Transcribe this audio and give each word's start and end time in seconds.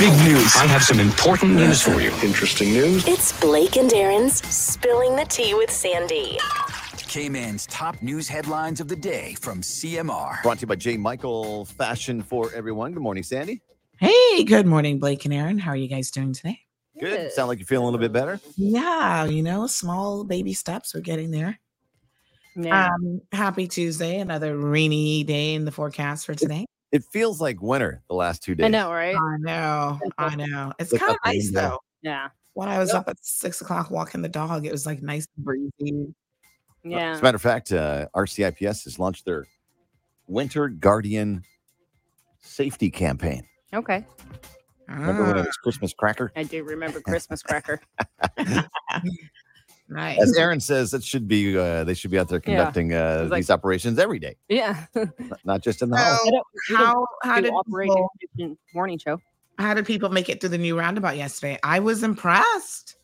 Big 0.00 0.14
news. 0.24 0.56
I 0.56 0.64
have 0.64 0.82
some 0.82 0.98
important 0.98 1.56
news 1.56 1.82
for 1.82 2.00
you. 2.00 2.10
Interesting 2.22 2.72
news. 2.72 3.06
It's 3.06 3.38
Blake 3.38 3.76
and 3.76 3.92
Aaron's 3.92 4.42
Spilling 4.48 5.14
the 5.14 5.26
Tea 5.26 5.52
with 5.52 5.70
Sandy. 5.70 6.38
Cayman's 6.96 7.66
top 7.66 8.00
news 8.00 8.26
headlines 8.26 8.80
of 8.80 8.88
the 8.88 8.96
day 8.96 9.34
from 9.42 9.60
CMR. 9.60 10.42
Brought 10.42 10.56
to 10.56 10.62
you 10.62 10.68
by 10.68 10.76
J. 10.76 10.96
Michael 10.96 11.66
Fashion 11.66 12.22
for 12.22 12.50
Everyone. 12.54 12.94
Good 12.94 13.02
morning, 13.02 13.22
Sandy. 13.22 13.60
Hey, 13.98 14.42
good 14.44 14.64
morning, 14.64 14.98
Blake 14.98 15.26
and 15.26 15.34
Aaron. 15.34 15.58
How 15.58 15.72
are 15.72 15.76
you 15.76 15.86
guys 15.86 16.10
doing 16.10 16.32
today? 16.32 16.60
Good. 16.98 17.32
Sound 17.32 17.48
like 17.48 17.58
you're 17.58 17.66
feeling 17.66 17.82
a 17.82 17.90
little 17.90 18.00
bit 18.00 18.10
better. 18.10 18.40
Yeah, 18.56 19.26
you 19.26 19.42
know, 19.42 19.66
small 19.66 20.24
baby 20.24 20.54
steps. 20.54 20.94
We're 20.94 21.02
getting 21.02 21.30
there. 21.30 21.60
Yeah. 22.56 22.86
Um, 22.86 23.20
happy 23.32 23.68
Tuesday, 23.68 24.18
another 24.18 24.56
rainy 24.56 25.24
day 25.24 25.52
in 25.52 25.66
the 25.66 25.72
forecast 25.72 26.24
for 26.24 26.34
today. 26.34 26.64
It 26.92 27.04
feels 27.04 27.40
like 27.40 27.62
winter 27.62 28.02
the 28.08 28.14
last 28.14 28.42
two 28.42 28.54
days. 28.54 28.64
I 28.64 28.68
know, 28.68 28.90
right? 28.90 29.14
I 29.14 29.36
know, 29.38 29.98
I 30.18 30.34
know. 30.34 30.72
It's 30.78 30.92
kind 30.96 31.12
of 31.12 31.18
nice 31.24 31.50
though. 31.52 31.78
Yeah. 32.02 32.28
When 32.54 32.68
I 32.68 32.78
was 32.78 32.90
up 32.90 33.08
at 33.08 33.16
six 33.20 33.60
o'clock 33.60 33.90
walking 33.90 34.22
the 34.22 34.28
dog, 34.28 34.66
it 34.66 34.72
was 34.72 34.86
like 34.86 35.02
nice 35.02 35.26
and 35.36 35.44
breezy. 35.44 36.14
Yeah. 36.82 37.12
As 37.12 37.20
a 37.20 37.22
matter 37.22 37.36
of 37.36 37.42
fact, 37.42 37.72
uh, 37.72 38.06
RCIPS 38.14 38.84
has 38.84 38.98
launched 38.98 39.24
their 39.24 39.46
Winter 40.26 40.68
Guardian 40.68 41.44
Safety 42.40 42.90
Campaign. 42.90 43.46
Okay. 43.72 44.04
Remember 44.88 45.22
when 45.22 45.36
it 45.36 45.40
Ah, 45.42 45.44
was 45.44 45.56
Christmas 45.56 45.92
cracker? 45.92 46.32
I 46.34 46.42
do 46.42 46.64
remember 46.64 47.00
Christmas 47.06 47.42
cracker. 47.42 47.80
nice. 49.90 50.20
As 50.20 50.36
Aaron 50.36 50.60
says, 50.60 50.90
that 50.92 51.02
should 51.04 51.26
be 51.28 51.56
uh, 51.58 51.84
they 51.84 51.94
should 51.94 52.10
be 52.10 52.18
out 52.18 52.28
there 52.28 52.40
Yeah. 52.46 52.56
conducting 52.56 52.94
uh, 52.94 53.26
like- 53.30 53.40
these 53.40 53.50
operations 53.50 53.98
every 53.98 54.18
day, 54.18 54.36
Yeah. 54.48 54.86
not- 54.94 55.40
not 55.44 55.60
just 55.62 55.82
in 55.82 55.90
the 55.90 55.96
So, 55.98 56.02
house. 56.04 56.20
I 56.26 56.30
don't- 56.30 56.46
we 56.70 56.76
don't 56.76 56.84
how 56.86 57.06
how 57.22 57.40
did 57.40 57.52
Operation 57.52 58.06
people, 58.36 58.56
morning 58.74 58.98
show? 58.98 59.20
how 59.58 59.74
did 59.74 59.84
people 59.86 60.08
make 60.08 60.28
it 60.28 60.40
through 60.40 60.50
the 60.50 60.58
new 60.58 60.78
roundabout 60.78 61.16
yesterday? 61.16 61.58
I 61.62 61.80
was 61.80 62.02
impressed. 62.02 62.96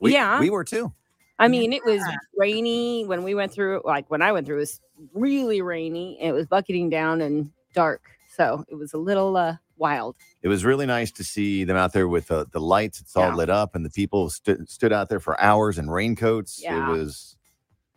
We, 0.00 0.12
yeah. 0.12 0.40
we 0.40 0.50
were 0.50 0.64
too. 0.64 0.92
I 1.38 1.48
mean, 1.48 1.72
it 1.72 1.84
was 1.84 2.00
rainy 2.36 3.04
when 3.04 3.22
we 3.24 3.34
went 3.34 3.52
through. 3.52 3.80
Like 3.84 4.08
when 4.10 4.20
I 4.22 4.30
went 4.32 4.46
through, 4.46 4.56
it 4.56 4.60
was 4.60 4.80
really 5.14 5.60
rainy. 5.62 6.20
It 6.20 6.32
was 6.32 6.46
bucketing 6.46 6.90
down 6.90 7.20
and 7.20 7.50
dark, 7.74 8.02
so 8.36 8.64
it 8.68 8.74
was 8.74 8.92
a 8.92 8.98
little 8.98 9.36
uh, 9.36 9.56
wild. 9.82 10.16
It 10.42 10.48
was 10.48 10.64
really 10.64 10.86
nice 10.86 11.10
to 11.12 11.24
see 11.24 11.64
them 11.64 11.76
out 11.76 11.92
there 11.92 12.08
with 12.08 12.30
uh, 12.30 12.46
the 12.52 12.60
lights. 12.60 13.00
It's 13.00 13.16
all 13.16 13.28
Yeah. 13.28 13.34
lit 13.34 13.50
up, 13.50 13.74
and 13.74 13.84
the 13.84 13.90
people 13.90 14.30
stood 14.30 14.68
stood 14.70 14.92
out 14.92 15.08
there 15.08 15.20
for 15.20 15.38
hours 15.40 15.78
in 15.78 15.90
raincoats. 15.90 16.60
Yeah. 16.62 16.88
It 16.88 16.92
was 16.98 17.36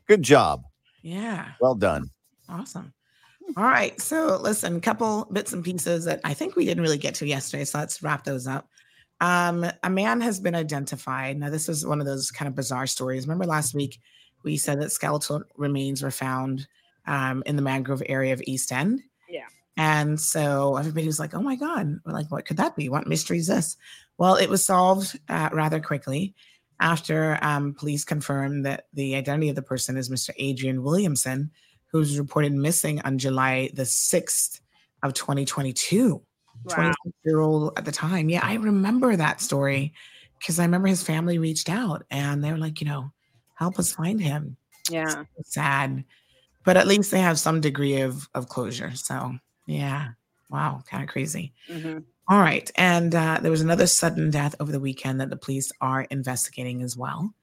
good 0.07 0.21
job. 0.23 0.63
Yeah. 1.01 1.51
Well 1.61 1.75
done. 1.75 2.09
Awesome. 2.49 2.93
All 3.55 3.63
right. 3.63 3.99
So 4.01 4.37
listen, 4.41 4.81
couple 4.81 5.27
bits 5.31 5.53
and 5.53 5.63
pieces 5.63 6.05
that 6.05 6.19
I 6.23 6.33
think 6.33 6.55
we 6.55 6.65
didn't 6.65 6.83
really 6.83 6.97
get 6.97 7.15
to 7.15 7.27
yesterday. 7.27 7.63
So 7.63 7.77
let's 7.79 8.01
wrap 8.03 8.23
those 8.23 8.47
up. 8.47 8.67
Um, 9.21 9.65
a 9.83 9.89
man 9.89 10.19
has 10.21 10.39
been 10.39 10.55
identified. 10.55 11.37
Now, 11.37 11.49
this 11.49 11.69
is 11.69 11.85
one 11.85 11.99
of 12.01 12.05
those 12.07 12.31
kind 12.31 12.49
of 12.49 12.55
bizarre 12.55 12.87
stories. 12.87 13.25
Remember 13.27 13.45
last 13.45 13.73
week 13.75 13.99
we 14.43 14.57
said 14.57 14.81
that 14.81 14.91
skeletal 14.91 15.43
remains 15.57 16.01
were 16.03 16.11
found 16.11 16.67
um, 17.07 17.41
in 17.45 17.55
the 17.55 17.61
mangrove 17.61 18.03
area 18.07 18.33
of 18.33 18.41
East 18.45 18.71
End. 18.71 19.01
And 19.77 20.19
so 20.19 20.77
everybody 20.77 21.05
was 21.05 21.19
like, 21.19 21.33
oh 21.33 21.41
my 21.41 21.55
God, 21.55 21.99
We're 22.05 22.13
like, 22.13 22.31
what 22.31 22.45
could 22.45 22.57
that 22.57 22.75
be? 22.75 22.87
What 22.89 23.07
mystery 23.07 23.39
is 23.39 23.47
this? 23.47 23.75
Well, 24.17 24.35
it 24.35 24.49
was 24.49 24.63
solved 24.63 25.19
uh, 25.27 25.49
rather 25.51 25.79
quickly 25.79 26.33
after 26.79 27.37
um, 27.41 27.73
police 27.73 28.03
confirmed 28.03 28.65
that 28.65 28.87
the 28.93 29.15
identity 29.15 29.49
of 29.49 29.55
the 29.55 29.61
person 29.61 29.97
is 29.97 30.09
Mr. 30.09 30.31
Adrian 30.37 30.83
Williamson, 30.83 31.51
who 31.87 31.99
was 31.99 32.19
reported 32.19 32.53
missing 32.53 33.01
on 33.01 33.17
July 33.17 33.69
the 33.73 33.83
6th 33.83 34.61
of 35.03 35.13
2022. 35.13 36.21
Wow. 36.65 36.75
26 36.75 37.15
year 37.25 37.39
old 37.41 37.73
at 37.77 37.85
the 37.85 37.91
time. 37.91 38.29
Yeah, 38.29 38.41
I 38.43 38.55
remember 38.55 39.15
that 39.15 39.41
story 39.41 39.93
because 40.39 40.59
I 40.59 40.63
remember 40.63 40.87
his 40.87 41.03
family 41.03 41.37
reached 41.37 41.69
out 41.69 42.05
and 42.09 42.43
they 42.43 42.51
were 42.51 42.57
like, 42.57 42.81
you 42.81 42.87
know, 42.87 43.11
help 43.55 43.77
us 43.77 43.91
find 43.91 44.21
him. 44.21 44.57
Yeah. 44.89 45.09
So 45.09 45.25
sad. 45.43 46.03
But 46.63 46.77
at 46.77 46.87
least 46.87 47.11
they 47.11 47.19
have 47.19 47.39
some 47.39 47.61
degree 47.61 48.01
of 48.01 48.27
of 48.33 48.49
closure. 48.49 48.91
So 48.95 49.35
yeah. 49.65 50.09
Wow, 50.49 50.83
kind 50.89 51.03
of 51.03 51.09
crazy. 51.09 51.53
hmm 51.69 51.99
All 52.29 52.39
right. 52.39 52.69
And 52.75 53.13
uh, 53.15 53.39
there 53.41 53.51
was 53.51 53.61
another 53.61 53.87
sudden 53.87 54.31
death 54.31 54.55
over 54.59 54.71
the 54.71 54.79
weekend 54.79 55.21
that 55.21 55.29
the 55.29 55.37
police 55.37 55.71
are 55.81 56.03
investigating 56.03 56.81
as 56.83 56.97
well. 56.97 57.33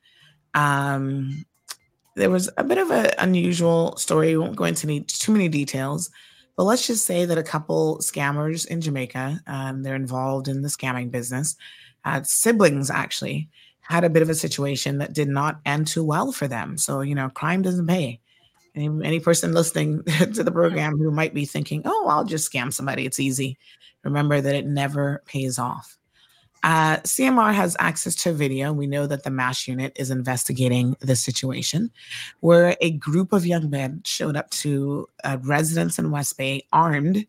Um, 0.54 1.46
there 2.16 2.30
was 2.30 2.50
a 2.58 2.64
bit 2.64 2.78
of 2.78 2.90
an 2.92 3.10
unusual 3.18 3.96
story. 3.98 4.28
We 4.30 4.38
won't 4.38 4.56
go 4.56 4.64
into 4.64 4.86
any, 4.88 5.02
too 5.02 5.32
many 5.32 5.48
details, 5.48 6.10
but 6.56 6.64
let's 6.64 6.86
just 6.86 7.06
say 7.06 7.26
that 7.26 7.38
a 7.38 7.44
couple 7.44 7.98
scammers 7.98 8.66
in 8.66 8.80
Jamaica, 8.82 9.40
um, 9.48 9.82
they're 9.84 9.96
involved 9.96 10.48
in 10.48 10.62
the 10.62 10.68
scamming 10.68 11.10
business, 11.10 11.56
uh, 12.04 12.22
siblings 12.24 12.90
actually, 12.90 13.50
had 13.82 14.04
a 14.04 14.10
bit 14.10 14.22
of 14.22 14.30
a 14.30 14.36
situation 14.36 14.98
that 14.98 15.14
did 15.14 15.28
not 15.28 15.60
end 15.66 15.88
too 15.88 16.04
well 16.04 16.32
for 16.32 16.48
them. 16.48 16.78
So, 16.78 17.02
you 17.02 17.14
know, 17.14 17.30
crime 17.30 17.62
doesn't 17.62 17.88
pay. 17.88 18.20
Any, 18.74 18.88
any 19.04 19.20
person 19.20 19.52
listening 19.52 20.02
to 20.34 20.42
the 20.42 20.52
program 20.52 20.98
who 20.98 21.10
might 21.10 21.34
be 21.34 21.44
thinking, 21.44 21.82
oh, 21.84 22.06
I'll 22.08 22.24
just 22.24 22.50
scam 22.50 22.72
somebody, 22.72 23.04
it's 23.06 23.20
easy 23.20 23.58
remember 24.04 24.40
that 24.40 24.54
it 24.54 24.66
never 24.66 25.22
pays 25.26 25.58
off. 25.58 25.96
Uh, 26.64 26.98
CMR 26.98 27.52
has 27.52 27.76
access 27.80 28.14
to 28.14 28.32
video. 28.32 28.72
We 28.72 28.86
know 28.86 29.06
that 29.08 29.24
the 29.24 29.30
MASH 29.30 29.66
unit 29.66 29.92
is 29.96 30.12
investigating 30.12 30.96
the 31.00 31.16
situation 31.16 31.90
where 32.40 32.76
a 32.80 32.92
group 32.92 33.32
of 33.32 33.44
young 33.44 33.68
men 33.68 34.00
showed 34.04 34.36
up 34.36 34.48
to 34.50 35.08
a 35.24 35.38
residence 35.38 35.98
in 35.98 36.12
West 36.12 36.38
Bay 36.38 36.64
armed 36.72 37.26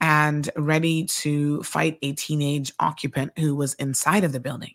and 0.00 0.48
ready 0.56 1.04
to 1.04 1.62
fight 1.62 1.98
a 2.00 2.12
teenage 2.12 2.72
occupant 2.80 3.32
who 3.38 3.54
was 3.54 3.74
inside 3.74 4.24
of 4.24 4.32
the 4.32 4.40
building. 4.40 4.74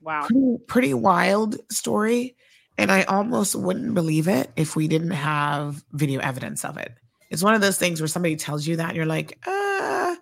Wow. 0.00 0.22
Pretty, 0.22 0.56
pretty 0.66 0.94
wild 0.94 1.56
story. 1.70 2.36
And 2.76 2.90
I 2.90 3.04
almost 3.04 3.54
wouldn't 3.54 3.94
believe 3.94 4.26
it 4.26 4.50
if 4.56 4.74
we 4.74 4.88
didn't 4.88 5.12
have 5.12 5.84
video 5.92 6.20
evidence 6.20 6.64
of 6.64 6.76
it. 6.76 6.92
It's 7.30 7.42
one 7.42 7.54
of 7.54 7.60
those 7.60 7.78
things 7.78 8.00
where 8.00 8.08
somebody 8.08 8.36
tells 8.36 8.66
you 8.66 8.76
that 8.76 8.88
and 8.88 8.96
you're 8.96 9.06
like, 9.06 9.38
uh, 9.46 10.16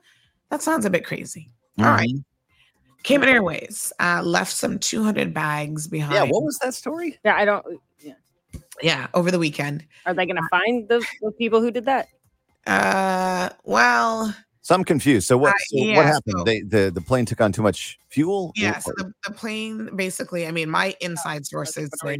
that 0.50 0.62
sounds 0.62 0.84
a 0.84 0.90
bit 0.90 1.04
crazy. 1.04 1.48
All 1.78 1.86
right. 1.86 2.12
Cayman 3.02 3.28
Airways 3.28 3.92
uh, 3.98 4.22
left 4.22 4.52
some 4.52 4.78
200 4.78 5.34
bags 5.34 5.88
behind. 5.88 6.14
Yeah. 6.14 6.22
What 6.24 6.44
was 6.44 6.58
that 6.62 6.74
story? 6.74 7.18
Yeah. 7.24 7.34
I 7.36 7.44
don't. 7.44 7.64
Yeah. 8.00 8.14
Yeah, 8.82 9.06
over 9.14 9.30
the 9.30 9.38
weekend. 9.38 9.84
Are 10.06 10.14
they 10.14 10.26
going 10.26 10.36
to 10.36 10.48
find 10.50 10.88
the, 10.88 11.04
the 11.20 11.32
people 11.32 11.60
who 11.60 11.70
did 11.70 11.86
that? 11.86 12.08
Uh, 12.66 13.48
well, 13.64 14.34
So 14.62 14.74
I'm 14.74 14.84
confused. 14.84 15.26
So 15.26 15.36
what? 15.36 15.50
Uh, 15.54 15.54
yeah, 15.72 15.96
what 15.96 16.06
happened? 16.06 16.34
so- 16.38 16.44
they 16.44 16.60
the 16.62 16.90
the 16.94 17.00
plane 17.00 17.24
took 17.26 17.40
on 17.40 17.52
too 17.52 17.62
much 17.62 17.98
fuel. 18.08 18.52
yeah. 18.56 18.78
So 18.78 18.92
the, 18.96 19.12
the 19.26 19.32
plane 19.34 19.90
basically, 19.96 20.46
I 20.46 20.52
mean, 20.52 20.70
my 20.70 20.94
inside 21.00 21.44
sources 21.46 21.90
say 22.02 22.18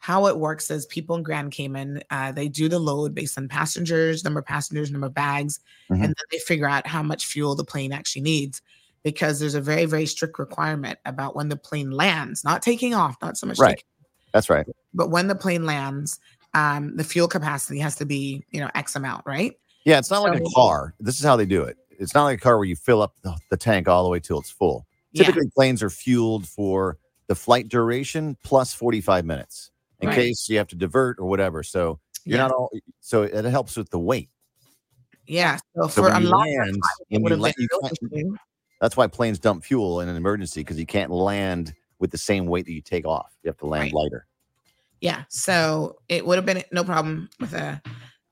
how 0.00 0.26
it 0.26 0.38
works 0.38 0.70
is 0.70 0.86
people 0.86 1.16
in 1.16 1.22
Grand 1.24 1.50
Cayman, 1.50 2.02
uh, 2.10 2.30
they 2.30 2.46
do 2.48 2.68
the 2.68 2.78
load 2.78 3.14
based 3.16 3.36
on 3.36 3.48
passengers, 3.48 4.22
number 4.22 4.38
of 4.40 4.46
passengers, 4.46 4.92
number 4.92 5.08
of 5.08 5.14
bags, 5.14 5.58
Mhm. 5.90 5.94
and 5.96 6.02
then 6.04 6.14
they 6.30 6.38
figure 6.38 6.68
out 6.68 6.86
how 6.86 7.02
much 7.02 7.26
fuel 7.26 7.56
the 7.56 7.64
plane 7.64 7.92
actually 7.92 8.22
needs. 8.22 8.62
Because 9.02 9.38
there's 9.40 9.54
a 9.56 9.60
very, 9.60 9.86
very 9.86 10.06
strict 10.06 10.38
requirement 10.38 10.98
about 11.06 11.34
when 11.36 11.48
the 11.48 11.56
plane 11.56 11.90
lands, 11.90 12.44
not 12.44 12.62
taking 12.62 12.94
off, 12.94 13.16
not 13.22 13.36
so 13.38 13.46
much 13.46 13.58
Right. 13.58 13.70
taking 13.76 13.84
That's 14.32 14.50
right. 14.50 14.66
but 14.94 15.10
when 15.10 15.26
the 15.28 15.34
plane 15.36 15.64
lands, 15.66 16.18
um, 16.54 16.96
the 16.96 17.04
fuel 17.04 17.28
capacity 17.28 17.78
has 17.80 17.96
to 17.96 18.04
be, 18.04 18.44
you 18.50 18.60
know, 18.60 18.70
X 18.74 18.94
amount, 18.96 19.24
right? 19.26 19.56
Yeah. 19.84 19.98
It's 19.98 20.10
not 20.10 20.22
like 20.22 20.40
a 20.40 20.44
car. 20.54 20.94
This 21.00 21.18
is 21.18 21.24
how 21.24 21.36
they 21.36 21.46
do 21.46 21.62
it. 21.62 21.76
It's 21.90 22.14
not 22.14 22.24
like 22.24 22.38
a 22.38 22.40
car 22.40 22.56
where 22.58 22.66
you 22.66 22.76
fill 22.76 23.02
up 23.02 23.14
the, 23.22 23.36
the 23.50 23.56
tank 23.56 23.88
all 23.88 24.04
the 24.04 24.10
way 24.10 24.20
till 24.20 24.38
it's 24.38 24.50
full. 24.50 24.86
Yeah. 25.12 25.24
Typically, 25.24 25.48
planes 25.54 25.82
are 25.82 25.90
fueled 25.90 26.46
for 26.46 26.98
the 27.26 27.34
flight 27.34 27.68
duration 27.68 28.36
plus 28.44 28.72
45 28.74 29.24
minutes 29.24 29.70
in 30.00 30.08
Right. 30.08 30.14
case 30.14 30.48
you 30.48 30.58
have 30.58 30.68
to 30.68 30.76
divert 30.76 31.18
or 31.18 31.26
whatever. 31.26 31.62
So 31.62 31.98
you're 32.24 32.36
yeah. 32.38 32.42
not 32.44 32.52
all. 32.52 32.70
So 33.00 33.22
it 33.22 33.44
helps 33.46 33.76
with 33.76 33.90
the 33.90 33.98
weight. 33.98 34.28
yeah. 35.26 35.58
So 35.76 35.88
So 35.88 36.02
for 36.02 36.08
a 36.08 36.20
land, 36.20 36.78
it 37.10 37.20
when 37.20 37.32
you 37.32 37.36
land, 37.38 37.54
been 37.56 37.62
you 37.64 37.68
real 37.72 37.80
can't- 37.80 38.12
issue. 38.12 38.36
That's 38.80 38.96
why 38.96 39.08
planes 39.08 39.40
dump 39.40 39.64
fuel 39.64 40.00
in 40.02 40.08
an 40.08 40.16
emergency 40.16 40.60
because 40.60 40.78
you 40.78 40.86
can't 40.86 41.10
land 41.10 41.74
with 41.98 42.12
the 42.12 42.18
same 42.18 42.46
weight 42.46 42.64
that 42.66 42.72
you 42.72 42.80
take 42.80 43.04
off. 43.06 43.34
You 43.42 43.48
have 43.48 43.56
to 43.58 43.66
land 43.66 43.86
Right. 43.86 43.94
lighter. 43.94 44.26
Yeah. 45.00 45.24
So 45.28 45.96
it 46.08 46.24
would 46.24 46.36
have 46.36 46.46
been 46.46 46.62
no 46.70 46.84
problem 46.84 47.28
with 47.40 47.54
a, 47.54 47.82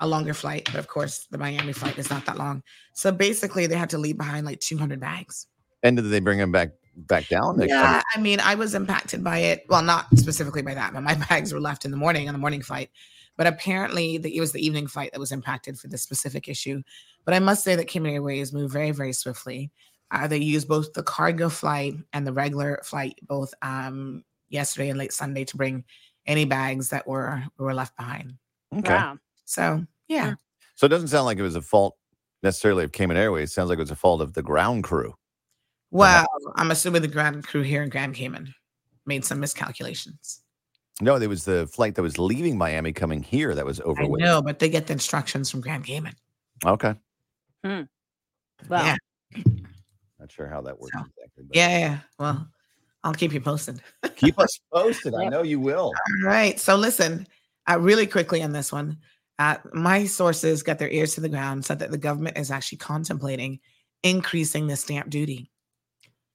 a 0.01 0.07
longer 0.07 0.35
flight. 0.35 0.65
But 0.67 0.79
of 0.79 0.89
course, 0.89 1.27
the 1.31 1.39
Miami 1.39 1.73
flight 1.73 1.99
is 1.99 2.11
not 2.11 2.27
that 2.27 2.39
long. 2.39 2.63
So 2.95 3.13
basically, 3.13 3.67
they 3.67 3.77
had 3.77 3.91
to 3.91 3.99
leave 3.99 4.17
behind 4.17 4.47
like 4.47 4.61
200 4.61 5.01
bags. 5.01 5.47
And 5.83 5.97
did 5.97 6.03
they 6.03 6.21
bring 6.21 6.39
them 6.39 6.53
back 6.53 6.71
back 6.97 7.29
down? 7.29 7.59
They 7.59 7.69
Yeah. 7.69 8.03
I 8.15 8.21
mean, 8.21 8.41
I 8.41 8.55
was 8.55 8.75
impacted 8.75 9.23
by 9.23 9.39
it. 9.39 9.65
Well, 9.69 9.83
not 9.83 10.07
specifically 10.17 10.63
by 10.63 10.75
that, 10.75 10.93
but 10.93 11.03
my 11.03 11.15
bags 11.29 11.53
were 11.53 11.61
left 11.61 11.85
in 11.85 11.91
the 11.91 11.97
morning 11.97 12.29
on 12.29 12.35
the 12.35 12.39
morning 12.39 12.63
flight. 12.63 12.91
But 13.37 13.47
apparently, 13.47 14.17
the, 14.17 14.35
it 14.35 14.41
was 14.41 14.53
the 14.53 14.65
evening 14.65 14.87
flight 14.87 15.13
that 15.13 15.21
was 15.21 15.33
impacted 15.33 15.79
for 15.79 15.89
this 15.89 16.03
specific 16.03 16.49
issue. 16.49 16.83
But 17.25 17.35
I 17.35 17.39
must 17.39 17.65
say 17.65 17.77
that 17.77 17.87
Cayman 17.87 18.13
Airways 18.13 18.53
moved 18.53 18.73
very, 18.73 18.93
very 18.93 19.13
swiftly. 19.13 19.71
Uh, 20.11 20.27
they 20.27 20.39
used 20.39 20.69
both 20.69 20.93
the 20.93 21.03
cargo 21.03 21.49
flight 21.49 21.97
and 22.13 22.27
the 22.27 22.33
regular 22.33 22.81
flight, 22.85 23.19
both 23.23 23.53
um, 23.61 24.25
yesterday 24.49 24.89
and 24.89 24.99
late 24.99 25.13
Sunday, 25.13 25.45
to 25.45 25.57
bring 25.57 25.85
any 26.27 26.45
bags 26.45 26.89
that 26.91 27.07
were 27.07 27.43
were 27.59 27.75
left 27.75 27.97
behind. 27.97 28.35
Okay. 28.75 28.95
Wow. 28.95 29.19
So 29.47 29.85
yeah, 30.09 30.35
So 30.75 30.87
it 30.87 30.91
doesn't 30.91 31.09
sound 31.09 31.25
like 31.27 31.39
it 31.39 31.43
was 31.43 31.57
a 31.57 31.63
fault 31.63 31.97
necessarily 32.43 32.85
of 32.85 32.93
Cayman 32.93 33.17
Airways. 33.17 33.51
It 33.51 33.53
sounds 33.53 33.71
like 33.71 33.79
it 33.79 33.83
was 33.83 33.91
a 33.91 33.97
fault 33.97 34.21
of 34.21 34.35
the 34.35 34.43
ground 34.43 34.85
crew. 34.85 35.15
Well, 35.91 36.27
I'm 36.57 36.71
assuming 36.71 37.03
the 37.03 37.09
ground 37.09 37.47
crew 37.47 37.63
here 37.63 37.83
in 37.83 37.89
Grand 37.89 38.15
Cayman 38.15 38.53
made 39.07 39.25
some 39.25 39.41
miscalculations. 39.41 40.43
No, 41.01 41.19
there 41.19 41.29
was 41.29 41.45
the 41.45 41.67
flight 41.69 41.95
that 41.95 42.03
was 42.03 42.19
leaving 42.19 42.59
Miami 42.59 42.93
coming 42.93 43.23
here 43.23 43.55
that 43.55 43.65
was 43.65 43.81
I 43.81 43.85
overweight. 43.85 44.23
know, 44.23 44.43
but 44.43 44.59
they 44.59 44.69
get 44.69 44.87
the 44.87 44.93
instructions 44.95 45.51
from 45.51 45.61
Grand 45.61 45.85
Cayman. 45.85 46.15
Okay. 46.65 46.95
Hmm. 47.65 47.83
Well, 48.69 48.85
Yeah. 48.85 48.97
Not 50.19 50.33
sure 50.33 50.49
how 50.49 50.61
that 50.63 50.79
works 50.79 50.93
So, 50.95 51.01
exactly. 51.01 51.45
Yeah, 51.53 51.79
yeah. 51.79 51.99
Well, 52.19 52.49
I'll 53.05 53.15
keep 53.15 53.33
you 53.33 53.41
posted. 53.41 53.81
Keep 54.17 54.39
us 54.41 54.59
posted. 54.73 55.15
I 55.15 55.29
know 55.29 55.43
you 55.43 55.61
will. 55.61 55.93
All 55.95 56.25
right. 56.29 56.59
So 56.59 56.75
listen, 56.75 57.27
uh, 57.71 57.79
really 57.79 58.07
quickly 58.07 58.43
on 58.43 58.53
this 58.53 58.73
one. 58.73 58.97
Uh, 59.39 59.57
my 59.73 60.07
sources 60.07 60.63
got 60.63 60.79
their 60.79 60.91
ears 60.91 61.15
to 61.15 61.21
the 61.21 61.29
ground, 61.29 61.65
said 61.65 61.79
that 61.79 61.91
the 61.91 61.99
government 61.99 62.39
is 62.39 62.51
actually 62.51 62.79
contemplating 62.79 63.61
increasing 64.03 64.67
the 64.67 64.77
stamp 64.77 65.11
duty. 65.11 65.51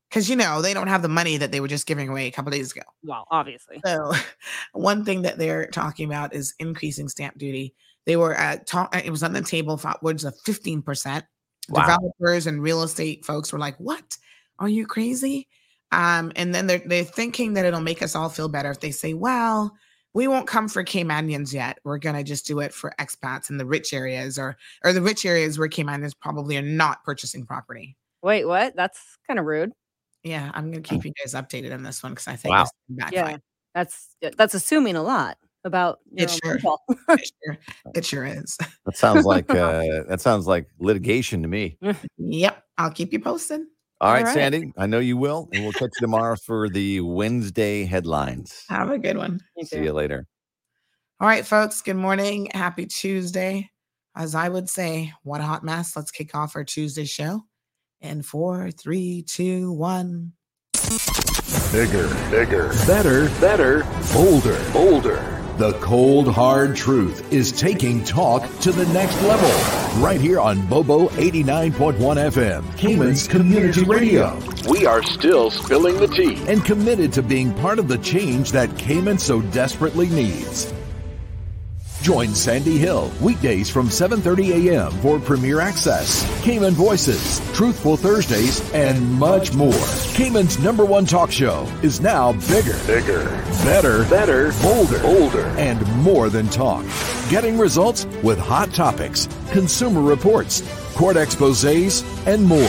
Because, 0.09 0.29
you 0.29 0.35
know, 0.35 0.61
they 0.61 0.73
don't 0.73 0.87
have 0.87 1.01
the 1.01 1.07
money 1.07 1.37
that 1.37 1.53
they 1.53 1.61
were 1.61 1.69
just 1.69 1.87
giving 1.87 2.09
away 2.09 2.27
a 2.27 2.31
couple 2.31 2.51
days 2.51 2.73
ago. 2.73 2.81
well, 3.01 3.25
obviously. 3.31 3.79
So, 3.85 4.11
one 4.73 5.05
thing 5.05 5.21
that 5.21 5.37
they're 5.37 5.67
talking 5.67 6.05
about 6.05 6.35
is 6.35 6.53
increasing 6.59 7.07
stamp 7.07 7.37
duty. 7.37 7.73
They 8.05 8.17
were 8.17 8.33
at 8.33 8.67
talk, 8.67 8.93
it 8.95 9.09
was 9.09 9.23
on 9.23 9.31
the 9.31 9.41
table 9.41 9.77
for 9.77 9.87
upwards 9.87 10.25
of 10.25 10.35
15%. 10.45 11.23
Wow. 11.69 11.81
Developers 11.81 12.47
and 12.47 12.61
real 12.61 12.83
estate 12.83 13.23
folks 13.23 13.53
were 13.53 13.59
like, 13.59 13.77
What? 13.77 14.17
Are 14.59 14.67
you 14.67 14.85
crazy? 14.85 15.47
Um, 15.93 16.31
and 16.35 16.53
then 16.53 16.67
they're 16.67 16.81
they're 16.85 17.03
thinking 17.03 17.53
that 17.53 17.65
it'll 17.65 17.79
make 17.79 18.01
us 18.01 18.15
all 18.15 18.29
feel 18.29 18.49
better 18.49 18.71
if 18.71 18.79
they 18.79 18.91
say, 18.91 19.13
Well, 19.13 19.77
we 20.13 20.27
won't 20.27 20.47
come 20.47 20.67
for 20.67 20.83
Caymanians 20.83 21.53
yet. 21.53 21.79
We're 21.83 21.97
gonna 21.97 22.23
just 22.23 22.45
do 22.45 22.59
it 22.59 22.73
for 22.73 22.93
expats 22.99 23.49
in 23.49 23.57
the 23.57 23.65
rich 23.65 23.93
areas 23.93 24.37
or 24.37 24.57
or 24.83 24.93
the 24.93 25.01
rich 25.01 25.25
areas 25.25 25.57
where 25.57 25.69
Caymanians 25.69 26.13
probably 26.19 26.57
are 26.57 26.61
not 26.61 27.03
purchasing 27.03 27.45
property. 27.45 27.95
Wait, 28.23 28.45
what? 28.45 28.75
That's 28.75 28.99
kind 29.27 29.39
of 29.39 29.45
rude. 29.45 29.71
Yeah, 30.23 30.51
I'm 30.53 30.69
gonna 30.71 30.81
keep 30.83 31.03
you 31.05 31.13
guys 31.23 31.33
updated 31.33 31.73
on 31.73 31.83
this 31.83 32.03
one 32.03 32.11
because 32.13 32.27
I 32.27 32.35
think 32.35 32.51
Wow. 32.53 32.65
this 32.89 33.09
can. 33.09 33.13
Yeah, 33.13 33.37
that's 33.73 34.15
that's 34.37 34.53
assuming 34.53 34.95
a 34.95 35.03
lot 35.03 35.37
about 35.63 35.99
your 36.11 36.27
It 36.27 36.39
own 36.45 36.59
sure- 36.59 36.77
It 37.09 37.31
sure, 37.45 37.57
it 37.95 38.05
sure 38.05 38.25
is. 38.25 38.57
That 38.85 38.97
sounds 38.97 39.25
like 39.25 39.49
uh, 39.49 40.03
that 40.09 40.19
sounds 40.21 40.45
like 40.47 40.67
litigation 40.79 41.41
to 41.41 41.47
me. 41.47 41.77
Yep, 42.17 42.63
I'll 42.77 42.91
keep 42.91 43.13
you 43.13 43.19
posted. 43.19 43.61
All 44.01 44.11
right, 44.11 44.21
All 44.21 44.25
right. 44.25 44.33
Sandy. 44.33 44.73
I 44.77 44.87
know 44.87 44.97
you 44.97 45.15
will, 45.15 45.47
and 45.53 45.63
we'll 45.63 45.73
catch 45.73 45.91
you 45.99 46.01
tomorrow 46.01 46.35
for 46.35 46.67
the 46.69 47.01
Wednesday 47.01 47.85
headlines. 47.85 48.65
Have 48.67 48.89
a 48.89 48.97
good 48.97 49.15
one. 49.15 49.41
You 49.55 49.63
See 49.63 49.77
too. 49.77 49.83
you 49.83 49.93
later. 49.93 50.25
All 51.19 51.27
right, 51.27 51.45
folks. 51.45 51.83
Good 51.83 51.97
morning. 51.97 52.49
Happy 52.51 52.87
Tuesday. 52.87 53.69
As 54.15 54.33
I 54.33 54.49
would 54.49 54.69
say, 54.71 55.13
what 55.21 55.39
a 55.39 55.43
hot 55.43 55.63
mess. 55.63 55.95
Let's 55.95 56.09
kick 56.09 56.33
off 56.33 56.55
our 56.55 56.63
Tuesday 56.63 57.05
show. 57.05 57.43
In 58.01 58.23
four, 58.23 58.71
three, 58.71 59.21
two, 59.21 59.71
one. 59.71 60.33
Bigger, 61.71 62.07
bigger, 62.31 62.69
better, 62.87 63.29
better, 63.39 63.85
bolder, 64.11 64.59
bolder. 64.73 65.40
The 65.61 65.73
cold, 65.73 66.27
hard 66.27 66.75
truth 66.75 67.31
is 67.31 67.51
taking 67.51 68.03
talk 68.03 68.49
to 68.61 68.71
the 68.71 68.91
next 68.91 69.21
level. 69.21 70.01
Right 70.03 70.19
here 70.19 70.39
on 70.39 70.65
Bobo 70.65 71.09
89.1 71.09 71.99
FM, 71.99 72.77
Cayman's 72.77 73.27
Community 73.27 73.83
Radio. 73.83 74.39
We 74.67 74.87
are 74.87 75.03
still 75.03 75.51
spilling 75.51 75.97
the 75.97 76.07
tea 76.07 76.43
and 76.47 76.65
committed 76.65 77.13
to 77.13 77.21
being 77.21 77.53
part 77.53 77.77
of 77.77 77.87
the 77.87 77.99
change 77.99 78.51
that 78.53 78.75
Cayman 78.79 79.19
so 79.19 79.43
desperately 79.43 80.09
needs. 80.09 80.73
Join 82.01 82.33
Sandy 82.33 82.79
Hill 82.79 83.11
weekdays 83.21 83.69
from 83.69 83.87
7:30 83.87 84.69
a.m. 84.69 84.91
for 85.01 85.19
Premier 85.19 85.59
Access, 85.59 86.25
Cayman 86.41 86.73
Voices, 86.73 87.39
Truthful 87.53 87.95
Thursdays, 87.95 88.59
and 88.73 89.13
much 89.19 89.53
more. 89.53 89.85
Cayman's 90.15 90.57
number 90.57 90.83
one 90.83 91.05
talk 91.05 91.29
show 91.29 91.67
is 91.83 92.01
now 92.01 92.33
bigger, 92.49 92.75
bigger, 92.87 93.25
better, 93.63 94.03
better, 94.05 94.51
bolder, 94.63 94.99
bolder, 94.99 95.45
and 95.59 95.85
more 95.97 96.29
than 96.29 96.47
talk. 96.47 96.83
Getting 97.29 97.59
results 97.59 98.07
with 98.23 98.39
hot 98.39 98.73
topics, 98.73 99.29
consumer 99.51 100.01
reports, 100.01 100.63
court 100.95 101.17
exposés, 101.17 102.03
and 102.25 102.43
more. 102.43 102.67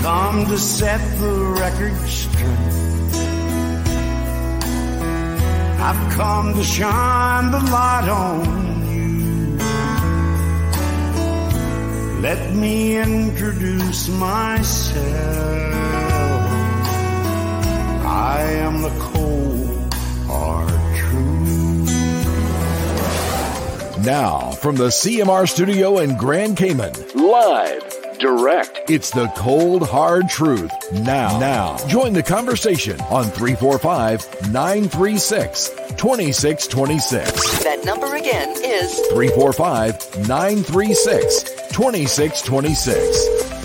come 0.00 0.46
to 0.46 0.56
set 0.56 1.00
the 1.20 1.34
record 1.60 1.94
straight. 2.08 2.87
I've 5.80 6.12
come 6.12 6.54
to 6.54 6.64
shine 6.64 7.50
the 7.52 7.60
light 7.60 8.08
on 8.08 8.86
you. 8.88 9.56
Let 12.20 12.52
me 12.54 12.98
introduce 12.98 14.08
myself. 14.08 15.04
I 18.04 18.42
am 18.42 18.82
the 18.82 18.90
cold, 18.98 19.94
hard 20.26 20.68
truth. 20.96 21.88
Now, 24.04 24.50
from 24.50 24.74
the 24.76 24.88
CMR 24.88 25.48
studio 25.48 25.98
in 25.98 26.16
Grand 26.16 26.56
Cayman, 26.56 26.92
live, 27.14 27.97
direct, 28.18 28.90
it's 28.90 29.10
the 29.10 29.26
cold, 29.36 29.88
hard 29.88 30.28
truth. 30.28 30.70
Now, 30.92 31.38
now, 31.38 31.76
join 31.88 32.12
the 32.12 32.22
conversation 32.22 33.00
on 33.02 33.24
345 33.24 34.50
936 34.52 35.68
2626. 35.96 37.64
That 37.64 37.84
number 37.84 38.14
again 38.14 38.50
is 38.64 38.98
345 39.12 40.28
936 40.28 41.42
2626. 41.72 43.57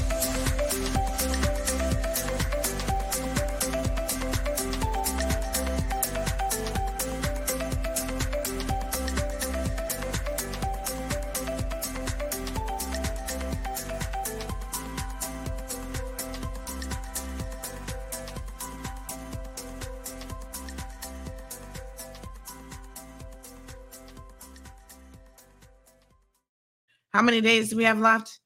Many 27.23 27.41
days 27.41 27.69
do 27.69 27.77
we 27.77 27.83
have 27.85 27.99
left? 27.99 28.39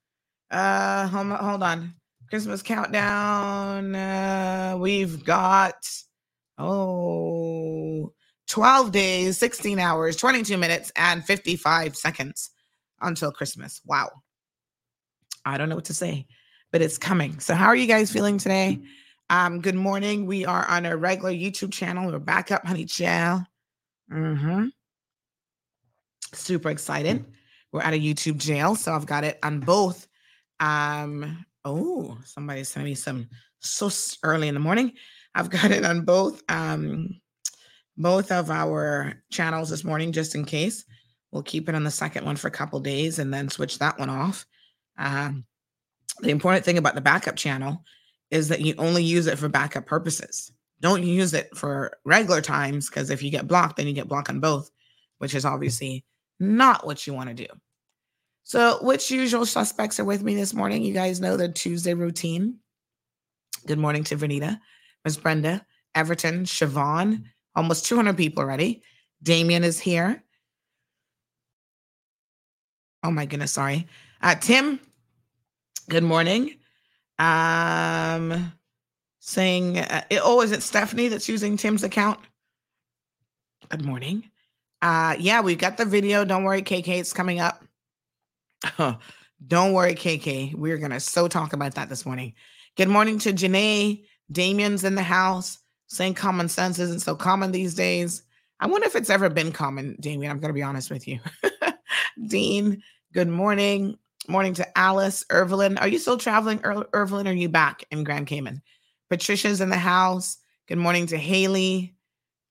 Uh, 0.49 1.07
hold 1.07 1.31
on. 1.31 1.43
Hold 1.43 1.63
on. 1.63 1.93
Christmas 2.29 2.61
countdown. 2.61 3.95
Uh, 3.95 4.77
we've 4.79 5.23
got 5.23 5.87
oh 6.57 8.13
12 8.47 8.91
days, 8.91 9.37
16 9.37 9.79
hours, 9.79 10.15
22 10.15 10.57
minutes, 10.57 10.91
and 10.95 11.23
55 11.23 11.95
seconds 11.95 12.51
until 13.01 13.31
Christmas. 13.31 13.81
Wow. 13.85 14.09
I 15.45 15.57
don't 15.57 15.69
know 15.69 15.75
what 15.75 15.85
to 15.85 15.93
say, 15.93 16.27
but 16.71 16.81
it's 16.81 16.97
coming. 16.97 17.39
So, 17.39 17.55
how 17.55 17.67
are 17.67 17.75
you 17.75 17.87
guys 17.87 18.11
feeling 18.11 18.37
today? 18.37 18.79
Um, 19.29 19.61
good 19.61 19.75
morning. 19.75 20.25
We 20.25 20.45
are 20.45 20.65
on 20.67 20.85
our 20.85 20.97
regular 20.97 21.31
YouTube 21.31 21.71
channel. 21.71 22.11
We're 22.11 22.19
back 22.19 22.51
up, 22.51 22.65
honey 22.65 22.85
child. 22.85 23.43
Mm-hmm. 24.11 24.67
Super 26.33 26.69
excited. 26.69 27.25
We're 27.77 27.83
YouTube 27.83 28.37
jail, 28.37 28.75
so 28.75 28.93
I've 28.93 29.05
got 29.05 29.23
it 29.23 29.37
on 29.43 29.59
both. 29.59 30.07
Um, 30.59 31.45
oh, 31.63 32.17
somebody 32.25 32.63
sent 32.63 32.85
me 32.85 32.95
some 32.95 33.29
sus 33.59 34.17
early 34.23 34.47
in 34.47 34.55
the 34.55 34.59
morning. 34.59 34.93
I've 35.35 35.51
got 35.51 35.69
it 35.69 35.85
on 35.85 36.01
both 36.01 36.41
um 36.49 37.21
both 37.95 38.31
of 38.31 38.49
our 38.49 39.21
channels 39.31 39.69
this 39.69 39.83
morning, 39.83 40.11
just 40.11 40.33
in 40.33 40.43
case. 40.43 40.85
We'll 41.31 41.43
keep 41.43 41.69
it 41.69 41.75
on 41.75 41.83
the 41.83 41.91
second 41.91 42.25
one 42.25 42.35
for 42.35 42.47
a 42.47 42.51
couple 42.51 42.79
days 42.79 43.19
and 43.19 43.31
then 43.31 43.49
switch 43.49 43.77
that 43.79 43.99
one 43.99 44.09
off. 44.09 44.45
Um, 44.97 45.45
the 46.21 46.29
important 46.29 46.65
thing 46.65 46.79
about 46.79 46.95
the 46.95 47.01
backup 47.01 47.35
channel 47.35 47.83
is 48.31 48.47
that 48.47 48.61
you 48.61 48.73
only 48.79 49.03
use 49.03 49.27
it 49.27 49.37
for 49.37 49.49
backup 49.49 49.85
purposes. 49.85 50.51
Don't 50.81 51.03
use 51.03 51.33
it 51.33 51.55
for 51.55 51.95
regular 52.05 52.41
times 52.41 52.89
because 52.89 53.11
if 53.11 53.21
you 53.21 53.29
get 53.29 53.47
blocked, 53.47 53.77
then 53.77 53.87
you 53.87 53.93
get 53.93 54.07
blocked 54.07 54.29
on 54.29 54.39
both, 54.39 54.71
which 55.19 55.35
is 55.35 55.45
obviously 55.45 56.05
not 56.39 56.85
what 56.85 57.05
you 57.05 57.13
want 57.13 57.29
to 57.29 57.35
do. 57.35 57.47
So, 58.47 58.79
which 58.81 59.11
usual 59.11 59.45
suspects 59.45 59.99
are 59.99 60.05
with 60.05 60.23
me 60.23 60.33
this 60.33 60.53
morning? 60.53 60.81
You 60.81 60.93
guys 60.93 61.19
know 61.19 61.35
the 61.35 61.49
Tuesday 61.49 61.93
routine. 61.93 62.59
Good 63.65 63.77
morning 63.77 64.05
to 64.05 64.15
Vernita, 64.15 64.57
Miss 65.03 65.17
Brenda, 65.17 65.65
Everton, 65.93 66.45
Siobhan, 66.45 67.25
almost 67.57 67.85
200 67.87 68.15
people 68.15 68.41
already. 68.41 68.83
Damien 69.21 69.65
is 69.65 69.81
here. 69.81 70.23
Oh 73.03 73.11
my 73.11 73.25
goodness, 73.25 73.51
sorry. 73.51 73.85
Uh, 74.21 74.35
Tim, 74.35 74.79
good 75.89 76.05
morning. 76.05 76.55
Um, 77.19 78.53
saying, 79.19 79.79
uh, 79.79 80.03
oh, 80.21 80.39
is 80.39 80.53
it 80.53 80.63
Stephanie 80.63 81.09
that's 81.09 81.27
using 81.27 81.57
Tim's 81.57 81.83
account? 81.83 82.21
Good 83.67 83.83
morning. 83.83 84.31
Uh, 84.81 85.17
yeah, 85.19 85.41
we've 85.41 85.57
got 85.57 85.75
the 85.75 85.83
video. 85.83 86.23
Don't 86.23 86.45
worry, 86.45 86.61
KK, 86.61 86.87
it's 86.87 87.11
coming 87.11 87.41
up. 87.41 87.66
Don't 89.47 89.73
worry, 89.73 89.93
KK. 89.93 90.55
We're 90.55 90.77
gonna 90.77 90.99
so 90.99 91.27
talk 91.27 91.53
about 91.53 91.75
that 91.75 91.89
this 91.89 92.05
morning. 92.05 92.33
Good 92.75 92.89
morning 92.89 93.19
to 93.19 93.33
Janae. 93.33 94.03
Damien's 94.31 94.83
in 94.83 94.95
the 94.95 95.03
house 95.03 95.59
saying 95.87 96.15
common 96.15 96.49
sense 96.49 96.79
isn't 96.79 97.01
so 97.01 97.15
common 97.15 97.51
these 97.51 97.73
days. 97.73 98.23
I 98.59 98.67
wonder 98.67 98.87
if 98.87 98.95
it's 98.95 99.09
ever 99.09 99.29
been 99.29 99.51
common, 99.51 99.95
Damien. 99.99 100.31
I'm 100.31 100.39
going 100.39 100.49
to 100.49 100.53
be 100.53 100.63
honest 100.63 100.89
with 100.89 101.07
you. 101.07 101.19
Dean, 102.27 102.81
good 103.13 103.29
morning. 103.29 103.97
Morning 104.27 104.53
to 104.55 104.77
Alice, 104.77 105.23
Irvelin. 105.29 105.79
Are 105.79 105.87
you 105.87 105.99
still 105.99 106.17
traveling, 106.17 106.59
Ir- 106.59 106.87
Irvelin? 106.93 107.27
Are 107.27 107.33
you 107.33 107.47
back 107.47 107.85
in 107.91 108.03
Grand 108.03 108.27
Cayman? 108.27 108.61
Patricia's 109.09 109.61
in 109.61 109.69
the 109.69 109.77
house. 109.77 110.37
Good 110.67 110.79
morning 110.79 111.07
to 111.07 111.17
Haley. 111.17 111.95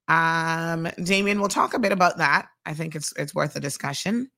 Um, 0.08 0.88
Damien, 1.02 1.40
we'll 1.40 1.48
talk 1.48 1.74
a 1.74 1.78
bit 1.78 1.92
about 1.92 2.18
that. 2.18 2.48
I 2.64 2.72
think 2.72 2.94
it's 2.94 3.12
it's 3.16 3.34
worth 3.34 3.56
a 3.56 3.60
discussion. 3.60 4.30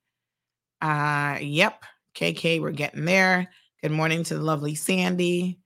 Uh, 0.81 1.39
yep. 1.41 1.85
KK, 2.15 2.61
we're 2.61 2.73
getting 2.73 3.05
there. 3.05 3.51
Good 3.83 3.93
morning 3.93 4.25
to 4.25 4.35
the 4.35 4.43
lovely 4.43 4.75
Sandy. 4.75 5.61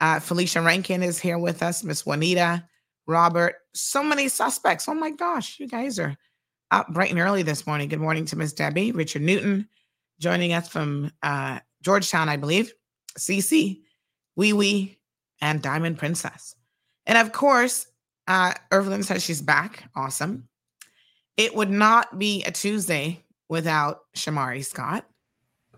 Uh, 0.00 0.20
Felicia 0.20 0.60
Rankin 0.60 1.02
is 1.02 1.18
here 1.18 1.38
with 1.38 1.62
us. 1.62 1.82
Miss 1.82 2.04
Juanita, 2.04 2.64
Robert. 3.06 3.54
So 3.72 4.02
many 4.02 4.28
suspects. 4.28 4.88
Oh 4.88 4.94
my 4.94 5.10
gosh, 5.10 5.58
you 5.58 5.66
guys 5.66 5.98
are 5.98 6.16
up 6.70 6.88
bright 6.88 7.10
and 7.10 7.20
early 7.20 7.42
this 7.42 7.66
morning. 7.66 7.88
Good 7.88 8.00
morning 8.00 8.26
to 8.26 8.36
Miss 8.36 8.52
Debbie, 8.52 8.92
Richard 8.92 9.22
Newton, 9.22 9.68
joining 10.20 10.52
us 10.52 10.68
from 10.68 11.10
uh, 11.22 11.60
Georgetown, 11.82 12.28
I 12.28 12.36
believe. 12.36 12.72
Cece, 13.18 13.80
Wee 14.36 14.52
Wee, 14.52 14.98
and 15.40 15.62
Diamond 15.62 15.98
Princess. 15.98 16.54
And 17.06 17.16
of 17.16 17.32
course, 17.32 17.86
uh, 18.26 18.52
Irvelin 18.70 19.04
says 19.04 19.24
she's 19.24 19.40
back. 19.40 19.88
Awesome. 19.94 20.48
It 21.36 21.54
would 21.54 21.70
not 21.70 22.18
be 22.18 22.42
a 22.44 22.50
Tuesday 22.50 23.24
without 23.48 24.00
Shamari 24.16 24.64
Scott. 24.64 25.06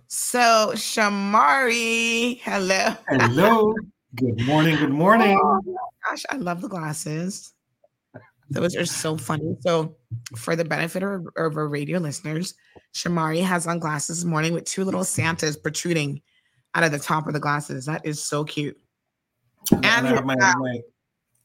So, 0.06 0.72
Shamari, 0.74 2.40
hello. 2.40 2.94
Hello. 3.08 3.74
Good 4.14 4.46
morning. 4.46 4.76
Good 4.76 4.90
morning. 4.90 5.38
Oh, 5.42 5.60
gosh, 6.08 6.24
I 6.30 6.36
love 6.36 6.62
the 6.62 6.68
glasses. 6.68 7.52
Those 8.50 8.74
are 8.74 8.86
so 8.86 9.18
funny. 9.18 9.56
So, 9.60 9.96
for 10.34 10.56
the 10.56 10.64
benefit 10.64 11.02
of, 11.02 11.26
of 11.36 11.56
our 11.56 11.68
radio 11.68 11.98
listeners, 11.98 12.54
Shamari 12.94 13.42
has 13.42 13.66
on 13.66 13.78
glasses 13.78 14.18
this 14.18 14.24
morning 14.24 14.54
with 14.54 14.64
two 14.64 14.84
little 14.84 15.04
Santas 15.04 15.56
protruding 15.58 16.22
out 16.74 16.84
of 16.84 16.92
the 16.92 16.98
top 16.98 17.26
of 17.26 17.34
the 17.34 17.40
glasses. 17.40 17.84
That 17.84 18.06
is 18.06 18.24
so 18.24 18.44
cute. 18.44 18.78
And, 19.70 19.84
and 19.84 20.08
I 20.08 20.14
have 20.14 20.24
my, 20.24 20.34
uh, 20.40 20.52
my 20.56 20.80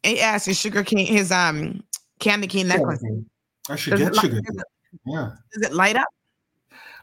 yes, 0.05 0.45
his 0.45 0.57
sugar 0.57 0.83
cane, 0.83 1.05
his 1.05 1.31
um 1.31 1.83
candy 2.19 2.47
cane 2.47 2.69
necklace. 2.69 3.03
I 3.69 3.75
should 3.75 3.97
get 3.97 4.15
sugar. 4.15 4.35
Light, 4.35 4.63
yeah. 5.05 5.31
Does 5.53 5.63
it 5.63 5.73
light 5.73 5.95
up? 5.95 6.07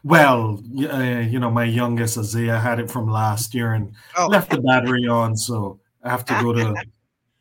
Well, 0.03 0.63
uh, 0.91 1.19
you 1.19 1.39
know, 1.39 1.51
my 1.51 1.63
youngest 1.63 2.17
Isaiah 2.17 2.57
had 2.57 2.79
it 2.79 2.89
from 2.89 3.09
last 3.09 3.53
year 3.53 3.73
and 3.73 3.93
oh. 4.17 4.27
left 4.27 4.49
the 4.49 4.59
battery 4.61 5.07
on, 5.07 5.37
so 5.37 5.79
I 6.03 6.09
have 6.09 6.25
to 6.25 6.33
go 6.41 6.53
to 6.53 6.73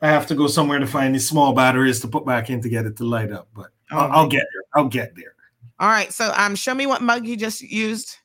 I 0.02 0.08
have 0.08 0.26
to 0.28 0.34
go 0.34 0.46
somewhere 0.46 0.78
to 0.78 0.86
find 0.86 1.14
these 1.14 1.28
small 1.28 1.52
batteries 1.52 2.00
to 2.00 2.08
put 2.08 2.24
back 2.24 2.48
in 2.50 2.62
to 2.62 2.68
get 2.68 2.86
it 2.86 2.96
to 2.98 3.04
light 3.04 3.32
up. 3.32 3.48
But 3.54 3.70
oh, 3.92 3.98
I'll, 3.98 4.12
I'll 4.12 4.28
get 4.28 4.44
there. 4.52 4.62
I'll 4.74 4.88
get 4.88 5.14
there. 5.14 5.34
All 5.78 5.88
right. 5.88 6.12
So 6.12 6.32
um, 6.36 6.54
show 6.54 6.74
me 6.74 6.86
what 6.86 7.02
mug 7.02 7.26
you 7.26 7.36
just 7.36 7.62
used. 7.62 8.16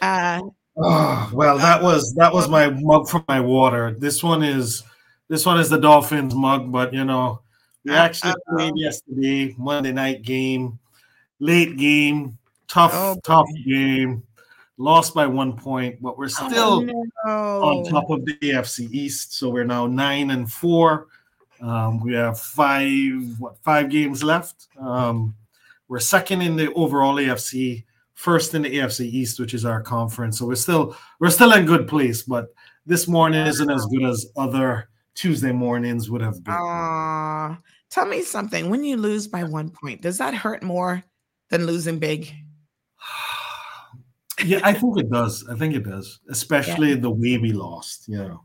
Uh, 0.00 0.40
oh, 0.76 1.30
well, 1.34 1.58
that 1.58 1.82
was 1.82 2.14
that 2.14 2.32
was 2.32 2.48
my 2.48 2.70
mug 2.70 3.08
for 3.08 3.24
my 3.28 3.40
water. 3.40 3.94
This 3.98 4.22
one 4.22 4.42
is 4.42 4.82
this 5.28 5.44
one 5.44 5.60
is 5.60 5.68
the 5.68 5.78
Dolphins 5.78 6.34
mug, 6.34 6.72
but 6.72 6.94
you 6.94 7.04
know, 7.04 7.42
we 7.84 7.92
uh, 7.92 7.96
actually 7.96 8.32
uh, 8.32 8.56
played 8.56 8.72
yesterday, 8.76 9.54
Monday 9.58 9.92
night 9.92 10.22
game, 10.22 10.78
late 11.42 11.76
game 11.76 12.38
Tough, 12.72 12.92
oh, 12.94 13.20
tough 13.22 13.48
game. 13.66 14.22
Lost 14.78 15.14
by 15.14 15.26
one 15.26 15.58
point, 15.58 16.00
but 16.00 16.16
we're 16.16 16.24
oh, 16.24 16.28
still 16.28 16.90
oh, 16.90 17.04
no. 17.26 17.62
on 17.62 17.84
top 17.84 18.08
of 18.08 18.24
the 18.24 18.32
AFC 18.38 18.90
East. 18.90 19.34
So 19.34 19.50
we're 19.50 19.64
now 19.64 19.86
nine 19.86 20.30
and 20.30 20.50
four. 20.50 21.08
Um, 21.60 22.00
we 22.00 22.14
have 22.14 22.40
five 22.40 23.38
what 23.38 23.58
five 23.58 23.90
games 23.90 24.24
left. 24.24 24.68
Um, 24.80 25.36
we're 25.86 26.00
second 26.00 26.40
in 26.40 26.56
the 26.56 26.72
overall 26.72 27.16
AFC, 27.16 27.84
first 28.14 28.54
in 28.54 28.62
the 28.62 28.74
AFC 28.78 29.00
East, 29.00 29.38
which 29.38 29.52
is 29.52 29.66
our 29.66 29.82
conference. 29.82 30.38
So 30.38 30.46
we're 30.46 30.54
still 30.54 30.96
we're 31.20 31.28
still 31.28 31.52
in 31.52 31.66
good 31.66 31.86
place, 31.86 32.22
but 32.22 32.54
this 32.86 33.06
morning 33.06 33.46
isn't 33.46 33.70
as 33.70 33.84
good 33.84 34.04
as 34.04 34.32
other 34.38 34.88
Tuesday 35.14 35.52
mornings 35.52 36.08
would 36.08 36.22
have 36.22 36.42
been. 36.42 36.54
Uh, 36.54 37.56
tell 37.90 38.06
me 38.06 38.22
something. 38.22 38.70
When 38.70 38.82
you 38.82 38.96
lose 38.96 39.28
by 39.28 39.44
one 39.44 39.68
point, 39.68 40.00
does 40.00 40.16
that 40.16 40.32
hurt 40.32 40.62
more 40.62 41.04
than 41.52 41.66
losing 41.66 42.00
big? 42.00 42.32
yeah, 44.44 44.60
I 44.64 44.72
think 44.72 44.98
it 44.98 45.10
does. 45.10 45.46
I 45.48 45.54
think 45.54 45.74
it 45.74 45.84
does, 45.84 46.18
especially 46.30 46.90
yeah. 46.90 46.96
the 46.96 47.10
way 47.10 47.38
we 47.38 47.52
lost. 47.52 48.08
You 48.08 48.18
know. 48.18 48.44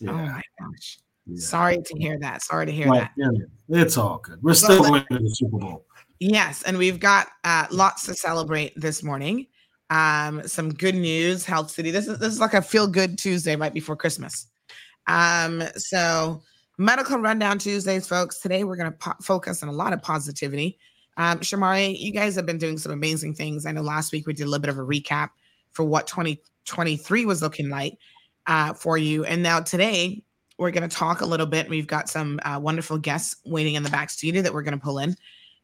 Yeah. 0.00 0.10
Oh 0.10 0.16
my 0.16 0.42
gosh. 0.58 0.98
Yeah. 1.26 1.40
Sorry 1.40 1.78
to 1.84 1.98
hear 1.98 2.18
that. 2.20 2.42
Sorry 2.42 2.66
to 2.66 2.72
hear 2.72 2.86
that. 2.86 3.12
Yeah, 3.16 3.28
it's 3.68 3.96
all 3.96 4.18
good. 4.18 4.42
We're 4.42 4.54
still 4.54 4.82
going 4.82 5.04
to 5.12 5.18
the 5.18 5.30
Super 5.30 5.58
Bowl. 5.58 5.84
Yes, 6.20 6.62
and 6.62 6.78
we've 6.78 6.98
got 6.98 7.28
uh, 7.44 7.66
lots 7.70 8.06
to 8.06 8.14
celebrate 8.14 8.72
this 8.74 9.04
morning. 9.04 9.46
Um, 9.90 10.46
some 10.48 10.72
good 10.72 10.94
news, 10.94 11.44
Health 11.44 11.70
City. 11.70 11.90
This 11.90 12.08
is 12.08 12.18
this 12.18 12.32
is 12.32 12.40
like 12.40 12.54
a 12.54 12.62
feel 12.62 12.86
good 12.86 13.18
Tuesday 13.18 13.56
right 13.56 13.72
before 13.72 13.94
Christmas. 13.94 14.46
Um, 15.06 15.62
so 15.76 16.42
medical 16.78 17.18
rundown 17.18 17.58
Tuesdays, 17.58 18.08
folks. 18.08 18.40
Today 18.40 18.64
we're 18.64 18.76
going 18.76 18.90
to 18.90 18.98
po- 18.98 19.16
focus 19.22 19.62
on 19.62 19.68
a 19.68 19.72
lot 19.72 19.92
of 19.92 20.02
positivity. 20.02 20.78
Um, 21.18 21.40
Shamari, 21.40 21.98
you 21.98 22.12
guys 22.12 22.36
have 22.36 22.46
been 22.46 22.58
doing 22.58 22.78
some 22.78 22.92
amazing 22.92 23.34
things. 23.34 23.66
I 23.66 23.72
know 23.72 23.82
last 23.82 24.12
week 24.12 24.26
we 24.26 24.32
did 24.32 24.44
a 24.44 24.46
little 24.46 24.62
bit 24.62 24.70
of 24.70 24.78
a 24.78 24.82
recap 24.82 25.30
for 25.72 25.84
what 25.84 26.06
2023 26.06 27.26
was 27.26 27.42
looking 27.42 27.68
like 27.68 27.98
uh, 28.46 28.72
for 28.72 28.96
you. 28.96 29.24
And 29.24 29.42
now 29.42 29.60
today 29.60 30.22
we're 30.58 30.70
going 30.70 30.88
to 30.88 30.96
talk 30.96 31.20
a 31.20 31.26
little 31.26 31.46
bit. 31.46 31.68
We've 31.68 31.88
got 31.88 32.08
some 32.08 32.38
uh, 32.44 32.60
wonderful 32.62 32.98
guests 32.98 33.36
waiting 33.44 33.74
in 33.74 33.82
the 33.82 33.90
back 33.90 34.10
studio 34.10 34.42
that 34.42 34.54
we're 34.54 34.62
going 34.62 34.78
to 34.78 34.82
pull 34.82 35.00
in. 35.00 35.16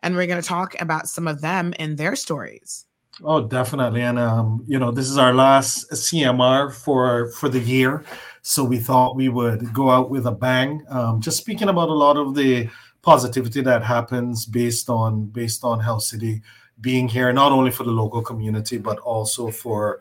And 0.02 0.16
we're 0.16 0.26
going 0.26 0.42
to 0.42 0.46
talk 0.46 0.78
about 0.80 1.08
some 1.08 1.28
of 1.28 1.40
them 1.40 1.72
and 1.78 1.96
their 1.96 2.16
stories. 2.16 2.84
Oh, 3.22 3.46
definitely. 3.46 4.02
And 4.02 4.18
um, 4.18 4.64
you 4.66 4.78
know, 4.78 4.90
this 4.90 5.08
is 5.08 5.18
our 5.18 5.32
last 5.32 5.88
CMR 5.92 6.74
for 6.74 7.28
for 7.28 7.48
the 7.48 7.60
year, 7.60 8.04
so 8.42 8.64
we 8.64 8.78
thought 8.78 9.14
we 9.14 9.28
would 9.28 9.72
go 9.72 9.88
out 9.88 10.10
with 10.10 10.26
a 10.26 10.32
bang. 10.32 10.84
Um, 10.88 11.20
just 11.20 11.36
speaking 11.36 11.68
about 11.68 11.90
a 11.90 11.94
lot 11.94 12.16
of 12.16 12.34
the 12.34 12.68
positivity 13.04 13.60
that 13.62 13.82
happens 13.82 14.46
based 14.46 14.88
on 14.88 15.26
based 15.26 15.64
on 15.64 15.80
Health 15.80 16.02
City 16.02 16.42
being 16.80 17.06
here, 17.06 17.32
not 17.32 17.52
only 17.52 17.70
for 17.70 17.84
the 17.84 17.90
local 17.90 18.22
community, 18.22 18.78
but 18.78 18.98
also 19.00 19.50
for 19.50 20.00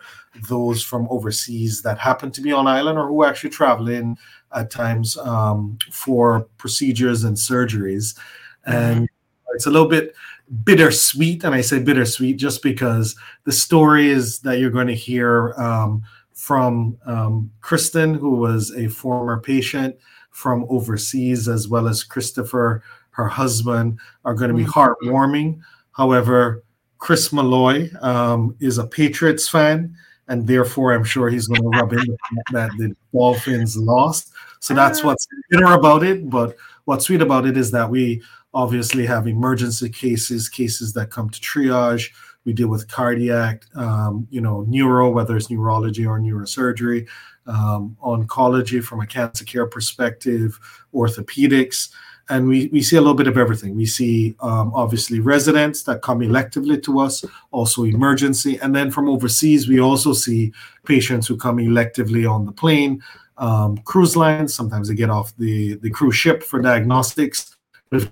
those 0.50 0.82
from 0.82 1.08
overseas 1.10 1.82
that 1.84 2.00
happen 2.00 2.32
to 2.32 2.42
be 2.42 2.52
on 2.52 2.66
island 2.66 2.98
or 2.98 3.08
who 3.08 3.24
actually 3.24 3.52
travel 3.52 3.90
in 3.90 4.18
at 4.56 4.72
times 4.72 5.18
um, 5.18 5.78
for 5.92 6.48
procedures 6.58 7.24
and 7.24 7.38
surgeries. 7.38 8.18
And 8.66 9.08
it's 9.54 9.68
a 9.68 9.72
little 9.72 9.88
bit 9.88 10.16
bittersweet. 10.64 11.44
And 11.44 11.54
I 11.54 11.62
say 11.62 11.80
bittersweet 11.80 12.38
just 12.38 12.64
because 12.64 13.16
the 13.44 13.52
stories 13.52 14.40
that 14.40 14.60
you're 14.60 14.72
going 14.72 14.88
to 14.88 14.96
hear 14.96 15.54
um, 15.54 16.04
from 16.34 16.98
um, 17.06 17.52
Kristen, 17.62 18.16
who 18.16 18.32
was 18.32 18.74
a 18.76 18.88
former 18.88 19.40
patient, 19.40 19.96
from 20.34 20.66
overseas, 20.68 21.48
as 21.48 21.68
well 21.68 21.88
as 21.88 22.04
Christopher, 22.04 22.84
her 23.12 23.28
husband, 23.28 24.00
are 24.26 24.34
going 24.34 24.50
to 24.50 24.58
be 24.58 24.66
mm-hmm. 24.66 25.08
heartwarming. 25.08 25.62
However, 25.94 26.64
Chris 26.98 27.32
Malloy 27.32 27.90
um, 28.02 28.56
is 28.60 28.80
a 28.80 28.88
Patriots 28.88 29.48
fan, 29.48 29.96
and 30.28 30.48
therefore 30.48 30.94
I'm 30.94 31.04
sure 31.04 31.30
he's 31.30 31.48
going 31.48 31.62
to 31.62 31.78
rub 31.78 31.94
in 31.94 32.18
that 32.52 32.72
the 32.78 32.96
Dolphins 33.14 33.78
lost. 33.78 34.32
So 34.60 34.74
that's 34.74 35.02
ah. 35.02 35.08
what's 35.08 35.28
bitter 35.50 35.74
about 35.74 36.04
it. 36.04 36.30
But 36.30 36.56
what's 36.86 37.06
sweet 37.06 37.22
about 37.22 37.46
it 37.46 37.56
is 37.56 37.72
that 37.72 37.90
we 37.90 38.24
obviously 38.54 39.06
have 39.06 39.28
emergency 39.28 39.90
cases, 39.90 40.50
cases 40.50 40.94
that 40.94 41.12
come 41.12 41.30
to 41.30 41.40
triage. 41.40 42.12
We 42.46 42.54
deal 42.54 42.70
with 42.70 42.90
cardiac, 42.90 43.66
um, 43.76 44.28
you 44.32 44.42
know, 44.42 44.66
neuro, 44.68 45.10
whether 45.10 45.38
it's 45.38 45.50
neurology 45.50 46.06
or 46.06 46.20
neurosurgery 46.20 47.08
um, 47.48 47.98
oncology 48.04 48.84
from 48.84 49.02
a 49.02 49.08
cancer 49.08 49.46
care 49.46 49.66
perspective, 49.66 50.60
orthopedics, 50.94 51.90
and 52.30 52.48
we, 52.48 52.68
we 52.68 52.82
see 52.82 52.96
a 52.96 53.02
little 53.02 53.16
bit 53.16 53.28
of 53.28 53.38
everything. 53.38 53.76
We 53.76 53.86
see 53.86 54.36
um, 54.40 54.72
obviously 54.74 55.20
residents 55.20 55.84
that 55.84 56.02
come 56.02 56.20
electively 56.20 56.82
to 56.84 57.00
us, 57.00 57.26
also 57.52 57.84
emergency, 57.84 58.58
and 58.62 58.74
then 58.74 58.92
from 58.92 59.10
overseas, 59.10 59.68
we 59.68 59.80
also 59.82 60.14
see 60.14 60.54
patients 60.86 61.28
who 61.28 61.36
come 61.36 61.58
electively 61.58 62.30
on 62.30 62.46
the 62.46 62.52
plane, 62.52 63.04
um, 63.38 63.78
cruise 63.80 64.16
lines. 64.16 64.54
Sometimes 64.54 64.88
they 64.88 64.96
get 64.96 65.10
off 65.10 65.36
the, 65.38 65.76
the 65.76 65.90
cruise 65.90 66.16
ship 66.16 66.44
for 66.44 66.62
diagnostics, 66.62 67.58
as 67.92 68.08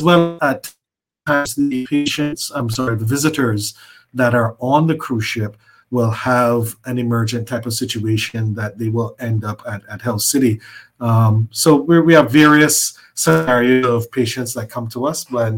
well 0.00 0.38
at 0.42 0.72
times 1.26 1.54
the 1.56 1.86
patients, 1.86 2.52
I'm 2.54 2.70
sorry, 2.70 2.96
the 2.96 3.04
visitors 3.04 3.74
that 4.14 4.34
are 4.34 4.56
on 4.60 4.86
the 4.86 4.94
cruise 4.94 5.24
ship 5.24 5.56
will 5.90 6.10
have 6.10 6.76
an 6.84 6.98
emergent 6.98 7.48
type 7.48 7.66
of 7.66 7.74
situation 7.74 8.54
that 8.54 8.78
they 8.78 8.88
will 8.88 9.16
end 9.18 9.44
up 9.44 9.62
at, 9.66 9.82
at 9.88 10.00
Health 10.00 10.22
City. 10.22 10.60
Um, 11.00 11.48
so 11.50 11.76
we 11.76 12.14
have 12.14 12.30
various 12.30 12.96
scenarios 13.14 13.86
of 13.86 14.12
patients 14.12 14.54
that 14.54 14.70
come 14.70 14.88
to 14.88 15.06
us, 15.06 15.24
but 15.24 15.54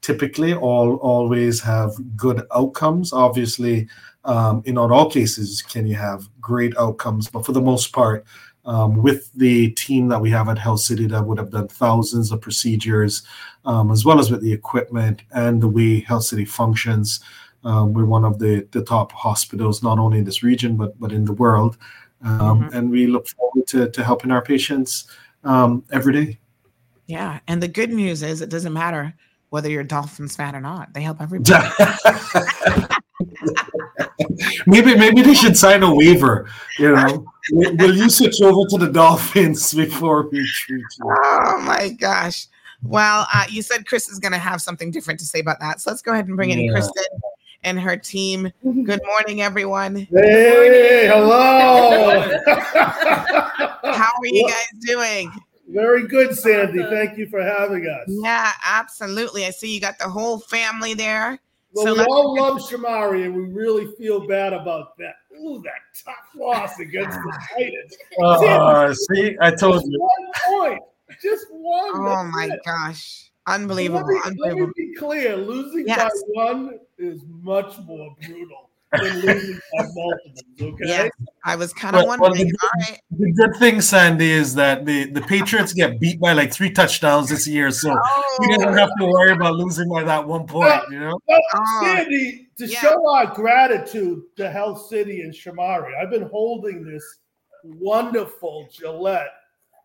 typically 0.00 0.54
all 0.54 0.96
always 0.96 1.60
have 1.60 1.92
good 2.16 2.46
outcomes. 2.54 3.12
Obviously, 3.12 3.88
um, 4.24 4.62
in 4.66 4.74
not 4.74 4.90
all 4.90 5.10
cases 5.10 5.62
can 5.62 5.86
you 5.86 5.96
have 5.96 6.28
great 6.40 6.76
outcomes, 6.76 7.28
but 7.28 7.44
for 7.44 7.52
the 7.52 7.60
most 7.60 7.92
part, 7.92 8.24
um, 8.64 9.02
with 9.02 9.32
the 9.34 9.70
team 9.72 10.06
that 10.08 10.20
we 10.20 10.30
have 10.30 10.48
at 10.48 10.58
Health 10.58 10.80
City 10.80 11.06
that 11.08 11.24
would 11.24 11.38
have 11.38 11.50
done 11.50 11.68
thousands 11.68 12.30
of 12.30 12.40
procedures, 12.40 13.22
um, 13.64 13.90
as 13.90 14.04
well 14.04 14.20
as 14.20 14.30
with 14.30 14.42
the 14.42 14.52
equipment 14.52 15.22
and 15.34 15.60
the 15.60 15.68
way 15.68 16.00
Health 16.00 16.24
City 16.24 16.44
functions. 16.44 17.20
Um, 17.64 17.92
we're 17.92 18.04
one 18.04 18.24
of 18.24 18.38
the, 18.38 18.66
the 18.72 18.82
top 18.82 19.12
hospitals, 19.12 19.82
not 19.82 19.98
only 19.98 20.18
in 20.18 20.24
this 20.24 20.42
region, 20.42 20.76
but, 20.76 20.98
but 20.98 21.12
in 21.12 21.24
the 21.24 21.32
world. 21.32 21.76
Um, 22.24 22.62
mm-hmm. 22.62 22.76
And 22.76 22.90
we 22.90 23.06
look 23.06 23.28
forward 23.28 23.66
to, 23.68 23.90
to 23.90 24.04
helping 24.04 24.30
our 24.30 24.42
patients 24.42 25.06
um, 25.44 25.84
every 25.92 26.12
day. 26.12 26.38
Yeah. 27.06 27.40
And 27.48 27.62
the 27.62 27.68
good 27.68 27.90
news 27.90 28.22
is 28.22 28.40
it 28.40 28.48
doesn't 28.48 28.72
matter 28.72 29.14
whether 29.50 29.68
you're 29.68 29.82
a 29.82 29.86
Dolphins 29.86 30.34
fan 30.34 30.56
or 30.56 30.60
not, 30.60 30.94
they 30.94 31.02
help 31.02 31.20
everybody. 31.20 31.68
maybe 34.66 34.96
maybe 34.96 35.20
they 35.20 35.34
should 35.34 35.56
sign 35.56 35.82
a 35.82 35.94
waiver. 35.94 36.48
You 36.78 36.94
know, 36.94 37.26
will 37.52 37.94
you 37.94 38.08
switch 38.08 38.40
over 38.40 38.66
to 38.70 38.78
the 38.78 38.90
Dolphins 38.90 39.74
before 39.74 40.28
we 40.30 40.46
treat 40.54 40.84
you? 40.98 41.16
Oh 41.24 41.60
my 41.62 41.90
gosh! 41.90 42.46
Well, 42.82 43.26
uh, 43.32 43.44
you 43.50 43.62
said 43.62 43.86
Chris 43.86 44.08
is 44.08 44.18
going 44.18 44.32
to 44.32 44.38
have 44.38 44.62
something 44.62 44.90
different 44.90 45.20
to 45.20 45.26
say 45.26 45.40
about 45.40 45.60
that, 45.60 45.80
so 45.80 45.90
let's 45.90 46.02
go 46.02 46.12
ahead 46.12 46.28
and 46.28 46.36
bring 46.36 46.50
in 46.50 46.60
yeah. 46.60 46.72
Kristen 46.72 47.04
and 47.64 47.80
her 47.80 47.96
team. 47.96 48.52
Good 48.62 49.00
morning, 49.04 49.42
everyone. 49.42 49.96
Hey, 49.96 51.08
hello. 51.08 52.20
How 53.82 54.12
are 54.18 54.26
you 54.26 54.48
guys 54.48 54.80
doing? 54.80 55.32
Very 55.68 56.06
good, 56.06 56.36
Sandy. 56.36 56.82
Thank 56.84 57.16
you 57.16 57.26
for 57.28 57.42
having 57.42 57.86
us. 57.86 58.04
Yeah, 58.08 58.52
absolutely. 58.64 59.46
I 59.46 59.50
see 59.50 59.74
you 59.74 59.80
got 59.80 59.98
the 59.98 60.08
whole 60.08 60.40
family 60.40 60.94
there. 60.94 61.38
Well, 61.74 61.86
so 61.86 61.94
we 61.94 62.04
all 62.04 62.36
love 62.36 62.58
Shamari, 62.58 63.24
and 63.24 63.34
we 63.34 63.44
really 63.44 63.90
feel 63.96 64.26
bad 64.26 64.52
about 64.52 64.96
that. 64.98 65.14
Ooh, 65.40 65.62
that 65.62 65.80
tough 66.04 66.14
loss 66.36 66.78
against 66.78 67.16
the 67.16 67.46
Titans. 67.54 67.96
Uh, 68.22 68.92
see, 68.92 69.36
I 69.40 69.50
told 69.52 69.82
you. 69.86 69.98
One 69.98 70.32
point, 70.44 70.82
just 71.22 71.46
one. 71.50 71.92
Oh 71.94 72.24
my 72.24 72.50
it. 72.52 72.60
gosh, 72.66 73.31
unbelievable! 73.46 74.06
Let 74.06 74.08
me, 74.08 74.20
unbelievable. 74.24 74.66
Let 74.66 74.76
me 74.76 74.90
be 74.90 74.94
clear: 74.94 75.36
losing 75.36 75.86
yes. 75.86 76.12
by 76.34 76.44
one 76.44 76.78
is 76.98 77.22
much 77.28 77.78
more 77.80 78.14
brutal 78.24 78.70
than 78.92 79.20
losing 79.20 79.60
by 79.76 79.84
multiples. 79.94 80.42
Okay. 80.60 80.84
Yes, 80.84 81.10
I 81.44 81.56
was 81.56 81.72
kind 81.72 81.96
of 81.96 82.06
wondering. 82.06 82.32
Well, 82.32 82.96
the, 83.10 83.16
the, 83.18 83.32
good 83.32 83.56
thing, 83.56 83.80
Sandy, 83.80 84.30
is 84.30 84.54
that 84.54 84.86
the, 84.86 85.10
the 85.10 85.22
Patriots 85.22 85.72
get 85.72 85.98
beat 85.98 86.20
by 86.20 86.32
like 86.32 86.52
three 86.52 86.70
touchdowns 86.70 87.28
this 87.28 87.46
year, 87.46 87.70
so 87.70 87.94
oh. 87.96 88.38
you 88.40 88.58
don't 88.58 88.76
have 88.76 88.90
to 88.98 89.06
worry 89.06 89.32
about 89.32 89.54
losing 89.56 89.88
by 89.88 90.04
that 90.04 90.26
one 90.26 90.46
point. 90.46 90.82
you 90.90 91.00
know, 91.00 91.18
oh. 91.30 91.80
Sandy, 91.82 92.48
to 92.58 92.66
yeah. 92.66 92.78
show 92.80 93.14
our 93.14 93.26
gratitude 93.34 94.22
to 94.36 94.50
Health 94.50 94.86
City 94.88 95.22
and 95.22 95.32
Shamari, 95.32 95.92
I've 96.00 96.10
been 96.10 96.28
holding 96.28 96.84
this 96.84 97.04
wonderful 97.64 98.68
Gillette 98.72 99.32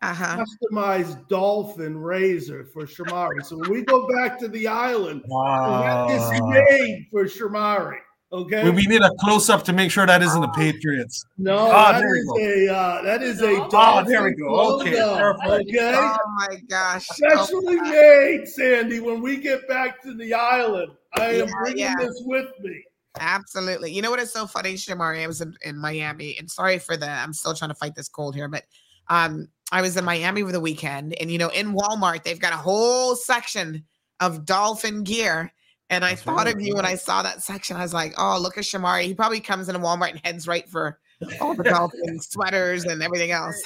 uh-huh. 0.01 0.43
customized 0.43 1.27
dolphin 1.27 1.97
razor 1.97 2.65
for 2.65 2.85
Shamari. 2.85 3.43
So 3.43 3.57
when 3.57 3.71
we 3.71 3.83
go 3.83 4.07
back 4.07 4.39
to 4.39 4.47
the 4.47 4.67
island, 4.67 5.23
wow. 5.27 6.07
it's 6.09 6.41
made 6.41 7.07
for 7.11 7.25
Shamari. 7.25 7.99
Okay. 8.29 8.69
We 8.69 8.85
need 8.87 9.01
a 9.01 9.11
close 9.21 9.49
up 9.49 9.63
to 9.63 9.73
make 9.73 9.89
sure 9.89 10.05
that 10.05 10.21
isn't 10.21 10.41
the 10.41 10.49
Patriots. 10.49 11.25
No, 11.37 11.57
oh, 11.57 11.93
that 11.93 12.03
is 12.03 12.67
a 12.67 12.73
uh, 12.73 13.01
that 13.03 13.23
is 13.23 13.41
a 13.41 13.65
oh, 13.71 14.03
there 14.03 14.21
we 14.21 14.33
go. 14.33 14.81
Okay, 14.81 15.01
okay. 15.01 15.93
Oh 15.95 16.17
my 16.49 16.57
gosh, 16.69 17.07
specially 17.07 17.77
oh 17.79 17.83
made, 17.83 18.45
Sandy. 18.45 18.99
When 18.99 19.21
we 19.21 19.37
get 19.37 19.65
back 19.69 20.03
to 20.03 20.13
the 20.13 20.33
island, 20.33 20.91
I 21.15 21.35
am 21.35 21.47
bringing 21.61 21.79
yeah. 21.79 21.95
this 21.97 22.21
with 22.25 22.49
me. 22.59 22.83
Absolutely. 23.17 23.93
You 23.93 24.01
know 24.01 24.11
what 24.11 24.19
is 24.19 24.33
so 24.33 24.45
funny, 24.45 24.73
Shamari? 24.73 25.23
I 25.23 25.27
was 25.27 25.39
in, 25.39 25.55
in 25.63 25.77
Miami, 25.77 26.37
and 26.37 26.51
sorry 26.51 26.79
for 26.79 26.97
the. 26.97 27.09
I'm 27.09 27.31
still 27.31 27.53
trying 27.53 27.69
to 27.69 27.75
fight 27.75 27.95
this 27.95 28.09
cold 28.09 28.35
here, 28.35 28.49
but 28.49 28.65
um, 29.07 29.47
I 29.71 29.81
was 29.81 29.97
in 29.97 30.05
Miami 30.05 30.41
over 30.41 30.51
the 30.51 30.59
weekend, 30.59 31.13
and 31.19 31.31
you 31.31 31.37
know, 31.37 31.49
in 31.49 31.73
Walmart, 31.73 32.23
they've 32.23 32.39
got 32.39 32.53
a 32.53 32.57
whole 32.57 33.15
section 33.15 33.83
of 34.19 34.45
dolphin 34.45 35.03
gear 35.03 35.51
and 35.89 36.03
I 36.03 36.09
That's 36.09 36.21
thought 36.21 36.45
right. 36.45 36.55
of 36.55 36.61
you 36.61 36.75
when 36.75 36.85
I 36.85 36.95
saw 36.95 37.21
that 37.23 37.41
section. 37.41 37.77
I 37.77 37.81
was 37.81 37.93
like, 37.93 38.13
oh, 38.17 38.37
look 38.41 38.57
at 38.57 38.63
Shamari. 38.63 39.03
He 39.03 39.13
probably 39.13 39.39
comes 39.39 39.69
into 39.69 39.79
Walmart 39.79 40.11
and 40.11 40.21
heads 40.23 40.47
right 40.47 40.67
for 40.67 40.99
all 41.39 41.55
the 41.55 41.63
dolphin 41.63 42.19
sweaters 42.19 42.83
and 42.85 43.01
everything 43.01 43.31
else. 43.31 43.61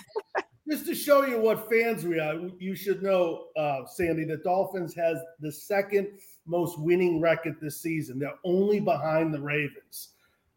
Just 0.69 0.85
to 0.85 0.95
show 0.95 1.25
you 1.25 1.39
what 1.39 1.69
fans 1.69 2.05
we 2.05 2.19
are, 2.19 2.35
you 2.59 2.75
should 2.75 3.01
know, 3.01 3.47
uh, 3.57 3.85
Sandy, 3.87 4.23
the 4.23 4.37
Dolphins 4.37 4.93
has 4.95 5.17
the 5.39 5.51
second 5.51 6.07
most 6.45 6.79
winning 6.79 7.19
record 7.19 7.55
this 7.59 7.81
season. 7.81 8.19
They're 8.19 8.37
only 8.45 8.79
behind 8.79 9.33
the 9.33 9.41
Ravens. 9.41 10.09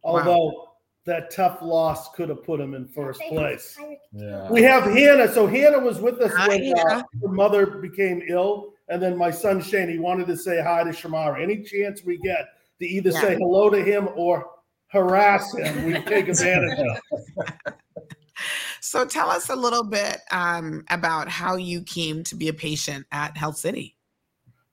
Although 0.02 0.46
wow. 0.46 0.68
That 1.07 1.31
tough 1.31 1.61
loss 1.61 2.11
could 2.14 2.31
have 2.31 2.43
put 2.45 2.61
him 2.61 2.75
in 2.75 2.88
first 2.88 3.21
place. 3.29 3.79
Yeah. 4.12 4.51
We 4.51 4.62
have 4.62 4.85
Hannah. 4.85 5.31
So 5.31 5.47
Hannah 5.47 5.81
was 5.81 6.01
with 6.01 6.19
us 6.21 6.33
when 6.49 6.73
uh, 6.79 7.03
her 7.21 7.29
mother 7.29 7.67
became 7.67 8.23
ill 8.27 8.75
and 8.88 9.03
then 9.03 9.17
my 9.17 9.31
son 9.31 9.62
Shane, 9.62 9.88
he 9.88 9.99
wanted 9.99 10.27
to 10.27 10.37
say 10.37 10.62
hi 10.62 10.85
to 10.85 10.90
Shamari. 10.90 11.43
Any 11.43 11.62
chance 11.62 12.05
we 12.05 12.19
get 12.19 12.47
to 12.81 12.87
either 12.87 13.11
yeah. 13.11 13.21
say 13.21 13.35
hello 13.37 13.71
to 13.71 13.83
him 13.83 14.09
or 14.14 14.51
harass 14.88 15.55
him, 15.55 15.85
we 15.85 15.95
take 16.03 16.29
advantage 16.29 16.79
of. 16.79 17.75
So 18.81 19.05
tell 19.05 19.31
us 19.31 19.49
a 19.49 19.57
little 19.57 19.83
bit 19.83 20.21
um, 20.31 20.85
about 20.90 21.29
how 21.29 21.57
you 21.57 21.83
came 21.83 22.23
to 22.25 22.37
be 22.37 22.49
a 22.49 22.53
patient 22.53 23.07
at 23.11 23.37
Health 23.37 23.57
City. 23.57 23.97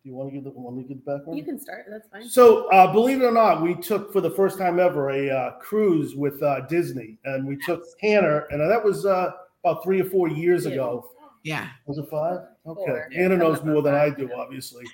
Do 0.03 0.09
you 0.09 0.15
want 0.15 0.29
to 0.29 0.33
give 0.33 0.43
the 0.45 0.49
want 0.49 0.77
me 0.77 0.83
to 0.83 0.89
get 0.89 1.05
the 1.05 1.11
background? 1.11 1.37
You 1.37 1.45
can 1.45 1.59
start. 1.59 1.85
That's 1.87 2.07
fine. 2.07 2.27
So, 2.27 2.67
uh, 2.71 2.91
believe 2.91 3.21
it 3.21 3.25
or 3.25 3.31
not, 3.31 3.61
we 3.61 3.75
took 3.75 4.11
for 4.11 4.19
the 4.19 4.31
first 4.31 4.57
time 4.57 4.79
ever 4.79 5.11
a 5.11 5.29
uh, 5.29 5.51
cruise 5.59 6.15
with 6.15 6.41
uh, 6.41 6.61
Disney, 6.61 7.19
and 7.25 7.45
we 7.45 7.55
took 7.57 7.83
Hannah, 8.01 8.45
and 8.49 8.59
that 8.59 8.83
was 8.83 9.05
uh, 9.05 9.31
about 9.63 9.83
three 9.83 10.01
or 10.01 10.05
four 10.05 10.27
years 10.27 10.65
yeah. 10.65 10.71
ago. 10.71 11.11
Yeah. 11.43 11.69
Was 11.85 11.99
it 11.99 12.09
five? 12.09 12.39
Okay. 12.65 12.83
Four. 12.85 13.09
Hannah 13.13 13.37
knows 13.37 13.63
more 13.63 13.83
than 13.83 13.93
I 13.93 14.09
do, 14.09 14.31
obviously. 14.35 14.85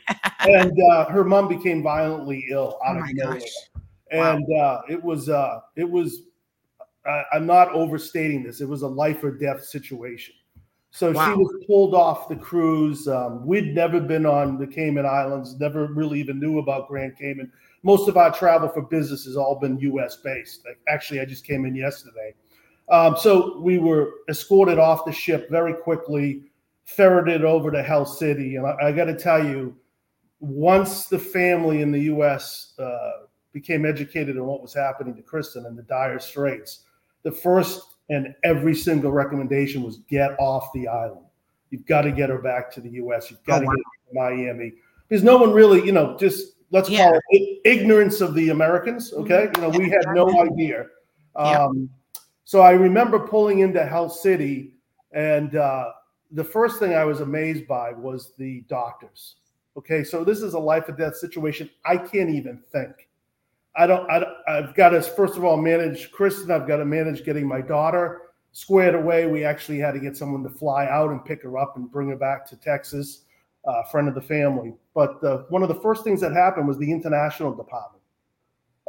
and 0.41 0.77
uh, 0.91 1.05
her 1.05 1.23
mom 1.23 1.47
became 1.47 1.81
violently 1.81 2.45
ill 2.49 2.77
out 2.85 2.97
oh 2.97 2.99
of 2.99 3.09
nowhere. 3.13 3.41
And 4.11 4.45
wow. 4.47 4.59
uh, 4.59 4.81
it 4.89 5.01
was, 5.01 5.29
uh, 5.29 5.59
it 5.77 5.89
was, 5.89 6.23
I'm 7.33 7.45
not 7.45 7.71
overstating 7.71 8.43
this. 8.43 8.59
It 8.59 8.67
was 8.67 8.81
a 8.81 8.87
life 8.87 9.23
or 9.23 9.31
death 9.31 9.63
situation. 9.63 10.35
So 10.97 11.12
wow. 11.12 11.29
she 11.29 11.38
was 11.38 11.63
pulled 11.67 11.93
off 11.93 12.27
the 12.27 12.36
cruise. 12.36 13.07
Um, 13.07 13.45
we'd 13.45 13.75
never 13.75 13.99
been 13.99 14.25
on 14.25 14.57
the 14.57 14.65
Cayman 14.65 15.05
Islands, 15.05 15.60
never 15.60 15.86
really 15.86 16.19
even 16.19 16.39
knew 16.39 16.57
about 16.57 16.88
Grand 16.88 17.15
Cayman. 17.15 17.51
Most 17.83 18.10
of 18.10 18.17
our 18.17 18.33
travel 18.33 18.67
for 18.67 18.81
business 18.81 19.25
has 19.25 19.38
all 19.38 19.60
been 19.60 19.77
US 19.77 20.15
based. 20.15 20.65
Like, 20.65 20.79
actually, 20.88 21.19
I 21.19 21.25
just 21.25 21.45
came 21.45 21.65
in 21.65 21.75
yesterday. 21.75 22.33
Um, 22.89 23.15
so 23.15 23.60
we 23.60 23.77
were 23.77 24.10
escorted 24.27 24.79
off 24.79 25.05
the 25.05 25.12
ship 25.12 25.51
very 25.51 25.75
quickly, 25.75 26.45
ferreted 26.86 27.45
over 27.45 27.69
to 27.69 27.83
Health 27.83 28.10
City. 28.10 28.55
And 28.55 28.65
I, 28.65 28.88
I 28.88 28.91
got 28.91 29.05
to 29.05 29.15
tell 29.15 29.45
you, 29.45 29.77
once 30.39 31.05
the 31.05 31.19
family 31.19 31.83
in 31.83 31.91
the 31.91 32.01
U.S. 32.05 32.73
Uh, 32.79 33.12
became 33.53 33.86
educated 33.86 34.36
on 34.36 34.47
what 34.47 34.63
was 34.63 34.73
happening 34.73 35.13
to 35.13 35.21
Kristen 35.21 35.67
and 35.67 35.77
the 35.77 35.83
dire 35.83 36.17
straits, 36.17 36.86
the 37.21 37.31
first 37.31 37.96
and 38.09 38.33
every 38.43 38.75
single 38.75 39.11
recommendation 39.11 39.83
was 39.83 39.97
get 40.09 40.31
off 40.39 40.69
the 40.73 40.87
island. 40.87 41.25
You've 41.69 41.85
got 41.85 42.03
to 42.03 42.11
get 42.11 42.29
her 42.29 42.37
back 42.37 42.71
to 42.71 42.81
the 42.81 42.89
U.S. 42.91 43.29
You've 43.29 43.43
got 43.43 43.57
oh, 43.57 43.61
to 43.61 43.65
wow. 43.67 43.73
get 43.73 43.83
her 43.83 44.29
to 44.29 44.35
Miami 44.35 44.73
because 45.07 45.23
no 45.23 45.37
one 45.37 45.51
really, 45.51 45.85
you 45.85 45.91
know, 45.91 46.17
just 46.17 46.53
let's 46.71 46.89
yeah. 46.89 47.09
call 47.09 47.19
it 47.29 47.59
ignorance 47.65 48.21
of 48.21 48.33
the 48.35 48.49
Americans. 48.49 49.13
Okay, 49.13 49.49
you 49.55 49.61
know, 49.61 49.69
we 49.69 49.89
had 49.89 50.05
no 50.13 50.41
idea. 50.41 50.85
Um, 51.35 51.89
so 52.45 52.61
I 52.61 52.71
remember 52.71 53.19
pulling 53.19 53.59
into 53.59 53.85
Health 53.85 54.13
City, 54.13 54.73
and 55.11 55.55
uh, 55.55 55.91
the 56.31 56.43
first 56.43 56.79
thing 56.79 56.93
I 56.95 57.03
was 57.03 57.21
amazed 57.21 57.67
by 57.67 57.91
was 57.91 58.33
the 58.37 58.61
doctors. 58.69 59.35
Okay, 59.77 60.03
so 60.03 60.23
this 60.23 60.41
is 60.41 60.53
a 60.53 60.59
life 60.59 60.89
or 60.89 60.93
death 60.93 61.15
situation. 61.15 61.69
I 61.85 61.97
can't 61.97 62.29
even 62.29 62.61
think. 62.71 63.06
I 63.77 63.87
don't. 63.87 64.09
I, 64.09 64.25
have 64.47 64.73
got 64.75 64.89
to 64.89 65.01
first 65.01 65.37
of 65.37 65.43
all 65.43 65.57
manage 65.57 66.11
Kristen. 66.11 66.51
I've 66.51 66.67
got 66.67 66.77
to 66.77 66.85
manage 66.85 67.23
getting 67.23 67.47
my 67.47 67.61
daughter 67.61 68.21
squared 68.51 68.95
away. 68.95 69.27
We 69.27 69.43
actually 69.43 69.77
had 69.77 69.93
to 69.93 69.99
get 69.99 70.17
someone 70.17 70.43
to 70.43 70.49
fly 70.49 70.87
out 70.87 71.11
and 71.11 71.23
pick 71.23 71.43
her 71.43 71.57
up 71.57 71.77
and 71.77 71.91
bring 71.91 72.09
her 72.09 72.15
back 72.15 72.45
to 72.49 72.55
Texas, 72.55 73.21
uh, 73.65 73.83
friend 73.83 74.07
of 74.07 74.15
the 74.15 74.21
family. 74.21 74.73
But 74.95 75.23
uh, 75.23 75.43
one 75.49 75.61
of 75.61 75.69
the 75.69 75.79
first 75.81 76.03
things 76.03 76.21
that 76.21 76.33
happened 76.33 76.67
was 76.67 76.77
the 76.77 76.91
international 76.91 77.53
department 77.53 77.97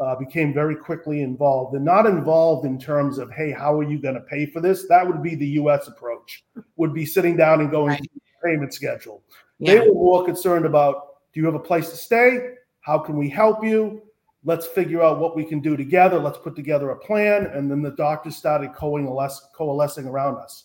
uh, 0.00 0.14
became 0.16 0.54
very 0.54 0.76
quickly 0.76 1.22
involved 1.22 1.74
and 1.74 1.84
not 1.84 2.06
involved 2.06 2.64
in 2.64 2.78
terms 2.78 3.18
of 3.18 3.30
hey 3.32 3.50
how 3.50 3.78
are 3.78 3.82
you 3.82 3.98
going 3.98 4.14
to 4.14 4.20
pay 4.22 4.46
for 4.46 4.60
this 4.60 4.86
that 4.88 5.06
would 5.06 5.22
be 5.22 5.34
the 5.34 5.46
us 5.46 5.88
approach 5.88 6.44
would 6.76 6.94
be 6.94 7.04
sitting 7.04 7.36
down 7.36 7.60
and 7.60 7.70
going 7.70 7.88
right. 7.88 8.10
payment 8.44 8.72
schedule 8.72 9.22
yeah. 9.58 9.74
they 9.74 9.80
were 9.80 9.94
more 9.94 10.24
concerned 10.24 10.64
about 10.64 11.16
do 11.32 11.40
you 11.40 11.46
have 11.46 11.54
a 11.54 11.58
place 11.58 11.90
to 11.90 11.96
stay 11.96 12.54
how 12.80 12.98
can 12.98 13.16
we 13.16 13.28
help 13.28 13.64
you 13.64 14.02
let's 14.48 14.66
figure 14.66 15.02
out 15.02 15.18
what 15.20 15.36
we 15.36 15.44
can 15.44 15.60
do 15.60 15.76
together 15.76 16.18
let's 16.18 16.38
put 16.38 16.56
together 16.56 16.90
a 16.90 16.96
plan 16.96 17.46
and 17.46 17.70
then 17.70 17.82
the 17.82 17.90
doctors 17.92 18.36
started 18.36 18.72
coalescing, 18.74 19.48
coalescing 19.54 20.06
around 20.06 20.36
us 20.36 20.64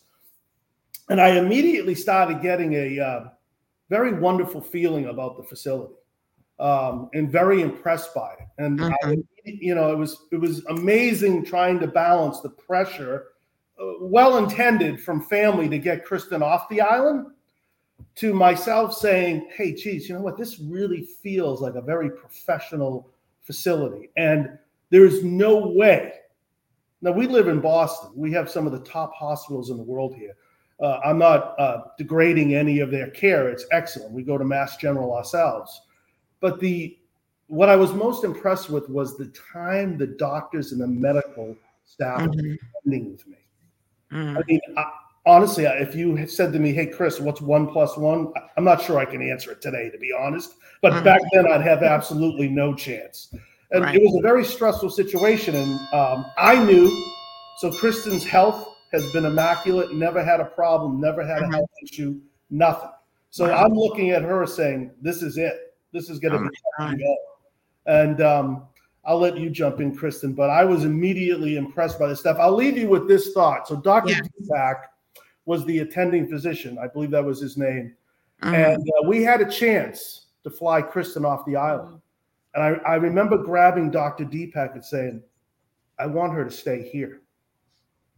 and 1.10 1.20
i 1.20 1.30
immediately 1.30 1.96
started 1.96 2.42
getting 2.42 2.74
a 2.74 3.00
uh, 3.00 3.26
very 3.90 4.14
wonderful 4.14 4.62
feeling 4.62 5.06
about 5.08 5.38
the 5.38 5.44
facility 5.44 5.94
um, 6.60 7.10
and 7.14 7.32
very 7.32 7.62
impressed 7.62 8.14
by 8.14 8.34
it. 8.34 8.48
And 8.58 8.84
I, 8.84 8.96
Mhm. 9.04 9.26
you 9.44 9.76
know, 9.76 9.92
it 9.92 9.98
was 9.98 10.26
it 10.32 10.38
was 10.38 10.66
amazing 10.68 11.46
trying 11.46 11.80
to 11.80 11.88
balance 11.88 12.40
the 12.42 12.50
pressure, 12.50 13.34
uh, 13.80 13.94
well 14.00 14.38
intended 14.38 15.02
from 15.02 15.22
family 15.22 15.68
to 15.70 15.78
get 15.78 16.06
Kristen 16.06 16.42
off 16.42 16.70
the 16.70 16.82
island, 16.82 17.28
to 18.16 18.34
myself 18.34 18.94
saying, 18.94 19.50
"Hey, 19.56 19.74
geez, 19.74 20.08
you 20.08 20.16
know 20.16 20.22
what? 20.22 20.38
This 20.38 20.60
really 20.60 21.02
feels 21.02 21.62
like 21.62 21.76
a 21.76 21.82
very 21.82 22.10
professional 22.10 23.10
facility, 23.44 24.10
and 24.18 24.58
there's 24.90 25.24
no 25.24 25.68
way." 25.68 26.14
Now 27.02 27.12
we 27.12 27.28
live 27.28 27.48
in 27.48 27.60
Boston. 27.60 28.12
We 28.16 28.32
have 28.32 28.50
some 28.50 28.66
of 28.66 28.72
the 28.72 28.80
top 28.80 29.14
hospitals 29.14 29.70
in 29.70 29.78
the 29.78 29.84
world 29.84 30.16
here. 30.16 30.36
Uh, 30.80 31.00
I'm 31.06 31.18
not 31.18 31.60
uh, 31.60 31.84
degrading 31.98 32.56
any 32.56 32.80
of 32.80 32.92
their 32.92 33.10
care. 33.12 33.50
It's 33.50 33.66
excellent. 33.72 34.12
We 34.12 34.24
go 34.24 34.38
to 34.38 34.46
Mass 34.46 34.78
General 34.78 35.14
ourselves. 35.14 35.82
But 36.40 36.60
the 36.60 36.98
what 37.48 37.70
I 37.70 37.76
was 37.76 37.94
most 37.94 38.24
impressed 38.24 38.70
with 38.70 38.90
was 38.90 39.18
the 39.18 39.28
time 39.54 39.98
the 39.98 40.08
doctors 40.08 40.72
and 40.72 40.82
the 40.82 40.88
medical 40.88 41.56
staff 41.86 42.22
were 42.22 42.28
Mhm. 42.28 42.58
spending 42.80 43.12
with 43.12 43.28
me. 43.28 43.38
Mhm. 44.12 44.38
I 44.38 44.44
mean, 44.48 44.62
I, 44.78 44.92
honestly, 45.26 45.66
if 45.66 45.94
you 45.94 46.16
had 46.16 46.30
said 46.30 46.54
to 46.54 46.60
me, 46.60 46.74
"Hey, 46.74 46.88
Chris, 46.88 47.20
what's 47.20 47.42
one 47.42 47.68
plus 47.68 47.98
one?" 47.98 48.32
I'm 48.58 48.64
not 48.64 48.82
sure 48.82 48.98
I 48.98 49.06
can 49.06 49.22
answer 49.22 49.52
it 49.52 49.62
today, 49.62 49.90
to 49.90 49.98
be 49.98 50.12
honest. 50.12 50.56
But 50.84 50.92
Mhm. 50.92 51.04
back 51.06 51.22
then, 51.32 51.48
I'd 51.48 51.62
have 51.62 51.82
absolutely 51.82 52.50
no 52.50 52.76
chance. 52.76 53.34
And 53.72 53.86
Right. 53.86 53.96
it 53.96 54.04
was 54.04 54.16
a 54.18 54.22
very 54.22 54.44
stressful 54.44 54.90
situation, 54.90 55.56
and 55.56 55.80
um, 55.94 56.26
I 56.38 56.64
knew. 56.64 56.92
So 57.58 57.72
Kristen's 57.72 58.26
health 58.26 58.68
has 58.92 59.10
been 59.14 59.26
immaculate. 59.26 59.96
Never 59.96 60.22
had 60.22 60.42
a 60.42 60.46
problem. 60.46 61.00
Never 61.00 61.26
had 61.26 61.42
a 61.42 61.46
Mhm. 61.46 61.54
health 61.54 61.70
issue. 61.84 62.20
Nothing. 62.50 62.90
So 63.30 63.46
Wow. 63.48 63.64
I'm 63.64 63.74
looking 63.74 64.12
at 64.12 64.24
her 64.24 64.46
saying, 64.46 64.92
"This 65.02 65.24
is 65.24 65.38
it. 65.38 65.74
This 65.94 66.10
is 66.10 66.20
going 66.20 66.34
to 66.34 66.40
Oh 66.40 66.44
be 66.44 66.50
my 66.80 66.92
to 66.92 66.98
go." 66.98 67.16
And 67.86 68.22
um, 68.22 68.64
I'll 69.06 69.20
let 69.20 69.38
you 69.38 69.50
jump 69.50 69.80
in, 69.80 69.96
Kristen. 69.96 70.34
But 70.34 70.50
I 70.50 70.66
was 70.66 70.84
immediately 70.84 71.56
impressed 71.56 71.98
by 71.98 72.08
this 72.08 72.20
stuff. 72.20 72.38
I'll 72.40 72.54
leave 72.56 72.78
you 72.78 72.90
with 72.90 73.08
this 73.08 73.32
thought. 73.32 73.68
So 73.70 73.78
Dr. 73.78 74.16
Deepak 74.16 74.82
was 75.46 75.64
the 75.66 75.80
attending 75.80 76.28
physician. 76.28 76.78
I 76.78 76.88
believe 76.88 77.12
that 77.12 77.24
was 77.24 77.40
his 77.40 77.56
name. 77.58 77.96
Mhm. 78.42 78.54
And 78.54 78.82
uh, 78.82 79.08
we 79.08 79.24
had 79.24 79.40
a 79.40 79.50
chance 79.50 80.23
to 80.44 80.50
fly 80.50 80.82
Kristen 80.82 81.26
off 81.26 81.46
the 81.46 81.56
island. 81.56 82.00
And 82.56 82.64
I, 82.64 82.92
I 82.92 82.96
remember 82.96 83.38
grabbing 83.38 83.90
Dr. 83.90 84.26
Deepak 84.26 84.74
and 84.74 84.84
saying, 84.86 85.22
I 86.00 86.06
want 86.06 86.34
her 86.34 86.44
to 86.46 86.52
stay 86.52 86.88
here. 86.90 87.22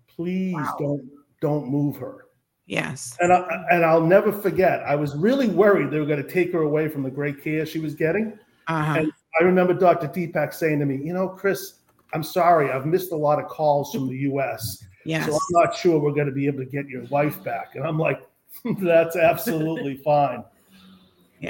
Please 0.08 0.54
Wow. 0.56 0.76
don't 0.80 1.10
don't 1.42 1.68
move 1.70 1.98
her. 1.98 2.26
Yes. 2.66 3.16
And 3.20 3.32
I, 3.32 3.46
and 3.70 3.86
I'll 3.86 4.02
never 4.02 4.32
forget. 4.32 4.82
I 4.84 4.96
was 4.96 5.16
really 5.16 5.48
worried 5.50 5.92
they 5.92 6.00
were 6.00 6.06
going 6.06 6.24
to 6.24 6.30
take 6.30 6.52
her 6.54 6.62
away 6.62 6.88
from 6.88 7.04
the 7.04 7.12
great 7.12 7.44
care 7.44 7.66
she 7.66 7.80
was 7.80 7.94
getting. 7.94 8.40
Uh-huh. 8.68 9.00
And 9.00 9.12
I 9.40 9.44
remember 9.44 9.74
Dr. 9.74 10.08
Deepak 10.08 10.54
saying 10.54 10.80
to 10.80 10.86
me, 10.86 10.96
"You 10.96 11.14
know, 11.14 11.28
Chris, 11.28 11.76
I'm 12.14 12.24
sorry. 12.24 12.72
I've 12.72 12.86
missed 12.88 13.12
a 13.12 13.16
lot 13.16 13.40
of 13.40 13.48
calls 13.48 13.92
from 13.94 14.08
the 14.08 14.18
U.S. 14.20 14.84
Yes. 15.06 15.28
So 15.28 15.34
I'm 15.34 15.40
not 15.64 15.76
sure 15.76 16.00
we're 16.00 16.14
going 16.14 16.26
to 16.28 16.34
be 16.34 16.48
able 16.48 16.60
to 16.60 16.66
get 16.66 16.88
your 16.88 17.04
wife 17.06 17.44
back." 17.44 17.76
And 17.76 17.86
I'm 17.86 18.00
like, 18.00 18.22
"That's 18.80 19.16
absolutely 19.16 19.98
fine." 19.98 20.44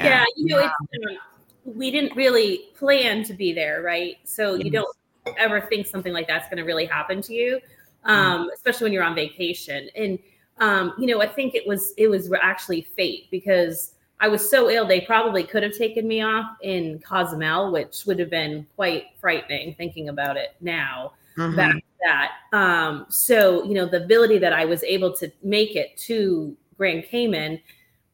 Yeah, 0.04 0.26
you 0.36 0.48
know, 0.48 0.60
it's, 0.60 0.74
um, 1.10 1.18
we 1.66 1.92
didn't 1.92 2.16
really 2.16 2.70
plan 2.78 3.24
to 3.24 3.34
be 3.34 3.54
there, 3.54 3.82
right? 3.82 4.18
So 4.24 4.56
you 4.56 4.70
don't 4.70 4.96
ever 5.38 5.62
think 5.62 5.88
something 5.88 6.14
like 6.14 6.28
that's 6.28 6.48
going 6.48 6.58
to 6.58 6.64
really 6.64 6.86
happen 6.86 7.22
to 7.24 7.34
you, 7.34 7.60
um, 8.04 8.50
especially 8.54 8.86
when 8.86 8.94
you're 8.94 9.04
on 9.04 9.16
vacation. 9.16 9.90
And 9.96 10.20
um, 10.60 10.94
you 10.98 11.08
know, 11.08 11.22
I 11.22 11.28
think 11.28 11.56
it 11.56 11.68
was 11.68 11.94
it 11.98 12.08
was 12.08 12.32
actually 12.42 12.82
fate 12.82 13.28
because 13.32 13.94
I 14.20 14.28
was 14.28 14.50
so 14.50 14.70
ill 14.70 14.88
they 14.88 15.02
probably 15.02 15.44
could 15.44 15.64
have 15.64 15.76
taken 15.78 16.08
me 16.08 16.22
off 16.22 16.46
in 16.62 17.00
Cozumel, 17.00 17.72
which 17.72 18.06
would 18.06 18.20
have 18.20 18.30
been 18.30 18.66
quite 18.76 19.06
frightening 19.20 19.76
thinking 19.76 20.10
about 20.10 20.38
it 20.38 20.56
now. 20.62 21.14
Mhm. 21.38 21.56
Back 21.58 21.76
to 21.76 21.82
that, 22.06 22.32
um, 22.54 23.06
so 23.10 23.66
you 23.66 23.74
know, 23.74 23.86
the 23.86 24.02
ability 24.04 24.38
that 24.38 24.54
I 24.54 24.64
was 24.64 24.84
able 24.84 25.12
to 25.18 25.30
make 25.44 25.76
it 25.76 25.98
to 25.98 26.56
Grand 26.78 27.04
Cayman 27.04 27.60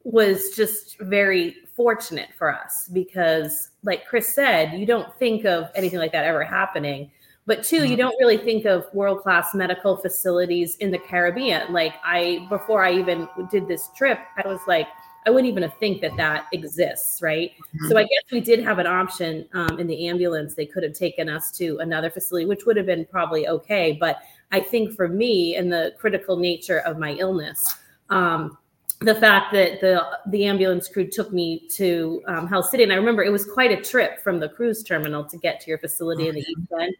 was 0.04 0.50
just 0.56 0.98
very 0.98 1.56
fortunate 1.74 2.28
for 2.36 2.54
us 2.54 2.88
because 2.92 3.70
like 3.82 4.06
chris 4.06 4.34
said 4.34 4.78
you 4.78 4.86
don't 4.86 5.12
think 5.18 5.44
of 5.44 5.70
anything 5.74 5.98
like 5.98 6.12
that 6.12 6.24
ever 6.24 6.44
happening. 6.44 7.10
But 7.44 7.64
2 7.64 7.86
you 7.86 7.96
don't 7.96 8.14
really 8.20 8.36
think 8.36 8.66
of 8.66 8.86
world 8.92 9.22
class 9.22 9.54
medical 9.54 9.96
facilities 9.96 10.76
in 10.76 10.90
the 10.90 10.98
caribbean. 10.98 11.72
Like 11.72 11.94
i 12.04 12.46
before 12.48 12.84
i 12.84 12.92
even 12.92 13.28
did 13.50 13.66
this 13.66 13.88
trip 13.96 14.18
i 14.42 14.46
was 14.46 14.60
like 14.66 14.86
i 15.26 15.30
wouldn't 15.30 15.50
even 15.50 15.70
think 15.80 16.00
that 16.02 16.16
that 16.16 16.46
exists 16.52 17.22
right? 17.22 17.52
So 17.88 17.96
i 17.96 18.02
guess 18.02 18.24
we 18.30 18.40
did 18.40 18.62
have 18.62 18.78
an 18.78 18.86
option 18.86 19.48
um, 19.54 19.80
in 19.80 19.86
the 19.86 20.08
ambulance. 20.08 20.54
They 20.54 20.66
could 20.66 20.82
have 20.82 20.94
taken 20.94 21.28
us 21.28 21.50
to 21.52 21.78
another 21.78 22.10
facility 22.10 22.46
which 22.46 22.66
would 22.66 22.76
have 22.76 22.86
been 22.86 23.06
probably 23.06 23.48
okay. 23.48 23.96
But 23.98 24.18
i 24.52 24.60
think 24.60 24.94
for 24.94 25.08
me 25.08 25.56
and 25.56 25.72
the 25.72 25.94
critical 25.98 26.36
nature 26.36 26.80
of 26.80 26.98
my 26.98 27.12
illness 27.14 27.76
um, 28.10 28.58
the 29.04 29.14
fact 29.14 29.52
that 29.52 29.80
the 29.80 30.04
the 30.28 30.44
ambulance 30.46 30.88
crew 30.88 31.06
took 31.06 31.32
me 31.32 31.66
to 31.70 32.22
um, 32.26 32.46
Health 32.46 32.68
City, 32.68 32.82
and 32.82 32.92
I 32.92 32.96
remember 32.96 33.22
it 33.22 33.32
was 33.32 33.44
quite 33.44 33.70
a 33.70 33.80
trip 33.80 34.20
from 34.20 34.40
the 34.40 34.48
cruise 34.48 34.82
terminal 34.82 35.24
to 35.24 35.36
get 35.36 35.60
to 35.60 35.68
your 35.68 35.78
facility 35.78 36.28
in 36.28 36.34
the 36.34 36.40
East 36.40 36.72
End, 36.80 36.94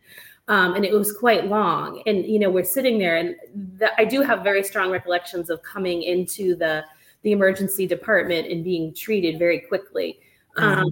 um, 0.49 0.75
and 0.75 0.85
it 0.85 0.93
was 0.93 1.13
quite 1.13 1.47
long. 1.47 2.03
And 2.07 2.25
you 2.25 2.39
know, 2.39 2.51
we're 2.51 2.65
sitting 2.65 2.99
there, 2.99 3.17
and 3.17 3.37
the, 3.79 3.91
I 4.01 4.05
do 4.05 4.23
have 4.23 4.43
very 4.43 4.63
strong 4.63 4.91
recollections 4.91 5.51
of 5.51 5.63
coming 5.63 6.03
into 6.03 6.57
the 6.57 6.85
the 7.23 7.33
emergency 7.33 7.87
department 7.87 8.49
and 8.49 8.65
being 8.65 8.93
treated 8.95 9.39
very 9.39 9.61
quickly. 9.61 10.19
Um, 10.57 10.91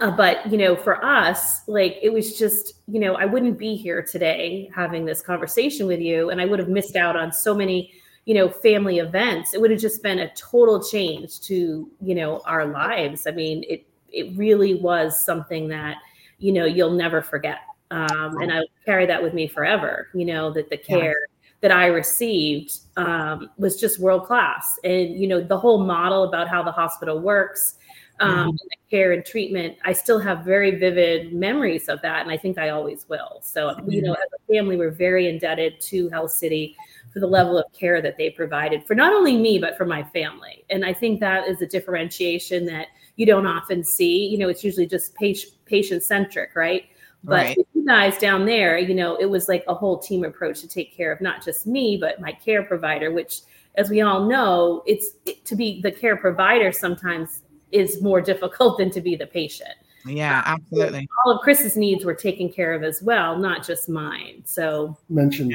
uh, 0.00 0.10
but 0.10 0.50
you 0.50 0.58
know, 0.58 0.74
for 0.74 1.04
us, 1.04 1.66
like 1.68 1.98
it 2.02 2.12
was 2.12 2.36
just, 2.36 2.74
you 2.88 2.98
know, 2.98 3.14
I 3.14 3.24
wouldn't 3.24 3.56
be 3.56 3.76
here 3.76 4.02
today 4.02 4.68
having 4.74 5.04
this 5.04 5.22
conversation 5.22 5.86
with 5.86 6.00
you, 6.00 6.30
and 6.30 6.40
I 6.40 6.44
would 6.44 6.58
have 6.58 6.68
missed 6.68 6.96
out 6.96 7.16
on 7.16 7.32
so 7.32 7.54
many 7.54 7.92
you 8.26 8.34
know 8.34 8.48
family 8.50 8.98
events 8.98 9.54
it 9.54 9.60
would 9.60 9.70
have 9.70 9.80
just 9.80 10.02
been 10.02 10.18
a 10.18 10.34
total 10.34 10.82
change 10.82 11.40
to 11.40 11.90
you 12.00 12.14
know 12.14 12.42
our 12.44 12.66
lives. 12.66 13.26
I 13.26 13.30
mean 13.30 13.64
it 13.68 13.86
it 14.12 14.36
really 14.36 14.74
was 14.74 15.24
something 15.24 15.68
that 15.68 15.96
you 16.38 16.52
know 16.52 16.66
you'll 16.66 16.92
never 16.92 17.22
forget. 17.22 17.58
Um, 17.92 18.38
and 18.40 18.52
i 18.52 18.62
carry 18.84 19.06
that 19.06 19.22
with 19.22 19.32
me 19.32 19.46
forever 19.46 20.08
you 20.12 20.24
know 20.24 20.50
that 20.50 20.68
the 20.70 20.76
care 20.76 21.14
that 21.60 21.70
i 21.70 21.86
received 21.86 22.78
um, 22.96 23.48
was 23.58 23.80
just 23.80 24.00
world 24.00 24.24
class 24.24 24.76
and 24.82 25.16
you 25.16 25.28
know 25.28 25.40
the 25.40 25.56
whole 25.56 25.84
model 25.84 26.24
about 26.24 26.48
how 26.48 26.64
the 26.64 26.72
hospital 26.72 27.20
works 27.20 27.76
um, 28.18 28.48
Mhm. 28.48 28.58
the 28.58 28.76
care 28.90 29.12
and 29.12 29.24
treatment 29.24 29.76
i 29.84 29.92
still 29.92 30.18
have 30.18 30.44
very 30.44 30.72
vivid 30.72 31.32
memories 31.32 31.88
of 31.88 32.02
that 32.02 32.22
and 32.22 32.30
i 32.32 32.36
think 32.36 32.58
i 32.58 32.70
always 32.70 33.08
will. 33.08 33.38
So 33.40 33.76
you 33.86 34.02
know 34.02 34.14
as 34.14 34.28
a 34.34 34.52
family 34.52 34.76
we're 34.76 34.90
very 34.90 35.28
indebted 35.28 35.80
to 35.82 36.08
health 36.08 36.32
city 36.32 36.74
for 37.16 37.20
the 37.20 37.26
level 37.26 37.56
of 37.56 37.64
care 37.72 38.02
that 38.02 38.18
they 38.18 38.28
provided 38.28 38.86
for 38.86 38.94
not 38.94 39.10
only 39.10 39.38
me 39.38 39.58
but 39.58 39.74
for 39.74 39.86
my 39.86 40.02
family. 40.02 40.66
And 40.68 40.84
i 40.84 40.92
think 40.92 41.18
that 41.20 41.48
is 41.48 41.62
a 41.62 41.66
differentiation 41.66 42.66
that 42.66 42.88
you 43.16 43.24
don't 43.24 43.46
often 43.46 43.82
see. 43.82 44.26
You 44.26 44.36
know 44.36 44.50
it's 44.50 44.62
usually 44.62 44.86
just 44.86 45.14
patient 45.14 45.54
patient 45.64 46.02
centric 46.02 46.54
right? 46.54 46.82
But 47.24 47.44
Right. 47.46 47.56
you 47.72 47.86
guys 47.86 48.18
down 48.18 48.44
there 48.44 48.76
you 48.76 48.94
know 48.94 49.16
it 49.16 49.24
was 49.30 49.48
like 49.48 49.64
a 49.66 49.72
whole 49.74 49.98
team 49.98 50.24
approach 50.24 50.60
to 50.60 50.68
take 50.68 50.94
care 50.94 51.10
of 51.10 51.22
not 51.22 51.42
just 51.42 51.66
me 51.66 51.96
but 51.98 52.20
my 52.20 52.32
care 52.32 52.62
provider 52.62 53.10
which 53.10 53.40
as 53.76 53.88
we 53.88 54.02
all 54.02 54.26
know 54.28 54.82
it's 54.86 55.12
it, 55.24 55.42
to 55.46 55.56
be 55.56 55.80
the 55.80 55.90
care 55.90 56.18
provider 56.18 56.70
sometimes 56.70 57.40
is 57.72 58.02
more 58.02 58.20
difficult 58.32 58.76
than 58.76 58.90
to 58.90 59.00
be 59.00 59.16
the 59.16 59.26
patient. 59.26 59.74
Yeah, 60.04 60.42
absolutely. 60.44 61.08
all 61.24 61.32
of 61.32 61.40
chris's 61.40 61.78
needs 61.78 62.04
were 62.04 62.14
taken 62.28 62.52
care 62.52 62.74
of 62.74 62.82
as 62.82 63.00
well 63.00 63.38
not 63.38 63.66
just 63.66 63.88
mine. 63.88 64.42
So 64.44 64.98
Mentioned 65.08 65.54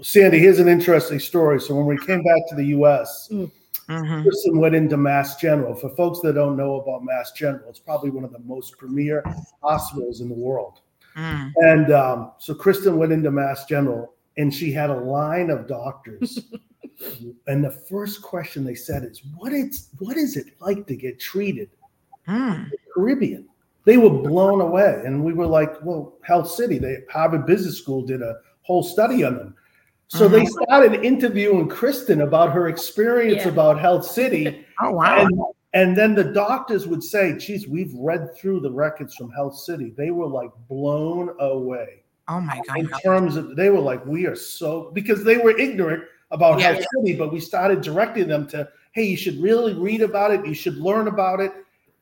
Sandy. 0.00 0.38
Here's 0.38 0.58
an 0.58 0.68
interesting 0.68 1.18
story. 1.18 1.60
So 1.60 1.74
when 1.74 1.86
we 1.86 1.98
came 1.98 2.22
back 2.22 2.48
to 2.48 2.54
the 2.54 2.64
U.S., 2.66 3.28
Mhm. 3.88 4.22
Kristen 4.22 4.58
went 4.58 4.74
into 4.74 4.96
Mass 4.96 5.36
General. 5.36 5.74
For 5.74 5.90
folks 5.90 6.20
that 6.20 6.34
don't 6.34 6.56
know 6.56 6.76
about 6.80 7.04
Mass 7.04 7.32
General, 7.32 7.68
it's 7.68 7.80
probably 7.80 8.10
one 8.10 8.24
of 8.24 8.32
the 8.32 8.38
most 8.38 8.78
premier 8.78 9.22
hospitals 9.62 10.20
in 10.20 10.28
the 10.28 10.34
world. 10.34 10.80
Mm. 11.16 11.52
And 11.56 11.92
um, 11.92 12.30
so 12.38 12.54
Kristen 12.54 12.96
went 12.96 13.12
into 13.12 13.30
Mass 13.30 13.66
General, 13.66 14.14
and 14.38 14.54
she 14.54 14.72
had 14.72 14.88
a 14.88 14.96
line 14.96 15.50
of 15.50 15.66
doctors. 15.66 16.38
and 17.48 17.62
the 17.62 17.70
first 17.70 18.22
question 18.22 18.64
they 18.64 18.76
said 18.76 19.04
is, 19.04 19.20
"What 19.36 19.52
is 19.52 19.88
what 19.98 20.16
is 20.16 20.36
it 20.36 20.46
like 20.60 20.86
to 20.86 20.96
get 20.96 21.20
treated 21.20 21.68
Mm. 22.28 22.64
in 22.64 22.70
the 22.70 22.78
Caribbean?" 22.94 23.46
They 23.84 23.96
were 23.98 24.10
blown 24.10 24.60
away, 24.60 25.02
and 25.04 25.22
we 25.24 25.34
were 25.34 25.46
like, 25.46 25.84
"Well, 25.84 26.14
Health 26.22 26.48
City, 26.50 26.78
they 26.78 26.98
Harvard 27.10 27.46
Business 27.46 27.76
School 27.78 28.02
did 28.06 28.22
a 28.22 28.36
whole 28.62 28.84
study 28.84 29.24
on 29.24 29.36
them." 29.36 29.54
So 30.18 30.28
they 30.28 30.42
Mhm. 30.42 30.48
started 30.64 31.04
interviewing 31.04 31.68
Kristen 31.68 32.20
about 32.20 32.52
her 32.52 32.68
experience 32.68 33.44
Yeah. 33.46 33.52
about 33.52 33.80
Health 33.80 34.04
City. 34.04 34.64
Oh 34.80 34.90
wow. 34.92 35.18
And, 35.20 35.40
and 35.72 35.96
then 35.96 36.14
the 36.14 36.24
doctors 36.24 36.86
would 36.86 37.02
say, 37.02 37.36
geez, 37.38 37.66
we've 37.66 37.94
read 37.94 38.34
through 38.36 38.60
the 38.60 38.70
records 38.70 39.14
from 39.14 39.30
Health 39.30 39.56
City. 39.56 39.94
They 39.96 40.10
were 40.10 40.26
like 40.26 40.50
blown 40.68 41.34
away 41.40 42.02
oh 42.28 42.40
my 42.40 42.60
God. 42.68 42.78
in 42.78 42.88
terms 43.02 43.36
of, 43.36 43.56
they 43.56 43.70
were 43.70 43.80
like, 43.80 44.04
we 44.04 44.26
are 44.26 44.36
so, 44.36 44.90
because 44.92 45.24
they 45.24 45.38
were 45.38 45.56
ignorant 45.58 46.04
about 46.30 46.60
Yeah. 46.60 46.72
Health 46.74 46.84
City, 46.98 47.16
but 47.16 47.32
we 47.32 47.40
started 47.40 47.80
directing 47.80 48.28
them 48.28 48.46
to, 48.48 48.68
hey, 48.92 49.04
you 49.04 49.16
should 49.16 49.40
really 49.40 49.72
read 49.72 50.02
about 50.02 50.30
it. 50.30 50.44
You 50.44 50.52
should 50.54 50.76
learn 50.76 51.08
about 51.08 51.40
it. 51.40 51.52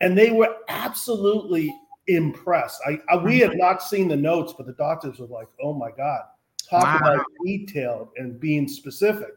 and 0.03 0.17
they 0.19 0.31
were 0.33 0.57
absolutely 0.69 1.73
impressed. 2.09 2.81
I, 2.87 2.99
I 3.09 3.17
we 3.19 3.39
had 3.39 3.57
not 3.57 3.83
seen 3.83 4.09
the 4.09 4.17
notes, 4.17 4.53
but 4.57 4.67
the 4.67 4.73
doctors 4.73 5.19
were 5.21 5.27
like, 5.27 5.47
"Oh 5.63 5.75
my 5.75 5.91
god, 5.97 6.23
talk 6.71 6.85
wow. 6.85 6.99
about 6.99 7.27
detailed 7.45 8.09
and 8.17 8.39
being 8.39 8.69
specific." 8.69 9.35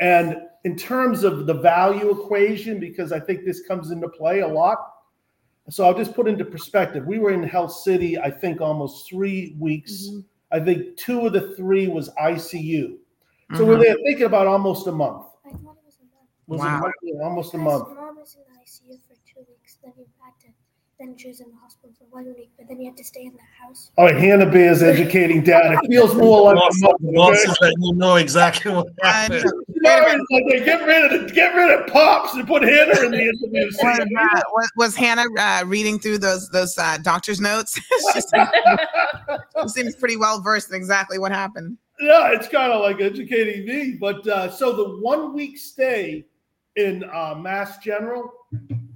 And 0.00 0.42
in 0.64 0.76
terms 0.76 1.24
of 1.24 1.46
the 1.46 1.54
value 1.54 2.10
equation, 2.10 2.78
because 2.78 3.12
I 3.12 3.20
think 3.20 3.44
this 3.44 3.62
comes 3.66 3.90
into 3.90 4.08
play 4.08 4.40
a 4.40 4.48
lot. 4.48 4.78
So 5.68 5.84
I'll 5.84 5.96
just 5.96 6.14
put 6.14 6.28
into 6.28 6.44
perspective. 6.44 7.04
We 7.06 7.18
were 7.18 7.32
in 7.32 7.42
Health 7.42 7.72
City, 7.72 8.18
I 8.18 8.30
think, 8.30 8.60
almost 8.60 9.08
three 9.08 9.56
weeks. 9.58 10.08
Mm-hmm. 10.08 10.20
I 10.52 10.60
think 10.60 10.96
two 10.96 11.26
of 11.26 11.32
the 11.32 11.54
three 11.56 11.88
was 11.88 12.10
ICU. 12.10 12.98
So 13.54 13.60
mm-hmm. 13.60 13.66
we're 13.66 13.78
there 13.78 13.96
thinking 14.04 14.26
about 14.26 14.46
almost 14.46 14.86
a 14.86 14.92
month. 14.92 15.26
Was 16.46 16.60
wow. 16.60 16.82
it 17.02 17.16
almost 17.20 17.54
a 17.54 17.58
month? 17.58 17.88
Mom 17.96 18.16
was 18.16 18.36
in 18.36 18.42
ICU 18.54 19.00
for 19.08 19.14
two 19.26 19.44
weeks. 19.48 19.78
Then 19.82 19.92
you 19.96 20.06
had 20.22 20.38
to 20.42 20.55
then 20.98 21.16
she 21.18 21.28
was 21.28 21.40
in 21.40 21.50
the 21.50 21.56
hospital 21.56 21.90
for 21.98 22.04
one 22.10 22.34
week, 22.34 22.50
but 22.56 22.66
then 22.68 22.80
you 22.80 22.88
had 22.88 22.96
to 22.96 23.04
stay 23.04 23.24
in 23.24 23.32
the 23.34 23.42
house. 23.60 23.90
All 23.98 24.06
right, 24.06 24.16
Hannah 24.16 24.50
Bear 24.50 24.72
is 24.72 24.82
educating 24.82 25.42
dad. 25.42 25.78
It 25.84 25.90
feels 25.90 26.14
more 26.14 26.54
like 26.54 26.56
a 26.56 26.74
month. 26.80 26.96
Boss 27.14 27.56
letting 27.60 27.82
you 27.82 27.94
know 27.94 28.16
exactly 28.16 28.72
what 28.72 28.88
happened. 29.02 29.44
like 29.82 30.64
get 30.64 30.86
rid 30.86 31.12
of 31.12 31.28
the, 31.28 31.34
get 31.34 31.54
rid 31.54 31.78
of 31.78 31.86
pops 31.88 32.34
and 32.34 32.46
put 32.46 32.62
Hannah 32.62 33.04
in 33.04 33.10
the 33.10 33.20
interview. 33.20 33.66
Was, 33.82 34.00
uh, 34.00 34.40
was, 34.52 34.72
was, 34.76 34.96
Hannah 34.96 35.24
uh, 35.38 35.64
reading 35.66 35.98
through 35.98 36.18
those 36.18 36.48
those 36.50 36.76
uh, 36.78 36.98
doctor's 37.02 37.40
notes? 37.40 37.74
she 38.14 39.68
seems 39.68 39.96
pretty 39.96 40.16
well 40.16 40.40
versed 40.40 40.70
in 40.70 40.76
exactly 40.76 41.18
what 41.18 41.32
happened. 41.32 41.76
Yeah, 42.00 42.32
it's 42.32 42.48
kind 42.48 42.72
of 42.72 42.80
like 42.80 43.00
educating 43.00 43.66
me. 43.66 43.96
But 44.00 44.26
uh, 44.26 44.50
so 44.50 44.72
the 44.72 45.00
one 45.00 45.34
week 45.34 45.58
stay 45.58 46.26
in 46.76 47.04
uh, 47.04 47.34
Mass 47.34 47.78
General 47.78 48.32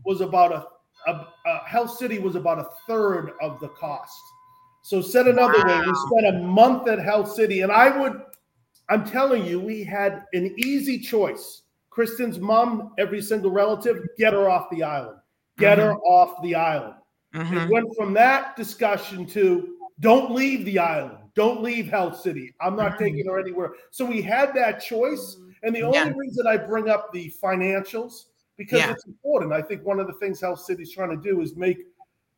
was 0.05 0.21
about 0.21 0.53
a 0.53 0.67
uh, 1.07 1.25
uh, 1.47 1.65
Health 1.65 1.97
City 1.97 2.19
was 2.19 2.35
about 2.35 2.59
a 2.59 2.67
third 2.87 3.33
of 3.41 3.61
the 3.61 3.69
cost. 3.69 4.21
So 4.83 5.01
said 5.03 5.29
another 5.29 5.59
wow. 5.59 5.81
way, 5.81 5.87
we 5.87 5.95
spent 5.95 6.37
a 6.37 6.39
month 6.41 6.89
at 6.89 6.99
Health 6.99 7.31
City, 7.33 7.61
and 7.61 7.71
I 7.71 7.97
would, 7.97 8.23
I'm 8.89 9.05
telling 9.05 9.45
you, 9.45 9.61
we 9.61 9.85
had 9.85 10.25
an 10.33 10.55
easy 10.59 10.99
choice. 10.99 11.63
Kristen's 11.91 12.39
mom, 12.39 12.93
every 12.99 13.21
single 13.21 13.51
relative, 13.51 13.99
get 14.17 14.33
her 14.33 14.49
off 14.49 14.71
the 14.71 14.83
island. 14.83 15.19
Get 15.59 15.79
mm-hmm. 15.79 15.89
her 15.89 15.99
off 15.99 16.43
the 16.43 16.55
island. 16.55 16.95
Mm-hmm. 17.35 17.57
It 17.57 17.71
went 17.71 17.95
from 17.97 18.15
that 18.15 18.57
discussion 18.57 19.27
to 19.27 19.77
don't 20.01 20.33
leave 20.33 20.65
the 20.65 20.79
island. 20.79 21.19
Don't 21.35 21.63
leave 21.63 21.89
Health 21.89 22.19
City. 22.21 22.55
I'm 22.61 22.75
not 22.75 22.93
mm-hmm. 22.93 23.05
taking 23.05 23.27
her 23.27 23.39
anywhere. 23.39 23.75
So 23.91 24.05
we 24.05 24.23
had 24.23 24.55
that 24.55 24.83
choice. 24.83 25.37
And 25.63 25.77
the 25.77 25.83
only 25.83 25.99
yeah. 25.99 26.13
reason 26.17 26.47
I 26.47 26.57
bring 26.57 26.89
up 26.89 27.13
the 27.13 27.33
financials 27.43 28.25
because 28.61 28.79
yeah. 28.79 28.91
it's 28.91 29.07
important. 29.07 29.55
I 29.55 29.63
think 29.63 29.87
one 29.87 29.99
of 30.01 30.07
the 30.07 30.13
things 30.13 30.39
Health 30.39 30.61
City's 30.61 30.93
trying 30.93 31.09
to 31.09 31.17
do 31.17 31.41
is 31.41 31.57
make 31.57 31.79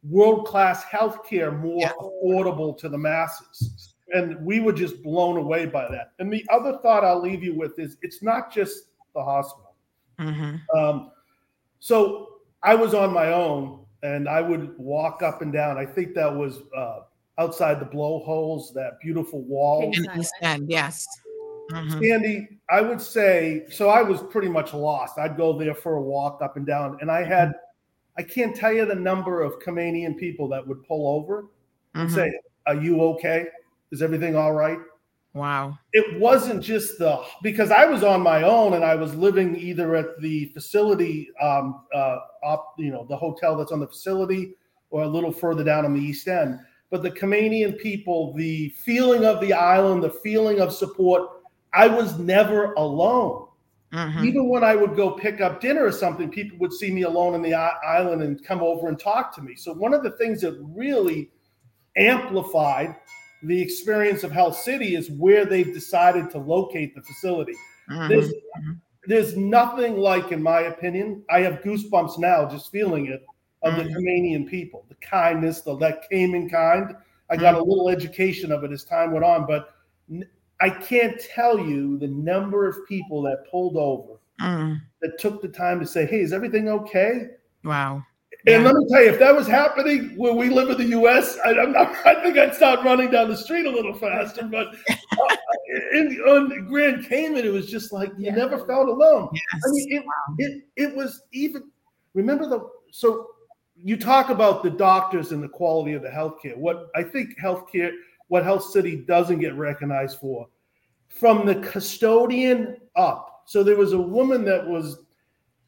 world 0.08 0.46
class 0.46 0.85
healthcare 0.85 1.58
more 1.58 1.80
yeah. 1.80 1.90
affordable 2.00 2.78
to 2.78 2.88
the 2.88 2.96
masses. 2.96 3.94
And 4.14 4.46
we 4.46 4.61
were 4.61 4.72
just 4.72 5.02
blown 5.02 5.37
away 5.37 5.66
by 5.66 5.88
that. 5.90 6.12
And 6.20 6.32
the 6.32 6.46
other 6.48 6.78
thought 6.80 7.02
I'll 7.02 7.20
leave 7.20 7.42
you 7.42 7.56
with 7.56 7.76
is 7.80 7.96
it's 8.02 8.22
not 8.22 8.52
just 8.52 8.85
the 9.16 9.24
hospital. 9.24 9.74
Mm-hmm. 10.20 10.78
Um, 10.78 11.11
so 11.80 12.35
I 12.62 12.76
was 12.76 12.94
on 12.94 13.12
my 13.12 13.32
own 13.32 13.85
and 14.04 14.28
I 14.28 14.42
would 14.42 14.78
walk 14.78 15.22
up 15.22 15.42
and 15.42 15.52
down. 15.52 15.76
I 15.76 15.87
think 15.87 16.14
that 16.14 16.32
was 16.32 16.61
uh, 16.76 17.00
outside 17.38 17.80
the 17.80 17.87
blowholes, 17.87 18.72
that 18.74 19.00
beautiful 19.00 19.42
wall. 19.42 19.90
In 19.92 20.06
East 20.16 20.35
End, 20.40 20.70
yes. 20.70 21.04
Mm-hmm. 21.72 22.02
Sandy, 22.02 22.48
I 22.68 22.80
would 22.80 23.00
say 23.00 23.64
so. 23.70 23.88
I 23.88 24.02
was 24.02 24.22
pretty 24.22 24.48
much 24.48 24.74
lost. 24.74 25.18
I'd 25.18 25.37
go 25.37 25.58
there 25.58 25.74
for 25.74 25.94
a 25.94 26.02
walk 26.02 26.40
up 26.42 26.56
and 26.56 26.66
down, 26.66 26.98
and 27.00 27.11
I 27.11 27.24
had, 27.24 27.52
I 28.18 28.22
can't 28.22 28.54
tell 28.54 28.72
you 28.72 28.85
the 28.85 28.94
number 28.94 29.42
of 29.42 29.58
Caymanian 29.61 30.18
people 30.18 30.48
that 30.48 30.66
would 30.66 30.85
pull 30.85 31.16
over 31.16 31.46
and 31.94 32.08
mm-hmm. 32.08 32.14
say, 32.14 32.32
"Are 32.66 32.74
you 32.74 33.02
okay? 33.02 33.46
Is 33.90 34.02
everything 34.02 34.37
all 34.37 34.52
right?" 34.52 34.78
Wow. 35.35 35.78
It 35.94 36.20
wasn't 36.20 36.62
just 36.62 36.98
the 36.98 37.22
because 37.42 37.70
I 37.70 37.87
was 37.87 38.02
on 38.02 38.20
my 38.20 38.42
own 38.42 38.74
and 38.74 38.85
I 38.85 38.94
was 38.94 39.14
living 39.14 39.56
either 39.56 39.94
at 39.96 40.20
the 40.20 40.46
facility, 40.46 41.30
um, 41.40 41.85
uh, 41.94 42.18
up, 42.44 42.74
you 42.78 42.90
know, 42.90 43.06
the 43.08 43.16
hotel 43.16 43.56
that's 43.56 43.72
on 43.72 43.80
the 43.80 43.87
facility, 43.87 44.54
or 44.90 45.04
a 45.04 45.08
little 45.08 45.32
further 45.32 45.64
down 45.64 45.87
on 45.87 45.94
the 45.94 46.00
east 46.00 46.28
end. 46.28 46.61
But 46.90 47.02
the 47.02 47.11
Caymanian 47.11 47.78
people, 47.78 48.35
the 48.35 48.68
feeling 48.70 49.24
of 49.24 49.40
the 49.40 49.54
island, 49.54 50.02
the 50.02 50.11
feeling 50.11 50.61
of 50.61 50.70
support 50.74 51.41
I 51.72 51.88
was 51.88 52.18
never 52.18 52.72
alone. 52.74 53.48
Mm-hmm. 53.92 54.24
Even 54.24 54.48
when 54.48 54.64
I 54.64 54.74
would 54.74 54.96
go 54.96 55.11
pick 55.11 55.40
up 55.40 55.61
dinner 55.61 55.85
or 55.85 55.92
something, 55.92 56.30
people 56.30 56.58
would 56.58 56.72
see 56.72 56.90
me 56.90 57.02
alone 57.02 57.35
in 57.35 57.42
the 57.42 57.54
island 57.54 58.22
and 58.22 58.42
come 58.42 58.62
over 58.62 58.88
and 58.88 58.98
talk 58.98 59.35
to 59.35 59.42
me. 59.42 59.54
So, 59.54 59.74
one 59.74 59.92
of 59.92 60.02
the 60.02 60.12
things 60.12 60.40
that 60.40 60.58
really 60.62 61.30
amplified 61.96 62.96
the 63.42 63.61
experience 63.61 64.22
of 64.22 64.32
Health 64.32 64.56
City 64.56 64.94
is 64.94 65.11
where 65.11 65.44
they've 65.44 65.74
decided 65.74 66.30
to 66.30 66.38
locate 66.38 66.94
the 66.94 67.02
facility. 67.02 67.54
Mm-hmm. 67.90 68.08
There's, 68.08 68.28
mm-hmm. 68.28 68.72
there's 69.06 69.37
nothing 69.37 69.96
like, 69.98 70.32
in 70.32 70.42
my 70.42 70.62
opinion, 70.62 71.22
I 71.28 71.40
have 71.40 71.61
goosebumps 71.61 72.18
now 72.18 72.48
just 72.48 72.70
feeling 72.70 73.06
it 73.06 73.26
of 73.62 73.76
the 73.76 73.85
Caymanian 73.85 74.40
mm-hmm. 74.40 74.48
people, 74.48 74.87
the 74.88 74.94
kindness, 74.96 75.61
the 75.61 75.76
that 75.78 76.04
in 76.11 76.48
kind. 76.48 76.96
I 77.30 77.37
got 77.37 77.54
a 77.54 77.58
mm-hmm. 77.58 77.68
little 77.68 77.88
education 77.88 78.52
of 78.52 78.64
it 78.64 78.72
as 78.72 78.85
time 78.85 79.12
went 79.12 79.24
on, 79.24 79.46
but 79.46 79.74
I 80.62 80.70
can't 80.70 81.20
tell 81.20 81.59
you 81.59 81.98
the 81.98 82.07
number 82.07 82.68
of 82.68 82.87
people 82.87 83.20
that 83.22 83.51
pulled 83.51 83.77
over 83.77 84.20
mm. 84.40 84.81
that 85.01 85.18
took 85.18 85.42
the 85.42 85.48
time 85.48 85.81
to 85.81 85.87
say, 85.87 86.07
"Hey, 86.07 86.20
is 86.20 86.33
everything 86.33 86.68
okay?" 86.68 87.27
Wow. 87.64 88.05
And 88.46 88.62
yeah. 88.62 88.68
let 88.68 88.77
me 88.77 88.87
tell 88.88 89.03
you, 89.03 89.11
if 89.11 89.18
that 89.18 89.35
was 89.35 89.48
happening 89.48 90.16
where 90.16 90.33
we 90.33 90.51
live 90.51 90.70
in 90.70 90.79
the 90.79 90.96
U.S., 90.96 91.37
I, 91.44 91.53
not, 91.53 91.94
I 92.07 92.22
think 92.22 92.38
I'd 92.38 92.55
start 92.55 92.85
running 92.85 93.11
down 93.11 93.29
the 93.29 93.37
street 93.37 93.66
a 93.66 93.70
little 93.70 93.94
faster. 93.94 94.44
But 94.44 94.68
uh, 94.90 95.37
in, 95.94 96.16
on 96.29 96.66
Grand 96.68 97.07
Cayman, 97.07 97.44
it 97.44 97.53
was 97.53 97.68
just 97.68 97.92
like 97.92 98.11
you 98.16 98.27
yeah. 98.27 98.35
never 98.37 98.64
felt 98.64 98.88
alone. 98.88 99.31
Yes. 99.33 99.62
I 99.66 99.70
mean, 99.72 99.92
it, 99.92 100.05
wow. 100.05 100.35
it 100.38 100.62
it 100.77 100.96
was 100.96 101.22
even. 101.33 101.64
Remember 102.14 102.46
the 102.46 102.68
so 102.92 103.31
you 103.75 103.96
talk 103.96 104.31
about 104.31 104.62
the 104.62 104.70
doctors 104.70 105.33
and 105.33 105.42
the 105.42 105.48
quality 105.48 105.94
of 105.94 106.03
the 106.03 106.09
healthcare. 106.09 106.57
What 106.57 106.88
I 106.94 107.03
think 107.03 107.37
healthcare 107.40 107.90
what 108.33 108.44
Health 108.44 108.64
City 108.64 108.96
doesn't 108.96 109.40
get 109.40 109.55
recognized 109.57 110.18
for. 110.18 110.48
From 111.18 111.46
the 111.46 111.57
custodian 111.57 112.77
up. 112.96 113.42
So 113.46 113.62
there 113.62 113.77
was 113.77 113.92
a 113.92 113.98
woman 113.98 114.44
that 114.44 114.66
was 114.66 114.98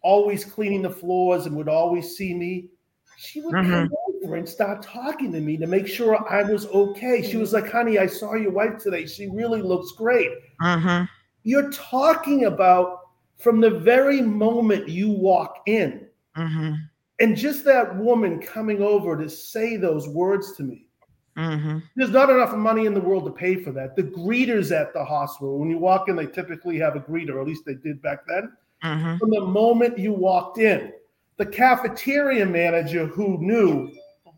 always 0.02 0.44
cleaning 0.44 0.82
the 0.82 0.90
floors 0.90 1.46
and 1.46 1.56
would 1.56 1.68
always 1.68 2.16
see 2.16 2.34
me. 2.34 2.68
She 3.16 3.40
would 3.40 3.54
mm-hmm. 3.54 3.70
come 3.70 3.90
over 4.22 4.36
and 4.36 4.48
start 4.48 4.82
talking 4.82 5.32
to 5.32 5.40
me 5.40 5.56
to 5.56 5.66
make 5.66 5.86
sure 5.86 6.30
I 6.30 6.42
was 6.42 6.66
okay. 6.66 7.22
She 7.22 7.36
was 7.36 7.52
like, 7.52 7.70
honey, 7.70 7.98
I 7.98 8.06
saw 8.06 8.34
your 8.34 8.50
wife 8.50 8.82
today. 8.82 9.06
She 9.06 9.28
really 9.28 9.62
looks 9.62 9.92
great. 9.92 10.30
Mm-hmm. 10.60 11.04
You're 11.44 11.70
talking 11.70 12.46
about 12.46 13.00
from 13.38 13.60
the 13.60 13.70
very 13.70 14.20
moment 14.20 14.88
you 14.88 15.10
walk 15.10 15.62
in. 15.66 16.06
Mm-hmm. 16.36 16.74
And 17.20 17.36
just 17.36 17.64
that 17.64 17.96
woman 17.96 18.40
coming 18.40 18.82
over 18.82 19.16
to 19.16 19.28
say 19.28 19.76
those 19.76 20.08
words 20.08 20.56
to 20.56 20.64
me 20.64 20.88
Mm-hmm. 21.36 21.78
There's 21.96 22.10
not 22.10 22.30
enough 22.30 22.54
money 22.54 22.86
in 22.86 22.94
the 22.94 23.00
world 23.00 23.24
to 23.24 23.32
pay 23.32 23.56
for 23.56 23.72
that. 23.72 23.96
The 23.96 24.04
greeters 24.04 24.70
at 24.70 24.92
the 24.92 25.04
hospital, 25.04 25.58
when 25.58 25.68
you 25.68 25.78
walk 25.78 26.08
in, 26.08 26.16
they 26.16 26.26
typically 26.26 26.78
have 26.78 26.96
a 26.96 27.00
greeter, 27.00 27.30
or 27.30 27.40
at 27.40 27.46
least 27.46 27.64
they 27.64 27.74
did 27.74 28.00
back 28.02 28.20
then. 28.26 28.52
Mm-hmm. 28.84 29.16
From 29.16 29.30
the 29.30 29.40
moment 29.40 29.98
you 29.98 30.12
walked 30.12 30.58
in, 30.58 30.92
the 31.36 31.46
cafeteria 31.46 32.46
manager 32.46 33.06
who 33.06 33.38
knew 33.40 33.90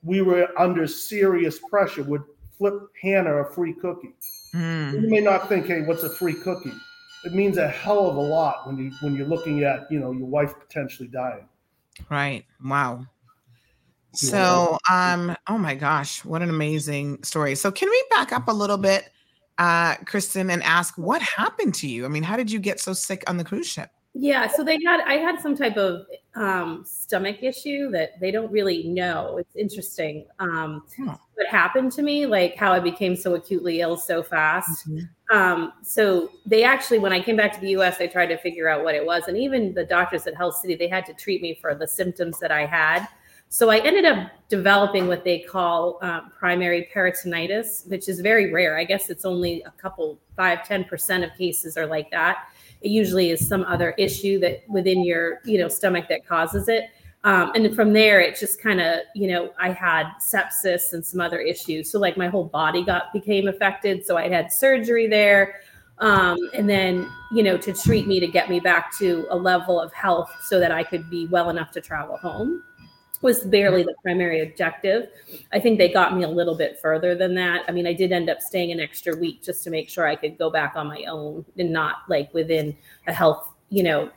we 0.03 0.23
were 0.23 0.49
under 0.59 0.87
serious 0.87 1.59
pressure 1.59 2.05
would 2.05 2.23
flip 2.57 2.75
Hannah 3.03 3.37
a 3.37 3.53
free 3.53 3.75
cookie. 3.75 4.15
Mm. 4.55 5.03
You 5.03 5.11
may 5.11 5.21
not 5.21 5.49
think, 5.49 5.67
hey, 5.67 5.83
what's 5.83 6.05
a 6.05 6.11
free 6.11 6.35
cookie? 6.35 6.73
It 7.25 7.35
means 7.35 7.59
a 7.59 7.69
hell 7.69 8.09
of 8.09 8.17
a 8.17 8.21
lot 8.21 8.67
when 8.67 8.79
you 8.79 8.93
when 9.01 9.17
you're 9.17 9.27
looking 9.27 9.65
at 9.65 9.91
you 9.91 9.99
know 9.99 10.13
your 10.13 10.27
wife 10.27 10.55
potentially 10.59 11.09
dying. 11.09 11.49
Right. 12.09 12.45
Wow. 12.65 13.07
So, 14.13 14.79
um, 14.91 15.37
oh 15.49 15.59
my 15.59 15.75
gosh, 15.75 16.25
what 16.25 16.43
an 16.43 16.49
amazing 16.49 17.23
story. 17.23 17.55
So, 17.55 17.71
can 17.71 17.91
we 17.91 18.05
back 18.11 18.33
up 18.33 18.49
a 18.49 18.53
little 18.53 18.79
bit, 18.79 19.11
uh, 19.59 19.97
Kristen, 20.07 20.51
and 20.51 20.63
ask 20.63 20.97
what 20.97 21.21
happened 21.21 21.75
to 21.77 21.89
you? 21.89 22.05
I 22.05 22.09
mean, 22.09 22.23
how 22.23 22.37
did 22.37 22.51
you 22.51 22.59
get 22.59 22.81
so 22.81 22.93
sick 22.93 23.25
on 23.27 23.37
the 23.37 23.45
cruise 23.45 23.67
ship? 23.67 23.91
Yeah, 24.19 24.49
so 24.49 24.65
they 24.65 24.79
had 24.87 25.01
I 25.07 25.19
had 25.19 25.41
some 25.41 25.55
type 25.55 25.77
of 25.77 26.07
um, 26.35 26.85
stomach 26.87 27.43
issue 27.43 27.91
that 27.91 28.19
they 28.19 28.31
don't 28.31 28.51
really 28.51 28.85
know. 28.85 29.37
It's 29.37 29.55
interesting 29.57 30.27
um, 30.39 30.85
huh. 30.99 31.17
what 31.35 31.47
happened 31.49 31.93
to 31.93 32.03
me, 32.03 32.25
like 32.25 32.57
how 32.57 32.73
I 32.73 32.81
became 32.81 33.15
so 33.15 33.35
acutely 33.35 33.83
ill 33.83 33.99
so 33.99 34.23
fast. 34.23 34.89
Mm-hmm. 34.89 35.37
Um, 35.37 35.75
so 35.83 36.31
they 36.47 36.65
actually, 36.65 36.99
when 36.99 37.13
I 37.13 37.21
came 37.21 37.37
back 37.37 37.53
to 37.55 37.61
the 37.61 37.71
U.S., 37.71 37.99
they 37.99 38.09
tried 38.09 38.29
to 38.29 38.39
figure 38.39 38.69
out 38.69 38.85
what 38.85 38.95
it 38.95 39.05
was, 39.05 39.29
and 39.29 39.37
even 39.37 39.75
the 39.75 39.85
doctors 39.85 40.27
at 40.27 40.35
Health 40.35 40.57
City, 40.57 40.77
they 40.77 40.89
had 40.89 41.05
to 41.07 41.13
treat 41.13 41.43
me 41.43 41.59
for 41.61 41.75
the 41.75 41.87
symptoms 41.87 42.39
that 42.39 42.51
I 42.51 42.65
had. 42.65 43.07
So 43.57 43.71
I 43.71 43.79
ended 43.79 44.05
up 44.05 44.33
developing 44.51 45.09
what 45.09 45.25
they 45.25 45.39
call 45.39 45.99
uh, 46.03 46.29
primary 46.29 46.91
peritonitis, 46.95 47.89
which 47.89 48.07
is 48.07 48.21
very 48.21 48.53
rare. 48.53 48.77
I 48.77 48.85
guess 48.85 49.09
it's 49.09 49.25
only 49.25 49.63
a 49.63 49.71
couple, 49.71 50.19
five, 50.37 50.59
10% 50.59 51.25
of 51.25 51.35
cases 51.39 51.79
are 51.79 51.87
like 51.87 52.11
that. 52.11 52.49
It 52.83 52.91
usually 52.91 53.31
is 53.31 53.49
some 53.49 53.65
other 53.65 53.93
issue 53.93 54.39
that 54.41 54.69
within 54.69 55.03
your, 55.03 55.41
you 55.47 55.57
know, 55.57 55.69
stomach 55.69 56.05
that 56.11 56.27
causes 56.27 56.69
it. 56.69 56.91
Um, 57.25 57.53
and 57.55 57.75
from 57.75 57.95
there, 57.95 58.21
it 58.21 58.39
just 58.39 58.61
kind 58.61 58.79
of, 58.79 59.01
you 59.15 59.27
know, 59.27 59.55
I 59.59 59.71
had 59.71 60.05
sepsis 60.21 60.93
and 60.93 61.03
some 61.03 61.23
other 61.23 61.41
issues. 61.41 61.91
So 61.91 61.99
like 61.99 62.19
my 62.19 62.29
whole 62.29 62.45
body 62.45 62.85
got 62.85 63.11
became 63.11 63.49
affected. 63.49 64.05
So 64.05 64.19
I 64.19 64.29
had 64.29 64.53
surgery 64.53 65.07
there. 65.07 65.63
Um, 65.97 66.37
and 66.53 66.69
then, 66.69 67.11
you 67.33 67.43
know, 67.43 67.57
to 67.57 67.73
treat 67.73 68.07
me 68.07 68.21
to 68.21 68.27
get 68.27 68.51
me 68.51 68.61
back 68.61 68.95
to 68.99 69.27
a 69.31 69.37
level 69.37 69.81
of 69.81 69.95
health 69.95 70.31
so 70.43 70.61
that 70.61 70.73
I 70.73 70.85
could 70.85 71.09
be 71.09 71.27
well 71.29 71.49
enough 71.49 71.71
to 71.71 71.81
travel 71.81 72.19
home 72.19 72.63
was 73.23 73.45
barely 73.45 73.83
the 73.83 73.95
primary 74.03 74.43
objective. 74.43 75.09
I 75.53 75.61
think 75.61 75.79
they 75.79 75.93
got 75.93 76.17
me 76.17 76.25
a 76.25 76.29
little 76.29 76.57
bit 76.57 76.79
further 76.81 77.15
than 77.15 77.35
that. 77.37 77.65
I 77.69 77.73
mean, 77.73 77.87
I 77.87 77.93
did 77.93 78.13
end 78.13 78.29
up 78.29 78.41
staying 78.41 78.73
an 78.73 78.81
extra 78.81 79.17
week 79.17 79.43
just 79.43 79.65
to 79.65 79.71
make 79.71 79.89
sure 79.89 80.07
I 80.07 80.17
could 80.17 80.39
go 80.39 80.51
back 80.51 80.75
on 80.77 80.87
my 80.87 81.05
own 81.05 81.45
and 81.59 81.73
not 81.73 81.99
like 82.09 82.33
within 82.35 82.77
a 83.07 83.13
health, 83.13 83.53
you 83.71 83.83
know, 83.83 84.11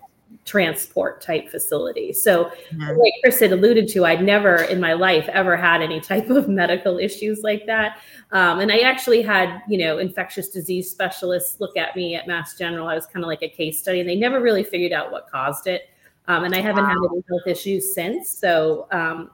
transport 0.45 1.21
type 1.21 1.49
facility. 1.49 2.13
So, 2.13 2.45
mm-hmm. 2.45 2.97
like 2.99 3.13
Chris 3.23 3.39
had 3.39 3.51
alluded 3.51 3.87
to, 3.89 4.05
I'd 4.05 4.23
never 4.23 4.63
in 4.63 4.79
my 4.79 4.93
life 4.93 5.27
ever 5.29 5.57
had 5.57 5.81
any 5.81 5.99
type 5.99 6.29
of 6.29 6.47
medical 6.61 6.99
issues 6.99 7.41
like 7.41 7.65
that. 7.65 7.99
Um, 8.31 8.59
and 8.59 8.71
I 8.71 8.79
actually 8.79 9.21
had, 9.21 9.61
you 9.67 9.77
know, 9.77 9.97
infectious 9.97 10.49
disease 10.49 10.89
specialists 10.89 11.59
look 11.59 11.75
at 11.77 11.95
me 11.95 12.15
at 12.15 12.27
Mass 12.27 12.57
General. 12.57 12.87
I 12.87 12.95
was 12.95 13.05
kind 13.05 13.23
of 13.23 13.27
like 13.27 13.41
a 13.41 13.49
case 13.49 13.79
study, 13.79 13.99
and 13.99 14.09
they 14.09 14.15
never 14.15 14.39
really 14.39 14.63
figured 14.63 14.91
out 14.91 15.11
what 15.11 15.29
caused 15.29 15.67
it. 15.67 15.89
Um, 16.27 16.43
and 16.43 16.53
I 16.53 16.61
haven't 16.61 16.83
wow. 16.83 16.89
had 16.89 16.97
any 17.11 17.23
health 17.27 17.47
issues 17.47 17.93
since. 17.93 18.29
So, 18.29 18.87
um, 18.91 19.31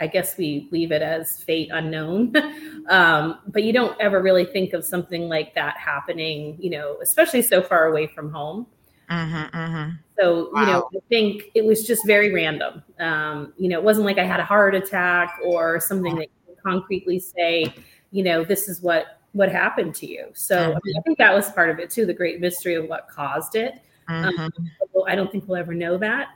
I 0.00 0.06
guess 0.06 0.38
we 0.38 0.66
leave 0.70 0.92
it 0.92 1.02
as 1.02 1.42
fate 1.42 1.68
unknown. 1.72 2.34
um, 2.88 3.40
but 3.48 3.62
you 3.62 3.72
don't 3.72 4.00
ever 4.00 4.22
really 4.22 4.46
think 4.46 4.72
of 4.72 4.84
something 4.84 5.28
like 5.28 5.54
that 5.54 5.76
happening, 5.76 6.56
you 6.58 6.70
know, 6.70 6.96
especially 7.02 7.42
so 7.42 7.62
far 7.62 7.86
away 7.86 8.06
from 8.06 8.32
home. 8.32 8.66
Mm-hmm, 9.10 9.56
mm-hmm. 9.56 9.90
So, 10.18 10.50
wow. 10.52 10.60
you 10.60 10.66
know, 10.66 10.90
I 10.96 11.00
think 11.08 11.44
it 11.54 11.64
was 11.64 11.86
just 11.86 12.06
very 12.06 12.32
random. 12.32 12.82
Um, 12.98 13.52
you 13.58 13.68
know, 13.68 13.78
it 13.78 13.84
wasn't 13.84 14.06
like 14.06 14.18
I 14.18 14.24
had 14.24 14.40
a 14.40 14.44
heart 14.44 14.74
attack 14.74 15.38
or 15.44 15.80
something 15.80 16.14
that 16.16 16.28
concretely 16.64 17.18
say, 17.18 17.74
you 18.10 18.22
know, 18.22 18.44
this 18.44 18.68
is 18.68 18.80
what 18.80 19.18
what 19.32 19.50
happened 19.50 19.94
to 19.94 20.06
you. 20.06 20.26
So 20.32 20.56
mm-hmm. 20.56 20.70
I, 20.70 20.80
mean, 20.84 20.94
I, 20.98 21.00
think 21.02 21.18
that 21.18 21.32
was 21.32 21.50
part 21.50 21.70
of 21.70 21.78
it 21.78 21.88
too, 21.88 22.04
the 22.04 22.14
great 22.14 22.40
mystery 22.40 22.74
of 22.74 22.88
what 22.88 23.06
caused 23.08 23.54
it. 23.54 23.74
Um, 24.10 24.34
mm-hmm. 24.34 25.02
I 25.06 25.14
don't 25.14 25.30
think 25.30 25.48
we'll 25.48 25.58
ever 25.58 25.74
know 25.74 25.96
that. 25.98 26.28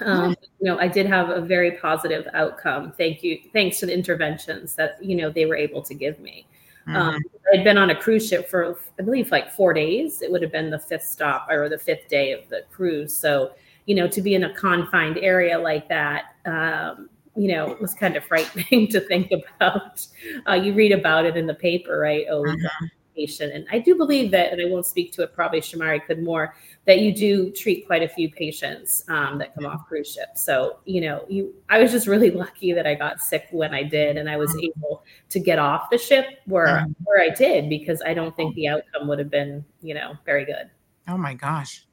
Um, 0.00 0.36
you 0.60 0.66
know, 0.66 0.78
I 0.78 0.88
did 0.88 1.06
have 1.06 1.30
a 1.30 1.40
very 1.40 1.72
positive 1.72 2.26
outcome. 2.32 2.92
Thank 2.92 3.22
you, 3.22 3.38
thanks 3.52 3.78
to 3.80 3.86
the 3.86 3.92
interventions 3.92 4.74
that 4.76 5.02
you 5.02 5.16
know 5.16 5.30
they 5.30 5.46
were 5.46 5.56
able 5.56 5.82
to 5.82 5.94
give 5.94 6.18
me. 6.20 6.46
Um, 6.86 6.94
mm-hmm. 6.94 7.08
Um, 7.08 7.22
I'd 7.52 7.64
been 7.64 7.76
on 7.76 7.90
a 7.90 7.94
cruise 7.94 8.28
ship 8.28 8.48
for, 8.48 8.78
I 8.98 9.02
believe, 9.02 9.30
like 9.30 9.52
four 9.52 9.74
days. 9.74 10.22
It 10.22 10.30
would 10.30 10.42
have 10.42 10.52
been 10.52 10.70
the 10.70 10.78
fifth 10.78 11.04
stop 11.04 11.48
or 11.50 11.68
the 11.68 11.78
fifth 11.78 12.08
day 12.08 12.32
of 12.32 12.48
the 12.48 12.62
cruise. 12.70 13.14
So, 13.14 13.52
you 13.86 13.94
know, 13.94 14.08
to 14.08 14.22
be 14.22 14.34
in 14.34 14.44
a 14.44 14.54
confined 14.54 15.18
area 15.18 15.58
like 15.58 15.88
that, 15.88 16.36
um, 16.46 17.10
you 17.36 17.48
know, 17.48 17.76
was 17.80 17.92
kind 17.92 18.16
of 18.16 18.24
frightening 18.24 18.88
to 18.92 19.00
think 19.00 19.32
about. 19.32 20.06
Uh, 20.48 20.54
you 20.54 20.72
read 20.74 20.92
about 20.92 21.26
it 21.26 21.36
in 21.36 21.46
the 21.46 21.54
paper, 21.54 21.98
right? 21.98 22.26
Oh, 22.30 22.42
mm-hmm 22.42 22.86
patient. 23.14 23.52
And 23.52 23.66
I 23.70 23.78
do 23.78 23.94
believe 23.94 24.30
that, 24.30 24.52
and 24.52 24.60
I 24.60 24.70
won't 24.70 24.86
speak 24.86 25.12
to 25.12 25.22
it, 25.22 25.32
probably 25.34 25.60
Shamari 25.60 26.04
could 26.06 26.22
more, 26.22 26.54
that 26.86 27.00
you 27.00 27.14
do 27.14 27.50
treat 27.50 27.86
quite 27.86 28.02
a 28.02 28.08
few 28.08 28.30
patients 28.30 29.04
um, 29.08 29.38
that 29.38 29.54
come 29.54 29.66
off 29.66 29.86
cruise 29.86 30.12
ships. 30.12 30.42
So, 30.42 30.78
you 30.84 31.00
know, 31.00 31.24
you, 31.28 31.54
I 31.68 31.80
was 31.80 31.92
just 31.92 32.06
really 32.06 32.30
lucky 32.44 32.72
that 32.72 32.86
I 32.86 32.94
got 32.94 33.20
sick 33.20 33.46
when 33.50 33.74
I 33.74 33.82
did, 33.82 34.16
and 34.16 34.28
I 34.28 34.36
was 34.36 34.50
mm-hmm. 34.50 34.70
able 34.76 35.04
to 35.28 35.40
get 35.40 35.58
off 35.58 35.90
the 35.90 35.98
ship 35.98 36.26
where, 36.46 36.66
mm-hmm. 36.66 36.92
where 37.04 37.22
I 37.22 37.30
did, 37.30 37.68
because 37.68 38.02
I 38.04 38.14
don't 38.14 38.34
think 38.36 38.54
the 38.54 38.68
outcome 38.68 39.08
would 39.08 39.18
have 39.18 39.30
been, 39.30 39.64
you 39.82 39.94
know, 39.94 40.14
very 40.24 40.44
good. 40.44 40.70
Oh 41.08 41.16
my 41.16 41.34
gosh. 41.34 41.84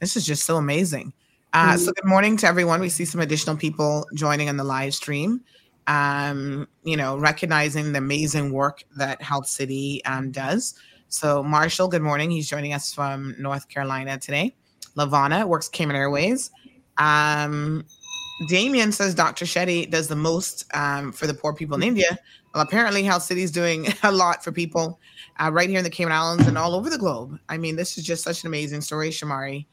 This 0.00 0.16
is 0.16 0.26
just 0.26 0.44
so 0.44 0.56
amazing. 0.56 1.12
Uh, 1.52 1.70
mm-hmm. 1.70 1.78
So, 1.78 1.92
good 1.92 2.04
morning 2.04 2.36
to 2.38 2.46
everyone. 2.46 2.80
We 2.80 2.90
see 2.90 3.06
some 3.06 3.20
additional 3.20 3.56
people 3.56 4.06
joining 4.14 4.48
on 4.48 4.56
the 4.56 4.64
live 4.64 4.94
stream 4.94 5.42
um, 5.86 6.68
you 6.84 6.96
know, 6.96 7.16
recognizing 7.16 7.92
the 7.92 7.98
amazing 7.98 8.52
work 8.52 8.82
that 8.96 9.20
Health 9.22 9.46
City 9.46 10.04
um, 10.04 10.30
does. 10.30 10.74
So, 11.08 11.42
Marshall, 11.42 11.88
good 11.88 12.02
morning. 12.02 12.30
He's 12.30 12.48
joining 12.48 12.72
us 12.72 12.92
from 12.92 13.34
North 13.38 13.68
Carolina 13.68 14.18
today. 14.18 14.54
Lavana 14.96 15.46
works 15.46 15.68
Cayman 15.68 15.96
Airways. 15.96 16.50
Um, 16.98 17.84
Damien 18.48 18.92
says 18.92 19.14
Dr. 19.14 19.44
Shetty 19.44 19.90
does 19.90 20.08
the 20.08 20.16
most 20.16 20.64
um, 20.74 21.12
for 21.12 21.26
the 21.26 21.34
poor 21.34 21.54
people 21.54 21.76
in 21.76 21.82
India. 21.82 22.18
Well, 22.54 22.62
apparently, 22.62 23.02
Health 23.02 23.22
City 23.22 23.42
is 23.42 23.50
doing 23.50 23.86
a 24.02 24.12
lot 24.12 24.42
for 24.42 24.52
people 24.52 24.98
uh, 25.38 25.50
right 25.52 25.68
here 25.68 25.78
in 25.78 25.84
the 25.84 25.90
Cayman 25.90 26.12
Islands 26.12 26.46
and 26.46 26.58
all 26.58 26.74
over 26.74 26.90
the 26.90 26.98
globe. 26.98 27.38
I 27.48 27.56
mean, 27.58 27.76
this 27.76 27.96
is 27.96 28.04
just 28.04 28.24
such 28.24 28.42
an 28.42 28.48
amazing 28.48 28.80
story, 28.80 29.10
Shamari. 29.10 29.66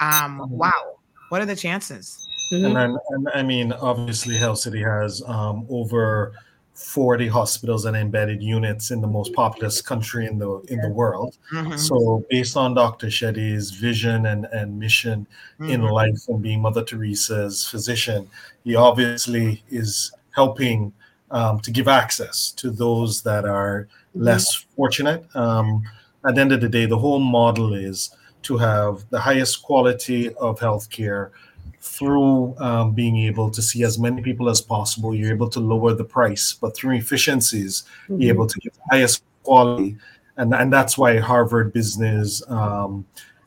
Um, 0.00 0.40
mm-hmm. 0.40 0.50
wow. 0.50 0.96
What 1.30 1.40
are 1.40 1.46
the 1.46 1.56
chances? 1.56 2.23
Mm-hmm. 2.52 2.64
And 2.64 2.76
then, 2.76 2.98
and 3.10 3.28
I 3.34 3.42
mean, 3.42 3.72
obviously, 3.72 4.36
Health 4.36 4.58
City 4.58 4.82
has 4.82 5.22
um, 5.26 5.66
over 5.68 6.32
40 6.74 7.28
hospitals 7.28 7.84
and 7.84 7.96
embedded 7.96 8.42
units 8.42 8.90
in 8.90 9.00
the 9.00 9.06
most 9.06 9.32
populous 9.32 9.80
country 9.80 10.26
in 10.26 10.38
the 10.38 10.60
in 10.68 10.80
the 10.80 10.88
world. 10.88 11.36
Mm-hmm. 11.52 11.76
So, 11.76 12.24
based 12.30 12.56
on 12.56 12.74
Dr. 12.74 13.06
Shetty's 13.06 13.70
vision 13.70 14.26
and, 14.26 14.46
and 14.46 14.78
mission 14.78 15.26
mm-hmm. 15.60 15.70
in 15.70 15.82
life 15.82 16.28
and 16.28 16.42
being 16.42 16.60
Mother 16.60 16.82
Teresa's 16.82 17.66
physician, 17.66 18.28
he 18.64 18.74
obviously 18.74 19.62
is 19.70 20.12
helping 20.34 20.92
um, 21.30 21.60
to 21.60 21.70
give 21.70 21.88
access 21.88 22.50
to 22.52 22.70
those 22.70 23.22
that 23.22 23.44
are 23.44 23.88
mm-hmm. 24.16 24.24
less 24.24 24.66
fortunate. 24.76 25.24
Um, 25.36 25.84
at 26.26 26.34
the 26.34 26.40
end 26.40 26.52
of 26.52 26.60
the 26.60 26.68
day, 26.68 26.86
the 26.86 26.98
whole 26.98 27.20
model 27.20 27.74
is 27.74 28.16
to 28.42 28.56
have 28.56 29.04
the 29.10 29.20
highest 29.20 29.62
quality 29.62 30.34
of 30.34 30.58
healthcare 30.58 31.30
through 31.84 32.56
um, 32.58 32.92
being 32.92 33.18
able 33.18 33.50
to 33.50 33.60
see 33.60 33.84
as 33.84 33.98
many 33.98 34.22
people 34.22 34.48
as 34.48 34.60
possible, 34.60 35.14
you're 35.14 35.32
able 35.32 35.50
to 35.50 35.60
lower 35.60 35.92
the 35.92 36.04
price, 36.04 36.54
but 36.54 36.74
through 36.74 36.96
efficiencies, 36.96 37.84
mm-hmm. 38.04 38.22
you're 38.22 38.34
able 38.34 38.46
to 38.46 38.58
get 38.60 38.72
the 38.72 38.80
highest 38.90 39.22
quality. 39.42 39.96
And, 40.38 40.54
and 40.54 40.72
that's 40.72 40.96
why 40.96 41.18
Harvard 41.18 41.74
Business, 41.74 42.42
um, 42.48 43.04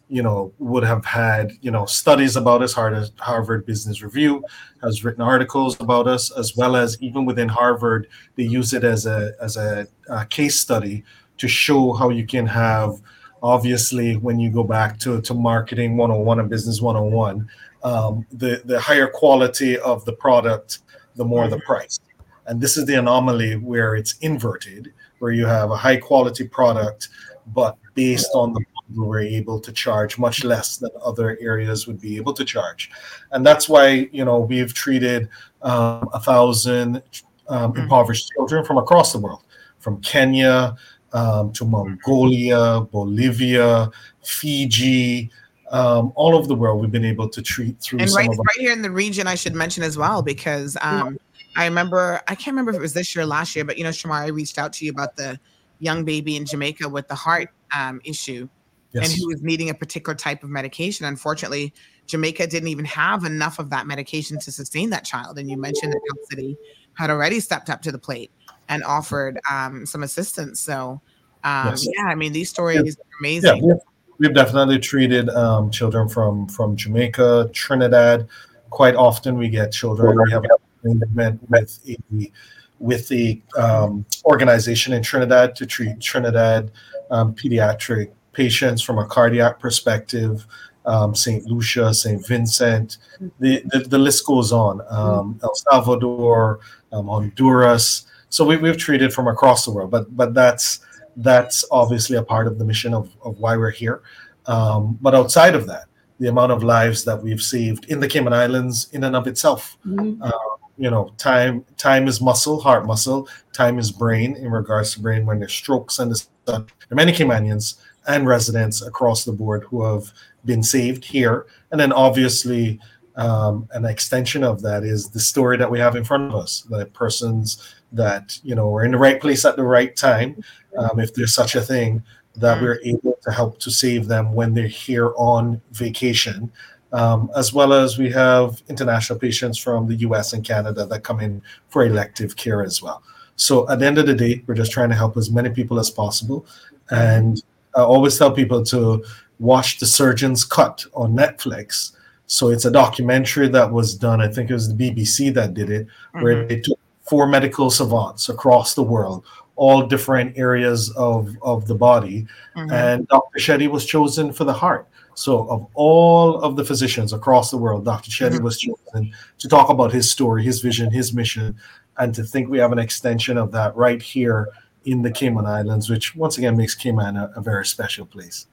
you 0.07 0.21
know, 0.21 0.53
would 0.59 0.83
have 0.83 1.03
had, 1.03 1.51
you 1.61 1.71
know, 1.71 1.85
studies 1.85 2.35
about 2.35 2.61
us. 2.61 2.73
Harvard 2.73 3.65
Business 3.65 4.03
Review 4.03 4.43
has 4.83 5.03
written 5.03 5.21
articles 5.21 5.75
about 5.81 6.07
us, 6.07 6.31
as 6.31 6.55
well 6.55 6.75
as 6.75 7.01
even 7.01 7.25
within 7.25 7.49
Harvard, 7.49 8.07
they 8.35 8.43
use 8.43 8.71
it 8.71 8.83
as 8.83 9.07
a, 9.07 9.33
as 9.41 9.57
a, 9.57 9.87
a 10.09 10.25
case 10.27 10.59
study 10.59 11.03
to 11.39 11.47
show 11.47 11.91
how 11.93 12.09
you 12.09 12.25
can 12.25 12.45
have, 12.45 13.01
obviously, 13.41 14.15
when 14.15 14.39
you 14.39 14.51
go 14.51 14.63
back 14.63 14.99
to, 14.99 15.21
to 15.21 15.33
marketing 15.33 15.97
101 15.97 16.39
and 16.39 16.49
business 16.49 16.81
101, 16.81 17.49
um, 17.87 18.25
the 18.31 18.61
the 18.65 18.79
higher 18.79 19.07
quality 19.07 19.79
of 19.79 20.03
the 20.05 20.13
product, 20.13 20.79
the 21.15 21.25
more 21.25 21.47
the 21.47 21.55
mm-hmm. 21.55 21.65
price. 21.65 21.99
And 22.47 22.61
this 22.61 22.77
is 22.77 22.85
the 22.85 22.95
anomaly 22.95 23.55
where 23.57 23.95
it's 23.95 24.17
inverted, 24.19 24.93
where 25.19 25.31
you 25.31 25.45
have 25.45 25.69
a 25.71 25.75
high 25.75 25.97
quality 25.97 26.47
product, 26.47 27.09
but 27.47 27.77
based 27.93 28.29
on 28.33 28.53
the 28.53 28.63
model, 28.73 29.09
we're 29.09 29.21
able 29.21 29.59
to 29.59 29.71
charge 29.71 30.17
much 30.17 30.43
less 30.43 30.77
than 30.77 30.91
other 31.03 31.37
areas 31.41 31.87
would 31.87 31.99
be 31.99 32.15
able 32.17 32.33
to 32.33 32.45
charge, 32.45 32.89
and 33.31 33.45
that's 33.45 33.67
why 33.69 34.09
you 34.11 34.25
know 34.25 34.39
we've 34.39 34.73
treated 34.73 35.29
um, 35.61 36.07
a 36.13 36.19
thousand 36.19 37.01
um, 37.47 37.71
mm-hmm. 37.71 37.81
impoverished 37.81 38.31
children 38.33 38.65
from 38.65 38.77
across 38.77 39.11
the 39.13 39.19
world, 39.19 39.43
from 39.79 40.01
Kenya 40.01 40.75
um, 41.13 41.51
to 41.53 41.65
Mongolia, 41.65 42.81
Bolivia, 42.81 43.89
Fiji, 44.23 45.29
um, 45.71 46.13
all 46.15 46.35
over 46.35 46.47
the 46.47 46.55
world 46.55 46.79
we've 46.79 46.91
been 46.91 47.05
able 47.05 47.27
to 47.27 47.41
treat 47.41 47.79
through 47.79 47.99
and 47.99 48.09
right, 48.11 48.29
right 48.29 48.57
here 48.57 48.71
in 48.71 48.81
the 48.81 48.91
region 48.91 49.27
i 49.27 49.35
should 49.35 49.55
mention 49.55 49.83
as 49.83 49.97
well 49.97 50.21
because 50.21 50.77
um, 50.81 51.17
i 51.55 51.65
remember 51.65 52.21
i 52.27 52.35
can't 52.35 52.47
remember 52.47 52.71
if 52.71 52.77
it 52.77 52.81
was 52.81 52.93
this 52.93 53.15
year 53.15 53.23
or 53.23 53.25
last 53.25 53.55
year 53.55 53.65
but 53.65 53.77
you 53.77 53.83
know 53.83 53.89
Shamari 53.89 54.33
reached 54.33 54.57
out 54.57 54.71
to 54.73 54.85
you 54.85 54.91
about 54.91 55.15
the 55.15 55.39
young 55.79 56.05
baby 56.05 56.35
in 56.35 56.45
jamaica 56.45 56.87
with 56.87 57.07
the 57.07 57.15
heart 57.15 57.49
um, 57.75 57.99
issue 58.05 58.47
yes. 58.93 59.09
and 59.09 59.19
who 59.19 59.27
was 59.27 59.41
needing 59.41 59.69
a 59.69 59.73
particular 59.73 60.15
type 60.15 60.43
of 60.43 60.49
medication 60.49 61.05
unfortunately 61.05 61.73
jamaica 62.05 62.47
didn't 62.47 62.69
even 62.69 62.85
have 62.85 63.25
enough 63.25 63.59
of 63.59 63.69
that 63.69 63.87
medication 63.87 64.39
to 64.39 64.51
sustain 64.51 64.89
that 64.89 65.03
child 65.03 65.37
and 65.37 65.49
you 65.49 65.57
mentioned 65.57 65.91
that 65.91 66.01
health 66.09 66.27
city 66.29 66.57
had 66.93 67.09
already 67.09 67.39
stepped 67.39 67.69
up 67.69 67.81
to 67.81 67.91
the 67.91 67.99
plate 67.99 68.31
and 68.69 68.83
offered 68.83 69.39
um, 69.51 69.85
some 69.85 70.03
assistance 70.03 70.61
so 70.61 71.01
um, 71.43 71.67
yes. 71.67 71.85
yeah 71.93 72.05
i 72.05 72.15
mean 72.15 72.31
these 72.31 72.49
stories 72.49 72.77
yeah. 72.77 72.91
are 72.91 73.19
amazing 73.19 73.63
yeah, 73.67 73.73
we've 74.19 74.33
definitely 74.33 74.79
treated 74.79 75.29
um, 75.29 75.71
children 75.71 76.07
from 76.09 76.47
from 76.47 76.75
Jamaica, 76.75 77.49
Trinidad. 77.53 78.27
Quite 78.69 78.95
often, 78.95 79.37
we 79.37 79.49
get 79.49 79.71
children. 79.71 80.17
We 80.25 80.31
have 80.31 80.43
an 80.43 81.01
agreement 81.03 81.49
with 81.49 81.79
a 81.87 82.31
with 82.79 83.07
the 83.07 83.41
um, 83.57 84.05
organization 84.25 84.93
in 84.93 85.01
Trinidad 85.01 85.55
to 85.55 85.65
treat 85.65 85.99
Trinidad 85.99 86.71
um, 87.09 87.33
pediatric 87.33 88.11
patients 88.33 88.81
from 88.81 88.99
a 88.99 89.05
cardiac 89.05 89.59
perspective. 89.59 90.45
Um, 90.85 91.13
St. 91.13 91.43
Lucia, 91.45 91.93
St. 91.93 92.25
Vincent, 92.25 92.97
the, 93.41 93.61
the, 93.65 93.79
the, 93.79 93.97
list 93.97 94.25
goes 94.25 94.53
on. 94.53 94.79
Um, 94.87 95.37
El 95.43 95.53
Salvador, 95.53 96.61
um, 96.93 97.07
Honduras. 97.07 98.05
So 98.29 98.45
we, 98.45 98.55
we've 98.55 98.77
treated 98.77 99.13
from 99.13 99.27
across 99.27 99.65
the 99.65 99.71
world, 99.71 99.91
but 99.91 100.15
but 100.15 100.33
that's 100.33 100.79
that's 101.17 101.65
obviously 101.71 102.15
a 102.15 102.23
part 102.23 102.47
of 102.47 102.57
the 102.59 102.65
mission 102.65 102.93
of, 102.93 103.11
of 103.23 103.37
why 103.39 103.57
we're 103.57 103.71
here. 103.71 104.01
Um, 104.45 104.97
but 105.01 105.13
outside 105.13 105.55
of 105.55 105.67
that, 105.67 105.85
the 106.19 106.29
amount 106.29 106.51
of 106.51 106.63
lives 106.63 107.03
that 107.05 107.21
we've 107.21 107.41
saved 107.41 107.85
in 107.85 107.99
the 107.99 108.07
Cayman 108.07 108.33
Islands 108.33 108.89
in 108.93 109.03
and 109.03 109.15
of 109.15 109.27
itself. 109.27 109.77
Mm-hmm. 109.85 110.21
Uh, 110.21 110.31
you 110.77 110.91
know, 110.91 111.11
time 111.17 111.65
time 111.77 112.07
is 112.07 112.21
muscle, 112.21 112.59
heart 112.59 112.85
muscle. 112.85 113.27
Time 113.51 113.79
is 113.79 113.91
brain 113.91 114.35
in 114.35 114.51
regards 114.51 114.93
to 114.93 115.01
brain. 115.01 115.25
When 115.25 115.39
there's 115.39 115.53
strokes 115.53 115.99
and 115.99 116.11
the 116.11 116.25
there 116.45 116.55
are 116.55 116.95
many 116.95 117.11
Caymanians 117.11 117.79
and 118.07 118.27
residents 118.27 118.81
across 118.81 119.25
the 119.25 119.33
board 119.33 119.63
who 119.63 119.83
have 119.83 120.11
been 120.45 120.63
saved 120.63 121.03
here, 121.03 121.47
and 121.71 121.79
then 121.79 121.91
obviously. 121.91 122.79
Um, 123.15 123.67
an 123.71 123.83
extension 123.83 124.43
of 124.43 124.61
that 124.61 124.83
is 124.83 125.09
the 125.09 125.19
story 125.19 125.57
that 125.57 125.71
we 125.71 125.79
have 125.79 125.95
in 125.95 126.03
front 126.03 126.31
of 126.31 126.35
us. 126.35 126.61
The 126.69 126.85
persons 126.85 127.76
that 127.91 128.39
you 128.43 128.55
know 128.55 128.69
we're 128.69 128.85
in 128.85 128.91
the 128.91 128.97
right 128.97 129.19
place 129.19 129.45
at 129.45 129.55
the 129.55 129.63
right 129.63 129.95
time, 129.95 130.43
um, 130.77 130.99
if 130.99 131.13
there's 131.13 131.33
such 131.33 131.55
a 131.55 131.61
thing, 131.61 132.03
that 132.35 132.61
we're 132.61 132.79
able 132.83 133.17
to 133.23 133.31
help 133.31 133.59
to 133.59 133.71
save 133.71 134.07
them 134.07 134.33
when 134.33 134.53
they're 134.53 134.67
here 134.67 135.13
on 135.17 135.61
vacation. 135.71 136.51
Um, 136.93 137.29
as 137.35 137.51
well 137.51 137.73
as 137.73 137.97
we 137.97 138.09
have 138.11 138.63
international 138.69 139.19
patients 139.19 139.57
from 139.57 139.87
the 139.87 139.95
US 139.95 140.31
and 140.31 140.43
Canada 140.43 140.85
that 140.85 141.03
come 141.03 141.19
in 141.19 141.41
for 141.67 141.85
elective 141.85 142.37
care 142.37 142.63
as 142.63 142.81
well. 142.81 143.03
So 143.35 143.69
at 143.69 143.79
the 143.79 143.85
end 143.85 143.97
of 143.97 144.07
the 144.07 144.13
day, 144.13 144.41
we're 144.47 144.55
just 144.55 144.71
trying 144.71 144.89
to 144.89 144.95
help 144.95 145.17
as 145.17 145.29
many 145.29 145.49
people 145.49 145.79
as 145.79 145.89
possible. 145.89 146.45
And 146.89 147.43
I 147.75 147.81
always 147.81 148.17
tell 148.17 148.31
people 148.31 148.63
to 148.65 149.03
watch 149.39 149.79
The 149.79 149.85
Surgeon's 149.85 150.45
Cut 150.45 150.85
on 150.93 151.13
Netflix. 151.13 151.91
So 152.25 152.49
it's 152.49 152.65
a 152.65 152.71
documentary 152.71 153.49
that 153.49 153.69
was 153.69 153.93
done, 153.93 154.21
I 154.21 154.29
think 154.29 154.49
it 154.49 154.53
was 154.53 154.73
the 154.73 154.73
BBC 154.73 155.29
that 155.31 155.53
did 155.53 155.69
it, 155.69 155.87
where 156.13 156.43
Mhm. 156.43 156.49
they 156.49 156.59
took 156.61 156.79
four 157.09 157.27
medical 157.27 157.69
savants 157.69 158.29
across 158.29 158.73
the 158.73 158.83
world, 158.83 159.23
all 159.55 159.85
different 159.85 160.37
areas 160.37 160.91
of, 160.95 161.35
of 161.41 161.67
the 161.67 161.75
body. 161.75 162.27
Mhm. 162.55 162.71
And 162.71 163.07
Dr. 163.07 163.39
Shetty 163.39 163.67
was 163.69 163.85
chosen 163.85 164.31
for 164.33 164.43
the 164.43 164.53
heart. 164.53 164.87
So, 165.15 165.49
of 165.49 165.65
all 165.73 166.39
of 166.41 166.55
the 166.55 166.63
physicians 166.63 167.11
across 167.11 167.49
the 167.49 167.57
world, 167.57 167.85
Dr. 167.85 168.11
Shetty 168.11 168.37
Mhm. 168.37 168.43
was 168.43 168.59
chosen 168.59 169.11
to 169.39 169.47
talk 169.47 169.69
about 169.69 169.91
his 169.91 170.11
story, 170.11 170.43
his 170.43 170.61
vision, 170.61 170.91
his 170.91 171.11
mission, 171.11 171.55
and 171.97 172.13
to 172.13 172.23
think 172.23 172.49
we 172.49 172.59
have 172.59 172.71
an 172.71 172.77
extension 172.77 173.35
of 173.37 173.51
that 173.53 173.75
right 173.75 174.01
here 174.01 174.49
in 174.85 175.01
the 175.01 175.09
Cayman 175.09 175.45
Islands, 175.45 175.89
which 175.89 176.15
once 176.15 176.37
again 176.37 176.55
makes 176.55 176.75
Cayman 176.75 177.17
a, 177.17 177.31
a 177.35 177.41
very 177.41 177.65
special 177.65 178.05
place. 178.05 178.45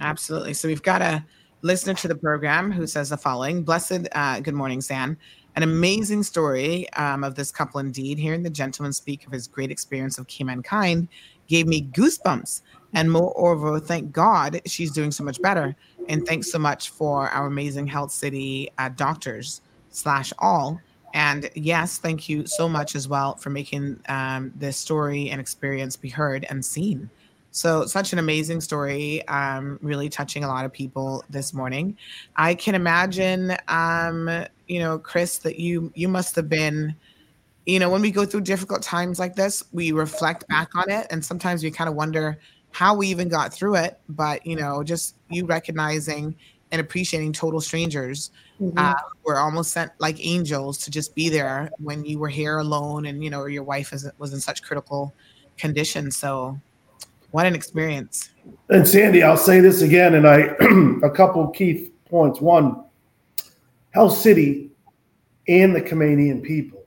Absolutely. 0.00 0.54
So 0.54 0.66
we've 0.66 0.82
got 0.82 1.02
a 1.02 1.24
listener 1.62 1.94
to 1.94 2.08
the 2.08 2.14
program 2.14 2.72
who 2.72 2.86
says 2.86 3.10
the 3.10 3.16
following 3.16 3.62
Blessed, 3.62 4.08
uh, 4.12 4.40
good 4.40 4.54
morning, 4.54 4.80
San. 4.80 5.16
An 5.56 5.62
amazing 5.62 6.22
story 6.22 6.90
um, 6.92 7.24
of 7.24 7.34
this 7.34 7.50
couple 7.50 7.80
indeed. 7.80 8.18
Hearing 8.18 8.42
the 8.42 8.50
gentleman 8.50 8.92
speak 8.92 9.26
of 9.26 9.32
his 9.32 9.46
great 9.46 9.70
experience 9.70 10.18
of 10.18 10.26
Caymankind 10.26 11.08
gave 11.48 11.66
me 11.66 11.82
goosebumps. 11.82 12.62
And 12.94 13.10
moreover, 13.10 13.80
thank 13.80 14.12
God 14.12 14.60
she's 14.66 14.92
doing 14.92 15.10
so 15.10 15.24
much 15.24 15.40
better. 15.42 15.74
And 16.08 16.26
thanks 16.26 16.50
so 16.50 16.58
much 16.58 16.90
for 16.90 17.28
our 17.28 17.46
amazing 17.46 17.86
Health 17.86 18.12
City 18.12 18.70
uh, 18.78 18.90
doctors 18.90 19.60
slash 19.90 20.32
all. 20.38 20.80
And 21.14 21.50
yes, 21.54 21.98
thank 21.98 22.28
you 22.28 22.46
so 22.46 22.68
much 22.68 22.94
as 22.94 23.08
well 23.08 23.36
for 23.36 23.50
making 23.50 24.00
um, 24.08 24.52
this 24.54 24.76
story 24.76 25.30
and 25.30 25.40
experience 25.40 25.96
be 25.96 26.08
heard 26.08 26.46
and 26.50 26.64
seen. 26.64 27.10
So, 27.50 27.86
such 27.86 28.12
an 28.12 28.18
amazing 28.18 28.60
story, 28.60 29.26
um, 29.26 29.78
really 29.80 30.08
touching 30.10 30.44
a 30.44 30.48
lot 30.48 30.64
of 30.64 30.72
people 30.72 31.24
this 31.30 31.54
morning. 31.54 31.96
I 32.36 32.54
can 32.54 32.74
imagine, 32.74 33.56
um, 33.68 34.44
you 34.68 34.78
know, 34.78 34.98
Chris, 34.98 35.38
that 35.38 35.58
you 35.58 35.90
you 35.94 36.08
must 36.08 36.36
have 36.36 36.48
been, 36.48 36.94
you 37.66 37.78
know, 37.78 37.90
when 37.90 38.02
we 38.02 38.10
go 38.10 38.24
through 38.24 38.42
difficult 38.42 38.82
times 38.82 39.18
like 39.18 39.34
this, 39.34 39.64
we 39.72 39.92
reflect 39.92 40.46
back 40.48 40.68
on 40.76 40.90
it, 40.90 41.06
and 41.10 41.24
sometimes 41.24 41.62
we 41.62 41.70
kind 41.70 41.88
of 41.88 41.96
wonder 41.96 42.38
how 42.70 42.94
we 42.94 43.08
even 43.08 43.28
got 43.28 43.52
through 43.52 43.76
it. 43.76 43.98
But 44.10 44.46
you 44.46 44.56
know, 44.56 44.82
just 44.84 45.16
you 45.30 45.46
recognizing 45.46 46.36
and 46.70 46.80
appreciating 46.80 47.32
total 47.32 47.62
strangers 47.62 48.30
Mhm. 48.60 48.74
uh, 48.76 48.94
were 49.24 49.38
almost 49.38 49.72
sent 49.72 49.90
like 49.98 50.16
angels 50.18 50.76
to 50.78 50.90
just 50.90 51.14
be 51.14 51.30
there 51.30 51.70
when 51.78 52.04
you 52.04 52.18
were 52.18 52.28
here 52.28 52.58
alone, 52.58 53.06
and 53.06 53.24
you 53.24 53.30
know, 53.30 53.46
your 53.46 53.62
wife 53.62 53.92
is, 53.92 54.08
was 54.18 54.32
in 54.34 54.40
such 54.40 54.62
critical 54.62 55.14
condition. 55.56 56.10
So, 56.10 56.58
what 57.30 57.46
an 57.46 57.54
experience! 57.54 58.30
And 58.68 58.86
Sandy, 58.86 59.22
I'll 59.22 59.36
say 59.36 59.60
this 59.60 59.80
again, 59.80 60.14
and 60.14 60.26
I 60.28 60.40
a 61.02 61.10
couple 61.10 61.46
key 61.48 61.90
points. 62.10 62.40
One, 62.40 62.84
Health 63.90 64.16
City 64.16 64.70
and 65.48 65.74
the 65.74 65.80
Canadian 65.80 66.40
people 66.42 66.84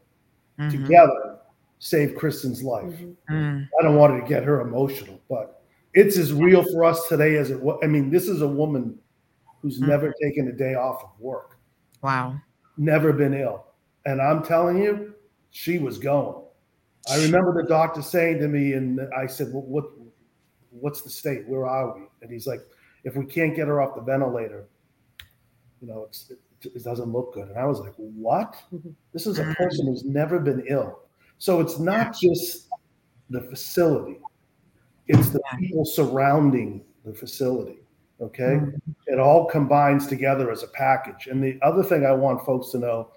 Mm-hmm. 0.59 0.83
together 0.83 1.37
saved 1.79 2.15
Kristen's 2.17 2.61
life. 2.61 2.93
Mm. 3.31 3.67
I 3.79 3.83
don't 3.83 3.95
want 3.95 4.21
to 4.21 4.29
get 4.29 4.43
her 4.43 4.61
emotional, 4.61 5.19
but 5.27 5.63
it's 5.95 6.17
as 6.17 6.31
real 6.33 6.63
for 6.71 6.83
us 6.85 7.07
today 7.07 7.37
as 7.37 7.49
it 7.49 7.59
was. 7.59 7.79
I 7.81 7.87
mean, 7.87 8.11
this 8.11 8.27
is 8.27 8.41
a 8.43 8.47
woman 8.47 8.99
who's 9.61 9.79
Mhm. 9.79 9.87
never 9.87 10.13
taken 10.21 10.47
a 10.49 10.51
day 10.51 10.75
off 10.75 11.03
of 11.03 11.19
work, 11.19 11.57
Wow. 12.03 12.35
never 12.77 13.11
been 13.11 13.33
ill. 13.33 13.65
And 14.05 14.21
I'm 14.21 14.43
telling 14.43 14.77
you, 14.83 15.15
she 15.49 15.79
was 15.79 15.97
going. 15.97 16.43
I 17.09 17.23
remember 17.23 17.59
the 17.59 17.67
doctor 17.67 18.03
saying 18.03 18.37
to 18.39 18.47
me, 18.47 18.73
and 18.73 19.01
I 19.17 19.25
said, 19.25 19.51
well, 19.51 19.63
what, 19.63 19.85
what's 20.69 21.01
the 21.01 21.09
state? 21.09 21.47
Where 21.47 21.65
are 21.65 21.95
we? 21.95 22.03
And 22.21 22.29
he's 22.31 22.45
like, 22.45 22.61
if 23.03 23.15
we 23.15 23.25
can't 23.25 23.55
get 23.55 23.67
her 23.67 23.81
off 23.81 23.95
the 23.95 24.01
ventilator, 24.01 24.65
you 25.81 25.87
know, 25.87 26.03
it's, 26.03 26.31
it, 26.61 26.71
it 26.75 26.83
doesn't 26.83 27.11
look 27.11 27.33
good. 27.33 27.49
And 27.49 27.57
I 27.57 27.65
was 27.65 27.79
like, 27.79 27.93
what? 27.95 28.55
Mm-hmm. 28.73 28.89
This 29.13 29.27
is 29.27 29.39
a 29.39 29.43
mm-hmm. 29.43 29.53
person 29.53 29.87
who's 29.87 30.03
never 30.03 30.39
been 30.39 30.63
ill. 30.67 30.99
So 31.37 31.59
it's 31.59 31.79
not 31.79 32.15
just 32.15 32.69
the 33.29 33.41
facility, 33.41 34.19
it's 35.07 35.29
the 35.29 35.41
people 35.59 35.85
surrounding 35.85 36.83
the 37.05 37.13
facility. 37.13 37.79
Okay. 38.21 38.43
Mm-hmm. 38.43 38.91
It 39.07 39.19
all 39.19 39.45
combines 39.45 40.05
together 40.05 40.51
as 40.51 40.61
a 40.61 40.67
package. 40.67 41.27
And 41.27 41.43
the 41.43 41.57
other 41.63 41.83
thing 41.83 42.05
I 42.05 42.11
want 42.11 42.45
folks 42.45 42.69
to 42.71 42.77
know 42.77 43.11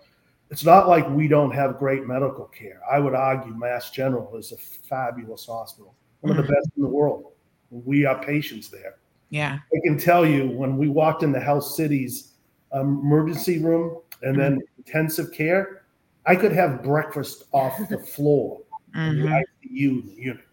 it's 0.51 0.65
not 0.65 0.89
like 0.89 1.09
we 1.11 1.27
don't 1.27 1.51
have 1.51 1.79
great 1.79 2.07
medical 2.07 2.45
care. 2.45 2.81
I 2.91 2.99
would 2.99 3.15
argue 3.15 3.53
Mass 3.55 3.91
General 3.91 4.37
is 4.37 4.53
a 4.53 4.57
fabulous 4.57 5.47
hospital, 5.47 5.95
one 6.21 6.39
of 6.39 6.47
the 6.47 6.53
best 6.53 6.71
in 6.77 6.83
the 6.83 6.89
world. 6.89 7.33
We 7.71 8.05
are 8.05 8.23
patients 8.23 8.69
there. 8.69 8.97
Yeah. 9.31 9.59
I 9.75 9.79
can 9.85 9.99
tell 9.99 10.25
you 10.25 10.49
when 10.49 10.77
we 10.77 10.89
walked 10.89 11.23
in 11.23 11.33
the 11.33 11.41
Health 11.41 11.65
City's 11.65 12.34
um, 12.34 12.34
emergency 12.75 13.59
room 13.63 13.99
and 14.23 14.39
then 14.39 14.61
intensive 14.79 15.33
care, 15.33 15.83
I 16.27 16.37
could 16.37 16.53
have 16.53 16.83
breakfast 16.83 17.45
off 17.53 17.77
the 17.89 17.99
floor 18.15 18.61
in 18.95 19.21
the 19.21 19.27
Mhm. 19.27 19.43
ICU 19.65 20.17
unit. 20.17 20.45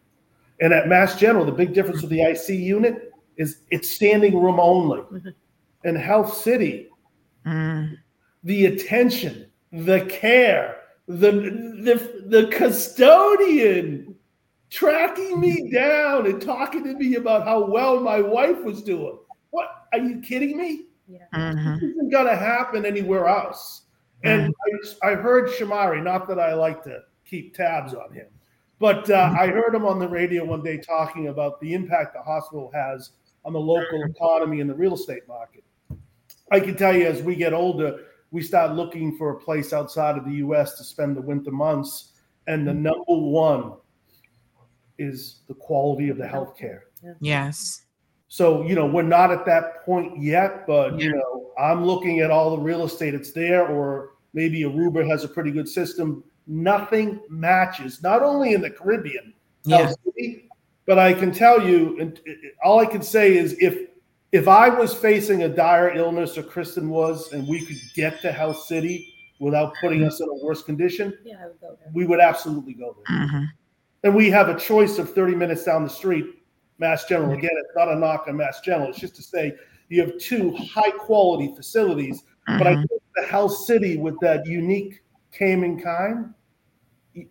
And 0.59 0.73
at 0.73 0.87
Mass 0.87 1.17
General, 1.17 1.45
the 1.45 1.51
big 1.51 1.73
difference 1.73 2.01
with 2.01 2.11
the 2.11 2.21
IC 2.21 2.49
unit 2.55 3.11
is 3.37 3.61
it's 3.71 3.89
standing 3.89 4.39
room 4.39 4.59
only. 4.59 5.01
In 5.83 5.95
Health 5.95 6.33
City, 6.33 6.89
Mm. 7.45 7.97
the 8.43 8.65
attention, 8.67 9.47
the 9.71 10.05
care, 10.05 10.77
the 11.07 11.31
the 11.31 12.23
the 12.27 12.47
custodian 12.51 14.15
tracking 14.69 15.39
me 15.39 15.71
down 15.71 16.27
and 16.27 16.41
talking 16.41 16.83
to 16.83 16.93
me 16.93 17.15
about 17.15 17.43
how 17.45 17.65
well 17.65 17.99
my 17.99 18.21
wife 18.21 18.63
was 18.63 18.83
doing. 18.83 19.17
What 19.49 19.69
are 19.91 19.99
you 19.99 20.19
kidding 20.21 20.55
me? 20.57 20.85
Mhm. 21.33 21.79
This 21.79 21.91
isn't 21.91 22.09
gonna 22.09 22.35
happen 22.35 22.85
anywhere 22.85 23.27
else. 23.27 23.83
And 24.23 24.53
I, 25.03 25.11
I 25.11 25.15
heard 25.15 25.49
Shamari, 25.49 26.03
not 26.03 26.27
that 26.27 26.39
I 26.39 26.53
like 26.53 26.83
to 26.83 26.99
keep 27.25 27.55
tabs 27.55 27.93
on 27.93 28.13
him, 28.13 28.27
but 28.79 29.09
uh, 29.09 29.33
I 29.37 29.47
heard 29.47 29.73
him 29.73 29.85
on 29.85 29.97
the 29.97 30.07
radio 30.07 30.45
one 30.45 30.61
day 30.61 30.77
talking 30.77 31.27
about 31.29 31.59
the 31.59 31.73
impact 31.73 32.13
the 32.13 32.21
hospital 32.21 32.69
has 32.73 33.11
on 33.45 33.53
the 33.53 33.59
local 33.59 34.03
economy 34.03 34.61
and 34.61 34.69
the 34.69 34.75
real 34.75 34.93
estate 34.93 35.27
market. 35.27 35.63
I 36.51 36.59
can 36.59 36.75
tell 36.75 36.95
you 36.95 37.05
as 37.05 37.21
we 37.21 37.35
get 37.35 37.53
older, 37.53 37.99
we 38.31 38.41
start 38.41 38.75
looking 38.75 39.17
for 39.17 39.31
a 39.31 39.39
place 39.39 39.73
outside 39.73 40.17
of 40.17 40.25
the 40.25 40.35
US 40.35 40.77
to 40.77 40.83
spend 40.83 41.17
the 41.17 41.21
winter 41.21 41.51
months. 41.51 42.13
And 42.47 42.67
the 42.67 42.73
number 42.73 43.03
one 43.07 43.73
is 44.97 45.41
the 45.47 45.53
quality 45.53 46.09
of 46.09 46.17
the 46.17 46.25
healthcare. 46.25 46.81
Yes. 47.01 47.85
So, 48.33 48.63
you 48.63 48.75
know, 48.75 48.85
we're 48.85 49.01
not 49.01 49.29
at 49.29 49.45
that 49.47 49.83
point 49.83 50.21
yet, 50.23 50.65
but 50.65 50.97
you 50.97 51.11
know, 51.11 51.51
I'm 51.59 51.83
looking 51.83 52.21
at 52.21 52.31
all 52.31 52.55
the 52.55 52.61
real 52.63 52.85
estate 52.85 53.11
that's 53.11 53.33
there, 53.33 53.67
or 53.67 54.11
maybe 54.33 54.61
Aruba 54.61 55.05
has 55.05 55.25
a 55.25 55.27
pretty 55.27 55.51
good 55.51 55.67
system. 55.67 56.23
Nothing 56.47 57.19
matches, 57.29 58.01
not 58.01 58.23
only 58.23 58.53
in 58.53 58.61
the 58.61 58.69
Caribbean, 58.69 59.33
Yeah. 59.65 59.79
Health 59.87 59.97
but 60.85 60.97
I 60.97 61.11
can 61.13 61.33
tell 61.33 61.67
you, 61.67 61.97
and 61.99 62.13
it- 62.25 62.39
it- 62.41 62.53
all 62.63 62.79
I 62.79 62.85
can 62.85 63.01
say 63.01 63.35
is 63.37 63.53
if 63.59 63.89
if 64.31 64.47
I 64.47 64.69
was 64.69 64.93
facing 64.93 65.43
a 65.43 65.49
dire 65.49 65.89
illness 65.93 66.37
or 66.37 66.43
Kristen 66.43 66.89
was, 66.89 67.33
and 67.33 67.45
we 67.49 67.65
could 67.65 67.75
get 67.95 68.21
to 68.21 68.31
Health 68.31 68.61
City 68.61 69.05
without 69.41 69.73
putting 69.81 70.05
us 70.05 70.21
in 70.21 70.29
a 70.29 70.35
worse 70.45 70.63
condition, 70.63 71.13
Yeah, 71.25 71.35
I 71.43 71.47
would 71.47 71.59
go 71.59 71.75
there. 71.77 71.91
we 71.93 72.05
would 72.05 72.21
absolutely 72.21 72.73
go 72.75 72.95
there. 72.95 73.17
Mhm. 73.27 73.47
And 74.05 74.15
we 74.15 74.29
have 74.29 74.47
a 74.47 74.57
choice 74.57 74.99
of 74.99 75.09
30 75.13 75.35
minutes 75.35 75.65
down 75.65 75.83
the 75.83 75.89
street, 75.89 76.27
Mass 76.81 77.05
General. 77.05 77.31
Again, 77.31 77.51
it's 77.53 77.75
not 77.75 77.87
a 77.87 77.95
knock 77.95 78.25
on 78.27 78.35
Mass 78.35 78.59
General. 78.59 78.89
It's 78.89 78.99
just 78.99 79.15
to 79.15 79.21
say 79.21 79.53
you 79.89 80.01
have 80.01 80.17
two 80.17 80.53
high 80.55 80.91
quality 80.91 81.53
facilities. 81.55 82.23
But 82.47 82.65
I 82.67 82.73
Mhm. 82.73 82.87
think 82.89 83.01
the 83.15 83.23
Health 83.23 83.53
City 83.53 83.97
with 83.97 84.19
that 84.21 84.45
unique 84.47 85.03
Cayman 85.31 85.79
kind, 85.79 86.33
it- 87.13 87.29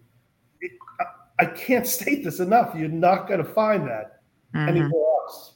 it- 0.61 0.71
I- 1.01 1.43
I 1.43 1.45
can't 1.47 1.87
state 1.99 2.23
this 2.25 2.39
enough. 2.41 2.75
You're 2.77 2.89
not 2.89 3.27
going 3.29 3.45
to 3.45 3.53
find 3.53 3.87
that 3.89 4.21
Mhm. 4.55 4.69
anywhere 4.69 5.05
else. 5.25 5.55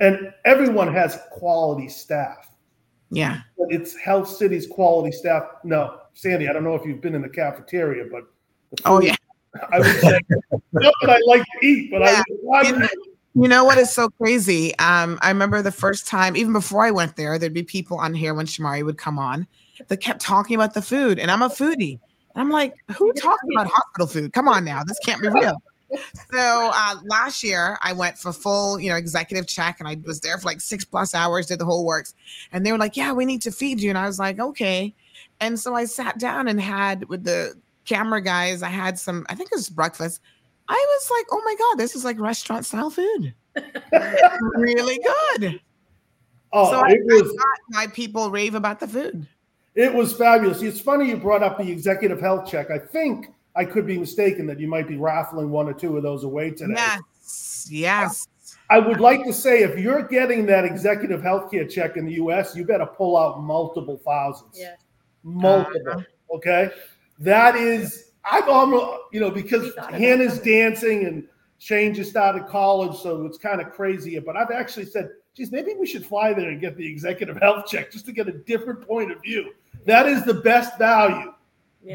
And 0.00 0.32
everyone 0.44 0.92
has 0.92 1.18
quality 1.30 1.88
staff. 1.88 2.50
Yeah. 3.10 3.38
But 3.58 3.72
it's 3.72 3.96
Health 3.96 4.28
City's 4.28 4.66
quality 4.66 5.10
staff. 5.10 5.44
No, 5.64 6.00
Sandy, 6.14 6.48
I 6.48 6.52
don't 6.52 6.64
know 6.64 6.74
if 6.74 6.84
you've 6.84 7.00
been 7.00 7.14
in 7.14 7.22
the 7.22 7.28
cafeteria, 7.28 8.04
but 8.10 8.24
the 8.70 8.82
Oh 8.84 9.00
yeah. 9.00 9.16
I 9.72 9.78
would 9.78 9.96
say 10.00 10.18
not 10.72 10.94
that 11.00 11.10
I 11.10 11.18
like 11.26 11.42
to 11.42 11.66
eat, 11.66 11.90
but 11.90 12.02
I 12.02 12.22
would 12.30 12.90
You 13.34 13.48
know, 13.48 13.64
what 13.64 13.78
is 13.78 13.90
so 13.90 14.10
crazy? 14.10 14.76
Um, 14.78 15.18
I 15.22 15.28
remember 15.28 15.62
the 15.62 15.72
first 15.72 16.06
time, 16.06 16.36
even 16.36 16.52
before 16.52 16.84
I 16.84 16.90
went 16.90 17.16
there, 17.16 17.38
there'd 17.38 17.54
be 17.54 17.62
people 17.62 17.96
on 17.96 18.12
here 18.12 18.34
when 18.34 18.46
Shamari 18.46 18.84
would 18.84 18.98
come 18.98 19.18
on 19.18 19.46
that 19.88 19.98
kept 19.98 20.20
talking 20.20 20.54
about 20.54 20.74
the 20.74 20.82
food, 20.82 21.18
and 21.18 21.30
I'm 21.30 21.42
a 21.42 21.48
foodie. 21.48 21.98
And 22.34 22.42
I'm 22.42 22.50
like, 22.50 22.74
who 22.96 23.12
talks 23.14 23.42
about 23.52 23.68
hospital 23.68 24.06
food? 24.06 24.32
Come 24.32 24.48
on 24.48 24.64
now, 24.64 24.84
this 24.84 24.98
can't 24.98 25.22
be 25.22 25.28
real. 25.28 25.62
So 26.30 26.70
uh, 26.74 26.96
last 27.04 27.42
year 27.42 27.78
I 27.82 27.92
went 27.92 28.18
for 28.18 28.32
full, 28.32 28.80
you 28.80 28.90
know, 28.90 28.96
executive 28.96 29.46
check, 29.46 29.78
and 29.78 29.88
I 29.88 29.98
was 30.04 30.20
there 30.20 30.38
for 30.38 30.46
like 30.46 30.60
six 30.60 30.84
plus 30.84 31.14
hours, 31.14 31.46
did 31.46 31.58
the 31.58 31.64
whole 31.64 31.84
works, 31.84 32.14
and 32.52 32.64
they 32.64 32.72
were 32.72 32.78
like, 32.78 32.96
"Yeah, 32.96 33.12
we 33.12 33.24
need 33.24 33.42
to 33.42 33.50
feed 33.50 33.80
you," 33.80 33.90
and 33.90 33.98
I 33.98 34.06
was 34.06 34.18
like, 34.18 34.40
"Okay," 34.40 34.94
and 35.40 35.58
so 35.58 35.74
I 35.74 35.84
sat 35.84 36.18
down 36.18 36.48
and 36.48 36.58
had 36.60 37.08
with 37.10 37.24
the 37.24 37.54
camera 37.84 38.22
guys, 38.22 38.62
I 38.62 38.68
had 38.68 38.98
some, 38.98 39.26
I 39.28 39.34
think 39.34 39.50
it 39.52 39.56
was 39.56 39.68
breakfast. 39.68 40.20
I 40.72 40.86
was 40.98 41.10
like, 41.10 41.26
"Oh 41.30 41.42
my 41.44 41.54
god, 41.58 41.78
this 41.78 41.94
is 41.94 42.04
like 42.04 42.18
restaurant 42.18 42.64
style 42.64 42.90
food, 42.90 43.34
really 44.54 44.98
good." 44.98 45.60
Oh, 46.52 46.70
so 46.70 46.80
I, 46.80 46.90
it 46.90 47.00
was- 47.04 47.22
I 47.32 47.36
got 47.36 47.58
why 47.68 47.86
people 47.88 48.30
rave 48.30 48.54
about 48.54 48.80
the 48.80 48.88
food. 48.88 49.26
It 49.74 49.92
was 49.92 50.12
fabulous. 50.12 50.60
It's 50.60 50.80
funny 50.80 51.08
you 51.08 51.16
brought 51.16 51.42
up 51.42 51.56
the 51.58 51.70
executive 51.70 52.20
health 52.20 52.46
check. 52.50 52.70
I 52.70 52.78
think 52.78 53.28
I 53.56 53.64
could 53.64 53.86
be 53.86 53.96
mistaken 53.98 54.46
that 54.48 54.60
you 54.60 54.68
might 54.68 54.86
be 54.86 54.96
raffling 54.96 55.50
one 55.50 55.66
or 55.66 55.72
two 55.72 55.96
of 55.96 56.02
those 56.02 56.24
away 56.24 56.50
today. 56.50 56.74
Yes, 56.76 57.68
yes. 57.70 58.28
I 58.68 58.78
would 58.78 59.00
like 59.00 59.24
to 59.24 59.32
say 59.32 59.62
if 59.62 59.78
you're 59.78 60.02
getting 60.02 60.44
that 60.46 60.64
executive 60.66 61.22
health 61.22 61.50
care 61.50 61.66
check 61.66 61.96
in 61.96 62.04
the 62.06 62.12
US, 62.14 62.54
you 62.56 62.64
better 62.66 62.86
pull 62.86 63.16
out 63.16 63.40
multiple 63.42 63.98
thousands. 64.04 64.58
Yeah. 64.58 64.74
Multiple. 65.22 66.04
Okay. 66.34 66.70
That 67.18 67.56
is, 67.56 68.11
I've 68.30 68.48
almost, 68.48 69.02
you 69.12 69.20
know, 69.20 69.30
because 69.30 69.74
Hannah's 69.90 70.38
dancing 70.40 71.06
and 71.06 71.26
Shane 71.58 71.94
just 71.94 72.10
started 72.10 72.46
college, 72.46 72.96
so 72.98 73.24
it's 73.26 73.38
kind 73.38 73.60
of 73.60 73.72
crazy. 73.72 74.18
But 74.18 74.36
I've 74.36 74.50
actually 74.50 74.86
said, 74.86 75.10
geez, 75.34 75.50
maybe 75.52 75.74
we 75.78 75.86
should 75.86 76.04
fly 76.04 76.32
there 76.32 76.50
and 76.50 76.60
get 76.60 76.76
the 76.76 76.86
executive 76.86 77.36
health 77.42 77.66
check 77.66 77.90
just 77.90 78.06
to 78.06 78.12
get 78.12 78.28
a 78.28 78.32
different 78.32 78.86
point 78.86 79.12
of 79.12 79.20
view. 79.22 79.52
That 79.86 80.06
is 80.06 80.24
the 80.24 80.34
best 80.34 80.78
value. 80.78 81.32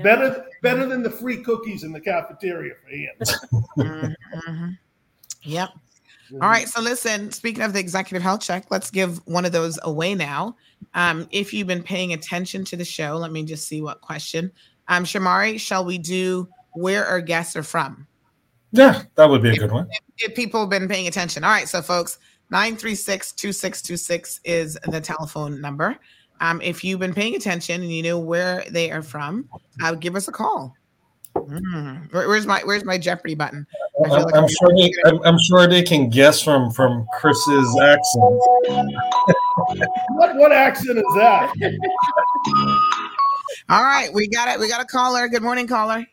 Better, 0.04 0.46
better 0.62 0.86
than 0.86 1.02
the 1.02 1.10
free 1.10 1.42
cookies 1.42 1.84
in 1.84 1.94
the 1.94 2.02
cafeteria 2.02 2.74
for 2.84 2.90
Hannah. 2.90 3.64
Mhm. 4.48 4.78
Yep. 5.44 5.70
All 6.34 6.50
right. 6.50 6.68
So 6.68 6.82
listen, 6.82 7.32
speaking 7.32 7.64
of 7.64 7.72
the 7.72 7.80
executive 7.80 8.22
health 8.22 8.42
check, 8.42 8.66
let's 8.70 8.92
give 8.92 9.26
one 9.26 9.46
of 9.46 9.54
those 9.54 9.80
away 9.84 10.14
now. 10.14 10.58
Um, 10.94 11.28
if 11.32 11.54
you've 11.54 11.68
been 11.68 11.84
paying 11.84 12.12
attention 12.12 12.66
to 12.66 12.76
the 12.76 12.84
show, 12.84 13.16
let 13.16 13.32
me 13.32 13.44
just 13.44 13.66
see 13.68 13.82
what 13.82 14.02
question. 14.02 14.52
Um, 14.88 15.04
Shamari, 15.04 15.60
shall 15.60 15.84
we 15.86 15.98
do 15.98 16.48
where 16.74 17.06
our 17.06 17.22
guests 17.22 17.56
are 17.56 17.64
from? 17.64 18.08
Yeah, 18.72 19.04
that 19.16 19.30
would 19.30 19.42
be 19.42 19.50
a 19.50 19.56
good 19.56 19.72
one. 19.72 19.88
If 20.20 20.36
people 20.36 20.60
have 20.62 20.70
been 20.70 20.88
paying 20.88 21.08
attention. 21.08 21.44
All 21.44 21.50
right. 21.50 21.68
So 21.68 21.82
folks, 21.82 22.20
936-2626 22.52 24.40
is 24.44 24.78
the 24.88 25.02
telephone 25.02 25.60
number. 25.62 25.98
Um, 26.40 26.62
if 26.62 26.84
you've 26.84 27.00
been 27.00 27.14
paying 27.14 27.36
attention 27.36 27.82
and 27.82 27.92
you 27.92 28.04
know 28.04 28.20
where 28.20 28.64
they 28.70 28.92
are 28.92 29.02
from, 29.02 29.50
uh, 29.84 29.96
give 29.96 30.16
us 30.16 30.28
a 30.28 30.32
call. 30.32 30.76
Mm. 31.36 32.12
Where- 32.14 32.28
where's 32.28 32.46
my 32.48 32.62
where's 32.66 32.84
my 32.84 32.98
Jeopardy 32.98 33.36
button? 33.36 33.66
I 34.04 34.08
feel 34.08 34.16
I'm, 34.18 34.24
like 34.24 34.36
I'm 34.36 34.44
I'm- 34.44 34.50
sure 34.50 34.70
they, 34.76 34.92
I'm, 35.06 35.20
I'm 35.24 35.40
sure 35.40 35.68
they 35.68 35.84
can 35.84 36.10
guess 36.10 36.42
from 36.42 36.72
from 36.72 37.06
Chris's 37.20 37.80
accent. 37.80 38.24
What, 40.10 40.36
what 40.36 40.52
accent 40.52 40.98
is 40.98 41.04
that? 41.16 41.54
All 43.70 43.84
right, 43.84 44.14
we 44.14 44.28
got 44.28 44.48
it. 44.48 44.60
We 44.60 44.70
got 44.70 44.82
a 44.82 44.86
caller. 44.86 45.28
Good 45.28 45.44
morning, 45.44 45.68
caller. 45.68 46.06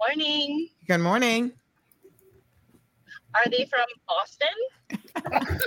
Morning. 0.00 0.68
Good 0.86 0.98
morning. 1.00 1.52
Are 3.34 3.50
they 3.50 3.66
from 3.66 3.86
Boston? 4.08 4.48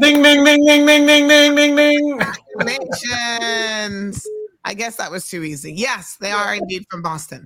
Ding 0.00 0.22
ding 0.22 0.44
ding 0.44 0.64
ding 0.64 0.86
ding 0.86 1.06
ding 1.06 1.28
ding 1.28 1.54
ding 1.54 1.76
ding. 1.76 2.20
Congratulations. 2.58 4.26
I 4.64 4.74
guess 4.74 4.96
that 4.96 5.10
was 5.10 5.28
too 5.28 5.42
easy. 5.44 5.72
Yes, 5.72 6.16
they 6.20 6.30
are 6.30 6.54
indeed 6.54 6.84
from 6.90 7.00
Boston. 7.02 7.44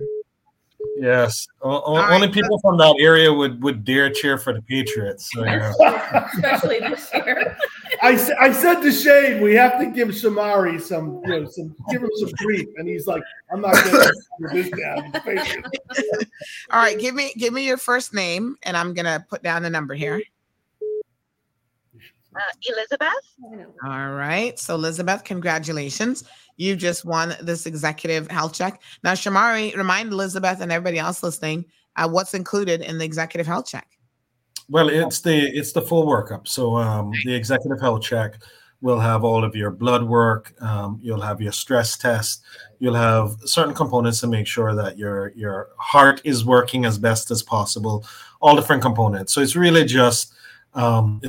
Yes, 0.97 1.47
o- 1.61 1.81
o- 1.81 2.11
only 2.11 2.27
people 2.27 2.59
from 2.59 2.77
that 2.77 2.95
area 2.99 3.31
would 3.33 3.63
would 3.63 3.83
dare 3.85 4.09
cheer 4.11 4.37
for 4.37 4.53
the 4.53 4.61
Patriots. 4.61 5.29
So, 5.33 5.43
yeah. 5.45 5.71
especially 6.33 6.79
this 6.79 7.09
year. 7.13 7.57
I, 8.03 8.13
s- 8.13 8.31
I 8.39 8.51
said 8.51 8.81
to 8.81 8.91
Shane, 8.91 9.41
we 9.41 9.55
have 9.55 9.79
to 9.79 9.85
give 9.87 10.09
Shamari 10.09 10.81
some, 10.81 11.21
you 11.23 11.29
know, 11.29 11.49
some 11.49 11.75
give 11.89 12.03
him 12.03 12.09
some 12.17 12.29
grief, 12.37 12.67
and 12.77 12.87
he's 12.87 13.07
like, 13.07 13.23
"I'm 13.51 13.61
not 13.61 13.73
getting 13.75 14.11
this 14.53 14.69
down." 14.71 15.03
He's 15.05 15.21
patient. 15.23 15.65
All 16.71 16.81
right, 16.81 16.99
give 16.99 17.15
me 17.15 17.33
give 17.37 17.53
me 17.53 17.65
your 17.65 17.77
first 17.77 18.13
name, 18.13 18.57
and 18.63 18.75
I'm 18.75 18.93
gonna 18.93 19.25
put 19.29 19.41
down 19.41 19.63
the 19.63 19.69
number 19.69 19.93
here. 19.93 20.21
Uh, 22.35 22.39
Elizabeth? 22.65 23.67
All 23.85 24.11
right. 24.11 24.57
So 24.57 24.73
Elizabeth, 24.75 25.23
congratulations. 25.23 26.23
You 26.57 26.75
just 26.75 27.05
won 27.05 27.35
this 27.41 27.65
executive 27.67 28.29
health 28.29 28.53
check. 28.53 28.81
Now, 29.03 29.13
Shamari, 29.13 29.75
remind 29.75 30.11
Elizabeth 30.11 30.59
and 30.59 30.71
everybody 30.71 30.97
else 30.99 31.21
listening 31.21 31.65
uh, 31.95 32.09
what's 32.09 32.33
included 32.33 32.81
in 32.81 32.97
the 32.97 33.05
executive 33.05 33.45
health 33.45 33.67
check. 33.67 33.87
Well, 34.69 34.89
it's 34.89 35.21
the 35.21 35.47
it's 35.57 35.71
the 35.73 35.81
full 35.81 36.05
workup. 36.05 36.47
So 36.47 36.77
um, 36.77 37.11
the 37.25 37.33
executive 37.33 37.81
health 37.81 38.01
check 38.01 38.35
will 38.81 38.99
have 38.99 39.23
all 39.23 39.43
of 39.43 39.55
your 39.55 39.71
blood 39.71 40.03
work. 40.03 40.53
Um, 40.61 40.99
you'll 41.01 41.21
have 41.21 41.41
your 41.41 41.53
stress 41.53 41.97
test. 41.97 42.43
You'll 42.79 42.95
have 42.95 43.37
certain 43.45 43.73
components 43.73 44.19
to 44.21 44.27
make 44.27 44.47
sure 44.47 44.75
that 44.75 44.97
your 44.97 45.31
your 45.35 45.69
heart 45.77 46.21
is 46.23 46.45
working 46.45 46.85
as 46.85 46.97
best 46.97 47.31
as 47.31 47.41
possible. 47.41 48.05
All 48.41 48.55
different 48.55 48.81
components. 48.81 49.33
So 49.33 49.41
it's 49.41 49.55
really 49.55 49.85
just 49.85 50.33
um, 50.73 51.21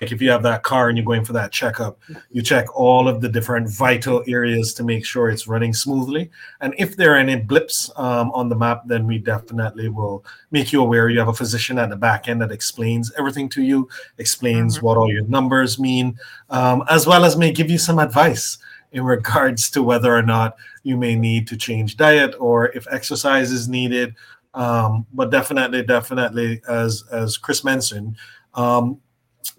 like 0.00 0.12
if 0.12 0.20
you 0.20 0.30
have 0.30 0.42
that 0.42 0.62
car 0.62 0.88
and 0.88 0.98
you're 0.98 1.04
going 1.04 1.24
for 1.24 1.32
that 1.32 1.52
checkup, 1.52 1.98
you 2.30 2.42
check 2.42 2.74
all 2.76 3.08
of 3.08 3.20
the 3.20 3.28
different 3.28 3.68
vital 3.68 4.22
areas 4.26 4.74
to 4.74 4.84
make 4.84 5.04
sure 5.04 5.30
it's 5.30 5.46
running 5.46 5.72
smoothly. 5.72 6.30
And 6.60 6.74
if 6.76 6.96
there 6.96 7.14
are 7.14 7.18
any 7.18 7.36
blips 7.36 7.90
um, 7.96 8.30
on 8.32 8.48
the 8.48 8.56
map, 8.56 8.82
then 8.86 9.06
we 9.06 9.18
definitely 9.18 9.88
will 9.88 10.24
make 10.50 10.72
you 10.72 10.80
aware. 10.80 11.08
You 11.08 11.20
have 11.20 11.28
a 11.28 11.32
physician 11.32 11.78
at 11.78 11.90
the 11.90 11.96
back 11.96 12.28
end 12.28 12.42
that 12.42 12.50
explains 12.50 13.12
everything 13.16 13.48
to 13.50 13.62
you, 13.62 13.88
explains 14.18 14.82
what 14.82 14.96
all 14.96 15.10
your 15.10 15.24
numbers 15.24 15.78
mean, 15.78 16.18
um, 16.50 16.82
as 16.90 17.06
well 17.06 17.24
as 17.24 17.36
may 17.36 17.52
give 17.52 17.70
you 17.70 17.78
some 17.78 17.98
advice 17.98 18.58
in 18.92 19.04
regards 19.04 19.70
to 19.70 19.82
whether 19.82 20.14
or 20.14 20.22
not 20.22 20.56
you 20.82 20.96
may 20.96 21.14
need 21.14 21.46
to 21.48 21.56
change 21.56 21.96
diet 21.96 22.34
or 22.38 22.68
if 22.70 22.86
exercise 22.90 23.52
is 23.52 23.68
needed. 23.68 24.14
Um, 24.54 25.06
but 25.12 25.30
definitely, 25.30 25.82
definitely, 25.82 26.62
as 26.66 27.04
as 27.12 27.36
Chris 27.36 27.62
mentioned, 27.62 28.16
um, 28.54 28.98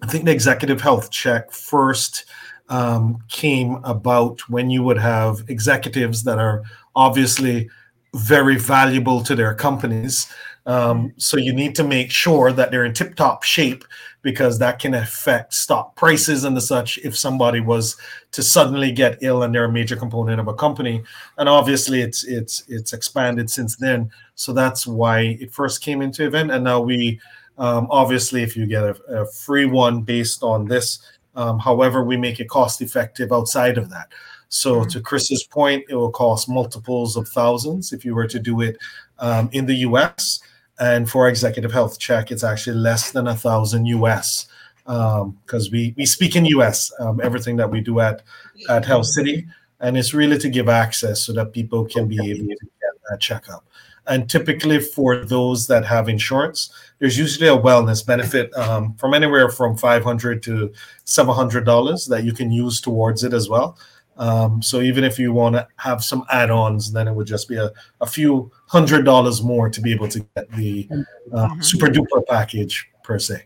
I 0.02 0.06
think 0.06 0.24
the 0.24 0.32
executive 0.32 0.80
health 0.80 1.10
check 1.10 1.52
first 1.52 2.24
um, 2.68 3.22
came 3.28 3.76
about 3.84 4.48
when 4.48 4.70
you 4.70 4.82
would 4.82 4.98
have 4.98 5.42
executives 5.48 6.24
that 6.24 6.38
are 6.38 6.62
obviously 6.94 7.68
very 8.14 8.56
valuable 8.56 9.22
to 9.22 9.34
their 9.34 9.54
companies. 9.54 10.30
Um, 10.66 11.14
so 11.16 11.38
you 11.38 11.52
need 11.52 11.74
to 11.76 11.84
make 11.84 12.10
sure 12.10 12.52
that 12.52 12.70
they're 12.70 12.84
in 12.84 12.92
tip 12.92 13.14
top 13.14 13.42
shape 13.42 13.84
because 14.20 14.58
that 14.58 14.78
can 14.78 14.94
affect 14.94 15.54
stock 15.54 15.96
prices 15.96 16.44
and 16.44 16.56
the 16.56 16.60
such 16.60 16.98
if 16.98 17.16
somebody 17.16 17.60
was 17.60 17.96
to 18.32 18.42
suddenly 18.42 18.92
get 18.92 19.22
ill 19.22 19.42
and 19.42 19.54
they're 19.54 19.64
a 19.64 19.72
major 19.72 19.96
component 19.96 20.40
of 20.40 20.48
a 20.48 20.54
company. 20.54 21.02
And 21.38 21.48
obviously 21.48 22.02
it's 22.02 22.24
it's 22.24 22.64
it's 22.68 22.92
expanded 22.92 23.48
since 23.48 23.76
then. 23.76 24.10
So 24.34 24.52
that's 24.52 24.86
why 24.86 25.38
it 25.40 25.52
first 25.52 25.80
came 25.80 26.02
into 26.02 26.26
event. 26.26 26.50
And 26.50 26.64
now 26.64 26.80
we 26.80 27.20
um, 27.58 27.86
obviously 27.90 28.42
if 28.42 28.56
you 28.56 28.66
get 28.66 28.84
a, 28.84 28.94
a 29.08 29.26
free 29.26 29.66
one 29.66 30.02
based 30.02 30.42
on 30.42 30.66
this, 30.66 31.00
um, 31.34 31.58
however, 31.58 32.02
we 32.02 32.16
make 32.16 32.40
it 32.40 32.48
cost 32.48 32.80
effective 32.82 33.32
outside 33.32 33.78
of 33.78 33.90
that. 33.90 34.08
So 34.48 34.84
to 34.84 35.00
Chris's 35.00 35.44
point, 35.44 35.84
it 35.88 35.94
will 35.94 36.10
cost 36.10 36.48
multiples 36.48 37.16
of 37.16 37.28
thousands 37.28 37.92
if 37.92 38.04
you 38.04 38.14
were 38.14 38.26
to 38.26 38.38
do 38.38 38.60
it 38.62 38.78
um, 39.18 39.48
in 39.52 39.66
the 39.66 39.76
US. 39.88 40.40
And 40.80 41.08
for 41.10 41.28
executive 41.28 41.72
health 41.72 41.98
check, 41.98 42.30
it's 42.30 42.44
actually 42.44 42.76
less 42.76 43.10
than 43.12 43.26
a 43.26 43.36
thousand 43.36 43.86
US 43.86 44.48
because 44.84 45.70
we, 45.70 45.94
we 45.98 46.06
speak 46.06 46.34
in 46.34 46.46
US, 46.46 46.90
um, 46.98 47.20
everything 47.22 47.56
that 47.56 47.70
we 47.70 47.80
do 47.80 48.00
at, 48.00 48.22
at 48.70 48.86
Health 48.86 49.06
City. 49.06 49.46
And 49.80 49.96
it's 49.96 50.14
really 50.14 50.38
to 50.38 50.48
give 50.48 50.68
access 50.68 51.20
so 51.22 51.32
that 51.34 51.52
people 51.52 51.84
can 51.84 52.08
be 52.08 52.18
able 52.30 52.46
to 52.46 52.66
get 52.80 52.92
that 53.10 53.20
checkup. 53.20 53.64
And 54.08 54.28
typically 54.28 54.80
for 54.80 55.24
those 55.24 55.66
that 55.66 55.84
have 55.84 56.08
insurance, 56.08 56.70
there's 56.98 57.18
usually 57.18 57.48
a 57.48 57.56
wellness 57.56 58.04
benefit 58.04 58.52
um, 58.56 58.94
from 58.94 59.14
anywhere 59.14 59.50
from 59.50 59.76
500 59.76 60.42
to 60.44 60.72
$700 61.04 62.08
that 62.08 62.24
you 62.24 62.32
can 62.32 62.50
use 62.50 62.80
towards 62.80 63.22
it 63.22 63.32
as 63.32 63.48
well. 63.48 63.78
Um, 64.16 64.60
so 64.62 64.80
even 64.80 65.04
if 65.04 65.18
you 65.18 65.32
want 65.32 65.54
to 65.54 65.66
have 65.76 66.02
some 66.02 66.24
add-ons, 66.30 66.92
then 66.92 67.06
it 67.06 67.14
would 67.14 67.26
just 67.26 67.48
be 67.48 67.56
a, 67.56 67.70
a 68.00 68.06
few 68.06 68.50
hundred 68.66 69.04
dollars 69.04 69.42
more 69.42 69.70
to 69.70 69.80
be 69.80 69.92
able 69.92 70.08
to 70.08 70.26
get 70.34 70.50
the 70.52 70.88
uh, 71.32 71.48
super 71.60 71.86
duper 71.86 72.26
package 72.26 72.90
per 73.04 73.18
se. 73.18 73.44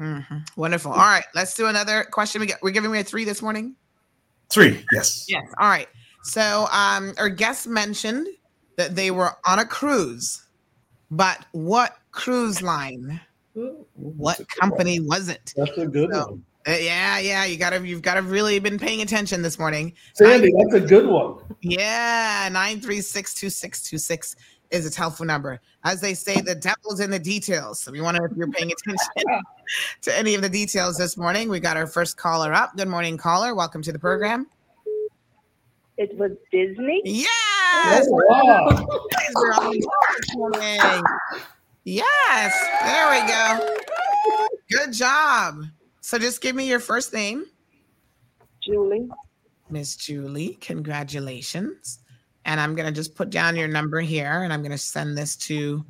Mhm. 0.00 0.46
Wonderful. 0.56 0.92
All 0.92 0.98
right, 0.98 1.24
let's 1.34 1.54
do 1.54 1.66
another 1.66 2.04
question. 2.04 2.40
We 2.40 2.46
got, 2.46 2.58
we're 2.62 2.70
giving 2.70 2.90
me 2.90 3.00
a 3.00 3.04
three 3.04 3.24
this 3.24 3.42
morning. 3.42 3.74
Three, 4.48 4.84
yes. 4.92 5.26
Yes. 5.28 5.46
All 5.58 5.68
right. 5.68 5.88
So, 6.22 6.66
um, 6.72 7.14
our 7.18 7.28
guest 7.28 7.66
mentioned 7.66 8.28
that 8.76 8.94
they 8.94 9.10
were 9.10 9.30
on 9.46 9.58
a 9.58 9.64
cruise, 9.64 10.46
but 11.10 11.44
what 11.52 11.98
cruise 12.12 12.62
line? 12.62 13.20
What 13.94 14.46
company 14.60 15.00
was 15.00 15.28
it? 15.28 15.54
That's 15.56 15.76
a 15.78 15.86
good 15.86 16.10
So, 16.12 16.26
one. 16.26 16.44
uh, 16.68 16.72
yeah, 16.72 17.18
yeah. 17.18 17.44
You 17.46 17.56
gotta, 17.56 17.86
you've 17.86 18.02
gotta 18.02 18.20
really 18.22 18.58
been 18.58 18.78
paying 18.78 19.00
attention 19.00 19.40
this 19.42 19.58
morning. 19.58 19.94
Sandy, 20.12 20.52
that's 20.58 20.74
a 20.74 20.80
good 20.80 21.06
one. 21.06 21.38
Yeah, 21.62 22.48
nine 22.52 22.80
three 22.80 23.00
six 23.00 23.32
two 23.32 23.48
six 23.48 23.82
two 23.82 23.96
six 23.98 24.36
is 24.70 24.84
a 24.84 24.90
telephone 24.90 25.28
number. 25.28 25.60
As 25.84 26.00
they 26.02 26.12
say, 26.12 26.40
the 26.40 26.54
devil's 26.54 27.00
in 27.00 27.08
the 27.10 27.18
details. 27.18 27.80
So 27.80 27.92
we 27.92 28.00
want 28.02 28.16
to 28.18 28.24
if 28.24 28.32
you're 28.36 28.50
paying 28.50 28.70
attention 28.72 29.40
to 30.02 30.16
any 30.18 30.34
of 30.34 30.42
the 30.42 30.48
details 30.50 30.98
this 30.98 31.16
morning. 31.16 31.48
We 31.48 31.60
got 31.60 31.76
our 31.78 31.86
first 31.86 32.18
caller 32.18 32.52
up. 32.52 32.76
Good 32.76 32.88
morning, 32.88 33.16
caller. 33.16 33.54
Welcome 33.54 33.80
to 33.82 33.92
the 33.92 33.98
program. 33.98 34.48
It 35.98 36.16
was 36.16 36.32
Disney. 36.52 37.00
Yes. 37.04 38.06
Oh, 38.10 38.22
wow. 38.28 38.86
We're 39.34 39.52
on 39.52 39.72
this 39.72 39.86
morning. 40.34 41.02
Yes. 41.84 42.54
There 42.82 43.10
we 43.10 43.26
go. 43.28 43.76
Good 44.70 44.92
job. 44.92 45.62
So 46.00 46.18
just 46.18 46.40
give 46.40 46.54
me 46.54 46.68
your 46.68 46.80
first 46.80 47.12
name. 47.12 47.46
Julie. 48.62 49.08
Miss 49.70 49.96
Julie, 49.96 50.58
congratulations. 50.60 52.00
And 52.44 52.60
I'm 52.60 52.74
going 52.74 52.86
to 52.86 52.92
just 52.92 53.14
put 53.14 53.30
down 53.30 53.56
your 53.56 53.68
number 53.68 54.00
here 54.00 54.42
and 54.42 54.52
I'm 54.52 54.60
going 54.60 54.72
to 54.72 54.78
send 54.78 55.16
this 55.16 55.34
to 55.36 55.84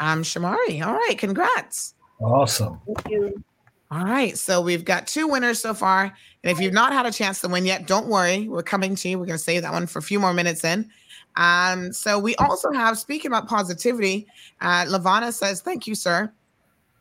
um, 0.00 0.22
Shamari. 0.22 0.86
All 0.86 0.94
right, 0.94 1.16
congrats. 1.18 1.94
Awesome. 2.20 2.80
Thank 2.86 3.10
you. 3.10 3.44
All 3.90 4.04
right, 4.04 4.36
so 4.36 4.60
we've 4.60 4.84
got 4.84 5.06
two 5.06 5.26
winners 5.26 5.60
so 5.60 5.72
far. 5.72 6.12
And 6.44 6.50
if 6.50 6.60
you've 6.60 6.74
not 6.74 6.92
had 6.92 7.06
a 7.06 7.12
chance 7.12 7.40
to 7.40 7.48
win 7.48 7.64
yet, 7.64 7.86
don't 7.86 8.06
worry. 8.08 8.46
We're 8.46 8.62
coming 8.62 8.94
to 8.96 9.08
you. 9.08 9.18
We're 9.18 9.24
going 9.24 9.38
to 9.38 9.42
save 9.42 9.62
that 9.62 9.72
one 9.72 9.86
for 9.86 9.98
a 9.98 10.02
few 10.02 10.20
more 10.20 10.34
minutes 10.34 10.62
in. 10.62 10.90
Um, 11.36 11.92
so 11.92 12.18
we 12.18 12.34
also 12.36 12.70
have, 12.72 12.98
speaking 12.98 13.30
about 13.30 13.48
positivity, 13.48 14.26
uh, 14.60 14.84
Lavana 14.84 15.32
says, 15.32 15.62
Thank 15.62 15.86
you, 15.86 15.94
sir. 15.94 16.30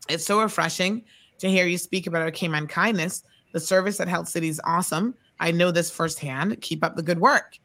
It's 0.07 0.25
so 0.25 0.41
refreshing 0.41 1.03
to 1.39 1.49
hear 1.49 1.65
you 1.65 1.77
speak 1.77 2.07
about 2.07 2.21
our 2.21 2.31
Cayman 2.31 2.67
kindness. 2.67 3.23
The 3.51 3.59
service 3.59 3.99
at 3.99 4.07
Health 4.07 4.29
City 4.29 4.47
is 4.47 4.61
awesome. 4.63 5.13
I 5.39 5.51
know 5.51 5.71
this 5.71 5.91
firsthand. 5.91 6.61
Keep 6.61 6.83
up 6.83 6.95
the 6.95 7.03
good 7.03 7.19
work. 7.19 7.57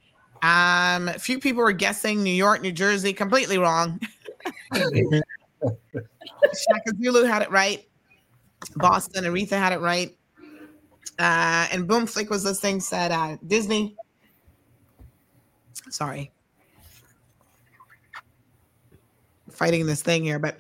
Um, 0.43 1.09
a 1.09 1.19
few 1.19 1.39
people 1.39 1.63
were 1.63 1.73
guessing 1.73 2.23
New 2.23 2.31
York, 2.33 2.61
New 2.61 2.73
Jersey, 2.73 3.13
completely 3.13 3.59
wrong. 3.59 4.01
Shaka 4.75 5.23
Zulu 7.01 7.23
had 7.25 7.43
it 7.43 7.51
right. 7.51 7.87
Boston, 8.77 9.25
Aretha 9.25 9.53
had 9.53 9.73
it 9.73 9.81
right. 9.81 10.17
Uh, 11.19 11.69
and 11.73 11.87
Boom 11.87 12.07
Flick 12.07 12.31
was 12.31 12.45
listening, 12.45 12.81
said 12.81 13.13
uh, 13.13 13.37
Disney. 13.47 13.97
Sorry. 15.91 16.31
Fighting 19.51 19.87
this 19.87 20.03
thing 20.03 20.25
here, 20.25 20.39
but 20.39 20.59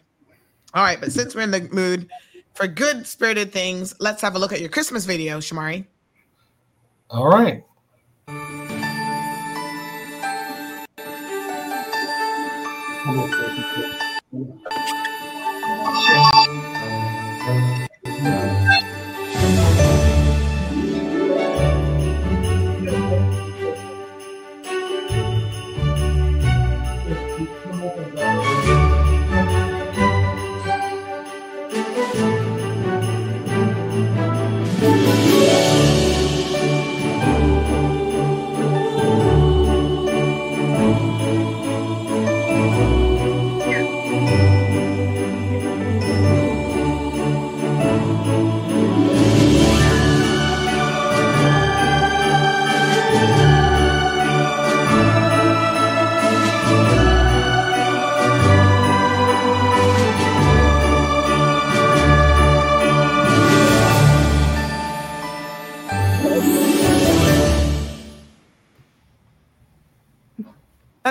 all 0.74 0.82
right. 0.82 1.00
But 1.00 1.12
since 1.12 1.34
we're 1.34 1.42
in 1.42 1.50
the 1.50 1.68
mood 1.72 2.08
for 2.54 2.66
good 2.66 3.06
spirited 3.06 3.52
things, 3.52 3.94
let's 3.98 4.20
have 4.22 4.34
a 4.34 4.38
look 4.38 4.52
at 4.52 4.60
your 4.60 4.68
Christmas 4.68 5.06
video, 5.06 5.38
Shamari. 5.38 5.86
All 7.10 7.28
right. 7.28 7.64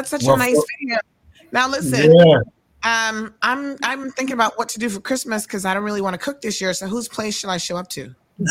That's 0.02 0.10
such 0.10 0.24
Well, 0.24 0.36
a 0.36 0.40
nice 0.40 0.64
video. 0.80 0.98
Now 1.52 1.70
listen, 1.70 2.12
Yeah. 2.12 2.40
um, 2.84 3.36
I'm 3.44 3.78
I'm 3.84 4.10
thinking 4.12 4.34
about 4.34 4.58
what 4.58 4.68
to 4.70 4.80
do 4.80 4.90
for 4.90 5.00
Christmas 5.00 5.46
because 5.46 5.64
I 5.64 5.76
don't 5.76 5.84
really 5.84 6.02
want 6.02 6.16
to 6.16 6.18
cook 6.18 6.42
this 6.42 6.60
year. 6.60 6.74
So 6.74 6.88
whose 6.88 7.08
place 7.08 7.38
should 7.38 7.52
I 7.52 7.58
show 7.58 7.78
up 7.78 7.88
to? 7.90 8.16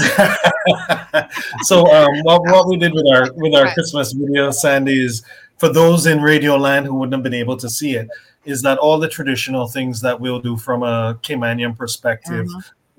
so 1.63 1.91
um, 1.93 2.09
what, 2.23 2.43
what 2.53 2.69
we 2.69 2.77
did 2.77 2.93
with 2.93 3.07
our 3.13 3.33
with 3.33 3.53
our 3.55 3.73
Christmas 3.75 4.13
video, 4.13 4.53
Sandy, 4.53 5.05
is 5.05 5.25
for 5.59 5.69
those 5.73 6.07
in 6.07 6.23
Radio 6.23 6.57
Land 6.57 6.87
who 6.87 6.95
wouldn't 6.95 7.15
have 7.15 7.25
been 7.25 7.35
able 7.35 7.57
to 7.57 7.69
see 7.69 7.97
it, 7.97 8.09
is 8.45 8.63
that 8.63 8.79
all 8.79 9.01
the 9.01 9.09
traditional 9.09 9.67
things 9.67 10.01
that 10.03 10.21
we'll 10.21 10.41
do 10.41 10.57
from 10.57 10.85
a 10.85 11.19
Caymanian 11.23 11.77
perspective. 11.77 12.47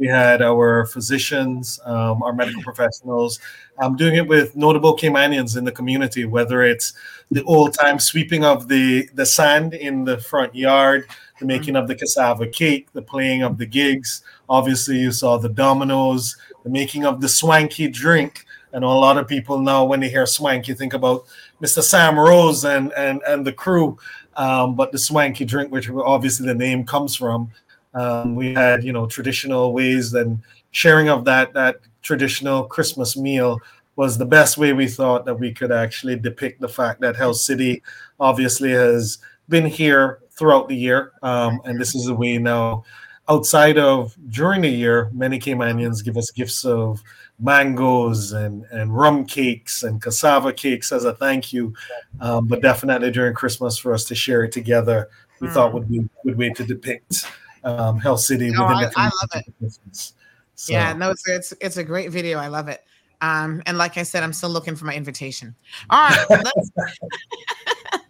We 0.02 0.08
had 0.08 0.42
our 0.42 0.88
physicians, 0.88 1.80
um, 1.86 2.24
our 2.24 2.34
medical 2.34 2.64
professionals, 2.64 3.40
um, 3.78 3.96
doing 3.96 4.16
it 4.16 4.28
with 4.28 4.56
notable 4.56 4.98
Caymanians 4.98 5.58
in 5.58 5.64
the 5.64 5.72
community, 5.72 6.26
whether 6.26 6.64
it's 6.64 6.94
the 7.30 7.44
old 7.44 7.76
time 7.76 8.00
sweeping 8.00 8.44
of 8.44 8.68
the, 8.68 9.08
the 9.14 9.28
sand 9.28 9.76
in 9.76 10.04
the 10.04 10.18
front 10.18 10.56
yard, 10.56 11.06
the 11.40 11.46
making 11.46 11.76
of 11.76 11.88
the 11.88 11.94
cassava 11.94 12.48
cake, 12.48 12.88
the 12.94 13.02
playing 13.04 13.44
of 13.44 13.60
the 13.60 13.66
gigs. 13.68 14.24
Obviously, 14.50 14.98
you 14.98 15.12
saw 15.12 15.38
the 15.38 15.50
dominoes, 15.50 16.36
the 16.64 16.72
making 16.72 17.06
of 17.06 17.22
the 17.22 17.30
swanky 17.30 17.88
drink. 17.88 18.48
And 18.74 18.84
a 18.84 18.88
lot 18.88 19.20
of 19.20 19.28
people 19.28 19.60
now, 19.60 19.86
when 19.86 20.00
they 20.00 20.10
hear 20.10 20.26
swank, 20.26 20.68
you 20.68 20.74
think 20.74 20.96
about 20.96 21.26
Mr. 21.62 21.84
Sam 21.84 22.18
Rose 22.18 22.66
and 22.66 22.92
and 22.94 23.22
and 23.28 23.46
the 23.46 23.54
crew. 23.54 24.00
Um, 24.36 24.76
but 24.76 24.92
the 24.92 24.98
swanky 24.98 25.46
drink, 25.46 25.72
which 25.72 25.92
obviously 25.92 26.48
the 26.48 26.56
name 26.56 26.86
comes 26.88 27.16
from, 27.16 27.52
um, 27.94 28.36
we 28.36 28.54
had 28.54 28.84
you 28.84 28.94
know 28.94 29.06
traditional 29.06 29.74
ways 29.74 30.14
and 30.14 30.40
sharing 30.72 31.10
of 31.10 31.26
that 31.26 31.54
that 31.54 31.78
traditional 32.02 32.64
Christmas 32.64 33.18
meal 33.18 33.60
was 33.96 34.18
the 34.18 34.26
best 34.26 34.58
way 34.58 34.74
we 34.74 34.88
thought 34.88 35.26
that 35.26 35.36
we 35.36 35.54
could 35.54 35.72
actually 35.72 36.16
depict 36.16 36.62
the 36.62 36.68
fact 36.68 37.02
that 37.02 37.16
Health 37.16 37.38
City 37.38 37.84
obviously 38.20 38.72
has 38.72 39.20
been 39.50 39.66
here 39.66 40.20
throughout 40.32 40.68
the 40.70 40.76
year, 40.76 41.12
um, 41.22 41.60
and 41.66 41.80
this 41.80 41.94
is 41.94 42.08
a 42.08 42.16
way 42.16 42.38
now 42.38 42.84
outside 43.32 43.78
of 43.78 44.16
during 44.30 44.62
the 44.62 44.70
year, 44.70 45.10
many 45.14 45.40
Caymanians 45.40 46.04
give 46.04 46.18
us 46.18 46.32
gifts 46.32 46.66
of 46.66 47.02
mangoes 47.40 48.34
and, 48.34 48.66
and 48.72 48.96
rum 48.96 49.26
cakes 49.26 49.84
and 49.84 50.02
cassava 50.02 50.52
cakes 50.52 50.92
as 50.92 51.06
a 51.06 51.14
thank 51.14 51.54
you. 51.54 51.74
Um, 52.20 52.48
but 52.48 52.62
definitely 52.62 53.10
during 53.10 53.34
Christmas 53.34 53.78
for 53.78 53.94
us 53.94 54.04
to 54.06 54.16
share 54.16 54.44
it 54.44 54.52
together, 54.52 55.10
we 55.40 55.48
thought 55.48 55.74
would 55.74 55.90
be 55.90 56.00
a 56.00 56.10
good 56.26 56.38
way 56.38 56.50
to 56.52 56.64
depict 56.64 57.26
um, 57.64 58.00
Health 58.00 58.22
City 58.22 58.50
No, 58.52 58.64
within 58.64 58.78
I- 58.78 58.86
the 58.86 58.92
I 58.98 59.04
love 59.06 59.12
community 59.32 59.52
for 59.52 59.64
Christmas. 59.66 60.14
So, 60.56 60.74
Yeah, 60.74 60.94
no, 60.94 61.10
it's 61.12 61.28
it's 61.28 61.54
it's 61.62 61.78
a 61.78 61.84
great 61.84 62.12
video. 62.12 62.38
I 62.38 62.48
love 62.48 62.68
it. 62.68 62.82
Um, 63.22 63.62
and 63.66 63.78
like 63.78 63.98
I 63.98 64.04
said, 64.04 64.24
I'm 64.24 64.34
still 64.34 64.50
looking 64.50 64.76
for 64.76 64.86
my 64.86 64.96
invitation. 64.96 65.56
All 65.90 66.10
right, 66.10 66.26
let's, 66.30 66.72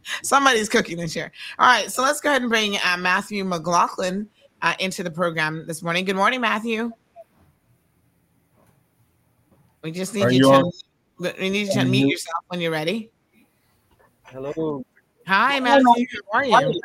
somebody's 0.24 0.70
cooking 0.70 0.98
this 0.98 1.16
year. 1.16 1.32
All 1.60 1.68
right, 1.68 1.92
so 1.92 2.02
let's 2.02 2.22
go 2.22 2.30
ahead 2.30 2.42
and 2.42 2.50
bring 2.50 2.78
uh, 2.78 2.98
Matthew 2.98 3.44
McLaughlin 3.44 4.28
uh, 4.62 4.74
into 4.80 5.04
the 5.04 5.12
program 5.12 5.66
this 5.68 5.82
morning. 5.84 6.06
Good 6.06 6.16
morning, 6.16 6.40
Matthew. 6.42 6.92
We 9.84 9.92
just 9.92 10.14
need 10.14 10.24
Are 10.24 10.32
you, 10.32 10.38
you 10.38 10.44
to 10.44 10.58
on- 10.58 10.72
we 11.40 11.50
need 11.50 11.68
you 11.68 11.74
to 11.74 11.80
Are 11.80 11.84
unmute 11.84 12.10
yourself 12.10 12.44
when 12.48 12.62
you're 12.62 12.72
ready. 12.72 13.12
Hello. 14.24 14.84
Hi, 15.28 15.60
Matthew. 15.60 16.06
How 16.32 16.40
are 16.40 16.46
you? 16.46 16.82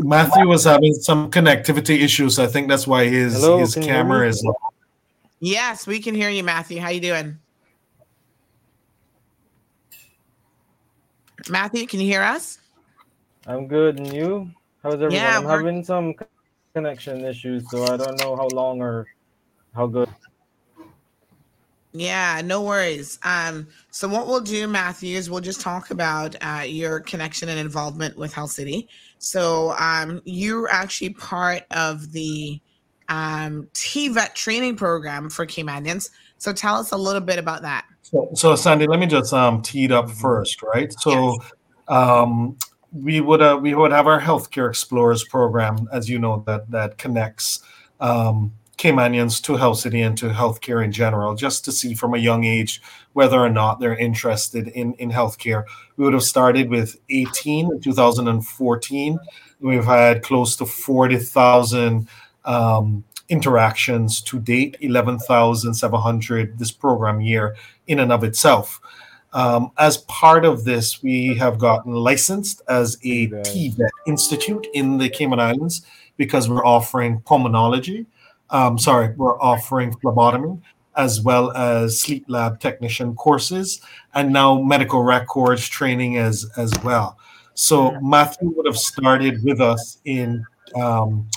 Matthew 0.00 0.46
was 0.48 0.64
having 0.64 0.92
some 0.94 1.30
connectivity 1.30 2.00
issues. 2.00 2.38
I 2.38 2.46
think 2.46 2.68
that's 2.68 2.86
why 2.86 3.06
his 3.06 3.34
Hello, 3.34 3.58
his 3.58 3.74
can 3.74 3.82
you 3.82 3.88
hear 3.88 3.96
camera 4.02 4.22
me? 4.22 4.28
is. 4.28 4.48
Yes, 5.40 5.86
we 5.86 6.00
can 6.00 6.14
hear 6.14 6.30
you, 6.30 6.42
Matthew. 6.42 6.80
How 6.80 6.90
you 6.90 7.00
doing? 7.00 7.38
Matthew, 11.48 11.86
can 11.86 12.00
you 12.00 12.06
hear 12.06 12.22
us? 12.22 12.58
I'm 13.46 13.66
good, 13.66 13.98
and 13.98 14.12
you? 14.12 14.50
How's 14.82 14.94
everyone? 14.94 15.12
Yeah, 15.14 15.38
I'm 15.38 15.44
we're- 15.44 15.56
having 15.58 15.84
some 15.84 16.14
connection 16.74 17.24
issues, 17.24 17.70
so 17.70 17.84
I 17.84 17.96
don't 17.96 18.18
know 18.20 18.36
how 18.36 18.48
long 18.48 18.80
or 18.80 19.06
how 19.74 19.86
good. 19.86 20.08
Yeah, 21.96 22.40
no 22.44 22.62
worries. 22.62 23.20
Um, 23.22 23.68
so 23.90 24.08
what 24.08 24.26
we'll 24.26 24.40
do, 24.40 24.66
Matthew, 24.66 25.16
is 25.16 25.30
we'll 25.30 25.40
just 25.40 25.60
talk 25.60 25.92
about 25.92 26.34
uh, 26.40 26.62
your 26.66 26.98
connection 27.00 27.48
and 27.48 27.58
involvement 27.58 28.16
with 28.18 28.32
Health 28.32 28.50
City. 28.50 28.88
So 29.24 29.74
um, 29.78 30.20
you're 30.24 30.68
actually 30.68 31.10
part 31.10 31.62
of 31.70 32.12
the 32.12 32.60
um, 33.08 33.68
TVET 33.72 34.34
training 34.34 34.76
program 34.76 35.30
for 35.30 35.46
Caymanians. 35.46 36.10
So 36.36 36.52
tell 36.52 36.76
us 36.76 36.92
a 36.92 36.96
little 36.96 37.22
bit 37.22 37.38
about 37.38 37.62
that. 37.62 37.86
So, 38.02 38.28
so 38.34 38.54
Sandy, 38.54 38.86
let 38.86 39.00
me 39.00 39.06
just 39.06 39.32
um, 39.32 39.62
tee 39.62 39.84
it 39.84 39.92
up 39.92 40.10
first, 40.10 40.62
right? 40.62 40.92
So, 41.00 41.38
yes. 41.40 41.52
um, 41.88 42.56
we 42.92 43.20
would 43.20 43.42
uh, 43.42 43.58
we 43.60 43.74
would 43.74 43.90
have 43.90 44.06
our 44.06 44.20
healthcare 44.20 44.68
explorers 44.68 45.24
program, 45.24 45.88
as 45.90 46.08
you 46.08 46.18
know, 46.18 46.44
that 46.46 46.70
that 46.70 46.98
connects 46.98 47.60
um, 48.00 48.52
Caymanians 48.76 49.42
to 49.42 49.56
Health 49.56 49.78
City 49.78 50.00
and 50.02 50.16
to 50.18 50.30
healthcare 50.30 50.84
in 50.84 50.92
general, 50.92 51.34
just 51.34 51.64
to 51.64 51.72
see 51.72 51.94
from 51.94 52.14
a 52.14 52.18
young 52.18 52.44
age 52.44 52.82
whether 53.12 53.38
or 53.38 53.50
not 53.50 53.80
they're 53.80 53.96
interested 53.96 54.68
in 54.68 54.94
in 54.94 55.10
healthcare. 55.10 55.64
We 55.96 56.04
would 56.04 56.14
have 56.14 56.22
started 56.22 56.70
with 56.70 56.96
18 57.10 57.72
in 57.72 57.80
2014. 57.80 59.18
We've 59.60 59.84
had 59.84 60.22
close 60.22 60.56
to 60.56 60.66
40,000 60.66 62.08
um, 62.44 63.04
interactions 63.28 64.20
to 64.22 64.38
date, 64.38 64.76
11,700 64.80 66.58
this 66.58 66.70
program 66.70 67.20
year 67.20 67.56
in 67.86 68.00
and 68.00 68.12
of 68.12 68.24
itself. 68.24 68.80
Um, 69.32 69.72
as 69.78 69.98
part 69.98 70.44
of 70.44 70.64
this, 70.64 71.02
we 71.02 71.34
have 71.34 71.58
gotten 71.58 71.92
licensed 71.92 72.62
as 72.68 72.96
a 73.02 73.28
TVET 73.28 73.90
institute 74.06 74.66
in 74.74 74.98
the 74.98 75.08
Cayman 75.08 75.40
Islands 75.40 75.84
because 76.16 76.48
we're 76.48 76.64
offering 76.64 77.20
pulmonology. 77.20 78.06
Um, 78.50 78.78
sorry, 78.78 79.14
we're 79.16 79.40
offering 79.40 79.92
phlebotomy 80.00 80.60
as 80.96 81.20
well 81.20 81.50
as 81.52 82.00
sleep 82.00 82.24
lab 82.28 82.60
technician 82.60 83.14
courses 83.14 83.80
and 84.14 84.32
now 84.32 84.60
medical 84.60 85.02
records 85.02 85.68
training 85.68 86.18
as 86.18 86.46
as 86.56 86.72
well. 86.84 87.18
So 87.54 87.98
Matthew 88.00 88.52
would 88.56 88.66
have 88.66 88.78
started 88.78 89.42
with 89.44 89.60
us 89.60 89.98
in 90.04 90.44
um, 90.76 91.28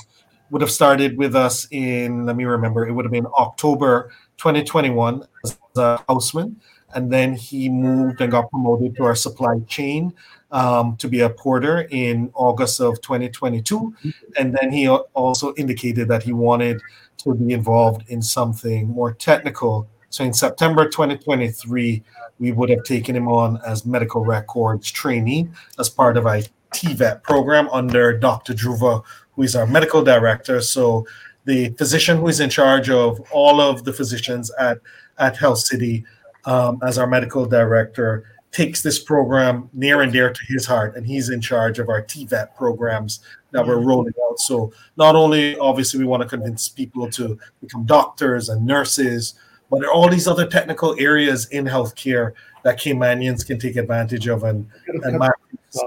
would 0.50 0.62
have 0.62 0.72
started 0.72 1.18
with 1.18 1.36
us 1.36 1.68
in 1.72 2.26
let 2.26 2.36
me 2.36 2.46
remember 2.46 2.88
it 2.88 2.94
would 2.94 3.06
have 3.06 3.12
been 3.12 3.28
October 3.38 4.12
2021 4.38 5.24
as 5.44 5.58
a 5.76 6.02
houseman 6.08 6.60
and 6.94 7.12
then 7.12 7.34
he 7.34 7.70
moved 7.70 8.22
and 8.22 8.32
got 8.32 8.50
promoted 8.50 8.96
to 8.96 9.04
our 9.04 9.16
supply 9.16 9.60
chain 9.68 10.14
um, 10.52 10.96
to 10.98 11.08
be 11.08 11.22
a 11.22 11.30
porter 11.30 11.88
in 11.92 12.32
August 12.34 12.80
of 12.80 13.02
2022. 13.02 13.94
And 14.38 14.58
then 14.60 14.72
he 14.72 14.88
also 14.88 15.54
indicated 15.56 16.08
that 16.08 16.24
he 16.24 16.34
wanted 16.34 16.82
to 17.18 17.36
be 17.36 17.54
involved 17.54 18.10
in 18.10 18.22
something 18.22 18.88
more 18.90 19.14
technical. 19.14 19.88
So 20.10 20.24
in 20.24 20.34
September 20.34 20.86
2023, 20.86 22.04
we 22.40 22.52
would 22.52 22.70
have 22.70 22.84
taken 22.84 23.16
him 23.16 23.28
on 23.28 23.60
as 23.66 23.86
medical 23.86 24.24
records 24.24 24.90
trainee 24.90 25.50
as 25.80 25.90
part 25.90 26.18
of 26.18 26.26
a 26.26 26.44
TVET 26.74 27.24
program 27.24 27.68
under 27.70 28.18
Dr. 28.18 28.54
Druva, 28.54 29.04
who 29.34 29.42
is 29.42 29.56
our 29.56 29.68
medical 29.68 30.04
director. 30.04 30.62
So 30.62 31.06
the 31.46 31.70
physician 31.72 32.18
who 32.18 32.28
is 32.28 32.40
in 32.40 32.50
charge 32.50 32.90
of 32.90 33.20
all 33.32 33.62
of 33.62 33.84
the 33.84 33.94
physicians 33.94 34.52
at, 34.60 34.80
at 35.18 35.38
Health 35.38 35.60
City 35.60 36.06
um, 36.48 36.80
as 36.82 36.98
our 36.98 37.06
medical 37.06 37.46
director, 37.46 38.24
takes 38.52 38.82
this 38.82 38.98
program 38.98 39.70
near 39.74 40.02
and 40.02 40.12
dear 40.12 40.32
to 40.32 40.42
his 40.48 40.66
heart, 40.66 40.96
and 40.96 41.06
he's 41.06 41.30
in 41.30 41.42
charge 41.42 41.78
of 41.78 41.90
our 41.90 42.02
TVET 42.02 42.56
programs 42.56 43.20
that 43.52 43.68
we're 43.68 43.76
mm-hmm. 43.76 43.88
rolling 43.88 44.14
out. 44.28 44.40
So 44.40 44.72
not 44.96 45.16
only 45.16 45.58
obviously 45.60 46.00
we 46.00 46.06
want 46.06 46.24
to 46.24 46.30
convince 46.30 46.70
people 46.70 47.10
to 47.12 47.38
become 47.62 47.86
doctors 47.86 48.50
and 48.50 48.66
nurses, 48.66 49.36
but 49.70 49.82
there 49.82 49.90
are 49.90 49.94
all 49.94 50.10
these 50.10 50.28
other 50.28 50.48
technical 50.48 50.96
areas 50.98 51.48
in 51.50 51.66
healthcare 51.66 52.32
that 52.64 52.80
Caymanians 52.80 53.46
can 53.46 53.60
take 53.60 53.76
advantage 53.76 54.28
of, 54.28 54.44
and 54.44 54.66
and 55.04 55.20
Mark 55.20 55.38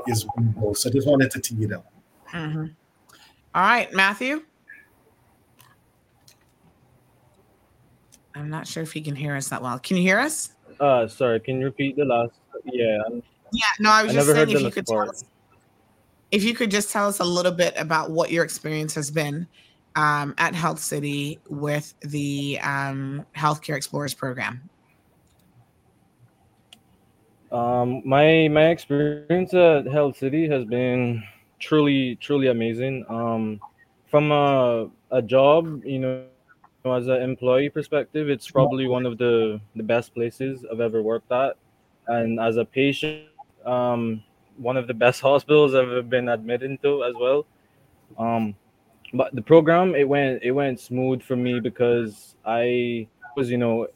is 0.06 0.26
one 0.34 0.48
of 0.48 0.62
those. 0.62 0.82
So 0.82 0.90
I 0.90 0.92
just 0.92 1.08
wanted 1.08 1.30
to 1.30 1.40
tee 1.40 1.64
it 1.64 1.72
up. 1.72 1.90
Mm-hmm. 2.32 2.66
All 3.54 3.62
right, 3.62 3.92
Matthew. 3.94 4.44
I'm 8.34 8.50
not 8.50 8.66
sure 8.66 8.82
if 8.82 8.92
he 8.92 9.00
can 9.00 9.16
hear 9.16 9.36
us 9.36 9.48
that 9.48 9.62
well. 9.62 9.78
Can 9.78 9.96
you 9.96 10.02
hear 10.02 10.18
us? 10.18 10.52
Uh, 10.78 11.06
sorry. 11.08 11.40
Can 11.40 11.58
you 11.58 11.66
repeat 11.66 11.96
the 11.96 12.04
last? 12.04 12.32
Yeah. 12.64 12.98
Yeah. 13.52 13.64
No, 13.78 13.90
I 13.90 14.02
was 14.02 14.12
I 14.12 14.14
just 14.16 14.30
saying 14.30 14.50
if 14.50 14.60
you 14.60 14.70
could 14.70 14.86
tell 14.86 15.08
us, 15.08 15.24
if 16.30 16.44
you 16.44 16.54
could 16.54 16.70
just 16.70 16.90
tell 16.92 17.08
us 17.08 17.18
a 17.18 17.24
little 17.24 17.52
bit 17.52 17.74
about 17.76 18.10
what 18.10 18.30
your 18.30 18.44
experience 18.44 18.94
has 18.94 19.10
been 19.10 19.46
um, 19.96 20.34
at 20.38 20.54
Health 20.54 20.78
City 20.78 21.40
with 21.48 21.94
the 22.00 22.58
um, 22.62 23.26
Healthcare 23.36 23.76
Explorers 23.76 24.14
program. 24.14 24.68
Um, 27.50 28.02
my 28.04 28.46
my 28.48 28.68
experience 28.68 29.52
at 29.54 29.86
Health 29.86 30.16
City 30.16 30.48
has 30.48 30.64
been 30.64 31.22
truly 31.58 32.16
truly 32.16 32.46
amazing. 32.46 33.04
Um, 33.08 33.60
from 34.08 34.30
a 34.30 34.88
a 35.10 35.20
job, 35.20 35.84
you 35.84 35.98
know, 35.98 36.24
as 36.84 37.08
an 37.08 37.22
employee 37.22 37.68
perspective, 37.68 38.28
it's 38.28 38.50
probably 38.50 38.88
one 38.88 39.06
of 39.06 39.18
the 39.18 39.60
the 39.76 39.82
best 39.82 40.14
places 40.14 40.64
I've 40.70 40.80
ever 40.80 41.02
worked 41.02 41.30
at, 41.30 41.56
and 42.06 42.40
as 42.40 42.56
a 42.56 42.64
patient, 42.64 43.26
um, 43.66 44.22
one 44.56 44.76
of 44.76 44.86
the 44.86 44.94
best 44.94 45.20
hospitals 45.30 45.74
I've 45.74 45.88
ever 45.88 46.02
been 46.02 46.28
admitted 46.28 46.80
to 46.82 47.04
as 47.04 47.14
well. 47.14 47.46
Um, 48.18 48.54
but 49.12 49.34
the 49.34 49.42
program 49.42 49.94
it 49.94 50.08
went 50.08 50.42
it 50.42 50.52
went 50.52 50.80
smooth 50.80 51.22
for 51.22 51.36
me 51.36 51.60
because 51.60 52.34
I 52.44 53.08
was 53.36 53.50
you 53.50 53.58
know 53.58 53.88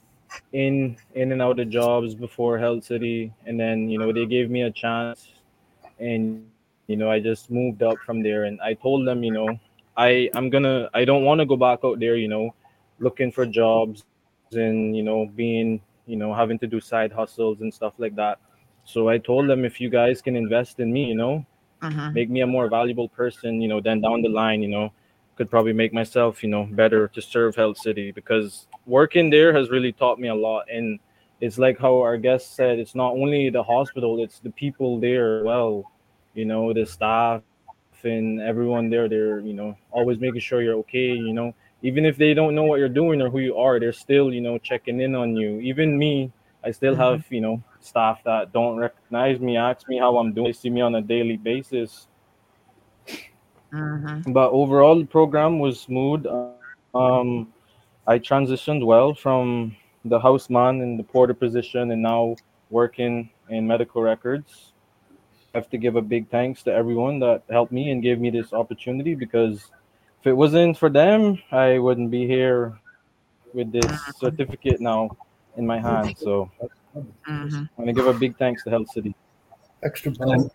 in 0.53 0.97
in 1.15 1.33
and 1.33 1.41
out 1.41 1.61
of 1.61 1.71
jobs 1.71 2.15
before 2.15 2.59
Health 2.59 2.85
City, 2.85 3.33
and 3.47 3.59
then 3.59 3.89
you 3.89 3.99
know 3.99 4.13
they 4.13 4.27
gave 4.27 4.51
me 4.51 4.63
a 4.63 4.71
chance, 4.71 5.29
and 5.99 6.47
you 6.87 6.97
know 6.97 7.11
I 7.11 7.21
just 7.21 7.51
moved 7.51 7.83
up 7.83 7.97
from 8.05 8.23
there, 8.23 8.45
and 8.45 8.61
I 8.61 8.75
told 8.75 9.07
them 9.07 9.25
you 9.25 9.33
know 9.33 9.59
I 9.97 10.31
I'm 10.35 10.51
gonna 10.51 10.91
I 10.93 11.05
don't 11.05 11.25
want 11.25 11.41
to 11.41 11.47
go 11.47 11.57
back 11.57 11.81
out 11.85 12.01
there 12.01 12.17
you 12.17 12.29
know 12.29 12.55
looking 13.05 13.31
for 13.31 13.45
jobs 13.47 14.05
and 14.53 14.97
you 14.97 15.03
know 15.03 15.27
being 15.37 15.81
you 16.07 16.17
know 16.17 16.33
having 16.35 16.59
to 16.59 16.67
do 16.67 16.81
side 16.81 17.13
hustles 17.13 17.61
and 17.61 17.73
stuff 17.73 17.95
like 17.99 18.17
that. 18.17 18.39
So 18.87 19.09
i 19.09 19.17
told 19.17 19.49
them 19.49 19.65
if 19.65 19.81
you 19.81 19.89
guys 19.89 20.21
can 20.21 20.37
invest 20.37 20.79
in 20.79 20.93
me 20.93 21.05
you 21.05 21.15
know 21.15 21.47
uh-huh. 21.81 22.11
make 22.11 22.29
me 22.29 22.43
a 22.43 22.47
more 22.47 22.69
valuable 22.69 23.09
person 23.09 23.63
you 23.63 23.69
know 23.69 23.81
then 23.81 24.03
down 24.03 24.21
the 24.21 24.29
line 24.29 24.61
you 24.61 24.69
know 24.69 24.93
could 25.37 25.51
probably 25.51 25.73
make 25.73 25.93
myself 25.93 26.43
you 26.43 26.49
know 26.49 26.65
better 26.73 27.09
to 27.09 27.21
serve 27.23 27.57
health 27.57 27.79
city. 27.79 28.13
Because 28.13 28.67
working 28.87 29.31
there 29.31 29.53
has 29.55 29.71
really 29.71 29.93
taught 29.93 30.19
me 30.19 30.29
a 30.29 30.35
lot. 30.35 30.67
And 30.71 31.01
it's 31.41 31.59
like 31.59 31.79
how 31.79 32.01
our 32.01 32.17
guest 32.17 32.55
said 32.55 32.79
it's 32.79 32.95
not 32.95 33.13
only 33.13 33.51
the 33.51 33.63
hospital 33.63 34.23
it's 34.23 34.39
the 34.39 34.51
people 34.51 35.01
there 35.01 35.43
well 35.45 35.91
you 36.33 36.45
know 36.45 36.73
the 36.73 36.87
staff 36.87 37.43
and 38.05 38.41
everyone 38.41 38.89
there 38.89 39.09
they're 39.09 39.41
you 39.41 39.53
know 39.53 39.77
always 39.91 40.19
making 40.21 40.41
sure 40.41 40.63
you're 40.63 40.77
okay 40.77 41.09
you 41.09 41.33
know 41.33 41.55
even 41.83 42.05
if 42.05 42.17
they 42.17 42.35
don't 42.35 42.55
know 42.55 42.65
what 42.65 42.79
you're 42.79 42.89
doing 42.89 43.21
or 43.21 43.31
who 43.31 43.41
you 43.41 43.57
are, 43.57 43.79
they're 43.79 43.93
still, 43.93 44.33
you 44.33 44.41
know, 44.41 44.59
checking 44.59 45.01
in 45.01 45.15
on 45.15 45.37
you. 45.37 45.61
Even 45.61 45.99
me, 45.99 46.33
I 46.65 46.71
still 46.71 46.95
mm-hmm. 46.95 47.03
have, 47.03 47.25
you 47.31 47.41
know, 47.41 47.63
staff 47.81 48.23
that 48.25 48.53
don't 48.53 48.77
recognize 48.77 49.39
me, 49.41 49.57
ask 49.57 49.89
me 49.89 49.99
how 49.99 50.17
I'm 50.17 50.33
doing, 50.33 50.47
they 50.47 50.53
see 50.53 50.71
me 50.71 50.81
on 50.81 50.95
a 50.95 51.03
daily 51.03 51.37
basis. 51.37 52.09
Mm-hmm. 53.73 54.33
But 54.33 54.51
overall, 54.51 54.99
the 54.99 55.07
program 55.07 55.59
was 55.59 55.81
smooth. 55.81 56.27
Um, 56.95 57.53
I 58.07 58.19
transitioned 58.19 58.85
well 58.85 59.15
from 59.15 59.77
the 60.05 60.21
houseman 60.21 60.81
in 60.81 60.97
the 60.97 61.03
porter 61.03 61.35
position 61.35 61.91
and 61.91 62.03
now 62.03 62.37
working 62.71 63.31
in 63.49 63.67
medical 63.67 64.03
records. 64.03 64.73
I 65.55 65.59
have 65.59 65.71
to 65.71 65.79
give 65.79 65.97
a 65.97 66.03
big 66.03 66.29
thanks 66.31 66.63
to 66.65 66.73
everyone 66.73 67.19
that 67.21 67.43
helped 67.51 67.73
me 67.73 67.91
and 67.91 68.03
gave 68.03 68.21
me 68.21 68.31
this 68.31 68.53
opportunity 68.53 69.15
because 69.15 69.71
if 70.25 70.29
it 70.29 70.33
wasn't 70.33 70.79
for 70.79 70.89
them, 70.89 71.39
I 71.53 71.79
wouldn't 71.79 72.11
be 72.11 72.27
here 72.27 72.79
with 73.53 73.71
this 73.71 74.01
certificate 74.19 74.81
now 74.81 75.15
in 75.59 75.67
my 75.67 75.79
hand. 75.79 76.17
So 76.17 76.51
mm-hmm. 76.97 77.55
I'm 77.55 77.69
gonna 77.77 77.93
give 77.93 78.07
a 78.07 78.15
big 78.15 78.39
thanks 78.39 78.65
to 78.65 78.71
Health 78.71 78.91
City. 78.91 79.15
Extra 79.83 80.15
and, 80.21 80.51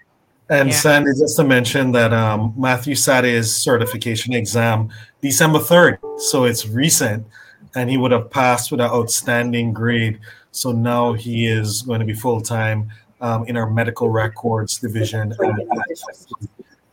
and 0.50 0.70
yeah. 0.70 0.76
Sandy, 0.76 1.12
just 1.12 1.36
to 1.36 1.44
mention 1.44 1.92
that 1.92 2.12
um, 2.14 2.52
Matthew 2.58 2.96
sat 2.96 3.26
his 3.26 3.56
certification 3.56 4.34
exam 4.34 4.90
December 5.22 5.60
3rd, 5.60 6.00
so 6.20 6.46
it's 6.46 6.68
recent, 6.68 7.28
and 7.76 7.92
he 7.92 7.98
would 7.98 8.12
have 8.12 8.32
passed 8.32 8.72
with 8.72 8.80
an 8.80 8.90
outstanding 8.90 9.72
grade. 9.72 10.20
So 10.50 10.72
now 10.72 11.14
he 11.14 11.46
is 11.46 11.84
going 11.84 12.00
to 12.00 12.08
be 12.08 12.16
full 12.16 12.42
time 12.42 12.90
um, 13.22 13.46
in 13.46 13.56
our 13.56 13.70
medical 13.70 14.10
records 14.10 14.80
division. 14.80 15.36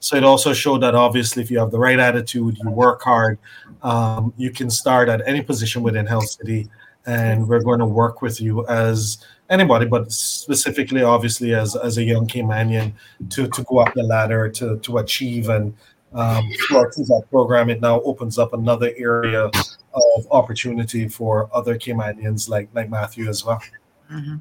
So 0.07 0.15
it 0.15 0.23
also 0.23 0.53
showed 0.53 0.83
that 0.83 0.95
obviously, 0.95 1.43
if 1.43 1.51
you 1.51 1.59
have 1.59 1.73
the 1.73 1.81
right 1.81 1.99
attitude, 1.99 2.59
you 2.63 2.71
work 2.71 3.03
hard, 3.03 3.39
um, 3.83 4.33
you 4.37 4.53
can 4.53 4.71
start 4.71 5.09
at 5.09 5.21
any 5.27 5.43
position 5.43 5.83
within 5.83 6.07
Health 6.07 6.29
City, 6.29 6.71
and 7.07 7.49
we're 7.49 7.65
going 7.65 7.81
to 7.81 7.87
work 7.87 8.23
with 8.23 8.41
you 8.41 8.65
as 8.69 9.19
anybody, 9.51 9.85
but 9.85 10.13
specifically, 10.13 11.03
obviously, 11.03 11.57
as 11.57 11.75
as 11.75 11.99
a 11.99 12.05
young 12.05 12.29
Caymanian, 12.29 12.93
to 13.31 13.49
to 13.49 13.65
go 13.65 13.79
up 13.79 13.95
the 13.95 14.05
ladder 14.05 14.49
to 14.49 14.79
to 14.79 14.99
achieve 14.99 15.49
and 15.49 15.75
um, 16.13 16.45
through 16.69 16.87
our 17.13 17.23
program, 17.23 17.69
it 17.69 17.81
now 17.81 18.01
opens 18.03 18.39
up 18.39 18.53
another 18.53 18.93
area 18.97 19.51
of 19.93 20.27
opportunity 20.31 21.09
for 21.09 21.51
other 21.53 21.77
Caymanians 21.77 22.49
like 22.49 22.69
like 22.75 22.89
Matthew 22.89 23.29
as 23.29 23.45
well. 23.45 23.61
Mhm. 24.09 24.41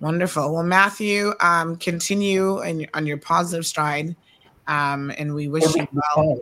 Wonderful. 0.00 0.52
Well, 0.52 0.64
Matthew, 0.64 1.34
um, 1.38 1.76
continue 1.76 2.60
in, 2.62 2.88
on 2.94 3.06
your 3.06 3.16
positive 3.16 3.64
stride, 3.64 4.16
um, 4.68 5.12
and 5.18 5.34
we 5.34 5.48
wish 5.48 5.74
you 5.74 5.86
well 5.92 6.40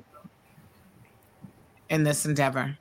in 1.88 2.04
this 2.04 2.26
endeavor. 2.26 2.76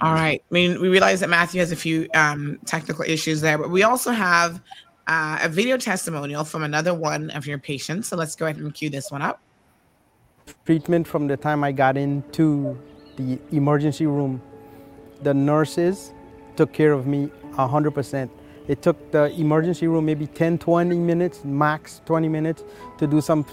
All 0.00 0.12
right. 0.12 0.42
I 0.50 0.54
mean, 0.54 0.80
we 0.80 0.88
realize 0.88 1.20
that 1.20 1.30
Matthew 1.30 1.60
has 1.60 1.72
a 1.72 1.76
few 1.76 2.08
um, 2.14 2.58
technical 2.66 3.04
issues 3.04 3.40
there, 3.40 3.56
but 3.56 3.70
we 3.70 3.84
also 3.84 4.10
have 4.10 4.60
uh, 5.06 5.38
a 5.42 5.48
video 5.48 5.76
testimonial 5.76 6.44
from 6.44 6.62
another 6.62 6.92
one 6.92 7.30
of 7.30 7.46
your 7.46 7.58
patients. 7.58 8.08
So 8.08 8.16
let's 8.16 8.36
go 8.36 8.46
ahead 8.46 8.58
and 8.58 8.74
cue 8.74 8.90
this 8.90 9.10
one 9.10 9.22
up. 9.22 9.40
treatment 10.66 11.06
from 11.06 11.26
the 11.26 11.36
time 11.36 11.64
I 11.64 11.72
got 11.72 11.96
into 11.96 12.78
the 13.16 13.38
emergency 13.52 14.06
room. 14.06 14.42
The 15.22 15.32
nurses 15.32 16.12
took 16.56 16.72
care 16.72 16.92
of 16.92 17.06
me 17.06 17.30
100%. 17.52 18.28
It 18.66 18.80
took 18.80 19.10
the 19.12 19.30
emergency 19.38 19.86
room 19.86 20.06
maybe 20.06 20.26
10, 20.26 20.58
20 20.58 20.98
minutes, 20.98 21.44
max 21.44 22.00
20 22.06 22.28
minutes 22.28 22.64
to 22.98 23.06
do 23.06 23.20
some 23.20 23.44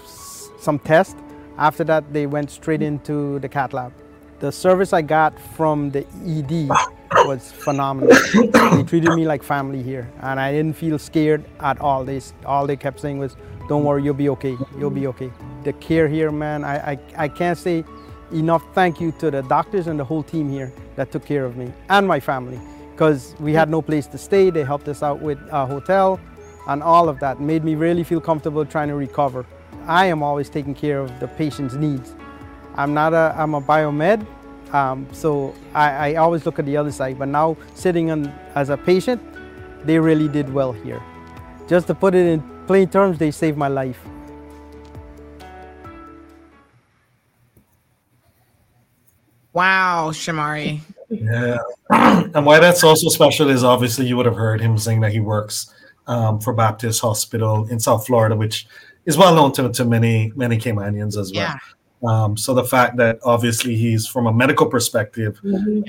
some 0.58 0.78
tests. 0.78 1.16
After 1.58 1.84
that, 1.84 2.12
they 2.12 2.26
went 2.26 2.50
straight 2.50 2.80
into 2.80 3.38
the 3.40 3.48
cath 3.48 3.72
lab. 3.74 3.92
The 4.40 4.50
service 4.50 4.92
I 4.92 5.02
got 5.02 5.38
from 5.38 5.90
the 5.90 6.06
ED 6.26 6.68
was 7.26 7.52
phenomenal. 7.52 8.16
they 8.32 8.82
treated 8.84 9.12
me 9.12 9.26
like 9.26 9.42
family 9.42 9.82
here, 9.82 10.10
and 10.22 10.40
I 10.40 10.50
didn't 10.50 10.76
feel 10.76 10.98
scared 10.98 11.44
at 11.60 11.80
all. 11.80 12.04
They 12.04 12.20
all 12.46 12.66
they 12.66 12.76
kept 12.76 12.98
saying 12.98 13.18
was, 13.18 13.36
"Don't 13.68 13.84
worry, 13.84 14.02
you'll 14.02 14.14
be 14.14 14.30
okay. 14.30 14.56
You'll 14.78 14.90
be 14.90 15.06
okay." 15.08 15.30
The 15.64 15.74
care 15.74 16.08
here, 16.08 16.32
man, 16.32 16.64
I 16.64 16.92
I, 16.92 16.98
I 17.16 17.28
can't 17.28 17.58
say 17.58 17.84
enough 18.32 18.64
thank 18.74 18.98
you 19.00 19.12
to 19.12 19.30
the 19.30 19.42
doctors 19.42 19.86
and 19.88 20.00
the 20.00 20.04
whole 20.04 20.22
team 20.22 20.50
here 20.50 20.72
that 20.96 21.12
took 21.12 21.24
care 21.24 21.44
of 21.44 21.56
me 21.56 21.70
and 21.90 22.08
my 22.08 22.18
family 22.18 22.58
because 22.92 23.34
we 23.40 23.52
had 23.52 23.68
no 23.68 23.82
place 23.82 24.06
to 24.06 24.18
stay. 24.18 24.50
They 24.50 24.64
helped 24.64 24.88
us 24.88 25.02
out 25.02 25.20
with 25.20 25.38
a 25.50 25.66
hotel 25.66 26.20
and 26.68 26.82
all 26.82 27.08
of 27.08 27.18
that 27.20 27.40
made 27.40 27.64
me 27.64 27.74
really 27.74 28.04
feel 28.04 28.20
comfortable 28.20 28.64
trying 28.64 28.88
to 28.88 28.94
recover. 28.94 29.44
I 29.86 30.06
am 30.06 30.22
always 30.22 30.48
taking 30.48 30.74
care 30.74 31.00
of 31.00 31.18
the 31.18 31.28
patient's 31.28 31.74
needs. 31.74 32.14
I'm 32.76 32.94
not 32.94 33.12
a, 33.12 33.34
I'm 33.36 33.54
a 33.54 33.60
biomed, 33.60 34.26
um, 34.72 35.06
so 35.12 35.54
I, 35.74 36.12
I 36.12 36.14
always 36.14 36.46
look 36.46 36.58
at 36.58 36.66
the 36.66 36.76
other 36.76 36.92
side. 36.92 37.18
But 37.18 37.28
now 37.28 37.56
sitting 37.74 38.10
on 38.10 38.32
as 38.54 38.70
a 38.70 38.76
patient, 38.76 39.20
they 39.84 39.98
really 39.98 40.28
did 40.28 40.52
well 40.52 40.72
here. 40.72 41.02
Just 41.68 41.86
to 41.88 41.94
put 41.94 42.14
it 42.14 42.26
in 42.26 42.42
plain 42.66 42.88
terms, 42.88 43.18
they 43.18 43.30
saved 43.30 43.58
my 43.58 43.68
life. 43.68 44.00
Wow, 49.52 50.10
Shamari. 50.12 50.80
Yeah. 51.20 51.58
and 51.90 52.46
why 52.46 52.58
that's 52.58 52.82
also 52.82 53.08
special 53.08 53.50
is 53.50 53.64
obviously 53.64 54.06
you 54.06 54.16
would 54.16 54.26
have 54.26 54.36
heard 54.36 54.60
him 54.60 54.78
saying 54.78 55.00
that 55.00 55.12
he 55.12 55.20
works 55.20 55.72
um, 56.06 56.40
for 56.40 56.52
Baptist 56.52 57.00
Hospital 57.00 57.66
in 57.68 57.78
South 57.78 58.06
Florida, 58.06 58.34
which 58.34 58.66
is 59.06 59.18
well 59.18 59.34
known 59.34 59.52
to, 59.52 59.68
to 59.70 59.84
many, 59.84 60.32
many 60.34 60.56
Caymanians 60.56 61.16
as 61.18 61.32
well. 61.32 61.42
Yeah. 61.42 61.58
Um, 62.04 62.36
so 62.36 62.52
the 62.54 62.64
fact 62.64 62.96
that 62.96 63.18
obviously 63.24 63.76
he's 63.76 64.06
from 64.06 64.26
a 64.26 64.32
medical 64.32 64.66
perspective, 64.66 65.38
Mhm. 65.44 65.84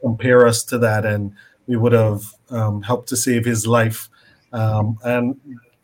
compare 0.00 0.46
us 0.46 0.62
to 0.64 0.78
that, 0.78 1.04
and 1.04 1.32
we 1.66 1.76
would 1.76 1.92
have 1.92 2.22
um, 2.50 2.82
helped 2.82 3.08
to 3.08 3.16
save 3.16 3.44
his 3.44 3.66
life, 3.66 4.08
um, 4.52 4.96
and 5.04 5.36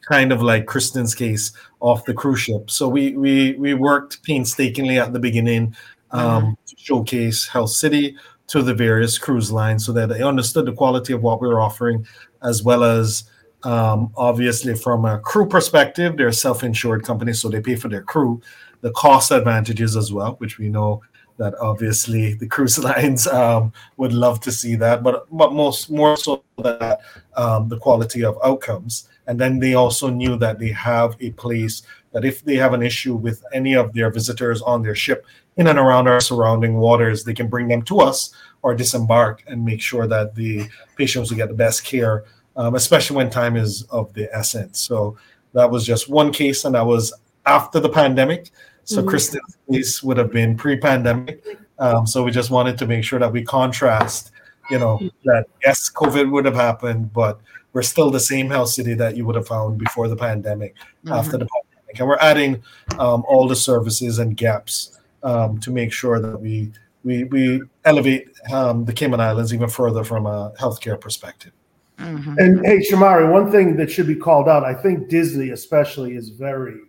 kind 0.09 0.33
of 0.33 0.41
like 0.43 0.67
Kristen's 0.67 1.15
case 1.15 1.53
off 1.81 2.05
the 2.05 2.15
cruise 2.15 2.41
ship. 2.41 2.71
So 2.71 2.89
we 2.89 3.17
we 3.17 3.55
we 3.55 3.75
worked 3.75 4.23
painstakingly 4.23 4.99
at 5.01 5.13
the 5.13 5.19
beginning 5.19 5.75
um, 6.13 6.57
to 6.67 6.77
showcase 6.79 7.49
Health 7.49 7.71
City 7.71 8.17
to 8.53 8.63
the 8.63 8.75
various 8.75 9.17
cruise 9.17 9.51
lines, 9.51 9.87
so 9.87 9.93
that 9.93 10.11
they 10.11 10.23
understood 10.23 10.67
the 10.67 10.73
quality 10.73 11.15
of 11.15 11.23
what 11.23 11.41
we 11.41 11.49
were 11.49 11.59
offering, 11.61 12.07
as 12.43 12.63
well 12.63 12.85
as 12.85 13.25
um, 13.63 14.13
obviously 14.15 14.75
from 14.75 15.07
a 15.07 15.19
crew 15.19 15.49
perspective, 15.49 16.19
they're 16.19 16.31
self-insured 16.33 17.03
company, 17.03 17.33
so 17.33 17.49
they 17.49 17.63
pay 17.63 17.77
for 17.77 17.89
their 17.89 18.03
crew. 18.03 18.43
The 18.83 18.91
cost 18.91 19.31
advantages 19.31 19.97
as 19.97 20.13
well, 20.13 20.35
which 20.35 20.59
we 20.59 20.69
know 20.69 21.01
that 21.39 21.55
obviously 21.63 22.35
the 22.35 22.47
cruise 22.47 22.79
lines 22.91 23.27
um, 23.27 23.73
would 23.97 24.13
love 24.13 24.39
to 24.41 24.53
see 24.53 24.75
that, 24.77 25.03
but 25.03 25.27
but 25.35 25.55
most 25.55 25.91
more 25.91 26.19
so 26.19 26.45
that 26.63 27.01
um, 27.37 27.69
the 27.69 27.79
quality 27.79 28.23
of 28.23 28.37
outcomes. 28.45 29.09
And 29.29 29.41
then 29.41 29.61
they 29.61 29.73
also 29.73 30.11
knew 30.11 30.37
that 30.37 30.59
they 30.59 30.73
have 30.73 31.17
a 31.21 31.31
place 31.31 31.83
that 32.13 32.27
if 32.27 32.45
they 32.45 32.57
have 32.57 32.75
an 32.75 32.83
issue 32.83 33.15
with 33.15 33.43
any 33.55 33.75
of 33.75 33.95
their 33.95 34.11
visitors 34.11 34.61
on 34.61 34.83
their 34.83 34.95
ship 34.95 35.25
in 35.57 35.67
and 35.67 35.79
around 35.79 36.09
our 36.09 36.21
surrounding 36.21 36.77
waters, 36.77 37.25
they 37.25 37.35
can 37.35 37.49
bring 37.49 37.69
them 37.69 37.83
to 37.83 38.01
us 38.01 38.35
or 38.63 38.75
disembark 38.75 39.43
and 39.47 39.65
make 39.65 39.81
sure 39.81 40.07
that 40.07 40.35
the 40.35 40.67
patients 40.97 41.31
will 41.31 41.37
get 41.37 41.49
the 41.49 41.55
best 41.55 41.85
care, 41.85 42.25
um, 42.57 42.75
especially 42.75 43.17
when 43.17 43.29
time 43.29 43.57
is 43.57 43.83
of 43.91 44.13
the 44.15 44.29
essence. 44.35 44.81
So 44.81 45.17
that 45.53 45.71
was 45.71 45.85
just 45.85 46.09
one 46.09 46.33
case, 46.33 46.65
and 46.65 46.75
that 46.75 46.87
was 46.87 47.13
after 47.45 47.81
the 47.81 47.89
pandemic. 47.89 48.51
So 48.85 49.03
Mhm. 49.03 49.09
Kristen's 49.09 49.57
case 49.71 50.03
would 50.03 50.17
have 50.17 50.33
been 50.33 50.57
pre-pandemic. 50.57 51.45
Um, 51.79 52.07
so 52.07 52.23
we 52.23 52.31
just 52.31 52.51
wanted 52.51 52.79
to 52.79 52.87
make 52.87 53.05
sure 53.05 53.19
that 53.19 53.33
we 53.33 53.43
contrast, 53.43 54.31
you 54.71 54.79
know, 54.79 55.01
that 55.25 55.47
yes, 55.65 55.91
COVID 55.91 56.31
would 56.31 56.45
have 56.45 56.55
happened, 56.55 57.13
but 57.13 57.41
we're 57.73 57.83
still 57.83 58.11
the 58.11 58.21
same 58.21 58.49
health 58.49 58.69
city 58.69 58.95
that 58.95 59.17
you 59.17 59.27
would 59.27 59.35
have 59.35 59.47
found 59.47 59.79
before 59.79 60.09
the 60.09 60.17
pandemic, 60.17 60.77
after 61.11 61.33
the 61.33 61.47
pandemic, 61.47 61.99
and 61.99 62.07
we're 62.09 62.19
adding 62.21 62.63
um, 62.99 63.25
all 63.27 63.49
the 63.49 63.57
services 63.57 64.19
and 64.19 64.37
gaps 64.37 64.99
um, 65.23 65.59
to 65.61 65.71
make 65.71 65.93
sure 65.93 66.21
that 66.21 66.41
we 66.41 66.73
we 67.05 67.25
we 67.25 67.63
elevate 67.85 68.29
um, 68.53 68.85
the 68.85 68.93
Cayman 68.93 69.21
Islands 69.21 69.53
even 69.53 69.69
further 69.69 70.05
from 70.05 70.27
a 70.27 70.53
healthcare 70.59 71.01
perspective. 71.01 71.53
And 71.99 72.65
hey, 72.65 72.79
Shamari, 72.79 73.31
one 73.31 73.51
thing 73.53 73.77
that 73.77 73.91
should 73.91 74.07
be 74.07 74.17
called 74.17 74.49
out, 74.49 74.65
I 74.65 74.75
think 74.75 75.09
Disney 75.09 75.51
especially 75.51 76.17
is 76.17 76.31
very, 76.31 76.81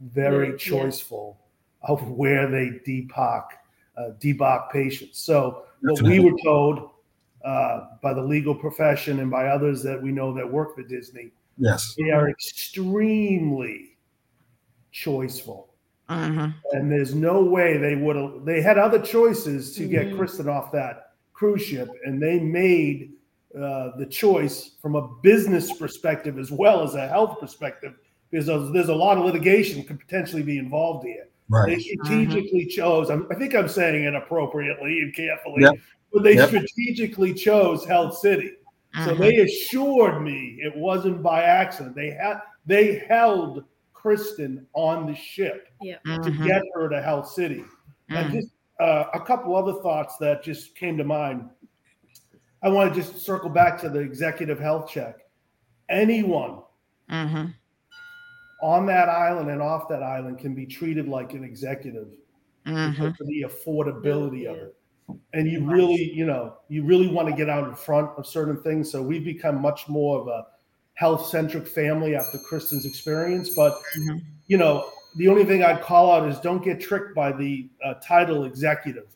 very 0.00 0.48
Yeah. 0.48 0.54
choiceful 0.54 1.36
of 1.82 2.10
where 2.10 2.48
they 2.48 2.80
debark, 2.86 3.44
uh, 3.96 4.10
debark 4.20 4.70
patients. 4.70 5.18
So 5.18 5.64
what 5.80 6.02
we 6.02 6.20
were 6.20 6.36
told 6.44 6.90
uh, 7.44 7.86
by 8.02 8.14
the 8.14 8.22
legal 8.22 8.54
profession 8.54 9.18
and 9.20 9.30
by 9.30 9.48
others 9.48 9.82
that 9.82 10.00
we 10.00 10.12
know 10.12 10.32
that 10.34 10.48
work 10.48 10.76
for 10.76 10.82
Disney, 10.82 11.32
Yes. 11.56 11.94
they 11.98 12.10
are 12.10 12.28
extremely 12.28 13.96
choiceful. 14.92 15.71
Mhm. 16.16 16.54
And 16.72 16.90
there's 16.90 17.14
no 17.14 17.42
way 17.44 17.76
they 17.76 17.96
would 17.96 18.16
have. 18.16 18.44
They 18.44 18.60
had 18.60 18.78
other 18.78 18.98
choices 18.98 19.74
to 19.76 19.86
get 19.86 20.08
Mhm. 20.08 20.16
Kristen 20.18 20.48
off 20.48 20.72
that 20.72 21.12
cruise 21.32 21.62
ship, 21.62 21.88
and 22.04 22.22
they 22.22 22.38
made 22.38 23.12
uh, 23.54 23.94
the 23.98 24.06
choice 24.06 24.70
from 24.80 24.94
a 24.96 25.06
business 25.22 25.76
perspective 25.76 26.38
as 26.38 26.50
well 26.50 26.82
as 26.82 26.94
a 26.94 27.06
health 27.06 27.38
perspective, 27.38 27.92
because 28.30 28.46
there's, 28.46 28.72
there's 28.72 28.88
a 28.88 28.94
lot 28.94 29.18
of 29.18 29.26
litigation 29.26 29.84
could 29.84 30.00
potentially 30.00 30.42
be 30.42 30.56
involved 30.56 31.04
here. 31.06 31.26
Right. 31.50 31.66
They 31.76 31.78
strategically 31.78 32.64
chose. 32.64 33.10
I'm, 33.10 33.26
I 33.30 33.34
think 33.34 33.54
I'm 33.54 33.68
saying 33.68 34.04
it 34.04 34.14
appropriately 34.14 35.00
and 35.00 35.14
carefully, 35.14 35.64
Yep. 35.64 35.74
but 36.14 36.22
they 36.22 36.36
Yep. 36.36 36.48
strategically 36.48 37.34
chose 37.34 37.84
Health 37.84 38.16
City. 38.16 38.52
So 39.04 39.14
they 39.14 39.36
assured 39.36 40.22
me 40.22 40.58
it 40.62 40.74
wasn't 40.74 41.22
by 41.22 41.42
accident. 41.42 41.94
They 41.94 42.08
had 42.10 42.40
they 42.64 43.04
held 43.06 43.64
Kristen 44.02 44.66
on 44.74 45.06
the 45.06 45.14
ship 45.14 45.68
Yeah. 45.80 45.98
to 46.04 46.10
Mhm. 46.10 46.44
get 46.44 46.62
her 46.74 46.88
to 46.88 47.00
Health 47.00 47.28
City. 47.28 47.64
And 48.08 48.30
Mhm. 48.30 48.32
just 48.32 48.52
uh, 48.80 49.10
a 49.14 49.20
couple 49.20 49.54
other 49.54 49.74
thoughts 49.74 50.16
that 50.16 50.42
just 50.42 50.74
came 50.74 50.96
to 50.96 51.04
mind. 51.04 51.48
I 52.62 52.68
want 52.68 52.92
to 52.92 53.00
just 53.00 53.18
circle 53.18 53.48
back 53.48 53.78
to 53.82 53.88
the 53.88 54.00
executive 54.00 54.58
health 54.58 54.88
check. 54.90 55.20
Anyone 55.88 56.62
Mhm. 57.08 57.54
on 58.60 58.86
that 58.86 59.08
island 59.08 59.50
and 59.50 59.62
off 59.62 59.88
that 59.88 60.02
island 60.02 60.38
can 60.38 60.52
be 60.52 60.66
treated 60.66 61.06
like 61.06 61.32
an 61.34 61.44
executive 61.44 62.08
Mhm. 62.66 62.90
because 62.90 63.20
of 63.20 63.26
the 63.28 63.42
affordability 63.42 64.50
of 64.50 64.56
it. 64.56 64.76
And 65.32 65.46
you 65.46 65.64
really, 65.64 66.12
you 66.12 66.24
know, 66.26 66.56
you 66.68 66.82
really 66.84 67.08
want 67.08 67.28
to 67.28 67.36
get 67.36 67.48
out 67.48 67.68
in 67.68 67.74
front 67.76 68.10
of 68.18 68.26
certain 68.26 68.56
things. 68.62 68.90
So 68.90 69.00
we've 69.00 69.24
become 69.24 69.60
much 69.60 69.88
more 69.88 70.20
of 70.20 70.26
a 70.26 70.46
health 70.94 71.26
centric 71.26 71.66
family 71.66 72.14
after 72.14 72.38
Kristen's 72.38 72.86
experience. 72.86 73.50
But, 73.50 73.78
you 74.46 74.56
know, 74.56 74.90
the 75.16 75.28
only 75.28 75.44
thing 75.44 75.62
I'd 75.62 75.82
call 75.82 76.12
out 76.12 76.28
is 76.28 76.38
don't 76.40 76.62
get 76.62 76.80
tricked 76.80 77.14
by 77.14 77.32
the 77.32 77.68
uh, 77.84 77.94
title 77.94 78.44
executive. 78.44 79.06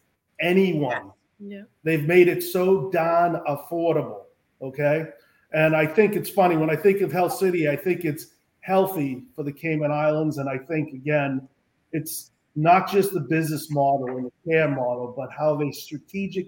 Anyone. 0.41 1.13
Yeah. 1.39 1.63
They've 1.85 2.07
made 2.07 2.29
it 2.29 2.43
so 2.43 2.91
darn 2.91 3.41
affordable. 3.49 4.25
Okay. 4.63 5.07
And 5.53 5.77
I 5.77 5.87
think 5.87 6.17
it's 6.17 6.31
funny 6.31 6.57
when 6.57 6.71
I 6.71 6.77
think 6.77 7.01
of 7.01 7.13
Health 7.13 7.35
City, 7.35 7.69
I 7.69 7.77
think 7.77 8.05
it's 8.05 8.29
healthy 8.61 9.25
for 9.35 9.43
the 9.43 9.53
Cayman 9.53 9.93
Islands. 9.93 10.39
And 10.39 10.49
I 10.49 10.59
think, 10.59 10.93
again, 10.93 11.47
it's 11.93 12.33
not 12.57 12.91
just 12.91 13.13
the 13.13 13.21
business 13.21 13.71
model 13.71 14.17
and 14.17 14.27
the 14.27 14.51
care 14.51 14.69
model, 14.69 15.15
but 15.17 15.31
how 15.31 15.55
they 15.57 15.71
strategic. 15.71 16.47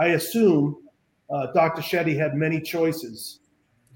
I 0.00 0.08
assume 0.08 0.76
uh, 1.30 1.48
Dr. 1.52 1.82
Shetty 1.82 2.16
had 2.16 2.34
many 2.34 2.60
choices 2.60 3.39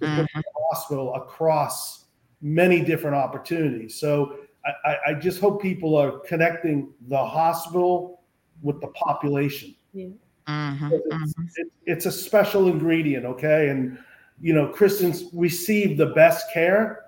to 0.07 0.23
put 0.35 0.45
the 0.45 0.61
hospital 0.71 1.15
across 1.15 2.05
many 2.43 2.81
different 2.85 3.17
opportunities. 3.17 3.95
So 3.99 4.37
I, 4.65 4.91
I, 4.91 4.97
I 5.09 5.15
just 5.15 5.41
hope 5.41 5.61
people 5.63 5.97
are 5.97 6.19
connecting 6.21 6.93
the 7.09 7.17
hospital 7.25 8.23
with 8.63 8.81
the 8.81 8.89
population. 8.89 9.75
Yeah. 9.93 10.09
Mhm, 10.49 10.91
It's, 10.93 11.59
it- 11.59 11.73
it's 11.87 12.07
a 12.07 12.13
special 12.13 12.69
ingredient, 12.69 13.25
okay? 13.25 13.71
And 13.71 13.99
you 14.41 14.53
know, 14.53 14.69
Kristen's 14.69 15.25
receive 15.33 15.97
the 15.97 16.07
best 16.07 16.53
care, 16.53 17.05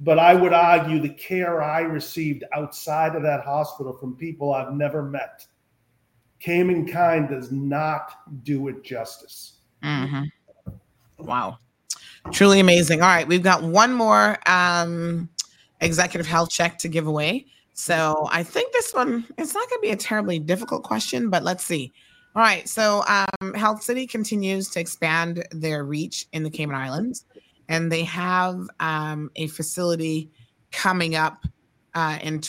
but 0.00 0.18
I 0.18 0.34
would 0.34 0.52
argue 0.52 1.00
the 1.00 1.08
care 1.08 1.62
I 1.62 1.80
received 1.80 2.44
outside 2.52 3.16
of 3.16 3.22
that 3.22 3.42
hospital 3.44 3.92
from 3.94 4.14
people 4.16 4.52
I've 4.54 4.74
never 4.74 5.02
met, 5.02 5.46
Cayman 6.40 6.86
kind 6.86 7.28
does 7.28 7.50
not 7.50 8.44
do 8.44 8.68
it 8.68 8.84
justice. 8.84 9.60
Mhm. 9.82 10.30
Wow. 11.18 11.58
Truly 12.32 12.60
amazing. 12.60 13.02
All 13.02 13.08
right, 13.08 13.26
we've 13.26 13.42
got 13.42 13.62
one 13.62 13.92
more 13.92 14.38
um, 14.46 15.28
executive 15.80 16.26
health 16.26 16.50
check 16.50 16.78
to 16.78 16.88
give 16.88 17.06
away. 17.06 17.46
So 17.74 18.26
I 18.30 18.42
think 18.42 18.72
this 18.72 18.92
one 18.92 19.24
it's 19.38 19.54
not 19.54 19.68
going 19.68 19.78
to 19.80 19.82
be 19.82 19.90
a 19.90 19.96
terribly 19.96 20.38
difficult 20.38 20.82
question, 20.82 21.30
but 21.30 21.44
let's 21.44 21.64
see. 21.64 21.92
All 22.34 22.42
right, 22.42 22.68
so 22.68 23.04
um, 23.08 23.54
Health 23.54 23.82
City 23.82 24.06
continues 24.06 24.68
to 24.70 24.80
expand 24.80 25.46
their 25.50 25.84
reach 25.84 26.26
in 26.32 26.42
the 26.42 26.50
Cayman 26.50 26.76
Islands, 26.76 27.24
and 27.68 27.90
they 27.90 28.04
have 28.04 28.68
um, 28.80 29.30
a 29.36 29.46
facility 29.48 30.30
coming 30.70 31.14
up 31.14 31.44
uh, 31.94 32.18
in 32.22 32.40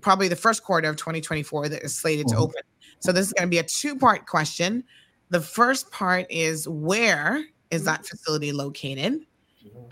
probably 0.00 0.28
the 0.28 0.36
first 0.36 0.64
quarter 0.64 0.88
of 0.88 0.96
2024 0.96 1.68
that 1.68 1.82
is 1.82 1.94
slated 1.96 2.26
to 2.28 2.34
Mhm. 2.34 2.40
open. 2.40 2.62
So 2.98 3.12
this 3.12 3.26
is 3.26 3.32
going 3.32 3.48
to 3.48 3.50
be 3.50 3.58
a 3.58 3.62
two-part 3.62 4.26
question. 4.26 4.84
The 5.30 5.40
first 5.40 5.90
part 5.90 6.26
is 6.28 6.68
where 6.68 7.44
is 7.70 7.84
that 7.84 8.06
facility 8.06 8.52
located? 8.52 9.24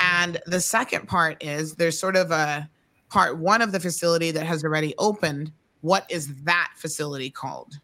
And 0.00 0.40
the 0.46 0.60
second 0.60 1.08
part 1.08 1.42
is 1.42 1.74
there's 1.74 1.98
sort 1.98 2.16
of 2.16 2.30
a 2.30 2.68
part 3.10 3.38
one 3.38 3.62
of 3.62 3.72
the 3.72 3.80
facility 3.80 4.30
that 4.30 4.46
has 4.46 4.64
already 4.64 4.94
opened. 4.98 5.52
What 5.80 6.06
is 6.10 6.42
that 6.44 6.72
facility 6.76 7.30
called? 7.30 7.78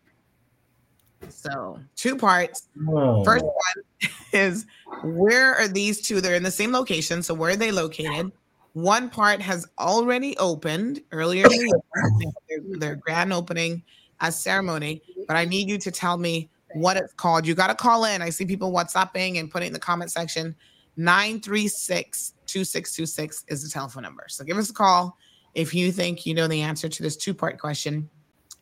So, 1.28 1.80
two 1.96 2.16
parts. 2.16 2.68
Oh. 2.88 3.24
First 3.24 3.44
one 3.44 4.10
is 4.32 4.66
where 5.02 5.54
are 5.54 5.68
these 5.68 6.00
two? 6.00 6.20
They're 6.20 6.34
in 6.34 6.42
the 6.42 6.50
same 6.50 6.72
location. 6.72 7.22
So, 7.22 7.34
where 7.34 7.52
are 7.52 7.56
they 7.56 7.70
located? 7.70 8.30
One 8.74 9.08
part 9.08 9.40
has 9.40 9.66
already 9.78 10.36
opened 10.38 11.00
earlier 11.12 11.44
in 11.44 11.50
the 11.50 11.56
year, 11.58 12.32
their, 12.48 12.78
their 12.78 12.96
grand 12.96 13.32
opening 13.32 13.82
uh, 14.20 14.30
ceremony. 14.30 15.00
But 15.28 15.36
I 15.36 15.44
need 15.44 15.68
you 15.68 15.78
to 15.78 15.90
tell 15.90 16.18
me 16.18 16.50
what 16.74 16.96
it's 16.96 17.12
called. 17.14 17.46
You 17.46 17.54
got 17.54 17.68
to 17.68 17.74
call 17.74 18.04
in. 18.04 18.22
I 18.22 18.30
see 18.30 18.44
people 18.44 18.72
WhatsApping 18.72 19.38
and 19.38 19.50
putting 19.50 19.68
in 19.68 19.72
the 19.72 19.78
comment 19.78 20.10
section. 20.10 20.54
936 20.96 22.34
2626 22.46 23.44
is 23.48 23.62
the 23.62 23.68
telephone 23.68 24.02
number. 24.02 24.24
So 24.28 24.44
give 24.44 24.56
us 24.56 24.70
a 24.70 24.74
call 24.74 25.16
if 25.54 25.74
you 25.74 25.92
think 25.92 26.26
you 26.26 26.34
know 26.34 26.46
the 26.46 26.60
answer 26.60 26.88
to 26.88 27.02
this 27.02 27.16
two 27.16 27.34
part 27.34 27.58
question. 27.58 28.08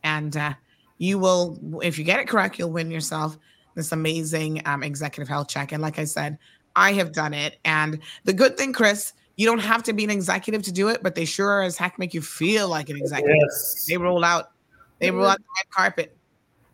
And 0.03 0.35
uh, 0.35 0.53
you 0.97 1.19
will, 1.19 1.59
if 1.83 1.97
you 1.97 2.03
get 2.03 2.19
it 2.19 2.27
correct, 2.27 2.59
you'll 2.59 2.71
win 2.71 2.91
yourself 2.91 3.37
this 3.75 3.91
amazing 3.91 4.61
um, 4.65 4.83
executive 4.83 5.27
health 5.27 5.47
check. 5.47 5.71
And 5.71 5.81
like 5.81 5.99
I 5.99 6.03
said, 6.05 6.37
I 6.75 6.93
have 6.93 7.11
done 7.11 7.33
it. 7.33 7.57
And 7.65 7.99
the 8.23 8.33
good 8.33 8.57
thing, 8.57 8.73
Chris, 8.73 9.13
you 9.35 9.45
don't 9.47 9.59
have 9.59 9.83
to 9.83 9.93
be 9.93 10.03
an 10.03 10.09
executive 10.09 10.61
to 10.63 10.71
do 10.71 10.89
it, 10.89 11.01
but 11.01 11.15
they 11.15 11.25
sure 11.25 11.63
as 11.63 11.77
heck 11.77 11.97
make 11.97 12.13
you 12.13 12.21
feel 12.21 12.67
like 12.67 12.89
an 12.89 12.97
executive. 12.97 13.35
Yes. 13.39 13.85
They 13.87 13.97
roll 13.97 14.23
out, 14.23 14.51
they 14.99 15.09
roll 15.11 15.27
out 15.27 15.37
the 15.37 15.43
red 15.57 15.69
carpet. 15.71 16.17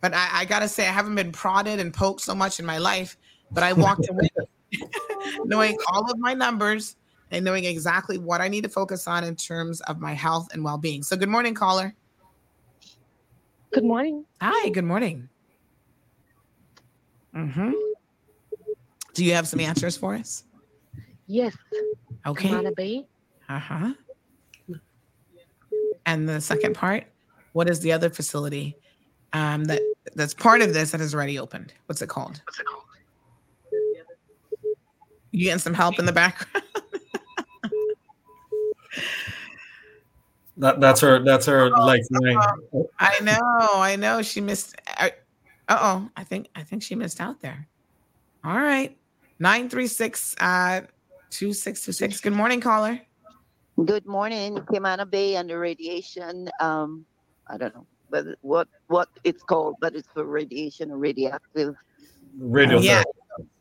But 0.02 0.14
I, 0.14 0.28
I 0.32 0.46
gotta 0.46 0.68
say, 0.68 0.88
I 0.88 0.92
haven't 0.92 1.16
been 1.16 1.32
prodded 1.32 1.80
and 1.80 1.94
poked 1.94 2.22
so 2.22 2.34
much 2.34 2.60
in 2.60 2.66
my 2.66 2.78
life, 2.78 3.18
but 3.52 3.64
I 3.64 3.74
walked 3.74 4.10
away 4.10 4.30
knowing 5.46 5.78
all 5.92 6.10
of 6.10 6.18
my 6.20 6.34
numbers 6.34 6.96
and 7.32 7.44
knowing 7.46 7.66
exactly 7.66 8.18
what 8.18 8.42
I 8.42 8.48
need 8.48 8.64
to 8.64 8.70
focus 8.70 9.08
on 9.08 9.24
in 9.24 9.36
terms 9.36 9.82
of 9.82 10.00
my 10.00 10.14
health 10.14 10.50
and 10.54 10.64
well-being. 10.64 11.04
So 11.04 11.16
good 11.16 11.30
morning, 11.30 11.54
caller. 11.54 11.94
Good 13.72 13.84
morning. 13.84 14.26
Hi, 14.42 14.70
good 14.70 14.86
morning. 14.86 15.30
Mm-hmm. 17.36 17.72
Do 19.14 19.26
you 19.26 19.34
have 19.34 19.48
some 19.48 19.60
answers 19.60 19.96
for 19.96 20.16
us? 20.16 20.46
Yes. 21.28 21.56
Okay. 22.26 22.50
Camana 22.50 22.76
Bay. 22.76 23.06
Uh-huh. 23.48 23.94
And 26.06 26.28
the 26.28 26.42
second 26.42 26.74
part, 26.74 27.06
what 27.54 27.70
is 27.70 27.80
the 27.82 27.92
other 27.92 28.10
facility 28.10 28.76
um, 29.34 29.66
that 29.66 29.82
that's 30.16 30.34
part 30.34 30.62
of 30.62 30.74
this 30.74 30.92
that 30.92 31.00
has 31.00 31.14
already 31.14 31.40
opened? 31.40 31.74
What's 31.86 32.02
it 32.02 32.10
called? 32.10 32.42
What's 32.46 32.60
it 32.60 32.66
called? 32.66 32.84
You 35.32 35.46
getting 35.46 35.60
some 35.60 35.74
help 35.74 36.00
in 36.00 36.06
the 36.06 36.12
background? 36.12 36.66
That, 40.58 40.82
that's 40.82 41.00
her. 41.00 41.24
That's 41.24 41.46
her 41.46 41.70
lifeline. 41.70 42.38
I 43.00 43.20
know, 43.22 43.80
I 43.82 43.96
know. 43.96 44.22
She 44.22 44.42
missed. 44.42 44.76
Uh 45.00 45.10
oh, 45.70 46.10
I 46.18 46.26
think 46.26 46.50
I 46.54 46.64
think 46.64 46.84
she 46.84 46.96
missed 46.96 47.22
out 47.22 47.40
there. 47.40 47.66
All 48.44 48.58
right, 48.58 48.98
nine 49.40 49.70
three 49.70 49.88
six 49.88 50.36
uh 50.42 50.82
two 51.30 51.54
six 51.54 51.86
two 51.86 51.94
six. 51.94 52.20
Good 52.20 52.34
morning, 52.34 52.60
caller. 52.60 53.00
Good 53.86 54.06
morning, 54.06 54.58
Camana 54.58 55.10
Bay 55.10 55.38
under 55.38 55.60
radiation. 55.60 56.50
Um, 56.60 57.06
I 57.48 57.58
don't 57.58 57.74
know 57.74 57.88
whether, 58.10 58.36
what 58.42 58.68
what 58.88 59.10
it's 59.24 59.44
called, 59.44 59.76
but 59.80 59.96
it's 59.96 60.08
for 60.14 60.26
radiation 60.26 60.92
or 60.92 60.98
radioactive. 60.98 61.76
Radiotherapy. 62.40 62.84
Yeah, 62.84 63.04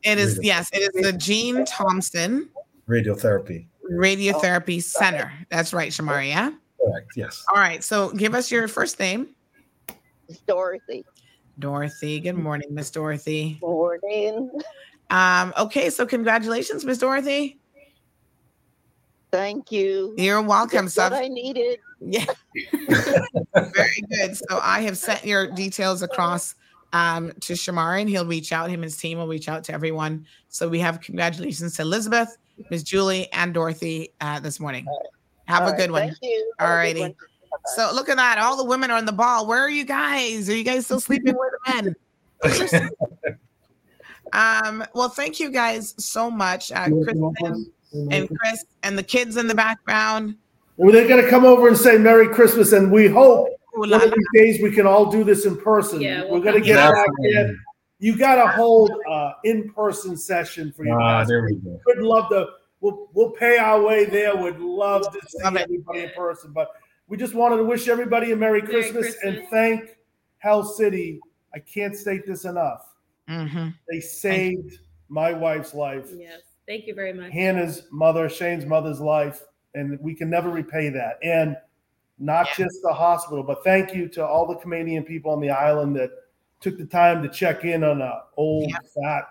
it 0.03 0.17
is. 0.17 0.39
Yes, 0.41 0.69
it 0.73 0.91
is 0.93 1.03
the 1.03 1.17
Gene 1.17 1.65
Thompson 1.65 2.49
Radiotherapy. 2.87 3.67
Radiotherapy 3.91 4.81
Center. 4.83 5.31
That's 5.49 5.73
right, 5.73 5.91
Shamari. 5.91 6.29
Yeah. 6.29 6.51
Correct. 6.83 7.11
Yes. 7.15 7.43
All 7.53 7.59
right. 7.59 7.83
So 7.83 8.11
give 8.11 8.33
us 8.33 8.51
your 8.51 8.67
first 8.67 8.99
name. 8.99 9.35
It's 10.27 10.39
Dorothy. 10.47 11.05
Dorothy. 11.57 12.19
Good 12.19 12.33
morning, 12.33 12.69
Miss 12.71 12.89
Dorothy. 12.91 13.59
Morning. 13.61 14.49
Um, 15.09 15.53
okay, 15.57 15.89
so 15.89 16.05
congratulations, 16.05 16.85
Miss 16.85 16.99
Dorothy. 16.99 17.59
Thank 19.31 19.71
you. 19.71 20.15
You're 20.17 20.41
welcome. 20.41 20.85
Just 20.85 20.95
So 20.95 21.03
what 21.03 21.13
I 21.13 21.27
needed. 21.27 21.79
Yeah. 22.01 22.25
Very 23.53 24.03
good. 24.09 24.37
So 24.37 24.59
I 24.61 24.81
have 24.81 24.97
sent 24.97 25.25
your 25.25 25.47
details 25.51 26.01
across 26.01 26.55
um, 26.93 27.31
to 27.41 27.53
Shamari, 27.53 28.01
and 28.01 28.09
he'll 28.09 28.25
reach 28.25 28.51
out. 28.51 28.69
Him 28.69 28.75
and 28.75 28.85
his 28.85 28.97
team 28.97 29.17
will 29.17 29.27
reach 29.27 29.49
out 29.49 29.63
to 29.65 29.73
everyone. 29.73 30.25
So 30.47 30.67
we 30.67 30.79
have 30.79 31.01
congratulations 31.01 31.75
to 31.75 31.83
Elizabeth, 31.83 32.37
Miss 32.69 32.83
Julie, 32.83 33.31
and 33.33 33.53
Dorothy 33.53 34.09
uh, 34.21 34.39
this 34.39 34.59
morning. 34.59 34.85
Have 35.45 35.63
All 35.63 35.67
a 35.67 35.71
right, 35.71 35.77
good 35.77 35.91
one. 35.91 36.01
thank 36.07 36.17
you. 36.21 36.53
All 36.59 36.67
righty. 36.67 37.15
So 37.75 37.91
look 37.93 38.09
at 38.09 38.17
that. 38.17 38.37
All 38.37 38.55
the 38.55 38.63
women 38.63 38.91
are 38.91 38.97
on 38.97 39.05
the 39.05 39.11
ball. 39.11 39.47
Where 39.47 39.61
are 39.61 39.69
you 39.69 39.83
guys? 39.83 40.49
Are 40.49 40.55
you 40.55 40.63
guys 40.63 40.85
still 40.85 40.99
sleeping 40.99 41.35
with 41.35 41.51
the 41.65 41.73
men? 41.73 41.95
um, 44.33 44.85
well, 44.93 45.09
thank 45.09 45.39
you 45.39 45.49
guys 45.49 45.93
so 45.97 46.31
much. 46.31 46.71
Uh, 46.71 46.87
Kristen 47.03 47.71
and 48.11 48.29
Chris 48.29 48.65
and 48.83 48.97
the 48.97 49.03
kids 49.03 49.37
in 49.37 49.47
the 49.47 49.55
background. 49.55 50.35
Well, 50.79 50.93
they're 50.93 51.07
going 51.09 51.21
to 51.21 51.29
come 51.29 51.43
over 51.43 51.67
and 51.67 51.77
say 51.77 51.97
Merry 51.97 52.29
Christmas, 52.29 52.71
and 52.71 52.89
we 52.89 53.07
hope 53.07 53.49
Ooh, 53.75 53.79
one 53.81 53.93
of 53.93 54.01
these 54.01 54.27
days 54.33 54.61
we 54.63 54.71
can 54.71 54.87
all 54.87 55.11
do 55.11 55.25
this 55.25 55.45
in 55.45 55.57
person. 55.57 55.99
Yeah, 55.99 56.23
We're 56.23 56.31
we'll 56.31 56.41
going 56.41 56.55
to 56.55 56.61
get 56.61 56.75
back. 56.77 56.93
back 56.93 57.07
there. 57.21 57.55
You 57.99 58.17
got 58.17 58.35
to 58.35 58.47
hold 58.49 58.89
uh, 59.09 59.33
in-person 59.43 60.15
session 60.15 60.71
for 60.71 60.85
you 60.85 60.97
Ah, 60.97 61.25
there 61.25 61.43
we 61.43 61.55
go. 61.55 61.81
Would 61.85 61.97
love 61.97 62.29
to. 62.29 62.47
We'll 62.79 63.09
we'll 63.13 63.31
pay 63.31 63.57
our 63.57 63.81
way 63.81 64.05
there. 64.05 64.33
Would 64.37 64.61
love 64.61 65.03
to 65.11 65.19
see 65.27 65.43
Love 65.43 65.57
everybody 65.57 66.03
in 66.03 66.11
person, 66.15 66.53
but 66.53 66.69
we 67.09 67.17
just 67.17 67.33
wanted 67.33 67.57
to 67.57 67.65
wish 67.65 67.89
everybody 67.89 68.31
a 68.31 68.37
Merry, 68.37 68.61
Merry 68.61 68.71
Christmas, 68.71 69.17
and 69.25 69.43
thank 69.51 69.97
Health 70.37 70.75
City. 70.75 71.19
I 71.53 71.59
can't 71.59 71.93
state 71.97 72.25
this 72.25 72.45
enough. 72.45 72.85
Mhm. 73.29 73.73
They 73.89 73.99
saved 73.99 74.79
my 75.09 75.33
wife's 75.33 75.73
life. 75.73 76.07
Yes. 76.15 76.39
Thank 76.69 76.87
you 76.87 76.95
very 76.95 77.11
much. 77.11 77.33
Hannah's 77.33 77.83
mother, 77.91 78.29
Shane's 78.29 78.65
mother's 78.65 79.01
life, 79.01 79.43
and 79.75 79.99
we 80.01 80.15
can 80.15 80.29
never 80.29 80.49
repay 80.49 80.89
that. 80.89 81.19
And 81.23 81.55
not 82.17 82.47
just 82.55 82.81
the 82.83 82.93
hospital, 82.93 83.43
but 83.43 83.63
thank 83.63 83.93
you 83.93 84.07
to 84.09 84.25
all 84.25 84.45
the 84.45 84.55
Caymanian 84.55 85.05
people 85.05 85.31
on 85.31 85.39
the 85.39 85.49
island 85.49 85.95
that 85.95 86.11
took 86.59 86.77
the 86.77 86.85
time 86.85 87.23
to 87.23 87.29
check 87.29 87.63
in 87.63 87.83
on 87.83 88.01
a 88.01 88.23
old 88.35 88.71
fat, 88.71 89.23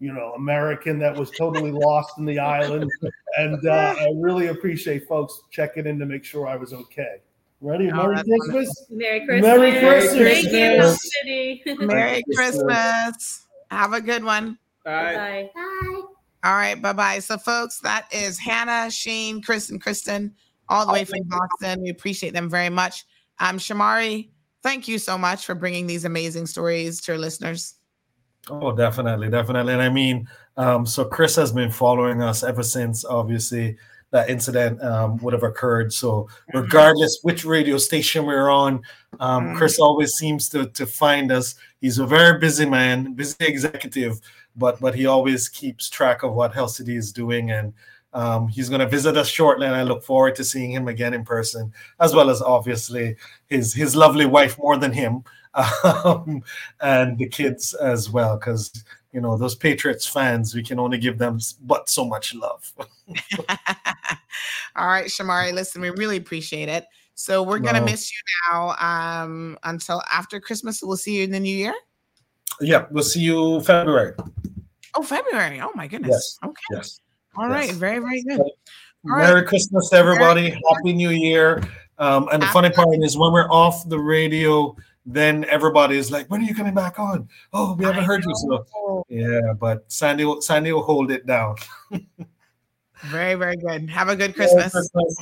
you 0.00 0.12
know, 0.12 0.32
American 0.36 0.98
that 0.98 1.16
was 1.16 1.30
totally 1.30 1.72
lost 1.72 2.18
in 2.18 2.26
the 2.26 2.38
island. 2.38 2.90
And 3.38 3.66
uh, 3.66 3.94
I 3.98 4.12
really 4.16 4.48
appreciate 4.48 5.08
folks 5.08 5.40
checking 5.50 5.86
in 5.86 5.98
to 5.98 6.06
make 6.06 6.24
sure 6.24 6.46
I 6.46 6.56
was 6.56 6.72
okay. 6.72 7.22
Ready? 7.62 7.90
Oh, 7.90 7.96
Merry 7.96 8.22
Christmas. 8.22 8.86
Merry 8.90 9.26
Christmas. 9.26 9.42
Merry 9.42 9.70
Christmas. 9.80 10.14
Thank 10.14 10.44
you, 10.44 10.52
Merry 10.52 10.76
Health 10.76 10.98
City. 11.00 11.62
Merry 11.80 12.24
Christmas. 12.34 13.46
Have 13.70 13.92
a 13.94 14.00
good 14.00 14.24
one. 14.24 14.58
Bye. 14.84 15.50
Bye. 15.54 16.02
All 16.44 16.54
right, 16.54 16.80
bye 16.80 16.92
bye. 16.92 17.18
So, 17.18 17.38
folks, 17.38 17.80
that 17.80 18.06
is 18.12 18.38
Hannah, 18.38 18.90
Shane, 18.90 19.42
Chris, 19.42 19.70
and 19.70 19.80
Kristen, 19.80 20.34
all 20.68 20.86
the 20.86 20.92
way 20.92 21.04
from 21.04 21.20
Boston. 21.24 21.82
We 21.82 21.90
appreciate 21.90 22.32
them 22.34 22.48
very 22.48 22.68
much. 22.68 23.04
Um, 23.40 23.58
Shamari, 23.58 24.30
thank 24.62 24.86
you 24.88 24.98
so 24.98 25.18
much 25.18 25.44
for 25.44 25.54
bringing 25.54 25.86
these 25.86 26.04
amazing 26.04 26.46
stories 26.46 27.00
to 27.02 27.12
our 27.12 27.18
listeners. 27.18 27.74
Oh, 28.48 28.72
definitely, 28.72 29.28
definitely. 29.28 29.72
And 29.72 29.82
I 29.82 29.88
mean, 29.88 30.28
um, 30.56 30.86
so 30.86 31.04
Chris 31.04 31.34
has 31.36 31.52
been 31.52 31.70
following 31.70 32.22
us 32.22 32.44
ever 32.44 32.62
since, 32.62 33.04
obviously, 33.04 33.76
that 34.12 34.30
incident 34.30 34.80
um, 34.82 35.16
would 35.18 35.32
have 35.32 35.42
occurred. 35.42 35.92
So 35.92 36.28
regardless 36.54 37.18
which 37.22 37.44
radio 37.44 37.76
station 37.76 38.24
we're 38.24 38.50
on, 38.50 38.82
um, 39.18 39.46
Mm. 39.46 39.56
Chris 39.56 39.78
always 39.78 40.12
seems 40.12 40.48
to 40.50 40.66
to 40.70 40.86
find 40.86 41.32
us. 41.32 41.56
He's 41.80 41.98
a 41.98 42.06
very 42.06 42.38
busy 42.38 42.66
man, 42.66 43.14
busy 43.14 43.36
executive, 43.40 44.20
but 44.56 44.80
but 44.80 44.94
he 44.94 45.06
always 45.06 45.48
keeps 45.48 45.88
track 45.90 46.22
of 46.22 46.34
what 46.34 46.54
Health 46.54 46.80
is 46.80 47.12
doing 47.12 47.50
and. 47.50 47.72
Um, 48.12 48.48
he's 48.48 48.70
going 48.70 48.80
to 48.80 48.88
visit 48.88 49.14
us 49.18 49.28
shortly, 49.28 49.66
and 49.66 49.76
I 49.76 49.82
look 49.82 50.02
forward 50.02 50.36
to 50.36 50.44
seeing 50.44 50.72
him 50.72 50.88
again 50.88 51.12
in 51.12 51.22
person, 51.22 51.70
as 52.00 52.14
well 52.14 52.30
as 52.30 52.40
obviously 52.40 53.16
his 53.48 53.74
his 53.74 53.94
lovely 53.94 54.24
wife 54.24 54.56
more 54.56 54.78
than 54.78 54.90
him, 54.92 55.22
um, 55.84 56.42
and 56.80 57.18
the 57.18 57.28
kids 57.28 57.74
as 57.74 58.08
well. 58.08 58.38
Because 58.38 58.72
you 59.12 59.20
know 59.20 59.36
those 59.36 59.54
Patriots 59.54 60.06
fans, 60.06 60.54
we 60.54 60.62
can 60.62 60.78
only 60.78 60.96
give 60.96 61.18
them 61.18 61.40
but 61.60 61.90
so 61.90 62.06
much 62.06 62.34
love. 62.34 62.72
All 64.76 64.86
right, 64.86 65.06
Shamari, 65.06 65.52
listen, 65.52 65.82
we 65.82 65.90
really 65.90 66.16
appreciate 66.16 66.70
it. 66.70 66.86
So 67.14 67.42
we're 67.42 67.58
gonna 67.58 67.80
No. 67.80 67.86
miss 67.86 68.10
you 68.10 68.18
now 68.50 68.76
um, 68.78 69.58
until 69.64 70.02
after 70.10 70.40
Christmas. 70.40 70.82
We'll 70.82 70.96
see 70.96 71.18
you 71.18 71.24
in 71.24 71.32
the 71.32 71.40
new 71.40 71.54
year. 71.54 71.74
Yeah, 72.60 72.86
we'll 72.90 73.04
see 73.04 73.20
you 73.20 73.60
February. 73.62 74.14
Oh, 74.94 75.02
February. 75.02 75.60
Oh 75.60 75.72
my 75.74 75.86
goodness. 75.86 76.38
Yes. 76.42 76.50
Okay. 76.50 76.62
Yes. 76.70 77.00
All 77.36 77.48
right. 77.48 77.66
Yes. 77.66 77.76
Very, 77.76 77.98
very 77.98 78.22
good. 78.22 78.40
All 78.40 78.50
Merry 79.18 79.40
right. 79.40 79.46
Christmas, 79.46 79.90
to 79.90 79.96
everybody! 79.96 80.50
Happy 80.50 80.92
New 80.92 81.10
Year! 81.10 81.62
Um, 81.98 82.28
and 82.32 82.42
the 82.42 82.46
funny 82.46 82.70
part 82.70 82.88
is 83.02 83.16
when 83.16 83.32
we're 83.32 83.48
off 83.50 83.88
the 83.88 83.98
radio, 83.98 84.74
then 85.04 85.44
everybody 85.44 85.96
is 85.96 86.10
like, 86.10 86.28
"When 86.28 86.40
are 86.40 86.44
you 86.44 86.54
coming 86.54 86.74
back 86.74 86.98
on?" 86.98 87.28
Oh, 87.52 87.74
we 87.74 87.84
haven't 87.84 88.04
heard 88.04 88.24
you. 88.24 88.34
So 88.34 89.04
yeah, 89.08 89.52
but 89.60 89.84
Sandy, 89.86 90.24
will, 90.24 90.40
Sandy 90.40 90.72
will 90.72 90.82
hold 90.82 91.12
it 91.12 91.24
down. 91.24 91.54
Very, 93.04 93.34
very 93.34 93.56
good. 93.56 93.88
Have 93.90 94.08
a 94.08 94.16
good 94.16 94.34
Christmas. 94.34 94.72
Christmas. 94.72 95.16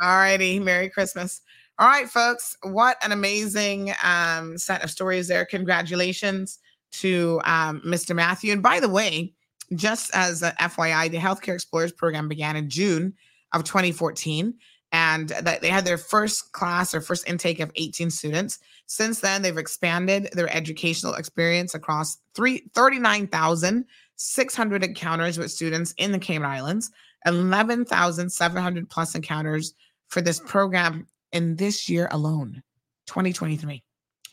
All 0.00 0.16
righty. 0.16 0.58
Merry 0.58 0.88
Christmas. 0.88 1.42
All 1.82 1.88
right, 1.88 2.08
folks. 2.08 2.56
What 2.62 2.96
an 3.04 3.10
amazing 3.10 3.92
um, 4.04 4.56
set 4.56 4.84
of 4.84 4.90
stories 4.92 5.26
there. 5.26 5.44
Congratulations 5.44 6.60
to 6.92 7.40
um, 7.44 7.82
Mr. 7.84 8.14
Matthew. 8.14 8.52
And 8.52 8.62
by 8.62 8.78
the 8.78 8.88
way, 8.88 9.34
just 9.74 10.14
as 10.14 10.44
a 10.44 10.52
FYI, 10.60 11.10
the 11.10 11.18
Healthcare 11.18 11.54
Explorers 11.54 11.90
program 11.90 12.28
began 12.28 12.54
in 12.54 12.70
June 12.70 13.14
of 13.52 13.64
2014, 13.64 14.54
and 14.92 15.30
that 15.30 15.60
they 15.60 15.70
had 15.70 15.84
their 15.84 15.98
first 15.98 16.52
class 16.52 16.94
or 16.94 17.00
first 17.00 17.28
intake 17.28 17.58
of 17.58 17.72
18 17.74 18.10
students. 18.10 18.60
Since 18.86 19.18
then, 19.18 19.42
they've 19.42 19.58
expanded 19.58 20.28
their 20.34 20.54
educational 20.54 21.14
experience 21.14 21.74
across 21.74 22.18
three, 22.36 22.70
39,600 22.76 24.84
encounters 24.84 25.36
with 25.36 25.50
students 25.50 25.94
in 25.98 26.12
the 26.12 26.20
Cayman 26.20 26.48
Islands, 26.48 26.92
11,700 27.26 28.88
plus 28.88 29.16
encounters 29.16 29.74
for 30.06 30.20
this 30.20 30.38
program 30.38 31.08
in 31.32 31.56
this 31.56 31.88
year 31.88 32.08
alone, 32.10 32.62
2023. 33.06 33.82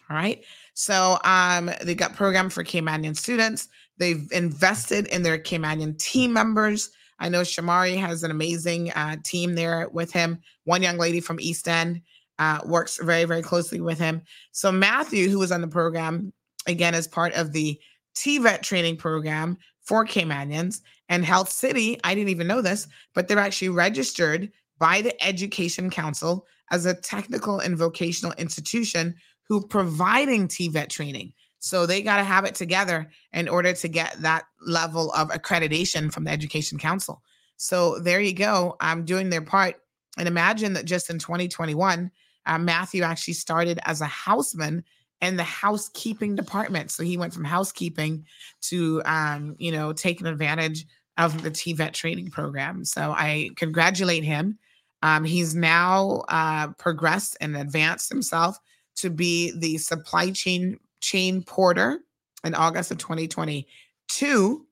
All 0.09 0.15
right. 0.15 0.43
So 0.73 1.19
um, 1.23 1.69
they 1.83 1.93
got 1.93 2.15
program 2.15 2.49
for 2.49 2.63
Caymanian 2.63 3.15
students. 3.15 3.67
They've 3.97 4.27
invested 4.31 5.07
in 5.07 5.23
their 5.23 5.37
Caymanian 5.37 5.99
team 5.99 6.33
members. 6.33 6.89
I 7.19 7.29
know 7.29 7.41
Shamari 7.41 7.97
has 7.97 8.23
an 8.23 8.31
amazing 8.31 8.91
uh, 8.91 9.17
team 9.23 9.55
there 9.55 9.89
with 9.89 10.11
him. 10.11 10.39
One 10.63 10.81
young 10.81 10.97
lady 10.97 11.19
from 11.19 11.39
East 11.39 11.67
End 11.67 12.01
uh, 12.39 12.59
works 12.65 12.97
very, 13.01 13.25
very 13.25 13.41
closely 13.41 13.81
with 13.81 13.99
him. 13.99 14.21
So 14.51 14.71
Matthew, 14.71 15.29
who 15.29 15.39
was 15.39 15.51
on 15.51 15.61
the 15.61 15.67
program, 15.67 16.33
again, 16.65 16.95
as 16.95 17.07
part 17.07 17.33
of 17.33 17.51
the 17.51 17.79
TVET 18.15 18.61
training 18.61 18.97
program 18.97 19.57
for 19.83 20.05
Caymanians 20.05 20.81
and 21.09 21.25
Health 21.25 21.49
City. 21.49 21.99
I 22.03 22.15
didn't 22.15 22.29
even 22.29 22.47
know 22.47 22.61
this, 22.61 22.87
but 23.13 23.27
they're 23.27 23.39
actually 23.39 23.69
registered 23.69 24.51
by 24.77 25.01
the 25.01 25.21
Education 25.23 25.89
Council 25.89 26.45
as 26.71 26.85
a 26.85 26.93
technical 26.93 27.59
and 27.59 27.77
vocational 27.77 28.33
institution 28.37 29.15
who 29.47 29.65
providing 29.65 30.47
TVET 30.47 30.89
training. 30.89 31.33
So 31.59 31.85
they 31.85 32.01
got 32.01 32.17
to 32.17 32.23
have 32.23 32.45
it 32.45 32.55
together 32.55 33.09
in 33.33 33.49
order 33.49 33.73
to 33.73 33.87
get 33.87 34.15
that 34.21 34.45
level 34.65 35.11
of 35.11 35.29
accreditation 35.29 36.11
from 36.11 36.23
the 36.23 36.31
Education 36.31 36.77
Council. 36.77 37.21
So 37.57 37.99
there 37.99 38.21
you 38.21 38.33
go. 38.33 38.77
I'm 38.79 39.03
doing 39.03 39.29
their 39.29 39.41
part. 39.41 39.75
And 40.17 40.27
imagine 40.27 40.73
that 40.73 40.85
just 40.85 41.09
in 41.09 41.19
2021, 41.19 42.11
uh, 42.45 42.57
Matthew 42.57 43.03
actually 43.03 43.33
started 43.33 43.79
as 43.83 44.01
a 44.01 44.05
houseman 44.05 44.83
in 45.21 45.35
the 45.35 45.43
housekeeping 45.43 46.35
department. 46.35 46.91
So 46.91 47.03
he 47.03 47.17
went 47.17 47.33
from 47.33 47.43
housekeeping 47.43 48.25
to, 48.61 49.01
um, 49.05 49.55
you 49.59 49.71
know, 49.71 49.91
taking 49.91 50.27
advantage 50.27 50.85
of 51.17 51.43
the 51.43 51.51
TVET 51.51 51.91
training 51.93 52.31
program. 52.31 52.85
So 52.85 53.11
I 53.11 53.49
congratulate 53.57 54.23
him. 54.23 54.57
Um, 55.01 55.23
he's 55.23 55.55
now 55.55 56.23
uh, 56.27 56.69
progressed 56.73 57.37
and 57.39 57.55
advanced 57.55 58.09
himself 58.09 58.57
to 58.97 59.09
be 59.09 59.53
the 59.57 59.77
supply 59.77 60.31
chain 60.31 60.77
chain 61.01 61.41
porter 61.43 61.99
in 62.43 62.53
August 62.53 62.91
of 62.91 62.97
2022. 62.97 64.65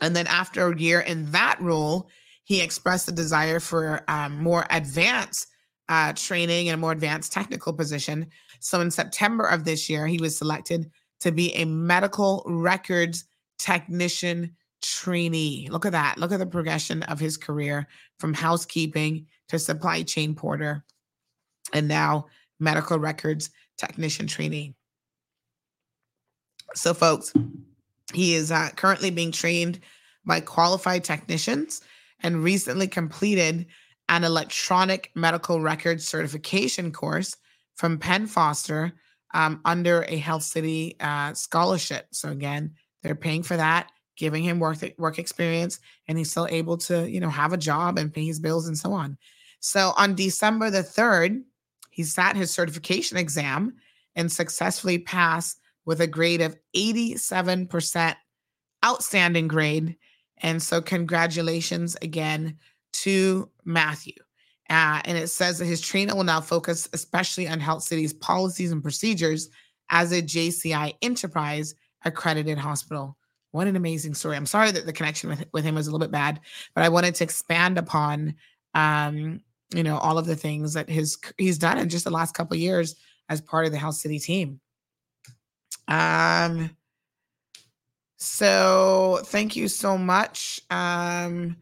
And 0.00 0.16
then 0.16 0.26
after 0.28 0.68
a 0.68 0.78
year 0.78 1.00
in 1.00 1.30
that 1.32 1.60
role, 1.60 2.08
he 2.44 2.60
expressed 2.60 3.08
a 3.08 3.12
desire 3.12 3.60
for 3.60 4.02
um, 4.08 4.42
more 4.42 4.66
advanced 4.70 5.48
uh, 5.88 6.12
training 6.12 6.68
and 6.68 6.74
a 6.74 6.78
more 6.78 6.92
advanced 6.92 7.32
technical 7.32 7.72
position. 7.72 8.26
So 8.60 8.80
in 8.80 8.90
September 8.90 9.44
of 9.46 9.64
this 9.64 9.90
year, 9.90 10.06
he 10.06 10.18
was 10.18 10.38
selected 10.38 10.90
to 11.20 11.32
be 11.32 11.54
a 11.54 11.64
medical 11.64 12.44
records 12.46 13.24
technician 13.58 14.56
trainee. 14.82 15.68
Look 15.70 15.86
at 15.86 15.92
that. 15.92 16.18
Look 16.18 16.32
at 16.32 16.38
the 16.38 16.46
progression 16.46 17.02
of 17.04 17.20
his 17.20 17.36
career 17.36 17.86
from 18.18 18.34
housekeeping 18.34 19.26
to 19.48 19.58
supply 19.58 20.02
chain 20.02 20.34
porter 20.34 20.84
and 21.72 21.88
now 21.88 22.26
medical 22.58 22.98
records 22.98 23.50
technician 23.78 24.26
trainee. 24.26 24.74
So, 26.74 26.94
folks, 26.94 27.32
he 28.14 28.34
is 28.34 28.52
uh, 28.52 28.70
currently 28.76 29.10
being 29.10 29.32
trained 29.32 29.80
by 30.24 30.40
qualified 30.40 31.04
technicians 31.04 31.80
and 32.22 32.44
recently 32.44 32.86
completed 32.86 33.66
an 34.08 34.24
electronic 34.24 35.10
medical 35.14 35.60
records 35.60 36.06
certification 36.06 36.92
course 36.92 37.36
from 37.76 37.98
Penn 37.98 38.26
Foster 38.26 38.92
um, 39.32 39.60
under 39.64 40.04
a 40.08 40.16
Health 40.16 40.42
City 40.42 40.96
uh, 41.00 41.32
scholarship. 41.34 42.06
So, 42.12 42.28
again, 42.28 42.74
they're 43.02 43.14
paying 43.14 43.42
for 43.42 43.56
that, 43.56 43.90
giving 44.20 44.42
him 44.44 44.60
work 44.60 44.78
work 44.98 45.18
experience, 45.18 45.80
and 46.06 46.18
he's 46.18 46.30
still 46.30 46.46
able 46.50 46.76
to, 46.76 47.10
you 47.10 47.18
know, 47.18 47.30
have 47.30 47.54
a 47.54 47.56
job 47.56 47.98
and 47.98 48.12
pay 48.12 48.24
his 48.24 48.38
bills 48.38 48.68
and 48.68 48.76
so 48.76 48.92
on. 48.92 49.16
So, 49.60 49.94
on 49.96 50.14
December 50.14 50.70
the 50.70 50.82
third, 50.82 51.42
he 51.90 52.04
sat 52.04 52.36
his 52.36 52.52
certification 52.52 53.16
exam 53.16 53.74
and 54.14 54.30
successfully 54.30 54.98
passed 54.98 55.58
with 55.86 56.02
a 56.02 56.06
grade 56.06 56.42
of 56.42 56.54
87%, 56.76 58.14
outstanding 58.84 59.48
grade. 59.48 59.96
And 60.38 60.62
so, 60.62 60.82
congratulations 60.82 61.96
again 62.02 62.58
to 62.92 63.48
Matthew. 63.64 64.14
Uh, 64.68 65.00
and 65.06 65.16
it 65.16 65.28
says 65.28 65.58
that 65.58 65.64
his 65.64 65.80
trainer 65.80 66.14
will 66.14 66.24
now 66.24 66.42
focus 66.42 66.88
especially 66.92 67.48
on 67.48 67.58
Health 67.58 67.82
City's 67.82 68.12
policies 68.12 68.70
and 68.70 68.82
procedures 68.82 69.48
as 69.88 70.12
a 70.12 70.22
JCI 70.22 70.94
enterprise 71.00 71.74
accredited 72.04 72.58
hospital. 72.58 73.16
What 73.52 73.66
an 73.66 73.76
amazing 73.76 74.14
story. 74.14 74.36
I'm 74.36 74.46
sorry 74.46 74.70
that 74.70 74.86
the 74.86 74.92
connection 74.92 75.30
with, 75.30 75.44
with 75.52 75.64
him 75.64 75.74
was 75.74 75.86
a 75.86 75.90
little 75.90 76.06
bit 76.06 76.12
bad, 76.12 76.40
but 76.74 76.84
I 76.84 76.88
wanted 76.88 77.16
to 77.16 77.24
expand 77.24 77.78
upon 77.78 78.34
um, 78.74 79.40
you 79.74 79.82
know, 79.82 79.98
all 79.98 80.18
of 80.18 80.26
the 80.26 80.36
things 80.36 80.74
that 80.74 80.88
his 80.88 81.18
he's 81.38 81.58
done 81.58 81.78
in 81.78 81.88
just 81.88 82.04
the 82.04 82.10
last 82.10 82.34
couple 82.34 82.56
years 82.56 82.96
as 83.28 83.40
part 83.40 83.66
of 83.66 83.72
the 83.72 83.78
Health 83.78 83.94
City 83.94 84.18
team. 84.18 84.60
Um 85.88 86.76
so 88.16 89.20
thank 89.24 89.56
you 89.56 89.68
so 89.68 89.96
much. 89.96 90.60
Um 90.70 91.56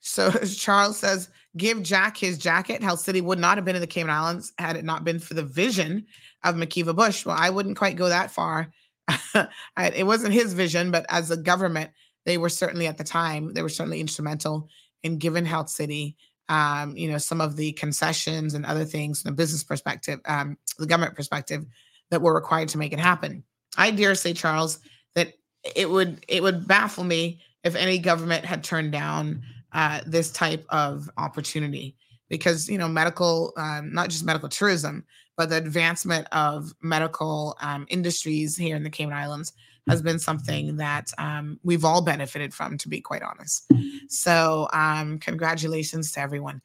so 0.00 0.30
Charles 0.56 0.98
says 0.98 1.30
give 1.56 1.82
Jack 1.82 2.16
his 2.16 2.36
jacket. 2.36 2.82
Health 2.82 3.00
City 3.00 3.20
would 3.20 3.38
not 3.38 3.56
have 3.56 3.64
been 3.64 3.76
in 3.76 3.80
the 3.80 3.86
Cayman 3.86 4.10
Islands 4.10 4.52
had 4.58 4.76
it 4.76 4.84
not 4.84 5.04
been 5.04 5.18
for 5.18 5.34
the 5.34 5.42
vision 5.42 6.06
of 6.42 6.56
McKeeva 6.56 6.94
Bush. 6.94 7.24
Well, 7.24 7.36
I 7.38 7.48
wouldn't 7.48 7.78
quite 7.78 7.96
go 7.96 8.08
that 8.08 8.30
far. 8.30 8.70
It 9.76 10.06
wasn't 10.06 10.34
his 10.34 10.54
vision, 10.54 10.90
but 10.90 11.06
as 11.08 11.30
a 11.30 11.36
government, 11.36 11.90
they 12.24 12.38
were 12.38 12.48
certainly 12.48 12.86
at 12.86 12.96
the 12.96 13.04
time, 13.04 13.52
they 13.52 13.62
were 13.62 13.68
certainly 13.68 14.00
instrumental 14.00 14.68
in 15.02 15.18
giving 15.18 15.44
Health 15.44 15.68
City 15.68 16.16
um, 16.48 16.96
you 16.96 17.10
know, 17.10 17.18
some 17.18 17.40
of 17.40 17.56
the 17.56 17.72
concessions 17.72 18.54
and 18.54 18.66
other 18.66 18.84
things 18.84 19.22
from 19.22 19.30
the 19.30 19.36
business 19.36 19.64
perspective, 19.64 20.20
um, 20.26 20.58
the 20.78 20.86
government 20.86 21.16
perspective 21.16 21.64
that 22.10 22.20
were 22.20 22.34
required 22.34 22.68
to 22.70 22.78
make 22.78 22.92
it 22.92 22.98
happen. 22.98 23.42
I 23.76 23.90
dare 23.90 24.14
say, 24.14 24.34
Charles, 24.34 24.78
that 25.14 25.32
it 25.74 25.88
would 25.88 26.24
it 26.28 26.42
would 26.42 26.68
baffle 26.68 27.04
me 27.04 27.40
if 27.64 27.74
any 27.74 27.98
government 27.98 28.44
had 28.44 28.62
turned 28.62 28.92
down 28.92 29.42
uh, 29.72 30.00
this 30.06 30.30
type 30.30 30.66
of 30.68 31.08
opportunity 31.16 31.96
because 32.28 32.68
you 32.68 32.78
know 32.78 32.88
medical 32.88 33.52
um, 33.56 33.92
not 33.92 34.10
just 34.10 34.24
medical 34.24 34.48
tourism 34.48 35.04
but 35.36 35.50
the 35.50 35.56
advancement 35.56 36.26
of 36.32 36.72
medical 36.82 37.56
um, 37.60 37.86
industries 37.88 38.56
here 38.56 38.76
in 38.76 38.82
the 38.82 38.90
cayman 38.90 39.14
islands 39.14 39.52
has 39.88 40.00
been 40.00 40.18
something 40.18 40.76
that 40.76 41.10
um, 41.18 41.58
we've 41.62 41.84
all 41.84 42.00
benefited 42.00 42.54
from, 42.54 42.78
to 42.78 42.88
be 42.88 43.00
quite 43.00 43.22
honest. 43.22 43.70
So, 44.08 44.68
um, 44.72 45.18
congratulations 45.18 46.12
to 46.12 46.20
everyone. 46.20 46.62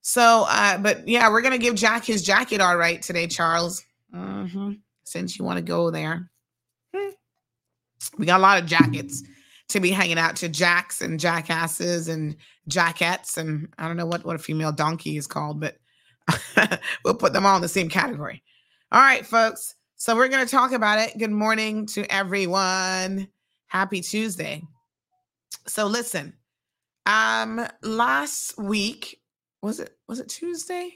So, 0.00 0.46
uh, 0.48 0.78
but 0.78 1.06
yeah, 1.06 1.28
we're 1.30 1.42
gonna 1.42 1.58
give 1.58 1.74
Jack 1.74 2.04
his 2.04 2.22
jacket 2.22 2.60
all 2.60 2.76
right 2.76 3.00
today, 3.00 3.26
Charles. 3.26 3.84
Mm-hmm. 4.14 4.72
Since 5.04 5.38
you 5.38 5.44
want 5.44 5.58
to 5.58 5.62
go 5.62 5.90
there, 5.90 6.30
hmm. 6.94 7.10
we 8.18 8.26
got 8.26 8.38
a 8.38 8.42
lot 8.42 8.58
of 8.58 8.66
jackets 8.66 9.22
to 9.68 9.80
be 9.80 9.90
hanging 9.90 10.18
out 10.18 10.36
to 10.36 10.48
jacks 10.48 11.00
and 11.00 11.18
jackasses 11.18 12.08
and 12.08 12.36
jackettes 12.68 13.36
and 13.36 13.68
I 13.78 13.88
don't 13.88 13.96
know 13.96 14.06
what 14.06 14.24
what 14.24 14.36
a 14.36 14.38
female 14.38 14.72
donkey 14.72 15.16
is 15.16 15.26
called, 15.26 15.60
but 15.60 15.78
we'll 17.04 17.14
put 17.14 17.32
them 17.32 17.46
all 17.46 17.56
in 17.56 17.62
the 17.62 17.68
same 17.68 17.88
category. 17.88 18.42
All 18.90 19.00
right, 19.00 19.24
folks. 19.26 19.74
So 19.96 20.16
we're 20.16 20.28
going 20.28 20.44
to 20.44 20.50
talk 20.50 20.72
about 20.72 20.98
it. 20.98 21.16
Good 21.16 21.30
morning 21.30 21.86
to 21.86 22.04
everyone. 22.12 23.28
Happy 23.68 24.00
Tuesday. 24.00 24.62
So 25.66 25.86
listen, 25.86 26.34
um 27.06 27.66
last 27.82 28.56
week 28.58 29.20
was 29.62 29.80
it 29.80 29.96
was 30.08 30.20
it 30.20 30.28
Tuesday? 30.28 30.92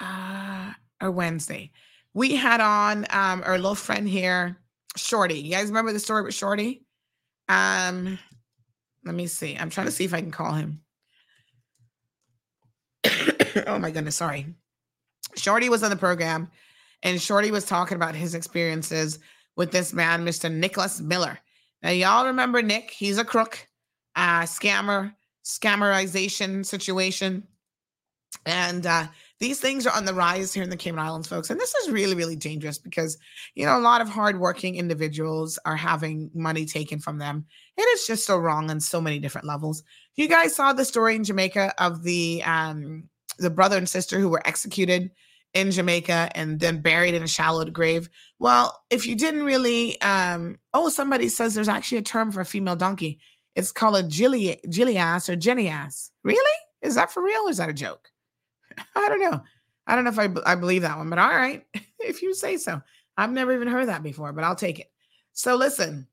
Uh 0.00 0.72
or 1.00 1.10
Wednesday. 1.10 1.70
We 2.14 2.36
had 2.36 2.60
on 2.60 3.06
um 3.10 3.42
our 3.44 3.56
little 3.56 3.74
friend 3.74 4.08
here, 4.08 4.58
Shorty. 4.96 5.40
You 5.40 5.50
guys 5.52 5.68
remember 5.68 5.92
the 5.92 5.98
story 5.98 6.22
with 6.22 6.34
Shorty? 6.34 6.84
Um 7.48 8.18
let 9.04 9.14
me 9.14 9.26
see. 9.26 9.56
I'm 9.56 9.70
trying 9.70 9.86
to 9.86 9.92
see 9.92 10.04
if 10.04 10.14
I 10.14 10.20
can 10.20 10.30
call 10.30 10.52
him. 10.52 10.82
oh 13.66 13.78
my 13.78 13.90
goodness, 13.90 14.16
sorry. 14.16 14.46
Shorty 15.36 15.68
was 15.68 15.82
on 15.82 15.90
the 15.90 15.96
program 15.96 16.50
and 17.02 17.20
Shorty 17.20 17.50
was 17.50 17.64
talking 17.64 17.96
about 17.96 18.14
his 18.14 18.34
experiences 18.34 19.18
with 19.56 19.72
this 19.72 19.92
man, 19.92 20.24
Mr. 20.24 20.50
Nicholas 20.52 21.00
Miller. 21.00 21.38
Now, 21.82 21.90
y'all 21.90 22.26
remember 22.26 22.62
Nick? 22.62 22.90
He's 22.90 23.18
a 23.18 23.24
crook, 23.24 23.66
uh, 24.14 24.42
scammer, 24.42 25.14
scammerization 25.44 26.64
situation. 26.64 27.46
And 28.46 28.86
uh, 28.86 29.06
these 29.40 29.60
things 29.60 29.86
are 29.86 29.94
on 29.94 30.04
the 30.04 30.14
rise 30.14 30.54
here 30.54 30.62
in 30.62 30.70
the 30.70 30.76
Cayman 30.76 31.04
Islands, 31.04 31.28
folks. 31.28 31.50
And 31.50 31.60
this 31.60 31.74
is 31.74 31.90
really, 31.90 32.14
really 32.14 32.36
dangerous 32.36 32.78
because, 32.78 33.18
you 33.54 33.66
know, 33.66 33.76
a 33.76 33.80
lot 33.80 34.00
of 34.00 34.08
hardworking 34.08 34.76
individuals 34.76 35.58
are 35.64 35.76
having 35.76 36.30
money 36.34 36.64
taken 36.64 36.98
from 36.98 37.18
them. 37.18 37.36
And 37.76 37.84
It 37.84 37.88
is 37.90 38.06
just 38.06 38.24
so 38.24 38.38
wrong 38.38 38.70
on 38.70 38.80
so 38.80 39.00
many 39.00 39.18
different 39.18 39.46
levels. 39.46 39.82
You 40.16 40.28
guys 40.28 40.54
saw 40.54 40.72
the 40.72 40.84
story 40.84 41.16
in 41.16 41.24
Jamaica 41.24 41.74
of 41.78 42.02
the 42.02 42.42
um, 42.44 43.08
the 43.38 43.50
brother 43.50 43.78
and 43.78 43.88
sister 43.88 44.18
who 44.18 44.28
were 44.28 44.46
executed 44.46 45.10
in 45.54 45.70
Jamaica 45.70 46.30
and 46.34 46.60
then 46.60 46.80
buried 46.80 47.14
in 47.14 47.22
a 47.22 47.28
shallow 47.28 47.64
grave. 47.66 48.08
Well, 48.38 48.82
if 48.90 49.06
you 49.06 49.14
didn't 49.14 49.42
really, 49.42 50.00
um, 50.00 50.58
oh, 50.72 50.88
somebody 50.88 51.28
says 51.28 51.54
there's 51.54 51.68
actually 51.68 51.98
a 51.98 52.02
term 52.02 52.32
for 52.32 52.40
a 52.40 52.46
female 52.46 52.76
donkey. 52.76 53.20
It's 53.54 53.72
called 53.72 53.96
a 53.96 54.02
gilly, 54.02 54.58
gilliass 54.66 55.28
or 55.28 55.36
jenny-ass. 55.36 56.10
Really? 56.24 56.58
Is 56.80 56.94
that 56.94 57.12
for 57.12 57.22
real 57.22 57.42
or 57.42 57.50
is 57.50 57.58
that 57.58 57.68
a 57.68 57.74
joke? 57.74 58.10
I 58.96 59.08
don't 59.08 59.20
know. 59.20 59.42
I 59.86 59.94
don't 59.94 60.04
know 60.04 60.10
if 60.10 60.18
I, 60.18 60.52
I 60.52 60.54
believe 60.54 60.82
that 60.82 60.96
one, 60.96 61.10
but 61.10 61.18
all 61.18 61.28
right, 61.28 61.66
if 62.00 62.22
you 62.22 62.34
say 62.34 62.56
so. 62.56 62.80
I've 63.18 63.32
never 63.32 63.52
even 63.52 63.68
heard 63.68 63.88
that 63.88 64.02
before, 64.02 64.32
but 64.32 64.44
I'll 64.44 64.56
take 64.56 64.78
it. 64.78 64.90
So 65.34 65.54
listen, 65.54 66.06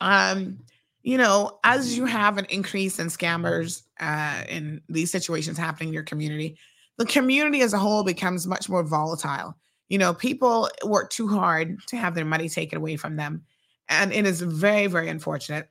um, 0.00 0.60
you 1.04 1.18
know, 1.18 1.60
as 1.64 1.96
you 1.96 2.06
have 2.06 2.38
an 2.38 2.46
increase 2.46 2.98
in 2.98 3.08
scammers 3.08 3.82
uh, 4.00 4.42
in 4.48 4.80
these 4.88 5.12
situations 5.12 5.58
happening 5.58 5.88
in 5.90 5.94
your 5.94 6.02
community, 6.02 6.56
the 6.96 7.04
community 7.04 7.60
as 7.60 7.74
a 7.74 7.78
whole 7.78 8.02
becomes 8.02 8.46
much 8.46 8.70
more 8.70 8.82
volatile. 8.82 9.54
You 9.90 9.98
know, 9.98 10.14
people 10.14 10.70
work 10.82 11.10
too 11.10 11.28
hard 11.28 11.78
to 11.88 11.96
have 11.96 12.14
their 12.14 12.24
money 12.24 12.48
taken 12.48 12.78
away 12.78 12.96
from 12.96 13.16
them. 13.16 13.44
And 13.90 14.14
it 14.14 14.26
is 14.26 14.40
very, 14.40 14.86
very 14.86 15.10
unfortunate 15.10 15.68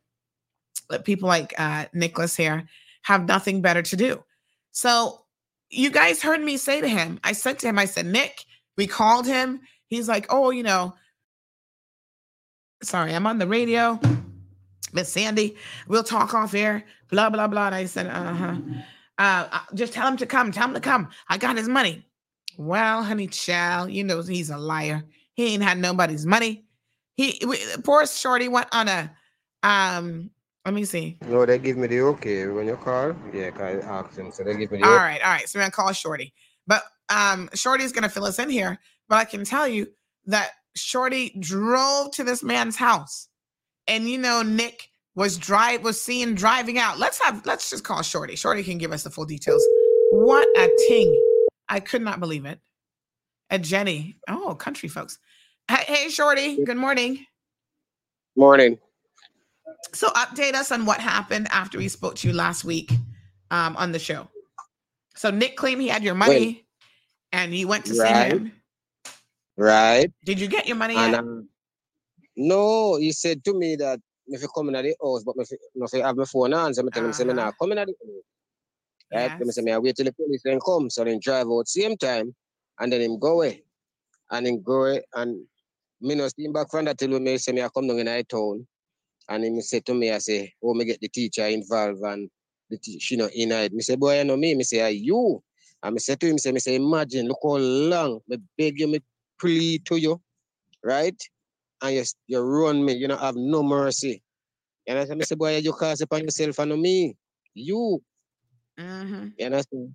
that 0.92 1.04
people 1.04 1.28
like 1.28 1.52
uh, 1.58 1.86
Nicholas 1.94 2.36
here 2.36 2.70
have 3.02 3.28
nothing 3.28 3.60
better 3.62 3.82
to 3.82 3.96
do. 3.98 4.24
So, 4.72 5.26
you 5.72 5.90
guys 5.90 6.22
heard 6.22 6.42
me 6.42 6.58
say 6.58 6.80
to 6.80 6.88
him, 6.88 7.20
I 7.24 7.32
said 7.32 7.58
to 7.60 7.68
him, 7.68 7.80
I 7.80 7.86
said, 7.86 8.06
Nick, 8.06 8.46
we 8.78 8.86
called 8.86 9.26
him. 9.26 9.62
He's 9.88 10.08
like, 10.08 10.28
oh, 10.30 10.52
you 10.52 10.62
know, 10.62 10.94
sorry, 12.84 13.16
I'm 13.16 13.26
on 13.26 13.40
the 13.40 13.48
radio. 13.48 14.00
Miss 14.94 15.10
Sandy, 15.10 15.56
we'll 15.88 16.04
talk 16.04 16.34
off 16.34 16.54
air, 16.54 16.86
blah, 17.10 17.30
blah, 17.30 17.48
blah. 17.48 17.68
And 17.68 17.76
I 17.76 17.86
said, 17.86 18.08
uh 18.08 18.34
huh. 18.34 18.56
Uh, 19.18 19.48
uh, 19.52 19.60
just 19.76 19.94
tell 19.94 20.08
him 20.08 20.18
to 20.18 20.26
come. 20.26 20.52
Tell 20.52 20.68
him 20.68 20.74
to 20.74 20.80
come. 20.80 21.10
I 21.30 21.38
got 21.38 21.58
his 21.58 21.68
money. 21.68 22.06
Well, 22.58 23.04
honey, 23.04 23.28
child, 23.28 23.92
you 23.92 24.04
know 24.04 24.22
he's 24.22 24.50
a 24.50 24.58
liar. 24.58 25.04
He 25.34 25.54
ain't 25.54 25.64
had 25.64 25.78
nobody's 25.78 26.26
money. 26.26 26.66
He 27.16 27.40
we, 27.48 27.60
poor 27.84 28.06
shorty 28.08 28.48
went 28.48 28.68
on 28.72 28.88
a 28.88 29.12
um. 29.62 30.30
Let 30.66 30.74
me 30.74 30.86
see. 30.86 31.18
No, 31.28 31.46
they 31.46 31.60
give 31.60 31.78
me 31.78 31.88
the 31.88 32.00
okay 32.02 32.48
when 32.48 32.68
you 32.68 32.78
call. 32.78 33.14
Yeah, 33.34 33.52
I 33.60 33.74
asked 33.82 34.18
him, 34.18 34.32
so 34.32 34.44
they 34.44 34.56
give 34.56 34.72
me 34.72 34.80
the. 34.80 34.86
All 34.86 34.94
okay. 34.94 35.04
right, 35.04 35.22
all 35.22 35.30
right. 35.30 35.48
So 35.48 35.60
we're 35.60 35.64
gonna 35.64 35.72
call 35.72 35.92
Shorty, 35.92 36.34
but 36.66 36.84
um, 37.10 37.50
Shorty's 37.54 37.92
gonna 37.92 38.10
fill 38.10 38.26
us 38.26 38.40
in 38.40 38.50
here. 38.50 38.80
But 39.10 39.18
I 39.18 39.26
can 39.26 39.44
tell 39.44 39.68
you 39.68 39.88
that 40.28 40.52
Shorty 40.76 41.36
drove 41.40 42.12
to 42.12 42.24
this 42.24 42.44
man's 42.44 42.78
house, 42.78 43.28
and 43.88 44.10
you 44.10 44.18
know 44.18 44.42
Nick 44.42 44.90
was 45.16 45.38
drive 45.38 45.84
was 45.84 46.02
seen 46.02 46.36
driving 46.36 46.78
out. 46.78 47.00
Let's 47.00 47.22
have 47.24 47.46
let's 47.46 47.70
just 47.70 47.84
call 47.84 48.02
Shorty. 48.02 48.36
Shorty 48.36 48.64
can 48.64 48.78
give 48.78 48.92
us 48.92 49.04
the 49.04 49.10
full 49.10 49.26
details. 49.26 49.64
What 50.12 50.48
a 50.58 50.70
ting! 50.88 51.20
I 51.70 51.80
could 51.80 52.02
not 52.02 52.20
believe 52.20 52.46
it. 52.46 52.60
And 53.50 53.64
Jenny, 53.64 54.18
oh, 54.28 54.56
country 54.56 54.90
folks. 54.90 55.20
Hey, 55.70 55.84
hey, 55.86 56.10
Shorty. 56.10 56.64
Good 56.64 56.78
morning. 56.78 57.26
Morning. 58.36 58.80
So, 59.94 60.10
update 60.10 60.56
us 60.56 60.72
on 60.72 60.86
what 60.86 61.00
happened 61.00 61.48
after 61.52 61.78
we 61.78 61.88
spoke 61.88 62.16
to 62.16 62.28
you 62.28 62.34
last 62.34 62.64
week 62.64 62.92
um, 63.52 63.76
on 63.78 63.92
the 63.92 64.00
show. 64.00 64.28
So, 65.16 65.30
Nick 65.30 65.56
claimed 65.56 65.82
he 65.82 65.88
had 65.88 66.04
your 66.04 66.16
money, 66.16 66.32
Wait. 66.32 66.66
and 67.32 67.54
you 67.54 67.68
went 67.68 67.86
to 67.86 67.96
right. 68.00 68.32
see 68.32 68.38
him. 68.38 68.52
Right. 69.56 70.12
Did 70.26 70.40
you 70.40 70.48
get 70.48 70.68
your 70.68 70.78
money 70.78 70.96
and? 70.96 71.16
Um, 71.16 71.50
no, 72.36 72.98
he 72.98 73.12
said 73.12 73.44
to 73.46 73.54
me 73.54 73.76
that 73.78 74.00
if 74.28 74.42
you 74.42 74.48
come 74.48 74.70
in 74.70 74.76
at 74.76 74.84
the 74.84 74.96
house, 75.02 75.24
but 75.24 75.36
if 75.38 75.50
you 75.94 76.04
have 76.04 76.16
my 76.16 76.26
phone 76.26 76.54
on, 76.54 76.74
so 76.74 76.82
I 76.86 76.90
tell 76.90 77.06
him, 77.06 77.14
say, 77.14 77.24
me 77.26 77.34
now 77.34 77.48
ah. 77.48 77.52
come 77.60 77.72
in 77.74 77.78
at 77.78 77.88
the 77.88 77.94
house. 77.94 78.24
Right? 79.14 79.30
Yes. 79.30 79.40
Then 79.40 79.48
I 79.48 79.52
say, 79.52 79.62
me 79.62 79.72
I 79.72 79.78
wait 79.78 79.96
till 79.96 80.06
the 80.06 80.14
police 80.14 80.42
then 80.44 80.60
come. 80.66 80.90
So 80.90 81.04
then 81.04 81.20
drive 81.22 81.48
out 81.48 81.66
the 81.66 81.82
same 81.82 81.98
time, 81.98 82.34
and 82.80 82.92
then 82.92 83.02
him 83.02 83.20
go 83.20 83.34
away. 83.34 83.64
And 84.32 84.48
him 84.48 84.62
go 84.62 84.86
away, 84.86 85.04
and 85.14 85.46
me 86.02 86.16
no 86.16 86.28
steam 86.28 86.54
back 86.54 86.72
from 86.72 86.86
that 86.86 86.98
till 86.98 87.20
me 87.20 87.38
say, 87.38 87.52
me 87.52 87.62
I 87.62 87.70
come 87.70 87.88
down 87.88 88.00
in 88.00 88.06
the 88.06 88.24
town. 88.24 88.66
And 89.30 89.44
him 89.44 89.62
say 89.62 89.80
to 89.82 89.94
me, 89.94 90.12
I 90.12 90.18
say, 90.18 90.54
oh, 90.64 90.74
me 90.74 90.86
get 90.86 91.00
the 91.00 91.10
teacher 91.10 91.46
involved, 91.46 92.02
and 92.02 92.30
the 92.70 92.78
teacher, 92.78 93.14
you 93.14 93.18
know, 93.20 93.30
in 93.34 93.52
it. 93.52 93.74
Me 93.74 93.82
say, 93.82 93.96
boy, 93.96 94.18
you 94.18 94.24
know 94.24 94.38
me. 94.38 94.56
Me 94.56 94.64
say, 94.64 94.82
are 94.82 94.90
you? 94.90 95.44
And 95.84 95.94
me 95.94 96.00
say 96.00 96.16
to 96.16 96.28
him, 96.28 96.38
say, 96.38 96.52
me 96.52 96.60
say, 96.60 96.76
imagine, 96.76 97.28
look 97.28 97.40
how 97.44 97.58
long, 97.58 98.22
me 98.28 98.38
beg 98.58 98.80
you, 98.80 98.88
me 98.88 99.00
plead 99.40 99.86
to 99.86 99.98
you, 99.98 100.22
right? 100.84 101.22
And 101.84 101.96
you, 101.96 102.04
you 102.28 102.40
run 102.40 102.84
me, 102.84 102.94
you 102.94 103.08
don't 103.08 103.20
have 103.20 103.36
no 103.36 103.62
mercy. 103.62 104.24
And 104.88 104.98
I 104.98 105.06
say, 105.24 105.36
boy, 105.36 105.58
you 105.58 105.74
cause 105.74 106.02
upon 106.02 106.22
yourself 106.22 106.60
and 106.60 106.82
me. 106.82 107.16
You. 107.54 108.02
Mm-hmm. 108.80 109.28
You 109.38 109.46
understand? 109.46 109.94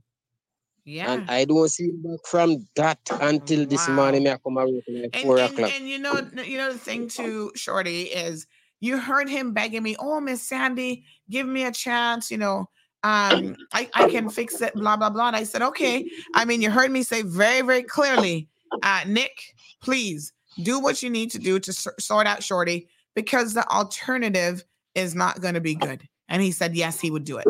Yeah. 0.84 1.12
And 1.12 1.30
I 1.30 1.44
don't 1.44 1.68
see 1.68 1.90
back 1.90 2.20
from 2.26 2.66
that 2.76 2.98
until 3.20 3.60
wow. 3.60 3.66
this 3.66 3.88
morning. 3.88 4.28
I 4.28 4.36
come 4.36 4.58
around 4.58 4.82
like 4.88 5.10
and, 5.12 5.22
four 5.22 5.38
and, 5.38 5.52
o'clock. 5.52 5.72
And 5.74 5.88
you 5.88 5.98
know, 5.98 6.20
you 6.44 6.56
know 6.56 6.72
the 6.72 6.78
thing 6.78 7.08
too, 7.08 7.52
Shorty, 7.54 8.02
is 8.04 8.46
you 8.80 8.98
heard 8.98 9.28
him 9.28 9.52
begging 9.52 9.82
me, 9.82 9.96
oh 9.98 10.20
Miss 10.20 10.42
Sandy, 10.42 11.04
give 11.28 11.46
me 11.46 11.64
a 11.64 11.72
chance, 11.72 12.30
you 12.30 12.38
know. 12.38 12.68
Um, 13.04 13.56
I, 13.72 13.88
I 13.94 14.10
can 14.10 14.28
fix 14.28 14.60
it, 14.60 14.74
blah, 14.74 14.96
blah, 14.96 15.10
blah. 15.10 15.28
And 15.28 15.36
I 15.36 15.44
said, 15.44 15.62
okay. 15.62 16.08
I 16.34 16.44
mean, 16.44 16.60
you 16.62 16.70
heard 16.70 16.90
me 16.90 17.02
say 17.02 17.22
very, 17.22 17.60
very 17.62 17.82
clearly, 17.82 18.48
uh, 18.82 19.02
Nick, 19.06 19.54
please 19.82 20.32
do 20.62 20.80
what 20.80 21.02
you 21.02 21.10
need 21.10 21.30
to 21.32 21.38
do 21.38 21.58
to 21.60 21.72
sort 21.72 22.26
out 22.26 22.42
Shorty 22.42 22.88
because 23.14 23.54
the 23.54 23.68
alternative 23.70 24.64
is 24.94 25.14
not 25.14 25.40
going 25.40 25.54
to 25.54 25.60
be 25.60 25.74
good. 25.74 26.06
And 26.28 26.42
he 26.42 26.52
said, 26.52 26.76
yes, 26.76 27.00
he 27.00 27.10
would 27.10 27.24
do 27.24 27.38
it. 27.38 27.46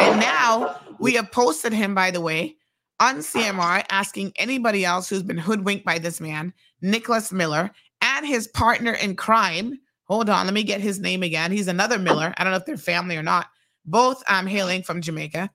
And 0.00 0.20
now 0.20 0.80
we 0.98 1.14
have 1.14 1.30
posted 1.30 1.72
him, 1.72 1.94
by 1.94 2.10
the 2.10 2.20
way, 2.20 2.56
on 3.00 3.18
CMR 3.18 3.84
asking 3.90 4.32
anybody 4.36 4.84
else 4.84 5.08
who's 5.08 5.22
been 5.22 5.38
hoodwinked 5.38 5.84
by 5.84 5.98
this 5.98 6.20
man, 6.20 6.52
Nicholas 6.80 7.32
Miller, 7.32 7.70
and 8.00 8.26
his 8.26 8.48
partner 8.48 8.92
in 8.92 9.16
crime. 9.16 9.78
Hold 10.04 10.28
on, 10.28 10.46
let 10.46 10.54
me 10.54 10.62
get 10.62 10.80
his 10.80 11.00
name 11.00 11.22
again. 11.22 11.52
He's 11.52 11.68
another 11.68 11.98
Miller. 11.98 12.34
I 12.36 12.44
don't 12.44 12.52
know 12.52 12.58
if 12.58 12.66
they're 12.66 12.76
family 12.76 13.16
or 13.16 13.22
not. 13.22 13.46
Both 13.84 14.22
um, 14.28 14.46
hailing 14.46 14.82
from 14.82 15.00
Jamaica. 15.00 15.50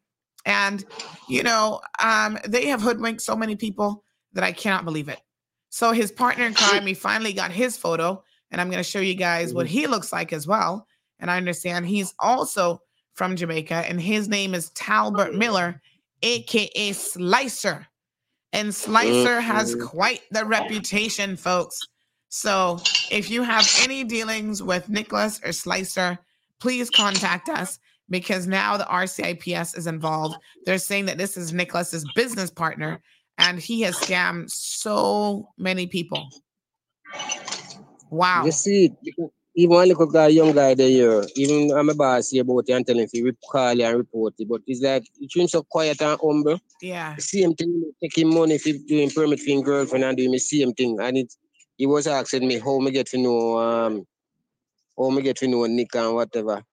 And, 0.46 0.84
you 1.28 1.44
know, 1.44 1.82
um, 2.02 2.38
they 2.48 2.68
have 2.68 2.82
hoodwinked 2.82 3.22
so 3.22 3.36
many 3.36 3.56
people 3.56 4.04
that 4.34 4.44
I 4.44 4.52
cannot 4.52 4.86
believe 4.86 5.10
it. 5.10 5.20
So 5.78 5.92
his 5.92 6.12
partner 6.12 6.44
in 6.44 6.56
crime, 6.56 6.88
he 6.88 6.96
finally 6.96 7.34
got 7.34 7.52
his 7.52 7.78
photo, 7.78 8.24
and 8.50 8.60
I'm 8.60 8.72
going 8.72 8.84
to 8.84 8.90
show 8.90 9.00
you 9.00 9.14
guys 9.14 9.54
what 9.54 9.68
mm-hmm. 9.68 9.74
he 9.74 9.86
looks 9.86 10.12
like 10.12 10.34
as 10.34 10.48
well. 10.48 10.88
And 11.20 11.30
I 11.30 11.38
understand 11.38 11.86
he's 11.86 12.16
also 12.18 12.82
from 13.14 13.36
Jamaica, 13.36 13.86
and 13.88 14.02
his 14.02 14.28
name 14.28 14.56
is 14.56 14.72
Talbert 14.72 15.36
Miller, 15.36 15.80
aka 16.24 16.94
Slicer. 16.94 17.86
And 18.54 18.74
Slicer 18.74 19.40
has 19.40 19.76
mm-hmm. 19.76 19.86
quite 19.86 20.22
the 20.32 20.46
reputation, 20.46 21.38
folks. 21.38 21.80
So 22.30 22.80
if 23.12 23.30
you 23.30 23.44
have 23.44 23.70
any 23.84 24.04
dealings 24.04 24.64
with 24.64 24.90
Nicholas 24.90 25.40
or 25.46 25.52
Slicer, 25.52 26.18
please 26.60 26.90
contact 26.90 27.50
us 27.50 27.78
because 28.10 28.48
now 28.48 28.78
the 28.78 28.86
RCIPS 28.86 29.78
is 29.78 29.86
involved. 29.86 30.38
They're 30.66 30.80
saying 30.80 31.06
that 31.06 31.20
this 31.20 31.38
is 31.38 31.54
Nicholas's 31.54 32.04
business 32.16 32.50
partner 32.50 33.00
and 33.38 33.60
he 33.60 33.82
has 33.82 33.96
scammed 33.98 34.50
so 34.50 35.50
many 35.58 35.88
people. 35.88 36.30
Wow. 38.10 38.46
You 38.46 38.52
see, 38.52 38.94
even 39.56 39.76
one 39.76 39.88
little 39.88 40.12
that 40.12 40.34
young 40.34 40.54
guy 40.54 40.76
there, 40.76 40.88
here, 40.88 41.26
even 41.36 41.76
I'm 41.76 41.90
a 41.90 41.96
boss 41.96 42.30
here 42.30 42.44
about 42.44 42.66
it 42.68 42.74
and 42.74 42.86
telling 42.86 43.02
him 43.02 43.26
to 43.26 43.38
call 43.52 43.82
and 43.82 43.98
report 43.98 44.36
it, 44.38 44.48
but 44.48 44.62
it's 44.68 44.82
like, 44.82 45.06
you 45.18 45.28
seem 45.30 45.48
so 45.48 45.64
quiet 45.64 46.02
and 46.02 46.20
humble. 46.22 46.60
Yeah. 46.82 47.16
Same 47.18 47.54
thing, 47.56 47.92
taking 48.02 48.34
money 48.34 48.56
if 48.56 48.88
doing 48.88 49.10
permit 49.10 49.40
for 49.40 49.62
girlfriend 49.64 50.04
and 50.04 50.16
doing 50.16 50.32
the 50.32 50.38
same 50.38 50.74
thing. 50.74 51.00
And 51.00 51.18
it, 51.18 51.34
he 51.78 51.86
was 51.86 52.08
asking 52.08 52.48
me 52.48 52.60
how 52.60 52.80
me 52.80 52.92
get 52.92 53.08
to 53.08 53.18
know, 53.18 53.58
um, 53.58 54.08
how 54.98 55.10
me 55.10 55.22
get 55.22 55.38
to 55.38 55.48
know 55.48 55.66
Nick 55.66 55.96
and 55.96 56.14
whatever. 56.14 56.64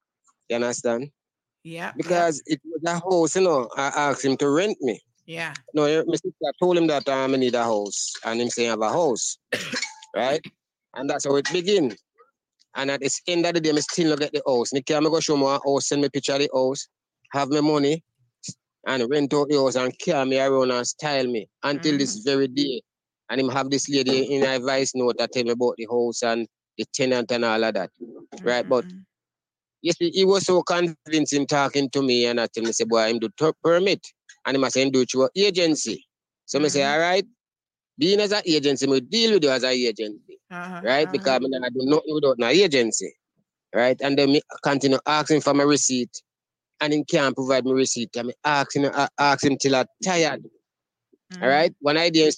You 0.49 0.57
understand? 0.57 1.11
Yeah. 1.62 1.93
Because 1.97 2.43
it 2.45 2.61
was 2.65 2.82
a 2.85 2.95
house, 3.01 3.36
you 3.36 3.43
know, 3.43 3.69
I 3.77 3.86
asked 3.89 4.24
him 4.24 4.36
to 4.36 4.51
rent 4.51 4.77
me. 4.82 5.01
Yeah. 5.26 5.55
No, 5.72 5.82
my 6.06 6.14
sister 6.14 6.52
told 6.60 6.76
him 6.76 6.86
that 6.88 7.09
um, 7.09 7.34
I 7.34 7.36
need 7.36 7.55
a 7.55 7.64
house, 7.64 8.14
and 8.24 8.40
him 8.40 8.48
saying 8.48 8.68
I 8.68 8.72
have 8.72 8.80
a 8.82 8.90
house, 8.90 9.38
right? 10.16 10.40
And 10.94 11.09
that's 11.09 11.24
how 11.24 11.36
it 11.36 11.51
begin. 11.52 11.96
And 12.76 12.90
at 12.90 13.01
the 13.01 13.10
end 13.28 13.46
of 13.46 13.55
the 13.55 13.60
day, 13.60 13.70
I 13.70 13.76
still 13.76 14.10
not 14.10 14.20
get 14.20 14.32
the 14.32 14.42
house. 14.46 14.72
Nick, 14.72 14.90
I'm 14.90 15.05
go 15.05 15.20
show 15.20 15.36
me 15.36 15.46
a 15.46 15.60
house, 15.64 15.88
send 15.88 16.02
me 16.02 16.09
picture 16.09 16.34
of 16.34 16.40
the 16.40 16.51
house, 16.52 16.88
have 17.32 17.48
my 17.48 17.60
money, 17.60 18.02
and 18.86 19.09
rent 19.10 19.32
out 19.32 19.48
the 19.48 19.56
house 19.56 19.76
and 19.76 19.96
carry 19.98 20.26
me 20.26 20.38
around 20.40 20.70
and 20.70 20.86
style 20.86 21.26
me 21.26 21.48
until 21.62 21.96
this 21.96 22.18
very 22.18 22.48
day. 22.48 22.82
And 23.30 23.40
him 23.40 23.48
have 23.48 23.70
this 23.70 23.88
lady 23.88 24.34
in 24.34 24.44
advice 24.44 24.92
note 24.94 25.16
that 25.18 25.32
tell 25.32 25.44
me 25.44 25.51
about 25.51 25.74
the 25.78 25.86
house 25.90 26.22
and 26.22 26.46
the 26.76 26.84
tenant 26.92 27.32
and 27.32 27.44
all 27.44 27.64
of 27.64 27.74
that. 27.74 27.90
Right? 28.42 28.68
But 28.68 28.84
you 29.80 29.92
see, 29.92 30.10
he 30.10 30.24
was 30.24 30.44
so 30.44 30.62
convincing 30.62 31.46
talking 31.46 31.88
to 31.90 32.02
me 32.02 32.26
and 32.26 32.40
I 32.40 32.46
tell 32.46 32.64
me, 32.64 32.72
say, 32.72 32.84
boy, 32.84 33.09
him 33.09 33.18
do 33.18 33.28
t- 33.38 33.51
permit. 33.62 34.06
And 34.46 34.56
him 34.56 34.70
say, 34.70 34.88
do 34.90 35.00
it 35.00 35.10
through 35.10 35.28
agency. 35.36 36.06
So 36.46 36.62
I 36.62 36.68
say, 36.68 36.84
all 36.84 36.98
right, 36.98 37.24
being 37.98 38.20
as 38.20 38.32
an 38.32 38.42
agency, 38.46 38.86
we 38.86 39.00
deal 39.00 39.34
with 39.34 39.44
you 39.44 39.50
as 39.50 39.62
an 39.62 39.70
agency. 39.70 40.38
Uh-huh, 40.50 40.80
Right? 40.84 41.10
Because 41.10 41.28
I, 41.28 41.38
mean, 41.38 41.64
I 41.64 41.68
do 41.68 41.80
nothing 41.82 42.14
without 42.14 42.38
an 42.38 42.44
agency. 42.44 43.12
Right? 43.74 43.98
And 44.02 44.18
then 44.18 44.32
me 44.32 44.42
continue 44.62 44.98
asking 45.06 45.40
for 45.40 45.54
my 45.54 45.64
receipt. 45.64 46.22
And 46.80 46.92
he 46.92 47.04
can't 47.04 47.34
provide 47.34 47.64
me 47.64 47.72
receipt. 47.72 48.10
I 48.16 48.22
mean, 48.22 48.32
asking, 48.44 48.86
uh, 48.86 49.08
ask 49.18 49.44
him 49.44 49.56
till 49.56 49.76
I'm 49.76 49.86
tired. 50.04 50.44
All 51.40 51.48
right? 51.48 51.74
When 51.80 51.96
I 51.96 52.10
did, 52.10 52.34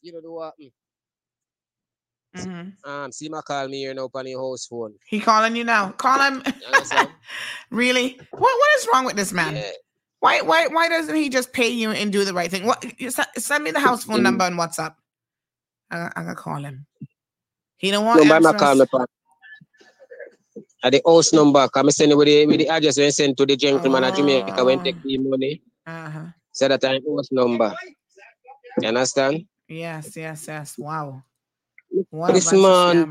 you 0.00 0.12
know, 0.12 0.20
do 0.20 0.32
what? 0.32 0.54
Mm-hmm. 2.36 2.90
Um, 2.90 3.12
see 3.12 3.28
my 3.28 3.42
call 3.42 3.68
me 3.68 3.78
here 3.80 3.94
now 3.94 4.08
on 4.12 4.24
the 4.24 4.32
house 4.32 4.66
phone. 4.66 4.94
He 5.06 5.20
calling 5.20 5.54
you 5.54 5.64
now. 5.64 5.90
Call 5.92 6.18
him. 6.18 6.42
really? 7.70 8.18
What 8.30 8.40
what 8.40 8.78
is 8.78 8.88
wrong 8.92 9.04
with 9.04 9.16
this 9.16 9.32
man? 9.32 9.62
Why 10.22 10.40
why 10.40 10.68
why 10.68 10.88
doesn't 10.88 11.16
he 11.16 11.28
just 11.28 11.52
pay 11.52 11.68
you 11.68 11.90
and 11.90 12.12
do 12.12 12.24
the 12.24 12.32
right 12.32 12.48
thing? 12.48 12.64
What 12.64 12.86
send 13.36 13.64
me 13.64 13.72
the 13.72 13.80
house 13.80 14.04
phone 14.04 14.22
number 14.22 14.44
on 14.44 14.54
WhatsApp. 14.54 14.94
I, 15.90 16.12
I'm 16.14 16.26
gonna 16.26 16.36
call 16.36 16.62
him. 16.62 16.86
He 17.76 17.90
don't 17.90 18.06
want 18.06 18.24
No, 18.24 18.32
answers. 18.36 18.52
call 18.54 18.76
me 18.76 18.86
pa. 18.86 19.04
At 20.84 20.92
the 20.92 21.02
house 21.04 21.32
number, 21.32 21.66
come 21.68 21.90
send 21.90 22.12
it 22.12 22.14
with 22.14 22.28
the, 22.28 22.46
with 22.46 22.60
the 22.60 22.68
address 22.68 22.98
when 22.98 23.10
send 23.10 23.36
to 23.36 23.44
the 23.44 23.56
gentleman 23.56 24.04
at 24.04 24.14
Jamaica 24.14 24.64
when 24.64 24.80
take 24.84 25.02
the 25.02 25.18
money. 25.18 25.60
Uh-huh. 25.84 26.26
So 26.52 26.68
that 26.68 26.80
time 26.80 27.02
house 27.04 27.32
number. 27.32 27.74
You 28.80 28.88
understand? 28.88 29.44
Yes, 29.66 30.16
yes, 30.16 30.44
yes. 30.46 30.78
Wow. 30.78 31.24
What 32.10 32.32
this 32.32 32.46
a 32.46 32.54
bunch 32.54 32.96
of 32.96 33.10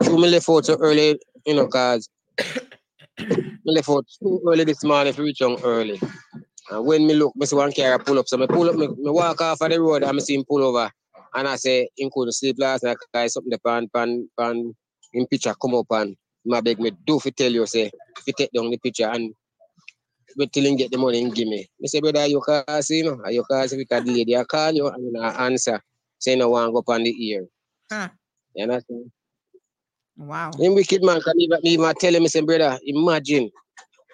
then, 0.00 0.18
me 0.18 0.30
left 0.30 0.48
out 0.48 0.64
so 0.64 0.78
early, 0.80 1.20
you 1.44 1.54
know, 1.54 1.66
cause 1.66 2.08
left 3.64 3.88
out 3.88 4.06
too 4.22 4.40
early 4.46 4.64
this 4.64 4.84
morning 4.84 5.12
to 5.12 5.22
reach 5.22 5.42
on 5.42 5.60
early. 5.62 6.00
And 6.70 6.86
when 6.86 7.06
me 7.06 7.14
look, 7.14 7.34
me 7.36 7.46
see 7.46 7.56
one 7.56 7.72
car 7.72 7.98
pull 7.98 8.18
up. 8.18 8.28
So 8.28 8.36
me 8.36 8.46
pull 8.46 8.68
up, 8.68 8.76
me, 8.76 8.88
me 8.88 9.10
walk 9.10 9.40
off 9.40 9.60
of 9.60 9.70
the 9.70 9.80
road 9.80 10.02
and 10.02 10.16
me 10.16 10.20
see 10.20 10.34
him 10.34 10.44
pull 10.48 10.62
over. 10.62 10.90
And 11.34 11.48
I 11.48 11.56
say, 11.56 11.88
him 11.96 12.10
couldn't 12.12 12.32
sleep 12.32 12.56
last 12.58 12.84
night, 12.84 12.96
cause 13.12 13.34
something 13.34 13.50
the 13.50 13.58
pan, 13.58 13.88
pan, 13.92 14.28
pan, 14.38 14.74
in 15.12 15.26
picture 15.26 15.54
come 15.60 15.74
up 15.74 15.86
and 15.90 16.16
my 16.44 16.60
beg 16.60 16.78
me 16.78 16.92
do 17.06 17.18
fi 17.18 17.30
tell 17.30 17.50
you, 17.50 17.66
say, 17.66 17.90
if 18.18 18.26
you 18.26 18.32
take 18.36 18.52
down 18.52 18.70
the 18.70 18.78
picture 18.78 19.08
and 19.08 19.34
wait 20.36 20.52
till 20.52 20.66
him 20.66 20.76
get 20.76 20.90
the 20.90 20.98
money 20.98 21.22
and 21.22 21.34
give 21.34 21.48
me. 21.48 21.66
Me 21.80 21.88
say, 21.88 22.00
brother, 22.00 22.26
you 22.26 22.42
you 22.46 23.04
know, 23.04 23.20
are 23.24 23.32
you 23.32 23.44
call, 23.44 23.68
see, 23.68 23.76
because 23.76 24.04
the 24.04 24.12
lady 24.12 24.36
I 24.36 24.44
call 24.44 24.72
you 24.72 24.88
and 24.88 25.16
I 25.18 25.46
answer, 25.46 25.80
say, 26.18 26.36
no 26.36 26.50
one 26.50 26.72
go 26.72 26.78
up 26.78 26.88
on 26.88 27.04
the 27.04 27.26
ear. 27.28 27.46
Huh. 27.90 28.08
You 28.54 28.64
understand? 28.64 29.10
Wow. 30.16 30.52
Him 30.58 30.74
wicked 30.74 31.02
man 31.02 31.20
can 31.20 31.40
even, 31.40 31.58
me 31.62 31.70
even 31.70 31.94
tell 31.94 32.14
him, 32.14 32.26
say, 32.28 32.40
brother, 32.40 32.78
imagine. 32.84 33.50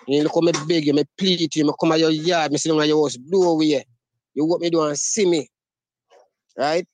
You 0.06 0.22
look 0.22 0.32
how 0.34 0.40
me 0.40 0.52
beg 0.66 0.86
you, 0.86 0.94
me 0.94 1.04
plead 1.18 1.50
to 1.52 1.58
you, 1.58 1.66
me 1.66 1.72
come 1.78 1.92
at 1.92 2.00
your 2.00 2.10
yard, 2.10 2.52
me 2.52 2.58
sit 2.58 2.70
down 2.70 2.80
at 2.80 2.88
your 2.88 3.04
house, 3.04 3.16
doorway. 3.16 3.84
You 4.34 4.44
what 4.46 4.60
me 4.60 4.70
do 4.70 4.82
and 4.82 4.98
see 4.98 5.26
me. 5.26 5.48
Right? 6.56 6.86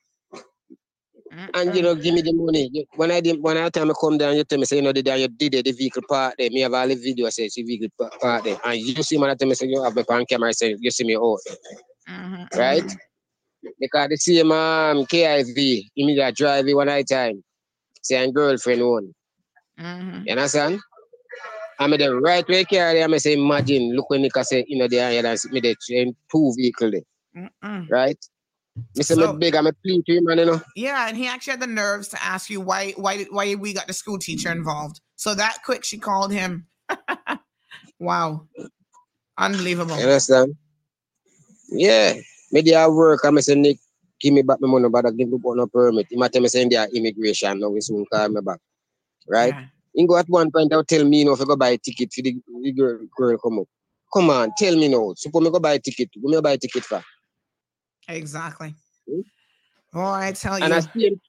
And 1.55 1.75
you 1.75 1.83
know, 1.83 1.95
give 1.95 2.13
me 2.15 2.21
the 2.23 2.33
money. 2.35 2.87
When 2.97 3.11
I 3.11 3.21
did 3.21 3.43
when 3.43 3.57
I 3.57 3.71
time 3.71 3.91
I 3.91 3.95
come 3.99 4.19
down, 4.19 4.37
you 4.37 4.45
tell 4.45 4.59
me 4.59 4.65
say, 4.67 4.77
you 4.77 4.83
know, 4.83 4.93
the 4.93 5.03
day 5.03 5.19
you 5.23 5.29
did 5.29 5.55
it, 5.55 5.65
the 5.65 5.73
vehicle 5.73 6.03
part 6.09 6.35
there. 6.39 6.51
Me 6.51 6.61
have 6.61 6.75
all 6.75 6.87
the 6.87 6.95
video 6.95 7.31
say 7.31 7.49
see 7.49 7.63
vehicle 7.63 7.89
part 8.21 8.45
there. 8.45 8.59
And 8.65 8.79
you 8.79 9.03
see 9.03 9.17
man 9.17 9.31
I 9.31 9.35
tell 9.37 9.49
me 9.49 9.55
say 9.55 9.67
you 9.67 9.83
have 9.83 9.95
me 9.97 10.03
on 10.09 10.27
camera 10.27 10.51
I 10.51 10.53
say 10.53 10.77
you 10.79 10.91
see 10.91 11.05
me 11.05 11.17
out. 11.17 11.39
Right? 12.55 12.83
Because 13.81 14.09
the 14.11 14.17
same 14.17 14.53
um 14.53 15.07
KIV, 15.07 15.85
immediate 15.97 16.35
drive 16.37 16.67
one 16.69 16.89
night 16.89 17.07
time. 17.09 17.43
Say 18.07 18.23
and 18.23 18.33
girlfriend 18.33 18.89
one. 18.89 19.15
Mm-hmm. 19.81 20.23
You 20.27 20.33
understand? 20.33 20.81
I'm 21.81 21.91
the 21.91 22.15
right 22.15 22.47
way 22.49 22.65
carry. 22.65 23.03
I'm 23.03 23.19
say, 23.19 23.35
imagine, 23.35 23.95
look 23.95 24.09
when 24.09 24.23
Nika 24.23 24.45
say, 24.45 24.65
you 24.69 24.79
know, 24.79 24.87
there 24.89 25.11
and 25.11 25.53
me 25.53 25.61
the 25.61 25.77
train 25.87 26.15
two 26.31 26.53
vehicle 26.57 26.93
there, 26.93 27.49
Mm-mm. 27.65 27.91
right? 27.91 28.17
Me 28.95 29.03
say, 29.03 29.15
So- 29.15 29.33
me 29.33 29.39
big, 29.39 29.57
I'm 29.57 29.67
a 29.67 29.73
plea 29.73 30.03
to 30.07 30.17
him, 30.17 30.29
and 30.29 30.41
you 30.41 30.47
know. 30.47 30.61
Yeah, 30.77 31.09
and 31.09 31.17
he 31.17 31.27
actually 31.27 31.53
had 31.53 31.61
the 31.61 31.67
nerves 31.67 32.09
to 32.09 32.25
ask 32.25 32.49
you 32.49 32.61
why 32.61 32.93
why 32.93 33.25
why 33.31 33.55
we 33.57 33.73
got 33.73 33.89
the 33.89 33.93
school 33.93 34.19
teacher 34.19 34.53
involved. 34.53 35.01
So 35.17 35.35
that 35.35 35.59
quick, 35.65 35.85
she 35.85 35.99
called 35.99 36.33
him. 36.33 36.67
wow, 37.99 38.47
unbelievable. 39.37 39.97
You 39.97 40.05
understand? 40.05 40.55
Yeah. 41.69 42.15
Me 42.53 42.61
there 42.61 42.89
work, 42.91 43.25
I'm 43.25 43.41
say, 43.41 43.57
Nick, 43.57 43.79
give 44.21 44.35
me 44.35 44.43
back 44.43 44.61
my 44.61 44.69
money, 44.69 44.89
but 44.89 45.07
I 45.07 45.11
give 45.11 45.29
me 45.29 45.39
no 45.43 45.67
permit. 45.67 46.07
He 46.11 46.17
might 46.17 46.33
tell 46.33 46.43
me 46.43 46.49
saying 46.49 46.71
there 46.71 46.89
immigration, 46.95 47.61
now 47.61 47.69
we 47.69 47.81
soon 47.81 48.05
call 48.13 48.29
me 48.29 48.41
back. 48.41 48.59
Right? 49.29 49.55
He 49.95 50.07
go 50.07 50.19
at 50.19 50.29
one 50.29 50.51
point, 50.51 50.73
I'll 50.73 50.85
tell 50.85 51.05
me, 51.05 51.21
you 51.21 51.25
know, 51.25 51.33
if 51.33 51.41
I 51.41 51.45
go 51.45 51.57
buy 51.57 51.71
a 51.71 51.79
ticket 51.79 52.13
for 52.13 52.23
the, 52.23 52.37
the 52.63 52.73
girl, 52.73 52.99
girl 53.17 53.39
come 53.39 53.61
up. 53.61 53.67
Come 54.13 54.31
on, 54.31 54.53
tell 54.59 54.77
me 54.77 54.89
now. 54.89 55.15
Suppose 55.17 55.43
me 55.43 55.51
go 55.51 55.59
buy 55.59 55.75
a 55.75 55.79
ticket. 55.79 56.11
Go 56.23 56.29
me 56.29 56.41
buy 56.41 56.53
a 56.53 56.59
ticket 56.59 56.85
for. 56.85 57.03
Exactly. 58.09 58.75
Oh, 59.95 60.01
I 60.01 60.33
tell 60.33 60.59
you. 60.59 60.65
And 60.65 60.75
I 60.75 60.81
see 60.81 61.07
him, 61.07 61.21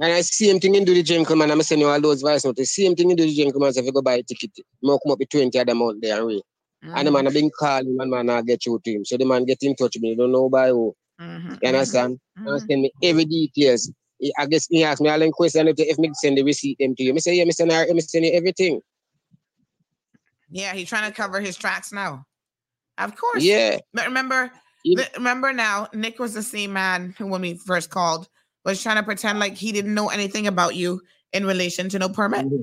and 0.00 0.12
I 0.12 0.20
see 0.22 0.50
him 0.50 0.58
thinking 0.60 0.80
into 0.80 0.92
the 0.92 1.02
gentleman. 1.02 1.50
I'm 1.50 1.62
sending 1.62 1.86
you 1.86 1.92
all 1.92 2.00
those 2.00 2.20
voice 2.22 2.44
notes. 2.44 2.58
The 2.58 2.64
same 2.64 2.94
thing 2.96 3.10
into 3.10 3.24
the 3.24 3.34
gentleman. 3.34 3.72
So 3.72 3.80
if 3.80 3.86
you 3.86 3.92
go 3.92 4.02
buy 4.02 4.14
a 4.14 4.22
ticket, 4.22 4.50
me 4.82 4.98
come 5.02 5.12
up 5.12 5.18
with 5.18 5.28
20 5.28 5.56
of 5.58 5.66
them 5.66 5.82
out 5.82 5.94
there 6.00 6.18
and 6.18 6.26
wait. 6.26 6.42
And 6.82 7.06
the 7.06 7.10
mm. 7.10 7.14
man 7.14 7.24
have 7.26 7.34
been 7.34 7.50
calling, 7.58 7.96
and 8.00 8.10
man 8.10 8.30
I 8.30 8.42
get 8.42 8.66
you 8.66 8.80
to 8.82 8.90
him. 8.90 9.04
So 9.04 9.16
the 9.16 9.24
man 9.24 9.44
get 9.44 9.62
in 9.62 9.76
touch 9.76 9.94
with 9.94 10.02
me. 10.02 10.16
Don't 10.16 10.32
know 10.32 10.48
by 10.48 10.68
who. 10.68 10.94
Mm-hmm. 11.20 11.54
You 11.62 11.68
understand? 11.68 12.20
And 12.36 12.60
send 12.60 12.82
me 12.82 12.92
every 13.02 13.24
details. 13.24 13.92
I 14.38 14.46
guess 14.46 14.66
he 14.68 14.84
asked 14.84 15.00
me 15.00 15.08
all 15.08 15.18
them 15.18 15.30
questions 15.30 15.68
if 15.68 15.78
if 15.78 15.98
me 15.98 16.10
send 16.14 16.36
the 16.36 16.42
receipt 16.42 16.76
them 16.78 16.94
to 16.96 17.02
you. 17.02 17.14
Me 17.14 17.20
say, 17.20 17.34
yeah, 17.34 17.44
me 17.44 17.52
send 17.52 17.72
her, 17.72 17.92
me 17.92 18.00
send 18.00 18.24
you 18.24 18.32
everything. 18.32 18.80
Yeah, 20.50 20.74
he's 20.74 20.88
trying 20.88 21.10
to 21.10 21.16
cover 21.16 21.40
his 21.40 21.56
tracks 21.56 21.92
now. 21.92 22.26
Of 22.98 23.16
course. 23.16 23.42
Yeah. 23.42 23.78
But 23.94 24.06
remember, 24.06 24.50
th- 24.84 25.12
remember 25.14 25.52
now, 25.52 25.88
Nick 25.94 26.18
was 26.18 26.34
the 26.34 26.42
same 26.42 26.72
man 26.72 27.14
who, 27.16 27.26
when 27.26 27.40
we 27.40 27.54
first 27.54 27.88
called, 27.90 28.28
was 28.64 28.82
trying 28.82 28.96
to 28.96 29.02
pretend 29.02 29.38
like 29.38 29.54
he 29.54 29.72
didn't 29.72 29.94
know 29.94 30.08
anything 30.08 30.46
about 30.46 30.74
you 30.74 31.00
in 31.32 31.46
relation 31.46 31.88
to 31.90 31.98
no 31.98 32.08
permit. 32.08 32.46
Mm-hmm. 32.46 32.62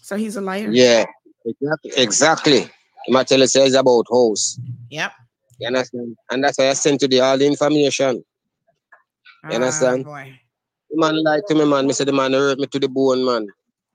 So 0.00 0.16
he's 0.16 0.36
a 0.36 0.40
liar. 0.40 0.68
Yeah, 0.70 1.06
exactly. 1.44 1.92
Exactly. 1.96 2.70
He 3.06 3.12
might 3.12 3.26
tell 3.26 3.42
us 3.42 3.52
says 3.52 3.74
about 3.74 4.06
house. 4.10 4.60
Yep. 4.90 5.12
You 5.58 5.66
understand? 5.68 6.16
And 6.30 6.44
that's 6.44 6.58
why 6.58 6.68
I 6.70 6.74
sent 6.74 7.00
to 7.00 7.08
the 7.08 7.20
all 7.20 7.38
the 7.38 7.46
information. 7.46 8.22
You 9.48 9.56
understand? 9.56 10.06
Ah, 10.06 10.08
boy. 10.08 10.40
The 10.90 10.96
man 10.96 11.22
lied 11.24 11.42
to 11.48 11.54
me, 11.54 11.64
man. 11.64 11.86
Me 11.86 11.92
say 11.92 12.04
the 12.04 12.12
man 12.12 12.32
hurt 12.32 12.58
me 12.58 12.66
to 12.66 12.78
the 12.78 12.88
bone, 12.88 13.24
man. 13.24 13.46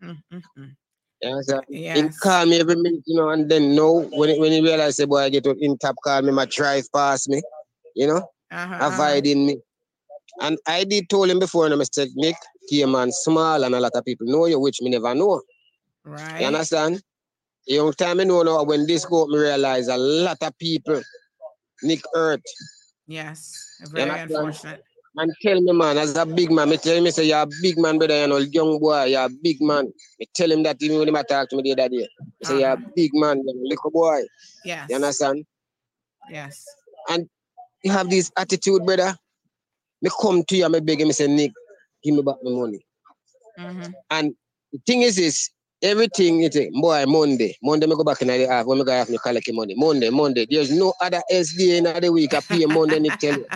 Mm-mm-mm. 0.03 0.75
You 1.21 1.29
understand? 1.29 1.63
He 1.93 2.03
Yes. 2.03 2.19
call 2.21 2.45
me 2.45 2.59
every 2.59 2.75
minute, 2.75 3.03
you 3.05 3.17
know, 3.17 3.29
and 3.29 3.49
then 3.49 3.75
no, 3.75 4.01
when 4.13 4.29
he, 4.29 4.39
when 4.39 4.51
he 4.51 4.61
realize, 4.61 4.97
say, 4.97 5.05
boy, 5.05 5.19
I 5.19 5.29
get 5.29 5.45
in 5.45 5.77
tap, 5.77 5.95
call 6.03 6.21
me, 6.21 6.31
my 6.31 6.45
drive 6.45 6.85
past 6.93 7.29
me, 7.29 7.41
you 7.95 8.07
know, 8.07 8.21
Uh-huh, 8.51 8.79
avoiding 8.79 9.45
me. 9.45 9.57
And 10.41 10.57
I 10.67 10.83
did 10.83 11.09
told 11.09 11.29
him 11.29 11.39
before, 11.39 11.65
and 11.67 11.79
I 11.81 11.85
said, 11.91 12.09
Nick, 12.15 12.35
here 12.67 12.87
man 12.87 13.11
small, 13.11 13.63
and 13.63 13.75
a 13.75 13.79
lot 13.79 13.91
of 13.95 14.05
people 14.05 14.27
know 14.27 14.45
you, 14.47 14.59
which 14.59 14.81
me 14.81 14.89
never 14.89 15.13
know. 15.15 15.41
Right. 16.05 16.41
You 16.41 16.47
understand? 16.47 17.01
The 17.67 17.75
young 17.75 17.93
time 17.93 18.19
I 18.19 18.23
know 18.25 18.41
now, 18.43 18.63
when 18.63 18.85
this 18.87 19.05
go 19.05 19.23
up, 19.23 19.29
me 19.29 19.37
realize 19.37 19.87
a 19.87 19.97
lot 19.97 20.37
of 20.41 20.57
people, 20.57 21.01
Nick 21.83 22.01
hurt. 22.13 22.41
Yes. 23.07 23.53
Very 23.91 24.09
understand? 24.09 24.31
unfortunate. 24.31 24.83
and 25.17 25.31
tell 25.41 25.61
me, 25.61 25.71
man, 25.73 25.97
as 25.97 26.15
a 26.15 26.25
big 26.25 26.51
man, 26.51 26.69
me 26.69 26.77
tell 26.77 26.95
him, 26.95 27.11
say, 27.11 27.25
you're 27.25 27.41
a 27.41 27.47
big 27.61 27.77
man, 27.77 27.97
brother, 27.97 28.21
you 28.21 28.27
know, 28.27 28.37
young 28.37 28.79
boy, 28.79 29.05
you're 29.05 29.25
a 29.25 29.29
big 29.29 29.61
man. 29.61 29.91
Me 30.19 30.27
tell 30.33 30.51
him 30.51 30.63
that 30.63 30.81
even 30.81 30.99
when 30.99 31.07
he 31.07 31.23
talk 31.23 31.49
to 31.49 31.55
me 31.55 31.63
the 31.63 31.71
other 31.73 31.89
day. 31.89 31.97
Me 31.97 32.07
say, 32.43 32.59
you're 32.61 32.71
a 32.71 32.77
big 32.95 33.11
man, 33.13 33.41
you're 33.45 33.55
a 33.55 33.67
little 33.67 33.91
boy. 33.91 34.21
Yes. 34.65 34.87
You 34.89 34.95
understand? 34.95 35.45
Yes. 36.29 36.65
And 37.09 37.29
you 37.83 37.91
have 37.91 38.09
this 38.09 38.31
attitude, 38.37 38.85
brother. 38.85 39.15
Me 40.01 40.09
come 40.21 40.43
to 40.43 40.55
you, 40.55 40.69
me 40.69 40.79
beg 40.79 41.01
him, 41.01 41.07
me 41.07 41.13
say, 41.13 41.27
Nick, 41.27 41.51
give 42.03 42.15
me 42.15 42.21
back 42.21 42.35
my 42.43 42.51
money. 42.51 42.85
Mm-hmm. 43.59 43.91
And 44.09 44.35
the 44.71 44.79
thing 44.85 45.01
is, 45.01 45.17
is 45.19 45.49
everything 45.83 46.39
you 46.39 46.49
think, 46.49 46.73
boy, 46.73 47.05
Monday. 47.05 47.55
Monday, 47.61 47.85
me 47.85 47.95
go 47.95 48.03
back 48.03 48.21
in 48.21 48.29
the 48.29 48.47
half 48.47 48.65
when 48.65 48.79
me 48.79 48.85
go 48.85 48.91
have 48.91 49.09
me 49.09 49.17
collect 49.21 49.47
money. 49.53 49.75
Monday, 49.75 50.09
Monday. 50.09 50.47
There's 50.49 50.71
no 50.71 50.93
other 51.01 51.21
SDA 51.31 51.77
in 51.77 52.01
the 52.01 52.11
week. 52.11 52.33
I 52.33 52.39
pay 52.39 52.65
Monday, 52.65 52.99
Nick 52.99 53.19
tell 53.19 53.37
you. 53.37 53.45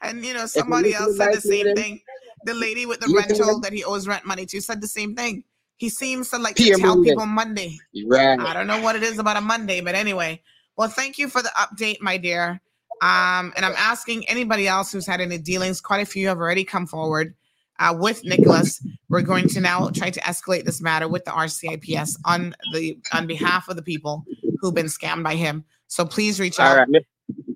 And 0.00 0.24
you 0.24 0.32
know, 0.32 0.46
somebody 0.46 0.94
else 0.94 1.16
said 1.16 1.34
the 1.34 1.40
same 1.40 1.74
thing. 1.74 2.00
The 2.44 2.54
lady 2.54 2.86
with 2.86 3.00
the 3.00 3.12
rental 3.14 3.60
that 3.60 3.72
he 3.72 3.84
owes 3.84 4.08
rent 4.08 4.24
money 4.24 4.46
to 4.46 4.60
said 4.60 4.80
the 4.80 4.88
same 4.88 5.14
thing. 5.14 5.44
He 5.76 5.88
seems 5.88 6.30
to 6.30 6.38
like 6.38 6.56
to 6.56 6.74
tell 6.76 7.02
people 7.02 7.26
Monday. 7.26 7.78
Right. 8.06 8.38
I 8.38 8.54
don't 8.54 8.66
know 8.66 8.80
what 8.80 8.96
it 8.96 9.02
is 9.02 9.18
about 9.18 9.36
a 9.36 9.40
Monday, 9.40 9.80
but 9.80 9.94
anyway. 9.94 10.40
Well, 10.76 10.88
thank 10.88 11.18
you 11.18 11.28
for 11.28 11.42
the 11.42 11.50
update, 11.50 12.00
my 12.00 12.16
dear. 12.16 12.60
Um, 13.02 13.52
and 13.56 13.66
I'm 13.66 13.74
asking 13.76 14.26
anybody 14.28 14.66
else 14.66 14.90
who's 14.90 15.06
had 15.06 15.20
any 15.20 15.38
dealings. 15.38 15.80
Quite 15.80 16.00
a 16.00 16.06
few 16.06 16.28
have 16.28 16.38
already 16.38 16.64
come 16.64 16.86
forward 16.86 17.34
uh, 17.82 17.94
with 17.98 18.24
Nicholas. 18.24 18.80
We're 19.08 19.22
going 19.22 19.48
to 19.48 19.60
now 19.60 19.90
try 19.90 20.10
to 20.10 20.20
escalate 20.20 20.64
this 20.64 20.80
matter 20.80 21.06
with 21.08 21.24
the 21.24 21.32
RCIPS 21.32 22.16
on 22.24 22.54
the 22.72 22.96
on 23.12 23.26
behalf 23.26 23.68
of 23.68 23.76
the 23.76 23.82
people 23.82 24.24
who've 24.60 24.74
been 24.74 24.86
scammed 24.86 25.22
by 25.22 25.34
him. 25.34 25.64
So 25.88 26.04
please 26.06 26.40
reach 26.40 26.58
out. 26.58 26.70
All 26.70 26.76
right. 26.78 26.88
Me, 26.88 27.00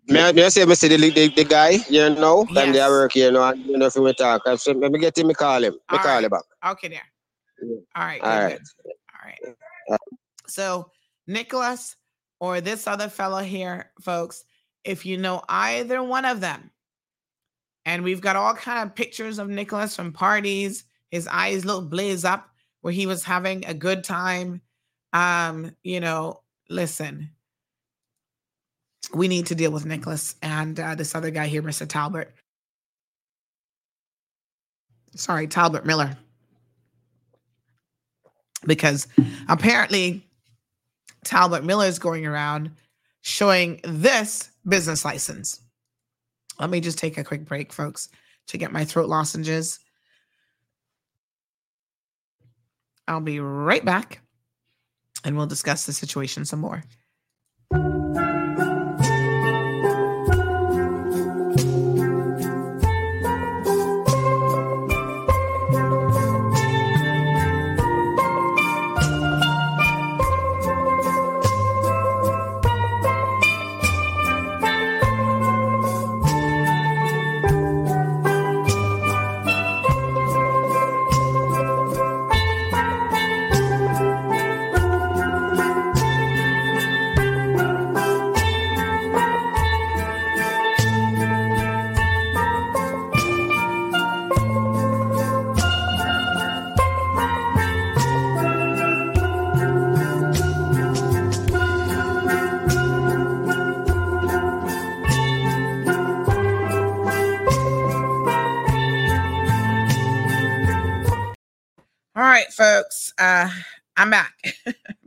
me, 0.09 0.20
I- 0.20 0.32
me 0.32 0.44
I 0.44 0.48
say, 0.48 0.66
see 0.74 0.89
the, 0.89 1.11
the, 1.11 1.28
the 1.28 1.44
guy, 1.44 1.78
you 1.89 2.11
know, 2.11 2.44
and 2.48 2.74
they 2.74 2.78
Yes. 2.78 2.90
work 2.90 3.12
here, 3.12 3.27
you 3.27 3.32
know, 3.32 3.43
and, 3.48 3.65
you 3.65 3.78
know, 3.78 3.86
if 3.86 3.97
we 3.97 4.12
talk, 4.15 4.43
I 4.47 4.57
say, 4.57 4.74
let 4.74 4.93
me 4.93 4.98
get 4.98 5.16
him, 5.16 5.28
me 5.28 5.35
call 5.35 5.62
him. 5.65 5.73
Me 5.73 5.78
All 5.89 5.98
call 5.98 6.15
right. 6.16 6.24
him 6.24 6.31
back. 6.31 6.43
Okay, 6.73 6.89
there. 6.89 7.01
All 7.97 8.05
right. 8.05 8.20
All 8.23 8.28
right. 8.28 8.61
All 9.15 9.24
right. 9.24 10.01
So, 10.47 10.90
Nicholas 11.27 11.97
or 12.39 12.61
this 12.61 12.86
other 12.86 13.09
fellow 13.09 13.43
here, 13.43 13.90
folks, 14.01 14.44
if 14.85 15.07
you 15.07 15.16
know 15.16 15.43
either 15.48 16.03
one 16.03 16.24
of 16.24 16.40
them, 16.40 16.70
and 17.86 18.02
we've 18.02 18.20
got 18.20 18.36
all 18.36 18.52
kind 18.52 18.86
of 18.86 18.94
pictures 18.94 19.38
of 19.38 19.48
Nicholas 19.48 19.96
from 19.96 20.12
parties, 20.12 20.84
his 21.10 21.26
eyes 21.28 21.64
look 21.64 21.88
blaze 21.88 22.24
up 22.24 22.50
where 22.82 22.92
he 22.92 23.06
was 23.06 23.24
having 23.24 23.64
a 23.64 23.72
good 23.72 24.04
time. 24.04 24.60
Um, 25.12 25.74
you 25.82 26.00
know, 26.00 26.42
listen, 26.68 27.30
we 29.14 29.28
need 29.28 29.46
to 29.46 29.54
deal 29.54 29.70
with 29.70 29.86
Nicholas 29.86 30.34
and 30.42 30.78
uh, 30.78 30.96
this 30.96 31.14
other 31.14 31.30
guy 31.30 31.46
here, 31.46 31.62
Mr. 31.62 31.88
Talbot. 31.88 32.34
Sorry, 35.14 35.46
Talbot 35.46 35.86
Miller 35.86 36.18
because 38.66 39.06
apparently 39.48 40.26
Talbot 41.24 41.64
Miller 41.64 41.86
is 41.86 41.98
going 41.98 42.26
around 42.26 42.72
showing 43.22 43.80
this 43.84 44.50
business 44.66 45.04
license. 45.04 45.60
Let 46.58 46.70
me 46.70 46.80
just 46.80 46.98
take 46.98 47.18
a 47.18 47.24
quick 47.24 47.44
break, 47.44 47.72
folks, 47.72 48.08
to 48.48 48.58
get 48.58 48.72
my 48.72 48.84
throat 48.84 49.08
lozenges. 49.08 49.78
I'll 53.08 53.20
be 53.20 53.40
right 53.40 53.84
back 53.84 54.20
and 55.24 55.36
we'll 55.36 55.46
discuss 55.46 55.86
the 55.86 55.92
situation 55.92 56.44
some 56.44 56.60
more. 56.60 56.82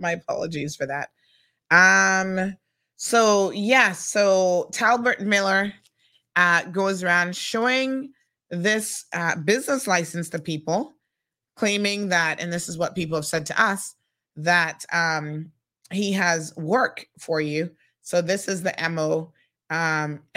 My 0.09 0.13
apologies 0.13 0.75
for 0.75 0.87
that. 0.87 1.09
Um, 1.69 2.57
so 2.95 3.51
yeah, 3.51 3.91
so 3.91 4.69
Talbert 4.73 5.21
Miller 5.21 5.71
uh 6.35 6.63
goes 6.63 7.03
around 7.03 7.35
showing 7.35 8.11
this 8.49 9.05
uh 9.13 9.35
business 9.35 9.85
license 9.85 10.29
to 10.29 10.39
people, 10.39 10.95
claiming 11.55 12.09
that, 12.09 12.39
and 12.39 12.51
this 12.51 12.67
is 12.67 12.77
what 12.77 12.95
people 12.95 13.17
have 13.17 13.25
said 13.25 13.45
to 13.45 13.61
us, 13.61 13.95
that 14.35 14.83
um 14.93 15.51
he 15.91 16.11
has 16.13 16.55
work 16.57 17.05
for 17.19 17.39
you. 17.39 17.69
So 18.01 18.19
this 18.21 18.47
is 18.47 18.63
the 18.63 18.73
MO 18.89 19.31
um 19.69 20.21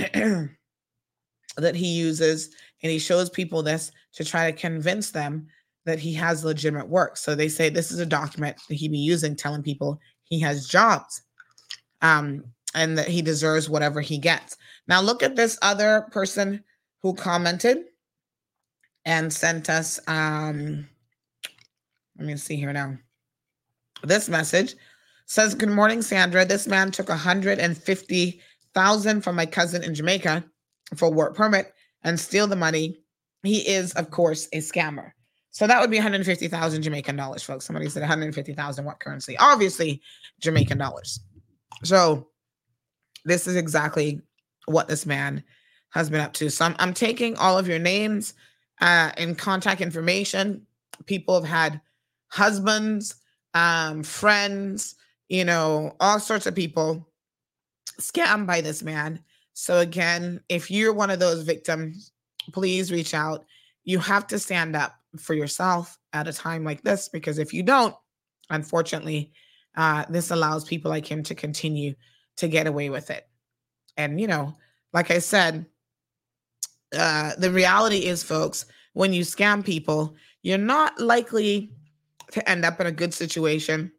that 1.56 1.74
he 1.74 1.86
uses, 1.86 2.50
and 2.82 2.92
he 2.92 2.98
shows 2.98 3.30
people 3.30 3.62
this 3.62 3.90
to 4.12 4.24
try 4.24 4.50
to 4.50 4.56
convince 4.58 5.12
them 5.12 5.48
that 5.84 5.98
he 5.98 6.12
has 6.14 6.44
legitimate 6.44 6.88
work. 6.88 7.16
So 7.16 7.34
they 7.34 7.48
say 7.48 7.68
this 7.68 7.90
is 7.90 7.98
a 7.98 8.06
document 8.06 8.56
that 8.68 8.74
he 8.74 8.88
be 8.88 8.98
using, 8.98 9.34
telling 9.34 9.62
people 9.62 9.98
he 10.24 10.40
has 10.40 10.68
jobs, 10.68 11.22
um, 12.00 12.44
and 12.74 12.96
that 12.96 13.08
he 13.08 13.22
deserves 13.22 13.68
whatever 13.68 14.00
he 14.00 14.18
gets. 14.18 14.56
Now 14.88 15.00
look 15.00 15.22
at 15.22 15.36
this 15.36 15.58
other 15.62 16.06
person 16.12 16.62
who 17.02 17.14
commented 17.14 17.78
and 19.04 19.32
sent 19.32 19.68
us. 19.68 19.98
Um, 20.06 20.88
let 22.18 22.26
me 22.26 22.36
see 22.36 22.56
here 22.56 22.72
now. 22.72 22.96
This 24.04 24.28
message 24.28 24.74
says, 25.26 25.54
"Good 25.54 25.70
morning, 25.70 26.02
Sandra. 26.02 26.44
This 26.44 26.66
man 26.66 26.90
took 26.90 27.08
a 27.08 27.16
hundred 27.16 27.58
and 27.58 27.76
fifty 27.76 28.40
thousand 28.74 29.22
from 29.22 29.36
my 29.36 29.46
cousin 29.46 29.82
in 29.82 29.94
Jamaica 29.94 30.44
for 30.96 31.12
work 31.12 31.34
permit 31.34 31.72
and 32.04 32.18
steal 32.18 32.46
the 32.46 32.56
money. 32.56 32.98
He 33.42 33.68
is, 33.68 33.92
of 33.94 34.10
course, 34.10 34.48
a 34.52 34.58
scammer." 34.58 35.12
So 35.52 35.66
that 35.66 35.80
would 35.80 35.90
be 35.90 35.98
150,000 35.98 36.82
Jamaican 36.82 37.16
dollars, 37.16 37.42
folks. 37.42 37.66
Somebody 37.66 37.88
said 37.90 38.00
150,000 38.00 38.84
what 38.84 39.00
currency? 39.00 39.36
Obviously, 39.38 40.00
Jamaican 40.40 40.78
dollars. 40.78 41.20
So 41.84 42.28
this 43.26 43.46
is 43.46 43.56
exactly 43.56 44.22
what 44.66 44.88
this 44.88 45.04
man 45.04 45.44
has 45.90 46.08
been 46.08 46.20
up 46.20 46.32
to. 46.34 46.50
So 46.50 46.64
I'm, 46.64 46.74
I'm 46.78 46.94
taking 46.94 47.36
all 47.36 47.58
of 47.58 47.68
your 47.68 47.78
names 47.78 48.32
uh, 48.80 49.12
and 49.18 49.36
contact 49.36 49.82
information. 49.82 50.66
People 51.04 51.34
have 51.34 51.48
had 51.48 51.80
husbands, 52.28 53.16
um, 53.52 54.02
friends, 54.02 54.94
you 55.28 55.44
know, 55.44 55.94
all 56.00 56.18
sorts 56.18 56.46
of 56.46 56.54
people 56.54 57.06
scammed 58.00 58.46
by 58.46 58.62
this 58.62 58.82
man. 58.82 59.20
So 59.52 59.80
again, 59.80 60.40
if 60.48 60.70
you're 60.70 60.94
one 60.94 61.10
of 61.10 61.18
those 61.18 61.42
victims, 61.42 62.12
please 62.52 62.90
reach 62.90 63.12
out. 63.12 63.44
You 63.84 63.98
have 63.98 64.26
to 64.28 64.38
stand 64.38 64.74
up 64.74 64.94
for 65.18 65.34
yourself 65.34 65.98
at 66.12 66.28
a 66.28 66.32
time 66.32 66.64
like 66.64 66.82
this 66.82 67.08
because 67.08 67.38
if 67.38 67.52
you 67.52 67.62
don't, 67.62 67.94
unfortunately, 68.50 69.32
uh, 69.76 70.04
this 70.08 70.30
allows 70.30 70.64
people 70.64 70.90
like 70.90 71.06
him 71.06 71.22
to 71.22 71.34
continue 71.34 71.94
to 72.36 72.48
get 72.48 72.66
away 72.66 72.90
with 72.90 73.10
it. 73.10 73.28
And, 73.96 74.20
you 74.20 74.26
know, 74.26 74.54
like 74.92 75.10
I 75.10 75.18
said, 75.18 75.66
uh, 76.96 77.32
the 77.38 77.50
reality 77.50 78.06
is, 78.06 78.22
folks, 78.22 78.66
when 78.92 79.12
you 79.12 79.22
scam 79.22 79.64
people, 79.64 80.14
you're 80.42 80.58
not 80.58 81.00
likely 81.00 81.72
to 82.32 82.48
end 82.48 82.64
up 82.64 82.80
in 82.80 82.86
a 82.86 82.92
good 82.92 83.14
situation. 83.14 83.92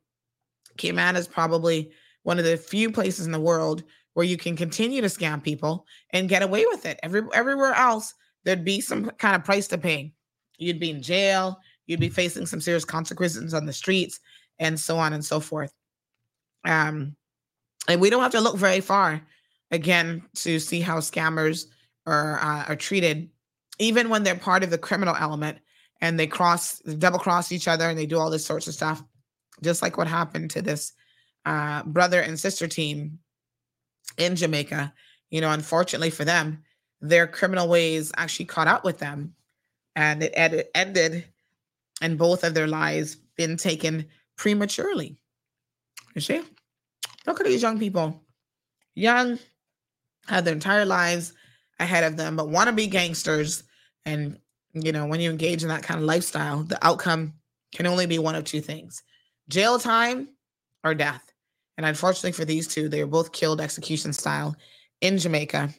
Cayman 0.78 1.16
is 1.16 1.28
probably 1.28 1.92
one 2.24 2.40
of 2.40 2.46
the 2.46 2.58
few 2.58 2.92
places 2.92 3.26
in 3.26 3.32
the 3.32 3.40
world 3.40 3.84
where 4.14 4.26
you 4.26 4.38
can 4.38 4.56
continue 4.56 5.02
to 5.02 5.08
scam 5.08 5.42
people 5.44 5.86
and 6.12 6.30
get 6.30 6.44
away 6.44 6.66
with 6.68 6.86
it. 6.86 7.00
Every, 7.02 7.24
everywhere 7.34 7.74
else, 7.74 8.14
there'd 8.44 8.66
be 8.66 8.82
some 8.82 9.10
kind 9.12 9.36
of 9.36 9.44
price 9.44 9.68
to 9.70 9.78
pay. 9.78 10.14
You'd 10.58 10.80
be 10.80 10.92
in 10.92 11.02
jail, 11.02 11.60
you'd 11.88 12.00
be 12.00 12.10
facing 12.10 12.46
some 12.46 12.62
serious 12.62 12.86
consequences 12.86 13.54
on 13.54 13.66
the 13.66 13.74
streets, 13.74 14.20
and 14.60 14.80
so 14.80 14.98
on 14.98 15.14
and 15.14 15.24
so 15.24 15.40
forth. 15.40 15.74
Um, 16.66 17.16
and 17.88 18.00
we 18.00 18.10
don't 18.10 18.24
have 18.24 18.32
to 18.32 18.42
look 18.42 18.58
very 18.58 18.80
far 18.80 19.22
again 19.72 20.24
to 20.36 20.60
see 20.60 20.80
how 20.80 21.00
scammers 21.00 21.68
are 22.06 22.40
uh, 22.40 22.66
are 22.68 22.76
treated 22.76 23.30
even 23.80 24.10
when 24.10 24.24
they're 24.24 24.36
part 24.36 24.64
of 24.64 24.70
the 24.70 24.78
criminal 24.78 25.16
element 25.20 25.58
and 26.02 26.20
they 26.20 26.28
cross, 26.28 26.80
double 26.80 27.20
cross 27.20 27.52
each 27.52 27.68
other 27.68 27.90
and 27.90 27.98
they 27.98 28.06
do 28.06 28.20
all 28.20 28.30
this 28.30 28.46
sorts 28.46 28.68
of 28.68 28.74
stuff, 28.74 29.04
just 29.62 29.82
like 29.82 29.98
what 29.98 30.08
happened 30.08 30.52
to 30.52 30.62
this 30.62 30.94
uh, 31.46 31.84
brother 31.84 32.22
and 32.22 32.40
sister 32.40 32.68
team 32.68 33.20
in 34.18 34.36
Jamaica. 34.36 34.94
You 35.32 35.42
know, 35.42 35.52
unfortunately 35.52 36.10
for 36.10 36.26
them, 36.26 36.64
their 37.02 37.28
criminal 37.28 37.68
ways 37.68 38.12
actually 38.18 38.46
caught 38.46 38.68
up 38.68 38.84
with 38.84 39.00
them 39.00 39.34
and 39.96 40.24
it 40.24 40.34
ed- 40.36 40.68
ended 40.76 41.26
and 42.02 42.18
both 42.18 42.44
of 42.44 42.54
their 42.54 42.68
lives 42.68 43.16
been 43.38 43.58
taken 43.58 44.06
prematurely. 44.38 45.18
You 46.16 46.22
see? 46.22 46.42
Look 47.26 47.40
at 47.40 47.46
these 47.46 47.62
young 47.62 47.80
people. 47.80 48.22
Young, 48.96 49.40
have 50.28 50.46
their 50.46 50.54
entire 50.54 50.86
lives 50.86 51.34
ahead 51.80 52.04
of 52.04 52.18
them, 52.18 52.36
but 52.36 52.50
want 52.50 52.68
to 52.68 52.76
be 52.76 52.88
gangsters. 52.88 53.64
And, 54.06 54.40
you 54.74 54.92
know, 54.92 55.06
when 55.06 55.20
you 55.20 55.30
engage 55.30 55.64
in 55.64 55.70
that 55.70 55.84
kind 55.84 56.00
of 56.00 56.06
lifestyle, 56.06 56.64
the 56.64 56.84
outcome 56.86 57.34
can 57.74 57.88
only 57.88 58.06
be 58.06 58.20
one 58.20 58.36
of 58.36 58.44
two 58.44 58.62
things 58.62 59.04
jail 59.50 59.80
time 59.80 60.30
or 60.84 60.94
death. 60.94 61.34
And 61.78 61.86
unfortunately 61.86 62.32
for 62.34 62.46
these 62.46 62.68
two, 62.68 62.88
they 62.88 63.04
were 63.04 63.10
both 63.10 63.32
killed 63.32 63.60
execution 63.60 64.14
style 64.14 64.56
in 65.02 65.18
Jamaica. 65.18 65.74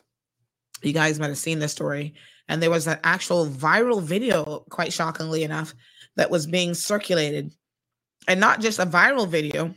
You 0.82 0.92
guys 0.92 1.18
might 1.18 1.28
have 1.28 1.38
seen 1.38 1.58
this 1.60 1.72
story. 1.72 2.14
And 2.48 2.62
there 2.62 2.70
was 2.70 2.86
an 2.86 2.98
actual 3.04 3.46
viral 3.46 4.02
video, 4.02 4.64
quite 4.70 4.92
shockingly 4.92 5.44
enough, 5.44 5.74
that 6.16 6.30
was 6.30 6.46
being 6.46 6.74
circulated. 6.74 7.52
And 8.28 8.40
not 8.40 8.60
just 8.60 8.78
a 8.78 8.86
viral 8.86 9.28
video, 9.28 9.74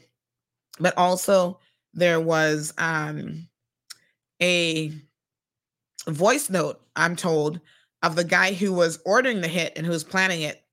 but 0.80 0.98
also 0.98 1.60
there 1.94 2.20
was 2.20 2.74
um, 2.78 3.48
a 4.42 4.94
voice 6.08 6.50
note, 6.50 6.82
I'm 6.96 7.16
told, 7.16 7.60
of 8.04 8.16
the 8.16 8.24
guy 8.24 8.54
who 8.54 8.74
was 8.74 9.00
ordering 9.06 9.42
the 9.42 9.48
hit 9.48 9.74
and 9.76 9.86
who 9.86 9.92
was 9.92 10.04
planning 10.04 10.42
it, 10.42 10.64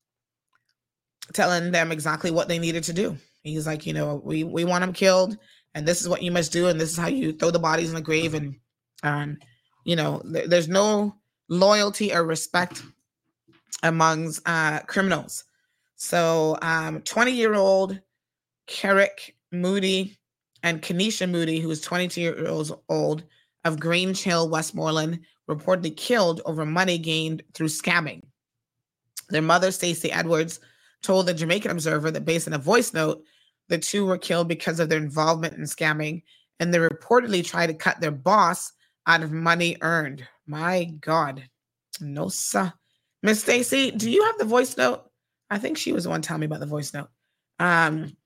telling 1.33 1.73
them 1.73 1.91
exactly 1.91 2.31
what 2.31 2.49
they 2.49 2.59
needed 2.59 2.85
to 2.85 2.93
do. 2.93 3.16
He's 3.43 3.66
like, 3.66 3.87
you 3.87 3.93
know, 3.93 4.21
we 4.25 4.45
we 4.45 4.65
want 4.65 4.85
him 4.85 4.93
killed, 4.93 5.37
and 5.75 5.87
this 5.87 6.01
is 6.01 6.09
what 6.09 6.23
you 6.23 6.31
must 6.31 6.53
do, 6.53 6.69
and 6.69 6.81
this 6.81 6.91
is 6.91 6.97
how 6.97 7.09
you 7.09 7.33
throw 7.33 7.51
the 7.51 7.59
bodies 7.59 7.89
in 7.89 7.95
the 7.95 8.01
grave, 8.01 8.35
and 8.35 8.57
um, 9.03 9.39
you 9.85 9.97
know, 9.97 10.23
th- 10.31 10.49
there's 10.49 10.69
no 10.69 11.16
loyalty 11.49 12.15
or 12.15 12.25
respect 12.25 12.83
amongst 13.83 14.41
uh, 14.47 14.81
criminals. 14.81 15.45
So, 15.97 16.59
um, 16.62 17.01
20 17.03 17.33
year 17.33 17.55
old 17.55 18.01
Kerrick 18.66 19.37
Moody 19.53 20.19
and 20.62 20.83
Kenesha 20.83 21.31
Moody, 21.31 21.61
who 21.61 21.71
is 21.71 21.79
was 21.79 21.81
22 21.83 22.21
years 22.21 22.73
old 22.89 23.25
of 23.65 23.81
Grange 23.81 24.23
Hill, 24.23 24.49
Westmoreland, 24.49 25.21
reportedly 25.49 25.97
killed 25.97 26.41
over 26.47 26.65
money 26.65 26.99
gained 26.99 27.43
through 27.53 27.69
scamming. 27.69 28.23
Their 29.31 29.43
mother, 29.43 29.71
Stacey 29.71 30.11
Edwards, 30.11 30.61
told 31.03 31.27
the 31.27 31.35
Jamaican 31.35 31.71
Observer 31.71 32.11
that 32.11 32.25
based 32.25 32.47
on 32.47 32.55
a 32.55 32.59
voice 32.59 32.93
note, 32.93 33.23
the 33.69 33.79
two 33.79 34.05
were 34.05 34.19
killed 34.19 34.49
because 34.49 34.81
of 34.81 34.89
their 34.89 34.99
involvement 34.99 35.55
in 35.55 35.65
scamming, 35.65 36.23
and 36.61 36.73
they 36.73 36.79
reportedly 36.79 37.45
tried 37.45 37.69
to 37.69 37.75
cut 37.75 38.01
their 38.01 38.11
boss 38.11 38.73
out 39.07 39.23
of 39.23 39.33
money 39.33 39.77
earned. 39.81 40.27
My 40.47 40.85
God. 41.01 41.49
No, 42.01 42.29
sir. 42.29 42.73
Miss 43.23 43.41
Stacy, 43.41 43.91
do 43.91 44.11
you 44.11 44.25
have 44.25 44.39
the 44.39 44.45
voice 44.45 44.77
note? 44.77 45.11
I 45.51 45.59
think 45.59 45.79
she 45.79 45.93
was 45.93 46.05
the 46.05 46.11
one 46.11 46.23
telling 46.23 46.41
me 46.41 46.47
about 46.47 46.61
the 46.61 46.66
voice 46.66 46.93
note. 46.93 47.09
Um, 47.59 48.16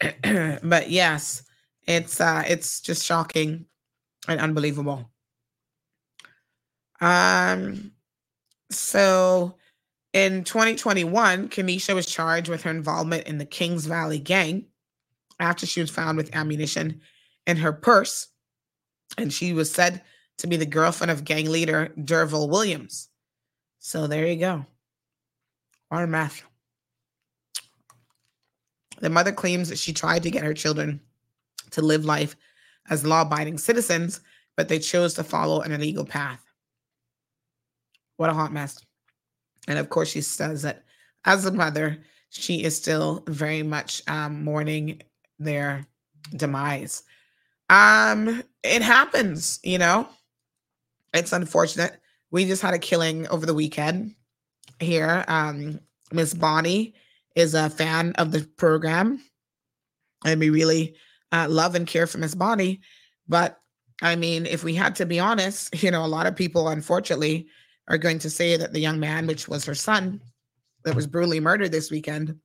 but 0.62 0.90
yes, 0.90 1.42
it's 1.86 2.20
uh 2.20 2.42
it's 2.46 2.80
just 2.80 3.04
shocking 3.04 3.66
and 4.28 4.40
unbelievable. 4.40 5.10
Um 7.00 7.92
so 8.70 9.56
in 10.12 10.44
2021, 10.44 11.48
Kenesha 11.48 11.94
was 11.94 12.06
charged 12.06 12.48
with 12.48 12.62
her 12.62 12.70
involvement 12.70 13.26
in 13.26 13.38
the 13.38 13.44
Kings 13.44 13.86
Valley 13.86 14.18
gang 14.18 14.66
after 15.38 15.66
she 15.66 15.80
was 15.80 15.90
found 15.90 16.16
with 16.16 16.34
ammunition 16.34 17.00
in 17.46 17.58
her 17.58 17.72
purse. 17.72 18.28
And 19.18 19.32
she 19.32 19.52
was 19.52 19.70
said 19.70 20.02
to 20.38 20.46
be 20.46 20.56
the 20.56 20.66
girlfriend 20.66 21.10
of 21.10 21.24
gang 21.24 21.50
leader 21.50 21.92
Derville 22.04 22.48
Williams. 22.48 23.08
So 23.78 24.06
there 24.06 24.26
you 24.26 24.36
go. 24.36 24.66
Our 25.90 26.06
math. 26.06 26.42
The 29.00 29.10
mother 29.10 29.32
claims 29.32 29.68
that 29.68 29.78
she 29.78 29.92
tried 29.92 30.22
to 30.22 30.30
get 30.30 30.44
her 30.44 30.54
children 30.54 31.00
to 31.70 31.82
live 31.82 32.04
life 32.04 32.34
as 32.88 33.04
law 33.04 33.22
abiding 33.22 33.58
citizens, 33.58 34.20
but 34.56 34.68
they 34.68 34.78
chose 34.78 35.14
to 35.14 35.24
follow 35.24 35.60
an 35.60 35.72
illegal 35.72 36.04
path. 36.04 36.40
What 38.16 38.30
a 38.30 38.34
hot 38.34 38.52
mess. 38.52 38.80
And 39.68 39.78
of 39.78 39.90
course, 39.90 40.10
she 40.10 40.20
says 40.20 40.62
that 40.62 40.84
as 41.24 41.44
a 41.44 41.52
mother, 41.52 41.98
she 42.30 42.64
is 42.64 42.76
still 42.76 43.22
very 43.26 43.62
much 43.62 44.02
um, 44.08 44.44
mourning 44.44 45.02
their 45.38 45.86
demise. 46.34 47.02
Um, 47.68 48.42
it 48.62 48.82
happens, 48.82 49.60
you 49.62 49.78
know. 49.78 50.08
It's 51.16 51.32
unfortunate. 51.32 51.98
We 52.30 52.44
just 52.44 52.62
had 52.62 52.74
a 52.74 52.78
killing 52.78 53.26
over 53.28 53.46
the 53.46 53.54
weekend 53.54 54.14
here. 54.80 55.24
Um, 55.28 55.80
Miss 56.12 56.34
Bonnie 56.34 56.94
is 57.34 57.54
a 57.54 57.70
fan 57.70 58.12
of 58.12 58.32
the 58.32 58.46
program, 58.56 59.22
and 60.24 60.40
we 60.40 60.50
really 60.50 60.96
uh, 61.32 61.46
love 61.48 61.74
and 61.74 61.86
care 61.86 62.06
for 62.06 62.18
Miss 62.18 62.34
Bonnie. 62.34 62.80
But 63.28 63.58
I 64.02 64.16
mean, 64.16 64.46
if 64.46 64.62
we 64.62 64.74
had 64.74 64.94
to 64.96 65.06
be 65.06 65.18
honest, 65.18 65.82
you 65.82 65.90
know, 65.90 66.04
a 66.04 66.06
lot 66.06 66.26
of 66.26 66.36
people, 66.36 66.68
unfortunately, 66.68 67.48
are 67.88 67.98
going 67.98 68.18
to 68.20 68.30
say 68.30 68.56
that 68.56 68.72
the 68.72 68.80
young 68.80 69.00
man, 69.00 69.26
which 69.26 69.48
was 69.48 69.64
her 69.64 69.74
son, 69.74 70.20
that 70.84 70.94
was 70.94 71.06
brutally 71.06 71.40
murdered 71.40 71.72
this 71.72 71.90
weekend, 71.90 72.38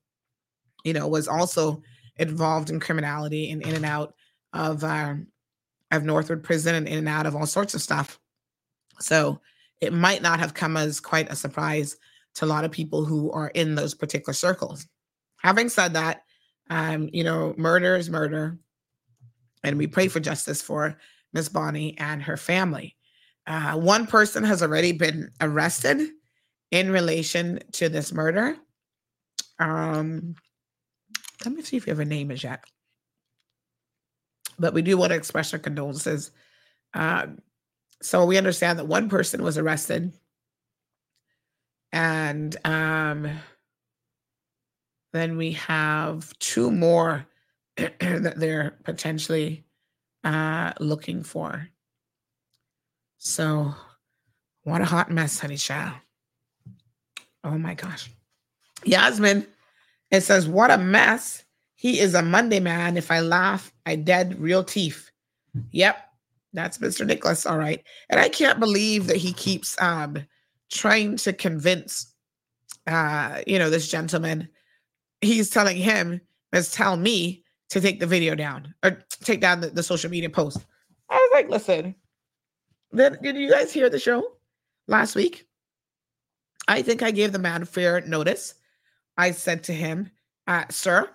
you 0.84 0.94
know, 0.94 1.08
was 1.08 1.28
also 1.28 1.82
involved 2.18 2.70
in 2.70 2.80
criminality 2.80 3.52
and 3.52 3.62
in 3.64 3.76
and 3.76 3.86
out 3.86 4.14
of 4.54 4.84
uh, 4.84 5.16
of 5.92 6.04
Northward 6.04 6.44
Prison 6.44 6.76
and 6.76 6.88
in 6.88 7.00
and 7.00 7.10
out 7.10 7.26
of 7.26 7.36
all 7.36 7.46
sorts 7.46 7.74
of 7.74 7.82
stuff. 7.82 8.20
So 9.02 9.42
it 9.80 9.94
might 9.94 10.22
not 10.22 10.40
have 10.40 10.54
come 10.54 10.78
as 10.78 11.00
quite 11.00 11.32
a 11.32 11.36
surprise 11.36 11.98
to 12.36 12.46
a 12.46 12.48
lot 12.48 12.64
of 12.64 12.72
people 12.72 13.04
who 13.04 13.32
are 13.32 13.50
in 13.50 13.76
those 13.76 13.94
particular 13.94 14.34
circles. 14.34 14.88
Having 15.38 15.70
said 15.70 15.94
that, 15.94 16.24
um, 16.70 17.10
you 17.12 17.24
know, 17.24 17.54
murder 17.58 17.96
is 17.96 18.10
murder, 18.10 18.58
and 19.64 19.78
we 19.78 19.88
pray 19.88 20.08
for 20.08 20.20
justice 20.20 20.62
for 20.62 20.98
Miss 21.34 21.50
Bonnie 21.50 21.98
and 21.98 22.22
her 22.24 22.38
family. 22.38 22.96
Uh, 23.48 23.74
one 23.74 24.08
person 24.08 24.44
has 24.44 24.62
already 24.62 24.92
been 24.92 25.32
arrested 25.42 26.10
in 26.70 26.92
relation 26.92 27.60
to 27.74 27.90
this 27.90 28.14
murder. 28.14 28.56
Um, 29.60 30.36
let 31.44 31.54
me 31.54 31.62
see 31.64 31.78
if 31.78 31.88
you 31.88 31.92
have 31.92 32.00
a 32.00 32.06
name 32.06 32.32
as 32.32 32.44
yet. 32.44 32.64
But 34.60 34.74
we 34.74 34.82
do 34.82 34.96
want 34.96 35.12
to 35.12 35.18
express 35.18 35.54
our 35.54 35.60
condolences. 35.60 36.32
Um, 36.94 37.40
so 38.02 38.26
we 38.26 38.38
understand 38.38 38.80
that 38.80 38.88
one 38.88 39.10
person 39.10 39.44
was 39.44 39.58
arrested 39.58 40.12
and 41.92 42.56
um, 42.66 43.30
then 45.14 45.38
we 45.38 45.54
have 45.54 46.38
two 46.40 46.72
more 46.72 47.26
that 47.78 48.34
they're 48.38 48.78
potentially 48.84 49.66
uh, 50.24 50.72
looking 50.80 51.24
for. 51.24 51.68
So, 53.18 53.74
what 54.64 54.82
a 54.82 54.86
hot 54.86 55.12
mess, 55.12 55.40
honey 55.40 55.58
child. 55.58 55.96
Oh 57.44 57.58
my 57.58 57.74
gosh. 57.74 58.10
Yasmin, 58.84 59.46
it 60.10 60.22
says, 60.22 60.48
What 60.48 60.72
a 60.72 60.78
mess. 60.78 61.44
He 61.76 62.00
is 62.00 62.14
a 62.14 62.22
Monday 62.22 62.60
man. 62.60 62.96
If 62.96 63.10
I 63.10 63.22
laugh, 63.22 63.74
I 63.86 63.96
dead 63.96 64.40
real 64.40 64.64
teeth. 64.64 65.10
Yep, 65.72 65.98
that's 66.54 66.78
Mr. 66.80 67.06
Nicholas. 67.06 67.46
All 67.46 67.58
right. 67.58 67.84
And 68.10 68.20
I 68.20 68.30
can't 68.30 68.60
believe 68.60 69.08
that 69.08 69.18
he 69.18 69.34
keeps 69.34 69.80
um 69.82 70.18
trying 70.70 71.18
to 71.18 71.34
convince 71.34 72.12
uh, 72.88 73.42
you 73.48 73.60
know, 73.60 73.70
this 73.70 73.90
gentleman. 73.90 74.48
He's 75.22 75.50
telling 75.50 75.78
him, 75.78 76.22
let's 76.52 76.74
tell 76.74 76.98
me 76.98 77.44
to 77.70 77.80
take 77.80 78.00
the 78.00 78.08
video 78.08 78.36
down 78.36 78.74
or 78.84 79.04
take 79.24 79.42
down 79.42 79.62
the, 79.62 79.70
the 79.70 79.84
social 79.84 80.10
media 80.10 80.30
post. 80.30 80.60
I 81.10 81.16
was 81.16 81.30
like, 81.34 81.50
listen, 81.50 81.96
then 82.92 83.18
did 83.22 83.36
you 83.36 83.50
guys 83.50 83.72
hear 83.72 83.90
the 83.90 84.00
show 84.00 84.24
last 84.88 85.16
week? 85.16 85.48
I 86.68 86.82
think 86.82 87.02
I 87.02 87.12
gave 87.12 87.32
the 87.32 87.40
man 87.40 87.66
fair 87.66 88.02
notice. 88.02 88.56
I 89.18 89.32
said 89.32 89.64
to 89.66 89.74
him, 89.74 90.10
uh, 90.48 90.66
sir, 90.70 91.10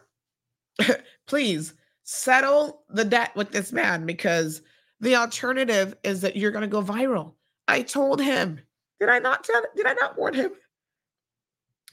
please 1.26 1.74
settle 2.04 2.82
the 2.88 3.04
debt 3.04 3.34
with 3.34 3.50
this 3.50 3.72
man 3.72 4.06
because 4.06 4.62
the 5.00 5.16
alternative 5.16 5.96
is 6.02 6.22
that 6.22 6.36
you're 6.36 6.50
going 6.50 6.62
to 6.62 6.68
go 6.68 6.82
viral. 6.82 7.34
I 7.68 7.82
told 7.82 8.20
him 8.20 8.60
did 8.98 9.08
I 9.08 9.18
not 9.18 9.44
tell? 9.44 9.62
Did 9.76 9.86
I 9.86 9.92
not 9.94 10.16
warn 10.16 10.34
him? 10.34 10.52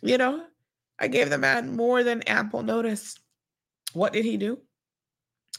You 0.02 0.18
know, 0.18 0.46
I 1.00 1.08
gave 1.08 1.30
the 1.30 1.38
man 1.38 1.76
more 1.76 2.04
than 2.04 2.22
ample 2.24 2.64
notice. 2.64 3.20
What 3.94 4.14
did 4.14 4.26
he 4.26 4.38
do? 4.38 4.60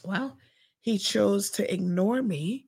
Well, 0.03 0.37
he 0.81 0.97
chose 0.97 1.49
to 1.51 1.73
ignore 1.73 2.21
me 2.21 2.67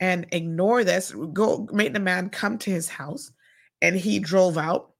and 0.00 0.26
ignore 0.32 0.84
this. 0.84 1.12
Go 1.32 1.68
made 1.72 1.94
the 1.94 2.00
man 2.00 2.30
come 2.30 2.58
to 2.58 2.70
his 2.70 2.88
house, 2.88 3.30
and 3.82 3.96
he 3.96 4.18
drove 4.18 4.58
out 4.58 4.90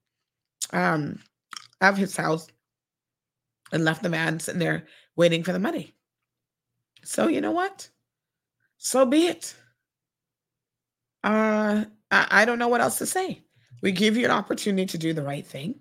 um, 0.73 1.21
of 1.81 1.97
his 1.97 2.17
house 2.17 2.49
and 3.73 3.85
left 3.85 4.03
the 4.03 4.09
man 4.09 4.41
sitting 4.41 4.59
there 4.59 4.87
waiting 5.17 5.43
for 5.43 5.53
the 5.53 5.59
money. 5.59 5.95
So 7.05 7.29
you 7.29 7.41
know 7.41 7.53
what? 7.53 7.89
So 8.79 9.05
be 9.05 9.27
it. 9.27 9.55
Uh, 11.23 11.85
I, 12.11 12.27
I 12.31 12.45
don't 12.45 12.59
know 12.59 12.69
what 12.69 12.81
else 12.81 12.99
to 12.99 13.07
say. 13.07 13.43
We 13.83 13.93
give 13.93 14.17
you 14.17 14.25
an 14.25 14.31
opportunity 14.31 14.87
to 14.87 14.99
do 14.99 15.13
the 15.13 15.23
right 15.23 15.47
thing. 15.47 15.81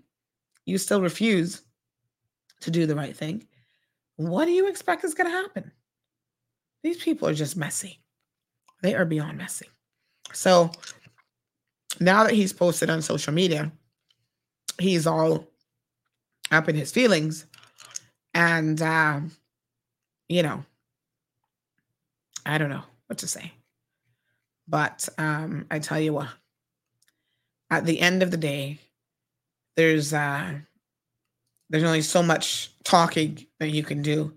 You 0.66 0.78
still 0.78 1.02
refuse 1.02 1.62
to 2.62 2.72
do 2.72 2.86
the 2.86 2.96
right 2.96 3.16
thing. 3.16 3.48
What 4.18 4.46
do 4.46 4.52
you 4.52 4.68
expect 4.68 5.04
is 5.04 5.14
going 5.14 5.30
to 5.30 5.38
happen? 5.38 5.72
These 6.84 6.98
people 7.04 7.28
are 7.28 7.34
just 7.34 7.56
messy. 7.56 8.00
They 8.82 8.96
are 8.96 9.06
beyond 9.06 9.38
messy. 9.38 9.68
So 10.34 10.72
now 12.00 12.24
that 12.24 12.34
he's 12.34 12.54
posted 12.54 12.90
on 12.90 13.02
social 13.02 13.34
media, 13.34 13.72
he's 14.80 15.08
all 15.08 15.48
up 16.52 16.70
in 16.70 16.76
his 16.76 16.92
feelings. 16.92 17.46
And, 18.34 18.82
uh, 18.82 19.22
you 20.30 20.44
know, 20.44 20.64
I 22.48 22.58
don't 22.58 22.70
know 22.70 22.84
what 23.08 23.20
to 23.20 23.28
say. 23.28 23.52
But 24.68 25.08
um, 25.18 25.66
I 25.70 25.80
tell 25.80 26.00
you 26.00 26.14
what, 26.14 26.30
at 27.70 27.86
the 27.86 28.00
end 28.00 28.24
of 28.24 28.32
the 28.32 28.38
day, 28.38 28.80
there's 29.76 30.14
uh, 30.14 30.54
there's 31.70 31.84
only 31.84 32.02
so 32.02 32.24
much 32.24 32.72
talking 32.84 33.46
that 33.60 33.70
you 33.70 33.84
can 33.84 34.02
do, 34.02 34.34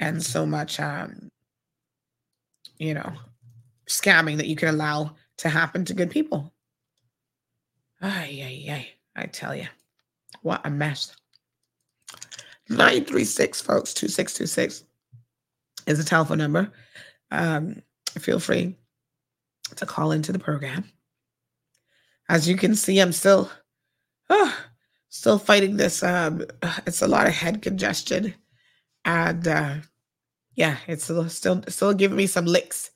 and 0.00 0.22
so 0.22 0.46
much 0.46 0.78
um, 0.80 1.30
you 2.78 2.94
know 2.94 3.12
scamming 3.88 4.36
that 4.36 4.46
you 4.46 4.56
can 4.56 4.68
allow 4.68 5.14
to 5.38 5.48
happen 5.48 5.84
to 5.86 5.94
good 5.94 6.10
people. 6.10 6.52
Ay, 8.00 8.40
ay, 8.42 8.72
ay. 8.72 8.88
I 9.16 9.26
tell 9.26 9.54
you, 9.54 9.66
what 10.42 10.60
a 10.64 10.70
mess. 10.70 11.16
936, 12.68 13.60
folks, 13.62 13.94
2626 13.94 14.84
is 15.86 15.98
the 15.98 16.04
telephone 16.04 16.38
number. 16.38 16.70
Um, 17.30 17.82
feel 18.18 18.40
free 18.40 18.76
to 19.76 19.86
call 19.86 20.12
into 20.12 20.32
the 20.32 20.38
program. 20.38 20.84
As 22.28 22.48
you 22.48 22.56
can 22.56 22.74
see, 22.74 22.98
I'm 22.98 23.12
still, 23.12 23.50
oh, 24.30 24.56
still 25.08 25.38
fighting 25.38 25.76
this. 25.76 26.02
Um, 26.02 26.44
it's 26.86 27.02
a 27.02 27.08
lot 27.08 27.26
of 27.26 27.34
head 27.34 27.62
congestion, 27.62 28.34
and 29.04 29.46
uh, 29.48 29.74
yeah, 30.54 30.76
it's 30.86 31.04
still 31.04 31.28
still, 31.28 31.62
still 31.68 31.94
giving 31.94 32.16
me 32.16 32.26
some 32.26 32.44
licks. 32.44 32.90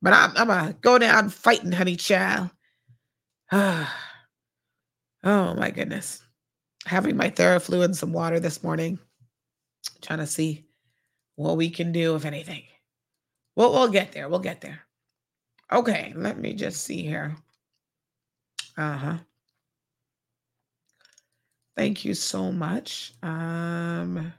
But 0.00 0.12
I'm 0.12 0.32
I'm 0.36 0.48
gonna 0.48 0.76
go 0.80 0.98
down 0.98 1.28
fighting, 1.28 1.72
honey 1.72 1.96
child. 1.96 2.50
oh 3.52 3.88
my 5.22 5.70
goodness, 5.70 6.22
having 6.86 7.16
my 7.16 7.30
Theraflu 7.30 7.84
and 7.84 7.96
some 7.96 8.12
water 8.12 8.40
this 8.40 8.64
morning, 8.64 8.98
trying 10.00 10.18
to 10.18 10.26
see 10.26 10.64
what 11.36 11.56
we 11.56 11.70
can 11.70 11.92
do, 11.92 12.16
if 12.16 12.24
anything. 12.24 12.64
Well, 13.56 13.72
we'll 13.72 13.88
get 13.88 14.12
there. 14.12 14.28
We'll 14.28 14.38
get 14.40 14.60
there. 14.60 14.80
Okay, 15.72 16.12
let 16.16 16.38
me 16.38 16.54
just 16.54 16.84
see 16.84 17.02
here. 17.02 17.36
Uh 18.76 18.96
huh. 18.96 19.18
Thank 21.76 22.04
you 22.04 22.14
so 22.14 22.52
much. 22.52 23.14
Um, 23.22 24.32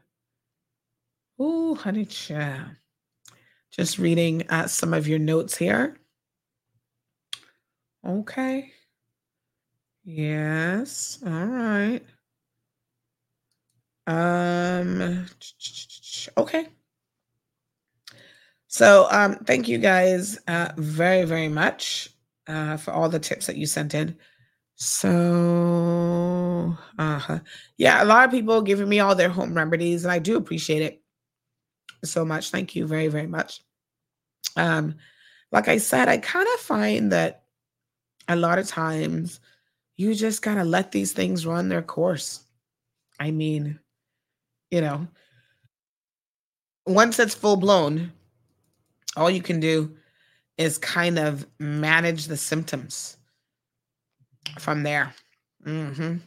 oh, 1.39 1.75
honey, 1.75 2.05
child. 2.05 2.71
Just 3.71 3.97
reading 3.97 4.47
uh, 4.49 4.67
some 4.67 4.93
of 4.93 5.07
your 5.07 5.17
notes 5.17 5.57
here. 5.57 5.97
Okay. 8.05 8.71
Yes. 10.03 11.19
All 11.25 11.31
right. 11.31 12.01
Um. 14.05 15.25
Okay. 16.37 16.67
So, 18.73 19.05
um, 19.11 19.35
thank 19.45 19.67
you 19.67 19.77
guys 19.77 20.39
uh, 20.47 20.71
very, 20.77 21.25
very 21.25 21.47
much 21.47 22.09
uh, 22.47 22.75
for 22.77 22.89
all 22.89 23.07
the 23.07 23.19
tips 23.19 23.45
that 23.45 23.55
you 23.55 23.67
sent 23.67 23.93
in. 23.93 24.17
So, 24.73 26.75
uh-huh. 26.97 27.39
yeah, 27.77 28.01
a 28.01 28.05
lot 28.05 28.25
of 28.25 28.31
people 28.31 28.63
giving 28.63 28.89
me 28.89 28.99
all 28.99 29.13
their 29.13 29.29
home 29.29 29.53
remedies, 29.53 30.05
and 30.05 30.11
I 30.11 30.17
do 30.17 30.37
appreciate 30.37 30.81
it 30.81 31.03
so 32.03 32.25
much. 32.25 32.49
Thank 32.49 32.75
you 32.75 32.87
very, 32.87 33.09
very 33.09 33.27
much. 33.27 33.61
Um, 34.57 34.95
like 35.51 35.67
I 35.67 35.77
said, 35.77 36.09
I 36.09 36.17
kind 36.17 36.47
of 36.55 36.59
find 36.59 37.11
that 37.11 37.43
a 38.27 38.35
lot 38.35 38.57
of 38.57 38.67
times 38.67 39.39
you 39.97 40.15
just 40.15 40.41
gotta 40.41 40.63
let 40.63 40.91
these 40.91 41.11
things 41.11 41.45
run 41.45 41.69
their 41.69 41.83
course. 41.83 42.43
I 43.19 43.29
mean, 43.29 43.79
you 44.71 44.81
know, 44.81 45.07
once 46.87 47.19
it's 47.19 47.35
full 47.35 47.57
blown, 47.57 48.11
all 49.15 49.29
you 49.29 49.41
can 49.41 49.59
do 49.59 49.95
is 50.57 50.77
kind 50.77 51.17
of 51.17 51.45
manage 51.59 52.25
the 52.25 52.37
symptoms 52.37 53.17
from 54.59 54.83
there. 54.83 55.13
Mm-hmm. 55.65 56.17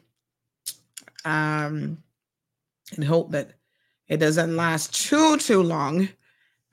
Um, 1.25 2.03
and 2.95 3.05
hope 3.05 3.33
that 3.33 3.51
it 4.09 4.19
doesn't 4.19 4.57
last 4.57 4.95
too 4.95 5.37
too 5.39 5.63
long. 5.63 6.09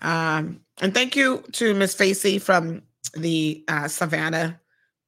Um, 0.02 0.62
and 0.82 0.94
thank 0.94 1.16
you 1.16 1.44
to 1.54 1.74
Miss 1.74 1.96
Facey 1.96 2.40
from 2.40 2.84
the 3.16 3.64
uh, 3.68 3.88
Savannah. 3.88 4.60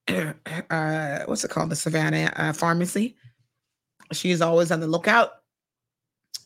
Uh, 0.70 1.24
what's 1.26 1.44
it 1.44 1.52
called? 1.52 1.70
The 1.70 1.76
Savannah 1.76 2.32
uh, 2.36 2.54
Pharmacy. 2.54 3.16
She's 4.12 4.42
always 4.42 4.72
on 4.72 4.80
the 4.80 4.88
lookout, 4.88 5.32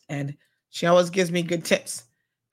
and 0.08 0.36
she 0.70 0.86
always 0.86 1.10
gives 1.10 1.30
me 1.30 1.42
good 1.42 1.64
tips 1.64 2.04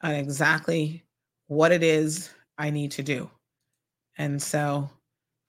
on 0.02 0.12
exactly 0.12 1.04
what 1.48 1.72
it 1.72 1.84
is 1.84 2.30
I 2.58 2.70
need 2.70 2.92
to 2.92 3.04
do. 3.04 3.30
And 4.18 4.42
so 4.42 4.90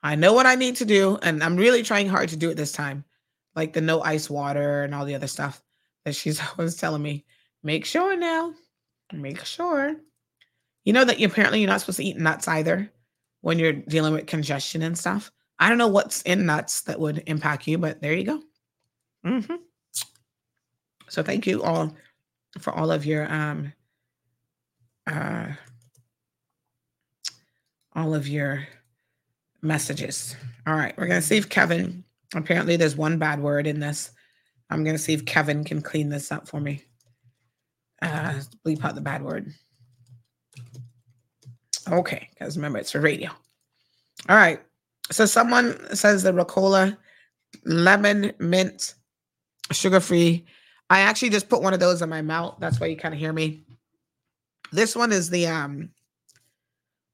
I 0.02 0.14
know 0.14 0.32
what 0.32 0.46
I 0.46 0.54
need 0.54 0.76
to 0.76 0.84
do, 0.84 1.18
and 1.22 1.42
I'm 1.42 1.56
really 1.56 1.82
trying 1.82 2.08
hard 2.08 2.28
to 2.30 2.36
do 2.36 2.50
it 2.50 2.56
this 2.56 2.72
time, 2.72 3.04
like 3.56 3.72
the 3.72 3.80
no 3.80 4.02
ice 4.02 4.30
water 4.30 4.84
and 4.84 4.94
all 4.94 5.04
the 5.04 5.14
other 5.14 5.26
stuff 5.26 5.62
that 6.04 6.14
she's 6.14 6.40
always 6.58 6.76
telling 6.76 7.02
me. 7.02 7.24
Make 7.62 7.84
sure 7.84 8.16
now, 8.16 8.54
make 9.12 9.44
sure. 9.44 9.96
You 10.84 10.92
know 10.92 11.04
that 11.04 11.18
you, 11.18 11.26
apparently 11.26 11.60
you're 11.60 11.68
not 11.68 11.80
supposed 11.80 11.98
to 11.98 12.04
eat 12.04 12.16
nuts 12.16 12.46
either 12.48 12.90
when 13.40 13.58
you're 13.58 13.72
dealing 13.72 14.12
with 14.12 14.26
congestion 14.26 14.82
and 14.82 14.96
stuff. 14.96 15.30
I 15.58 15.68
don't 15.68 15.78
know 15.78 15.88
what's 15.88 16.22
in 16.22 16.46
nuts 16.46 16.82
that 16.82 17.00
would 17.00 17.24
impact 17.26 17.66
you, 17.66 17.78
but 17.78 18.00
there 18.00 18.14
you 18.14 18.24
go. 18.24 18.42
Mm-hmm. 19.26 19.56
So 21.08 21.22
thank 21.22 21.46
you 21.46 21.62
all 21.62 21.94
for 22.58 22.72
all 22.72 22.90
of 22.90 23.04
your 23.04 23.30
um 23.32 23.72
uh 25.06 25.48
all 27.98 28.14
of 28.14 28.28
your 28.28 28.66
messages. 29.60 30.36
All 30.66 30.74
right, 30.74 30.96
we're 30.96 31.08
going 31.08 31.20
to 31.20 31.26
see 31.26 31.36
if 31.36 31.48
Kevin, 31.48 32.04
apparently 32.34 32.76
there's 32.76 32.96
one 32.96 33.18
bad 33.18 33.40
word 33.40 33.66
in 33.66 33.80
this. 33.80 34.12
I'm 34.70 34.84
going 34.84 34.94
to 34.94 35.02
see 35.02 35.14
if 35.14 35.24
Kevin 35.24 35.64
can 35.64 35.82
clean 35.82 36.08
this 36.08 36.30
up 36.30 36.46
for 36.46 36.60
me. 36.60 36.84
Uh, 38.00 38.40
bleep 38.64 38.84
out 38.84 38.94
the 38.94 39.00
bad 39.00 39.24
word. 39.24 39.52
Okay, 41.90 42.28
because 42.30 42.56
remember 42.56 42.78
it's 42.78 42.92
for 42.92 43.00
radio. 43.00 43.30
All 44.28 44.36
right. 44.36 44.60
So 45.10 45.26
someone 45.26 45.96
says 45.96 46.22
the 46.22 46.32
Ricola 46.32 46.96
lemon 47.64 48.32
mint 48.38 48.94
sugar 49.72 50.00
free. 50.00 50.46
I 50.90 51.00
actually 51.00 51.30
just 51.30 51.48
put 51.48 51.62
one 51.62 51.74
of 51.74 51.80
those 51.80 52.02
in 52.02 52.08
my 52.08 52.22
mouth. 52.22 52.56
That's 52.60 52.78
why 52.78 52.86
you 52.86 52.96
kind 52.96 53.14
of 53.14 53.18
hear 53.18 53.32
me. 53.32 53.64
This 54.70 54.94
one 54.94 55.12
is 55.12 55.30
the 55.30 55.46
um 55.46 55.90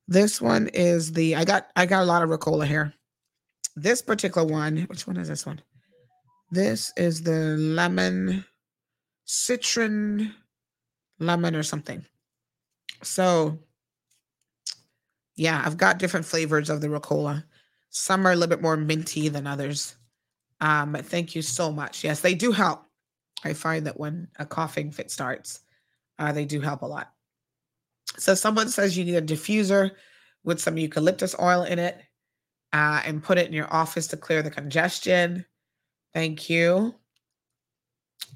this 0.06 0.40
one 0.40 0.68
is 0.68 1.12
the 1.12 1.36
I 1.36 1.44
got 1.44 1.70
I 1.76 1.86
got 1.86 2.02
a 2.02 2.06
lot 2.06 2.22
of 2.22 2.30
Ricola 2.30 2.66
here. 2.66 2.94
This 3.76 4.02
particular 4.02 4.46
one, 4.46 4.78
which 4.82 5.06
one 5.06 5.16
is 5.16 5.28
this 5.28 5.46
one? 5.46 5.60
This 6.50 6.92
is 6.96 7.22
the 7.22 7.56
lemon 7.58 8.44
citron 9.24 10.34
lemon 11.18 11.56
or 11.56 11.62
something. 11.62 12.04
So 13.02 13.58
yeah, 15.36 15.62
I've 15.64 15.76
got 15.76 15.98
different 15.98 16.26
flavors 16.26 16.70
of 16.70 16.80
the 16.80 16.88
Ricola. 16.88 17.44
Some 17.90 18.26
are 18.26 18.32
a 18.32 18.36
little 18.36 18.54
bit 18.54 18.62
more 18.62 18.76
minty 18.76 19.28
than 19.28 19.46
others. 19.46 19.96
Um, 20.60 20.92
but 20.92 21.04
thank 21.04 21.34
you 21.34 21.42
so 21.42 21.72
much. 21.72 22.04
Yes, 22.04 22.20
they 22.20 22.34
do 22.34 22.52
help. 22.52 22.84
I 23.44 23.52
find 23.52 23.86
that 23.86 23.98
when 23.98 24.28
a 24.38 24.46
coughing 24.46 24.90
fit 24.90 25.10
starts, 25.10 25.60
uh, 26.18 26.32
they 26.32 26.44
do 26.44 26.60
help 26.60 26.82
a 26.82 26.86
lot. 26.86 27.13
So 28.16 28.34
someone 28.34 28.68
says 28.68 28.96
you 28.96 29.04
need 29.04 29.16
a 29.16 29.22
diffuser 29.22 29.92
with 30.44 30.60
some 30.60 30.78
eucalyptus 30.78 31.34
oil 31.40 31.62
in 31.62 31.78
it 31.78 32.00
uh, 32.72 33.02
and 33.04 33.22
put 33.22 33.38
it 33.38 33.46
in 33.46 33.52
your 33.52 33.72
office 33.72 34.06
to 34.08 34.16
clear 34.16 34.42
the 34.42 34.50
congestion. 34.50 35.44
Thank 36.12 36.48
you. 36.48 36.94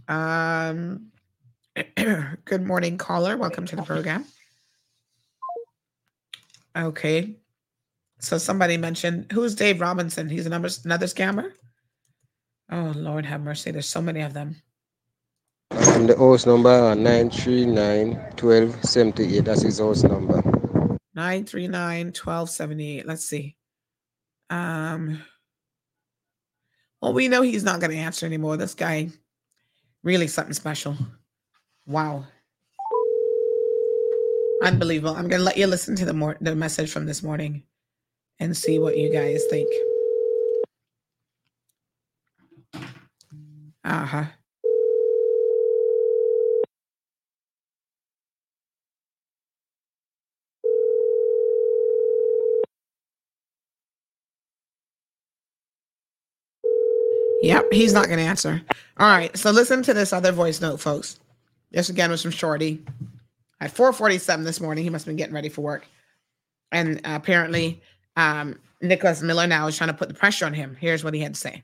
Um, 0.08 1.12
good 2.44 2.66
morning, 2.66 2.98
caller. 2.98 3.36
Welcome 3.36 3.66
to 3.66 3.76
the 3.76 3.82
program. 3.82 4.24
Okay. 6.74 7.36
So 8.20 8.38
somebody 8.38 8.76
mentioned 8.76 9.30
who's 9.32 9.54
Dave 9.54 9.80
Robinson? 9.80 10.28
He's 10.28 10.46
another 10.46 10.68
another 10.84 11.06
scammer. 11.06 11.52
Oh 12.70 12.92
Lord, 12.96 13.24
have 13.26 13.42
mercy. 13.42 13.70
There's 13.70 13.86
so 13.86 14.02
many 14.02 14.22
of 14.22 14.34
them. 14.34 14.56
Um, 15.70 16.06
the 16.06 16.16
house 16.16 16.46
number 16.46 16.94
939 16.94 18.14
1278. 18.40 19.44
That's 19.44 19.62
his 19.62 19.78
house 19.78 20.02
number. 20.02 20.42
939 21.14 22.06
1278. 22.06 23.06
Let's 23.06 23.24
see. 23.24 23.56
Um 24.50 25.22
well, 27.00 27.12
we 27.12 27.28
know 27.28 27.42
he's 27.42 27.64
not 27.64 27.80
going 27.80 27.92
to 27.92 27.96
answer 27.96 28.26
anymore. 28.26 28.56
This 28.56 28.74
guy 28.74 29.10
really 30.02 30.26
something 30.26 30.54
special. 30.54 30.96
Wow. 31.86 32.24
Unbelievable. 34.62 35.14
I'm 35.14 35.28
going 35.28 35.40
to 35.40 35.44
let 35.44 35.56
you 35.56 35.68
listen 35.68 35.94
to 35.96 36.04
the 36.04 36.12
more 36.12 36.36
the 36.40 36.56
message 36.56 36.90
from 36.90 37.06
this 37.06 37.22
morning 37.22 37.62
and 38.40 38.56
see 38.56 38.78
what 38.78 38.98
you 38.98 39.12
guys 39.12 39.44
think. 39.48 39.68
Uh-huh. 43.84 44.24
Yep, 57.42 57.72
he's 57.72 57.92
not 57.92 58.06
going 58.06 58.18
to 58.18 58.24
answer. 58.24 58.60
All 58.98 59.08
right, 59.08 59.36
so 59.36 59.50
listen 59.50 59.82
to 59.84 59.94
this 59.94 60.12
other 60.12 60.32
voice 60.32 60.60
note, 60.60 60.80
folks. 60.80 61.20
This 61.70 61.88
again 61.88 62.10
was 62.10 62.22
from 62.22 62.30
Shorty 62.30 62.84
at 63.60 63.70
4:47 63.70 64.44
this 64.44 64.60
morning. 64.60 64.84
He 64.84 64.90
must 64.90 65.04
have 65.04 65.10
been 65.10 65.16
getting 65.16 65.34
ready 65.34 65.48
for 65.48 65.60
work, 65.62 65.86
and 66.72 67.00
apparently, 67.04 67.80
um, 68.16 68.58
Nicholas 68.80 69.22
Miller 69.22 69.46
now 69.46 69.66
is 69.66 69.76
trying 69.76 69.90
to 69.90 69.94
put 69.94 70.08
the 70.08 70.14
pressure 70.14 70.46
on 70.46 70.54
him. 70.54 70.76
Here's 70.80 71.04
what 71.04 71.14
he 71.14 71.20
had 71.20 71.34
to 71.34 71.40
say. 71.40 71.62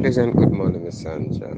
Pleasant 0.00 0.36
good 0.36 0.52
morning, 0.52 0.84
Miss 0.84 1.02
Sandra. 1.02 1.54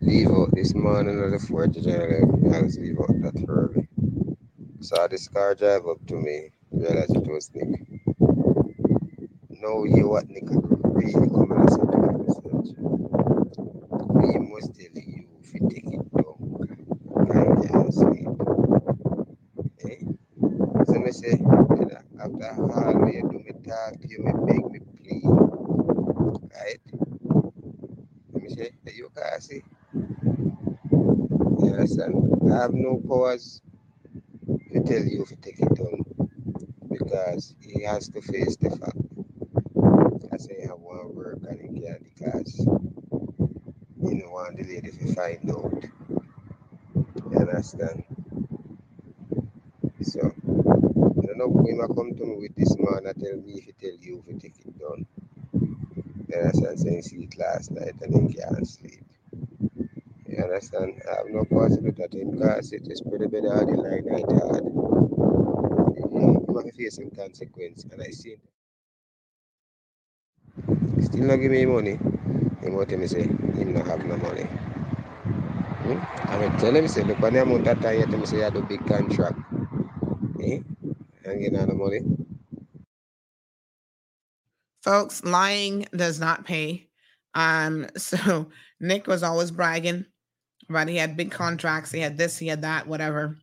Leave 0.00 0.28
out 0.28 0.54
this 0.54 0.74
morning 0.74 1.18
at 1.20 1.30
the 1.30 1.46
4th 1.46 1.76
of. 1.78 2.54
I 2.54 2.62
was 2.62 2.78
leave 2.78 2.98
out 3.00 3.08
that 3.22 3.44
early. 3.48 3.88
Saw 4.80 5.06
this 5.06 5.28
car 5.28 5.54
drive 5.54 5.86
up 5.86 6.04
to 6.08 6.14
me. 6.14 6.50
Realized 6.70 7.16
it 7.16 7.26
was 7.26 7.50
Nick. 7.54 7.80
No, 9.48 9.84
you 9.84 10.08
what 10.08 10.28
Nick 10.28 10.44
really 10.48 11.14
I. 11.56 11.62
Eh? 11.62 11.84
Have 32.48 32.72
no 32.72 33.00
powers 33.08 33.60
to 34.72 34.80
tell 34.82 35.02
you 35.02 35.26
you 35.28 35.36
take 35.42 35.58
it 35.58 35.74
down 35.74 36.04
because 36.90 37.54
he 37.60 37.82
has 37.82 38.08
to 38.08 38.20
face 38.22 38.56
the 38.56 38.70
fact. 38.70 39.13
I 40.34 40.36
say 40.36 40.66
I 40.68 40.74
want 40.74 41.14
work 41.14 41.38
and 41.48 41.60
he 41.60 41.80
can't 41.80 42.02
because 42.02 42.58
you 42.58 44.14
know 44.16 44.30
want 44.30 44.56
the 44.56 44.64
lady 44.64 44.90
to 44.90 45.14
find 45.14 45.48
out. 45.48 45.84
You 47.30 47.38
understand? 47.38 48.02
So 50.02 50.20
I 50.20 51.26
don't 51.26 51.38
know 51.38 51.46
when 51.46 51.80
I 51.80 51.86
come 51.86 52.16
to 52.16 52.26
me 52.26 52.34
with 52.34 52.56
this 52.56 52.76
man, 52.76 53.06
I 53.06 53.12
tell 53.12 53.36
me 53.36 53.62
if 53.62 53.64
he 53.66 53.72
tell 53.80 53.96
you 54.00 54.24
if 54.26 54.34
you 54.34 54.40
take 54.40 54.58
it 54.58 54.76
down. 54.76 55.06
You 55.52 56.36
understand? 56.36 56.80
Saying 56.80 57.02
see 57.02 57.16
it 57.30 57.38
last 57.38 57.70
night 57.70 57.94
and 58.02 58.12
then 58.12 58.32
can't 58.32 58.66
sleep. 58.66 59.04
You 60.26 60.42
understand? 60.42 61.00
I 61.08 61.18
have 61.18 61.26
no 61.28 61.44
that 61.44 62.10
to 62.10 62.18
him 62.18 62.32
because 62.32 62.72
it 62.72 62.88
is 62.90 63.00
pretty 63.02 63.28
bad 63.28 63.44
like 63.44 64.04
night 64.04 64.24
hard. 64.32 64.64
You 65.94 66.44
might 66.48 66.74
face 66.74 66.96
some 66.96 67.10
consequence 67.10 67.84
and 67.84 68.02
I 68.02 68.10
see 68.10 68.30
Still 71.00 71.24
not 71.24 71.36
give 71.36 71.50
me 71.50 71.66
money. 71.66 71.98
He 72.62 72.70
tell 72.70 72.98
me 72.98 73.06
say 73.06 73.22
he 73.56 73.64
not 73.64 73.86
have 73.86 74.04
no 74.04 74.16
money. 74.16 74.44
Hmm? 75.84 75.98
I 76.30 76.38
mean 76.38 76.58
tell 76.58 76.74
him 76.74 76.88
say 76.88 77.02
look 77.04 77.22
on 77.22 77.34
the 77.34 77.42
amount 77.42 77.66
of 77.66 77.80
time 77.82 78.20
me 78.20 78.26
say 78.26 78.40
have 78.40 78.56
a 78.56 78.62
big 78.62 78.86
contract. 78.86 79.38
Eh? 80.42 80.60
And 81.24 81.40
get 81.40 81.52
no 81.52 81.66
money. 81.74 82.00
Folks, 84.82 85.24
lying 85.24 85.86
does 85.96 86.20
not 86.20 86.44
pay. 86.44 86.88
Um, 87.34 87.86
so 87.96 88.50
Nick 88.80 89.06
was 89.06 89.22
always 89.22 89.50
bragging 89.50 90.04
about 90.68 90.88
he 90.88 90.96
had 90.96 91.16
big 91.16 91.30
contracts, 91.30 91.90
he 91.90 92.00
had 92.00 92.16
this, 92.16 92.38
he 92.38 92.46
had 92.46 92.62
that, 92.62 92.86
whatever. 92.86 93.38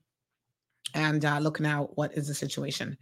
And 0.94 1.24
uh, 1.24 1.40
look 1.40 1.60
now, 1.60 1.90
what 1.94 2.18
is 2.18 2.28
the 2.28 2.34
situation? 2.34 2.98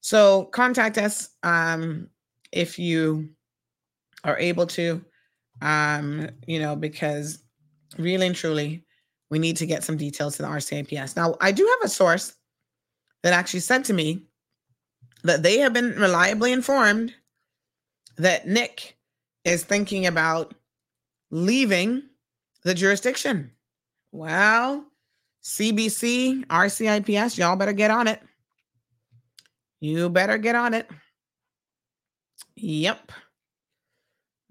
So 0.00 0.44
contact 0.46 0.98
us 0.98 1.30
um, 1.42 2.08
if 2.50 2.78
you 2.78 3.30
are 4.24 4.38
able 4.38 4.66
to, 4.66 5.04
um, 5.60 6.28
you 6.46 6.58
know, 6.58 6.76
because 6.76 7.42
really 7.98 8.26
and 8.26 8.36
truly, 8.36 8.84
we 9.30 9.38
need 9.38 9.56
to 9.56 9.66
get 9.66 9.84
some 9.84 9.96
details 9.96 10.36
to 10.36 10.42
the 10.42 10.48
RCIPS. 10.48 11.16
Now, 11.16 11.36
I 11.40 11.52
do 11.52 11.66
have 11.66 11.86
a 11.86 11.92
source 11.92 12.34
that 13.22 13.32
actually 13.32 13.60
said 13.60 13.84
to 13.86 13.92
me 13.92 14.26
that 15.24 15.42
they 15.42 15.58
have 15.58 15.72
been 15.72 15.94
reliably 15.96 16.52
informed 16.52 17.14
that 18.18 18.46
Nick 18.46 18.96
is 19.44 19.64
thinking 19.64 20.06
about 20.06 20.54
leaving 21.30 22.02
the 22.64 22.74
jurisdiction. 22.74 23.50
Well, 24.12 24.84
CBC, 25.42 26.46
RCIPS, 26.46 27.38
y'all 27.38 27.56
better 27.56 27.72
get 27.72 27.90
on 27.90 28.06
it. 28.06 28.20
You 29.80 30.08
better 30.08 30.38
get 30.38 30.54
on 30.54 30.74
it. 30.74 30.88
Yep. 32.56 33.12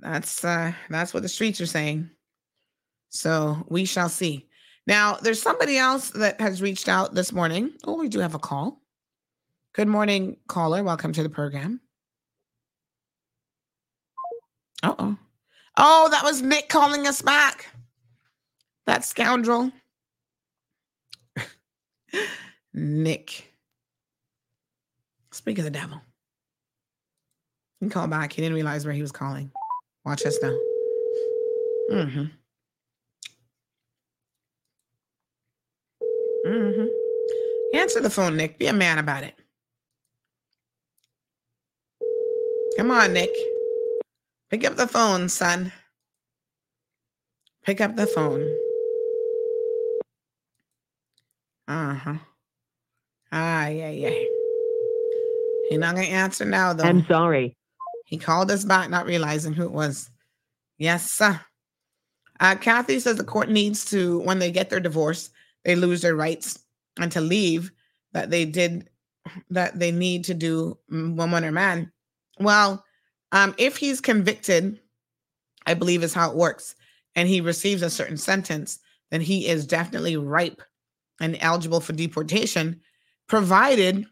That's 0.02 0.44
uh 0.44 0.73
that's 0.90 1.14
what 1.14 1.23
the 1.23 1.30
streets 1.30 1.61
are 1.61 1.65
saying. 1.65 2.10
So 3.10 3.65
we 3.69 3.86
shall 3.86 4.10
see. 4.10 4.48
Now, 4.88 5.15
there's 5.15 5.41
somebody 5.41 5.78
else 5.78 6.10
that 6.11 6.41
has 6.41 6.61
reached 6.61 6.90
out 6.90 7.14
this 7.14 7.32
morning. 7.32 7.72
Oh, 7.86 7.99
we 7.99 8.10
do 8.10 8.19
have 8.19 8.34
a 8.34 8.40
call. 8.40 8.82
Good 9.73 9.88
morning, 9.88 10.38
caller. 10.48 10.84
Welcome 10.84 11.14
to 11.14 11.23
the 11.23 11.30
program. 11.30 11.80
Uh 14.82 14.95
oh. 14.98 15.18
Oh, 15.78 16.10
that 16.10 16.23
was 16.23 16.41
Nick 16.41 16.68
calling 16.68 17.06
us 17.06 17.22
back. 17.22 17.68
That 18.88 19.06
scoundrel. 19.06 19.72
Nick. 22.73 23.53
Speak 25.32 25.60
of 25.60 25.64
the 25.64 25.69
devil. 25.69 26.02
He 27.80 27.90
called 27.90 28.10
back. 28.10 28.34
He 28.34 28.41
didn't 28.41 28.56
realize 28.56 28.84
where 28.84 28.94
he 28.94 29.02
was 29.02 29.11
calling. 29.11 29.52
Watch 30.06 30.26
us 30.26 30.38
now. 30.41 30.57
Mm-hmm. 31.91 32.26
Mm-hmm. 36.48 37.78
Answer 37.78 38.02
the 38.02 38.10
phone, 38.10 38.36
Nick. 38.36 38.57
Be 38.57 38.68
a 38.68 38.73
man 38.73 38.98
about 38.98 39.23
it. 39.23 39.36
Come 42.78 42.91
on, 42.91 43.14
Nick. 43.14 43.30
Pick 44.49 44.65
up 44.65 44.76
the 44.76 44.88
phone, 44.88 45.30
son. 45.30 45.72
Pick 47.64 47.80
up 47.80 47.95
the 47.95 48.07
phone. 48.07 48.41
Uh 51.68 51.94
huh. 51.94 52.18
Ah, 53.32 53.68
yeah, 53.68 53.91
yeah. 53.91 54.10
He's 55.69 55.80
not 55.80 55.95
gonna 55.95 56.07
answer 56.07 56.44
now, 56.44 56.73
though. 56.73 56.84
I'm 56.84 57.06
sorry. 57.06 57.56
He 58.12 58.18
called 58.18 58.52
us 58.52 58.66
back, 58.66 58.90
not 58.90 59.06
realizing 59.06 59.54
who 59.54 59.64
it 59.64 59.72
was. 59.72 60.10
Yes, 60.78 61.10
sir. 61.10 61.40
Uh, 62.42 62.56
Kathy 62.56 63.00
says 63.00 63.16
the 63.16 63.24
court 63.24 63.50
needs 63.50 63.86
to, 63.86 64.20
when 64.20 64.38
they 64.38 64.52
get 64.52 64.70
their 64.70 64.82
divorce, 64.82 65.30
they 65.64 65.76
lose 65.76 66.02
their 66.02 66.16
rights 66.16 66.60
and 67.00 67.10
to 67.14 67.22
leave 67.22 67.72
that 68.12 68.30
they 68.30 68.44
did, 68.44 68.90
that 69.50 69.80
they 69.80 69.94
need 69.94 70.26
to 70.26 70.34
do 70.34 70.78
woman 70.90 71.46
or 71.46 71.54
man. 71.54 71.90
Well, 72.38 72.84
um, 73.32 73.56
if 73.58 73.78
he's 73.78 74.02
convicted, 74.02 74.78
I 75.66 75.74
believe 75.74 76.04
is 76.04 76.14
how 76.14 76.32
it 76.32 76.36
works, 76.36 76.76
and 77.16 77.30
he 77.30 77.40
receives 77.40 77.82
a 77.82 77.90
certain 77.90 78.18
sentence, 78.18 78.80
then 79.12 79.22
he 79.22 79.48
is 79.48 79.66
definitely 79.66 80.18
ripe 80.18 80.62
and 81.22 81.38
eligible 81.40 81.80
for 81.80 81.94
deportation, 81.94 82.82
provided 83.28 84.06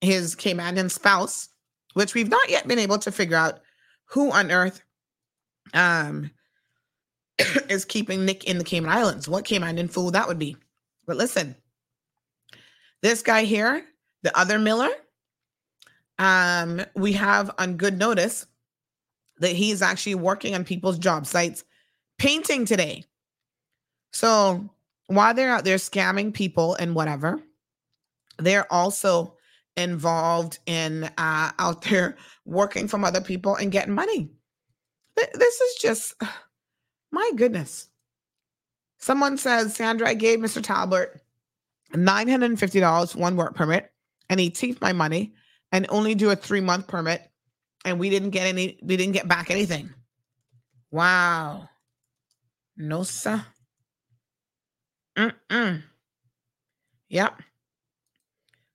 his 0.00 0.34
Caymanian 0.34 0.90
spouse, 0.90 1.48
which 1.94 2.14
we've 2.14 2.28
not 2.28 2.50
yet 2.50 2.68
been 2.68 2.78
able 2.78 2.98
to 2.98 3.10
figure 3.10 3.36
out 3.36 3.60
who 4.04 4.30
on 4.30 4.50
earth 4.50 4.82
um, 5.72 6.30
is 7.68 7.84
keeping 7.84 8.24
Nick 8.24 8.44
in 8.44 8.58
the 8.58 8.64
Cayman 8.64 8.90
Islands. 8.90 9.28
What 9.28 9.44
Caymanian 9.44 9.90
fool 9.90 10.10
that 10.10 10.28
would 10.28 10.38
be. 10.38 10.56
But 11.06 11.16
listen, 11.16 11.54
this 13.02 13.22
guy 13.22 13.44
here, 13.44 13.84
the 14.22 14.36
other 14.38 14.58
Miller, 14.58 14.90
um, 16.18 16.82
we 16.94 17.12
have 17.12 17.50
on 17.58 17.76
good 17.76 17.98
notice 17.98 18.46
that 19.38 19.52
he's 19.52 19.82
actually 19.82 20.14
working 20.14 20.54
on 20.54 20.64
people's 20.64 20.98
job 20.98 21.26
sites, 21.26 21.64
painting 22.18 22.64
today. 22.64 23.04
So 24.12 24.68
while 25.08 25.34
they're 25.34 25.50
out 25.52 25.64
there 25.64 25.76
scamming 25.76 26.32
people 26.32 26.76
and 26.76 26.94
whatever, 26.94 27.42
they're 28.38 28.72
also 28.72 29.34
involved 29.76 30.58
in 30.66 31.04
uh, 31.18 31.52
out 31.58 31.82
there 31.82 32.16
working 32.44 32.88
from 32.88 33.04
other 33.04 33.20
people 33.20 33.56
and 33.56 33.72
getting 33.72 33.94
money. 33.94 34.30
This 35.16 35.60
is 35.60 35.74
just, 35.80 36.14
my 37.12 37.30
goodness. 37.36 37.88
Someone 38.98 39.36
says, 39.36 39.74
Sandra, 39.74 40.08
I 40.08 40.14
gave 40.14 40.38
Mr. 40.38 40.62
Talbert 40.62 41.20
$950 41.92 43.14
one 43.16 43.36
work 43.36 43.54
permit 43.54 43.90
and 44.28 44.40
he 44.40 44.50
teeth 44.50 44.80
my 44.80 44.92
money 44.92 45.34
and 45.72 45.86
only 45.88 46.14
do 46.14 46.30
a 46.30 46.36
three 46.36 46.60
month 46.60 46.86
permit 46.86 47.30
and 47.84 47.98
we 47.98 48.10
didn't 48.10 48.30
get 48.30 48.46
any 48.46 48.78
we 48.82 48.96
didn't 48.96 49.12
get 49.12 49.28
back 49.28 49.50
anything 49.50 49.90
wow 50.90 51.68
no 52.76 53.02
sir 53.02 53.44
Mm-mm. 55.16 55.82
yep 57.08 57.40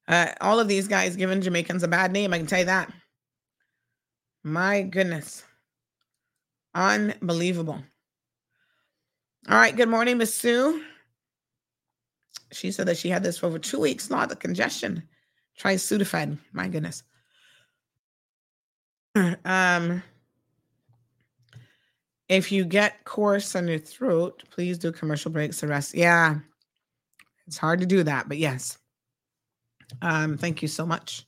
uh, 0.09 0.33
all 0.41 0.59
of 0.59 0.67
these 0.67 0.87
guys 0.87 1.15
giving 1.15 1.41
jamaicans 1.41 1.83
a 1.83 1.87
bad 1.87 2.11
name 2.11 2.33
i 2.33 2.37
can 2.37 2.47
tell 2.47 2.59
you 2.59 2.65
that. 2.65 2.91
My 4.43 4.81
goodness. 4.81 5.43
Unbelievable. 6.73 7.81
All 9.47 9.57
right 9.57 9.75
good 9.75 9.89
morning 9.89 10.17
miss 10.17 10.33
sue. 10.33 10.83
She 12.51 12.71
said 12.71 12.87
that 12.87 12.97
she 12.97 13.09
had 13.09 13.23
this 13.23 13.37
for 13.37 13.45
over 13.45 13.59
two 13.59 13.79
weeks. 13.79 14.09
Not 14.09 14.29
the 14.29 14.35
congestion. 14.35 15.03
Try 15.57 15.75
sudafed. 15.75 16.37
My 16.51 16.67
goodness. 16.67 17.03
Um, 19.45 20.01
if 22.29 22.51
you 22.51 22.63
get 22.63 23.03
coarse 23.05 23.55
on 23.55 23.67
your 23.67 23.79
throat, 23.79 24.43
please 24.51 24.77
do 24.77 24.91
commercial 24.91 25.31
breaks. 25.31 25.59
The 25.59 25.67
rest, 25.67 25.95
yeah, 25.95 26.37
it's 27.47 27.57
hard 27.57 27.79
to 27.81 27.85
do 27.87 28.03
that, 28.03 28.29
but 28.29 28.37
yes. 28.37 28.77
Um, 30.01 30.37
thank 30.37 30.61
you 30.61 30.67
so 30.67 30.85
much. 30.85 31.25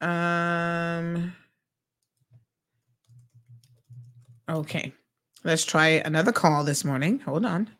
Um, 0.00 1.34
okay, 4.48 4.92
let's 5.44 5.64
try 5.64 5.88
another 5.88 6.32
call 6.32 6.64
this 6.64 6.84
morning. 6.84 7.20
Hold 7.20 7.44
on. 7.44 7.70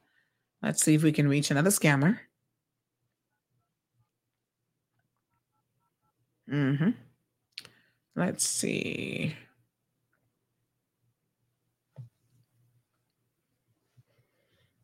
Let's 0.63 0.83
see 0.83 0.95
if 0.95 1.03
we 1.03 1.13
can 1.13 1.29
reach 1.29 1.51
another 1.51 1.71
scammer. 1.71 2.19
Mm-hmm. 6.51 6.91
Let's 8.15 8.47
see. 8.47 9.37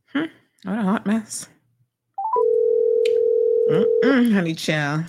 Hmm. 0.09 0.25
What 0.65 0.79
a 0.79 0.83
hot 0.83 1.07
mess. 1.07 1.49
Mm-mm, 3.73 4.35
honey 4.35 4.55
child. 4.55 5.07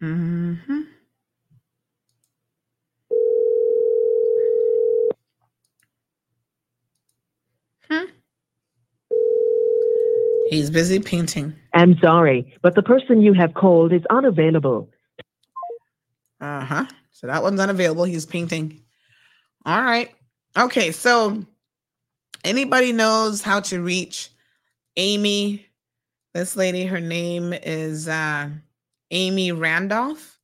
Mm-hmm. 0.00 0.80
He's 10.48 10.70
busy 10.70 11.00
painting. 11.00 11.54
I'm 11.74 11.98
sorry, 11.98 12.54
but 12.62 12.74
the 12.74 12.82
person 12.82 13.20
you 13.20 13.34
have 13.34 13.52
called 13.52 13.92
is 13.92 14.02
unavailable. 14.08 14.88
Uh 16.42 16.64
huh. 16.64 16.86
So 17.12 17.28
that 17.28 17.42
one's 17.42 17.60
unavailable. 17.60 18.02
He's 18.02 18.26
painting. 18.26 18.82
All 19.64 19.80
right. 19.80 20.10
Okay. 20.58 20.90
So 20.90 21.46
anybody 22.44 22.92
knows 22.92 23.40
how 23.40 23.60
to 23.60 23.80
reach 23.80 24.30
Amy? 24.96 25.64
This 26.34 26.56
lady, 26.56 26.84
her 26.84 27.00
name 27.00 27.52
is 27.52 28.08
uh, 28.08 28.48
Amy 29.12 29.52
Randolph. 29.52 30.40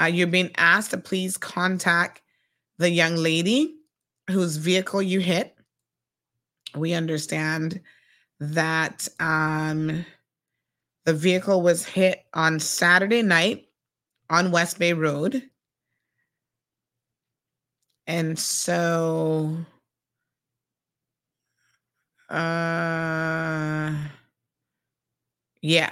Uh, 0.00 0.06
you're 0.06 0.26
being 0.26 0.50
asked 0.56 0.90
to 0.90 0.98
please 0.98 1.36
contact 1.36 2.20
the 2.78 2.90
young 2.90 3.14
lady 3.14 3.76
whose 4.28 4.56
vehicle 4.56 5.02
you 5.02 5.20
hit. 5.20 5.56
We 6.74 6.94
understand 6.94 7.80
that 8.40 9.06
um, 9.20 10.04
the 11.04 11.14
vehicle 11.14 11.62
was 11.62 11.84
hit 11.84 12.24
on 12.34 12.58
Saturday 12.58 13.22
night 13.22 13.67
on 14.30 14.50
West 14.50 14.78
Bay 14.78 14.92
Road. 14.92 15.42
And 18.06 18.38
so 18.38 19.56
uh 22.30 23.92
yeah. 25.60 25.90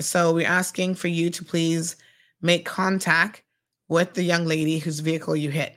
So 0.00 0.32
we're 0.34 0.46
asking 0.46 0.94
for 0.94 1.08
you 1.08 1.30
to 1.30 1.44
please 1.44 1.96
make 2.40 2.64
contact 2.64 3.42
with 3.88 4.14
the 4.14 4.22
young 4.22 4.46
lady 4.46 4.78
whose 4.78 5.00
vehicle 5.00 5.36
you 5.36 5.50
hit. 5.50 5.76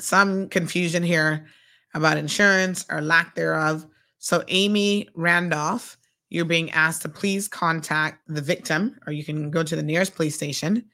Some 0.00 0.48
confusion 0.48 1.02
here 1.02 1.46
about 1.94 2.16
insurance 2.16 2.84
or 2.90 3.00
lack 3.00 3.34
thereof. 3.34 3.86
So, 4.18 4.42
Amy 4.48 5.08
Randolph, 5.14 5.96
you're 6.30 6.44
being 6.44 6.70
asked 6.72 7.02
to 7.02 7.08
please 7.08 7.48
contact 7.48 8.20
the 8.26 8.40
victim, 8.40 8.98
or 9.06 9.12
you 9.12 9.24
can 9.24 9.50
go 9.50 9.62
to 9.62 9.76
the 9.76 9.82
nearest 9.82 10.14
police 10.14 10.34
station 10.34 10.84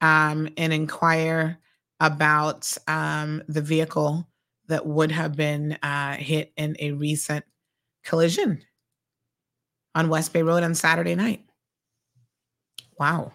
um, 0.00 0.48
and 0.56 0.72
inquire 0.72 1.58
about 2.00 2.72
um, 2.86 3.42
the 3.48 3.60
vehicle 3.60 4.26
that 4.68 4.86
would 4.86 5.10
have 5.10 5.34
been 5.34 5.72
uh, 5.82 6.14
hit 6.14 6.52
in 6.56 6.76
a 6.78 6.92
recent 6.92 7.44
collision 8.04 8.62
on 9.94 10.08
West 10.08 10.32
Bay 10.32 10.42
Road 10.42 10.62
on 10.62 10.74
Saturday 10.74 11.14
night. 11.14 11.44
Wow. 12.98 13.32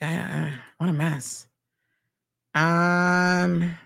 Uh, 0.00 0.50
what 0.78 0.90
a 0.90 0.92
mess. 0.92 1.46
Um, 2.54 3.76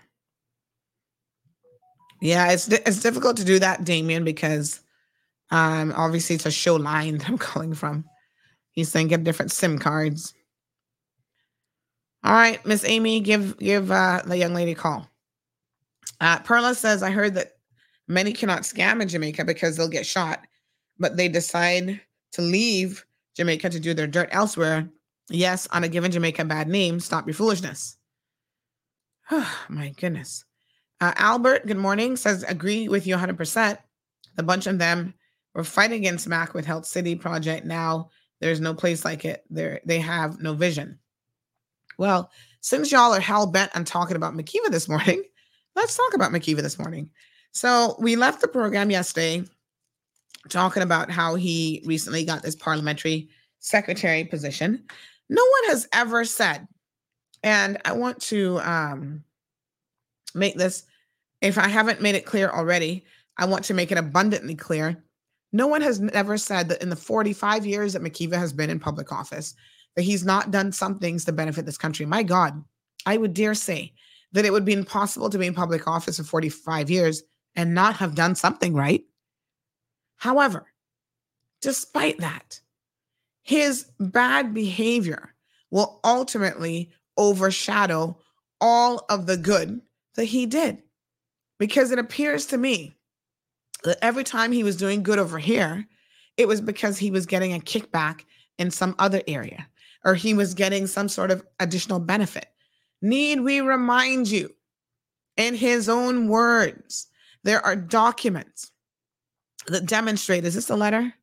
yeah, 2.19 2.51
it's 2.51 2.67
it's 2.67 3.01
difficult 3.01 3.37
to 3.37 3.45
do 3.45 3.59
that, 3.59 3.83
Damien, 3.83 4.23
because 4.23 4.81
um 5.51 5.93
obviously 5.95 6.35
it's 6.35 6.45
a 6.45 6.51
show 6.51 6.75
line 6.75 7.17
that 7.19 7.29
I'm 7.29 7.37
calling 7.37 7.73
from. 7.73 8.05
He's 8.71 8.89
saying 8.89 9.07
get 9.07 9.23
different 9.23 9.51
SIM 9.51 9.79
cards. 9.79 10.33
All 12.23 12.33
right, 12.33 12.63
Miss 12.65 12.83
Amy, 12.83 13.19
give 13.21 13.57
give 13.57 13.91
uh, 13.91 14.21
the 14.25 14.37
young 14.37 14.53
lady 14.53 14.71
a 14.71 14.75
call. 14.75 15.09
Uh, 16.19 16.39
Perla 16.39 16.75
says, 16.75 17.03
I 17.03 17.11
heard 17.11 17.35
that 17.35 17.53
many 18.07 18.33
cannot 18.33 18.63
scam 18.63 19.01
in 19.01 19.07
Jamaica 19.07 19.45
because 19.45 19.77
they'll 19.77 19.87
get 19.87 20.05
shot, 20.05 20.41
but 20.97 21.15
they 21.15 21.27
decide 21.27 22.01
to 22.33 22.41
leave 22.41 23.05
Jamaica 23.35 23.69
to 23.69 23.79
do 23.79 23.93
their 23.93 24.07
dirt 24.07 24.29
elsewhere. 24.31 24.89
Yes, 25.29 25.67
on 25.71 25.83
a 25.83 25.87
given 25.87 26.11
Jamaica 26.11 26.45
bad 26.45 26.67
name, 26.67 26.99
stop 26.99 27.27
your 27.27 27.33
foolishness. 27.33 27.97
Oh, 29.31 29.57
my 29.69 29.89
goodness. 29.89 30.43
Uh, 30.99 31.13
Albert, 31.17 31.67
good 31.67 31.77
morning, 31.77 32.15
says, 32.15 32.43
agree 32.43 32.89
with 32.89 33.05
you 33.05 33.15
100%. 33.15 33.77
A 34.39 34.43
bunch 34.43 34.67
of 34.67 34.79
them 34.79 35.13
were 35.57 35.63
fighting 35.63 35.97
against 35.97 36.27
Mac 36.27 36.53
with 36.53 36.67
Health 36.67 36.85
City 36.85 37.15
Project. 37.15 37.65
Now 37.65 38.11
there's 38.39 38.61
no 38.61 38.75
place 38.75 39.03
like 39.03 39.25
it. 39.25 39.43
There, 39.49 39.81
they 39.85 39.99
have 39.99 40.39
no 40.39 40.53
vision. 40.53 40.99
Well, 41.97 42.29
since 42.61 42.91
y'all 42.91 43.15
are 43.15 43.19
hell 43.19 43.47
bent 43.47 43.75
on 43.75 43.83
talking 43.83 44.15
about 44.15 44.35
McKeeva 44.35 44.69
this 44.69 44.87
morning, 44.89 45.23
let's 45.75 45.97
talk 45.97 46.13
about 46.13 46.31
McKeeva 46.31 46.61
this 46.61 46.77
morning. 46.77 47.09
So 47.53 47.95
we 47.99 48.15
left 48.15 48.39
the 48.39 48.47
program 48.47 48.91
yesterday 48.91 49.43
talking 50.47 50.83
about 50.83 51.09
how 51.09 51.33
he 51.33 51.81
recently 51.85 52.23
got 52.23 52.43
this 52.43 52.55
parliamentary 52.55 53.29
secretary 53.57 54.25
position. 54.25 54.85
No 55.27 55.41
one 55.41 55.71
has 55.71 55.87
ever 55.91 56.23
said, 56.23 56.67
and 57.41 57.79
I 57.83 57.93
want 57.93 58.21
to 58.23 58.59
um, 58.59 59.23
make 60.35 60.55
this, 60.55 60.83
if 61.41 61.57
I 61.57 61.67
haven't 61.67 61.99
made 61.99 62.13
it 62.13 62.27
clear 62.27 62.49
already, 62.49 63.05
I 63.37 63.45
want 63.45 63.65
to 63.65 63.73
make 63.73 63.91
it 63.91 63.97
abundantly 63.97 64.53
clear. 64.53 65.03
No 65.57 65.65
one 65.65 65.81
has 65.81 65.99
ever 66.13 66.37
said 66.37 66.69
that 66.69 66.83
in 66.83 66.89
the 66.89 66.95
45 66.95 67.65
years 67.65 67.93
that 67.93 68.03
McKeeva 68.03 68.35
has 68.35 68.53
been 68.53 68.69
in 68.69 68.79
public 68.79 69.11
office, 69.11 69.55
that 69.95 70.03
he's 70.03 70.23
not 70.23 70.51
done 70.51 70.71
some 70.71 70.99
things 70.99 71.25
to 71.25 71.31
benefit 71.31 71.65
this 71.65 71.79
country. 71.79 72.05
My 72.05 72.21
God, 72.21 72.63
I 73.07 73.17
would 73.17 73.33
dare 73.33 73.55
say 73.55 73.91
that 74.33 74.45
it 74.45 74.53
would 74.53 74.65
be 74.65 74.73
impossible 74.73 75.31
to 75.31 75.39
be 75.39 75.47
in 75.47 75.55
public 75.55 75.87
office 75.87 76.17
for 76.17 76.23
45 76.23 76.91
years 76.91 77.23
and 77.55 77.73
not 77.73 77.95
have 77.95 78.13
done 78.13 78.35
something 78.35 78.75
right. 78.75 79.03
However, 80.17 80.67
despite 81.63 82.19
that, 82.19 82.61
his 83.41 83.87
bad 83.99 84.53
behavior 84.53 85.33
will 85.71 85.99
ultimately 86.03 86.91
overshadow 87.17 88.15
all 88.61 89.07
of 89.09 89.25
the 89.25 89.37
good 89.37 89.81
that 90.17 90.25
he 90.25 90.45
did. 90.45 90.83
Because 91.57 91.89
it 91.89 91.97
appears 91.97 92.45
to 92.45 92.59
me 92.59 92.96
that 93.83 93.97
every 94.01 94.23
time 94.23 94.51
he 94.51 94.63
was 94.63 94.75
doing 94.75 95.03
good 95.03 95.19
over 95.19 95.39
here, 95.39 95.87
it 96.37 96.47
was 96.47 96.61
because 96.61 96.97
he 96.97 97.11
was 97.11 97.25
getting 97.25 97.53
a 97.53 97.59
kickback 97.59 98.21
in 98.57 98.71
some 98.71 98.95
other 98.99 99.21
area 99.27 99.67
or 100.05 100.15
he 100.15 100.33
was 100.33 100.53
getting 100.53 100.87
some 100.87 101.09
sort 101.09 101.31
of 101.31 101.43
additional 101.59 101.99
benefit. 101.99 102.47
Need 103.01 103.41
we 103.41 103.61
remind 103.61 104.29
you, 104.29 104.53
in 105.35 105.53
his 105.53 105.87
own 105.87 106.27
words, 106.27 107.07
there 107.43 107.63
are 107.63 107.75
documents 107.75 108.71
that 109.67 109.85
demonstrate 109.85 110.45
is 110.45 110.55
this 110.55 110.69
a 110.69 110.75
letter? 110.75 111.13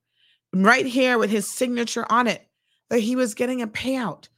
Right 0.54 0.86
here 0.86 1.18
with 1.18 1.30
his 1.30 1.50
signature 1.50 2.06
on 2.10 2.26
it 2.26 2.46
that 2.90 3.00
he 3.00 3.16
was 3.16 3.34
getting 3.34 3.62
a 3.62 3.66
payout. 3.66 4.28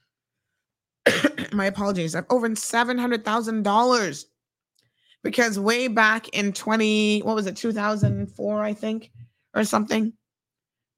My 1.53 1.67
apologies, 1.67 2.15
of 2.15 2.25
over 2.31 2.49
$700,000 2.49 4.25
because 5.27 5.59
way 5.59 5.89
back 5.89 6.29
in 6.29 6.53
20 6.53 7.19
what 7.25 7.35
was 7.35 7.49
it 7.49 7.57
2004 7.57 8.63
i 8.63 8.73
think 8.73 9.11
or 9.57 9.65
something 9.65 10.13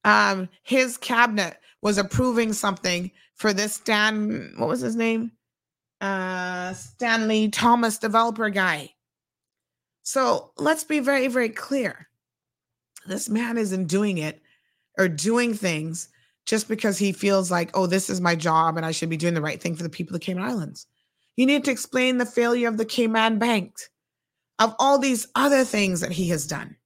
um 0.05 0.51
his 0.65 0.99
cabinet 0.99 1.57
was 1.81 1.97
approving 1.97 2.53
something 2.53 3.11
for 3.37 3.55
this 3.55 3.77
stan 3.77 4.53
what 4.59 4.69
was 4.69 4.81
his 4.81 4.97
name? 4.97 5.33
Uh 6.03 6.75
stanley 6.75 7.49
thomas 7.49 7.97
developer 7.97 8.51
guy. 8.51 8.91
So 10.03 10.53
let's 10.59 10.85
be 10.85 11.01
very 11.01 11.29
very 11.29 11.49
clear. 11.49 12.07
This 13.07 13.31
man 13.31 13.57
isn't 13.57 13.87
doing 13.87 14.19
it 14.19 14.43
or 14.99 15.09
doing 15.09 15.55
things 15.55 16.11
just 16.45 16.69
because 16.69 16.99
he 16.99 17.13
feels 17.13 17.51
like 17.51 17.71
oh 17.73 17.87
this 17.87 18.11
is 18.11 18.21
my 18.21 18.35
job 18.35 18.77
and 18.77 18.85
i 18.85 18.91
should 18.91 19.09
be 19.09 19.17
doing 19.17 19.33
the 19.33 19.41
right 19.41 19.63
thing 19.63 19.75
for 19.75 19.85
the 19.85 19.89
people 19.89 20.15
of 20.15 20.21
the 20.21 20.27
cayman 20.27 20.45
islands. 20.45 20.87
You 21.37 21.47
need 21.47 21.65
to 21.65 21.71
explain 21.71 22.19
the 22.19 22.27
failure 22.27 22.69
of 22.69 22.77
the 22.77 22.85
cayman 22.85 23.39
bank 23.39 23.73
of 24.59 24.75
all 24.79 24.99
these 24.99 25.27
other 25.35 25.65
things 25.65 26.01
that 26.01 26.13
he 26.13 26.29
has 26.29 26.47
done. 26.47 26.77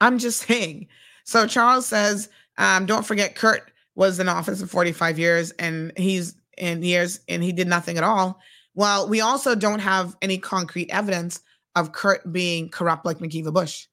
I'm 0.00 0.18
just 0.18 0.46
saying. 0.46 0.88
So 1.24 1.46
Charles 1.46 1.86
says, 1.86 2.28
um, 2.58 2.86
don't 2.86 3.06
forget 3.06 3.34
Kurt 3.34 3.70
was 3.94 4.20
in 4.20 4.28
office 4.28 4.60
for 4.60 4.66
45 4.66 5.18
years 5.18 5.50
and 5.52 5.92
he's 5.96 6.34
in 6.58 6.82
years 6.82 7.20
and 7.28 7.42
he 7.42 7.52
did 7.52 7.66
nothing 7.66 7.98
at 7.98 8.04
all. 8.04 8.40
Well, 8.74 9.08
we 9.08 9.20
also 9.20 9.54
don't 9.54 9.78
have 9.78 10.16
any 10.20 10.38
concrete 10.38 10.90
evidence 10.90 11.40
of 11.74 11.92
Kurt 11.92 12.30
being 12.32 12.68
corrupt 12.68 13.06
like 13.06 13.18
McKeeva 13.18 13.52
Bush 13.52 13.86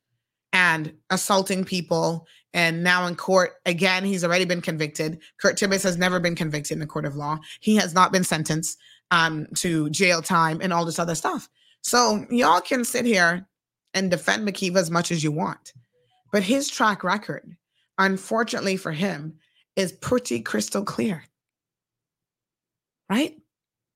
and 0.51 0.93
assaulting 1.09 1.63
people. 1.63 2.27
And 2.53 2.83
now 2.83 3.07
in 3.07 3.15
court, 3.15 3.53
again, 3.65 4.03
he's 4.03 4.23
already 4.23 4.45
been 4.45 4.61
convicted. 4.61 5.19
Kurt 5.39 5.57
Tibbetts 5.57 5.83
has 5.83 5.97
never 5.97 6.19
been 6.19 6.35
convicted 6.35 6.73
in 6.73 6.79
the 6.79 6.85
court 6.85 7.05
of 7.05 7.15
law. 7.15 7.39
He 7.61 7.75
has 7.77 7.93
not 7.93 8.11
been 8.11 8.23
sentenced 8.23 8.77
um, 9.09 9.47
to 9.55 9.89
jail 9.89 10.21
time 10.21 10.59
and 10.61 10.71
all 10.71 10.85
this 10.85 10.99
other 10.99 11.15
stuff. 11.15 11.49
So 11.83 12.25
y'all 12.29 12.61
can 12.61 12.83
sit 12.85 13.05
here 13.05 13.45
and 13.93 14.09
defend 14.09 14.47
McKeeva 14.47 14.77
as 14.77 14.89
much 14.89 15.11
as 15.11 15.23
you 15.23 15.31
want. 15.31 15.73
But 16.31 16.43
his 16.43 16.69
track 16.69 17.03
record, 17.03 17.55
unfortunately 17.99 18.77
for 18.77 18.91
him, 18.91 19.35
is 19.75 19.91
pretty 19.91 20.41
crystal 20.41 20.83
clear. 20.83 21.23
Right? 23.09 23.37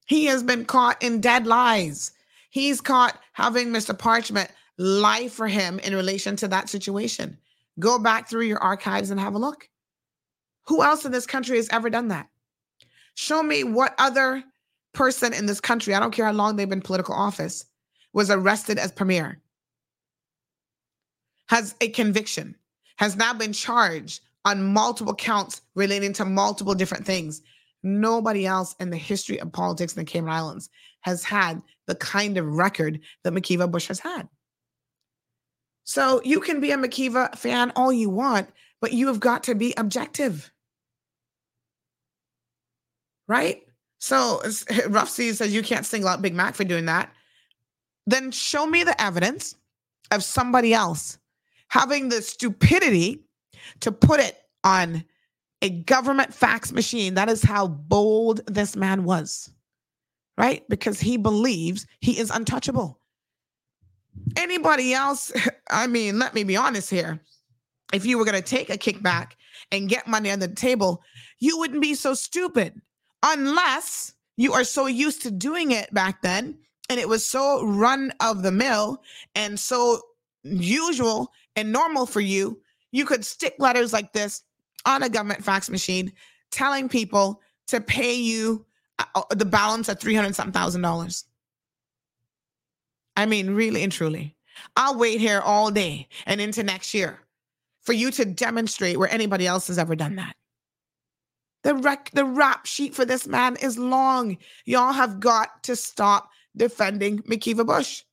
He 0.06 0.26
has 0.26 0.44
been 0.44 0.66
caught 0.66 1.02
in 1.02 1.22
dead 1.22 1.48
lies. 1.48 2.12
He's 2.50 2.82
caught 2.82 3.20
having 3.34 3.70
Mr. 3.70 3.98
Parchment 3.98 4.52
lie 4.78 5.28
for 5.28 5.48
him 5.48 5.80
in 5.80 5.96
relation 5.96 6.36
to 6.38 6.48
that 6.50 6.70
situation. 6.70 7.38
Go 7.80 7.98
back 7.98 8.30
through 8.30 8.46
your 8.46 8.60
archives 8.60 9.12
and 9.12 9.20
have 9.20 9.34
a 9.34 9.40
look. 9.40 9.68
Who 10.68 10.84
else 10.84 11.06
in 11.06 11.12
this 11.12 11.26
country 11.26 11.58
has 11.58 11.70
ever 11.70 11.90
done 11.90 12.10
that? 12.10 12.28
Show 13.16 13.42
me 13.42 13.64
what 13.64 13.96
other 13.98 14.44
person 14.94 15.34
in 15.34 15.46
this 15.46 15.62
country, 15.62 15.94
I 15.94 16.00
don't 16.00 16.12
care 16.12 16.26
how 16.26 16.32
long 16.34 16.56
they've 16.56 16.70
been 16.70 16.80
in 16.80 16.84
political 16.84 17.16
office, 17.16 17.66
was 18.18 18.32
arrested 18.32 18.80
as 18.80 18.92
premier, 18.92 19.40
has 21.50 21.76
a 21.82 21.90
conviction, 21.90 22.56
has 22.96 23.16
now 23.16 23.32
been 23.32 23.54
charged 23.54 24.22
on 24.44 24.74
multiple 24.74 25.14
counts 25.14 25.62
relating 25.76 26.14
to 26.14 26.26
multiple 26.26 26.74
different 26.74 27.06
things. 27.06 27.44
Nobody 27.84 28.48
else 28.48 28.76
in 28.80 28.90
the 28.90 28.98
history 28.98 29.40
of 29.40 29.52
politics 29.52 29.94
in 29.94 30.00
the 30.00 30.12
Cayman 30.12 30.32
Islands 30.32 30.68
has 31.02 31.24
had 31.24 31.62
the 31.86 31.94
kind 31.94 32.40
of 32.40 32.48
record 32.48 33.02
that 33.24 33.34
McKeeva 33.34 33.70
Bush 33.70 33.88
has 33.88 34.00
had. 34.00 34.28
So 35.84 36.20
you 36.26 36.40
can 36.40 36.60
be 36.60 36.72
a 36.72 36.76
McKeeva 36.76 37.38
fan 37.38 37.72
all 37.76 37.94
you 37.94 38.10
want, 38.10 38.50
but 38.82 38.94
you 38.94 39.06
have 39.10 39.20
got 39.20 39.44
to 39.44 39.54
be 39.54 39.76
objective. 39.78 40.52
Right? 43.28 43.62
So 44.00 44.42
Rough 44.88 45.10
says 45.10 45.54
you 45.54 45.62
can't 45.62 45.86
single 45.86 46.10
out 46.10 46.24
Big 46.24 46.34
Mac 46.34 46.56
for 46.56 46.64
doing 46.64 46.86
that 46.86 47.12
then 48.08 48.32
show 48.32 48.66
me 48.66 48.84
the 48.84 49.00
evidence 49.00 49.56
of 50.12 50.24
somebody 50.24 50.74
else 50.74 51.20
having 51.68 52.10
the 52.10 52.22
stupidity 52.22 53.20
to 53.82 53.92
put 53.92 54.20
it 54.20 54.38
on 54.64 55.04
a 55.62 55.70
government 55.70 56.34
fax 56.34 56.72
machine. 56.72 57.16
That 57.16 57.30
is 57.30 57.44
how 57.44 57.68
bold 57.68 58.42
this 58.48 58.76
man 58.76 59.04
was, 59.04 59.52
right? 60.38 60.64
Because 60.70 61.00
he 61.00 61.18
believes 61.18 61.86
he 62.00 62.18
is 62.18 62.32
untouchable. 62.32 63.00
Anybody 64.38 64.94
else, 64.94 65.32
I 65.70 65.88
mean, 65.88 66.18
let 66.18 66.34
me 66.34 66.44
be 66.44 66.56
honest 66.56 66.90
here. 66.90 67.20
If 67.94 68.06
you 68.06 68.18
were 68.18 68.26
going 68.26 68.42
to 68.42 68.42
take 68.42 68.70
a 68.70 68.78
kickback 68.78 69.32
and 69.72 69.90
get 69.90 70.08
money 70.08 70.32
on 70.32 70.40
the 70.40 70.48
table, 70.48 71.04
you 71.40 71.58
wouldn't 71.58 71.82
be 71.82 71.94
so 71.94 72.14
stupid 72.14 72.82
unless 73.24 74.14
you 74.38 74.54
are 74.54 74.64
so 74.64 74.86
used 74.86 75.24
to 75.24 75.32
doing 75.32 75.72
it 75.72 75.94
back 75.94 76.22
then 76.22 76.58
and 76.90 77.00
it 77.00 77.10
was 77.10 77.26
so 77.26 77.66
run 77.66 78.14
of 78.22 78.44
the 78.44 78.52
mill 78.52 79.02
and 79.36 79.60
so 79.60 80.02
usual 80.44 81.32
and 81.56 81.72
normal 81.72 82.06
for 82.06 82.22
you, 82.22 82.62
you 82.92 83.06
could 83.06 83.26
stick 83.26 83.56
letters 83.60 83.94
like 83.94 84.14
this 84.14 84.44
on 84.86 85.04
a 85.04 85.10
government 85.10 85.44
fax 85.44 85.70
machine 85.70 86.12
telling 86.52 86.88
people 86.88 87.42
to 87.68 87.82
pay 87.82 88.14
you 88.14 88.66
uh, 89.00 89.06
uh 89.16 89.36
the 89.36 89.46
balance 89.46 89.90
of 89.90 90.00
300 90.00 90.34
something 90.34 90.54
thousand 90.54 90.82
dollars. 90.82 91.26
I 93.16 93.26
mean, 93.26 93.52
really 93.52 93.84
and 93.84 93.92
truly. 93.92 94.36
I'll 94.76 94.98
wait 94.98 95.20
here 95.20 95.42
all 95.42 95.72
day 95.72 96.08
and 96.26 96.40
into 96.40 96.64
next 96.64 96.94
year 96.94 97.20
for 97.82 97.94
you 97.94 98.12
to 98.12 98.26
demonstrate 98.26 98.98
where 98.98 99.12
anybody 99.12 99.48
else 99.48 99.68
has 99.68 99.78
ever 99.78 99.96
done 99.96 100.16
that. 100.16 100.36
The 101.64 101.76
rec- 101.76 102.12
the 102.14 102.26
rap 102.26 102.66
sheet 102.66 102.96
for 102.96 103.06
this 103.06 103.28
man 103.28 103.58
is 103.58 103.78
long. 103.78 104.38
Y'all 104.66 104.94
have 104.94 105.20
got 105.20 105.64
to 105.64 105.76
stop 105.76 106.30
defending 106.58 107.20
McKeeva 107.24 107.66
Bush. 107.66 108.04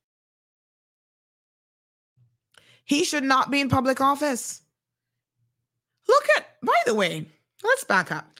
He 2.85 3.03
should 3.03 3.23
not 3.23 3.49
be 3.49 3.61
in 3.61 3.69
public 3.69 3.99
office. 3.99 4.61
Look 6.07 6.27
at, 6.37 6.45
by 6.61 6.77
the 6.85 6.93
way, 6.93 7.25
let's 7.63 7.83
back 7.83 8.11
up. 8.11 8.39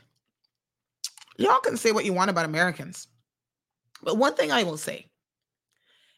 Y'all 1.38 1.60
can 1.60 1.77
say 1.77 1.91
what 1.91 2.06
you 2.06 2.14
want 2.14 2.30
about 2.30 2.45
Americans. 2.45 3.07
But 4.03 4.18
one 4.18 4.36
thing 4.36 4.52
I 4.52 4.64
will 4.64 4.77
say 4.77 5.07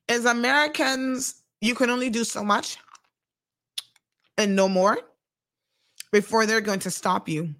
is 0.07 0.25
Americans, 0.25 1.41
you 1.61 1.73
can 1.73 1.89
only 1.89 2.09
do 2.09 2.23
so 2.23 2.43
much 2.43 2.77
and 4.37 4.55
no 4.55 4.67
more 4.67 4.97
before 6.11 6.45
they're 6.45 6.61
going 6.61 6.79
to 6.79 6.91
stop 6.91 7.27
you, 7.27 7.55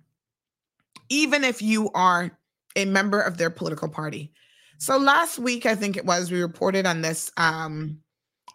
even 1.10 1.44
if 1.44 1.62
you 1.62 1.90
are 1.92 2.32
a 2.76 2.86
member 2.86 3.20
of 3.20 3.38
their 3.38 3.50
political 3.50 3.90
party. 3.90 4.34
So 4.78 4.98
last 4.98 5.40
week, 5.40 5.66
I 5.66 5.76
think 5.76 5.98
it 5.98 6.06
was, 6.06 6.32
we 6.32 6.42
reported 6.42 6.86
on 6.86 7.02
this 7.02 7.32
um, 7.38 8.00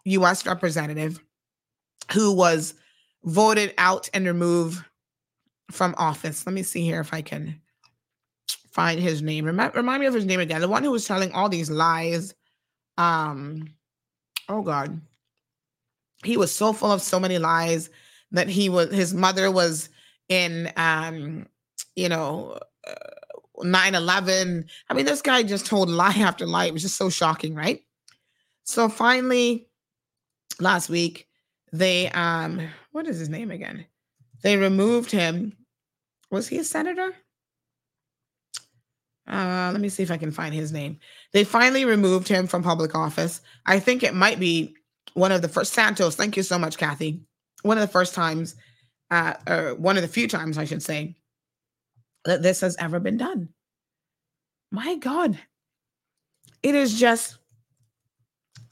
U.S. 0.05 0.47
representative 0.47 1.21
who 2.13 2.33
was 2.33 2.75
voted 3.25 3.75
out 3.79 4.09
and 4.15 4.27
removed 4.27 4.85
from 5.71 5.95
office. 5.99 6.47
Let 6.47 6.55
me 6.55 6.63
see 6.63 6.83
here 6.83 7.01
if 7.01 7.13
I 7.13 7.23
can 7.23 7.61
find 8.71 9.01
his 9.01 9.23
name. 9.23 9.45
Remind, 9.45 9.75
remind 9.75 10.01
me 10.01 10.07
of 10.07 10.15
his 10.15 10.25
name 10.25 10.41
again. 10.41 10.61
The 10.61 10.69
one 10.69 10.85
who 10.85 10.91
was 10.91 11.07
telling 11.07 11.33
all 11.33 11.49
these 11.49 11.71
lies. 11.71 12.35
Um, 12.99 13.69
oh 14.49 14.63
God, 14.63 15.01
he 16.25 16.37
was 16.37 16.55
so 16.55 16.73
full 16.73 16.93
of 16.93 17.03
so 17.03 17.19
many 17.19 17.39
lies 17.39 17.91
that 18.33 18.49
he 18.49 18.69
was. 18.69 18.93
His 18.93 19.15
mother 19.15 19.51
was 19.51 19.89
in, 20.29 20.73
um, 20.77 21.47
you 21.97 22.09
know. 22.09 22.59
Uh, 22.87 22.95
9 23.61 23.95
11. 23.95 24.67
I 24.89 24.95
mean, 24.95 25.05
this 25.05 25.23
guy 25.23 25.43
just 25.43 25.67
told 25.67 25.89
lie 25.89 26.11
after 26.19 26.47
lie. 26.47 26.67
It 26.67 26.73
was 26.73 26.83
just 26.83 26.97
so 26.97 27.11
shocking, 27.11 27.55
right? 27.55 27.83
So 28.65 28.89
finally, 28.89 29.67
last 30.61 30.89
week, 30.89 31.29
they, 31.73 32.09
um, 32.11 32.69
what 32.93 33.07
is 33.07 33.19
his 33.19 33.29
name 33.29 33.51
again? 33.51 33.87
They 34.43 34.57
removed 34.57 35.11
him. 35.11 35.57
Was 36.31 36.49
he 36.49 36.59
a 36.59 36.65
senator? 36.65 37.15
Uh, 39.29 39.71
let 39.73 39.81
me 39.81 39.89
see 39.89 40.03
if 40.03 40.11
I 40.11 40.17
can 40.17 40.33
find 40.33 40.55
his 40.55 40.73
name. 40.73 40.99
They 41.33 41.45
finally 41.45 41.85
removed 41.85 42.29
him 42.29 42.47
from 42.47 42.63
public 42.63 42.95
office. 42.95 43.41
I 43.67 43.79
think 43.79 44.03
it 44.03 44.15
might 44.15 44.41
be 44.41 44.75
one 45.15 45.33
of 45.33 45.43
the 45.43 45.49
first 45.49 45.73
Santos. 45.73 46.17
Thank 46.17 46.37
you 46.37 46.43
so 46.43 46.59
much, 46.59 46.77
Kathy. 46.77 47.21
One 47.63 47.79
of 47.79 47.83
the 47.83 47.93
first 47.93 48.15
times, 48.15 48.57
uh, 49.11 49.35
or 49.49 49.75
one 49.77 49.97
of 49.97 50.03
the 50.03 50.09
few 50.09 50.27
times, 50.27 50.59
I 50.59 50.65
should 50.65 50.83
say, 50.83 51.17
that 52.25 52.43
this 52.43 52.61
has 52.61 52.77
ever 52.77 53.01
been 53.01 53.17
done. 53.17 53.49
My 54.71 54.97
God. 54.97 55.39
It 56.63 56.75
is 56.75 56.99
just 56.99 57.39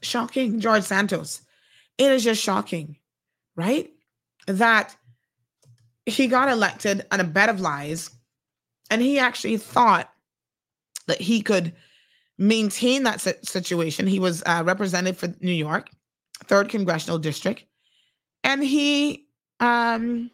shocking, 0.01 0.59
George 0.59 0.83
Santos. 0.83 1.41
It 1.97 2.11
is 2.11 2.23
just 2.23 2.41
shocking. 2.41 2.97
right? 3.55 3.89
That 4.47 4.95
he 6.05 6.27
got 6.27 6.49
elected 6.49 7.05
on 7.11 7.19
a 7.19 7.23
bed 7.23 7.49
of 7.49 7.59
lies 7.61 8.09
and 8.89 9.01
he 9.01 9.19
actually 9.19 9.57
thought 9.57 10.11
that 11.07 11.21
he 11.21 11.41
could 11.41 11.73
maintain 12.37 13.03
that 13.03 13.21
situation. 13.47 14.07
He 14.07 14.19
was 14.19 14.41
uh, 14.45 14.63
represented 14.65 15.17
for 15.17 15.33
New 15.41 15.51
York, 15.51 15.89
third 16.45 16.69
congressional 16.69 17.19
district, 17.19 17.63
and 18.43 18.63
he 18.63 19.27
um, 19.59 20.31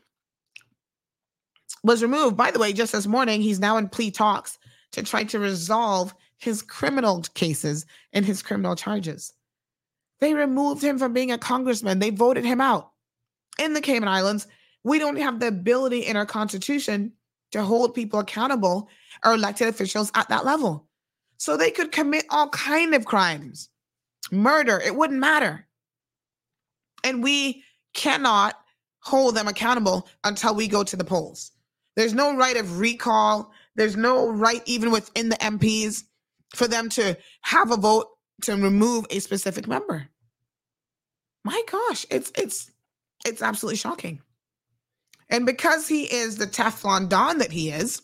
was 1.87 2.03
removed. 2.03 2.37
By 2.37 2.51
the 2.51 2.59
way, 2.59 2.73
just 2.73 2.91
this 2.91 3.07
morning, 3.07 3.41
he's 3.41 3.59
now 3.59 3.77
in 3.77 3.89
plea 3.89 4.11
talks 4.11 4.59
to 4.91 5.01
try 5.01 5.23
to 5.23 5.39
resolve 5.39 6.13
his 6.37 6.61
criminal 6.61 7.23
cases 7.33 7.85
and 8.13 8.25
his 8.25 8.43
criminal 8.43 8.75
charges. 8.75 9.33
They 10.19 10.33
removed 10.33 10.83
him 10.83 10.99
from 10.99 11.13
being 11.13 11.31
a 11.31 11.37
congressman. 11.37 11.99
They 11.99 12.09
voted 12.09 12.45
him 12.45 12.61
out. 12.61 12.91
In 13.59 13.73
the 13.73 13.81
Cayman 13.81 14.09
Islands, 14.09 14.47
we 14.83 14.99
don't 14.99 15.17
have 15.17 15.39
the 15.39 15.47
ability 15.47 16.01
in 16.01 16.15
our 16.15 16.25
constitution 16.25 17.13
to 17.51 17.63
hold 17.63 17.95
people 17.95 18.19
accountable 18.19 18.89
or 19.25 19.33
elected 19.33 19.67
officials 19.67 20.11
at 20.13 20.29
that 20.29 20.45
level. 20.45 20.87
So 21.37 21.55
they 21.55 21.71
could 21.71 21.91
commit 21.91 22.25
all 22.29 22.49
kind 22.49 22.93
of 22.93 23.05
crimes. 23.05 23.69
Murder, 24.31 24.81
it 24.83 24.95
wouldn't 24.95 25.19
matter. 25.19 25.67
And 27.03 27.23
we 27.23 27.63
cannot 27.93 28.55
hold 28.99 29.35
them 29.35 29.47
accountable 29.47 30.07
until 30.23 30.53
we 30.53 30.67
go 30.67 30.83
to 30.83 30.95
the 30.95 31.05
polls. 31.05 31.51
There's 31.97 32.13
no 32.13 32.37
right 32.37 32.55
of 32.55 32.79
recall. 32.79 33.51
There's 33.75 33.97
no 33.97 34.29
right, 34.29 34.61
even 34.67 34.91
within 34.91 35.29
the 35.29 35.35
MPs, 35.37 36.03
for 36.55 36.67
them 36.67 36.89
to 36.89 37.17
have 37.41 37.71
a 37.71 37.77
vote 37.77 38.07
to 38.43 38.53
remove 38.55 39.05
a 39.09 39.19
specific 39.19 39.67
member. 39.67 40.07
My 41.43 41.61
gosh, 41.69 42.05
it's 42.11 42.31
it's 42.37 42.71
it's 43.25 43.41
absolutely 43.41 43.77
shocking. 43.77 44.21
And 45.29 45.45
because 45.45 45.87
he 45.87 46.03
is 46.03 46.37
the 46.37 46.45
Teflon 46.45 47.09
Don 47.09 47.39
that 47.39 47.51
he 47.51 47.71
is, 47.71 48.03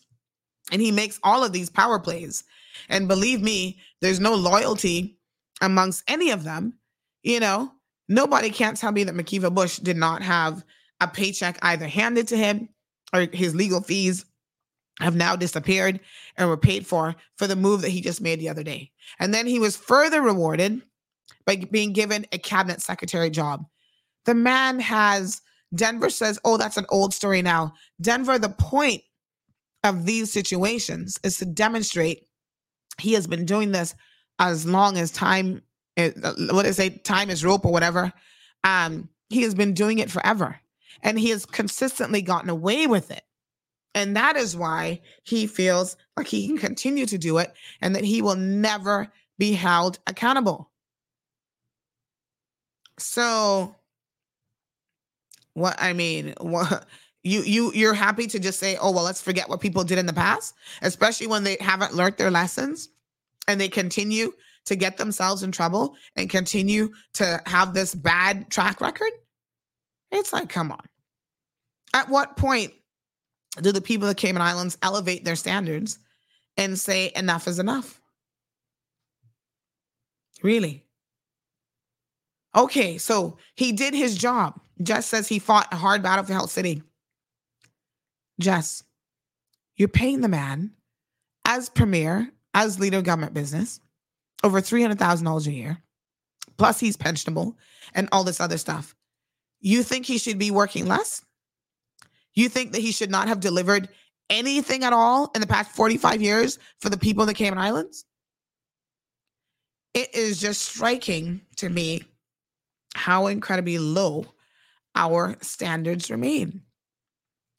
and 0.71 0.81
he 0.81 0.91
makes 0.91 1.19
all 1.23 1.43
of 1.43 1.53
these 1.53 1.69
power 1.69 1.99
plays, 1.99 2.43
and 2.89 3.07
believe 3.07 3.41
me, 3.41 3.77
there's 4.01 4.19
no 4.19 4.33
loyalty 4.33 5.19
amongst 5.61 6.03
any 6.07 6.31
of 6.31 6.43
them. 6.43 6.73
You 7.21 7.39
know, 7.39 7.71
nobody 8.09 8.49
can't 8.49 8.75
tell 8.75 8.91
me 8.91 9.03
that 9.03 9.15
McKeeva 9.15 9.53
Bush 9.53 9.77
did 9.77 9.97
not 9.97 10.23
have 10.23 10.65
a 10.99 11.07
paycheck 11.07 11.59
either 11.61 11.87
handed 11.87 12.27
to 12.29 12.37
him 12.37 12.69
or 13.13 13.27
his 13.31 13.55
legal 13.55 13.81
fees 13.81 14.25
have 14.99 15.15
now 15.15 15.35
disappeared 15.35 15.99
and 16.37 16.49
were 16.49 16.57
paid 16.57 16.85
for 16.85 17.15
for 17.35 17.47
the 17.47 17.55
move 17.55 17.81
that 17.81 17.89
he 17.89 18.01
just 18.01 18.21
made 18.21 18.39
the 18.39 18.49
other 18.49 18.63
day. 18.63 18.91
And 19.19 19.33
then 19.33 19.47
he 19.47 19.59
was 19.59 19.75
further 19.75 20.21
rewarded 20.21 20.81
by 21.45 21.57
being 21.71 21.93
given 21.93 22.25
a 22.31 22.37
cabinet 22.37 22.81
secretary 22.81 23.29
job. 23.29 23.65
The 24.25 24.35
man 24.35 24.79
has, 24.79 25.41
Denver 25.75 26.09
says, 26.09 26.39
oh, 26.45 26.57
that's 26.57 26.77
an 26.77 26.85
old 26.89 27.13
story 27.13 27.41
now. 27.41 27.73
Denver, 28.01 28.39
the 28.39 28.49
point 28.49 29.01
of 29.83 30.05
these 30.05 30.31
situations 30.31 31.19
is 31.23 31.37
to 31.37 31.45
demonstrate 31.45 32.27
he 32.99 33.13
has 33.13 33.27
been 33.27 33.45
doing 33.45 33.71
this 33.71 33.95
as 34.39 34.65
long 34.65 34.97
as 34.97 35.11
time, 35.11 35.61
is, 35.97 36.13
uh, 36.23 36.33
what 36.51 36.65
is 36.65 36.79
it, 36.79 37.03
time 37.03 37.29
is 37.29 37.43
rope 37.43 37.65
or 37.65 37.71
whatever. 37.71 38.13
Um, 38.63 39.09
he 39.29 39.41
has 39.41 39.55
been 39.55 39.73
doing 39.73 39.99
it 39.99 40.11
forever 40.11 40.59
and 41.03 41.19
he 41.19 41.29
has 41.29 41.45
consistently 41.45 42.21
gotten 42.21 42.49
away 42.49 42.87
with 42.87 43.11
it. 43.11 43.23
And 43.93 44.15
that 44.15 44.35
is 44.35 44.57
why 44.57 45.01
he 45.23 45.45
feels 45.45 45.95
like 46.17 46.27
he 46.27 46.47
can 46.47 46.57
continue 46.57 47.05
to 47.05 47.17
do 47.17 47.37
it 47.37 47.53
and 47.81 47.95
that 47.95 48.03
he 48.03 48.21
will 48.23 48.35
never 48.35 49.11
be 49.37 49.53
held 49.53 49.99
accountable. 50.07 50.71
So 52.97 53.75
what 55.53 55.75
I 55.79 55.93
mean, 55.93 56.33
what 56.39 56.85
you 57.23 57.43
you 57.43 57.71
you're 57.73 57.93
happy 57.93 58.27
to 58.27 58.39
just 58.39 58.59
say, 58.59 58.77
"Oh, 58.77 58.91
well, 58.91 59.03
let's 59.03 59.21
forget 59.21 59.49
what 59.49 59.61
people 59.61 59.83
did 59.83 59.99
in 59.99 60.05
the 60.07 60.13
past," 60.13 60.55
especially 60.81 61.27
when 61.27 61.43
they 61.43 61.57
haven't 61.59 61.93
learned 61.93 62.17
their 62.17 62.31
lessons 62.31 62.89
and 63.47 63.59
they 63.59 63.69
continue 63.69 64.33
to 64.65 64.75
get 64.75 64.97
themselves 64.97 65.43
in 65.43 65.51
trouble 65.51 65.95
and 66.15 66.29
continue 66.29 66.89
to 67.13 67.41
have 67.45 67.73
this 67.73 67.93
bad 67.93 68.49
track 68.49 68.81
record. 68.81 69.11
It's 70.11 70.31
like, 70.31 70.49
come 70.49 70.71
on. 70.71 70.85
At 71.93 72.09
what 72.09 72.37
point 72.37 72.73
do 73.61 73.71
the 73.71 73.81
people 73.81 74.07
of 74.07 74.15
the 74.15 74.19
Cayman 74.19 74.41
Islands 74.41 74.77
elevate 74.81 75.23
their 75.23 75.35
standards 75.35 75.99
and 76.57 76.79
say 76.79 77.11
enough 77.15 77.47
is 77.47 77.59
enough? 77.59 78.01
Really? 80.41 80.83
Okay, 82.55 82.97
so 82.97 83.37
he 83.55 83.71
did 83.71 83.93
his 83.93 84.17
job. 84.17 84.59
Jess 84.81 85.05
says 85.05 85.27
he 85.27 85.39
fought 85.39 85.71
a 85.71 85.77
hard 85.77 86.03
battle 86.03 86.25
for 86.25 86.33
Health 86.33 86.51
City. 86.51 86.83
Jess, 88.39 88.83
you're 89.75 89.87
paying 89.87 90.21
the 90.21 90.27
man 90.27 90.71
as 91.45 91.69
premier, 91.69 92.29
as 92.53 92.79
leader 92.79 92.97
of 92.97 93.03
government 93.03 93.33
business, 93.33 93.79
over 94.43 94.61
$300,000 94.61 95.47
a 95.47 95.51
year. 95.51 95.77
Plus, 96.57 96.79
he's 96.79 96.97
pensionable 96.97 97.55
and 97.93 98.09
all 98.11 98.23
this 98.23 98.39
other 98.39 98.57
stuff. 98.57 98.95
You 99.59 99.81
think 99.81 100.05
he 100.05 100.17
should 100.17 100.37
be 100.37 100.51
working 100.51 100.87
less? 100.87 101.23
You 102.35 102.49
think 102.49 102.71
that 102.71 102.81
he 102.81 102.91
should 102.91 103.11
not 103.11 103.27
have 103.27 103.39
delivered 103.39 103.89
anything 104.29 104.83
at 104.83 104.93
all 104.93 105.31
in 105.35 105.41
the 105.41 105.47
past 105.47 105.71
45 105.71 106.21
years 106.21 106.59
for 106.79 106.89
the 106.89 106.97
people 106.97 107.23
of 107.23 107.27
the 107.27 107.33
Cayman 107.33 107.59
Islands? 107.59 108.05
It 109.93 110.13
is 110.15 110.39
just 110.39 110.61
striking 110.63 111.41
to 111.57 111.69
me 111.69 112.03
how 112.95 113.27
incredibly 113.27 113.77
low 113.77 114.25
our 114.95 115.35
standards 115.41 116.09
remain. 116.09 116.61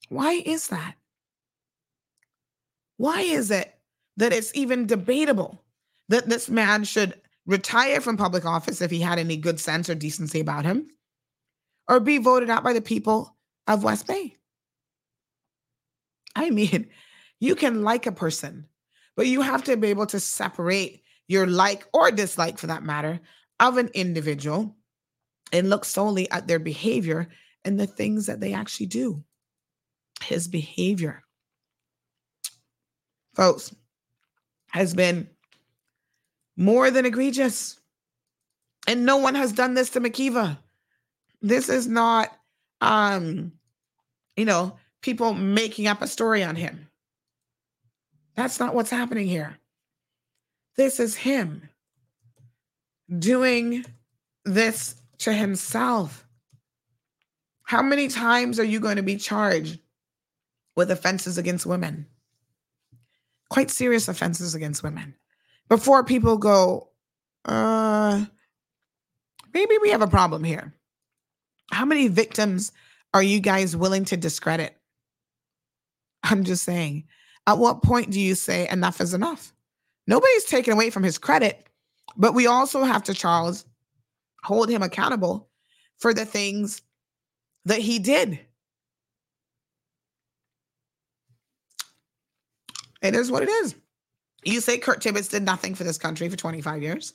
Why 0.08 0.42
is 0.44 0.68
that? 0.68 0.94
Why 2.96 3.20
is 3.20 3.50
it 3.50 3.74
that 4.16 4.32
it's 4.32 4.54
even 4.54 4.86
debatable 4.86 5.62
that 6.08 6.28
this 6.28 6.48
man 6.48 6.84
should 6.84 7.20
retire 7.46 8.00
from 8.00 8.16
public 8.16 8.44
office 8.44 8.80
if 8.80 8.90
he 8.90 9.00
had 9.00 9.18
any 9.18 9.36
good 9.36 9.58
sense 9.58 9.90
or 9.90 9.94
decency 9.94 10.40
about 10.40 10.64
him 10.64 10.88
or 11.88 12.00
be 12.00 12.18
voted 12.18 12.50
out 12.50 12.64
by 12.64 12.72
the 12.72 12.80
people 12.80 13.36
of 13.66 13.84
West 13.84 14.06
Bay? 14.06 14.36
I 16.34 16.50
mean, 16.50 16.88
you 17.40 17.54
can 17.54 17.82
like 17.82 18.06
a 18.06 18.12
person, 18.12 18.66
but 19.16 19.26
you 19.26 19.42
have 19.42 19.64
to 19.64 19.76
be 19.76 19.88
able 19.88 20.06
to 20.06 20.20
separate 20.20 21.02
your 21.28 21.46
like 21.46 21.86
or 21.92 22.10
dislike, 22.10 22.58
for 22.58 22.66
that 22.66 22.82
matter, 22.82 23.20
of 23.60 23.78
an 23.78 23.88
individual 23.94 24.76
and 25.52 25.70
look 25.70 25.84
solely 25.84 26.30
at 26.30 26.46
their 26.46 26.58
behavior 26.58 27.28
and 27.64 27.78
the 27.78 27.86
things 27.86 28.26
that 28.26 28.40
they 28.40 28.52
actually 28.52 28.86
do. 28.86 29.22
His 30.22 30.48
behavior, 30.48 31.22
folks, 33.34 33.74
has 34.68 34.94
been 34.94 35.28
more 36.56 36.90
than 36.90 37.06
egregious. 37.06 37.78
And 38.86 39.06
no 39.06 39.16
one 39.16 39.34
has 39.34 39.52
done 39.52 39.74
this 39.74 39.90
to 39.90 40.00
McKeeva. 40.00 40.58
This 41.40 41.68
is 41.68 41.86
not, 41.86 42.36
um, 42.80 43.52
you 44.36 44.44
know, 44.44 44.76
people 45.04 45.34
making 45.34 45.86
up 45.86 46.00
a 46.00 46.06
story 46.06 46.42
on 46.42 46.56
him. 46.56 46.88
That's 48.36 48.58
not 48.58 48.74
what's 48.74 48.90
happening 48.90 49.26
here. 49.26 49.58
This 50.78 50.98
is 50.98 51.14
him 51.14 51.68
doing 53.18 53.84
this 54.46 54.94
to 55.18 55.32
himself. 55.32 56.26
How 57.64 57.82
many 57.82 58.08
times 58.08 58.58
are 58.58 58.64
you 58.64 58.80
going 58.80 58.96
to 58.96 59.02
be 59.02 59.16
charged 59.16 59.78
with 60.74 60.90
offenses 60.90 61.36
against 61.36 61.66
women? 61.66 62.06
Quite 63.50 63.70
serious 63.70 64.08
offenses 64.08 64.54
against 64.54 64.82
women. 64.82 65.14
Before 65.68 66.02
people 66.02 66.38
go, 66.38 66.88
uh, 67.44 68.24
maybe 69.52 69.74
we 69.82 69.90
have 69.90 70.02
a 70.02 70.06
problem 70.06 70.44
here. 70.44 70.72
How 71.72 71.84
many 71.84 72.08
victims 72.08 72.72
are 73.12 73.22
you 73.22 73.40
guys 73.40 73.76
willing 73.76 74.06
to 74.06 74.16
discredit? 74.16 74.74
I'm 76.24 76.42
just 76.42 76.64
saying, 76.64 77.04
at 77.46 77.58
what 77.58 77.82
point 77.82 78.10
do 78.10 78.20
you 78.20 78.34
say 78.34 78.68
enough 78.68 79.00
is 79.00 79.14
enough? 79.14 79.52
Nobody's 80.06 80.44
taken 80.44 80.72
away 80.72 80.90
from 80.90 81.02
his 81.02 81.18
credit, 81.18 81.68
but 82.16 82.34
we 82.34 82.46
also 82.46 82.82
have 82.82 83.04
to, 83.04 83.14
Charles, 83.14 83.64
hold 84.42 84.68
him 84.68 84.82
accountable 84.82 85.48
for 85.98 86.12
the 86.12 86.24
things 86.24 86.82
that 87.66 87.78
he 87.78 87.98
did. 87.98 88.40
It 93.02 93.14
is 93.14 93.30
what 93.30 93.42
it 93.42 93.50
is. 93.50 93.74
You 94.44 94.60
say 94.60 94.78
Kurt 94.78 95.00
Tibbetts 95.00 95.28
did 95.28 95.42
nothing 95.42 95.74
for 95.74 95.84
this 95.84 95.98
country 95.98 96.28
for 96.28 96.36
25 96.36 96.82
years. 96.82 97.12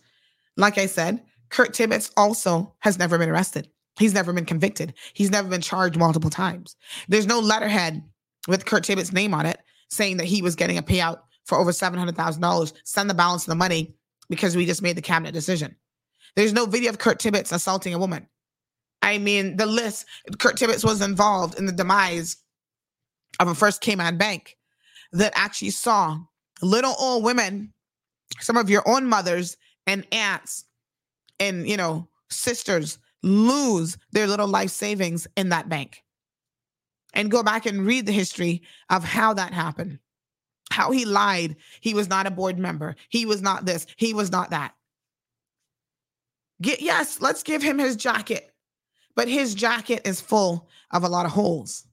Like 0.55 0.77
I 0.77 0.85
said, 0.85 1.21
Kurt 1.49 1.73
Tibbetts 1.73 2.11
also 2.15 2.75
has 2.79 2.99
never 2.99 3.17
been 3.17 3.29
arrested. 3.29 3.69
He's 3.97 4.13
never 4.13 4.33
been 4.33 4.45
convicted. 4.45 4.93
He's 5.13 5.31
never 5.31 5.49
been 5.49 5.61
charged 5.61 5.97
multiple 5.97 6.29
times. 6.29 6.75
There's 7.07 7.27
no 7.27 7.39
letterhead 7.39 8.03
with 8.47 8.65
Kurt 8.65 8.83
Tibbetts' 8.83 9.13
name 9.13 9.33
on 9.33 9.45
it 9.45 9.59
saying 9.89 10.17
that 10.17 10.25
he 10.25 10.41
was 10.41 10.55
getting 10.55 10.77
a 10.77 10.83
payout 10.83 11.21
for 11.45 11.57
over 11.57 11.71
$700,000. 11.71 12.73
Send 12.83 13.09
the 13.09 13.13
balance 13.13 13.43
of 13.43 13.49
the 13.49 13.55
money 13.55 13.95
because 14.29 14.55
we 14.55 14.65
just 14.65 14.81
made 14.81 14.95
the 14.95 15.01
cabinet 15.01 15.33
decision. 15.33 15.75
There's 16.35 16.53
no 16.53 16.65
video 16.65 16.89
of 16.91 16.99
Kurt 16.99 17.19
Tibbetts 17.19 17.51
assaulting 17.51 17.93
a 17.93 17.99
woman. 17.99 18.27
I 19.01 19.17
mean, 19.17 19.57
the 19.57 19.65
list, 19.65 20.05
Kurt 20.37 20.57
Tibbetts 20.57 20.83
was 20.83 21.01
involved 21.01 21.57
in 21.57 21.65
the 21.65 21.71
demise 21.71 22.37
of 23.39 23.47
a 23.47 23.55
first 23.55 23.81
Cayman 23.81 24.17
bank 24.17 24.57
that 25.13 25.33
actually 25.35 25.71
saw 25.71 26.19
little 26.61 26.93
old 26.99 27.23
women, 27.23 27.73
some 28.39 28.57
of 28.57 28.69
your 28.69 28.87
own 28.87 29.07
mothers 29.07 29.57
and 29.87 30.05
aunts 30.11 30.65
and, 31.39 31.67
you 31.67 31.77
know, 31.77 32.07
sisters 32.29 32.99
lose 33.23 33.97
their 34.11 34.27
little 34.27 34.47
life 34.47 34.69
savings 34.69 35.27
in 35.35 35.49
that 35.49 35.69
bank. 35.69 36.03
And 37.13 37.31
go 37.31 37.41
back 37.41 37.65
and 37.65 37.85
read 37.85 38.05
the 38.05 38.11
history 38.11 38.61
of 38.89 39.03
how 39.03 39.33
that 39.33 39.53
happened, 39.53 39.99
how 40.71 40.91
he 40.91 41.05
lied. 41.05 41.55
He 41.81 41.93
was 41.93 42.07
not 42.07 42.27
a 42.27 42.31
board 42.31 42.59
member. 42.59 42.95
He 43.09 43.25
was 43.25 43.41
not 43.41 43.65
this. 43.65 43.87
He 43.95 44.13
was 44.13 44.31
not 44.31 44.51
that. 44.51 44.73
Get, 46.61 46.81
yes, 46.81 47.21
let's 47.21 47.41
give 47.41 47.63
him 47.63 47.79
his 47.79 47.95
jacket, 47.95 48.53
but 49.15 49.27
his 49.27 49.55
jacket 49.55 50.01
is 50.05 50.21
full 50.21 50.69
of 50.91 51.03
a 51.03 51.09
lot 51.09 51.25
of 51.25 51.31
holes. 51.31 51.87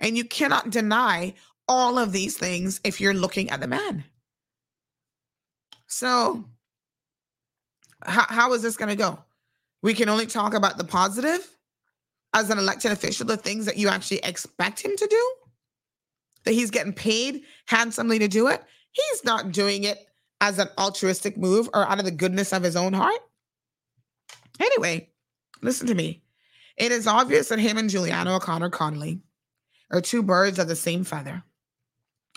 And 0.00 0.16
you 0.16 0.24
cannot 0.24 0.70
deny 0.70 1.34
all 1.68 1.98
of 1.98 2.12
these 2.12 2.36
things 2.36 2.80
if 2.84 3.00
you're 3.00 3.14
looking 3.14 3.50
at 3.50 3.60
the 3.60 3.68
man. 3.68 4.04
So, 5.86 6.44
how, 8.04 8.26
how 8.28 8.52
is 8.52 8.62
this 8.62 8.76
going 8.76 8.90
to 8.90 8.96
go? 8.96 9.18
We 9.82 9.94
can 9.94 10.08
only 10.08 10.26
talk 10.26 10.54
about 10.54 10.76
the 10.76 10.84
positive 10.84 11.48
as 12.34 12.50
an 12.50 12.58
elected 12.58 12.92
official, 12.92 13.24
the 13.26 13.36
things 13.36 13.64
that 13.64 13.78
you 13.78 13.88
actually 13.88 14.18
expect 14.18 14.84
him 14.84 14.94
to 14.96 15.06
do, 15.06 15.34
that 16.44 16.52
he's 16.52 16.70
getting 16.70 16.92
paid 16.92 17.42
handsomely 17.66 18.18
to 18.18 18.28
do 18.28 18.48
it. 18.48 18.62
He's 18.90 19.24
not 19.24 19.52
doing 19.52 19.84
it 19.84 20.06
as 20.40 20.58
an 20.58 20.68
altruistic 20.76 21.38
move 21.38 21.70
or 21.72 21.88
out 21.88 21.98
of 21.98 22.04
the 22.04 22.10
goodness 22.10 22.52
of 22.52 22.62
his 22.62 22.76
own 22.76 22.92
heart. 22.92 23.20
Anyway, 24.60 25.08
listen 25.62 25.86
to 25.86 25.94
me. 25.94 26.22
It 26.76 26.92
is 26.92 27.06
obvious 27.06 27.48
that 27.48 27.60
him 27.60 27.78
and 27.78 27.88
Juliana 27.88 28.36
O'Connor 28.36 28.70
Connolly 28.70 29.20
are 29.90 30.00
two 30.00 30.22
birds 30.22 30.58
of 30.58 30.68
the 30.68 30.76
same 30.76 31.04
feather. 31.04 31.42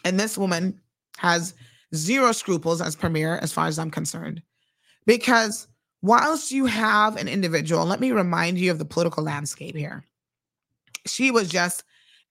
And 0.05 0.19
this 0.19 0.37
woman 0.37 0.79
has 1.17 1.55
zero 1.95 2.31
scruples 2.31 2.81
as 2.81 2.95
premier, 2.95 3.39
as 3.41 3.51
far 3.51 3.65
as 3.65 3.79
I'm 3.79 3.91
concerned. 3.91 4.43
Because 5.05 5.67
whilst 6.01 6.51
you 6.51 6.65
have 6.65 7.15
an 7.17 7.27
individual, 7.27 7.85
let 7.85 7.99
me 7.99 8.11
remind 8.11 8.57
you 8.57 8.71
of 8.71 8.79
the 8.79 8.85
political 8.85 9.23
landscape 9.23 9.75
here. 9.75 10.05
She 11.05 11.31
was 11.31 11.49
just 11.49 11.83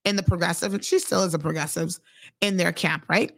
in 0.04 0.16
the 0.16 0.22
progressive, 0.22 0.72
and 0.74 0.84
she 0.84 0.98
still 0.98 1.22
is 1.22 1.34
a 1.34 1.38
progressives 1.38 2.00
in 2.40 2.56
their 2.56 2.72
camp, 2.72 3.04
right? 3.08 3.32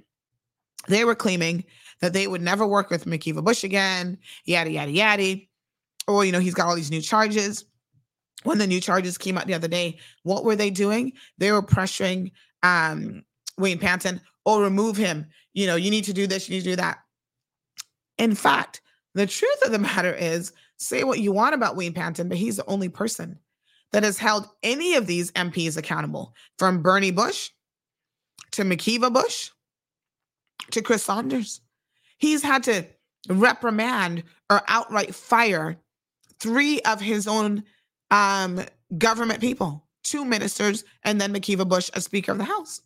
They 0.87 1.05
were 1.05 1.15
claiming 1.15 1.65
that 2.01 2.13
they 2.13 2.27
would 2.27 2.43
never 2.43 2.67
work 2.67 2.91
with 2.91 3.07
McKeeva 3.07 3.43
Bush 3.43 3.65
again, 3.65 4.19
yada, 4.45 4.71
yada, 4.71 4.91
yada. 4.91 5.41
Or, 6.07 6.25
you 6.25 6.33
know, 6.33 6.41
he's 6.41 6.55
got 6.55 6.69
all 6.69 6.77
these 6.77 6.91
new 6.91 7.03
charges. 7.03 7.65
When 8.45 8.59
the 8.59 8.67
new 8.67 8.81
charges 8.81 9.19
came 9.19 9.37
out 9.37 9.47
the 9.47 9.55
other 9.55 9.69
day, 9.69 9.99
what 10.23 10.45
were 10.45 10.57
they 10.57 10.71
doing? 10.71 11.13
They 11.39 11.51
were 11.51 11.63
pressuring 11.63 12.31
um, 12.63 13.25
Wayne 13.59 13.79
Panton, 13.79 14.21
or 14.45 14.63
remove 14.63 14.97
him. 14.97 15.27
You 15.55 15.67
know, 15.67 15.77
you 15.77 15.91
need 15.91 16.05
to 16.05 16.13
do 16.13 16.27
this, 16.27 16.49
you 16.49 16.57
need 16.57 16.65
to 16.65 16.71
do 16.71 16.77
that. 16.77 16.99
In 18.17 18.35
fact, 18.35 18.81
the 19.19 19.27
truth 19.27 19.63
of 19.65 19.73
the 19.73 19.79
matter 19.79 20.15
is, 20.15 20.53
say 20.77 21.05
what 21.05 21.19
you 21.19 21.33
want 21.33 21.55
about 21.55 21.77
Wayne 21.77 21.93
Panton, 21.93 22.29
but 22.29 22.39
he's 22.39 22.57
the 22.57 22.67
only 22.67 22.89
person 22.89 23.39
that 23.93 24.05
has 24.05 24.19
held 24.19 24.49
any 24.63 24.95
of 24.95 25.07
these 25.07 25.33
MPs 25.33 25.77
accountable, 25.77 26.35
from 26.59 26.83
Bernie 26.83 27.11
Bush 27.11 27.51
to 28.53 28.63
McKeeva 28.63 29.13
Bush 29.13 29.51
to 30.71 30.83
Chris 30.83 31.03
Saunders. 31.03 31.61
He's 32.19 32.43
had 32.43 32.63
to 32.65 32.87
reprimand 33.29 34.25
or 34.51 34.63
outright 34.69 35.15
fire 35.15 35.79
three 36.39 36.81
of 36.83 37.01
his 37.01 37.27
own 37.27 37.65
um, 38.11 38.61
government 38.97 39.41
people, 39.41 39.87
two 40.03 40.25
ministers, 40.25 40.85
and 41.03 41.21
then 41.21 41.33
McKeeva 41.33 41.69
Bush, 41.69 41.91
a 41.95 42.01
Speaker 42.01 42.33
of 42.33 42.39
the 42.39 42.45
House. 42.45 42.83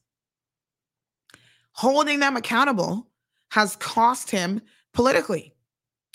Holding 1.73 2.21
them 2.21 2.37
accountable 2.37 3.09
has 3.51 3.77
cost 3.77 4.31
him 4.31 4.61
politically. 4.95 5.55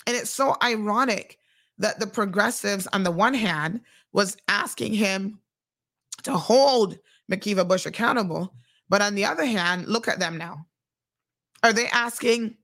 And 0.06 0.16
it's 0.16 0.30
so 0.30 0.56
ironic 0.62 1.38
that 1.78 2.00
the 2.00 2.06
progressives, 2.06 2.86
on 2.88 3.02
the 3.02 3.10
one 3.10 3.34
hand, 3.34 3.80
was 4.12 4.36
asking 4.48 4.94
him 4.94 5.38
to 6.22 6.32
hold 6.32 6.98
McKeeva 7.30 7.66
Bush 7.66 7.86
accountable. 7.86 8.52
But 8.88 9.02
on 9.02 9.14
the 9.14 9.24
other 9.24 9.44
hand, 9.44 9.86
look 9.86 10.08
at 10.08 10.18
them 10.18 10.38
now. 10.38 10.66
Are 11.62 11.72
they 11.72 11.88
asking 11.88 12.56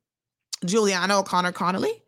Juliana 0.64 1.20
O'Connor 1.20 1.52
Connolly? 1.52 2.02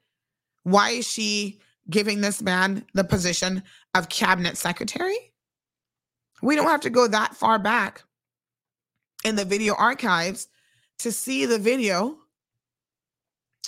Why 0.62 0.90
is 0.90 1.06
she 1.06 1.60
giving 1.90 2.20
this 2.20 2.42
man 2.42 2.84
the 2.94 3.04
position 3.04 3.62
of 3.94 4.08
cabinet 4.08 4.56
secretary? 4.56 5.16
We 6.42 6.56
don't 6.56 6.66
have 6.66 6.80
to 6.82 6.90
go 6.90 7.06
that 7.06 7.36
far 7.36 7.58
back 7.58 8.02
in 9.24 9.36
the 9.36 9.44
video 9.44 9.74
archives 9.74 10.48
to 10.98 11.12
see 11.12 11.46
the 11.46 11.58
video, 11.58 12.16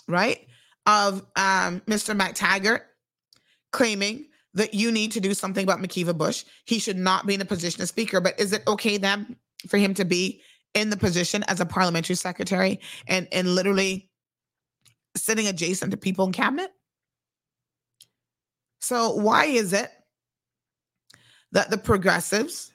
right, 0.06 0.47
of 0.88 1.22
um, 1.36 1.80
Mr. 1.80 2.18
McTaggart 2.18 2.80
claiming 3.70 4.26
that 4.54 4.72
you 4.72 4.90
need 4.90 5.12
to 5.12 5.20
do 5.20 5.34
something 5.34 5.62
about 5.62 5.80
McKeeva 5.80 6.16
Bush. 6.16 6.44
He 6.64 6.78
should 6.78 6.96
not 6.96 7.26
be 7.26 7.34
in 7.34 7.40
the 7.40 7.46
position 7.46 7.82
of 7.82 7.88
speaker. 7.88 8.20
But 8.20 8.40
is 8.40 8.52
it 8.52 8.66
okay 8.66 8.96
then 8.96 9.36
for 9.68 9.76
him 9.76 9.92
to 9.94 10.04
be 10.04 10.40
in 10.74 10.90
the 10.90 10.96
position 10.96 11.44
as 11.46 11.60
a 11.60 11.66
parliamentary 11.66 12.16
secretary 12.16 12.80
and 13.06 13.28
and 13.30 13.54
literally 13.54 14.08
sitting 15.16 15.46
adjacent 15.46 15.90
to 15.90 15.96
people 15.96 16.26
in 16.26 16.32
cabinet? 16.32 16.72
So 18.80 19.14
why 19.14 19.44
is 19.44 19.72
it 19.74 19.90
that 21.52 21.70
the 21.70 21.78
progressives 21.78 22.72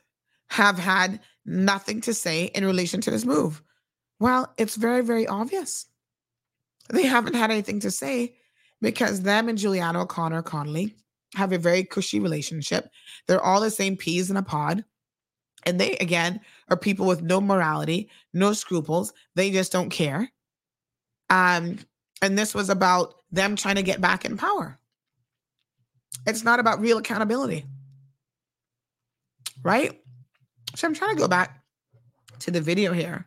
have 0.50 0.78
had 0.78 1.20
nothing 1.46 2.02
to 2.02 2.14
say 2.14 2.46
in 2.46 2.64
relation 2.66 3.02
to 3.02 3.12
this 3.12 3.26
move? 3.26 3.64
Well, 4.20 4.54
it's 4.58 4.76
very, 4.76 5.02
very 5.02 5.26
obvious. 5.26 5.88
They 6.90 7.04
haven't 7.04 7.36
had 7.36 7.52
anything 7.52 7.80
to 7.82 7.92
say 7.92 8.36
because 8.82 9.22
them 9.22 9.50
and 9.50 9.58
Juliana 9.58 10.02
O'Connor 10.02 10.44
Connolly 10.44 10.96
have 11.36 11.52
a 11.52 11.58
very 11.58 11.84
cushy 11.84 12.20
relationship. 12.20 12.90
They're 13.28 13.42
all 13.42 13.62
the 13.62 13.72
same 13.72 13.98
peas 13.98 14.30
in 14.30 14.38
a 14.38 14.44
pod. 14.44 14.84
And 15.66 15.80
they, 15.80 15.94
again, 15.98 16.42
are 16.70 16.78
people 16.78 17.08
with 17.08 17.22
no 17.22 17.40
morality, 17.40 18.10
no 18.34 18.52
scruples. 18.54 19.14
They 19.36 19.50
just 19.50 19.72
don't 19.72 19.90
care. 19.90 20.30
Um, 21.30 21.80
and 22.22 22.38
this 22.38 22.54
was 22.54 22.70
about 22.70 23.16
them 23.32 23.56
trying 23.56 23.76
to 23.76 23.84
get 23.84 24.02
back 24.02 24.26
in 24.26 24.38
power. 24.38 24.78
It's 26.28 26.44
not 26.44 26.60
about 26.60 26.82
real 26.82 26.98
accountability. 26.98 27.66
Right? 29.64 30.02
So 30.76 30.88
I'm 30.88 30.94
trying 30.94 31.16
to 31.16 31.22
go 31.22 31.28
back 31.28 31.64
to 32.40 32.52
the 32.52 32.62
video 32.62 32.92
here 32.92 33.26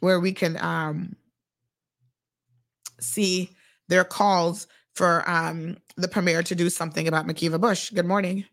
where 0.00 0.18
we 0.18 0.32
can 0.32 0.56
um, 0.58 1.16
see 3.04 3.50
their 3.88 4.04
calls 4.04 4.66
for 4.94 5.28
um, 5.28 5.76
the 5.96 6.08
premier 6.08 6.42
to 6.42 6.54
do 6.54 6.70
something 6.70 7.08
about 7.08 7.26
McKeeva 7.26 7.60
Bush. 7.60 7.90
Good 7.90 8.06
morning. 8.06 8.44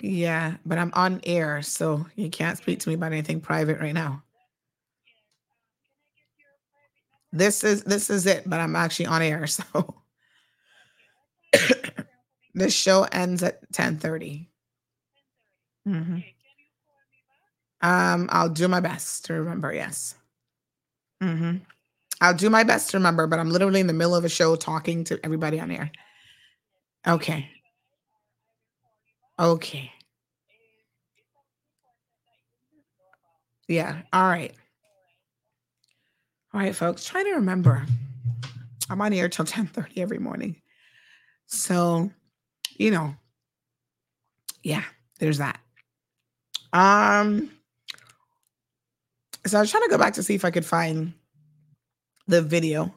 Yeah, 0.00 0.56
but 0.66 0.78
I'm 0.78 0.92
on 0.94 1.20
air, 1.24 1.62
so 1.62 2.06
you 2.16 2.28
can't 2.28 2.58
speak 2.58 2.80
to 2.80 2.88
me 2.90 2.94
about 2.94 3.12
anything 3.12 3.40
private 3.40 3.80
right 3.80 3.94
now. 3.94 4.22
This 7.32 7.64
is 7.64 7.82
this 7.84 8.10
is 8.10 8.26
it, 8.26 8.48
but 8.48 8.60
I'm 8.60 8.76
actually 8.76 9.06
on 9.06 9.22
air, 9.22 9.46
so 9.48 10.02
this 12.54 12.74
show 12.74 13.04
ends 13.04 13.42
at 13.42 13.70
10:30. 13.72 14.46
Mm-hmm. 15.86 16.18
Um, 17.82 18.28
I'll 18.32 18.48
do 18.48 18.68
my 18.68 18.80
best 18.80 19.26
to 19.26 19.34
remember, 19.34 19.72
yes. 19.72 20.14
Mm-hmm. 21.22 21.58
I'll 22.20 22.34
do 22.34 22.50
my 22.50 22.64
best 22.64 22.90
to 22.90 22.96
remember, 22.96 23.26
but 23.26 23.38
I'm 23.38 23.50
literally 23.50 23.80
in 23.80 23.86
the 23.86 23.92
middle 23.92 24.14
of 24.14 24.24
a 24.24 24.28
show 24.28 24.56
talking 24.56 25.04
to 25.04 25.20
everybody 25.22 25.60
on 25.60 25.70
air. 25.70 25.90
Okay. 27.06 27.48
Okay. 29.38 29.92
Yeah. 33.68 34.02
All 34.12 34.26
right. 34.28 34.54
All 36.54 36.60
right, 36.60 36.74
folks. 36.74 37.04
Trying 37.04 37.26
to 37.26 37.34
remember. 37.34 37.84
I'm 38.88 39.00
on 39.00 39.12
air 39.12 39.28
till 39.28 39.44
10:30 39.46 39.98
every 39.98 40.18
morning. 40.18 40.56
So, 41.46 42.10
you 42.76 42.90
know, 42.90 43.14
yeah, 44.62 44.84
there's 45.18 45.38
that. 45.38 45.60
Um 46.76 47.50
so 49.46 49.58
I 49.58 49.60
was 49.60 49.70
trying 49.70 49.84
to 49.84 49.90
go 49.90 49.98
back 49.98 50.14
to 50.14 50.22
see 50.22 50.34
if 50.34 50.44
I 50.44 50.50
could 50.50 50.66
find 50.66 51.14
the 52.26 52.42
video 52.42 52.94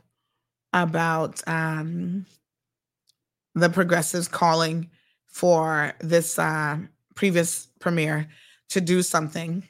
about 0.74 1.42
um 1.48 2.26
the 3.56 3.70
progressives 3.70 4.28
calling 4.28 4.90
for 5.28 5.94
this 6.00 6.40
uh, 6.40 6.78
previous 7.16 7.68
premier 7.80 8.28
to 8.70 8.82
do 8.82 9.02
something 9.02 9.68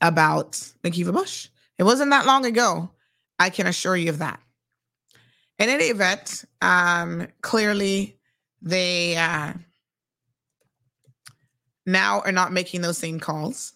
about 0.00 0.52
McKeeva 0.82 1.12
Bush 1.12 1.48
It 1.78 1.84
wasn't 1.84 2.10
that 2.10 2.26
long 2.26 2.44
ago. 2.44 2.90
I 3.38 3.50
can 3.50 3.66
assure 3.66 3.96
you 3.96 4.10
of 4.10 4.18
that. 4.18 4.40
In 5.58 5.68
any 5.68 5.84
event, 5.84 6.44
um, 6.60 7.28
clearly 7.42 8.18
they 8.62 9.16
uh, 9.16 9.52
now 11.86 12.20
are 12.20 12.32
not 12.32 12.52
making 12.52 12.82
those 12.82 12.98
same 12.98 13.20
calls. 13.20 13.72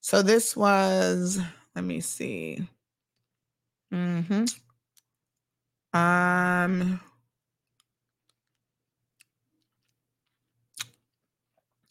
So 0.00 0.22
this 0.22 0.56
was, 0.56 1.38
let 1.74 1.84
me 1.84 2.00
see. 2.00 2.66
Mm-hmm. 3.92 4.44
Um, 5.96 7.00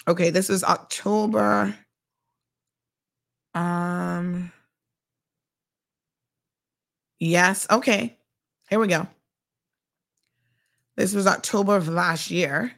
okay, 0.08 0.30
this 0.30 0.50
is 0.50 0.64
October. 0.64 1.76
Um, 3.54 4.52
yes, 7.20 7.68
okay. 7.70 8.18
Here 8.70 8.80
we 8.80 8.88
go. 8.88 9.08
This 10.96 11.14
was 11.14 11.26
October 11.26 11.76
of 11.76 11.88
last 11.88 12.30
year 12.30 12.74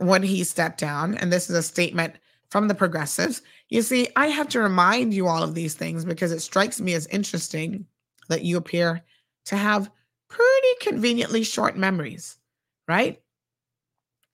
when 0.00 0.22
he 0.22 0.44
stepped 0.44 0.78
down. 0.78 1.16
And 1.16 1.32
this 1.32 1.50
is 1.50 1.56
a 1.56 1.62
statement 1.62 2.14
from 2.50 2.68
the 2.68 2.74
progressives. 2.74 3.42
You 3.68 3.82
see, 3.82 4.08
I 4.16 4.26
have 4.26 4.48
to 4.50 4.60
remind 4.60 5.14
you 5.14 5.26
all 5.26 5.42
of 5.42 5.54
these 5.54 5.74
things 5.74 6.04
because 6.04 6.32
it 6.32 6.40
strikes 6.40 6.80
me 6.80 6.94
as 6.94 7.06
interesting 7.06 7.86
that 8.28 8.44
you 8.44 8.56
appear 8.56 9.02
to 9.46 9.56
have 9.56 9.90
pretty 10.28 10.68
conveniently 10.80 11.44
short 11.44 11.76
memories, 11.76 12.38
right? 12.88 13.20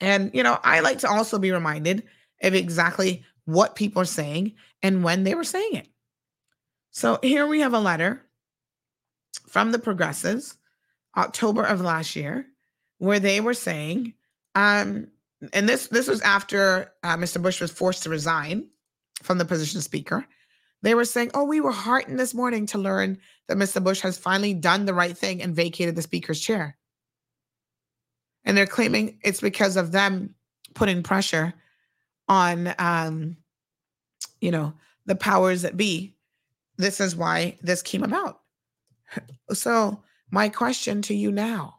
And, 0.00 0.30
you 0.34 0.42
know, 0.42 0.58
I 0.62 0.80
like 0.80 0.98
to 1.00 1.08
also 1.08 1.38
be 1.38 1.52
reminded 1.52 2.04
of 2.42 2.54
exactly 2.54 3.24
what 3.44 3.76
people 3.76 4.02
are 4.02 4.06
saying 4.06 4.54
and 4.82 5.02
when 5.02 5.24
they 5.24 5.34
were 5.34 5.44
saying 5.44 5.74
it. 5.74 5.88
So 6.90 7.18
here 7.22 7.46
we 7.46 7.60
have 7.60 7.74
a 7.74 7.80
letter 7.80 8.24
from 9.48 9.72
the 9.72 9.78
progressives, 9.78 10.56
October 11.16 11.64
of 11.64 11.80
last 11.80 12.14
year, 12.16 12.46
where 12.98 13.20
they 13.20 13.40
were 13.40 13.54
saying, 13.54 14.14
um, 14.54 15.08
and 15.52 15.68
this 15.68 15.88
this 15.88 16.08
was 16.08 16.20
after 16.22 16.92
uh, 17.02 17.16
Mr. 17.16 17.40
Bush 17.40 17.60
was 17.60 17.70
forced 17.70 18.02
to 18.02 18.10
resign 18.10 18.66
from 19.22 19.38
the 19.38 19.44
position 19.44 19.78
of 19.78 19.84
speaker. 19.84 20.26
They 20.82 20.94
were 20.94 21.04
saying, 21.04 21.30
"Oh, 21.34 21.44
we 21.44 21.60
were 21.60 21.72
heartened 21.72 22.18
this 22.18 22.34
morning 22.34 22.66
to 22.66 22.78
learn 22.78 23.18
that 23.46 23.56
Mr. 23.56 23.82
Bush 23.82 24.00
has 24.00 24.18
finally 24.18 24.54
done 24.54 24.84
the 24.84 24.94
right 24.94 25.16
thing 25.16 25.42
and 25.42 25.54
vacated 25.54 25.96
the 25.96 26.02
speaker's 26.02 26.40
chair." 26.40 26.76
And 28.44 28.56
they're 28.56 28.66
claiming 28.66 29.18
it's 29.22 29.40
because 29.40 29.76
of 29.76 29.92
them 29.92 30.34
putting 30.74 31.02
pressure 31.02 31.54
on, 32.28 32.74
um, 32.78 33.36
you 34.40 34.50
know, 34.50 34.72
the 35.06 35.16
powers 35.16 35.62
that 35.62 35.76
be. 35.76 36.14
This 36.76 37.00
is 37.00 37.16
why 37.16 37.58
this 37.62 37.82
came 37.82 38.02
about. 38.02 38.40
So, 39.54 40.02
my 40.30 40.50
question 40.50 41.00
to 41.02 41.14
you 41.14 41.32
now 41.32 41.77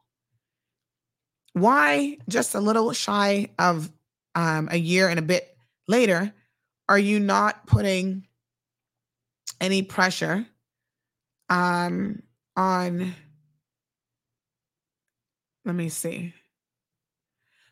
why 1.61 2.18
just 2.27 2.56
a 2.56 2.60
little 2.60 2.91
shy 2.94 3.49
of 3.57 3.91
um, 4.36 4.69
a 4.72 4.77
year 4.77 5.10
and 5.10 5.19
a 5.19 5.23
bit 5.23 5.56
later 5.88 6.34
are 6.88 6.99
you 6.99 7.19
not 7.19 7.68
putting 7.68 8.26
any 9.61 9.81
pressure 9.81 10.45
um, 11.49 12.22
on 12.56 13.14
let 15.65 15.76
me 15.76 15.90
see. 15.90 16.34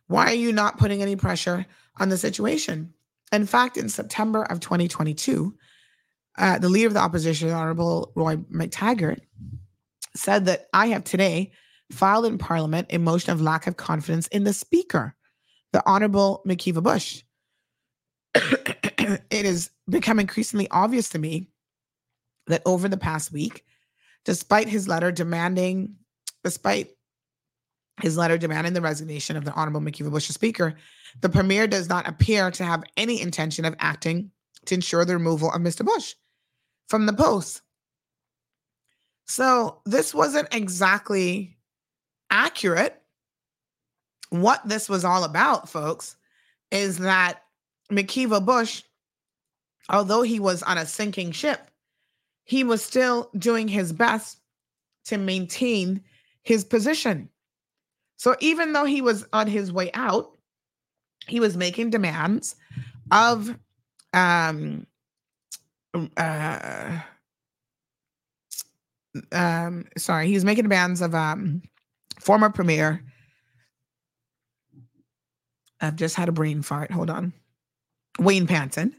Why 0.05 0.27
are 0.27 0.35
you 0.35 0.51
not 0.51 0.77
putting 0.77 1.01
any 1.01 1.15
pressure 1.15 1.65
on 1.99 2.09
the 2.09 2.17
situation? 2.17 2.93
In 3.31 3.45
fact 3.45 3.75
in 3.77 3.89
september 3.89 4.43
of 4.43 4.59
2022 4.59 5.53
uh, 6.37 6.59
the 6.59 6.69
leader 6.69 6.87
of 6.87 6.93
the 6.93 6.99
opposition 6.99 7.49
honorable 7.49 8.11
roy 8.15 8.37
mctaggart 8.37 9.19
said 10.15 10.45
that 10.45 10.67
i 10.73 10.87
have 10.87 11.03
today 11.03 11.51
filed 11.91 12.25
in 12.25 12.37
Parliament 12.37 12.87
a 12.89 12.97
motion 12.97 13.31
of 13.31 13.41
lack 13.41 13.67
of 13.67 13.77
confidence 13.77 14.27
in 14.27 14.43
the 14.43 14.53
Speaker, 14.53 15.15
the 15.73 15.83
Honorable 15.85 16.41
McKeeva 16.47 16.83
Bush. 16.83 17.23
it 18.35 19.45
has 19.45 19.69
become 19.89 20.19
increasingly 20.19 20.67
obvious 20.69 21.09
to 21.09 21.19
me 21.19 21.49
that 22.47 22.61
over 22.65 22.87
the 22.87 22.97
past 22.97 23.31
week, 23.31 23.63
despite 24.25 24.67
his 24.67 24.87
letter 24.87 25.11
demanding, 25.11 25.95
despite 26.43 26.91
his 28.01 28.17
letter 28.17 28.37
demanding 28.37 28.73
the 28.73 28.81
resignation 28.81 29.37
of 29.37 29.45
the 29.45 29.53
Honorable 29.53 29.81
McKeeva 29.81 30.11
Bush, 30.11 30.27
the 30.27 30.33
Speaker, 30.33 30.75
the 31.21 31.29
Premier 31.29 31.67
does 31.67 31.89
not 31.89 32.07
appear 32.07 32.51
to 32.51 32.63
have 32.63 32.83
any 32.95 33.21
intention 33.21 33.65
of 33.65 33.75
acting 33.79 34.31
to 34.65 34.75
ensure 34.75 35.05
the 35.05 35.13
removal 35.13 35.51
of 35.51 35.61
Mr. 35.61 35.85
Bush 35.85 36.13
from 36.87 37.05
the 37.05 37.13
post. 37.13 37.61
So 39.25 39.81
this 39.85 40.13
wasn't 40.13 40.53
exactly 40.53 41.56
accurate, 42.29 43.01
what 44.29 44.67
this 44.67 44.89
was 44.89 45.05
all 45.05 45.23
about, 45.23 45.69
folks, 45.69 46.15
is 46.71 46.97
that 46.99 47.43
McKeeva 47.91 48.45
Bush, 48.45 48.83
although 49.89 50.21
he 50.21 50.39
was 50.39 50.63
on 50.63 50.77
a 50.77 50.85
sinking 50.85 51.31
ship, 51.31 51.69
he 52.43 52.63
was 52.63 52.83
still 52.83 53.29
doing 53.37 53.67
his 53.67 53.93
best 53.93 54.39
to 55.05 55.17
maintain 55.17 56.01
his 56.43 56.63
position. 56.63 57.29
So 58.17 58.35
even 58.39 58.73
though 58.73 58.85
he 58.85 59.01
was 59.01 59.25
on 59.31 59.47
his 59.47 59.71
way 59.71 59.91
out, 59.93 60.37
he 61.27 61.39
was 61.39 61.55
making 61.57 61.89
demands 61.89 62.55
of 63.11 63.57
um 64.13 64.87
uh 66.15 66.99
um 69.31 69.85
sorry, 69.97 70.27
he 70.27 70.33
was 70.33 70.45
making 70.45 70.63
demands 70.63 71.01
of 71.01 71.13
um 71.13 71.61
former 72.19 72.49
premier. 72.49 73.03
I've 75.79 75.95
just 75.95 76.15
had 76.15 76.29
a 76.29 76.31
brain 76.31 76.61
fart. 76.61 76.91
Hold 76.91 77.09
on. 77.09 77.33
Wayne 78.19 78.47
Panton 78.47 78.95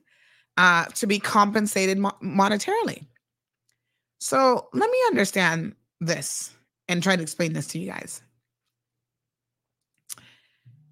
uh, 0.56 0.84
to 0.86 1.06
be 1.06 1.18
compensated 1.18 1.98
mo- 1.98 2.16
monetarily. 2.22 3.06
So 4.20 4.68
let 4.72 4.90
me 4.90 4.98
understand 5.06 5.74
this 6.00 6.50
and 6.88 7.02
try 7.02 7.16
to 7.16 7.22
explain 7.22 7.52
this 7.52 7.68
to 7.68 7.78
you 7.78 7.90
guys. 7.90 8.22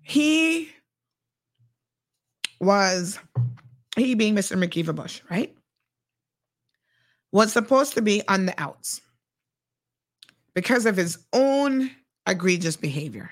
He 0.02 0.70
was, 2.60 3.18
he 3.96 4.14
being 4.14 4.36
Mr. 4.36 4.56
McKeeva 4.56 4.94
Bush, 4.94 5.20
right? 5.28 5.54
Was 7.32 7.52
supposed 7.52 7.94
to 7.94 8.02
be 8.02 8.22
on 8.28 8.46
the 8.46 8.54
outs 8.60 9.00
because 10.54 10.86
of 10.86 10.96
his 10.96 11.18
own 11.32 11.90
egregious 12.26 12.76
behavior. 12.76 13.30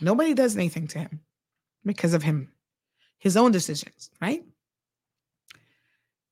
Nobody 0.00 0.34
does 0.34 0.56
anything 0.56 0.86
to 0.88 0.98
him 0.98 1.20
because 1.84 2.14
of 2.14 2.22
him, 2.22 2.52
his 3.18 3.36
own 3.36 3.52
decisions, 3.52 4.10
right? 4.20 4.44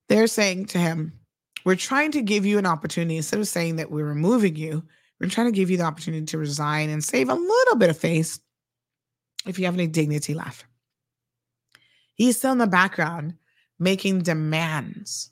They're 0.09 0.27
saying 0.27 0.67
to 0.67 0.79
him, 0.79 1.13
We're 1.65 1.77
trying 1.77 2.13
to 2.13 2.23
give 2.23 2.45
you 2.45 2.59
an 2.59 2.67
opportunity. 2.67 3.17
Instead 3.17 3.41
of 3.41 3.49
saying 3.49 3.77
that 3.77 3.91
we're 3.91 4.05
removing 4.05 4.57
you, 4.57 4.83
we're 5.21 5.31
trying 5.31 5.51
to 5.51 5.57
give 5.57 5.71
you 5.71 5.77
the 5.77 5.85
opportunity 5.85 6.27
to 6.27 6.39
resign 6.39 6.91
and 6.91 7.03
save 7.03 7.31
a 7.31 7.35
little 7.35 7.77
bit 7.77 7.91
of 7.91 7.97
face 7.97 8.39
if 9.47 9.59
you 9.59 9.65
have 9.65 9.75
any 9.75 9.87
dignity 9.87 10.35
left. 10.35 10.67
He's 12.15 12.37
still 12.37 12.53
in 12.53 12.59
the 12.59 12.67
background 12.67 13.35
making 13.79 14.23
demands. 14.23 15.31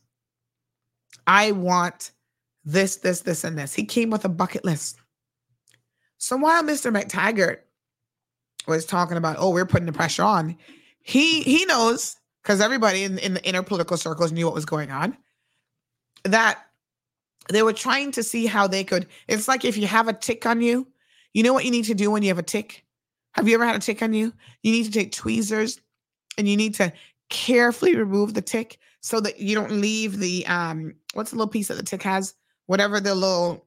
I 1.27 1.53
want 1.53 2.13
this, 2.65 2.97
this, 2.97 3.21
this, 3.21 3.45
and 3.45 3.59
this. 3.59 3.75
He 3.75 3.85
came 3.85 4.11
with 4.11 4.25
a 4.25 4.29
bucket 4.29 4.65
list. 4.65 4.99
So 6.23 6.37
while 6.37 6.63
Mr. 6.63 6.97
McTaggart 6.97 7.59
was 8.69 8.87
talking 8.87 9.17
about, 9.17 9.39
oh, 9.41 9.51
we're 9.51 9.67
putting 9.67 9.87
the 9.87 9.93
pressure 9.93 10.23
on, 10.23 10.57
he 11.03 11.43
he 11.43 11.65
knows 11.65 12.15
because 12.41 12.61
everybody 12.61 13.03
in, 13.03 13.19
in 13.19 13.35
the 13.35 13.45
inner 13.45 13.65
political 13.65 13.97
circles 13.97 14.31
knew 14.31 14.47
what 14.47 14.55
was 14.55 14.65
going 14.65 14.93
on. 14.93 15.17
That 16.23 16.61
they 17.49 17.65
were 17.65 17.73
trying 17.73 18.13
to 18.13 18.23
see 18.23 18.47
how 18.47 18.69
they 18.69 18.85
could. 18.85 19.09
It's 19.27 19.49
like 19.49 19.65
if 19.65 19.77
you 19.77 19.89
have 19.89 20.07
a 20.07 20.13
tick 20.13 20.47
on 20.47 20.61
you, 20.61 20.87
you 21.35 21.43
know 21.43 21.53
what 21.53 21.65
you 21.65 21.73
need 21.73 21.87
to 21.87 21.95
do 21.95 22.09
when 22.09 22.23
you 22.23 22.29
have 22.29 22.39
a 22.39 22.45
tick? 22.45 22.85
Have 23.33 23.49
you 23.49 23.55
ever 23.55 23.67
had 23.67 23.75
a 23.75 23.81
tick 23.81 24.01
on 24.01 24.15
you? 24.15 24.33
You 24.63 24.71
need 24.71 24.85
to 24.85 24.93
take 24.93 25.11
tweezers 25.11 25.81
and 26.39 26.49
you 26.49 26.57
need 26.57 26.75
to 26.75 26.93
carefully 27.31 27.97
remove 27.97 28.35
the 28.35 28.43
tick 28.43 28.79
so 29.01 29.19
that 29.19 29.41
you 29.41 29.57
don't 29.57 29.73
leave 29.73 30.21
the 30.21 30.47
um 30.47 30.95
what's 31.15 31.33
the 31.33 31.37
little 31.37 31.51
piece 31.51 31.67
that 31.67 31.75
the 31.75 31.83
tick 31.83 32.05
has? 32.05 32.35
Whatever 32.67 33.01
the 33.01 33.13
little 33.13 33.67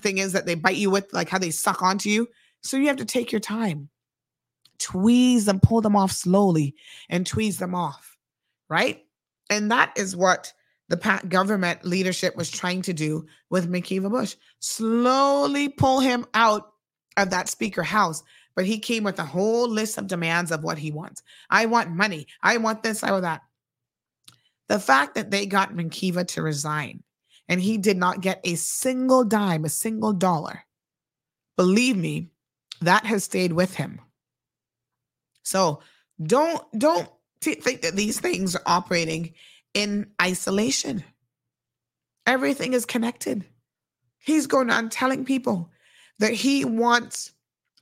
thing 0.00 0.18
is 0.18 0.32
that 0.32 0.46
they 0.46 0.54
bite 0.54 0.76
you 0.76 0.90
with, 0.90 1.12
like 1.12 1.28
how 1.28 1.38
they 1.38 1.50
suck 1.50 1.82
onto 1.82 2.08
you. 2.08 2.28
So 2.62 2.76
you 2.76 2.86
have 2.88 2.96
to 2.96 3.04
take 3.04 3.32
your 3.32 3.40
time, 3.40 3.88
tweeze 4.78 5.44
them, 5.44 5.60
pull 5.60 5.80
them 5.80 5.96
off 5.96 6.12
slowly, 6.12 6.74
and 7.08 7.26
tweeze 7.26 7.58
them 7.58 7.74
off, 7.74 8.16
right? 8.68 9.04
And 9.50 9.70
that 9.70 9.92
is 9.96 10.16
what 10.16 10.52
the 10.88 11.20
government 11.28 11.84
leadership 11.84 12.36
was 12.36 12.50
trying 12.50 12.82
to 12.82 12.92
do 12.92 13.26
with 13.50 13.70
McKeeva 13.70 14.10
Bush. 14.10 14.36
Slowly 14.60 15.68
pull 15.68 16.00
him 16.00 16.26
out 16.34 16.72
of 17.16 17.30
that 17.30 17.48
speaker 17.48 17.82
house. 17.82 18.22
But 18.54 18.64
he 18.64 18.78
came 18.78 19.04
with 19.04 19.18
a 19.18 19.24
whole 19.24 19.68
list 19.68 19.98
of 19.98 20.06
demands 20.06 20.50
of 20.50 20.64
what 20.64 20.78
he 20.78 20.90
wants. 20.90 21.22
I 21.50 21.66
want 21.66 21.90
money. 21.90 22.26
I 22.42 22.56
want 22.56 22.82
this, 22.82 23.02
I 23.02 23.10
want 23.10 23.24
that. 23.24 23.42
The 24.68 24.80
fact 24.80 25.14
that 25.14 25.30
they 25.30 25.46
got 25.46 25.74
McKeeva 25.74 26.26
to 26.28 26.42
resign 26.42 27.02
and 27.48 27.60
he 27.60 27.78
did 27.78 27.96
not 27.96 28.20
get 28.20 28.40
a 28.44 28.54
single 28.56 29.24
dime, 29.24 29.64
a 29.64 29.68
single 29.68 30.12
dollar. 30.12 30.64
Believe 31.56 31.96
me, 31.96 32.30
that 32.80 33.06
has 33.06 33.24
stayed 33.24 33.52
with 33.52 33.74
him. 33.74 34.00
So 35.42 35.80
don't 36.22 36.62
don't 36.78 37.08
t- 37.40 37.54
think 37.54 37.82
that 37.82 37.96
these 37.96 38.20
things 38.20 38.56
are 38.56 38.62
operating 38.66 39.34
in 39.74 40.10
isolation. 40.20 41.04
Everything 42.26 42.72
is 42.72 42.84
connected. 42.84 43.44
He's 44.18 44.46
going 44.46 44.70
on 44.70 44.88
telling 44.88 45.24
people 45.24 45.70
that 46.18 46.32
he 46.32 46.64
wants 46.64 47.32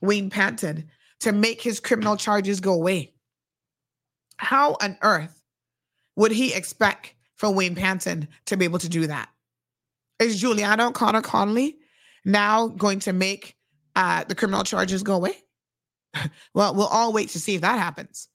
Wayne 0.01 0.29
Panton 0.29 0.89
to 1.21 1.31
make 1.31 1.61
his 1.61 1.79
criminal 1.79 2.17
charges 2.17 2.59
go 2.59 2.73
away. 2.73 3.13
How 4.37 4.77
on 4.81 4.97
earth 5.01 5.41
would 6.15 6.31
he 6.31 6.53
expect 6.53 7.15
for 7.35 7.49
Wayne 7.49 7.75
Panton 7.75 8.27
to 8.45 8.57
be 8.57 8.65
able 8.65 8.79
to 8.79 8.89
do 8.89 9.07
that? 9.07 9.29
Is 10.19 10.39
Juliana 10.39 10.87
O'Connor 10.87 11.21
Connolly 11.21 11.77
now 12.23 12.67
going 12.67 12.99
to 12.99 13.13
make 13.13 13.55
uh, 13.95 14.23
the 14.23 14.35
criminal 14.35 14.63
charges 14.63 15.03
go 15.03 15.15
away? 15.15 15.37
well, 16.53 16.73
we'll 16.73 16.87
all 16.87 17.11
wait 17.11 17.29
to 17.29 17.39
see 17.39 17.55
if 17.55 17.61
that 17.61 17.79
happens. 17.79 18.29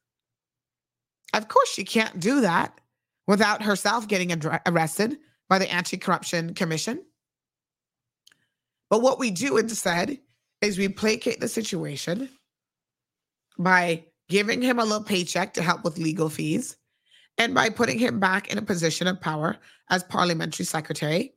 Of 1.33 1.49
course, 1.49 1.71
she 1.73 1.85
can't 1.85 2.19
do 2.21 2.41
that 2.43 2.81
without 3.27 3.63
herself 3.63 4.09
getting 4.09 4.33
ad- 4.33 4.63
arrested 4.67 5.19
by 5.49 5.59
the 5.59 5.73
Anti 5.73 5.97
Corruption 5.97 6.55
Commission. 6.55 7.05
But 8.91 9.03
what 9.03 9.19
we 9.19 9.31
do 9.31 9.57
instead 9.57 10.19
is 10.61 10.77
we 10.77 10.89
placate 10.89 11.41
the 11.41 11.49
situation 11.49 12.29
by 13.59 14.05
giving 14.29 14.61
him 14.61 14.79
a 14.79 14.85
little 14.85 15.03
paycheck 15.03 15.55
to 15.55 15.63
help 15.63 15.85
with 15.85 15.99
legal 15.99 16.29
fees 16.29 16.77
and 17.39 17.55
by 17.55 17.71
putting 17.71 17.99
him 17.99 18.21
back 18.21 18.51
in 18.53 18.59
a 18.59 18.63
position 18.63 19.07
of 19.07 19.21
power 19.21 19.57
as 19.91 20.03
parliamentary 20.05 20.67
secretary 20.67 21.35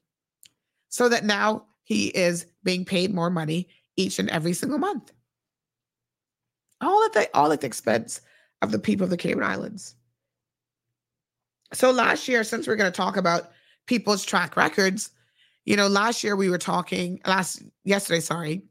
so 0.94 1.10
that 1.10 1.26
now 1.26 1.66
he 1.86 2.10
is 2.10 2.46
being 2.64 2.86
paid 2.86 3.12
more 3.12 3.32
money 3.32 3.68
each 3.96 4.20
and 4.20 4.30
every 4.30 4.54
single 4.54 4.78
month. 4.78 5.12
All 6.82 7.04
at 7.06 7.14
the 7.14 7.28
all 7.34 7.52
at 7.52 7.62
the 7.62 7.68
expense 7.68 8.22
of 8.62 8.72
the 8.72 8.78
people 8.78 9.04
of 9.04 9.10
the 9.10 9.18
Cayman 9.18 9.44
Islands. 9.44 9.96
So 11.74 11.90
last 11.90 12.28
year, 12.28 12.44
since 12.44 12.68
we're 12.68 12.76
going 12.76 12.92
to 12.92 12.96
talk 12.96 13.18
about 13.18 13.54
people's 13.88 14.24
track 14.24 14.56
records, 14.56 15.10
you 15.66 15.76
know, 15.76 15.88
last 15.88 16.24
year 16.24 16.36
we 16.36 16.52
were 16.52 16.60
talking 16.60 17.20
last 17.26 17.64
yesterday, 17.84 18.20
sorry, 18.20 18.62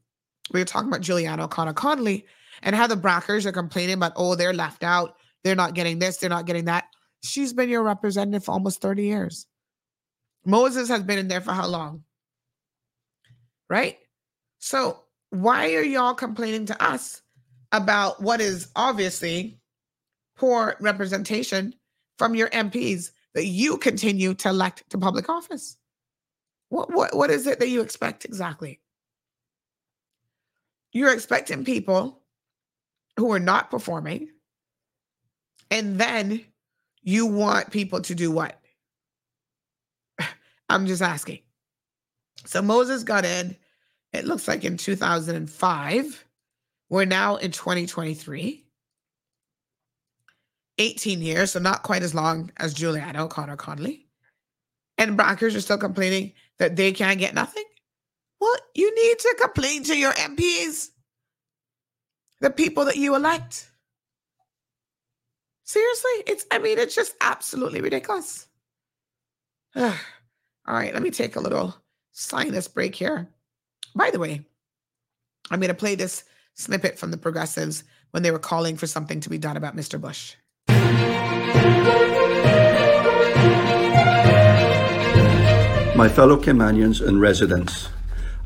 we 0.52 0.60
were 0.60 0.64
talking 0.64 0.90
about 0.90 1.00
Juliana 1.00 1.46
O'Connor 1.46 1.72
Connolly 1.72 2.24
and 2.62 2.76
how 2.76 2.86
the 2.86 2.94
Brackers 2.94 3.46
are 3.46 3.52
complaining 3.52 3.94
about, 3.94 4.12
oh, 4.14 4.36
they're 4.36 4.54
left 4.54 4.84
out, 4.84 5.16
they're 5.42 5.56
not 5.56 5.74
getting 5.74 5.98
this, 5.98 6.18
they're 6.18 6.30
not 6.30 6.46
getting 6.46 6.66
that. 6.66 6.84
She's 7.24 7.52
been 7.52 7.68
your 7.68 7.82
representative 7.82 8.44
for 8.44 8.52
almost 8.52 8.80
30 8.80 9.02
years. 9.02 9.46
Moses 10.44 10.88
has 10.88 11.02
been 11.02 11.18
in 11.18 11.26
there 11.26 11.40
for 11.40 11.52
how 11.52 11.66
long? 11.66 12.04
Right? 13.72 13.96
So 14.58 14.98
why 15.30 15.72
are 15.72 15.82
y'all 15.82 16.12
complaining 16.12 16.66
to 16.66 16.84
us 16.84 17.22
about 17.72 18.20
what 18.20 18.38
is 18.38 18.68
obviously 18.76 19.58
poor 20.36 20.76
representation 20.78 21.72
from 22.18 22.34
your 22.34 22.50
MPs 22.50 23.12
that 23.32 23.46
you 23.46 23.78
continue 23.78 24.34
to 24.34 24.50
elect 24.50 24.84
to 24.90 24.98
public 24.98 25.30
office? 25.30 25.78
What, 26.68 26.92
what, 26.92 27.16
what 27.16 27.30
is 27.30 27.46
it 27.46 27.60
that 27.60 27.70
you 27.70 27.80
expect 27.80 28.26
exactly? 28.26 28.78
You're 30.92 31.14
expecting 31.14 31.64
people 31.64 32.20
who 33.16 33.32
are 33.32 33.40
not 33.40 33.70
performing, 33.70 34.28
and 35.70 35.98
then 35.98 36.44
you 37.00 37.24
want 37.24 37.70
people 37.70 38.02
to 38.02 38.14
do 38.14 38.30
what? 38.30 38.60
I'm 40.68 40.86
just 40.86 41.00
asking. 41.00 41.38
So 42.44 42.60
Moses 42.60 43.02
got 43.02 43.24
in, 43.24 43.56
it 44.12 44.26
looks 44.26 44.46
like 44.46 44.64
in 44.64 44.76
2005. 44.76 46.24
We're 46.88 47.04
now 47.04 47.36
in 47.36 47.50
2023. 47.50 48.64
18 50.78 51.22
years, 51.22 51.52
so 51.52 51.58
not 51.58 51.82
quite 51.82 52.02
as 52.02 52.14
long 52.14 52.50
as 52.56 52.74
Juliana 52.74 53.24
O'Connor 53.24 53.56
Connolly. 53.56 54.06
And 54.98 55.18
Brackers 55.18 55.56
are 55.56 55.60
still 55.60 55.78
complaining 55.78 56.32
that 56.58 56.76
they 56.76 56.92
can't 56.92 57.18
get 57.18 57.34
nothing. 57.34 57.64
Well, 58.40 58.56
you 58.74 58.94
need 58.94 59.18
to 59.18 59.36
complain 59.40 59.84
to 59.84 59.96
your 59.96 60.12
MPs, 60.12 60.90
the 62.40 62.50
people 62.50 62.84
that 62.86 62.96
you 62.96 63.14
elect. 63.14 63.70
Seriously, 65.64 66.10
it's, 66.26 66.44
I 66.50 66.58
mean, 66.58 66.78
it's 66.78 66.94
just 66.94 67.14
absolutely 67.20 67.80
ridiculous. 67.80 68.48
All 69.76 69.94
right, 70.66 70.92
let 70.92 71.02
me 71.02 71.10
take 71.10 71.36
a 71.36 71.40
little 71.40 71.74
sinus 72.12 72.68
break 72.68 72.94
here. 72.94 73.28
By 73.94 74.10
the 74.10 74.18
way, 74.18 74.42
I'm 75.50 75.60
going 75.60 75.68
to 75.68 75.74
play 75.74 75.94
this 75.94 76.24
snippet 76.54 76.98
from 76.98 77.10
the 77.10 77.16
progressives 77.16 77.84
when 78.10 78.22
they 78.22 78.30
were 78.30 78.38
calling 78.38 78.76
for 78.76 78.86
something 78.86 79.20
to 79.20 79.30
be 79.30 79.38
done 79.38 79.56
about 79.56 79.76
Mr. 79.76 80.00
Bush. 80.00 80.36
My 85.94 86.08
fellow 86.08 86.36
Caymanians 86.36 87.06
and 87.06 87.20
residents, 87.20 87.90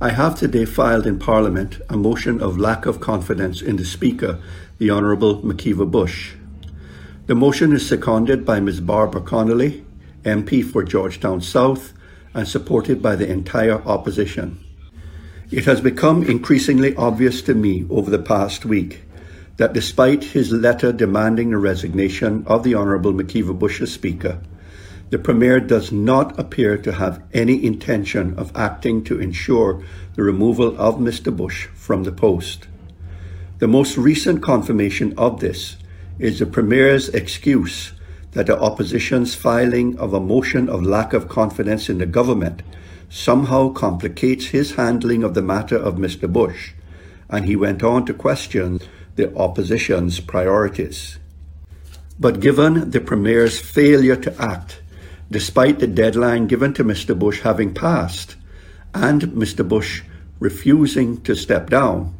I 0.01 0.11
have 0.11 0.35
today 0.35 0.65
filed 0.65 1.07
in 1.07 1.19
Parliament 1.19 1.81
a 1.89 1.97
motion 1.97 2.43
of 2.43 2.59
lack 2.59 2.87
of 2.87 3.01
confidence 3.01 3.63
in 3.63 3.77
the 3.77 3.85
Speaker, 3.85 4.39
the 4.79 4.91
Honourable 4.91 5.43
McKeeva 5.43 5.91
Bush. 5.91 6.35
The 7.27 7.35
motion 7.35 7.73
is 7.73 7.89
seconded 7.89 8.45
by 8.45 8.61
Ms. 8.61 8.81
Barbara 8.81 9.23
Connolly, 9.23 9.85
MP 10.25 10.65
for 10.65 10.83
Georgetown 10.83 11.41
South, 11.41 11.93
and 12.35 12.47
supported 12.47 13.01
by 13.01 13.17
the 13.17 13.31
entire 13.31 13.81
opposition. 13.87 14.63
It 15.49 15.65
has 15.67 15.81
become 15.81 16.25
increasingly 16.25 16.97
obvious 16.97 17.41
to 17.43 17.55
me 17.55 17.87
over 17.89 18.11
the 18.11 18.19
past 18.19 18.65
week 18.65 19.03
that 19.59 19.73
despite 19.73 20.25
his 20.25 20.51
letter 20.51 20.93
demanding 20.93 21.51
the 21.51 21.59
resignation 21.59 22.43
of 22.49 22.65
the 22.65 22.75
Honourable 22.75 23.13
McKeeva 23.13 23.57
Bush 23.57 23.81
as 23.81 23.93
Speaker, 23.93 24.41
the 25.11 25.21
Premier 25.21 25.61
does 25.61 25.93
not 25.93 26.37
appear 26.37 26.77
to 26.79 26.95
have 26.95 27.23
any 27.33 27.65
intention 27.65 28.35
of 28.37 28.51
acting 28.57 29.05
to 29.05 29.21
ensure 29.21 29.85
the 30.17 30.25
removal 30.25 30.77
of 30.81 30.97
Mr. 30.97 31.35
Bush 31.35 31.67
from 31.75 32.03
the 32.03 32.11
post. 32.11 32.67
The 33.61 33.69
most 33.69 33.97
recent 33.97 34.43
confirmation 34.43 35.15
of 35.17 35.39
this 35.39 35.77
is 36.19 36.41
the 36.41 36.47
Premier's 36.47 37.09
excuse 37.11 37.93
that 38.33 38.49
the 38.49 38.59
opposition's 38.59 39.37
filing 39.37 39.97
of 39.97 40.13
a 40.13 40.19
motion 40.19 40.69
of 40.69 40.83
lack 40.83 41.13
of 41.13 41.29
confidence 41.29 41.89
in 41.89 41.99
the 41.99 42.07
government 42.07 42.63
somehow 43.09 43.71
complicates 43.71 44.47
his 44.47 44.75
handling 44.75 45.23
of 45.23 45.35
the 45.35 45.43
matter 45.43 45.77
of 45.77 45.95
Mr. 45.97 46.31
Bush, 46.31 46.73
and 47.29 47.45
he 47.45 47.57
went 47.57 47.83
on 47.83 48.05
to 48.07 48.15
question 48.15 48.81
the 49.17 49.35
opposition's 49.37 50.21
priorities. 50.21 51.19
But 52.19 52.41
given 52.41 52.91
the 52.91 53.01
Premier's 53.01 53.61
failure 53.61 54.17
to 54.17 54.43
act, 54.43 54.81
despite 55.31 55.79
the 55.79 55.87
deadline 55.87 56.47
given 56.47 56.73
to 56.75 56.85
Mr. 56.85 57.19
Bush 57.19 57.41
having 57.41 57.75
passed, 57.75 58.37
and 58.95 59.23
Mr. 59.23 59.67
Bush 59.67 60.03
refusing 60.41 61.21
to 61.23 61.35
step 61.35 61.69
down, 61.71 62.15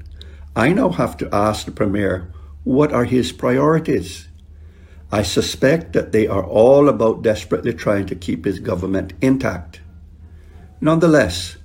I 0.55 0.73
now 0.73 0.91
have 0.91 1.17
to 1.19 1.35
ask 1.35 1.65
the 1.65 1.73
Premier 1.73 2.33
what 2.65 2.93
are 2.93 3.05
his 3.05 3.31
priorities? 3.31 4.27
I 5.13 5.23
suspect 5.23 5.93
that 5.93 6.11
they 6.13 6.27
are 6.27 6.45
all 6.45 6.89
about 6.89 7.23
desperately 7.23 7.73
trying 7.73 8.07
to 8.07 8.17
keep 8.17 8.45
his 8.45 8.59
government 8.59 9.13
intact. 9.21 9.81
Nonetheless, 10.81 11.57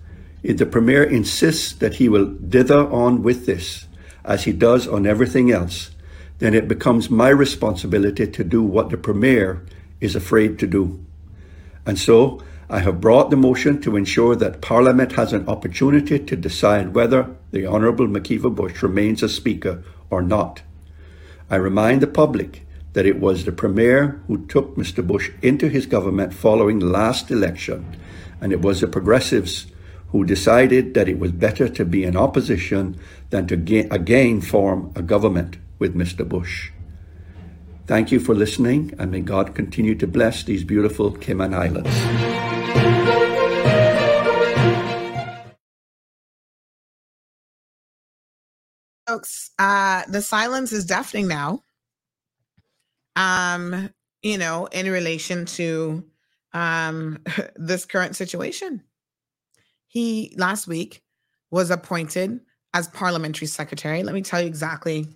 if 0.44 0.58
the 0.58 0.66
Premier 0.66 1.04
insists 1.04 1.74
that 1.74 1.96
he 1.96 2.10
will 2.10 2.26
dither 2.26 2.88
on 2.90 3.22
with 3.24 3.46
this, 3.46 3.88
as 4.24 4.44
he 4.44 4.52
does 4.52 4.88
on 4.88 5.06
everything 5.06 5.52
else, 5.52 5.92
then 6.40 6.54
it 6.54 6.68
becomes 6.68 7.10
my 7.10 7.30
responsibility 7.30 8.26
to 8.26 8.44
do 8.44 8.64
what 8.64 8.90
the 8.90 8.98
Premier 8.98 9.66
is 10.00 10.16
afraid 10.16 10.58
to 10.60 10.68
do. 10.68 11.04
And 11.86 12.00
so, 12.00 12.42
I 12.70 12.80
have 12.80 13.02
brought 13.02 13.30
the 13.30 13.36
motion 13.36 13.82
to 13.82 13.98
ensure 13.98 14.36
that 14.38 14.62
Parliament 14.62 15.12
has 15.14 15.34
an 15.34 15.48
opportunity 15.50 16.18
to 16.18 16.36
decide 16.38 16.96
whether 16.96 17.36
the 17.52 17.68
Honourable 17.68 18.08
McKeeva 18.08 18.56
Bush 18.56 18.82
remains 18.82 19.22
a 19.22 19.30
Speaker 19.30 19.84
or 20.10 20.22
not. 20.22 20.62
I 21.50 21.58
remind 21.58 22.02
the 22.02 22.08
public 22.08 22.66
that 22.94 23.06
it 23.06 23.20
was 23.20 23.44
the 23.44 23.52
Premier 23.52 24.22
who 24.28 24.46
took 24.48 24.78
Mr. 24.78 25.06
Bush 25.06 25.32
into 25.42 25.68
his 25.68 25.86
government 25.86 26.34
following 26.34 26.80
the 26.80 26.86
last 26.86 27.30
election, 27.30 27.86
and 28.42 28.52
it 28.52 28.62
was 28.62 28.82
the 28.82 28.88
Progressives 28.88 29.68
who 30.10 30.26
decided 30.26 30.94
that 30.94 31.08
it 31.08 31.20
was 31.20 31.32
better 31.32 31.70
to 31.70 31.86
be 31.86 32.04
in 32.04 32.18
opposition 32.18 33.00
than 33.30 33.48
to 33.48 33.56
again 33.90 34.42
form 34.42 34.92
a 34.96 35.02
government 35.02 35.58
with 35.80 35.96
Mr. 35.96 36.28
Bush. 36.28 36.72
Thank 37.88 38.12
you 38.12 38.20
for 38.20 38.36
listening, 38.36 38.94
and 39.00 39.12
may 39.12 39.22
God 39.22 39.56
continue 39.56 39.96
to 39.96 40.08
bless 40.08 40.44
these 40.44 40.64
beautiful 40.64 41.12
Cayman 41.12 41.54
Islands. 41.54 41.90
folks 49.12 49.52
uh 49.60 50.04
the 50.08 50.22
silence 50.22 50.72
is 50.72 50.86
deafening 50.86 51.28
now 51.28 51.62
um 53.18 53.90
you 54.24 54.38
know 54.38 54.68
in 54.68 54.90
relation 54.90 55.46
to 55.46 56.02
um, 56.54 57.20
this 57.56 57.86
current 57.86 58.16
situation. 58.16 58.84
He 59.88 60.34
last 60.38 60.68
week 60.68 61.04
was 61.50 61.70
appointed 61.70 62.40
as 62.74 62.88
parliamentary 62.90 63.48
secretary. 63.48 64.04
Let 64.04 64.16
me 64.16 64.22
tell 64.22 64.42
you 64.42 64.48
exactly 64.48 65.08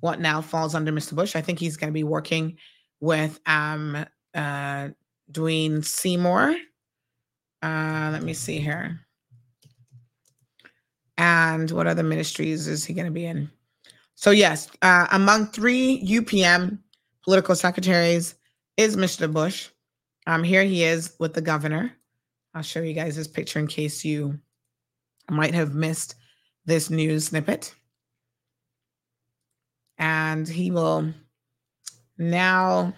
what 0.00 0.20
now 0.20 0.40
falls 0.40 0.74
under 0.74 0.92
Mr. 0.92 1.14
Bush. 1.14 1.36
I 1.36 1.40
think 1.40 1.58
he's 1.58 1.76
going 1.76 1.88
to 1.88 1.94
be 1.94 2.04
working 2.04 2.58
with 3.00 3.40
um, 3.46 4.04
uh, 4.34 4.88
Dwayne 5.30 5.84
Seymour. 5.84 6.54
Uh, 7.62 8.10
let 8.12 8.22
me 8.22 8.34
see 8.34 8.58
here. 8.58 9.00
And 11.16 11.70
what 11.70 11.86
other 11.86 12.02
ministries 12.02 12.66
is 12.66 12.84
he 12.84 12.94
going 12.94 13.06
to 13.06 13.12
be 13.12 13.26
in? 13.26 13.50
So, 14.14 14.30
yes, 14.30 14.68
uh, 14.82 15.06
among 15.12 15.46
three 15.46 16.02
UPM 16.04 16.78
political 17.22 17.54
secretaries 17.54 18.34
is 18.76 18.96
Mr. 18.96 19.32
Bush. 19.32 19.68
Um, 20.26 20.44
here 20.44 20.64
he 20.64 20.84
is 20.84 21.14
with 21.18 21.34
the 21.34 21.40
governor. 21.40 21.92
I'll 22.54 22.62
show 22.62 22.80
you 22.80 22.94
guys 22.94 23.16
this 23.16 23.28
picture 23.28 23.58
in 23.58 23.66
case 23.66 24.04
you 24.04 24.38
might 25.30 25.54
have 25.54 25.74
missed 25.74 26.16
this 26.64 26.90
news 26.90 27.26
snippet. 27.26 27.74
And 29.98 30.48
he 30.48 30.70
will 30.70 31.12
now 32.18 32.92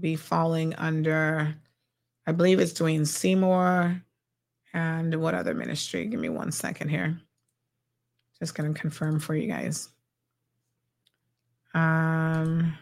be 0.00 0.16
falling 0.16 0.74
under, 0.74 1.54
I 2.26 2.32
believe 2.32 2.60
it's 2.60 2.72
Dwayne 2.72 3.06
Seymour 3.06 4.02
and 4.74 5.14
what 5.14 5.34
other 5.34 5.54
ministry? 5.54 6.06
Give 6.06 6.20
me 6.20 6.28
one 6.30 6.50
second 6.50 6.88
here. 6.88 7.18
Just 8.38 8.54
going 8.54 8.72
to 8.72 8.80
confirm 8.80 9.20
for 9.20 9.36
you 9.36 9.48
guys. 9.48 9.88
Um, 11.74 12.76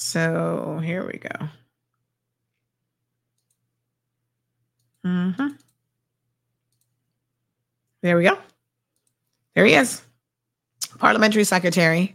so 0.00 0.80
here 0.80 1.04
we 1.04 1.18
go. 1.18 1.48
Mm-hmm. 5.04 5.48
There 8.02 8.16
we 8.16 8.22
go. 8.22 8.38
There 9.56 9.66
he 9.66 9.74
is. 9.74 10.00
Parliamentary 10.98 11.42
secretary. 11.42 12.14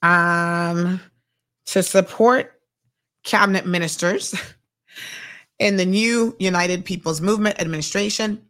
Um, 0.00 1.00
to 1.66 1.82
support 1.82 2.60
cabinet 3.24 3.66
ministers 3.66 4.36
in 5.58 5.76
the 5.76 5.86
new 5.86 6.36
United 6.38 6.84
People's 6.84 7.20
Movement 7.20 7.60
administration, 7.60 8.44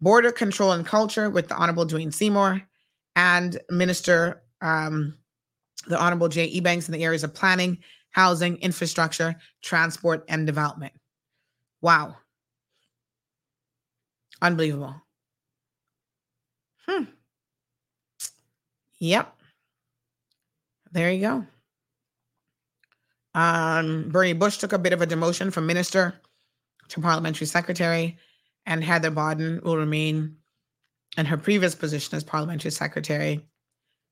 border 0.00 0.32
control 0.32 0.72
and 0.72 0.84
culture 0.84 1.30
with 1.30 1.46
the 1.46 1.54
Honorable 1.54 1.86
Dwayne 1.86 2.12
Seymour, 2.12 2.62
and 3.14 3.60
Minister 3.70 4.42
um, 4.60 5.16
the 5.86 5.98
Honorable 5.98 6.28
J. 6.28 6.50
Ebanks 6.60 6.88
in 6.88 6.92
the 6.92 7.04
areas 7.04 7.24
of 7.24 7.34
planning, 7.34 7.78
housing, 8.10 8.56
infrastructure, 8.56 9.36
transport, 9.62 10.24
and 10.28 10.46
development. 10.46 10.92
Wow. 11.80 12.16
Unbelievable. 14.42 14.94
Hmm. 16.86 17.04
Yep. 18.98 19.32
There 20.92 21.12
you 21.12 21.20
go. 21.20 21.46
Um, 23.34 24.08
Bernie 24.08 24.32
Bush 24.32 24.56
took 24.56 24.72
a 24.72 24.78
bit 24.78 24.94
of 24.94 25.02
a 25.02 25.06
demotion 25.06 25.52
from 25.52 25.66
minister 25.66 26.14
to 26.88 27.00
parliamentary 27.00 27.46
secretary, 27.46 28.16
and 28.64 28.82
Heather 28.82 29.10
Bodden 29.10 29.62
will 29.62 29.76
remain 29.76 30.36
in 31.18 31.26
her 31.26 31.36
previous 31.36 31.74
position 31.74 32.16
as 32.16 32.24
parliamentary 32.24 32.70
secretary 32.70 33.46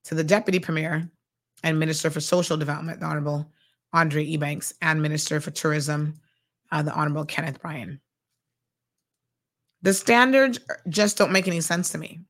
to 0.05 0.15
the 0.15 0.25
deputy 0.25 0.59
premier 0.59 1.09
and 1.65 1.81
minister 1.81 2.11
for 2.11 2.21
social 2.21 2.57
development, 2.57 3.01
the 3.01 3.07
Honorable 3.07 3.51
Andre 3.93 4.25
Ebanks, 4.25 4.75
and 4.83 5.03
minister 5.03 5.41
for 5.41 5.51
tourism, 5.51 6.21
uh, 6.71 6.83
the 6.83 6.93
Honorable 6.93 7.25
Kenneth 7.25 7.61
Bryan. 7.61 8.01
The 9.83 9.95
standards 9.95 10.61
just 10.89 11.17
don't 11.17 11.33
make 11.33 11.49
any 11.49 11.61
sense 11.63 11.91
to 11.91 11.99
me. 11.99 12.21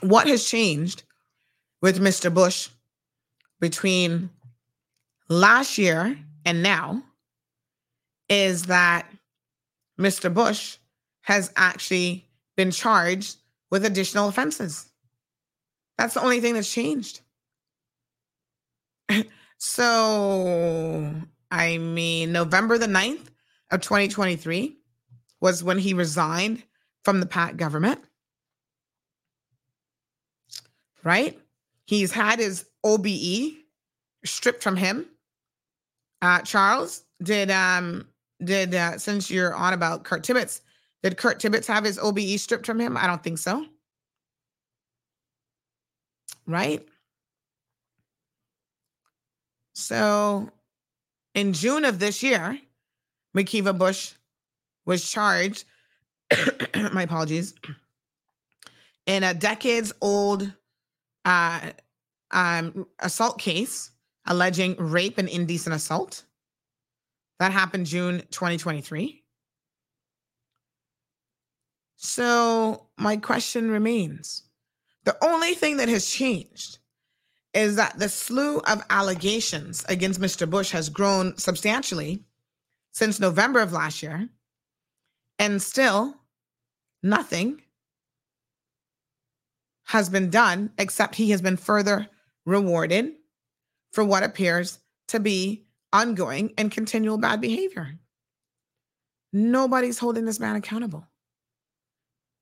What 0.00 0.26
has 0.26 0.48
changed 0.48 1.04
with 1.82 2.00
Mr. 2.00 2.32
Bush 2.32 2.70
between 3.60 4.30
last 5.28 5.78
year 5.78 6.18
and 6.44 6.62
now 6.62 7.02
is 8.28 8.64
that 8.64 9.06
Mr. 10.00 10.32
Bush 10.32 10.78
has 11.22 11.52
actually 11.56 12.26
been 12.56 12.70
charged 12.70 13.36
with 13.70 13.84
additional 13.84 14.28
offenses. 14.28 14.90
That's 15.98 16.14
the 16.14 16.22
only 16.22 16.40
thing 16.40 16.54
that's 16.54 16.72
changed. 16.72 17.20
so, 19.58 21.12
I 21.50 21.78
mean, 21.78 22.32
November 22.32 22.78
the 22.78 22.86
9th 22.86 23.28
of 23.70 23.80
2023 23.80 24.76
was 25.40 25.62
when 25.62 25.78
he 25.78 25.94
resigned 25.94 26.62
from 27.04 27.20
the 27.20 27.26
PACT 27.26 27.56
government. 27.56 28.00
Right? 31.04 31.38
He's 31.86 32.12
had 32.12 32.40
his 32.40 32.66
OBE 32.82 33.54
stripped 34.24 34.62
from 34.62 34.76
him 34.76 35.06
uh, 36.22 36.40
Charles, 36.40 37.04
did 37.22 37.50
um 37.50 38.06
did 38.42 38.74
uh, 38.74 38.98
since 38.98 39.30
you're 39.30 39.54
on 39.54 39.72
about 39.72 40.04
Kurt 40.04 40.24
Tibbetts, 40.24 40.62
did 41.02 41.16
Kurt 41.16 41.40
Tibbetts 41.40 41.66
have 41.66 41.84
his 41.84 41.98
OBE 41.98 42.38
stripped 42.38 42.66
from 42.66 42.80
him? 42.80 42.96
I 42.96 43.06
don't 43.06 43.22
think 43.22 43.38
so. 43.38 43.66
Right? 46.46 46.86
So 49.78 50.48
in 51.34 51.52
June 51.52 51.84
of 51.84 51.98
this 51.98 52.22
year, 52.22 52.58
McKeeva 53.36 53.76
Bush 53.76 54.14
was 54.86 55.08
charged, 55.08 55.64
my 56.94 57.02
apologies, 57.02 57.52
in 59.04 59.22
a 59.22 59.34
decades 59.34 59.92
old 60.00 60.50
uh, 61.26 61.60
um, 62.30 62.86
assault 63.00 63.38
case 63.38 63.90
alleging 64.24 64.76
rape 64.78 65.18
and 65.18 65.28
indecent 65.28 65.74
assault. 65.74 66.24
That 67.38 67.52
happened 67.52 67.84
June 67.84 68.22
2023. 68.30 69.22
So, 71.96 72.86
my 72.96 73.18
question 73.18 73.70
remains 73.70 74.42
the 75.04 75.22
only 75.22 75.52
thing 75.52 75.76
that 75.76 75.90
has 75.90 76.08
changed 76.08 76.78
is 77.56 77.76
that 77.76 77.98
the 77.98 78.08
slew 78.08 78.58
of 78.58 78.84
allegations 78.90 79.82
against 79.88 80.20
Mr. 80.20 80.48
Bush 80.48 80.72
has 80.72 80.90
grown 80.90 81.36
substantially 81.38 82.22
since 82.92 83.18
November 83.18 83.60
of 83.60 83.72
last 83.72 84.02
year, 84.02 84.28
and 85.38 85.62
still 85.62 86.14
nothing 87.02 87.62
has 89.84 90.10
been 90.10 90.28
done 90.28 90.70
except 90.76 91.14
he 91.14 91.30
has 91.30 91.40
been 91.40 91.56
further 91.56 92.06
rewarded 92.44 93.12
for 93.90 94.04
what 94.04 94.22
appears 94.22 94.78
to 95.08 95.18
be 95.18 95.64
ongoing 95.94 96.52
and 96.58 96.70
continual 96.70 97.16
bad 97.16 97.40
behavior. 97.40 97.98
Nobody's 99.32 99.98
holding 99.98 100.26
this 100.26 100.40
man 100.40 100.56
accountable. 100.56 101.06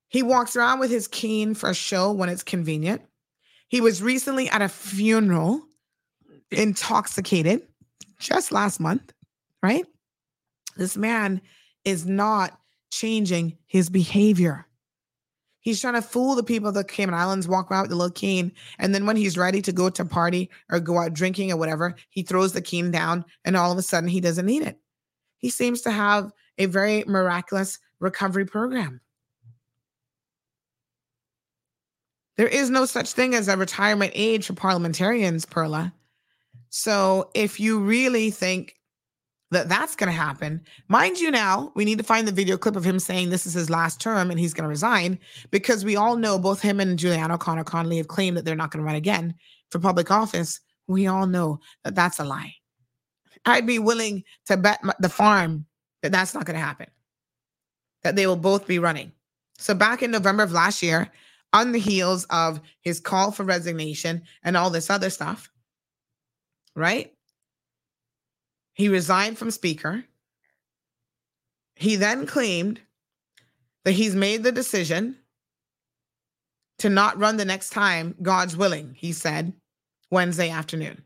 He 0.09 0.23
walks 0.23 0.57
around 0.57 0.79
with 0.79 0.91
his 0.91 1.07
cane 1.07 1.53
for 1.53 1.69
a 1.69 1.73
show 1.73 2.11
when 2.11 2.27
it's 2.27 2.43
convenient. 2.43 3.01
He 3.67 3.81
was 3.81 4.01
recently 4.01 4.49
at 4.49 4.61
a 4.61 4.69
funeral, 4.69 5.61
intoxicated, 6.51 7.67
just 8.19 8.51
last 8.51 8.79
month, 8.79 9.11
right? 9.63 9.85
This 10.77 10.95
man 10.97 11.41
is 11.83 12.05
not 12.05 12.59
changing 12.91 13.57
his 13.67 13.89
behavior. 13.89 14.67
He's 15.59 15.81
trying 15.81 15.95
to 15.95 16.01
fool 16.01 16.35
the 16.35 16.43
people 16.43 16.69
of 16.69 16.75
the 16.75 16.83
Cayman 16.83 17.15
Islands, 17.15 17.47
walk 17.47 17.71
around 17.71 17.83
with 17.83 17.89
the 17.89 17.95
little 17.95 18.11
cane. 18.11 18.51
And 18.77 18.93
then 18.93 19.07
when 19.07 19.15
he's 19.15 19.35
ready 19.35 19.63
to 19.63 19.71
go 19.71 19.89
to 19.89 20.03
a 20.03 20.05
party 20.05 20.51
or 20.69 20.79
go 20.79 20.99
out 20.99 21.13
drinking 21.13 21.51
or 21.51 21.57
whatever, 21.57 21.95
he 22.11 22.21
throws 22.21 22.53
the 22.53 22.61
cane 22.61 22.91
down 22.91 23.25
and 23.45 23.57
all 23.57 23.71
of 23.71 23.77
a 23.79 23.81
sudden 23.81 24.07
he 24.07 24.21
doesn't 24.21 24.45
need 24.45 24.61
it. 24.61 24.77
He 25.39 25.49
seems 25.49 25.81
to 25.81 25.91
have 25.91 26.31
a 26.59 26.67
very 26.67 27.03
miraculous 27.07 27.79
recovery 27.99 28.45
program. 28.45 29.01
There 32.37 32.47
is 32.47 32.69
no 32.69 32.85
such 32.85 33.13
thing 33.13 33.33
as 33.33 33.47
a 33.47 33.57
retirement 33.57 34.11
age 34.15 34.47
for 34.47 34.53
parliamentarians, 34.53 35.45
Perla. 35.45 35.93
So 36.69 37.29
if 37.33 37.59
you 37.59 37.79
really 37.79 38.29
think 38.31 38.75
that 39.51 39.69
that's 39.69 39.95
going 39.95 40.11
to 40.11 40.17
happen. 40.17 40.61
Mind 40.87 41.19
you, 41.19 41.31
now 41.31 41.71
we 41.75 41.85
need 41.85 41.97
to 41.97 42.03
find 42.03 42.27
the 42.27 42.31
video 42.31 42.57
clip 42.57 42.75
of 42.75 42.83
him 42.83 42.99
saying 42.99 43.29
this 43.29 43.45
is 43.45 43.53
his 43.53 43.69
last 43.69 44.01
term 44.01 44.31
and 44.31 44.39
he's 44.39 44.53
going 44.53 44.63
to 44.63 44.69
resign 44.69 45.19
because 45.51 45.85
we 45.85 45.95
all 45.95 46.17
know 46.17 46.39
both 46.39 46.61
him 46.61 46.79
and 46.79 46.97
Juliana 46.97 47.35
O'Connor 47.35 47.63
Connolly 47.63 47.97
have 47.97 48.07
claimed 48.07 48.35
that 48.35 48.43
they're 48.43 48.55
not 48.55 48.71
going 48.71 48.83
to 48.83 48.85
run 48.85 48.95
again 48.95 49.35
for 49.69 49.79
public 49.79 50.11
office. 50.11 50.59
We 50.87 51.07
all 51.07 51.27
know 51.27 51.59
that 51.83 51.95
that's 51.95 52.19
a 52.19 52.23
lie. 52.23 52.53
I'd 53.45 53.67
be 53.67 53.79
willing 53.79 54.23
to 54.47 54.57
bet 54.57 54.81
the 54.99 55.09
farm 55.09 55.65
that 56.01 56.11
that's 56.11 56.33
not 56.33 56.45
going 56.45 56.59
to 56.59 56.65
happen, 56.65 56.87
that 58.03 58.15
they 58.15 58.25
will 58.25 58.35
both 58.35 58.65
be 58.67 58.79
running. 58.79 59.11
So, 59.57 59.73
back 59.73 60.03
in 60.03 60.11
November 60.11 60.43
of 60.43 60.51
last 60.51 60.83
year, 60.83 61.09
on 61.55 61.71
the 61.71 61.79
heels 61.79 62.25
of 62.25 62.59
his 62.81 62.99
call 62.99 63.31
for 63.31 63.45
resignation 63.45 64.23
and 64.43 64.57
all 64.57 64.69
this 64.69 64.89
other 64.89 65.09
stuff, 65.09 65.49
right? 66.75 67.13
He 68.73 68.89
resigned 68.89 69.37
from 69.37 69.51
Speaker. 69.51 70.03
He 71.77 71.95
then 71.95 72.25
claimed 72.25 72.81
that 73.85 73.93
he's 73.93 74.15
made 74.15 74.43
the 74.43 74.51
decision 74.51 75.15
to 76.79 76.89
not 76.89 77.17
run 77.17 77.37
the 77.37 77.45
next 77.45 77.69
time, 77.69 78.15
God's 78.21 78.57
willing, 78.57 78.93
he 78.93 79.13
said 79.13 79.53
Wednesday 80.11 80.49
afternoon. 80.49 81.03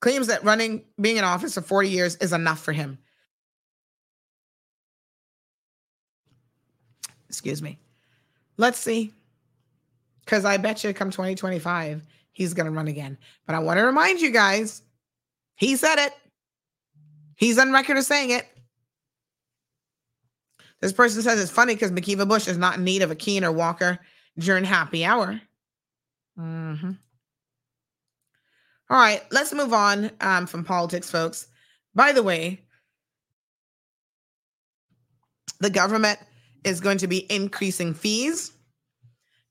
Claims 0.00 0.28
that 0.28 0.44
running, 0.44 0.84
being 0.98 1.18
in 1.18 1.24
office 1.24 1.54
for 1.54 1.60
40 1.60 1.90
years 1.90 2.16
is 2.16 2.32
enough 2.32 2.60
for 2.60 2.72
him. 2.72 2.96
Excuse 7.28 7.60
me. 7.60 7.78
Let's 8.58 8.78
see. 8.78 9.14
Because 10.24 10.44
I 10.44 10.58
bet 10.58 10.84
you 10.84 10.92
come 10.92 11.10
2025, 11.10 12.02
he's 12.32 12.52
going 12.52 12.66
to 12.66 12.72
run 12.72 12.88
again. 12.88 13.16
But 13.46 13.54
I 13.54 13.60
want 13.60 13.78
to 13.78 13.84
remind 13.84 14.20
you 14.20 14.30
guys, 14.30 14.82
he 15.54 15.76
said 15.76 15.98
it. 15.98 16.12
He's 17.36 17.56
on 17.58 17.72
record 17.72 17.96
of 17.96 18.04
saying 18.04 18.30
it. 18.30 18.46
This 20.80 20.92
person 20.92 21.22
says 21.22 21.40
it's 21.40 21.50
funny 21.50 21.74
because 21.74 21.92
McKeeva 21.92 22.28
Bush 22.28 22.46
is 22.46 22.58
not 22.58 22.76
in 22.76 22.84
need 22.84 23.02
of 23.02 23.10
a 23.10 23.14
Keene 23.16 23.44
or 23.44 23.52
Walker 23.52 23.98
during 24.38 24.64
happy 24.64 25.04
hour. 25.04 25.40
Mm-hmm. 26.38 26.92
All 28.90 28.98
right, 28.98 29.22
let's 29.30 29.52
move 29.52 29.72
on 29.72 30.10
um, 30.20 30.46
from 30.46 30.64
politics, 30.64 31.10
folks. 31.10 31.48
By 31.94 32.12
the 32.12 32.22
way, 32.22 32.62
the 35.60 35.70
government 35.70 36.18
is 36.68 36.80
going 36.80 36.98
to 36.98 37.08
be 37.08 37.30
increasing 37.32 37.94
fees. 37.94 38.52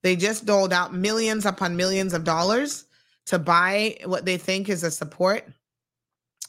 They 0.03 0.15
just 0.15 0.45
doled 0.45 0.71
out 0.71 0.93
millions 0.93 1.45
upon 1.45 1.75
millions 1.75 2.13
of 2.13 2.23
dollars 2.23 2.85
to 3.25 3.39
buy 3.39 3.97
what 4.05 4.25
they 4.25 4.37
think 4.37 4.69
is 4.69 4.83
a 4.83 4.91
support 4.91 5.45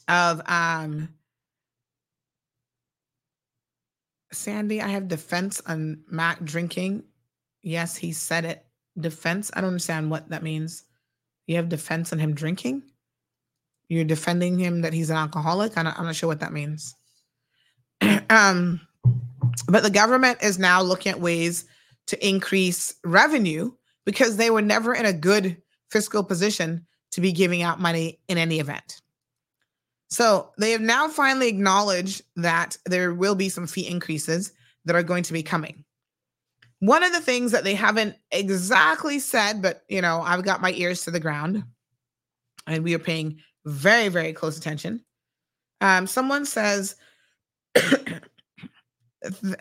of 0.07 0.41
um, 0.47 1.09
Sandy, 4.31 4.81
I 4.81 4.87
have 4.89 5.07
defense 5.07 5.61
on 5.65 6.03
Mac 6.09 6.43
drinking. 6.43 7.03
Yes, 7.61 7.95
he 7.95 8.11
said 8.11 8.45
it. 8.45 8.65
Defense. 8.99 9.51
I 9.53 9.61
don't 9.61 9.69
understand 9.69 10.11
what 10.11 10.29
that 10.29 10.43
means. 10.43 10.83
You 11.47 11.55
have 11.55 11.69
defense 11.69 12.13
on 12.13 12.19
him 12.19 12.33
drinking? 12.33 12.83
You're 13.87 14.05
defending 14.05 14.59
him 14.59 14.81
that 14.81 14.93
he's 14.93 15.09
an 15.09 15.17
alcoholic? 15.17 15.77
I'm 15.77 15.85
not, 15.85 15.97
I'm 15.97 16.05
not 16.05 16.15
sure 16.15 16.27
what 16.27 16.41
that 16.41 16.53
means. 16.53 16.95
um, 18.29 18.81
but 19.67 19.83
the 19.83 19.89
government 19.89 20.39
is 20.41 20.59
now 20.59 20.81
looking 20.81 21.11
at 21.11 21.19
ways 21.19 21.65
to 22.07 22.27
increase 22.27 22.95
revenue 23.03 23.71
because 24.05 24.37
they 24.37 24.49
were 24.49 24.61
never 24.61 24.93
in 24.93 25.05
a 25.05 25.13
good 25.13 25.57
fiscal 25.91 26.23
position 26.23 26.85
to 27.11 27.21
be 27.21 27.31
giving 27.31 27.61
out 27.61 27.79
money 27.79 28.19
in 28.27 28.37
any 28.37 28.59
event. 28.59 29.01
So 30.09 30.51
they 30.57 30.71
have 30.71 30.81
now 30.81 31.07
finally 31.07 31.47
acknowledged 31.47 32.23
that 32.35 32.77
there 32.85 33.13
will 33.13 33.35
be 33.35 33.49
some 33.49 33.67
fee 33.67 33.87
increases 33.87 34.51
that 34.85 34.95
are 34.95 35.03
going 35.03 35.23
to 35.23 35.33
be 35.33 35.43
coming. 35.43 35.83
One 36.79 37.03
of 37.03 37.11
the 37.11 37.21
things 37.21 37.51
that 37.51 37.63
they 37.63 37.75
haven't 37.75 38.15
exactly 38.31 39.19
said, 39.19 39.61
but 39.61 39.83
you 39.87 40.01
know, 40.01 40.21
I've 40.21 40.43
got 40.43 40.61
my 40.61 40.71
ears 40.71 41.03
to 41.03 41.11
the 41.11 41.19
ground 41.19 41.63
and 42.65 42.83
we 42.83 42.95
are 42.95 42.99
paying 42.99 43.39
very, 43.65 44.07
very 44.07 44.33
close 44.33 44.57
attention. 44.57 45.03
Um, 45.81 46.07
someone 46.07 46.45
says 46.45 46.95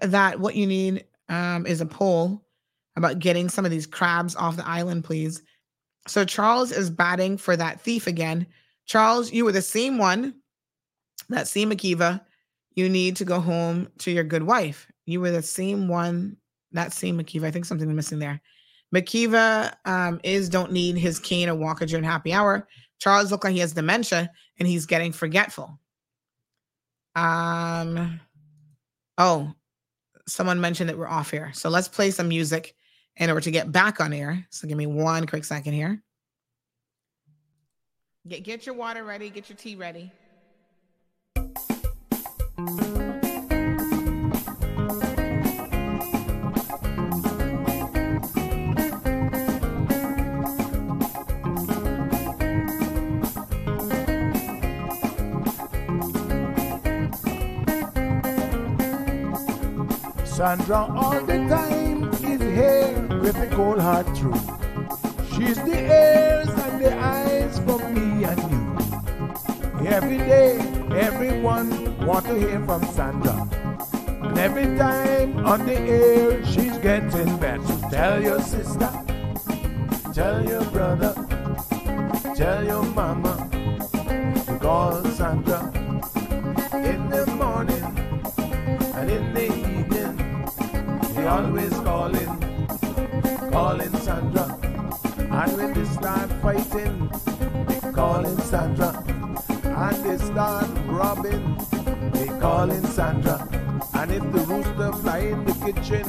that 0.02 0.40
what 0.40 0.55
you 0.55 0.66
need 0.66 1.05
um, 1.28 1.66
is 1.66 1.80
a 1.80 1.86
poll 1.86 2.44
about 2.97 3.18
getting 3.18 3.48
some 3.48 3.64
of 3.64 3.70
these 3.70 3.86
crabs 3.86 4.35
off 4.36 4.56
the 4.56 4.66
island, 4.66 5.05
please. 5.05 5.43
So 6.06 6.24
Charles 6.24 6.72
is 6.72 6.90
batting 6.90 7.36
for 7.36 7.56
that 7.56 7.80
thief 7.80 8.06
again 8.06 8.47
Charles, 8.89 9.30
you 9.30 9.44
were 9.44 9.52
the 9.52 9.62
same 9.62 9.98
one 9.98 10.35
that 11.28 11.47
see 11.47 11.66
McKeeva. 11.66 12.20
You 12.74 12.89
need 12.89 13.16
to 13.16 13.24
go 13.24 13.39
home 13.39 13.89
to 13.98 14.10
your 14.10 14.24
good 14.24 14.42
wife. 14.42 14.91
You 15.05 15.20
were 15.20 15.31
the 15.31 15.42
same 15.42 15.89
one 15.89 16.36
that 16.73 16.92
same 16.92 17.18
McKeeva. 17.18 17.44
I 17.44 17.50
think 17.50 17.66
something's 17.66 17.92
missing 17.92 18.18
there. 18.18 18.41
McKeeva 18.94 19.74
um, 19.84 20.20
is 20.24 20.49
don't 20.49 20.73
need 20.73 20.97
his 20.97 21.18
cane 21.18 21.50
or 21.50 21.55
walker 21.55 21.84
during 21.84 22.05
happy 22.05 22.32
hour. 22.32 22.66
Charles 22.99 23.31
looked 23.31 23.44
like 23.44 23.52
he 23.52 23.60
has 23.60 23.74
dementia 23.74 24.31
and 24.58 24.66
he's 24.66 24.86
getting 24.86 25.12
forgetful. 25.12 25.78
Um, 27.15 28.20
oh, 29.18 29.52
someone 30.28 30.60
mentioned 30.60 30.89
that 30.89 30.98
we're 30.98 31.08
off 31.08 31.31
here. 31.31 31.50
So 31.55 31.68
let's 31.68 31.89
play 31.89 32.10
some 32.10 32.28
music 32.28 32.74
in 33.16 33.31
order 33.31 33.40
to 33.40 33.50
get 33.50 33.73
back 33.73 34.00
on 34.00 34.12
air. 34.12 34.47
So 34.50 34.68
give 34.68 34.78
me 34.78 34.86
one 34.86 35.26
quick 35.26 35.44
second 35.44 35.73
here. 35.73 36.02
Get 38.26 38.42
get 38.42 38.66
your 38.66 38.74
water 38.74 39.05
ready, 39.05 39.31
get 39.31 39.48
your 39.48 39.57
tea 39.57 39.74
ready. 39.74 40.12
Sandra 60.39 60.86
all 60.94 61.20
the 61.23 61.36
time 61.49 62.05
is 62.23 62.41
here 62.41 63.18
with 63.20 63.36
a 63.39 63.49
cold 63.57 63.81
heart 63.81 64.07
true. 64.15 64.39
She's 65.33 65.57
the 65.57 65.75
ears 65.75 66.49
and 66.49 66.81
the 66.81 66.97
eyes 66.97 67.58
for 67.67 67.81
me 67.91 68.23
and 68.23 68.41
you. 68.52 69.89
Every 69.89 70.18
day, 70.18 70.60
everyone 70.94 72.07
want 72.07 72.25
to 72.26 72.39
hear 72.39 72.65
from 72.65 72.84
Sandra. 72.84 73.49
And 74.23 74.39
every 74.39 74.78
time 74.78 75.44
on 75.44 75.67
the 75.67 75.76
air, 75.76 76.47
she's 76.47 76.78
getting 76.78 77.36
better. 77.39 77.91
Tell 77.91 78.23
your 78.23 78.41
sister, 78.41 78.92
tell 80.15 80.49
your 80.49 80.65
brother, 80.67 81.15
tell 82.36 82.65
your 82.65 82.84
mama 82.84 83.34
call 84.60 85.02
Sandra 85.18 85.67
in 86.75 87.10
the 87.10 87.26
morning 87.34 87.83
and 88.94 89.10
in 89.10 89.34
the 89.34 89.57
always 91.28 91.74
calling, 91.81 92.40
calling 93.52 93.94
Sandra. 93.98 94.58
And 95.31 95.57
when 95.58 95.74
they 95.74 95.84
start 95.84 96.31
fighting, 96.40 97.10
they 97.68 97.92
calling 97.92 98.39
Sandra. 98.39 98.90
And 99.62 99.97
they 100.05 100.16
start 100.16 100.66
robbing, 100.86 101.57
they 102.12 102.28
calling 102.40 102.84
Sandra. 102.86 103.47
And 103.94 104.10
if 104.10 104.23
the 104.32 104.40
rooster 104.48 104.92
fly 105.02 105.18
in 105.18 105.44
the 105.44 105.52
kitchen, 105.65 106.07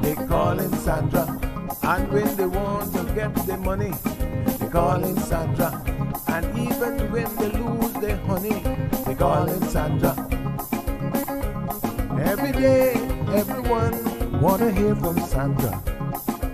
they 0.00 0.14
calling 0.26 0.74
Sandra. 0.76 1.26
And 1.82 2.10
when 2.10 2.34
they 2.36 2.46
want 2.46 2.94
to 2.94 3.04
get 3.14 3.34
the 3.46 3.58
money, 3.58 3.92
they 4.58 4.68
calling 4.68 5.18
Sandra. 5.20 5.70
And 6.28 6.46
even 6.58 7.12
when 7.12 7.36
they 7.36 7.50
lose 7.58 7.92
their 7.94 8.16
honey, 8.28 8.62
they 9.04 9.14
calling 9.14 9.62
Sandra. 9.68 10.16
Every 12.24 12.52
day, 12.52 12.94
everyone 13.34 14.11
wanna 14.42 14.72
hear 14.72 14.96
from 14.96 15.16
Sandra. 15.20 15.72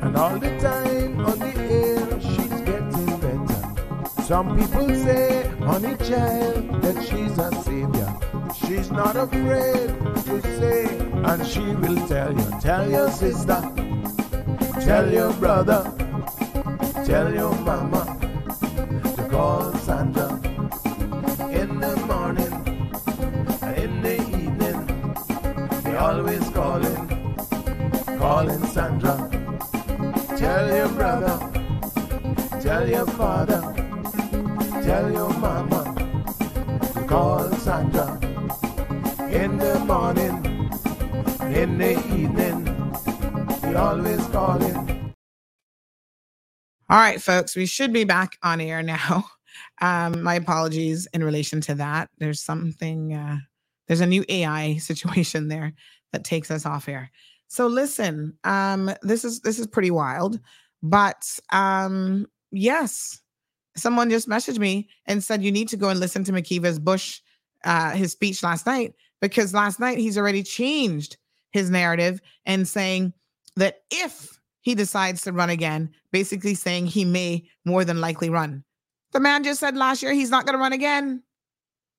And 0.02 0.15
all 0.15 0.39
the 0.39 0.50
time 0.60 1.25
on 1.25 1.39
the 1.39 1.55
air, 1.57 2.20
she's 2.20 2.60
getting 2.68 3.07
better. 3.25 4.23
Some 4.25 4.49
people 4.58 4.89
say, 5.07 5.49
honey 5.68 5.97
child, 6.08 6.83
that 6.83 6.99
she's 7.08 7.39
a 7.39 7.50
savior. 7.62 8.10
She's 8.60 8.91
not 8.91 9.17
afraid 9.17 9.89
to 10.28 10.42
say, 10.58 10.99
and 11.31 11.47
she 11.47 11.65
will 11.83 12.07
tell 12.07 12.33
you. 12.39 12.49
Tell 12.60 12.91
your 12.91 13.10
sister, 13.10 13.60
tell 14.84 15.10
your 15.10 15.33
brother, 15.33 15.83
tell 17.07 17.33
your 17.33 17.55
mama 17.70 18.05
to 19.17 19.28
call 19.31 19.73
Sandra 19.78 20.27
tell 32.78 32.89
your 32.89 33.07
father, 33.07 33.60
tell 34.84 35.10
your 35.10 35.32
mama 35.40 35.82
to 36.94 37.05
call 37.08 37.50
Sandra 37.55 38.15
in 39.32 39.58
the 39.58 39.81
morning, 39.81 40.36
in 41.52 41.76
the 41.76 41.94
evening. 42.15 42.65
We 43.65 43.74
always 43.74 44.24
calling. 44.26 45.12
All 46.89 46.98
right, 46.98 47.20
folks, 47.20 47.57
we 47.57 47.66
should 47.66 47.92
be 47.92 48.05
back 48.05 48.39
on 48.42 48.60
air 48.60 48.82
now. 48.82 49.24
Um, 49.81 50.23
my 50.23 50.34
apologies 50.34 51.08
in 51.12 51.23
relation 51.23 51.60
to 51.62 51.74
that. 51.76 52.10
There's 52.18 52.40
something, 52.40 53.15
uh, 53.15 53.39
there's 53.86 54.00
a 54.00 54.07
new 54.07 54.24
AI 54.28 54.76
situation 54.78 55.48
there 55.48 55.73
that 56.12 56.24
takes 56.24 56.50
us 56.50 56.66
off 56.66 56.89
air. 56.89 57.10
So 57.48 57.66
listen, 57.66 58.36
um, 58.44 58.90
this 59.02 59.24
is 59.24 59.40
this 59.40 59.58
is 59.58 59.66
pretty 59.66 59.90
wild, 59.90 60.39
but 60.82 61.24
um, 61.50 62.26
yes, 62.50 63.20
someone 63.76 64.10
just 64.10 64.28
messaged 64.28 64.58
me 64.58 64.88
and 65.06 65.22
said 65.22 65.42
you 65.42 65.52
need 65.52 65.68
to 65.68 65.76
go 65.76 65.88
and 65.88 66.00
listen 66.00 66.24
to 66.24 66.32
McKeeva's 66.32 66.78
Bush, 66.78 67.20
uh, 67.64 67.90
his 67.92 68.12
speech 68.12 68.42
last 68.42 68.66
night 68.66 68.94
because 69.20 69.54
last 69.54 69.80
night 69.80 69.98
he's 69.98 70.18
already 70.18 70.42
changed 70.42 71.16
his 71.52 71.70
narrative 71.70 72.20
and 72.46 72.68
saying 72.68 73.12
that 73.56 73.82
if 73.90 74.38
he 74.60 74.74
decides 74.74 75.22
to 75.22 75.32
run 75.32 75.50
again, 75.50 75.90
basically 76.12 76.54
saying 76.54 76.86
he 76.86 77.04
may 77.04 77.48
more 77.64 77.84
than 77.84 78.00
likely 78.00 78.30
run. 78.30 78.64
The 79.12 79.20
man 79.20 79.44
just 79.44 79.60
said 79.60 79.76
last 79.76 80.02
year 80.02 80.12
he's 80.12 80.30
not 80.30 80.44
going 80.44 80.54
to 80.54 80.60
run 80.60 80.72
again. 80.72 81.22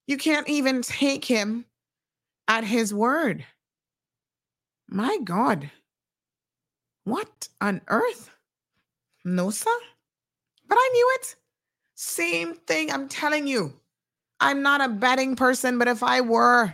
You 0.07 0.17
can't 0.17 0.47
even 0.47 0.81
take 0.81 1.25
him 1.25 1.65
at 2.47 2.63
his 2.63 2.93
word. 2.93 3.45
My 4.87 5.17
God. 5.23 5.69
What 7.03 7.47
on 7.61 7.81
earth? 7.87 8.29
No, 9.25 9.49
sir. 9.49 9.69
But 10.69 10.77
I 10.79 10.89
knew 10.93 11.11
it. 11.15 11.35
Same 11.95 12.53
thing. 12.55 12.91
I'm 12.91 13.09
telling 13.09 13.47
you. 13.47 13.73
I'm 14.39 14.61
not 14.61 14.79
a 14.79 14.87
betting 14.87 15.35
person, 15.35 15.77
but 15.77 15.89
if 15.89 16.01
I 16.01 16.21
were, 16.21 16.73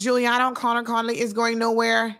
Juliana 0.00 0.50
O'Connor 0.50 0.84
Conley 0.84 1.18
is 1.18 1.32
going 1.32 1.58
nowhere. 1.58 2.16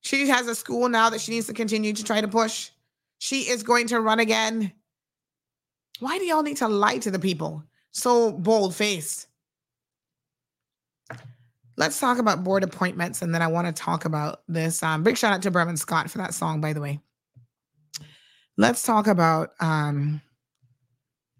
She 0.00 0.26
has 0.28 0.48
a 0.48 0.54
school 0.54 0.88
now 0.88 1.10
that 1.10 1.20
she 1.20 1.30
needs 1.30 1.46
to 1.46 1.52
continue 1.52 1.92
to 1.92 2.02
try 2.02 2.20
to 2.20 2.26
push. 2.26 2.70
She 3.18 3.42
is 3.42 3.62
going 3.62 3.86
to 3.88 4.00
run 4.00 4.18
again. 4.18 4.72
Why 6.00 6.18
do 6.18 6.24
y'all 6.24 6.42
need 6.42 6.56
to 6.56 6.66
lie 6.66 6.98
to 6.98 7.10
the 7.12 7.20
people? 7.20 7.62
So 7.92 8.32
bold 8.32 8.74
faced. 8.74 9.28
Let's 11.76 12.00
talk 12.00 12.18
about 12.18 12.42
board 12.42 12.64
appointments, 12.64 13.22
and 13.22 13.32
then 13.32 13.42
I 13.42 13.46
want 13.46 13.68
to 13.68 13.72
talk 13.72 14.04
about 14.04 14.42
this. 14.48 14.82
Um, 14.82 15.04
big 15.04 15.16
shout 15.16 15.32
out 15.32 15.42
to 15.42 15.50
Berman 15.52 15.76
Scott 15.76 16.10
for 16.10 16.18
that 16.18 16.34
song, 16.34 16.60
by 16.60 16.72
the 16.72 16.80
way. 16.80 17.00
Let's 18.58 18.82
talk 18.82 19.06
about 19.06 19.52
um, 19.60 20.20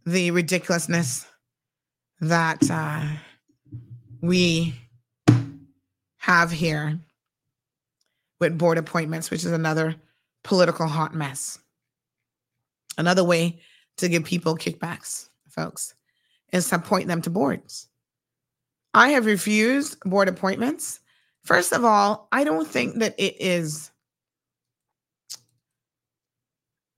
the 0.06 0.30
ridiculousness 0.30 1.26
that 2.20 2.70
uh, 2.70 3.06
we 4.22 4.74
have 6.16 6.50
here 6.50 6.98
with 8.40 8.58
board 8.58 8.78
appointments, 8.78 9.30
which 9.30 9.44
is 9.44 9.52
another 9.52 9.94
political 10.42 10.88
hot 10.88 11.14
mess. 11.14 11.58
Another 12.98 13.24
way 13.24 13.60
to 13.98 14.08
give 14.08 14.24
people 14.24 14.56
kickbacks, 14.56 15.28
folks, 15.48 15.94
is 16.52 16.68
to 16.70 16.76
appoint 16.76 17.08
them 17.08 17.22
to 17.22 17.30
boards. 17.30 17.88
I 18.94 19.10
have 19.10 19.26
refused 19.26 20.00
board 20.00 20.28
appointments. 20.28 21.00
First 21.44 21.72
of 21.72 21.84
all, 21.84 22.28
I 22.32 22.44
don't 22.44 22.66
think 22.66 22.96
that 22.96 23.14
it 23.18 23.36
is 23.38 23.91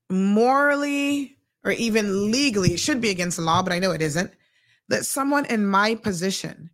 morally 0.09 1.37
or 1.63 1.71
even 1.71 2.31
legally, 2.31 2.73
it 2.73 2.79
should 2.79 3.01
be 3.01 3.09
against 3.09 3.37
the 3.37 3.43
law, 3.43 3.63
but 3.63 3.73
I 3.73 3.79
know 3.79 3.91
it 3.91 4.01
isn't, 4.01 4.31
that 4.89 5.05
someone 5.05 5.45
in 5.45 5.65
my 5.65 5.95
position 5.95 6.69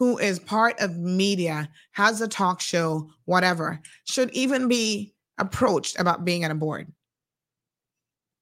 who 0.00 0.16
is 0.16 0.38
part 0.38 0.80
of 0.80 0.96
media, 0.96 1.68
has 1.92 2.22
a 2.22 2.26
talk 2.26 2.58
show, 2.62 3.10
whatever, 3.26 3.78
should 4.04 4.30
even 4.30 4.66
be 4.66 5.14
approached 5.36 6.00
about 6.00 6.24
being 6.24 6.42
on 6.42 6.50
a 6.50 6.54
board. 6.54 6.90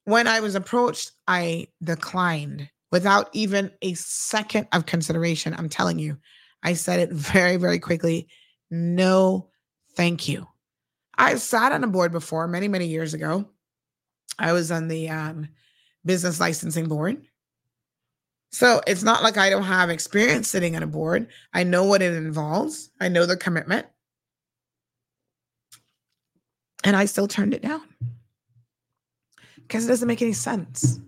When 0.05 0.28
I 0.28 0.39
was 0.39 0.55
approached, 0.55 1.10
I 1.26 1.67
declined 1.83 2.70
without 2.92 3.28
even 3.33 3.73
a 3.83 3.94
second 3.94 4.68
of 4.73 4.86
consideration. 4.86 5.52
I'm 5.52 5.68
telling 5.68 5.99
you, 5.99 6.17
I 6.62 6.75
said 6.75 7.00
it 7.00 7.10
very, 7.10 7.57
very 7.57 7.81
quickly. 7.81 8.28
No, 8.70 9.50
thank 9.97 10.28
you. 10.28 10.47
I've 11.17 11.41
sat 11.41 11.73
on 11.73 11.83
a 11.83 11.89
board 11.89 12.12
before 12.12 12.47
many, 12.47 12.68
many 12.68 12.86
years 12.86 13.15
ago. 13.15 13.49
I 14.39 14.53
was 14.53 14.71
on 14.71 14.89
the 14.89 15.09
um, 15.11 15.49
business 16.05 16.41
licensing 16.41 16.89
board. 16.89 17.23
So 18.51 18.81
it's 18.87 19.03
not 19.03 19.23
like 19.23 19.37
I 19.37 19.51
don't 19.51 19.63
have 19.65 19.91
experience 19.91 20.49
sitting 20.49 20.75
on 20.75 20.83
a 20.83 20.87
board. 20.87 21.29
I 21.53 21.65
know 21.65 21.85
what 21.85 22.03
it 22.03 22.15
involves, 22.15 22.91
I 23.01 23.09
know 23.09 23.27
the 23.27 23.37
commitment. 23.37 23.87
And 26.85 26.97
I 26.97 27.05
still 27.05 27.29
turned 27.29 27.55
it 27.55 27.63
down 27.63 27.83
because 29.57 29.85
it 29.85 29.89
doesn't 29.89 30.09
make 30.09 30.23
any 30.23 30.33
sense. 30.33 31.01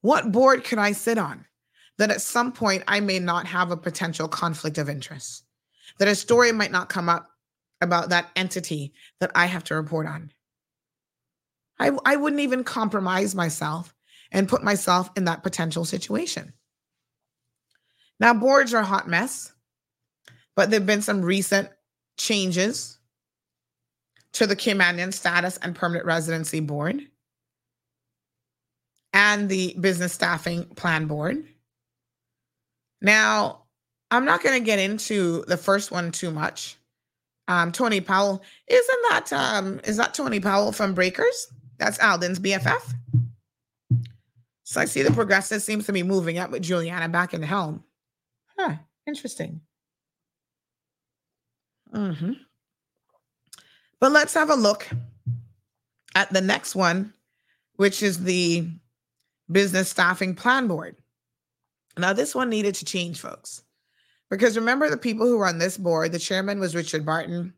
What 0.00 0.32
board 0.32 0.64
could 0.64 0.78
I 0.78 0.92
sit 0.92 1.18
on 1.18 1.44
that 1.98 2.10
at 2.10 2.20
some 2.20 2.52
point 2.52 2.82
I 2.88 3.00
may 3.00 3.18
not 3.18 3.46
have 3.46 3.70
a 3.70 3.76
potential 3.76 4.28
conflict 4.28 4.78
of 4.78 4.88
interest? 4.88 5.44
That 5.98 6.08
a 6.08 6.14
story 6.14 6.50
might 6.50 6.72
not 6.72 6.88
come 6.88 7.08
up 7.08 7.30
about 7.80 8.08
that 8.08 8.30
entity 8.34 8.94
that 9.20 9.30
I 9.34 9.46
have 9.46 9.62
to 9.64 9.76
report 9.76 10.06
on. 10.06 10.32
I, 11.78 11.90
I 12.04 12.16
wouldn't 12.16 12.42
even 12.42 12.64
compromise 12.64 13.34
myself 13.34 13.94
and 14.30 14.48
put 14.48 14.62
myself 14.62 15.10
in 15.16 15.24
that 15.24 15.42
potential 15.42 15.84
situation. 15.84 16.52
Now, 18.20 18.34
boards 18.34 18.74
are 18.74 18.82
a 18.82 18.84
hot 18.84 19.08
mess, 19.08 19.52
but 20.56 20.70
there 20.70 20.80
have 20.80 20.86
been 20.86 21.02
some 21.02 21.22
recent 21.22 21.68
changes 22.16 22.98
to 24.34 24.46
the 24.46 24.56
Caymanian 24.56 25.12
Status 25.12 25.56
and 25.58 25.74
Permanent 25.74 26.06
Residency 26.06 26.60
Board 26.60 27.00
and 29.12 29.48
the 29.48 29.74
Business 29.80 30.12
Staffing 30.12 30.64
Plan 30.74 31.06
Board. 31.06 31.44
Now, 33.00 33.62
I'm 34.10 34.24
not 34.24 34.42
going 34.42 34.58
to 34.58 34.64
get 34.64 34.78
into 34.78 35.44
the 35.46 35.56
first 35.56 35.90
one 35.90 36.10
too 36.12 36.30
much. 36.30 36.76
Um, 37.46 37.72
Tony 37.72 38.00
Powell, 38.00 38.42
isn't 38.68 39.00
that 39.10 39.32
um, 39.32 39.80
is 39.84 39.96
that 39.98 40.14
Tony 40.14 40.40
Powell 40.40 40.72
from 40.72 40.94
Breakers? 40.94 41.48
That's 41.84 41.98
Alden's 41.98 42.40
BFF. 42.40 42.94
So 44.62 44.80
I 44.80 44.86
see 44.86 45.02
the 45.02 45.12
progressive 45.12 45.60
seems 45.60 45.84
to 45.84 45.92
be 45.92 46.02
moving 46.02 46.38
up 46.38 46.50
with 46.50 46.62
Juliana 46.62 47.10
back 47.10 47.34
in 47.34 47.42
the 47.42 47.46
helm. 47.46 47.84
Huh, 48.58 48.76
interesting. 49.06 49.60
Mm-hmm. 51.94 52.32
But 54.00 54.12
let's 54.12 54.32
have 54.32 54.48
a 54.48 54.54
look 54.54 54.88
at 56.14 56.32
the 56.32 56.40
next 56.40 56.74
one, 56.74 57.12
which 57.76 58.02
is 58.02 58.24
the 58.24 58.66
Business 59.52 59.90
Staffing 59.90 60.34
Plan 60.34 60.66
Board. 60.66 60.96
Now, 61.98 62.14
this 62.14 62.34
one 62.34 62.48
needed 62.48 62.76
to 62.76 62.86
change, 62.86 63.20
folks, 63.20 63.62
because 64.30 64.56
remember 64.56 64.88
the 64.88 64.96
people 64.96 65.26
who 65.26 65.42
on 65.42 65.58
this 65.58 65.76
board, 65.76 66.12
the 66.12 66.18
chairman 66.18 66.60
was 66.60 66.74
Richard 66.74 67.04
Barton. 67.04 67.52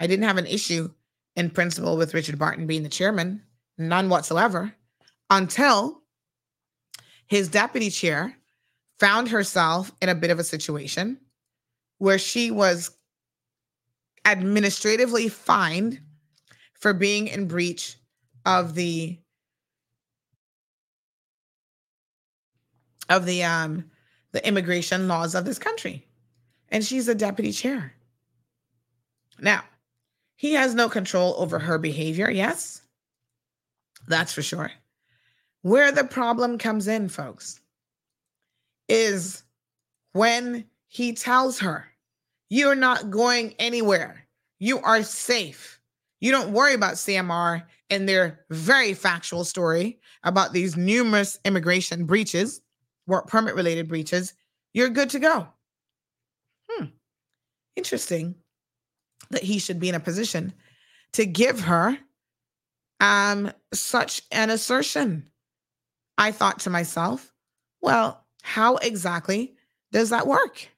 I 0.00 0.08
didn't 0.08 0.26
have 0.26 0.38
an 0.38 0.46
issue 0.46 0.90
in 1.36 1.48
principle 1.48 1.96
with 1.96 2.12
Richard 2.12 2.40
Barton 2.40 2.66
being 2.66 2.82
the 2.82 2.88
chairman, 2.88 3.40
none 3.78 4.08
whatsoever, 4.08 4.74
until 5.30 6.02
his 7.26 7.48
deputy 7.48 7.90
chair 7.90 8.36
found 8.98 9.28
herself 9.28 9.90
in 10.00 10.08
a 10.08 10.14
bit 10.14 10.30
of 10.30 10.38
a 10.38 10.44
situation 10.44 11.18
where 11.98 12.18
she 12.18 12.50
was 12.50 12.90
administratively 14.26 15.28
fined 15.28 16.00
for 16.74 16.92
being 16.92 17.28
in 17.28 17.48
breach 17.48 17.96
of 18.44 18.74
the 18.74 19.18
of 23.08 23.24
the 23.26 23.42
um 23.42 23.90
the 24.32 24.46
immigration 24.46 25.08
laws 25.08 25.34
of 25.34 25.44
this 25.44 25.58
country. 25.58 26.06
And 26.68 26.84
she's 26.84 27.08
a 27.08 27.14
deputy 27.14 27.52
chair. 27.52 27.94
Now 29.40 29.64
he 30.36 30.52
has 30.52 30.74
no 30.74 30.88
control 30.88 31.34
over 31.38 31.58
her 31.58 31.78
behavior 31.78 32.30
yes 32.30 32.81
that's 34.08 34.32
for 34.32 34.42
sure 34.42 34.70
where 35.62 35.92
the 35.92 36.04
problem 36.04 36.58
comes 36.58 36.88
in 36.88 37.08
folks 37.08 37.60
is 38.88 39.42
when 40.12 40.66
he 40.88 41.14
tells 41.14 41.58
her, 41.60 41.86
You're 42.50 42.74
not 42.74 43.10
going 43.10 43.54
anywhere. 43.58 44.26
You 44.58 44.78
are 44.80 45.02
safe. 45.02 45.80
You 46.20 46.30
don't 46.30 46.52
worry 46.52 46.74
about 46.74 46.94
CMR 46.94 47.64
and 47.90 48.08
their 48.08 48.44
very 48.50 48.94
factual 48.94 49.44
story 49.44 49.98
about 50.22 50.52
these 50.52 50.76
numerous 50.76 51.38
immigration 51.44 52.04
breaches, 52.04 52.60
work 53.06 53.26
permit 53.26 53.54
related 53.54 53.88
breaches. 53.88 54.34
You're 54.74 54.88
good 54.88 55.10
to 55.10 55.18
go. 55.18 55.48
Hmm. 56.70 56.86
Interesting 57.76 58.34
that 59.30 59.42
he 59.42 59.58
should 59.58 59.80
be 59.80 59.88
in 59.88 59.94
a 59.94 60.00
position 60.00 60.52
to 61.14 61.26
give 61.26 61.60
her 61.60 61.98
um, 63.02 63.50
such 63.74 64.22
an 64.30 64.48
assertion. 64.48 65.26
I 66.16 66.30
thought 66.30 66.60
to 66.60 66.70
myself, 66.70 67.32
well, 67.82 68.24
how 68.42 68.76
exactly 68.76 69.56
does 69.90 70.10
that 70.10 70.26
work? 70.26 70.68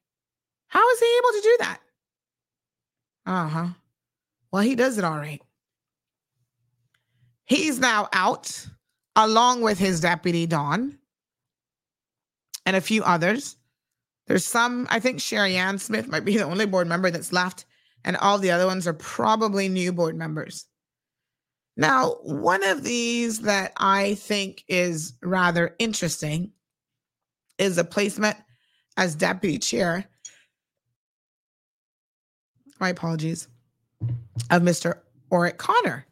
How 0.69 0.89
is 0.91 1.01
he 1.01 1.19
able 1.19 1.33
to 1.33 1.41
do 1.43 1.57
that? 1.61 1.79
Uh 3.27 3.49
huh. 3.49 3.69
Well, 4.51 4.63
he 4.63 4.75
does 4.75 4.97
it 4.97 5.05
all 5.05 5.17
right. 5.17 5.43
He's 7.45 7.79
now 7.79 8.09
out 8.13 8.67
along 9.17 9.61
with 9.61 9.79
his 9.79 10.01
deputy, 10.01 10.47
Don, 10.47 10.99
and 12.65 12.75
a 12.75 12.81
few 12.81 13.05
others. 13.05 13.57
There's 14.27 14.47
some, 14.47 14.87
I 14.91 14.99
think 14.99 15.21
Sherry 15.21 15.57
Ann 15.57 15.79
Smith 15.79 16.09
might 16.09 16.25
be 16.25 16.39
the 16.39 16.45
only 16.45 16.65
board 16.65 16.87
member 16.87 17.11
that's 17.11 17.33
left, 17.35 17.67
and 18.03 18.17
all 18.17 18.39
the 18.39 18.51
other 18.51 18.67
ones 18.67 18.87
are 18.87 18.95
probably 18.95 19.69
new 19.69 19.93
board 19.93 20.17
members. 20.17 20.67
Now, 21.77 22.17
one 22.23 22.63
of 22.63 22.85
these 22.85 23.41
that 23.41 23.73
I 23.77 24.15
think 24.15 24.65
is 24.69 25.15
rather 25.23 25.75
interesting 25.79 26.53
is 27.59 27.79
a 27.79 27.85
placement 27.85 28.37
as 28.97 29.15
deputy 29.15 29.59
chair. 29.59 30.05
My 32.79 32.91
apologies. 32.91 33.49
Of 34.51 34.63
Mr. 34.63 34.99
Orrett 35.31 35.57
Connor. 35.57 36.07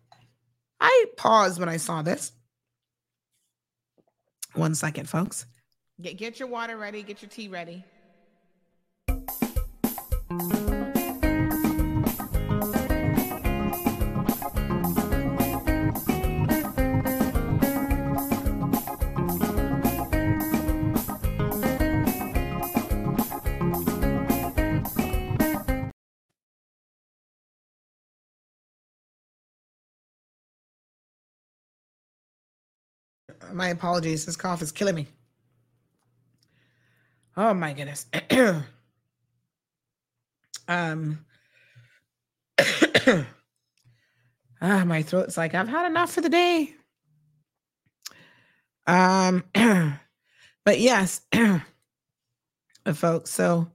I 0.81 1.07
paused 1.17 1.61
when 1.61 1.69
I 1.69 1.77
saw 1.77 2.03
this. 2.03 2.33
One 4.55 4.75
second, 4.75 5.09
folks. 5.09 5.47
Get, 6.01 6.17
get 6.17 6.39
your 6.41 6.49
water 6.49 6.77
ready, 6.77 7.03
get 7.03 7.23
your 7.23 7.29
tea 7.29 7.49
ready. 7.49 7.85
My 33.55 33.69
apologies. 33.69 34.27
This 34.27 34.37
cough 34.37 34.63
is 34.63 34.73
killing 34.73 34.95
me. 34.95 35.07
Oh 37.37 37.55
my 37.55 37.73
goodness. 37.73 38.07
um 40.69 41.25
ah, 44.61 44.85
my 44.85 45.03
throat's 45.03 45.37
like 45.37 45.55
I've 45.55 45.69
had 45.69 45.87
enough 45.87 46.13
for 46.13 46.21
the 46.21 46.29
day. 46.29 46.75
Um 48.87 49.45
but 50.65 50.79
yes, 50.81 51.23
folks, 52.95 53.31
so 53.31 53.71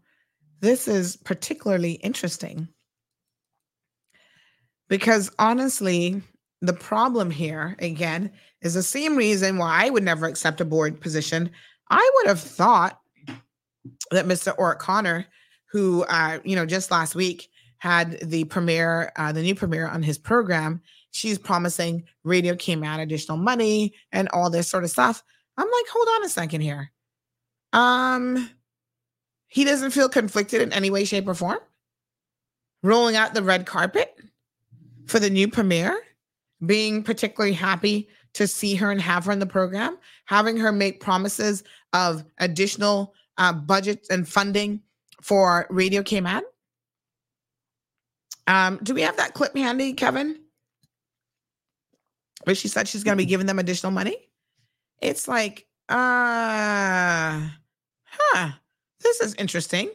this 0.59 0.87
is 0.87 1.17
particularly 1.17 1.93
interesting 1.93 2.67
because 4.87 5.31
honestly, 5.39 6.21
the 6.61 6.73
problem 6.73 7.29
here 7.29 7.75
again 7.79 8.31
is 8.61 8.73
the 8.73 8.83
same 8.83 9.15
reason 9.15 9.57
why 9.57 9.85
I 9.85 9.89
would 9.89 10.03
never 10.03 10.25
accept 10.25 10.61
a 10.61 10.65
board 10.65 10.99
position. 10.99 11.51
I 11.89 12.11
would 12.15 12.27
have 12.27 12.39
thought 12.39 12.99
that 14.11 14.25
Mr. 14.25 14.55
Orrett 14.57 14.79
Connor, 14.79 15.25
who 15.71 16.03
uh, 16.03 16.39
you 16.43 16.55
know 16.55 16.65
just 16.65 16.91
last 16.91 17.15
week 17.15 17.49
had 17.77 18.19
the 18.21 18.45
premiere, 18.45 19.11
uh, 19.17 19.31
the 19.31 19.43
new 19.43 19.53
premiere 19.53 19.87
on 19.87 20.01
his 20.01 20.17
program, 20.17 20.81
she's 21.11 21.37
promising 21.37 22.03
Radio 22.23 22.55
Cayman 22.55 22.99
additional 22.99 23.37
money 23.37 23.93
and 24.11 24.27
all 24.29 24.49
this 24.49 24.67
sort 24.67 24.83
of 24.83 24.89
stuff. 24.89 25.23
I'm 25.57 25.65
like, 25.65 25.85
hold 25.91 26.07
on 26.07 26.25
a 26.25 26.29
second 26.29 26.61
here. 26.61 26.91
Um, 27.73 28.49
he 29.47 29.63
doesn't 29.63 29.91
feel 29.91 30.09
conflicted 30.09 30.61
in 30.61 30.73
any 30.73 30.89
way, 30.89 31.05
shape, 31.05 31.27
or 31.27 31.33
form. 31.33 31.59
Rolling 32.83 33.15
out 33.15 33.33
the 33.33 33.43
red 33.43 33.65
carpet 33.65 34.15
for 35.07 35.19
the 35.19 35.29
new 35.29 35.47
premiere, 35.47 35.99
being 36.65 37.03
particularly 37.03 37.53
happy 37.53 38.09
to 38.33 38.47
see 38.47 38.75
her 38.75 38.91
and 38.91 39.01
have 39.01 39.25
her 39.25 39.31
in 39.31 39.39
the 39.39 39.45
program, 39.45 39.97
having 40.25 40.57
her 40.57 40.71
make 40.71 40.99
promises 40.99 41.63
of 41.93 42.23
additional 42.39 43.13
uh, 43.37 43.53
budgets 43.53 44.09
and 44.09 44.27
funding 44.27 44.81
for 45.21 45.67
Radio 45.69 46.03
Cayman. 46.03 46.43
Um, 48.47 48.79
do 48.83 48.93
we 48.93 49.01
have 49.01 49.17
that 49.17 49.33
clip 49.33 49.55
handy, 49.55 49.93
Kevin? 49.93 50.39
Where 52.43 52.55
she 52.55 52.67
said 52.67 52.87
she's 52.87 53.03
going 53.03 53.17
to 53.17 53.21
be 53.21 53.25
giving 53.25 53.45
them 53.45 53.59
additional 53.59 53.91
money. 53.91 54.29
It's 55.01 55.27
like, 55.27 55.67
uh, 55.89 57.47
huh, 58.05 58.49
this 59.01 59.19
is 59.19 59.33
interesting. 59.35 59.89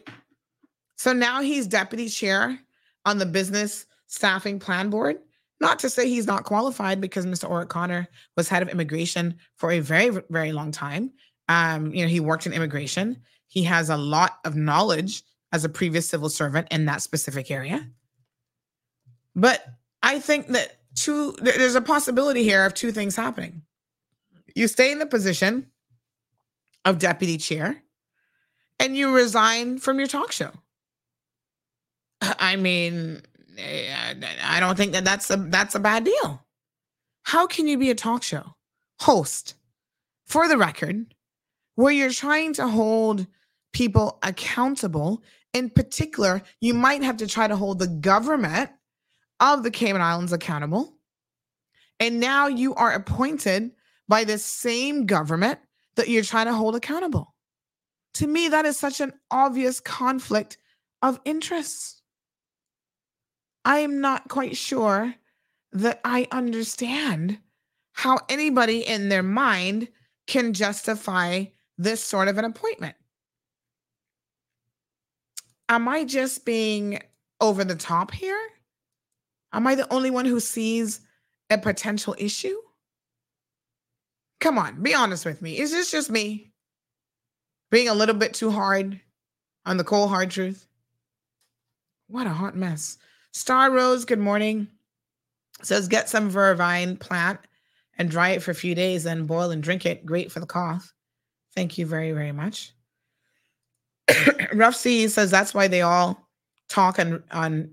So 0.96 1.12
now 1.12 1.40
he's 1.40 1.66
deputy 1.66 2.08
chair 2.08 2.58
on 3.04 3.18
the 3.18 3.26
business 3.26 3.86
staffing 4.06 4.58
plan 4.58 4.90
board. 4.90 5.18
Not 5.62 5.78
to 5.78 5.88
say 5.88 6.08
he's 6.08 6.26
not 6.26 6.42
qualified 6.42 7.00
because 7.00 7.24
Mr. 7.24 7.48
Orrett 7.48 7.68
Connor 7.68 8.08
was 8.36 8.48
head 8.48 8.62
of 8.62 8.68
immigration 8.68 9.36
for 9.54 9.70
a 9.70 9.78
very, 9.78 10.10
very 10.28 10.50
long 10.50 10.72
time. 10.72 11.12
Um, 11.48 11.94
you 11.94 12.02
know, 12.02 12.08
he 12.08 12.18
worked 12.18 12.46
in 12.46 12.52
immigration. 12.52 13.22
He 13.46 13.62
has 13.62 13.88
a 13.88 13.96
lot 13.96 14.40
of 14.44 14.56
knowledge 14.56 15.22
as 15.52 15.64
a 15.64 15.68
previous 15.68 16.08
civil 16.08 16.28
servant 16.30 16.66
in 16.72 16.86
that 16.86 17.00
specific 17.00 17.48
area. 17.48 17.88
But 19.36 19.64
I 20.02 20.18
think 20.18 20.48
that 20.48 20.78
two 20.96 21.36
there's 21.40 21.76
a 21.76 21.80
possibility 21.80 22.42
here 22.42 22.66
of 22.66 22.74
two 22.74 22.90
things 22.90 23.14
happening. 23.14 23.62
You 24.56 24.66
stay 24.66 24.90
in 24.90 24.98
the 24.98 25.06
position 25.06 25.68
of 26.84 26.98
deputy 26.98 27.38
chair 27.38 27.80
and 28.80 28.96
you 28.96 29.14
resign 29.14 29.78
from 29.78 30.00
your 30.00 30.08
talk 30.08 30.32
show. 30.32 30.50
I 32.20 32.56
mean, 32.56 33.22
I 33.58 34.58
don't 34.60 34.76
think 34.76 34.92
that 34.92 35.04
that's 35.04 35.30
a 35.30 35.36
that's 35.36 35.74
a 35.74 35.80
bad 35.80 36.04
deal. 36.04 36.44
How 37.24 37.46
can 37.46 37.68
you 37.68 37.78
be 37.78 37.90
a 37.90 37.94
talk 37.94 38.22
show 38.22 38.44
host 39.00 39.54
for 40.26 40.48
the 40.48 40.56
record 40.56 41.14
where 41.74 41.92
you're 41.92 42.10
trying 42.10 42.52
to 42.54 42.68
hold 42.68 43.26
people 43.72 44.18
accountable? 44.22 45.22
In 45.52 45.68
particular, 45.68 46.42
you 46.60 46.72
might 46.72 47.02
have 47.02 47.18
to 47.18 47.26
try 47.26 47.46
to 47.46 47.56
hold 47.56 47.78
the 47.78 47.88
government 47.88 48.70
of 49.40 49.62
the 49.62 49.70
Cayman 49.70 50.00
Islands 50.00 50.32
accountable. 50.32 50.94
And 52.00 52.20
now 52.20 52.46
you 52.46 52.74
are 52.74 52.92
appointed 52.92 53.72
by 54.08 54.24
the 54.24 54.38
same 54.38 55.06
government 55.06 55.58
that 55.96 56.08
you're 56.08 56.22
trying 56.24 56.46
to 56.46 56.54
hold 56.54 56.74
accountable. 56.74 57.34
To 58.14 58.26
me, 58.26 58.48
that 58.48 58.64
is 58.64 58.78
such 58.78 59.00
an 59.00 59.12
obvious 59.30 59.80
conflict 59.80 60.58
of 61.02 61.20
interests. 61.24 62.01
I 63.64 63.78
am 63.78 64.00
not 64.00 64.28
quite 64.28 64.56
sure 64.56 65.14
that 65.72 66.00
I 66.04 66.26
understand 66.30 67.38
how 67.92 68.18
anybody 68.28 68.80
in 68.80 69.08
their 69.08 69.22
mind 69.22 69.88
can 70.26 70.52
justify 70.52 71.44
this 71.78 72.02
sort 72.02 72.28
of 72.28 72.38
an 72.38 72.44
appointment. 72.44 72.96
Am 75.68 75.88
I 75.88 76.04
just 76.04 76.44
being 76.44 77.00
over 77.40 77.64
the 77.64 77.74
top 77.74 78.12
here? 78.12 78.38
Am 79.52 79.66
I 79.66 79.74
the 79.74 79.92
only 79.92 80.10
one 80.10 80.24
who 80.24 80.40
sees 80.40 81.00
a 81.50 81.58
potential 81.58 82.14
issue? 82.18 82.56
Come 84.40 84.58
on, 84.58 84.82
be 84.82 84.94
honest 84.94 85.24
with 85.24 85.40
me. 85.40 85.58
Is 85.58 85.70
this 85.70 85.90
just 85.90 86.10
me 86.10 86.52
being 87.70 87.88
a 87.88 87.94
little 87.94 88.14
bit 88.14 88.34
too 88.34 88.50
hard 88.50 89.00
on 89.64 89.76
the 89.76 89.84
cold, 89.84 90.10
hard 90.10 90.30
truth? 90.30 90.66
What 92.08 92.26
a 92.26 92.30
hot 92.30 92.56
mess. 92.56 92.98
Star 93.32 93.70
Rose, 93.70 94.04
good 94.04 94.18
morning. 94.18 94.68
Says 95.62 95.88
get 95.88 96.08
some 96.08 96.30
vervine 96.30 96.96
plant 96.98 97.40
and 97.98 98.10
dry 98.10 98.30
it 98.30 98.42
for 98.42 98.50
a 98.50 98.54
few 98.54 98.74
days, 98.74 99.04
then 99.04 99.26
boil 99.26 99.50
and 99.50 99.62
drink 99.62 99.86
it. 99.86 100.04
Great 100.04 100.30
for 100.30 100.40
the 100.40 100.46
cough. 100.46 100.92
Thank 101.54 101.78
you 101.78 101.86
very, 101.86 102.12
very 102.12 102.32
much. 102.32 102.72
Rough 104.52 104.76
Sea 104.76 105.08
says 105.08 105.30
that's 105.30 105.54
why 105.54 105.66
they 105.68 105.82
all 105.82 106.28
talk 106.68 106.98
on, 106.98 107.22
on 107.30 107.70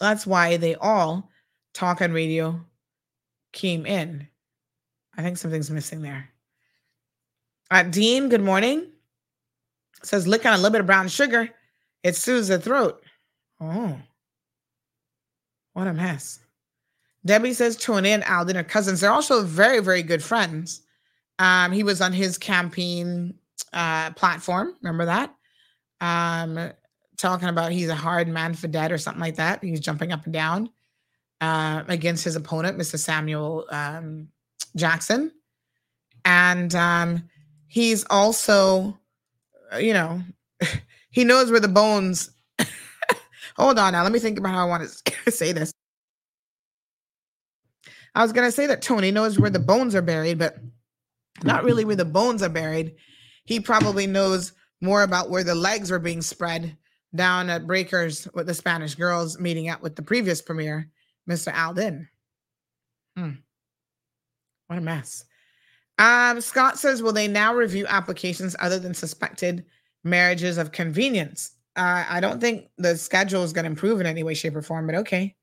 that's 0.00 0.26
why 0.26 0.56
they 0.56 0.74
all 0.76 1.30
talk 1.74 2.02
on 2.02 2.12
radio 2.12 2.60
came 3.52 3.86
in. 3.86 4.26
I 5.16 5.22
think 5.22 5.38
something's 5.38 5.70
missing 5.70 6.02
there. 6.02 6.28
Uh, 7.70 7.84
Dean, 7.84 8.28
good 8.28 8.42
morning. 8.42 8.88
Says 10.02 10.26
lick 10.26 10.44
on 10.44 10.54
a 10.54 10.56
little 10.56 10.70
bit 10.70 10.80
of 10.80 10.86
brown 10.86 11.06
sugar. 11.08 11.48
It 12.02 12.16
soothes 12.16 12.48
the 12.48 12.58
throat. 12.58 13.04
Oh. 13.60 13.98
What 15.72 15.86
a 15.86 15.94
mess. 15.94 16.40
Debbie 17.24 17.54
says 17.54 17.76
Tony 17.76 18.10
and 18.10 18.24
Alden 18.24 18.56
are 18.56 18.64
cousins. 18.64 19.00
They're 19.00 19.12
also 19.12 19.42
very, 19.42 19.80
very 19.80 20.02
good 20.02 20.22
friends. 20.22 20.82
Um, 21.38 21.72
he 21.72 21.82
was 21.82 22.00
on 22.00 22.12
his 22.12 22.36
campaign 22.36 23.34
uh, 23.72 24.10
platform. 24.12 24.74
Remember 24.82 25.06
that? 25.06 25.34
Um, 26.00 26.72
talking 27.16 27.48
about 27.48 27.72
he's 27.72 27.88
a 27.88 27.94
hard 27.94 28.28
man 28.28 28.54
for 28.54 28.66
dead 28.66 28.90
or 28.90 28.98
something 28.98 29.20
like 29.20 29.36
that. 29.36 29.62
He's 29.62 29.80
jumping 29.80 30.12
up 30.12 30.24
and 30.24 30.32
down 30.32 30.70
uh, 31.40 31.84
against 31.88 32.24
his 32.24 32.36
opponent, 32.36 32.76
Mr. 32.76 32.98
Samuel 32.98 33.66
um, 33.70 34.28
Jackson. 34.74 35.32
And 36.24 36.74
um, 36.74 37.28
he's 37.68 38.04
also, 38.10 38.98
uh, 39.72 39.78
you 39.78 39.92
know, 39.94 40.22
he 41.10 41.24
knows 41.24 41.50
where 41.50 41.60
the 41.60 41.68
bones 41.68 42.31
Hold 43.56 43.78
on 43.78 43.92
now. 43.92 44.02
Let 44.02 44.12
me 44.12 44.18
think 44.18 44.38
about 44.38 44.52
how 44.52 44.66
I 44.66 44.68
want 44.68 44.88
to 45.04 45.30
say 45.30 45.52
this. 45.52 45.72
I 48.14 48.22
was 48.22 48.32
going 48.32 48.46
to 48.46 48.52
say 48.52 48.66
that 48.66 48.82
Tony 48.82 49.10
knows 49.10 49.38
where 49.38 49.50
the 49.50 49.58
bones 49.58 49.94
are 49.94 50.02
buried, 50.02 50.38
but 50.38 50.56
not 51.42 51.64
really 51.64 51.84
where 51.84 51.96
the 51.96 52.04
bones 52.04 52.42
are 52.42 52.48
buried. 52.48 52.96
He 53.44 53.58
probably 53.58 54.06
knows 54.06 54.52
more 54.80 55.02
about 55.02 55.30
where 55.30 55.44
the 55.44 55.54
legs 55.54 55.90
were 55.90 55.98
being 55.98 56.20
spread 56.20 56.76
down 57.14 57.50
at 57.50 57.66
Breakers 57.66 58.28
with 58.34 58.46
the 58.46 58.54
Spanish 58.54 58.94
girls 58.94 59.38
meeting 59.38 59.68
up 59.68 59.82
with 59.82 59.96
the 59.96 60.02
previous 60.02 60.42
premier, 60.42 60.90
Mr. 61.28 61.56
Alden. 61.56 62.08
Hmm. 63.16 63.30
What 64.66 64.78
a 64.78 64.82
mess. 64.82 65.24
Um, 65.98 66.40
Scott 66.40 66.78
says, 66.78 67.02
will 67.02 67.12
they 67.12 67.28
now 67.28 67.54
review 67.54 67.86
applications 67.86 68.56
other 68.58 68.78
than 68.78 68.94
suspected 68.94 69.64
marriages 70.04 70.58
of 70.58 70.72
convenience? 70.72 71.52
Uh, 71.74 72.04
I 72.08 72.20
don't 72.20 72.40
think 72.40 72.68
the 72.76 72.96
schedule 72.96 73.42
is 73.44 73.52
going 73.52 73.64
to 73.64 73.70
improve 73.70 74.00
in 74.00 74.06
any 74.06 74.22
way, 74.22 74.34
shape, 74.34 74.54
or 74.54 74.62
form, 74.62 74.86
but 74.86 74.94
okay. 74.96 75.34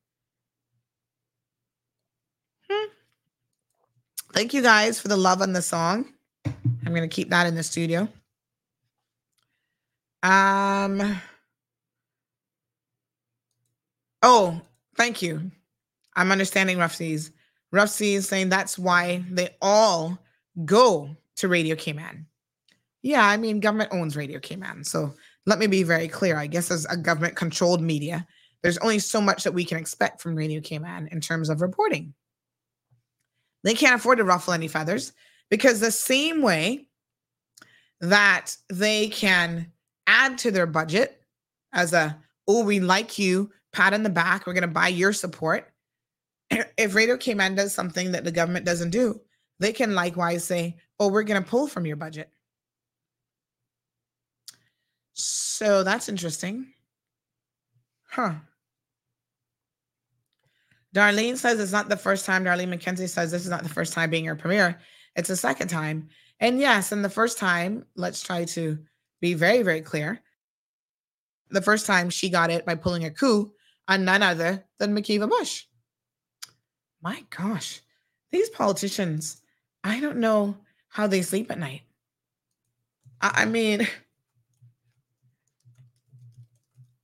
Hmm. 2.70 2.88
Thank 4.32 4.54
you 4.54 4.62
guys 4.62 5.00
for 5.00 5.08
the 5.08 5.16
love 5.16 5.42
on 5.42 5.52
the 5.52 5.62
song. 5.62 6.12
I'm 6.44 6.94
going 6.94 7.08
to 7.08 7.08
keep 7.08 7.30
that 7.30 7.46
in 7.46 7.54
the 7.54 7.62
studio. 7.62 8.08
Um. 10.22 11.20
Oh, 14.22 14.60
thank 14.96 15.22
you. 15.22 15.50
I'm 16.14 16.30
understanding 16.30 16.78
Rough 16.78 16.94
Seas. 16.94 17.32
Rough 17.72 17.88
Seas 17.88 18.28
saying 18.28 18.50
that's 18.50 18.78
why 18.78 19.24
they 19.30 19.56
all 19.62 20.18
go 20.64 21.16
to 21.36 21.48
Radio 21.48 21.74
Cayman. 21.74 22.26
Yeah, 23.02 23.26
I 23.26 23.36
mean, 23.36 23.60
government 23.60 23.92
owns 23.92 24.16
Radio 24.16 24.38
Cayman. 24.38 24.84
So 24.84 25.14
let 25.46 25.58
me 25.58 25.66
be 25.66 25.82
very 25.82 26.08
clear. 26.08 26.36
I 26.36 26.46
guess 26.46 26.70
as 26.70 26.84
a 26.86 26.96
government 26.96 27.36
controlled 27.36 27.80
media, 27.80 28.26
there's 28.62 28.78
only 28.78 28.98
so 28.98 29.20
much 29.20 29.44
that 29.44 29.54
we 29.54 29.64
can 29.64 29.78
expect 29.78 30.20
from 30.20 30.34
Radio 30.34 30.60
Cayman 30.60 31.08
in 31.10 31.20
terms 31.20 31.48
of 31.48 31.60
reporting. 31.60 32.14
They 33.64 33.74
can't 33.74 33.94
afford 33.94 34.18
to 34.18 34.24
ruffle 34.24 34.52
any 34.52 34.68
feathers 34.68 35.12
because 35.50 35.80
the 35.80 35.90
same 35.90 36.42
way 36.42 36.86
that 38.00 38.56
they 38.68 39.08
can 39.08 39.72
add 40.06 40.38
to 40.38 40.50
their 40.50 40.66
budget 40.66 41.22
as 41.72 41.92
a, 41.92 42.18
oh, 42.48 42.64
we 42.64 42.80
like 42.80 43.18
you, 43.18 43.50
pat 43.72 43.94
on 43.94 44.02
the 44.02 44.10
back, 44.10 44.46
we're 44.46 44.54
going 44.54 44.62
to 44.62 44.68
buy 44.68 44.88
your 44.88 45.12
support. 45.12 45.72
If 46.76 46.94
Radio 46.94 47.16
Cayman 47.16 47.54
does 47.54 47.72
something 47.72 48.12
that 48.12 48.24
the 48.24 48.32
government 48.32 48.64
doesn't 48.64 48.90
do, 48.90 49.20
they 49.60 49.72
can 49.72 49.94
likewise 49.94 50.44
say, 50.44 50.76
oh, 50.98 51.08
we're 51.08 51.22
going 51.22 51.42
to 51.42 51.48
pull 51.48 51.66
from 51.66 51.86
your 51.86 51.96
budget. 51.96 52.30
So 55.22 55.84
that's 55.84 56.08
interesting. 56.08 56.66
Huh. 58.08 58.34
Darlene 60.94 61.36
says 61.36 61.60
it's 61.60 61.72
not 61.72 61.88
the 61.88 61.96
first 61.96 62.26
time. 62.26 62.44
Darlene 62.44 62.74
McKenzie 62.74 63.08
says 63.08 63.30
this 63.30 63.44
is 63.44 63.50
not 63.50 63.62
the 63.62 63.68
first 63.68 63.92
time 63.92 64.10
being 64.10 64.24
your 64.24 64.34
premiere. 64.34 64.80
It's 65.14 65.28
the 65.28 65.36
second 65.36 65.68
time. 65.68 66.08
And 66.40 66.58
yes, 66.58 66.90
and 66.90 67.04
the 67.04 67.10
first 67.10 67.38
time, 67.38 67.84
let's 67.94 68.22
try 68.22 68.44
to 68.46 68.78
be 69.20 69.34
very, 69.34 69.62
very 69.62 69.82
clear. 69.82 70.20
The 71.50 71.62
first 71.62 71.86
time 71.86 72.10
she 72.10 72.30
got 72.30 72.50
it 72.50 72.64
by 72.64 72.74
pulling 72.74 73.04
a 73.04 73.10
coup 73.10 73.52
on 73.86 74.04
none 74.04 74.22
other 74.22 74.64
than 74.78 74.96
McKeeva 74.96 75.28
Bush. 75.28 75.64
My 77.02 77.24
gosh, 77.30 77.80
these 78.30 78.48
politicians, 78.50 79.42
I 79.84 80.00
don't 80.00 80.18
know 80.18 80.56
how 80.88 81.06
they 81.06 81.22
sleep 81.22 81.50
at 81.50 81.58
night. 81.58 81.82
I, 83.20 83.42
I 83.42 83.44
mean, 83.44 83.86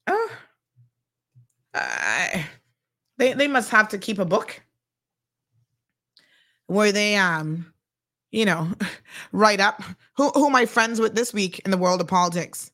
oh, 0.07 0.31
I, 1.75 2.47
they 3.19 3.33
they 3.35 3.49
must 3.49 3.71
have 3.71 3.89
to 3.91 3.99
keep 3.99 4.19
a 4.19 4.25
book 4.25 4.63
where 6.67 6.93
they 6.93 7.17
um 7.17 7.73
you 8.31 8.45
know 8.45 8.71
write 9.33 9.61
up 9.61 9.83
who 10.17 10.31
who 10.31 10.55
I 10.55 10.67
friends 10.67 11.01
with 11.01 11.15
this 11.15 11.33
week 11.33 11.61
in 11.65 11.71
the 11.71 11.79
world 11.79 12.01
of 12.01 12.09
politics. 12.09 12.71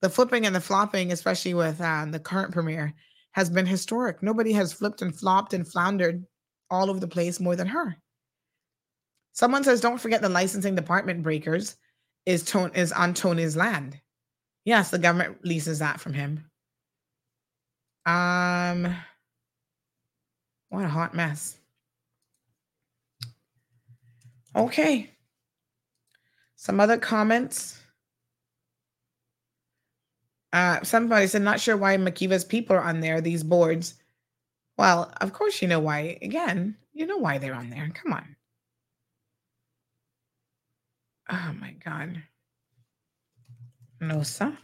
The 0.00 0.08
flipping 0.08 0.46
and 0.46 0.54
the 0.54 0.60
flopping, 0.60 1.10
especially 1.10 1.54
with 1.54 1.80
uh, 1.80 2.06
the 2.08 2.20
current 2.20 2.52
premier, 2.52 2.94
has 3.32 3.50
been 3.50 3.66
historic. 3.66 4.22
Nobody 4.22 4.52
has 4.52 4.72
flipped 4.72 5.02
and 5.02 5.12
flopped 5.12 5.54
and 5.54 5.66
floundered 5.66 6.24
all 6.70 6.88
over 6.88 7.00
the 7.00 7.08
place 7.08 7.40
more 7.40 7.56
than 7.56 7.66
her. 7.66 7.96
Someone 9.32 9.64
says, 9.64 9.80
"Don't 9.80 10.00
forget 10.00 10.22
the 10.22 10.28
licensing 10.28 10.76
department 10.76 11.22
breakers 11.22 11.76
is 12.26 12.44
tone 12.44 12.70
is 12.74 12.92
on 12.92 13.14
Tony's 13.14 13.56
land." 13.56 14.00
Yes, 14.68 14.90
the 14.90 14.98
government 14.98 15.42
leases 15.46 15.78
that 15.78 15.98
from 15.98 16.12
him. 16.12 16.44
Um, 18.04 18.94
what 20.68 20.84
a 20.84 20.88
hot 20.88 21.14
mess. 21.14 21.56
Okay. 24.54 25.10
Some 26.56 26.80
other 26.80 26.98
comments. 26.98 27.80
Uh, 30.52 30.82
somebody 30.82 31.28
said, 31.28 31.40
not 31.40 31.60
sure 31.60 31.78
why 31.78 31.96
McKeeva's 31.96 32.44
people 32.44 32.76
are 32.76 32.82
on 32.82 33.00
there, 33.00 33.22
these 33.22 33.42
boards. 33.42 33.94
Well, 34.76 35.10
of 35.22 35.32
course 35.32 35.62
you 35.62 35.68
know 35.68 35.80
why. 35.80 36.18
Again, 36.20 36.76
you 36.92 37.06
know 37.06 37.16
why 37.16 37.38
they're 37.38 37.54
on 37.54 37.70
there. 37.70 37.90
Come 37.94 38.12
on. 38.12 38.36
Oh 41.30 41.54
my 41.58 41.74
God. 41.82 42.22
No, 44.00 44.22
sir. 44.22 44.56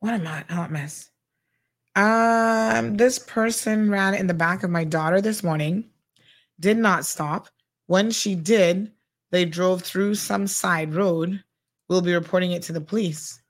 What 0.00 0.14
a 0.14 0.44
hot 0.52 0.72
mess. 0.72 1.10
Um, 1.94 2.96
this 2.96 3.18
person 3.18 3.90
ran 3.90 4.14
in 4.14 4.26
the 4.26 4.34
back 4.34 4.62
of 4.62 4.70
my 4.70 4.84
daughter 4.84 5.20
this 5.20 5.42
morning, 5.44 5.84
did 6.58 6.78
not 6.78 7.06
stop. 7.06 7.48
When 7.86 8.10
she 8.10 8.34
did, 8.34 8.90
they 9.30 9.44
drove 9.44 9.82
through 9.82 10.14
some 10.16 10.46
side 10.46 10.94
road. 10.94 11.42
We'll 11.88 12.00
be 12.00 12.14
reporting 12.14 12.52
it 12.52 12.62
to 12.64 12.72
the 12.72 12.80
police. 12.80 13.40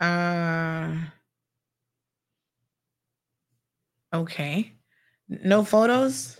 Uh, 0.00 0.96
okay. 4.12 4.72
No 5.28 5.64
photos? 5.64 6.38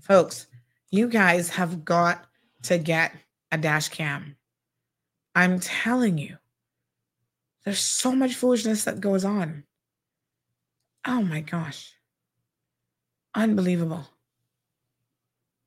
Folks, 0.00 0.46
you 0.90 1.08
guys 1.08 1.48
have 1.50 1.84
got 1.84 2.26
to 2.64 2.78
get 2.78 3.12
a 3.50 3.58
dash 3.58 3.88
cam. 3.88 4.36
I'm 5.34 5.60
telling 5.60 6.18
you. 6.18 6.36
There's 7.64 7.80
so 7.80 8.12
much 8.12 8.34
foolishness 8.34 8.84
that 8.84 9.00
goes 9.00 9.24
on. 9.24 9.64
Oh 11.06 11.22
my 11.22 11.40
gosh. 11.40 11.92
Unbelievable. 13.34 14.06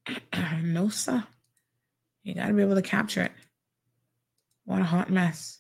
no, 0.64 0.90
sir. 0.90 1.24
You 2.24 2.36
got 2.36 2.48
to 2.48 2.54
be 2.54 2.62
able 2.62 2.76
to 2.76 2.82
capture 2.82 3.22
it. 3.22 3.32
What 4.66 4.82
a 4.82 4.84
hot 4.84 5.10
mess. 5.10 5.60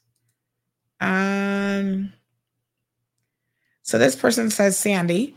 Um, 0.99 2.13
so 3.81 3.97
this 3.97 4.15
person 4.15 4.49
says 4.49 4.77
Sandy. 4.77 5.35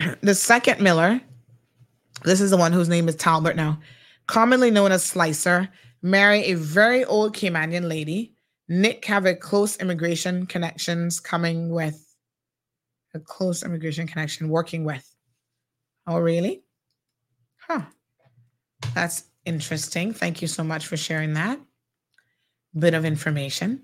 The 0.22 0.34
second 0.34 0.80
Miller, 0.80 1.20
this 2.24 2.40
is 2.40 2.50
the 2.50 2.56
one 2.56 2.72
whose 2.72 2.88
name 2.88 3.06
is 3.08 3.16
Talbert 3.16 3.54
now, 3.56 3.78
commonly 4.26 4.70
known 4.70 4.92
as 4.92 5.04
Slicer, 5.04 5.68
marry 6.02 6.44
a 6.44 6.54
very 6.54 7.04
old 7.04 7.34
Caymanian 7.34 7.88
lady 7.88 8.34
Nick 8.70 9.04
have 9.06 9.26
a 9.26 9.34
close 9.34 9.76
immigration 9.78 10.46
connections 10.46 11.18
coming 11.18 11.70
with 11.70 12.06
a 13.14 13.18
close 13.18 13.64
immigration 13.64 14.06
connection 14.06 14.48
working 14.48 14.84
with. 14.84 15.04
Oh, 16.06 16.20
really? 16.20 16.62
Huh. 17.56 17.82
That's 18.94 19.24
interesting. 19.44 20.12
Thank 20.12 20.40
you 20.40 20.46
so 20.46 20.62
much 20.62 20.86
for 20.86 20.96
sharing 20.96 21.34
that 21.34 21.58
bit 22.78 22.94
of 22.94 23.04
information. 23.04 23.82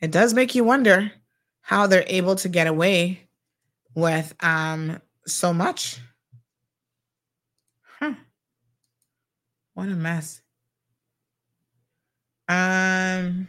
It 0.00 0.10
does 0.10 0.32
make 0.32 0.54
you 0.54 0.64
wonder 0.64 1.12
how 1.60 1.86
they're 1.86 2.04
able 2.06 2.36
to 2.36 2.48
get 2.48 2.66
away 2.66 3.28
with 3.94 4.34
um, 4.42 5.02
so 5.26 5.52
much. 5.52 5.98
Huh. 8.00 8.14
What 9.76 9.88
a 9.90 9.94
mess. 9.94 10.40
Um. 12.48 13.48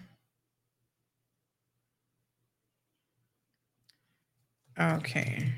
Okay. 4.77 5.53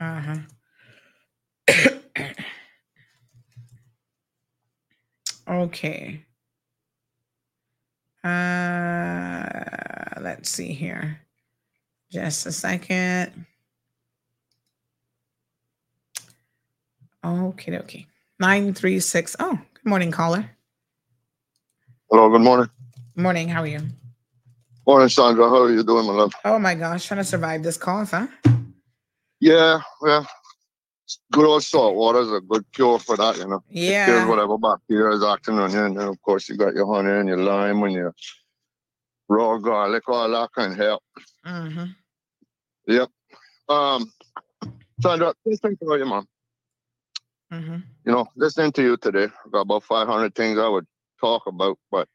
Uh 0.00 0.38
huh. 1.68 1.74
okay. 5.50 6.24
Uh, 8.24 9.42
let's 10.22 10.48
see 10.48 10.72
here. 10.72 11.20
Just 12.10 12.46
a 12.46 12.52
second. 12.52 13.44
Okay, 17.24 17.78
okay. 17.78 18.06
936. 18.38 19.36
Oh, 19.40 19.52
good 19.52 19.88
morning, 19.88 20.10
caller. 20.10 20.50
Hello, 22.10 22.28
good 22.28 22.42
morning. 22.42 22.68
Morning, 23.16 23.48
how 23.48 23.62
are 23.62 23.66
you? 23.66 23.80
Morning, 24.86 25.08
Sandra. 25.08 25.48
How 25.48 25.62
are 25.62 25.72
you 25.72 25.82
doing, 25.82 26.06
my 26.06 26.12
love? 26.12 26.34
Oh 26.44 26.58
my 26.58 26.74
gosh, 26.74 27.06
trying 27.06 27.18
to 27.20 27.24
survive 27.24 27.62
this 27.62 27.78
cough, 27.78 28.10
huh? 28.10 28.26
Yeah, 29.40 29.80
yeah. 30.04 30.24
Good 31.32 31.46
old 31.46 31.62
salt 31.62 31.96
water 31.96 32.20
is 32.20 32.30
a 32.30 32.40
good 32.40 32.64
cure 32.72 32.98
for 32.98 33.16
that, 33.16 33.38
you 33.38 33.48
know. 33.48 33.62
Yeah. 33.70 34.06
Kills 34.06 34.28
whatever 34.28 34.58
bacteria 34.58 35.16
is 35.16 35.24
acting 35.24 35.58
on 35.58 35.70
you. 35.70 35.82
And 35.82 35.98
then, 35.98 36.08
of 36.08 36.20
course, 36.20 36.48
you 36.50 36.58
got 36.58 36.74
your 36.74 36.92
honey 36.92 37.10
and 37.10 37.28
your 37.28 37.38
lime 37.38 37.82
and 37.84 37.92
your 37.92 38.14
raw 39.30 39.56
garlic, 39.56 40.02
all 40.08 40.28
that 40.30 40.50
can 40.54 40.74
help. 40.74 41.02
Mm-hmm. 41.46 41.84
Yep. 42.88 43.08
Um, 43.70 44.12
Sandra, 45.00 45.32
listen 45.46 45.76
to 45.78 45.96
you, 45.96 46.04
man. 46.04 46.26
Mm-hmm. 47.54 47.76
You 48.04 48.12
know, 48.12 48.26
listening 48.36 48.72
to 48.72 48.82
you 48.82 48.96
today, 48.96 49.24
I 49.24 49.48
got 49.50 49.60
about 49.62 49.84
500 49.84 50.34
things 50.34 50.58
I 50.58 50.68
would 50.68 50.86
talk 51.20 51.46
about, 51.46 51.78
but 51.90 52.08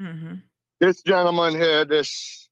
Mm-hmm. 0.00 0.34
this 0.80 1.02
gentleman 1.02 1.54
here, 1.54 1.84
this 1.84 2.48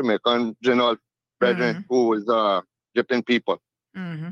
Jamaican 0.00 0.56
general 0.62 0.96
president 1.40 1.78
who 1.88 2.08
was 2.08 2.28
uh 2.28 2.60
dipping 2.94 3.22
people. 3.22 3.60
Mm-hmm. 3.96 4.28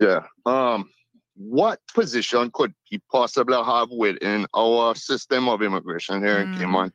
Yeah. 0.00 0.26
Um, 0.46 0.90
what 1.36 1.80
position 1.94 2.50
could 2.52 2.72
he 2.84 3.00
possibly 3.12 3.56
have 3.56 3.90
within 3.90 4.46
our 4.54 4.94
system 4.94 5.48
of 5.48 5.62
immigration 5.62 6.22
here 6.22 6.40
in 6.40 6.48
Mm. 6.48 6.54
Cayman 6.58 6.92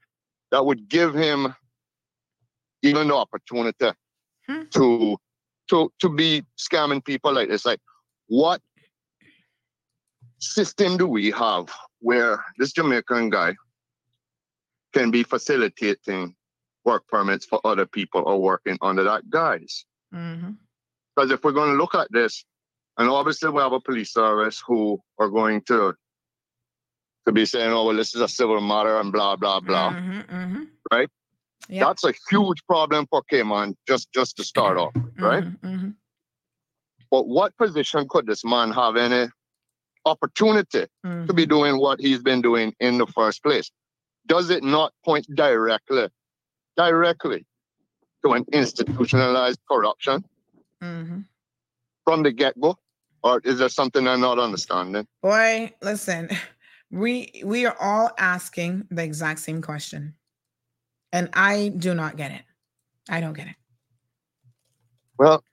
that 0.51 0.65
would 0.65 0.89
give 0.89 1.13
him 1.13 1.55
even 2.81 3.07
the 3.07 3.15
opportunity 3.15 3.91
Hmm. 4.47 4.63
to 4.71 5.17
to 5.69 5.91
to 5.99 6.09
be 6.09 6.43
scamming 6.57 7.03
people 7.03 7.33
like 7.33 7.49
this? 7.49 7.65
Like, 7.65 7.79
what 8.27 8.61
system 10.43 10.97
do 10.97 11.07
we 11.07 11.31
have 11.31 11.69
where 11.99 12.43
this 12.57 12.73
Jamaican 12.73 13.29
guy 13.29 13.55
can 14.93 15.11
be 15.11 15.23
facilitating 15.23 16.35
work 16.85 17.07
permits 17.07 17.45
for 17.45 17.59
other 17.63 17.85
people 17.85 18.23
or 18.25 18.41
working 18.41 18.77
under 18.81 19.03
that 19.03 19.29
guise? 19.29 19.85
Mm-hmm. 20.13 20.51
Because 21.15 21.31
if 21.31 21.43
we're 21.43 21.51
going 21.51 21.71
to 21.71 21.77
look 21.77 21.95
at 21.95 22.07
this, 22.11 22.45
and 22.97 23.09
obviously 23.09 23.49
we 23.49 23.61
have 23.61 23.73
a 23.73 23.79
police 23.79 24.13
service 24.13 24.61
who 24.65 24.99
are 25.19 25.29
going 25.29 25.61
to 25.67 25.93
to 27.25 27.31
be 27.31 27.45
saying, 27.45 27.71
"Oh, 27.71 27.85
well, 27.85 27.95
this 27.95 28.13
is 28.15 28.21
a 28.21 28.27
civil 28.27 28.59
matter," 28.59 28.99
and 28.99 29.11
blah 29.11 29.35
blah 29.35 29.59
blah, 29.59 29.91
Mm-hmm. 29.93 30.35
Mm-hmm. 30.35 30.63
right? 30.91 31.09
Yeah. 31.69 31.85
That's 31.85 32.03
a 32.03 32.13
huge 32.29 32.65
problem 32.67 33.07
for 33.09 33.23
Cayman, 33.29 33.77
just 33.87 34.11
just 34.13 34.35
to 34.37 34.43
start 34.43 34.77
off, 34.77 34.93
right? 35.17 35.43
Mm-hmm. 35.43 35.89
But 37.09 37.27
what 37.27 37.55
position 37.57 38.07
could 38.09 38.25
this 38.25 38.43
man 38.43 38.71
have 38.71 38.97
any 38.97 39.29
opportunity 40.05 40.85
Mm-hmm. 41.05 41.25
to 41.27 41.33
be 41.33 41.45
doing 41.45 41.77
what 41.79 41.99
he's 41.99 42.21
been 42.21 42.41
doing 42.41 42.73
in 42.79 42.97
the 42.97 43.07
first 43.07 43.43
place? 43.43 43.71
Does 44.27 44.49
it 44.49 44.63
not 44.63 44.93
point 45.03 45.27
directly, 45.35 46.07
directly 46.77 47.45
to 48.23 48.31
an 48.33 48.45
institutionalized 48.53 49.59
corruption 49.69 50.23
Mm-hmm. 50.81 51.19
from 52.05 52.23
the 52.23 52.31
get-go? 52.31 52.77
Or 53.23 53.39
is 53.45 53.59
there 53.59 53.69
something 53.69 54.05
I'm 54.07 54.19
not 54.21 54.37
understanding? 54.39 55.07
Boy, 55.21 55.71
listen, 55.81 56.29
we 56.91 57.41
we 57.45 57.65
are 57.65 57.75
all 57.79 58.11
asking 58.17 58.85
the 58.91 59.01
exact 59.03 59.39
same 59.39 59.61
question. 59.61 60.13
And 61.13 61.29
I 61.33 61.69
do 61.69 61.93
not 61.93 62.17
get 62.17 62.31
it. 62.31 62.41
I 63.09 63.21
don't 63.21 63.33
get 63.33 63.47
it. 63.47 63.55
Well, 65.17 65.43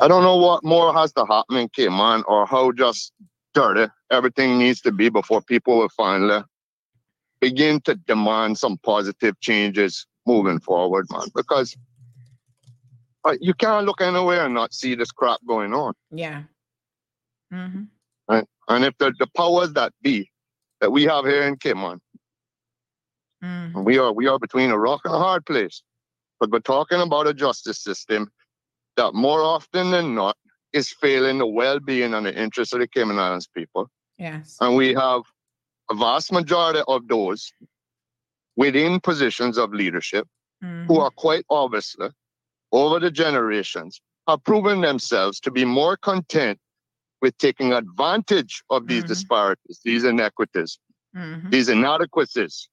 I 0.00 0.08
don't 0.08 0.22
know 0.22 0.36
what 0.36 0.64
more 0.64 0.92
has 0.92 1.12
to 1.12 1.24
happen 1.24 1.56
in 1.56 1.68
Cayman 1.68 2.24
or 2.26 2.46
how 2.46 2.72
just 2.72 3.12
dirty 3.54 3.90
everything 4.10 4.58
needs 4.58 4.80
to 4.82 4.92
be 4.92 5.08
before 5.08 5.40
people 5.42 5.78
will 5.78 5.88
finally 5.90 6.42
begin 7.40 7.80
to 7.82 7.94
demand 7.94 8.58
some 8.58 8.78
positive 8.78 9.38
changes 9.40 10.06
moving 10.26 10.58
forward, 10.58 11.06
man. 11.10 11.28
Because 11.34 11.76
uh, 13.24 13.36
you 13.40 13.54
can't 13.54 13.86
look 13.86 14.00
anywhere 14.00 14.44
and 14.44 14.54
not 14.54 14.74
see 14.74 14.94
this 14.94 15.10
crap 15.10 15.40
going 15.46 15.72
on. 15.72 15.94
Yeah. 16.10 16.42
Mm-hmm. 17.52 17.82
Right? 18.28 18.46
And 18.68 18.84
if 18.84 18.96
the, 18.98 19.14
the 19.18 19.28
powers 19.36 19.72
that 19.74 19.92
be 20.02 20.30
that 20.80 20.90
we 20.90 21.04
have 21.04 21.24
here 21.24 21.42
in 21.42 21.56
Cayman, 21.56 22.00
Mm-hmm. 23.44 23.84
we 23.84 23.98
are 23.98 24.10
we 24.12 24.26
are 24.26 24.38
between 24.38 24.70
a 24.70 24.78
rock 24.78 25.02
and 25.04 25.14
a 25.14 25.18
hard 25.18 25.44
place. 25.44 25.82
But 26.40 26.50
we're 26.50 26.60
talking 26.60 27.00
about 27.00 27.26
a 27.26 27.34
justice 27.34 27.78
system 27.78 28.30
that 28.96 29.14
more 29.14 29.42
often 29.42 29.90
than 29.90 30.14
not 30.14 30.36
is 30.72 30.90
failing 30.90 31.38
the 31.38 31.46
well-being 31.46 32.14
and 32.14 32.26
the 32.26 32.40
interests 32.40 32.72
of 32.74 32.80
the 32.80 32.88
Cayman 32.88 33.18
Islands 33.18 33.48
people. 33.48 33.88
Yes. 34.18 34.56
And 34.60 34.76
we 34.76 34.94
have 34.94 35.22
a 35.90 35.94
vast 35.94 36.32
majority 36.32 36.80
of 36.88 37.06
those 37.08 37.52
within 38.56 39.00
positions 39.00 39.58
of 39.58 39.72
leadership 39.72 40.26
Mm-hmm. 40.62 40.86
who 40.86 40.98
are 41.00 41.10
quite 41.10 41.44
obviously 41.50 42.08
over 42.72 42.98
the 42.98 43.10
generations 43.10 44.00
have 44.26 44.42
proven 44.44 44.80
themselves 44.80 45.38
to 45.40 45.50
be 45.50 45.62
more 45.64 45.94
content 45.96 46.58
with 47.20 47.36
taking 47.36 47.74
advantage 47.74 48.62
of 48.70 48.86
these 48.86 49.04
disparities, 49.04 49.80
these 49.84 50.04
inequities, 50.04 50.78
Mhm. 51.14 51.50
these 51.50 51.68
inadequacies, 51.68 52.68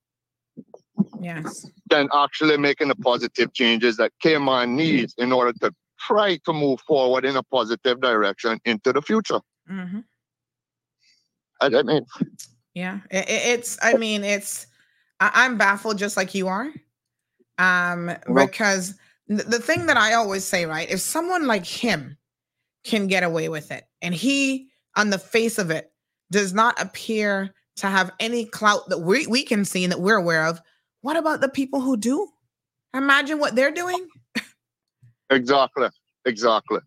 Yes. 1.20 1.66
than 1.90 2.08
actually 2.14 2.56
making 2.56 2.88
the 2.88 2.96
positive 2.96 3.52
changes 3.52 3.98
that 3.98 4.14
Cayman 4.22 4.74
needs 4.76 5.14
in 5.18 5.34
order 5.34 5.52
to 5.60 5.74
try 6.08 6.38
to 6.46 6.54
move 6.54 6.80
forward 6.82 7.26
in 7.26 7.36
a 7.36 7.44
positive 7.44 8.02
direction 8.02 8.60
into 8.66 8.92
the 8.94 9.02
future. 9.02 9.40
Mm-hmm. 9.70 10.00
I, 11.62 11.66
I 11.68 11.84
mean, 11.84 12.06
Yeah, 12.74 13.00
it, 13.10 13.30
it- 13.30 13.60
it's. 13.60 13.78
I 13.82 13.96
mean, 13.96 14.24
it's. 14.24 14.68
I, 15.20 15.32
I'm 15.34 15.58
baffled, 15.58 15.98
just 15.98 16.18
like 16.18 16.34
you 16.34 16.48
are, 16.48 16.70
um, 17.58 18.12
because 18.34 18.96
th- 19.30 19.44
the 19.44 19.60
thing 19.60 19.86
that 19.86 19.98
I 19.98 20.14
always 20.14 20.44
say, 20.44 20.66
right, 20.66 20.90
if 20.90 21.00
someone 21.00 21.46
like 21.48 21.66
him 21.66 22.18
can 22.84 23.08
get 23.08 23.24
away 23.24 23.48
with 23.50 23.72
it, 23.72 23.84
and 24.02 24.16
he, 24.16 24.70
on 24.96 25.10
the 25.12 25.20
face 25.20 25.60
of 25.60 25.70
it, 25.70 25.92
does 26.32 26.54
not 26.54 26.82
appear 26.82 27.54
to 27.76 27.88
have 27.88 28.12
any 28.20 28.46
clout 28.46 28.90
that 28.90 29.00
we 29.00 29.28
we 29.28 29.44
can 29.44 29.64
see 29.66 29.84
and 29.84 29.92
that 29.92 30.00
we're 30.02 30.16
aware 30.18 30.46
of, 30.46 30.60
what 31.02 31.18
about 31.18 31.42
the 31.42 31.50
people 31.50 31.82
who 31.82 31.98
do? 31.98 32.28
Imagine 32.94 33.38
what 33.40 33.56
they're 33.56 33.72
doing. 33.72 34.08
Exactly, 35.32 35.88
exactly. 36.26 36.80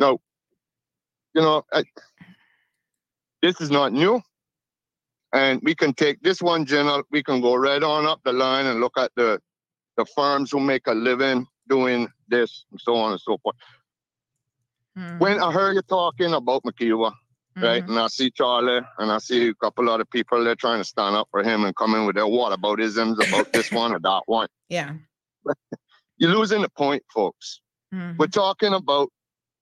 No, 0.00 0.20
you 1.34 1.42
know, 1.42 1.64
I, 1.72 1.84
this 3.42 3.60
is 3.60 3.70
not 3.70 3.92
new. 3.92 4.20
And 5.32 5.60
we 5.62 5.74
can 5.74 5.92
take 5.92 6.22
this 6.22 6.40
one, 6.40 6.64
General, 6.64 7.02
we 7.10 7.22
can 7.22 7.40
go 7.40 7.54
right 7.54 7.82
on 7.82 8.06
up 8.06 8.20
the 8.24 8.32
line 8.32 8.66
and 8.66 8.80
look 8.80 8.96
at 8.96 9.12
the, 9.14 9.40
the 9.98 10.06
firms 10.16 10.50
who 10.50 10.58
make 10.58 10.86
a 10.86 10.94
living 10.94 11.46
doing 11.68 12.08
this 12.28 12.64
and 12.70 12.80
so 12.80 12.96
on 12.96 13.12
and 13.12 13.20
so 13.20 13.36
forth. 13.38 13.56
Hmm. 14.96 15.18
When 15.18 15.38
I 15.38 15.52
heard 15.52 15.74
you 15.74 15.82
talking 15.82 16.32
about 16.32 16.62
McKeeva, 16.62 17.12
right, 17.56 17.82
mm-hmm. 17.82 17.90
and 17.90 17.98
I 17.98 18.06
see 18.06 18.30
Charlie 18.30 18.80
and 18.98 19.12
I 19.12 19.18
see 19.18 19.48
a 19.48 19.54
couple 19.54 19.90
other 19.90 20.06
people 20.06 20.42
there 20.42 20.54
trying 20.54 20.80
to 20.80 20.84
stand 20.84 21.14
up 21.14 21.28
for 21.30 21.42
him 21.42 21.64
and 21.64 21.76
come 21.76 21.94
in 21.94 22.06
with 22.06 22.16
their 22.16 22.24
whataboutisms 22.24 23.16
about 23.28 23.52
this 23.52 23.70
one 23.70 23.92
or 23.92 23.98
that 24.00 24.22
one. 24.24 24.48
Yeah. 24.70 24.94
You're 26.18 26.34
losing 26.36 26.62
the 26.62 26.68
point, 26.68 27.02
folks. 27.14 27.60
Mhm. 27.94 28.18
We're 28.18 28.26
talking 28.26 28.74
about 28.74 29.10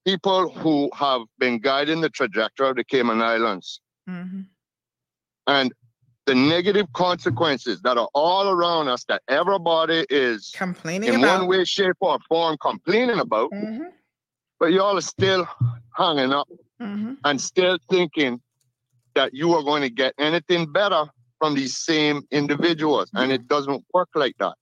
people 0.05 0.51
who 0.51 0.91
have 0.94 1.23
been 1.39 1.59
guiding 1.59 2.01
the 2.01 2.09
trajectory 2.09 2.68
of 2.70 2.76
the 2.76 2.85
Cayman 2.85 3.20
Islands 3.23 3.81
Mhm. 4.09 4.47
and 5.47 5.73
the 6.25 6.35
negative 6.35 6.93
consequences 6.93 7.81
that 7.83 7.99
are 7.99 8.09
all 8.15 8.49
around 8.49 8.89
us 8.89 9.05
that 9.05 9.23
everybody 9.28 10.05
is 10.10 10.52
complaining 10.57 11.09
about 11.09 11.18
in 11.18 11.25
about. 11.25 11.39
one 11.41 11.49
way, 11.49 11.65
shape, 11.65 11.97
or 12.01 12.18
form 12.28 12.57
complaining 12.60 13.20
about. 13.20 13.51
Mhm. 13.52 13.93
But 14.59 14.73
y'all 14.73 14.97
are 14.97 15.01
still 15.02 15.47
hanging 15.94 16.33
up 16.33 16.49
Mhm. 16.81 17.18
and 17.25 17.41
still 17.41 17.78
thinking 17.91 18.41
that 19.15 19.35
you 19.35 19.52
are 19.55 19.62
going 19.62 19.83
to 19.83 19.91
get 19.91 20.15
anything 20.18 20.73
better 20.73 21.05
from 21.39 21.55
these 21.55 21.76
same 21.76 22.26
individuals. 22.31 23.10
And 23.15 23.31
it 23.31 23.47
doesn't 23.47 23.85
work 23.93 24.09
like 24.15 24.36
that. 24.39 24.57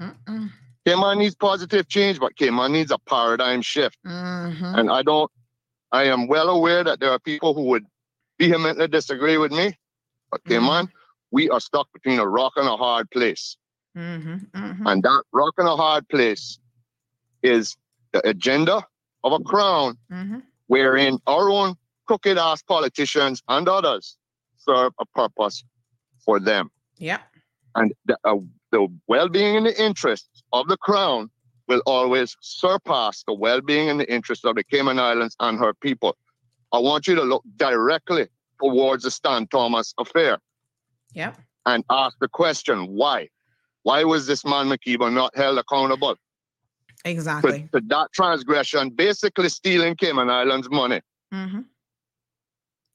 Mm-mm. 0.00 0.50
Cayman 0.88 1.18
needs 1.18 1.34
positive 1.34 1.88
change, 1.88 2.18
but 2.18 2.36
Cayman 2.36 2.72
needs 2.72 2.90
a 2.90 2.98
paradigm 2.98 3.60
shift. 3.60 3.98
Mhm. 4.06 4.78
And 4.78 4.90
I 4.90 5.02
don't, 5.02 5.30
I 5.92 6.04
am 6.04 6.28
well 6.28 6.48
aware 6.48 6.82
that 6.82 7.00
there 7.00 7.10
are 7.10 7.18
people 7.18 7.52
who 7.54 7.64
would 7.64 7.84
vehemently 8.38 8.88
disagree 8.88 9.36
with 9.36 9.52
me. 9.52 9.76
But 10.30 10.44
Cayman, 10.44 10.88
we 11.30 11.50
are 11.50 11.60
stuck 11.60 11.92
between 11.92 12.18
a 12.18 12.26
rock 12.26 12.54
and 12.56 12.66
a 12.66 12.76
hard 12.76 13.10
place. 13.10 13.56
Mhm. 13.96 14.50
Mhm. 14.52 14.82
And 14.86 15.02
that 15.02 15.24
rock 15.32 15.54
and 15.58 15.68
a 15.68 15.76
hard 15.76 16.08
place 16.08 16.58
is 17.42 17.76
the 18.12 18.26
agenda 18.26 18.86
of 19.24 19.32
a 19.32 19.40
crown 19.40 19.98
Mhm. 20.10 20.42
wherein 20.68 21.18
our 21.26 21.50
own 21.50 21.76
crooked 22.06 22.38
ass 22.38 22.62
politicians 22.62 23.42
and 23.48 23.68
others 23.68 24.16
serve 24.56 24.92
a 24.98 25.06
purpose 25.06 25.64
for 26.24 26.40
them. 26.40 26.70
Yeah. 26.96 27.20
And 27.74 27.92
the, 28.06 28.18
uh, 28.24 28.38
the 28.70 28.86
well 29.06 29.28
being 29.28 29.56
and 29.56 29.66
the 29.66 29.82
interests 29.82 30.42
of 30.52 30.68
the 30.68 30.76
crown 30.76 31.30
will 31.68 31.82
always 31.86 32.36
surpass 32.40 33.22
the 33.26 33.34
well 33.34 33.60
being 33.60 33.88
and 33.90 34.00
the 34.00 34.10
interests 34.12 34.44
of 34.44 34.56
the 34.56 34.64
Cayman 34.64 34.98
Islands 34.98 35.36
and 35.40 35.58
her 35.58 35.74
people. 35.74 36.16
I 36.72 36.78
want 36.78 37.06
you 37.06 37.14
to 37.14 37.22
look 37.22 37.42
directly 37.56 38.28
towards 38.60 39.04
the 39.04 39.10
Stan 39.10 39.46
Thomas 39.48 39.94
affair 39.98 40.38
Yep. 41.14 41.36
and 41.66 41.84
ask 41.90 42.16
the 42.20 42.28
question 42.28 42.86
why? 42.88 43.28
Why 43.82 44.04
was 44.04 44.26
this 44.26 44.44
man 44.44 44.66
McKeeva 44.68 45.12
not 45.12 45.34
held 45.36 45.58
accountable? 45.58 46.16
Exactly. 47.04 47.68
For, 47.70 47.78
for 47.78 47.86
that 47.88 48.08
transgression, 48.12 48.90
basically 48.90 49.48
stealing 49.48 49.94
Cayman 49.94 50.28
Islands 50.28 50.68
money. 50.70 51.00
Mm-hmm. 51.32 51.60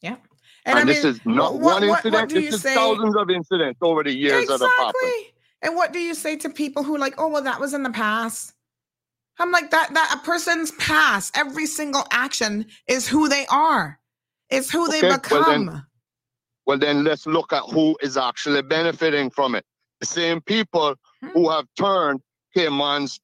Yeah. 0.02 0.18
And, 0.66 0.78
And 0.78 0.90
I 0.90 0.94
this 0.94 1.04
mean, 1.04 1.14
is 1.14 1.20
not 1.26 1.54
what- 1.54 1.62
one 1.62 1.88
what- 1.88 2.04
what 2.04 2.06
incident. 2.06 2.30
do 2.30 2.42
this 2.42 2.56
is 2.56 2.62
say- 2.62 2.76
thousands 2.76 3.16
of 3.16 3.30
incidents 3.30 3.80
over 3.82 4.04
the 4.04 4.14
years 4.14 4.48
that 4.48 4.60
have 4.60 4.70
happened. 4.78 5.33
And 5.64 5.76
what 5.76 5.94
do 5.94 6.00
you 6.00 6.14
say 6.14 6.36
to 6.38 6.50
people 6.50 6.84
who 6.84 6.98
like, 6.98 7.16
oh 7.18 7.30
well, 7.30 7.42
that 7.44 7.60
was 7.60 7.74
in 7.74 7.84
the 7.84 7.90
past? 7.90 8.54
I'm 9.40 9.50
like 9.52 9.72
that 9.72 9.94
that 9.94 10.16
a 10.22 10.26
person's 10.26 10.72
past, 10.74 11.36
every 11.36 11.66
single 11.66 12.04
action 12.12 12.68
is 12.88 13.08
who 13.08 13.28
they 13.30 13.46
are. 13.48 14.00
It's 14.50 14.70
who 14.70 14.88
they 14.90 15.00
Okay, 15.00 15.08
well 15.08 15.18
become. 15.20 15.66
then- 15.66 15.86
Well, 16.66 16.78
then 16.78 17.04
let's 17.04 17.26
look 17.26 17.52
at 17.52 17.64
who 17.64 17.98
is 18.02 18.16
actually 18.18 18.62
benefiting 18.62 19.30
from 19.32 19.56
it. 19.56 19.66
The 20.00 20.06
same 20.06 20.40
people 20.42 20.96
Hmm. 21.22 21.30
who 21.30 21.50
have 21.50 21.66
turned 21.78 22.22
Cayman's 22.56 23.20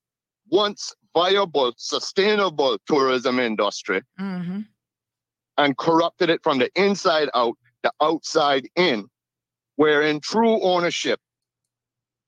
once 0.49 0.93
viable, 1.13 1.73
sustainable 1.77 2.77
tourism 2.87 3.39
industry 3.39 4.01
Mhm. 4.19 4.65
and 5.57 5.77
corrupted 5.77 6.29
it 6.29 6.41
from 6.43 6.57
the 6.59 6.69
inside 6.75 7.29
out, 7.35 7.57
the 7.83 7.91
outside 8.01 8.67
in, 8.75 9.07
wherein 9.75 10.19
true 10.21 10.61
ownership 10.61 11.19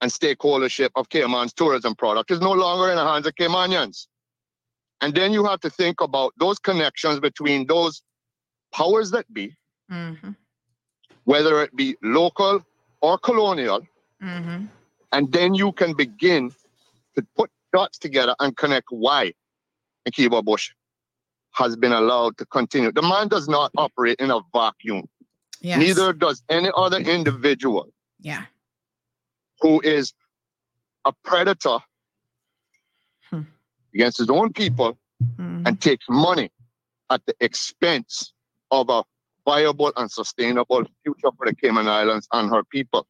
and 0.02 0.10
stakeholdership 0.10 0.90
of 0.96 1.08
Cayman's 1.08 1.52
tourism 1.52 1.94
product 1.94 2.30
is 2.32 2.40
no 2.40 2.50
longer 2.52 2.90
in 2.90 2.96
the 2.96 3.06
hands 3.06 3.26
of 3.26 3.34
Caymanians. 3.36 4.08
And 5.00 5.14
then 5.14 5.32
you 5.32 5.44
have 5.44 5.60
to 5.60 5.70
think 5.70 6.00
about 6.00 6.34
those 6.38 6.58
connections 6.58 7.20
between 7.20 7.66
those 7.68 8.02
powers 8.72 9.12
that 9.12 9.32
be, 9.32 9.56
Mhm. 9.90 10.36
whether 11.24 11.62
it 11.62 11.74
be 11.76 11.96
local 12.02 12.64
or 13.00 13.16
colonial, 13.16 13.86
Mhm. 14.20 14.68
and 15.12 15.32
then 15.32 15.54
you 15.54 15.72
can 15.72 15.94
begin 15.94 16.52
to 17.14 17.22
put 17.36 17.50
dots 17.72 17.96
together 17.98 18.34
and 18.40 18.56
connect 18.56 18.88
why 18.90 19.32
McKeeva 20.04 20.44
Bush 20.44 20.72
has 21.52 21.76
been 21.76 21.92
allowed 21.92 22.36
to 22.38 22.46
continue. 22.46 22.90
The 22.90 23.02
man 23.02 23.28
does 23.28 23.48
not 23.48 23.70
operate 23.76 24.18
in 24.18 24.30
a 24.32 24.40
vacuum. 24.52 25.08
Yes. 25.60 25.78
Neither 25.78 26.12
does 26.12 26.42
any 26.48 26.70
other 26.74 26.98
individual 26.98 27.92
Yeah. 28.18 28.46
Who 29.62 29.80
is 29.80 30.12
a 31.04 31.12
predator 31.24 31.78
Hmm. 33.30 33.42
against 33.94 34.18
his 34.18 34.28
own 34.28 34.52
people 34.52 34.98
Mhm. 35.22 35.66
and 35.66 35.80
takes 35.80 36.04
money 36.08 36.50
at 37.08 37.24
the 37.26 37.34
expense 37.40 38.34
of 38.70 38.90
a 38.90 39.04
viable 39.44 39.92
and 39.96 40.10
sustainable 40.10 40.84
future 41.02 41.30
for 41.36 41.46
the 41.46 41.54
Cayman 41.54 41.88
Islands 41.88 42.28
and 42.32 42.50
her 42.50 42.64
people. 42.64 43.06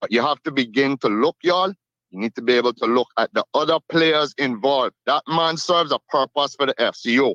But 0.00 0.10
you 0.12 0.22
have 0.22 0.42
to 0.42 0.50
begin 0.50 0.98
to 0.98 1.08
look, 1.08 1.36
y'all. 1.42 1.72
You 2.10 2.20
need 2.20 2.34
to 2.36 2.42
be 2.42 2.52
able 2.54 2.74
to 2.74 2.86
look 2.86 3.08
at 3.18 3.32
the 3.34 3.44
other 3.54 3.78
players 3.88 4.34
involved. 4.38 4.94
That 5.06 5.22
man 5.26 5.56
serves 5.56 5.92
a 5.92 5.98
purpose 6.08 6.54
for 6.54 6.66
the 6.66 6.74
FCO. 6.80 7.34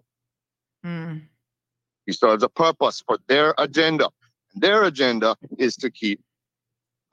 Mm. 0.85 1.27
He 2.05 2.13
serves 2.13 2.43
a 2.43 2.49
purpose 2.49 3.01
for 3.05 3.17
their 3.27 3.53
agenda. 3.57 4.09
And 4.53 4.61
Their 4.63 4.83
agenda 4.83 5.35
is 5.57 5.75
to 5.77 5.91
keep 5.91 6.21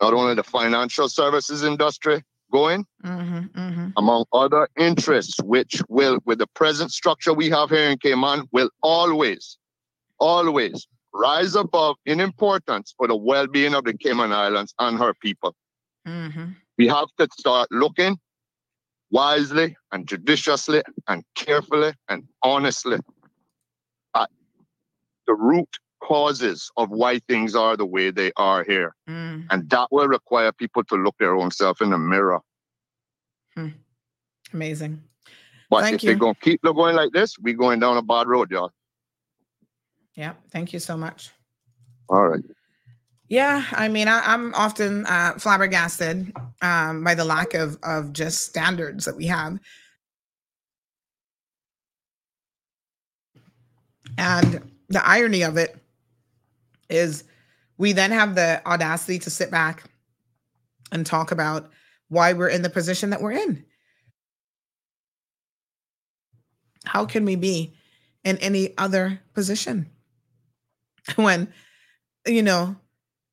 not 0.01 0.13
only 0.13 0.35
the 0.35 0.45
financial 0.45 1.09
services 1.09 1.63
industry 1.63 2.23
going, 2.53 2.87
Mhm. 3.03 3.51
Mhm. 3.53 3.93
among 3.97 4.25
other 4.33 4.69
interests, 4.79 5.37
which 5.43 5.83
will, 5.89 6.19
with 6.25 6.39
the 6.39 6.47
present 6.49 6.93
structure 6.93 7.33
we 7.33 7.51
have 7.51 7.71
here 7.71 7.91
in 7.91 7.99
Cayman, 7.99 8.49
will 8.53 8.71
always, 8.83 9.59
always 10.19 10.87
rise 11.13 11.55
above 11.55 11.97
in 12.05 12.21
importance 12.21 12.95
for 12.97 13.09
the 13.09 13.17
well-being 13.17 13.75
of 13.75 13.85
the 13.85 13.95
Cayman 13.97 14.33
Islands 14.33 14.75
and 14.79 14.99
her 14.99 15.15
people. 15.15 15.55
Mhm. 16.07 16.57
We 16.79 16.87
have 16.89 17.09
to 17.19 17.27
start 17.39 17.69
looking 17.73 18.19
wisely 19.11 19.77
and 19.93 20.07
judiciously 20.07 20.83
and 21.09 21.25
carefully 21.35 21.95
and 22.09 22.29
honestly 22.43 22.99
at 24.15 24.31
the 25.27 25.35
root 25.35 25.79
causes 26.07 26.71
of 26.77 26.91
why 26.91 27.19
things 27.19 27.57
are 27.57 27.77
the 27.77 27.85
way 27.85 28.11
they 28.11 28.31
are 28.37 28.63
here. 28.63 28.95
Mm. 29.09 29.47
And 29.51 29.69
that 29.71 29.89
will 29.91 30.07
require 30.07 30.53
people 30.53 30.85
to 30.85 30.95
look 30.95 31.17
their 31.19 31.35
own 31.35 31.51
self 31.51 31.81
in 31.81 31.91
the 31.91 31.99
mirror. 31.99 32.41
Amazing. 34.53 35.03
But 35.69 35.83
Thank 35.83 35.95
if 35.97 36.03
they're 36.03 36.15
going 36.15 36.35
to 36.35 36.41
keep 36.41 36.63
going 36.63 36.95
like 36.95 37.13
this, 37.13 37.37
we're 37.39 37.57
going 37.57 37.81
down 37.81 37.97
a 37.97 38.03
bad 38.03 38.29
road, 38.29 38.51
y'all. 38.51 38.71
Yeah. 40.15 40.35
Thank 40.51 40.73
you 40.73 40.79
so 40.79 40.97
much. 40.97 41.31
All 42.09 42.29
right. 42.29 42.45
Yeah, 43.29 43.65
I 43.73 43.89
mean, 43.89 44.07
I, 44.07 44.21
I'm 44.25 44.55
often 44.55 45.05
uh, 45.07 45.33
flabbergasted 45.37 46.33
um, 46.63 47.03
by 47.03 47.17
the 47.17 47.25
lack 47.25 47.55
of 47.55 47.77
of 47.83 48.13
just 48.13 48.43
standards 48.43 49.05
that 49.05 49.17
we 49.17 49.27
have, 49.27 49.59
and 54.17 54.71
the 54.89 55.05
irony 55.05 55.43
of 55.43 55.57
it 55.57 55.77
is, 56.89 57.25
we 57.79 57.93
then 57.93 58.11
have 58.11 58.35
the 58.35 58.67
audacity 58.67 59.19
to 59.21 59.31
sit 59.31 59.51
back 59.51 59.85
and 60.93 61.05
talk 61.05 61.33
about 61.33 61.71
why 62.09 62.33
we're 62.33 62.49
in 62.49 62.63
the 62.63 62.71
position 62.71 63.11
that 63.11 63.21
we're 63.21 63.33
in. 63.33 63.65
How 66.85 67.05
can 67.05 67.25
we 67.25 67.37
be 67.37 67.77
in 68.25 68.37
any 68.39 68.77
other 68.79 69.21
position 69.35 69.91
when, 71.17 71.53
you 72.27 72.43
know, 72.43 72.77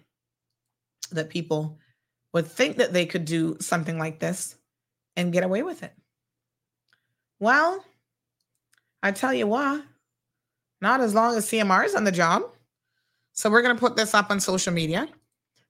people 1.29 1.79
would 2.33 2.47
think 2.47 2.77
that 2.77 2.93
they 2.93 3.07
could 3.07 3.25
do 3.25 3.57
something 3.61 3.99
like 3.99 4.19
this 4.19 4.57
and 5.17 5.33
get 5.33 5.45
away 5.45 5.63
with 5.63 5.83
it. 5.83 5.93
Well, 7.41 7.85
I 9.03 9.13
tell 9.13 9.33
you 9.33 9.47
what, 9.47 9.83
not 10.81 11.01
as 11.01 11.15
long 11.15 11.37
as 11.37 11.47
CMR 11.47 11.85
is 11.85 11.95
on 11.95 12.05
the 12.05 12.13
job. 12.13 12.43
So 13.39 13.49
we're 13.49 13.63
going 13.63 13.77
to 13.77 13.79
put 13.79 13.95
this 13.95 14.15
up 14.15 14.33
on 14.33 14.41
social 14.41 14.73
media. 14.73 15.07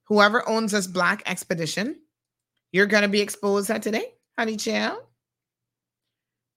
Whoever 0.04 0.48
owns 0.48 0.72
this 0.72 0.86
black 0.86 1.22
expedition, 1.26 2.00
you're 2.72 2.86
going 2.86 3.02
to 3.02 3.10
be 3.10 3.20
exposed 3.20 3.68
at 3.68 3.82
today, 3.82 4.14
honey 4.38 4.56
child. 4.56 5.02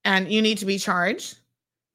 And 0.06 0.32
you 0.32 0.42
need 0.42 0.58
to 0.60 0.66
be 0.66 0.78
charged 0.78 1.40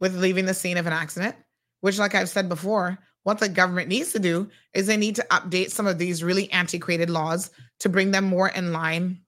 with 0.00 0.14
leaving 0.18 0.44
the 0.44 0.52
scene 0.52 0.76
of 0.76 0.86
an 0.86 0.92
accident, 0.92 1.34
which, 1.80 1.98
like 1.98 2.14
I've 2.14 2.28
said 2.28 2.50
before, 2.50 2.98
what 3.22 3.38
the 3.38 3.48
government 3.48 3.88
needs 3.88 4.12
to 4.12 4.18
do 4.18 4.50
is 4.74 4.86
they 4.86 4.98
need 4.98 5.16
to 5.16 5.26
update 5.30 5.70
some 5.70 5.86
of 5.86 5.96
these 5.96 6.22
really 6.22 6.52
antiquated 6.52 7.08
laws 7.08 7.50
to 7.78 7.88
bring 7.88 8.10
them 8.10 8.24
more 8.24 8.50
in 8.50 8.70
line 8.70 9.22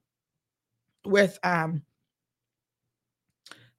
with 1.06 1.38
um 1.44 1.80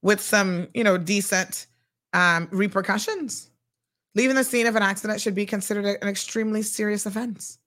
with 0.02 0.20
some 0.20 0.70
you 0.74 0.84
know 0.84 0.98
decent 0.98 1.68
um 2.14 2.48
repercussions 2.52 3.49
leaving 4.16 4.36
the 4.36 4.44
scene 4.44 4.68
of 4.68 4.76
an 4.76 4.84
accident 4.84 5.22
should 5.22 5.36
be 5.36 5.46
considered 5.46 5.86
an 5.86 6.08
extremely 6.08 6.62
serious 6.62 7.06
offense 7.06 7.60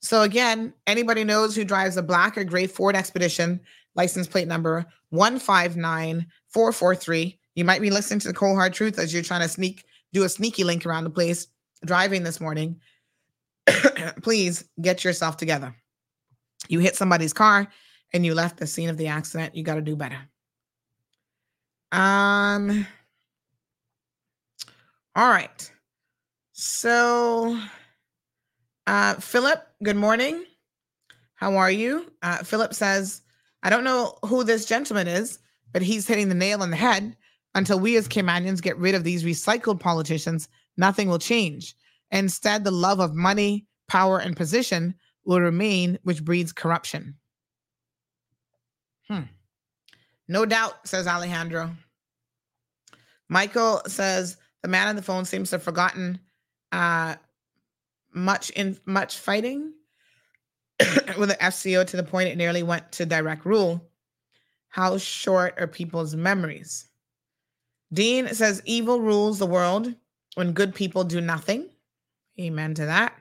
So 0.00 0.22
again, 0.22 0.72
anybody 0.86 1.24
knows 1.24 1.56
who 1.56 1.64
drives 1.64 1.96
a 1.96 2.02
black 2.02 2.38
or 2.38 2.44
gray 2.44 2.66
Ford 2.66 2.96
Expedition, 2.96 3.60
license 3.94 4.26
plate 4.26 4.48
number 4.48 4.84
159443. 5.10 7.38
You 7.54 7.64
might 7.64 7.80
be 7.80 7.90
listening 7.90 8.20
to 8.20 8.28
the 8.28 8.34
cold 8.34 8.56
hard 8.56 8.74
truth 8.74 8.98
as 8.98 9.14
you're 9.14 9.22
trying 9.22 9.42
to 9.42 9.48
sneak, 9.48 9.84
do 10.12 10.24
a 10.24 10.28
sneaky 10.28 10.64
link 10.64 10.84
around 10.84 11.04
the 11.04 11.10
place 11.10 11.46
driving 11.84 12.22
this 12.22 12.40
morning. 12.40 12.80
Please 14.22 14.64
get 14.80 15.04
yourself 15.04 15.36
together. 15.36 15.74
You 16.68 16.80
hit 16.80 16.96
somebody's 16.96 17.32
car 17.32 17.68
and 18.12 18.24
you 18.24 18.34
left 18.34 18.58
the 18.58 18.66
scene 18.66 18.88
of 18.88 18.96
the 18.96 19.08
accident. 19.08 19.54
You 19.54 19.62
got 19.62 19.76
to 19.76 19.82
do 19.82 19.96
better. 19.96 20.18
Um, 21.92 22.86
all 25.16 25.28
right. 25.28 25.70
So, 26.52 27.60
uh, 28.86 29.14
Philip, 29.14 29.66
good 29.82 29.96
morning. 29.96 30.44
How 31.34 31.56
are 31.56 31.70
you? 31.70 32.12
Uh, 32.22 32.38
Philip 32.38 32.74
says, 32.74 33.22
I 33.62 33.70
don't 33.70 33.84
know 33.84 34.18
who 34.24 34.44
this 34.44 34.66
gentleman 34.66 35.08
is, 35.08 35.38
but 35.72 35.82
he's 35.82 36.06
hitting 36.06 36.28
the 36.28 36.34
nail 36.34 36.62
on 36.62 36.70
the 36.70 36.76
head. 36.76 37.16
Until 37.56 37.78
we 37.78 37.96
as 37.96 38.08
Caymanians 38.08 38.60
get 38.60 38.76
rid 38.78 38.96
of 38.96 39.04
these 39.04 39.22
recycled 39.22 39.78
politicians, 39.78 40.48
nothing 40.76 41.08
will 41.08 41.20
change. 41.20 41.76
Instead, 42.10 42.64
the 42.64 42.70
love 42.72 42.98
of 42.98 43.14
money, 43.14 43.66
power, 43.88 44.18
and 44.18 44.36
position 44.36 44.94
will 45.24 45.40
remain, 45.40 45.98
which 46.02 46.24
breeds 46.24 46.52
corruption. 46.52 47.14
Hmm. 49.08 49.22
No 50.26 50.44
doubt, 50.46 50.86
says 50.86 51.06
Alejandro. 51.06 51.76
Michael 53.28 53.82
says 53.86 54.36
the 54.64 54.68
man 54.68 54.88
on 54.88 54.96
the 54.96 55.02
phone 55.02 55.26
seems 55.26 55.50
to 55.50 55.56
have 55.56 55.62
forgotten 55.62 56.18
uh, 56.72 57.16
much 58.14 58.48
in 58.48 58.78
much 58.86 59.18
fighting 59.18 59.74
with 61.18 61.28
the 61.28 61.36
FCO 61.38 61.86
to 61.86 61.98
the 61.98 62.02
point 62.02 62.30
it 62.30 62.38
nearly 62.38 62.62
went 62.62 62.90
to 62.92 63.04
direct 63.04 63.44
rule. 63.44 63.86
How 64.70 64.96
short 64.96 65.60
are 65.60 65.66
people's 65.66 66.14
memories? 66.14 66.86
Dean 67.92 68.26
says 68.28 68.62
evil 68.64 69.02
rules 69.02 69.38
the 69.38 69.44
world 69.44 69.94
when 70.34 70.52
good 70.52 70.74
people 70.74 71.04
do 71.04 71.20
nothing. 71.20 71.68
Amen 72.40 72.72
to 72.72 72.86
that. 72.86 73.12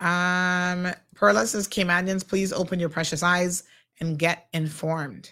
Um, 0.00 0.92
Perla 1.14 1.46
says, 1.46 1.68
Caymanians, 1.68 2.26
please 2.26 2.52
open 2.52 2.80
your 2.80 2.88
precious 2.88 3.22
eyes 3.22 3.62
and 4.00 4.18
get 4.18 4.48
informed. 4.52 5.30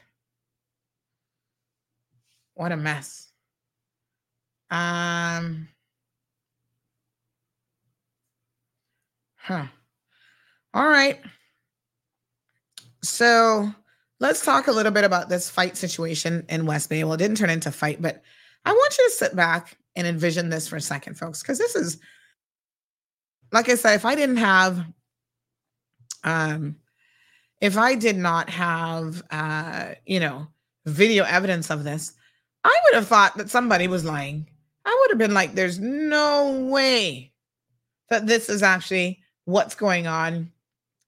What 2.55 2.71
a 2.71 2.77
mess. 2.77 3.30
Um, 4.71 5.69
huh. 9.37 9.67
All 10.73 10.89
right. 10.89 11.21
So 13.03 13.73
let's 14.21 14.45
talk 14.45 14.69
a 14.69 14.73
little 14.73 14.93
bit 14.93 15.05
about 15.05 15.29
this 15.29 15.51
fight 15.51 15.77
situation 15.77 16.45
in 16.49 16.67
West 16.67 16.89
Bay. 16.89 17.03
Well, 17.03 17.15
it 17.15 17.19
didn't 17.19 17.39
turn 17.39 17.51
into 17.51 17.73
fight, 17.73 18.01
but 18.01 18.23
I 18.65 18.73
want 18.73 18.97
you 18.99 19.05
to 19.09 19.15
sit 19.15 19.35
back 19.35 19.77
and 19.97 20.07
envision 20.07 20.51
this 20.51 20.69
for 20.69 20.77
a 20.77 20.81
second, 20.81 21.19
folks, 21.19 21.43
because 21.43 21.59
this 21.59 21.75
is, 21.75 21.99
like 23.53 23.69
I 23.69 23.75
said, 23.75 23.95
if 23.95 24.05
I 24.05 24.15
didn't 24.15 24.37
have, 24.37 24.85
um, 26.23 26.77
if 27.61 27.77
I 27.77 27.95
did 27.95 28.17
not 28.17 28.49
have, 28.51 29.23
uh, 29.31 29.95
you 30.07 30.21
know, 30.21 30.47
video 30.87 31.25
evidence 31.25 31.71
of 31.71 31.83
this, 31.85 32.13
I 32.63 32.79
would 32.85 32.95
have 32.95 33.09
thought 33.09 33.37
that 33.39 33.51
somebody 33.51 33.89
was 33.89 34.05
lying. 34.05 34.47
I 34.91 34.99
would 35.01 35.11
have 35.13 35.19
been 35.19 35.35
like, 35.35 35.55
there's 35.55 35.79
no 35.79 36.51
way 36.69 37.33
that 38.09 38.27
this 38.27 38.49
is 38.49 38.61
actually 38.61 39.21
what's 39.45 39.77
going 39.77 40.09
on 40.09 40.51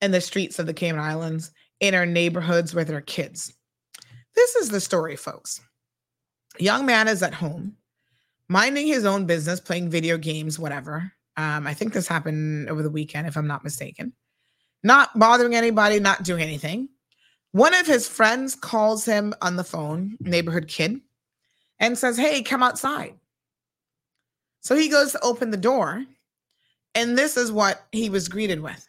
in 0.01 0.13
the 0.13 0.21
streets 0.21 0.61
of 0.61 0.67
the 0.67 0.75
Cayman 0.75 1.01
Islands, 1.01 1.51
in 1.81 1.97
our 1.97 2.07
neighborhoods 2.07 2.75
with 2.75 2.93
our 2.93 3.01
kids. 3.01 3.53
This 4.37 4.55
is 4.55 4.69
the 4.69 4.81
story, 4.81 5.17
folks. 5.17 5.61
Young 6.61 6.87
man 6.87 7.09
is 7.09 7.25
at 7.25 7.35
home, 7.35 7.77
minding 8.49 8.87
his 8.87 9.05
own 9.05 9.27
business, 9.27 9.59
playing 9.59 9.91
video 9.91 10.17
games, 10.17 10.61
whatever. 10.61 11.13
Um, 11.37 11.67
I 11.67 11.75
think 11.75 11.93
this 11.93 12.07
happened 12.07 12.69
over 12.69 12.85
the 12.85 12.91
weekend, 12.91 13.27
if 13.27 13.37
I'm 13.37 13.49
not 13.49 13.65
mistaken. 13.65 14.13
Not 14.85 15.19
bothering 15.19 15.57
anybody, 15.57 15.99
not 15.99 16.23
doing 16.23 16.43
anything. 16.43 16.89
One 17.51 17.75
of 17.75 17.87
his 17.87 18.07
friends 18.07 18.55
calls 18.55 19.05
him 19.05 19.35
on 19.43 19.57
the 19.57 19.65
phone, 19.65 20.17
neighborhood 20.21 20.69
kid, 20.69 21.01
and 21.81 21.99
says, 21.99 22.17
Hey, 22.17 22.43
come 22.43 22.63
outside. 22.63 23.15
So 24.63 24.77
he 24.77 24.89
goes 24.89 25.13
to 25.13 25.21
open 25.21 25.51
the 25.51 25.57
door, 25.57 26.05
and 26.95 27.19
this 27.19 27.37
is 27.37 27.51
what 27.53 27.85
he 27.93 28.09
was 28.09 28.29
greeted 28.29 28.61
with. 28.61 28.87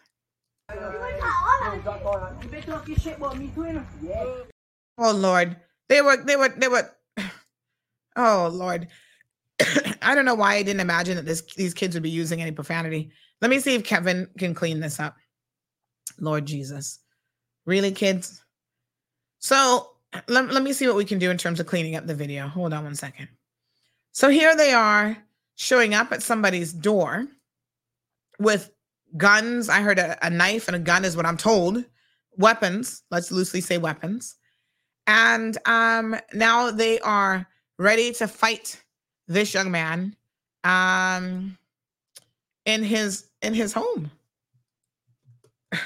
Oh 4.97 5.11
Lord. 5.11 5.57
They 5.89 6.01
were 6.01 6.23
they 6.23 6.35
were 6.35 6.49
they 6.49 6.67
were 6.67 6.89
Oh 8.15 8.49
Lord. 8.53 8.87
I 10.01 10.15
don't 10.15 10.25
know 10.25 10.35
why 10.35 10.55
I 10.55 10.63
didn't 10.63 10.81
imagine 10.81 11.15
that 11.15 11.25
this 11.25 11.41
these 11.55 11.73
kids 11.73 11.95
would 11.95 12.03
be 12.03 12.09
using 12.09 12.41
any 12.41 12.51
profanity. 12.51 13.11
Let 13.41 13.49
me 13.49 13.59
see 13.59 13.75
if 13.75 13.83
Kevin 13.83 14.29
can 14.37 14.53
clean 14.53 14.79
this 14.79 14.99
up. 14.99 15.15
Lord 16.19 16.45
Jesus. 16.45 16.99
Really, 17.65 17.91
kids? 17.91 18.43
So 19.39 19.89
let, 20.27 20.51
let 20.51 20.63
me 20.63 20.73
see 20.73 20.85
what 20.85 20.95
we 20.95 21.05
can 21.05 21.17
do 21.17 21.31
in 21.31 21.37
terms 21.37 21.59
of 21.59 21.65
cleaning 21.65 21.95
up 21.95 22.05
the 22.05 22.13
video. 22.13 22.47
Hold 22.47 22.73
on 22.73 22.83
one 22.83 22.95
second. 22.95 23.27
So 24.11 24.29
here 24.29 24.55
they 24.55 24.71
are 24.73 25.17
showing 25.55 25.93
up 25.93 26.11
at 26.11 26.23
somebody's 26.23 26.73
door 26.73 27.27
with 28.39 28.71
guns. 29.17 29.69
I 29.69 29.81
heard 29.81 29.99
a, 29.99 30.25
a 30.25 30.29
knife 30.29 30.67
and 30.67 30.75
a 30.75 30.79
gun 30.79 31.05
is 31.05 31.15
what 31.15 31.25
I'm 31.25 31.37
told. 31.37 31.83
Weapons, 32.37 33.03
let's 33.11 33.31
loosely 33.31 33.61
say 33.61 33.77
weapons. 33.77 34.35
And 35.05 35.57
um, 35.65 36.15
now 36.33 36.71
they 36.71 36.99
are 36.99 37.47
ready 37.77 38.13
to 38.13 38.27
fight 38.27 38.81
this 39.27 39.53
young 39.53 39.71
man 39.71 40.15
um, 40.63 41.57
in 42.65 42.83
his 42.83 43.27
in 43.41 43.53
his 43.53 43.73
home. 43.73 44.11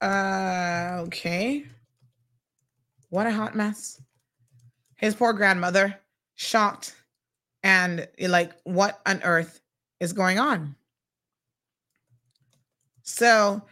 Uh, 0.00 1.04
okay. 1.06 1.64
What 3.10 3.28
a 3.28 3.30
hot 3.30 3.54
mess. 3.54 4.02
His 4.96 5.14
poor 5.14 5.32
grandmother, 5.32 5.96
shocked 6.34 6.96
and 7.62 8.08
like, 8.18 8.52
what 8.64 9.00
on 9.06 9.22
earth 9.22 9.60
is 10.00 10.12
going 10.12 10.38
on? 10.38 10.74
So, 13.02 13.62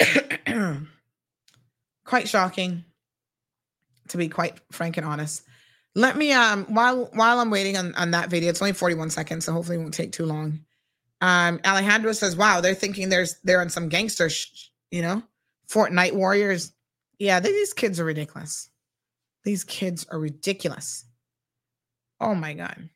quite 2.04 2.28
shocking, 2.28 2.84
to 4.08 4.16
be 4.16 4.28
quite 4.28 4.58
frank 4.72 4.96
and 4.96 5.06
honest. 5.06 5.42
Let 5.94 6.16
me 6.16 6.32
um 6.32 6.64
while 6.66 7.10
while 7.14 7.40
I'm 7.40 7.50
waiting 7.50 7.76
on, 7.76 7.94
on 7.94 8.12
that 8.12 8.30
video, 8.30 8.50
it's 8.50 8.62
only 8.62 8.72
41 8.72 9.10
seconds, 9.10 9.44
so 9.44 9.52
hopefully 9.52 9.78
it 9.78 9.80
won't 9.80 9.94
take 9.94 10.12
too 10.12 10.26
long. 10.26 10.60
Um, 11.20 11.60
Alejandro 11.64 12.12
says, 12.12 12.36
"Wow, 12.36 12.60
they're 12.60 12.74
thinking 12.74 13.08
there's 13.08 13.36
they're 13.42 13.60
on 13.60 13.70
some 13.70 13.88
gangster, 13.88 14.30
sh- 14.30 14.68
you 14.90 15.02
know, 15.02 15.22
Fortnite 15.68 16.12
warriors." 16.12 16.72
Yeah, 17.18 17.40
these 17.40 17.72
kids 17.72 17.98
are 17.98 18.04
ridiculous. 18.04 18.70
These 19.44 19.64
kids 19.64 20.06
are 20.10 20.18
ridiculous. 20.18 21.04
Oh 22.20 22.34
my 22.34 22.54
god. 22.54 22.88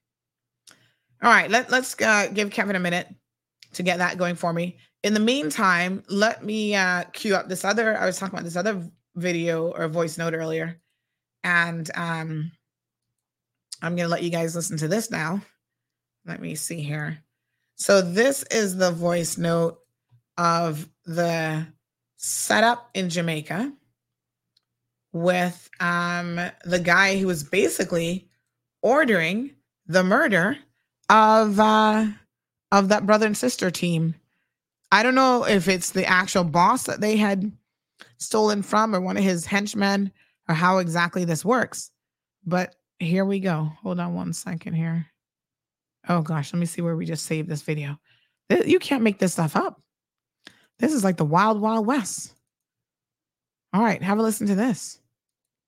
All 1.22 1.30
right, 1.30 1.48
let, 1.48 1.70
let's 1.70 2.00
uh, 2.00 2.28
give 2.34 2.50
Kevin 2.50 2.74
a 2.74 2.80
minute 2.80 3.06
to 3.74 3.84
get 3.84 3.98
that 3.98 4.18
going 4.18 4.34
for 4.34 4.52
me. 4.52 4.78
In 5.04 5.14
the 5.14 5.20
meantime, 5.20 6.02
let 6.08 6.44
me 6.44 6.74
uh, 6.74 7.04
cue 7.12 7.36
up 7.36 7.48
this 7.48 7.64
other. 7.64 7.96
I 7.96 8.06
was 8.06 8.18
talking 8.18 8.34
about 8.34 8.44
this 8.44 8.56
other 8.56 8.90
video 9.14 9.68
or 9.68 9.86
voice 9.86 10.18
note 10.18 10.34
earlier, 10.34 10.80
and 11.44 11.88
um, 11.94 12.50
I'm 13.80 13.94
going 13.94 14.06
to 14.06 14.12
let 14.12 14.24
you 14.24 14.30
guys 14.30 14.56
listen 14.56 14.76
to 14.78 14.88
this 14.88 15.12
now. 15.12 15.40
Let 16.26 16.40
me 16.40 16.56
see 16.56 16.80
here. 16.80 17.18
So, 17.76 18.00
this 18.00 18.42
is 18.44 18.76
the 18.76 18.90
voice 18.90 19.38
note 19.38 19.78
of 20.38 20.88
the 21.04 21.66
setup 22.16 22.90
in 22.94 23.10
Jamaica 23.10 23.72
with 25.12 25.68
um, 25.78 26.40
the 26.64 26.80
guy 26.80 27.18
who 27.18 27.28
was 27.28 27.44
basically 27.44 28.28
ordering 28.82 29.52
the 29.86 30.02
murder 30.02 30.58
of 31.12 31.60
uh, 31.60 32.06
of 32.72 32.88
that 32.88 33.06
brother 33.06 33.26
and 33.26 33.36
sister 33.36 33.70
team. 33.70 34.14
I 34.90 35.02
don't 35.02 35.14
know 35.14 35.44
if 35.44 35.68
it's 35.68 35.90
the 35.90 36.06
actual 36.06 36.44
boss 36.44 36.84
that 36.84 37.00
they 37.00 37.16
had 37.16 37.52
stolen 38.16 38.62
from 38.62 38.94
or 38.94 39.00
one 39.00 39.16
of 39.16 39.22
his 39.22 39.46
henchmen 39.46 40.10
or 40.48 40.54
how 40.54 40.78
exactly 40.78 41.24
this 41.24 41.44
works. 41.44 41.90
But 42.44 42.74
here 42.98 43.24
we 43.24 43.40
go. 43.40 43.70
Hold 43.82 44.00
on 44.00 44.14
one 44.14 44.32
second 44.32 44.74
here. 44.74 45.06
Oh 46.08 46.22
gosh, 46.22 46.52
let 46.52 46.58
me 46.58 46.66
see 46.66 46.82
where 46.82 46.96
we 46.96 47.04
just 47.04 47.26
saved 47.26 47.48
this 47.48 47.62
video. 47.62 47.98
You 48.66 48.78
can't 48.78 49.02
make 49.02 49.18
this 49.18 49.32
stuff 49.34 49.54
up. 49.54 49.80
This 50.78 50.92
is 50.92 51.04
like 51.04 51.16
the 51.16 51.24
wild, 51.24 51.60
wild 51.60 51.86
west. 51.86 52.34
All 53.72 53.82
right, 53.82 54.02
have 54.02 54.18
a 54.18 54.22
listen 54.22 54.46
to 54.48 54.54
this. 54.54 54.98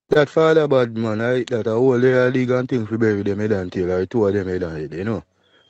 That 0.08 0.28
father 0.28 0.68
bad 0.68 0.96
man, 0.96 1.20
I 1.20 1.44
that 1.44 1.66
a 1.66 1.70
whole 1.70 1.96
league 1.96 2.50
and 2.50 2.68
thing 2.68 2.86
for 2.86 2.98
bury 2.98 3.22
them 3.22 3.38
head 3.38 3.52
until 3.52 3.96
I 3.96 4.04
two 4.04 4.26
of 4.26 4.34
them 4.34 4.48
head 4.48 4.62
on 4.62 4.76
head, 4.76 4.92
you 4.92 5.04
know. 5.04 5.22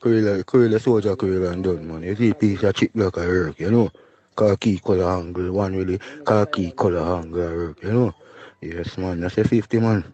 Corilla, 0.04 0.44
Corilla 0.44 0.78
soldier 0.78 1.16
Corilla 1.16 1.50
and 1.50 1.64
done, 1.64 1.88
man. 1.88 2.02
You 2.02 2.14
see 2.14 2.34
piece 2.34 2.62
of 2.62 2.74
chip 2.74 2.90
like 2.94 3.16
a 3.16 3.20
work, 3.20 3.58
you 3.58 3.70
know. 3.70 3.90
Khaki 4.36 4.78
color 4.78 5.08
angle, 5.08 5.50
one 5.50 5.74
really 5.74 5.98
khaki 6.26 6.72
color 6.72 7.00
angle 7.00 7.40
work, 7.40 7.82
you 7.82 7.90
know. 7.90 8.14
Yes, 8.60 8.98
man. 8.98 9.20
That's 9.20 9.38
a 9.38 9.44
50, 9.44 9.78
man. 9.80 10.04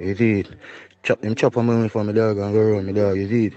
You 0.00 0.16
see? 0.16 0.44
Chop 1.04 1.20
them 1.20 1.36
chop 1.36 1.54
them 1.54 1.88
from 1.88 2.06
my 2.08 2.12
dog 2.12 2.38
and 2.38 2.52
go 2.52 2.60
around 2.60 2.86
my 2.86 2.92
dog, 2.92 3.18
you 3.18 3.28
see? 3.28 3.56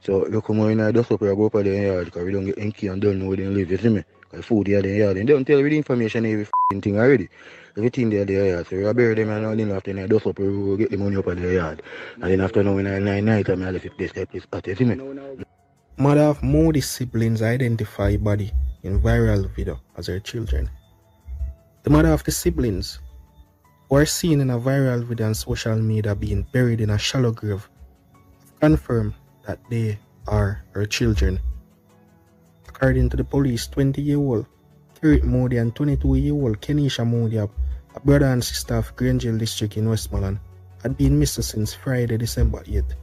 So 0.00 0.26
look 0.28 0.46
come 0.46 0.58
in 0.70 0.80
I 0.80 0.90
dust 0.90 1.12
up 1.12 1.20
here, 1.20 1.36
go 1.36 1.46
up 1.46 1.52
there 1.52 1.94
yard 1.94 2.06
because 2.06 2.24
we 2.24 2.32
don't 2.32 2.46
get 2.46 2.58
inky 2.58 2.88
and 2.88 3.00
don't 3.00 3.20
know 3.20 3.28
where 3.28 3.36
they 3.36 3.46
live, 3.46 3.70
you 3.70 3.78
see 3.78 3.90
me? 3.90 4.02
Because 4.28 4.44
food 4.44 4.66
here 4.66 4.80
in 4.80 4.96
yard. 4.96 5.16
And 5.18 5.28
they 5.28 5.32
don't 5.32 5.44
tell 5.44 5.60
you 5.60 5.70
the 5.70 5.76
information 5.76 6.26
every 6.26 6.48
thing 6.80 6.98
already. 6.98 7.28
Everything 7.76 8.10
there 8.10 8.24
there 8.24 8.46
yard. 8.46 8.66
So 8.66 8.76
we 8.76 8.92
bury 8.92 9.14
them 9.14 9.30
and 9.30 9.46
all 9.46 9.58
in 9.58 9.70
after 9.70 9.98
I 9.98 10.06
dust 10.06 10.26
up 10.26 10.38
we 10.38 10.46
go 10.46 10.76
get 10.76 10.90
the 10.90 10.98
money 10.98 11.16
up 11.16 11.26
at 11.28 11.38
the 11.38 11.54
yard. 11.54 11.82
And 12.20 12.30
then 12.30 12.40
after 12.42 12.62
now 12.62 12.74
when 12.74 12.86
I 12.86 12.98
nine 12.98 13.24
night 13.24 13.48
I 13.48 13.54
left 13.54 13.84
the 13.84 13.90
place 13.90 14.12
that 14.12 14.30
place 14.30 14.46
hot, 14.52 14.66
you 14.66 14.74
see 14.74 14.84
me? 14.84 14.96
Mother 15.96 16.22
of 16.22 16.42
more 16.42 16.74
siblings 16.80 17.40
identify 17.40 18.16
body 18.16 18.52
in 18.82 19.00
viral 19.00 19.48
video 19.54 19.80
as 19.96 20.06
her 20.08 20.20
children. 20.20 20.68
The 21.84 21.90
mother 21.90 22.12
of 22.12 22.24
the 22.24 22.30
siblings 22.30 22.98
were 23.88 24.04
seen 24.04 24.40
in 24.40 24.50
a 24.50 24.58
viral 24.58 25.04
video 25.04 25.26
on 25.26 25.34
social 25.34 25.76
media 25.76 26.14
being 26.14 26.46
buried 26.52 26.80
in 26.80 26.90
a 26.90 26.98
shallow 26.98 27.32
grave 27.32 27.68
confirmed 28.60 29.14
that 29.46 29.58
they 29.70 29.98
are 30.28 30.62
her 30.72 30.84
children. 30.86 31.40
According 32.68 33.10
to 33.10 33.16
the 33.16 33.24
police, 33.24 33.66
20 33.66 34.00
year 34.02 34.18
old 34.18 34.46
Eric 35.02 35.24
Moody 35.24 35.56
and 35.56 35.74
22 35.74 36.14
year 36.14 36.34
old 36.34 36.60
Kenisha 36.60 37.04
Moody, 37.04 37.38
a 37.38 37.48
brother 38.04 38.26
and 38.26 38.42
sister 38.42 38.74
of 38.74 38.94
Grangeville 38.96 39.38
district 39.38 39.76
in 39.76 39.88
Westmoreland, 39.88 40.40
had 40.82 40.96
been 40.96 41.18
missing 41.18 41.44
since 41.44 41.72
Friday, 41.72 42.16
December 42.16 42.62
8th. 42.64 42.94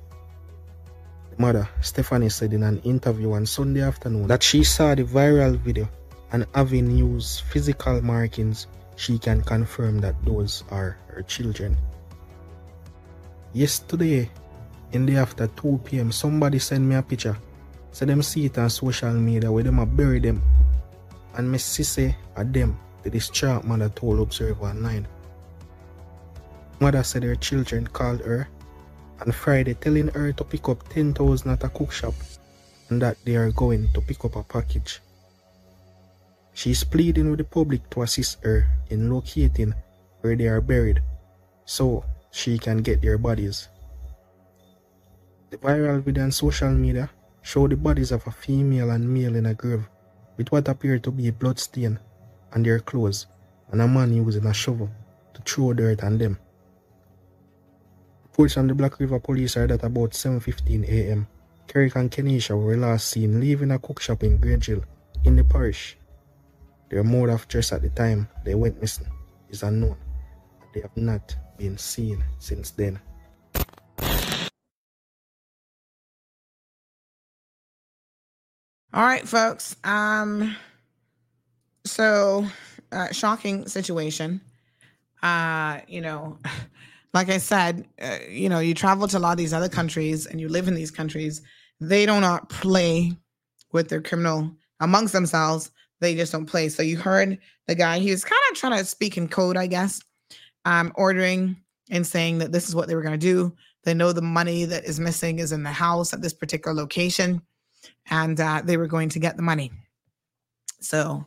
The 1.31 1.35
mother, 1.37 1.69
Stephanie, 1.81 2.29
said 2.29 2.53
in 2.53 2.63
an 2.63 2.79
interview 2.79 3.31
on 3.31 3.45
Sunday 3.45 3.81
afternoon 3.81 4.27
that 4.27 4.43
she 4.43 4.63
saw 4.63 4.95
the 4.95 5.03
viral 5.03 5.57
video 5.57 5.87
and 6.31 6.45
having 6.53 6.91
used 6.91 7.41
physical 7.41 8.01
markings, 8.01 8.67
she 8.97 9.17
can 9.17 9.41
confirm 9.41 9.99
that 9.99 10.15
those 10.25 10.63
are 10.69 10.97
her 11.07 11.21
children. 11.23 11.77
Yesterday, 13.53 14.29
in 14.91 15.05
the 15.05 15.15
after 15.15 15.47
2 15.47 15.81
p.m., 15.85 16.11
somebody 16.11 16.59
sent 16.59 16.83
me 16.83 16.95
a 16.95 17.01
picture. 17.01 17.37
Said 17.91 18.09
them 18.09 18.21
see 18.21 18.45
it 18.45 18.57
on 18.57 18.69
social 18.69 19.13
media 19.13 19.51
where 19.51 19.63
them 19.63 19.79
a 19.79 19.85
bury 19.85 20.19
them. 20.19 20.43
And 21.35 21.49
Miss 21.49 21.63
Sisse 21.65 22.15
at 22.35 22.53
them, 22.53 22.77
the 23.03 23.09
distraught 23.09 23.63
mother 23.63 23.89
told 23.89 24.19
Observer 24.19 24.73
9. 24.73 25.07
Mother 26.79 27.03
said 27.03 27.23
her 27.23 27.35
children 27.35 27.87
called 27.87 28.21
her 28.21 28.47
on 29.19 29.31
Friday 29.31 29.73
telling 29.73 30.07
her 30.09 30.31
to 30.31 30.43
pick 30.43 30.69
up 30.69 30.87
10,000 30.89 31.51
at 31.51 31.63
a 31.63 31.69
cook 31.69 31.91
shop 31.91 32.13
and 32.89 33.01
that 33.01 33.17
they 33.25 33.35
are 33.35 33.51
going 33.51 33.87
to 33.93 34.01
pick 34.01 34.23
up 34.25 34.35
a 34.35 34.43
package. 34.43 35.01
She 36.53 36.71
is 36.71 36.83
pleading 36.83 37.29
with 37.29 37.39
the 37.39 37.45
public 37.45 37.89
to 37.91 38.01
assist 38.01 38.43
her 38.43 38.67
in 38.89 39.11
locating 39.11 39.73
where 40.21 40.35
they 40.35 40.47
are 40.47 40.61
buried 40.61 41.01
so 41.65 42.03
she 42.31 42.57
can 42.57 42.77
get 42.79 43.01
their 43.01 43.17
bodies. 43.17 43.69
The 45.51 45.57
viral 45.57 46.01
video 46.01 46.23
on 46.23 46.31
social 46.31 46.71
media 46.71 47.09
showed 47.41 47.71
the 47.71 47.77
bodies 47.77 48.11
of 48.11 48.25
a 48.27 48.31
female 48.31 48.91
and 48.91 49.07
male 49.07 49.35
in 49.35 49.47
a 49.47 49.53
grave 49.53 49.87
with 50.37 50.51
what 50.51 50.67
appeared 50.67 51.03
to 51.03 51.11
be 51.11 51.27
a 51.27 51.33
blood 51.33 51.59
stain 51.59 51.99
on 52.53 52.63
their 52.63 52.79
clothes 52.79 53.27
and 53.71 53.81
a 53.81 53.87
man 53.87 54.13
using 54.13 54.45
a 54.45 54.53
shovel 54.53 54.89
to 55.33 55.41
throw 55.41 55.73
dirt 55.73 56.03
on 56.03 56.17
them. 56.17 56.37
Reports 58.23 58.53
from 58.53 58.67
the 58.67 58.75
Black 58.75 58.99
River 58.99 59.19
Police 59.19 59.57
are 59.57 59.67
that 59.67 59.83
about 59.83 60.11
7.15 60.11 60.87
a.m. 60.87 61.27
Kerrick 61.67 61.95
and 61.95 62.09
Kenisha 62.09 62.59
were 62.59 62.77
last 62.77 63.07
seen 63.07 63.39
leaving 63.39 63.71
a 63.71 63.79
cook 63.79 64.01
shop 64.01 64.23
in 64.23 64.39
Grangeville 64.39 64.85
in 65.23 65.35
the 65.35 65.43
parish. 65.43 65.97
Their 66.89 67.03
mode 67.03 67.29
of 67.29 67.47
dress 67.47 67.71
at 67.71 67.81
the 67.81 67.89
time 67.89 68.27
they 68.43 68.55
went 68.55 68.81
missing 68.81 69.07
is 69.49 69.61
unknown. 69.61 69.97
They 70.73 70.81
have 70.81 70.95
not 70.97 71.35
been 71.57 71.77
seen 71.77 72.23
since 72.39 72.71
then. 72.71 72.99
All 78.91 79.05
right, 79.05 79.27
folks. 79.27 79.75
Um, 79.83 80.55
so 81.85 82.45
uh, 82.91 83.11
shocking 83.11 83.67
situation. 83.67 84.41
Uh, 85.21 85.79
you 85.87 86.01
know, 86.01 86.37
like 87.13 87.29
I 87.29 87.37
said, 87.37 87.87
uh, 88.01 88.17
you 88.29 88.49
know, 88.49 88.59
you 88.59 88.73
travel 88.73 89.07
to 89.07 89.17
a 89.17 89.19
lot 89.19 89.31
of 89.31 89.37
these 89.37 89.53
other 89.53 89.69
countries 89.69 90.25
and 90.25 90.39
you 90.39 90.49
live 90.49 90.67
in 90.67 90.75
these 90.75 90.91
countries. 90.91 91.41
They 91.79 92.05
do 92.05 92.19
not 92.19 92.49
play 92.49 93.13
with 93.71 93.89
their 93.89 94.01
criminal 94.01 94.51
amongst 94.79 95.13
themselves. 95.13 95.71
They 95.99 96.15
just 96.15 96.31
don't 96.31 96.45
play. 96.45 96.69
So 96.69 96.83
you 96.83 96.97
heard 96.97 97.37
the 97.67 97.75
guy. 97.75 97.99
He 97.99 98.11
was 98.11 98.23
kind 98.23 98.39
of 98.51 98.57
trying 98.57 98.77
to 98.77 98.85
speak 98.85 99.17
in 99.17 99.27
code, 99.27 99.57
I 99.57 99.67
guess, 99.67 100.01
um, 100.65 100.91
ordering 100.95 101.57
and 101.89 102.05
saying 102.05 102.37
that 102.39 102.51
this 102.51 102.69
is 102.69 102.75
what 102.75 102.87
they 102.87 102.95
were 102.95 103.01
going 103.01 103.13
to 103.13 103.17
do. 103.17 103.53
They 103.83 103.93
know 103.93 104.11
the 104.11 104.21
money 104.21 104.65
that 104.65 104.85
is 104.85 104.99
missing 104.99 105.39
is 105.39 105.51
in 105.51 105.63
the 105.63 105.71
house 105.71 106.13
at 106.13 106.21
this 106.21 106.33
particular 106.33 106.75
location 106.75 107.41
and 108.09 108.39
uh, 108.39 108.61
they 108.63 108.77
were 108.77 108.87
going 108.87 109.09
to 109.09 109.19
get 109.19 109.35
the 109.35 109.43
money. 109.43 109.71
So 110.81 111.25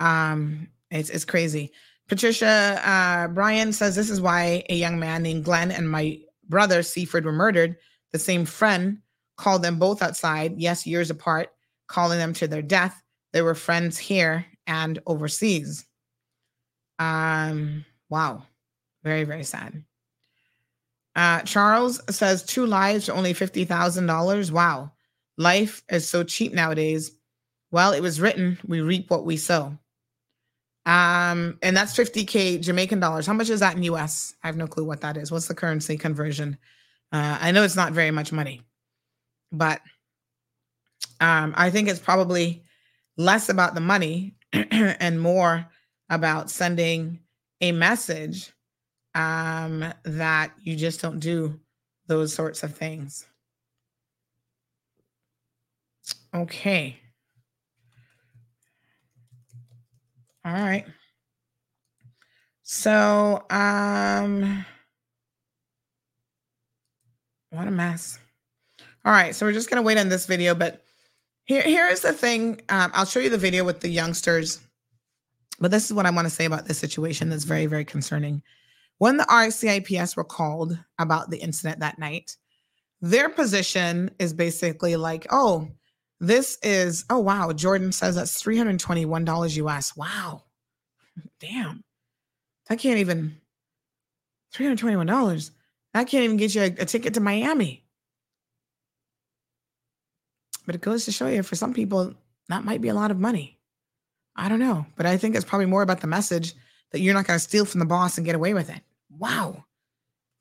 um, 0.00 0.68
it's, 0.90 1.10
it's 1.10 1.24
crazy. 1.24 1.72
Patricia 2.08 2.80
uh, 2.84 3.28
Brian 3.28 3.72
says 3.72 3.96
this 3.96 4.10
is 4.10 4.20
why 4.20 4.64
a 4.68 4.76
young 4.76 4.98
man 4.98 5.22
named 5.22 5.44
Glenn 5.44 5.70
and 5.70 5.90
my 5.90 6.20
brother 6.48 6.82
Seaford 6.82 7.24
were 7.24 7.32
murdered. 7.32 7.76
The 8.12 8.18
same 8.18 8.44
friend 8.44 8.98
called 9.36 9.62
them 9.62 9.78
both 9.78 10.02
outside, 10.02 10.54
yes, 10.56 10.86
years 10.86 11.10
apart, 11.10 11.48
calling 11.88 12.18
them 12.18 12.32
to 12.34 12.46
their 12.46 12.62
death. 12.62 13.02
They 13.32 13.42
were 13.42 13.54
friends 13.54 13.98
here 13.98 14.46
and 14.66 15.00
overseas. 15.06 15.84
Um, 16.98 17.84
wow, 18.08 18.44
very 19.02 19.24
very 19.24 19.44
sad. 19.44 19.82
Uh, 21.14 21.40
Charles 21.42 22.00
says 22.14 22.42
two 22.42 22.66
lives 22.66 23.06
for 23.06 23.12
only 23.12 23.32
fifty 23.32 23.64
thousand 23.64 24.06
dollars. 24.06 24.52
Wow, 24.52 24.92
Life 25.38 25.82
is 25.90 26.08
so 26.08 26.24
cheap 26.24 26.52
nowadays. 26.52 27.12
Well, 27.70 27.92
it 27.92 28.00
was 28.00 28.20
written, 28.20 28.58
we 28.66 28.80
reap 28.80 29.10
what 29.10 29.26
we 29.26 29.36
sow. 29.36 29.76
Um, 30.86 31.58
and 31.62 31.76
that's 31.76 31.96
50K 31.96 32.60
Jamaican 32.60 33.00
dollars. 33.00 33.26
How 33.26 33.32
much 33.32 33.50
is 33.50 33.60
that 33.60 33.76
in 33.76 33.82
US? 33.84 34.34
I 34.42 34.46
have 34.46 34.56
no 34.56 34.68
clue 34.68 34.84
what 34.84 35.00
that 35.00 35.16
is. 35.16 35.32
What's 35.32 35.48
the 35.48 35.54
currency 35.54 35.98
conversion? 35.98 36.56
Uh, 37.12 37.38
I 37.40 37.50
know 37.50 37.64
it's 37.64 37.76
not 37.76 37.92
very 37.92 38.12
much 38.12 38.32
money, 38.32 38.62
but 39.50 39.80
um, 41.20 41.54
I 41.56 41.70
think 41.70 41.88
it's 41.88 42.00
probably 42.00 42.62
less 43.16 43.48
about 43.48 43.74
the 43.74 43.80
money 43.80 44.36
and 44.52 45.20
more 45.20 45.66
about 46.08 46.50
sending 46.50 47.18
a 47.60 47.72
message 47.72 48.52
um, 49.14 49.92
that 50.04 50.52
you 50.62 50.76
just 50.76 51.00
don't 51.00 51.18
do 51.18 51.58
those 52.06 52.32
sorts 52.32 52.62
of 52.62 52.76
things. 52.76 53.26
Okay. 56.34 56.96
All 60.46 60.52
right. 60.52 60.86
So, 62.62 63.44
um, 63.50 64.64
what 67.50 67.66
a 67.66 67.70
mess. 67.72 68.20
All 69.04 69.12
right, 69.12 69.34
so 69.34 69.44
we're 69.44 69.52
just 69.52 69.68
gonna 69.68 69.82
wait 69.82 69.98
on 69.98 70.08
this 70.08 70.26
video, 70.26 70.54
but 70.54 70.84
here, 71.46 71.62
here 71.62 71.88
is 71.88 72.02
the 72.02 72.12
thing. 72.12 72.60
Um, 72.68 72.92
I'll 72.94 73.06
show 73.06 73.18
you 73.18 73.28
the 73.28 73.36
video 73.36 73.64
with 73.64 73.80
the 73.80 73.88
youngsters, 73.88 74.60
but 75.58 75.72
this 75.72 75.84
is 75.84 75.92
what 75.92 76.06
I 76.06 76.10
want 76.10 76.26
to 76.26 76.34
say 76.34 76.44
about 76.44 76.66
this 76.66 76.78
situation 76.78 77.28
that's 77.28 77.44
very, 77.44 77.66
very 77.66 77.84
concerning. 77.84 78.40
When 78.98 79.16
the 79.16 79.24
RCIPS 79.24 80.16
were 80.16 80.22
called 80.22 80.78
about 81.00 81.28
the 81.30 81.38
incident 81.38 81.80
that 81.80 81.98
night, 81.98 82.36
their 83.00 83.28
position 83.30 84.12
is 84.20 84.32
basically 84.32 84.94
like, 84.94 85.26
oh, 85.30 85.68
this 86.20 86.58
is, 86.62 87.04
oh, 87.10 87.18
wow. 87.18 87.52
Jordan 87.52 87.92
says 87.92 88.14
that's 88.14 88.42
$321 88.42 89.56
US. 89.56 89.96
Wow. 89.96 90.44
Damn. 91.40 91.82
I 92.68 92.76
can't 92.76 92.98
even, 92.98 93.36
$321. 94.54 95.50
I 95.94 96.04
can't 96.04 96.24
even 96.24 96.36
get 96.36 96.54
you 96.54 96.62
a, 96.62 96.66
a 96.66 96.84
ticket 96.84 97.14
to 97.14 97.20
Miami. 97.20 97.84
But 100.64 100.74
it 100.74 100.80
goes 100.80 101.04
to 101.04 101.12
show 101.12 101.28
you 101.28 101.42
for 101.42 101.54
some 101.54 101.72
people, 101.72 102.14
that 102.48 102.64
might 102.64 102.80
be 102.80 102.88
a 102.88 102.94
lot 102.94 103.10
of 103.10 103.18
money. 103.18 103.58
I 104.34 104.48
don't 104.48 104.58
know. 104.58 104.86
But 104.96 105.06
I 105.06 105.16
think 105.16 105.36
it's 105.36 105.44
probably 105.44 105.66
more 105.66 105.82
about 105.82 106.00
the 106.00 106.06
message 106.06 106.54
that 106.92 107.00
you're 107.00 107.14
not 107.14 107.26
going 107.26 107.38
to 107.38 107.44
steal 107.44 107.64
from 107.64 107.80
the 107.80 107.86
boss 107.86 108.16
and 108.16 108.26
get 108.26 108.34
away 108.34 108.52
with 108.52 108.68
it. 108.68 108.80
Wow. 109.10 109.64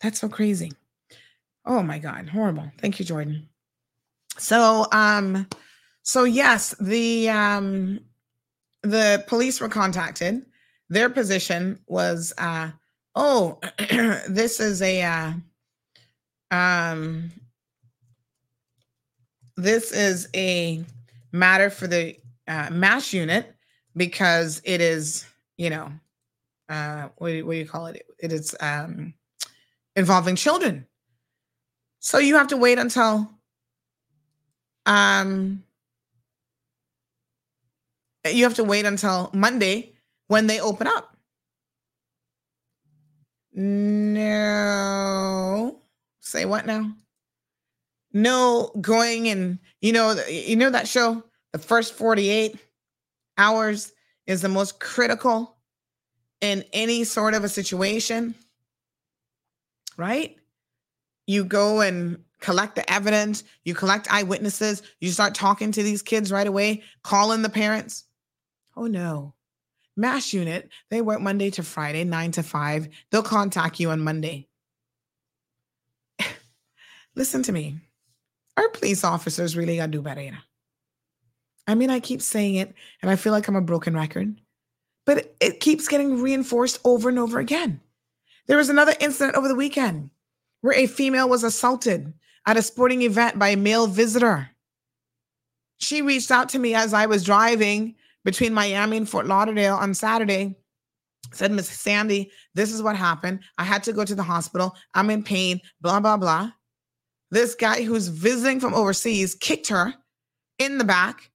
That's 0.02 0.20
so 0.20 0.28
crazy. 0.30 0.72
Oh 1.66 1.82
my 1.82 2.00
God. 2.00 2.30
Horrible. 2.30 2.72
Thank 2.80 3.00
you, 3.00 3.06
Jordan. 3.06 3.48
So, 4.38 4.86
um, 4.92 5.48
so 6.06 6.24
yes, 6.24 6.76
the 6.80 7.30
um, 7.30 8.00
the 8.84 9.24
police 9.28 9.60
were 9.60 9.70
contacted. 9.70 10.46
Their 10.88 11.10
position 11.10 11.80
was, 11.88 12.32
uh, 12.38 12.70
oh, 13.16 13.60
this 14.30 14.60
is 14.60 14.84
a 14.84 15.02
uh, 15.02 15.34
um, 16.52 17.32
this 19.58 19.92
is 19.92 20.30
a 20.36 20.86
matter 21.32 21.72
for 21.72 21.88
the 21.88 22.16
uh, 22.48 22.70
MASH 22.72 23.12
unit 23.12 23.56
because 23.98 24.62
it 24.64 24.82
is, 24.82 25.26
you 25.58 25.72
know, 25.72 25.92
uh, 26.70 27.10
what, 27.18 27.30
do 27.30 27.34
you, 27.34 27.46
what 27.48 27.54
do 27.54 27.58
you 27.58 27.68
call 27.68 27.88
it? 27.88 28.06
It 28.20 28.32
is 28.32 28.56
um, 28.60 29.16
involving 29.96 30.36
children. 30.36 30.86
So 32.00 32.20
you 32.20 32.36
have 32.36 32.50
to 32.50 32.58
wait 32.58 32.78
until 32.78 33.32
um, 34.86 35.64
you 38.26 38.44
have 38.44 38.56
to 38.56 38.64
wait 38.64 38.86
until 38.86 39.30
Monday 39.34 39.94
when 40.28 40.48
they 40.48 40.60
open 40.60 40.88
up. 40.88 41.16
No. 43.54 44.26
Say 46.20 46.46
what 46.46 46.66
now? 46.66 46.92
No 48.12 48.72
going 48.82 49.28
and 49.30 49.60
you 49.82 49.92
know 49.94 50.16
you 50.30 50.56
know 50.56 50.70
that 50.70 50.88
show 50.88 51.24
the 51.54 51.60
first 51.60 51.94
48 51.94 52.58
hours 53.38 53.92
is 54.26 54.42
the 54.42 54.50
most 54.50 54.80
critical 54.80 55.58
in 56.42 56.64
any 56.74 57.04
sort 57.04 57.34
of 57.34 57.44
a 57.44 57.50
situation. 57.50 58.36
Right? 59.98 60.36
You 61.28 61.46
go 61.46 61.82
and 61.82 62.20
collect 62.42 62.76
the 62.76 62.92
evidence, 62.92 63.44
you 63.64 63.74
collect 63.74 64.12
eyewitnesses, 64.12 64.84
you 65.00 65.10
start 65.12 65.34
talking 65.34 65.72
to 65.72 65.82
these 65.82 66.02
kids 66.02 66.32
right 66.32 66.48
away, 66.48 66.84
calling 67.04 67.42
the 67.42 67.50
parents. 67.50 68.04
Oh 68.76 68.88
no. 68.88 69.34
MASH 69.98 70.34
unit, 70.34 70.70
they 70.90 71.02
work 71.02 71.22
Monday 71.22 71.50
to 71.52 71.64
Friday, 71.64 72.04
9 72.04 72.32
to 72.32 72.44
5. 72.44 72.90
They'll 73.12 73.24
contact 73.24 73.80
you 73.80 73.92
on 73.92 74.02
Monday. 74.02 74.48
Listen 77.16 77.44
to 77.44 77.52
me. 77.52 77.78
Our 78.58 78.70
police 78.70 79.04
officers 79.04 79.56
really 79.56 79.78
got 79.78 79.86
to 79.86 79.92
do 79.92 80.02
better. 80.02 80.38
I 81.68 81.76
mean, 81.76 81.90
I 81.90 82.00
keep 82.00 82.22
saying 82.22 82.56
it 82.56 82.74
and 83.02 83.10
I 83.10 83.16
feel 83.16 83.32
like 83.32 83.48
I'm 83.48 83.56
a 83.56 83.62
broken 83.62 83.96
record, 83.96 84.40
but 85.06 85.36
it 85.40 85.60
keeps 85.60 85.88
getting 85.88 86.22
reinforced 86.22 86.80
over 86.84 87.10
and 87.10 87.18
over 87.18 87.40
again. 87.40 87.82
There 88.48 88.58
was 88.58 88.70
another 88.70 88.94
incident 89.00 89.36
over 89.36 89.48
the 89.48 89.56
weekend 89.56 90.12
where 90.62 90.78
a 90.78 90.88
female 90.88 91.28
was 91.28 91.44
assaulted 91.44 92.14
at 92.46 92.58
a 92.58 92.62
sporting 92.62 93.02
event 93.02 93.40
by 93.40 93.50
a 93.50 93.58
male 93.58 93.88
visitor. 93.88 94.50
She 95.78 96.02
reached 96.02 96.32
out 96.32 96.50
to 96.50 96.60
me 96.60 96.76
as 96.76 96.94
I 96.94 97.08
was 97.08 97.24
driving 97.24 97.96
between 98.26 98.54
Miami 98.54 98.98
and 98.98 99.08
Fort 99.08 99.28
Lauderdale 99.28 99.76
on 99.76 99.94
Saturday. 99.94 100.56
Said, 101.32 101.52
Miss 101.52 101.70
Sandy, 101.70 102.32
this 102.54 102.72
is 102.72 102.84
what 102.84 102.96
happened. 102.96 103.40
I 103.58 103.64
had 103.64 103.84
to 103.84 103.94
go 103.94 104.04
to 104.04 104.16
the 104.16 104.24
hospital. 104.24 104.76
I'm 104.94 105.10
in 105.10 105.24
pain, 105.24 105.62
blah, 105.82 106.00
blah, 106.00 106.18
blah. 106.18 106.52
This 107.32 107.56
guy 107.56 107.84
who's 107.84 108.10
visiting 108.10 108.60
from 108.60 108.74
overseas 108.74 109.36
kicked 109.36 109.70
her 109.70 109.94
in 110.60 110.78
the 110.78 110.84
back 110.84 111.32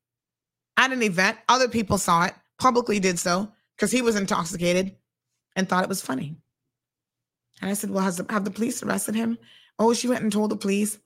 at 0.76 0.92
an 0.92 1.02
event. 1.02 1.38
Other 1.48 1.68
people 1.68 1.98
saw 1.98 2.24
it, 2.24 2.34
publicly 2.58 3.00
did 3.00 3.18
so 3.18 3.52
because 3.76 3.90
he 3.90 4.02
was 4.02 4.16
intoxicated 4.16 4.94
and 5.56 5.68
thought 5.68 5.82
it 5.82 5.88
was 5.88 6.02
funny. 6.02 6.36
And 7.60 7.70
I 7.70 7.74
said, 7.74 7.90
Well, 7.90 8.10
the, 8.10 8.26
have 8.30 8.44
the 8.44 8.50
police 8.50 8.82
arrested 8.82 9.14
him? 9.14 9.38
Oh, 9.78 9.92
she 9.92 10.08
went 10.08 10.22
and 10.22 10.32
told 10.32 10.50
the 10.50 10.56
police, 10.56 10.98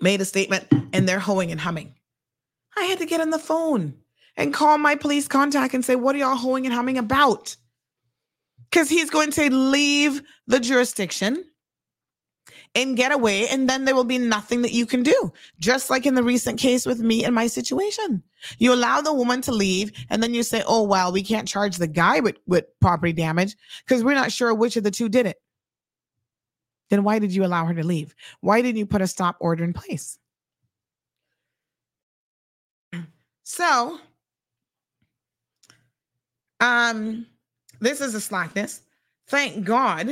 made 0.00 0.20
a 0.20 0.24
statement, 0.24 0.66
and 0.92 1.08
they're 1.08 1.20
hoeing 1.20 1.50
and 1.50 1.60
humming. 1.60 1.94
I 2.76 2.84
had 2.84 2.98
to 2.98 3.06
get 3.06 3.20
on 3.20 3.30
the 3.30 3.38
phone 3.38 3.94
and 4.36 4.54
call 4.54 4.78
my 4.78 4.94
police 4.94 5.28
contact 5.28 5.74
and 5.74 5.84
say, 5.84 5.96
What 5.96 6.14
are 6.14 6.18
y'all 6.18 6.36
hoeing 6.36 6.66
and 6.66 6.74
humming 6.74 6.98
about? 6.98 7.56
Because 8.70 8.88
he's 8.88 9.10
going 9.10 9.32
to 9.32 9.50
leave 9.50 10.22
the 10.46 10.60
jurisdiction 10.60 11.44
and 12.76 12.96
get 12.96 13.10
away, 13.10 13.48
and 13.48 13.68
then 13.68 13.84
there 13.84 13.96
will 13.96 14.04
be 14.04 14.18
nothing 14.18 14.62
that 14.62 14.72
you 14.72 14.86
can 14.86 15.02
do. 15.02 15.32
Just 15.58 15.90
like 15.90 16.06
in 16.06 16.14
the 16.14 16.22
recent 16.22 16.58
case 16.58 16.86
with 16.86 17.00
me 17.00 17.24
and 17.24 17.34
my 17.34 17.48
situation. 17.48 18.22
You 18.58 18.72
allow 18.72 19.00
the 19.00 19.12
woman 19.12 19.40
to 19.42 19.52
leave, 19.52 19.90
and 20.08 20.22
then 20.22 20.32
you 20.34 20.42
say, 20.42 20.62
Oh, 20.66 20.82
well, 20.84 21.12
we 21.12 21.22
can't 21.22 21.48
charge 21.48 21.76
the 21.76 21.88
guy 21.88 22.20
with, 22.20 22.36
with 22.46 22.66
property 22.80 23.12
damage 23.12 23.56
because 23.84 24.04
we're 24.04 24.14
not 24.14 24.32
sure 24.32 24.54
which 24.54 24.76
of 24.76 24.84
the 24.84 24.90
two 24.90 25.08
did 25.08 25.26
it 25.26 25.36
then 26.90 27.04
why 27.04 27.18
did 27.18 27.34
you 27.34 27.44
allow 27.44 27.64
her 27.64 27.74
to 27.74 27.86
leave? 27.86 28.14
Why 28.40 28.60
didn't 28.60 28.78
you 28.78 28.86
put 28.86 29.00
a 29.00 29.06
stop 29.06 29.36
order 29.40 29.64
in 29.64 29.72
place? 29.72 30.18
So, 33.50 33.98
um, 36.60 37.26
this 37.80 38.00
is 38.00 38.14
a 38.14 38.20
slackness. 38.20 38.82
Thank 39.26 39.64
God 39.64 40.08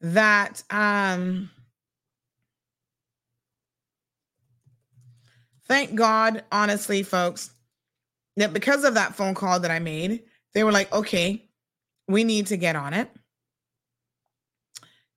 that 0.00 0.62
um 0.70 1.50
thank 5.66 5.94
God, 5.94 6.42
honestly, 6.50 7.02
folks, 7.02 7.50
that 8.36 8.54
because 8.54 8.84
of 8.84 8.94
that 8.94 9.14
phone 9.14 9.34
call 9.34 9.60
that 9.60 9.70
I 9.70 9.78
made, 9.78 10.22
they 10.54 10.64
were 10.64 10.72
like, 10.72 10.90
okay, 10.94 11.44
we 12.08 12.24
need 12.24 12.46
to 12.46 12.56
get 12.56 12.76
on 12.76 12.94
it 12.94 13.10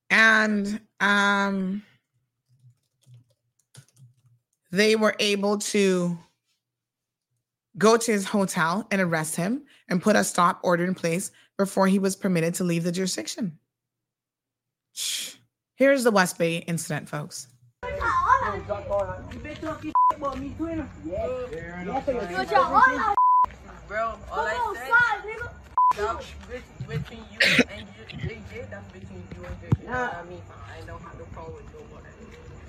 and 0.09 0.81
um, 0.99 1.81
they 4.71 4.97
were 4.97 5.15
able 5.19 5.59
to 5.59 6.17
go 7.77 7.97
to 7.97 8.11
his 8.11 8.25
hotel 8.25 8.87
and 8.91 9.01
arrest 9.01 9.35
him 9.35 9.63
and 9.87 10.01
put 10.01 10.15
a 10.15 10.23
stop 10.23 10.59
order 10.63 10.85
in 10.85 10.95
place 10.95 11.31
before 11.57 11.87
he 11.87 11.99
was 11.99 12.15
permitted 12.15 12.53
to 12.55 12.63
leave 12.63 12.83
the 12.83 12.91
jurisdiction. 12.91 13.59
Here's 15.75 16.03
the 16.03 16.11
West 16.11 16.37
Bay 16.37 16.57
incident, 16.57 17.07
folks. 17.07 17.47
Bro, 23.87 24.19
all 24.31 24.45
I 24.45 24.73
said, 24.75 24.91
that's 25.97 26.27
between 26.87 27.19
you 27.31 27.39
and 27.69 27.87
JJ, 28.21 28.69
that's 28.69 28.91
between 28.91 29.23
you 29.35 29.45
and 29.45 29.55
JJ. 29.61 29.81
You 29.81 29.87
know 29.87 29.93
what 29.93 30.13
I 30.13 30.23
mean? 30.29 30.41
I 30.49 30.81
don't 30.85 31.01
have 31.01 31.17
no 31.17 31.25
problem 31.25 31.55
with 31.55 31.73
nobody. 31.73 32.07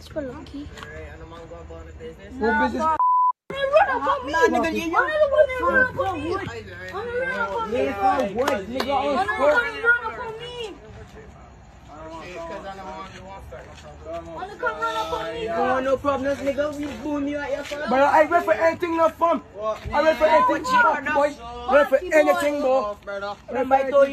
Spelunky. 0.01 0.67
Alright, 0.83 1.09
and 1.13 1.23
I'm 1.23 1.31
gonna 1.31 1.45
go 1.47 1.57
about 1.57 1.87
the 1.87 1.93
business. 1.93 2.33
What 2.39 2.71
business? 2.73 2.97
Run 3.51 3.89
up 3.91 4.07
on 4.09 4.27
me! 4.27 4.33
Run 4.33 4.55
up 4.55 4.65
on 4.65 4.73
me! 4.73 4.91
Run 4.91 5.11
up 5.11 5.33
on 5.33 5.45
me! 5.49 5.61
Run 5.63 5.87
up 5.87 5.99
on 5.99 6.21
me! 6.23 6.35
Run 6.93 7.39
up 7.39 7.53
on 7.55 7.71
me! 7.71 7.89
Run 7.89 9.27
up 15.87 16.05
on 16.05 16.23
me? 16.23 16.31
But 17.89 18.03
I 18.03 18.25
ready 18.25 18.45
for 18.45 18.53
anything, 18.53 18.97
no 18.97 19.09
fun. 19.09 19.43
I 19.93 20.03
ready 20.03 20.19
for 20.19 20.27
anything, 20.27 20.65
boy. 21.15 21.35
Ready 21.73 21.89
for 21.89 21.99
anything, 22.13 22.63
boy. 22.63 22.97
Remember 23.49 23.75
I 23.75 23.91
told 23.91 24.09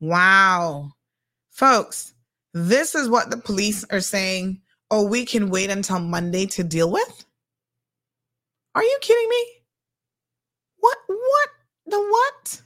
Wow. 0.00 0.92
Folks, 1.50 2.14
this 2.54 2.94
is 2.94 3.08
what 3.08 3.30
the 3.30 3.36
police 3.36 3.84
are 3.90 4.00
saying. 4.00 4.61
Oh, 4.92 5.06
we 5.06 5.24
can 5.24 5.48
wait 5.48 5.70
until 5.70 6.00
Monday 6.00 6.44
to 6.44 6.62
deal 6.62 6.90
with? 6.90 7.24
Are 8.74 8.82
you 8.82 8.98
kidding 9.00 9.26
me? 9.26 9.46
What? 10.80 10.98
What? 11.06 11.48
The 11.86 11.98
what? 11.98 12.62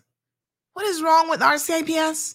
What 0.72 0.86
is 0.86 1.02
wrong 1.02 1.30
with 1.30 1.38
RCIPS? 1.38 2.34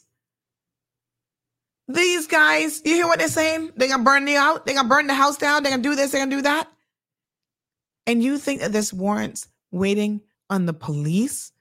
These 1.89 2.27
guys, 2.27 2.81
you 2.85 2.93
hear 2.93 3.05
what 3.05 3.19
they're 3.19 3.27
saying? 3.27 3.73
They're 3.75 3.89
gonna 3.89 4.03
burn 4.03 4.25
you 4.27 4.37
out, 4.37 4.65
they're 4.65 4.75
gonna 4.75 4.87
burn 4.87 5.07
the 5.07 5.13
house 5.13 5.35
down, 5.35 5.61
they're 5.61 5.73
gonna 5.73 5.83
do 5.83 5.95
this, 5.95 6.11
they're 6.11 6.21
gonna 6.21 6.37
do 6.37 6.43
that. 6.43 6.71
And 8.07 8.23
you 8.23 8.37
think 8.37 8.61
that 8.61 8.71
this 8.71 8.93
warrants 8.93 9.49
waiting 9.71 10.21
on 10.49 10.67
the 10.67 10.73
police 10.73 11.51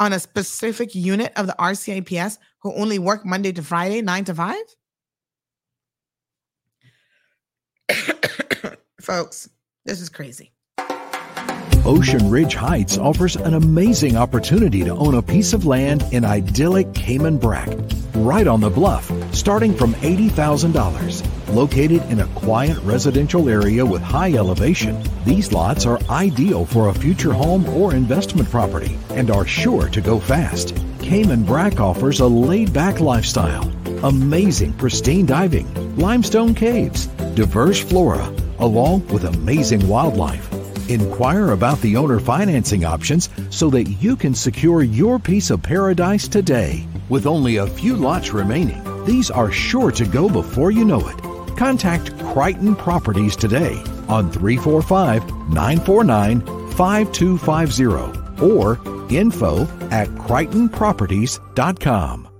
on 0.00 0.14
a 0.14 0.20
specific 0.20 0.94
unit 0.94 1.34
of 1.36 1.46
the 1.46 1.56
RCIPS 1.58 2.38
who 2.62 2.72
only 2.72 2.98
work 2.98 3.26
Monday 3.26 3.52
to 3.52 3.62
Friday, 3.62 4.00
nine 4.00 4.24
to 4.24 4.34
five? 4.34 4.64
Folks, 9.04 9.50
this 9.84 10.00
is 10.00 10.08
crazy. 10.08 10.50
Ocean 11.84 12.30
Ridge 12.30 12.54
Heights 12.54 12.96
offers 12.96 13.36
an 13.36 13.52
amazing 13.52 14.16
opportunity 14.16 14.82
to 14.82 14.92
own 14.92 15.16
a 15.16 15.20
piece 15.20 15.52
of 15.52 15.66
land 15.66 16.02
in 16.10 16.24
idyllic 16.24 16.94
Cayman 16.94 17.36
Brac, 17.36 17.68
right 18.14 18.46
on 18.46 18.62
the 18.62 18.70
bluff, 18.70 19.12
starting 19.34 19.74
from 19.74 19.92
$80,000. 19.96 21.54
Located 21.54 22.02
in 22.10 22.20
a 22.20 22.26
quiet 22.28 22.78
residential 22.78 23.50
area 23.50 23.84
with 23.84 24.00
high 24.00 24.32
elevation, 24.32 25.04
these 25.26 25.52
lots 25.52 25.84
are 25.84 26.00
ideal 26.08 26.64
for 26.64 26.88
a 26.88 26.94
future 26.94 27.34
home 27.34 27.68
or 27.68 27.94
investment 27.94 28.50
property 28.50 28.96
and 29.10 29.30
are 29.30 29.46
sure 29.46 29.90
to 29.90 30.00
go 30.00 30.18
fast. 30.18 30.74
Cayman 31.00 31.44
Brac 31.44 31.78
offers 31.78 32.20
a 32.20 32.26
laid 32.26 32.72
back 32.72 33.00
lifestyle, 33.00 33.70
amazing 34.02 34.72
pristine 34.72 35.26
diving, 35.26 35.98
limestone 35.98 36.54
caves, 36.54 37.08
diverse 37.34 37.78
flora, 37.78 38.34
along 38.58 39.06
with 39.08 39.24
amazing 39.24 39.88
wildlife. 39.88 40.48
Inquire 40.90 41.52
about 41.52 41.80
the 41.80 41.96
owner 41.96 42.20
financing 42.20 42.84
options 42.84 43.30
so 43.50 43.70
that 43.70 43.84
you 43.84 44.16
can 44.16 44.34
secure 44.34 44.82
your 44.82 45.18
piece 45.18 45.48
of 45.50 45.62
paradise 45.62 46.28
today. 46.28 46.86
With 47.08 47.26
only 47.26 47.56
a 47.56 47.66
few 47.66 47.96
lots 47.96 48.32
remaining, 48.32 48.82
these 49.04 49.30
are 49.30 49.50
sure 49.50 49.90
to 49.92 50.04
go 50.04 50.28
before 50.28 50.70
you 50.70 50.84
know 50.84 51.08
it. 51.08 51.16
Contact 51.56 52.18
Crichton 52.18 52.76
Properties 52.76 53.36
today 53.36 53.82
on 54.08 54.30
345 54.30 55.26
949 55.50 56.40
5250 56.72 58.44
or 58.44 58.78
info 59.10 59.62
at 59.90 60.08
crichtonproperties.com. 60.08 62.33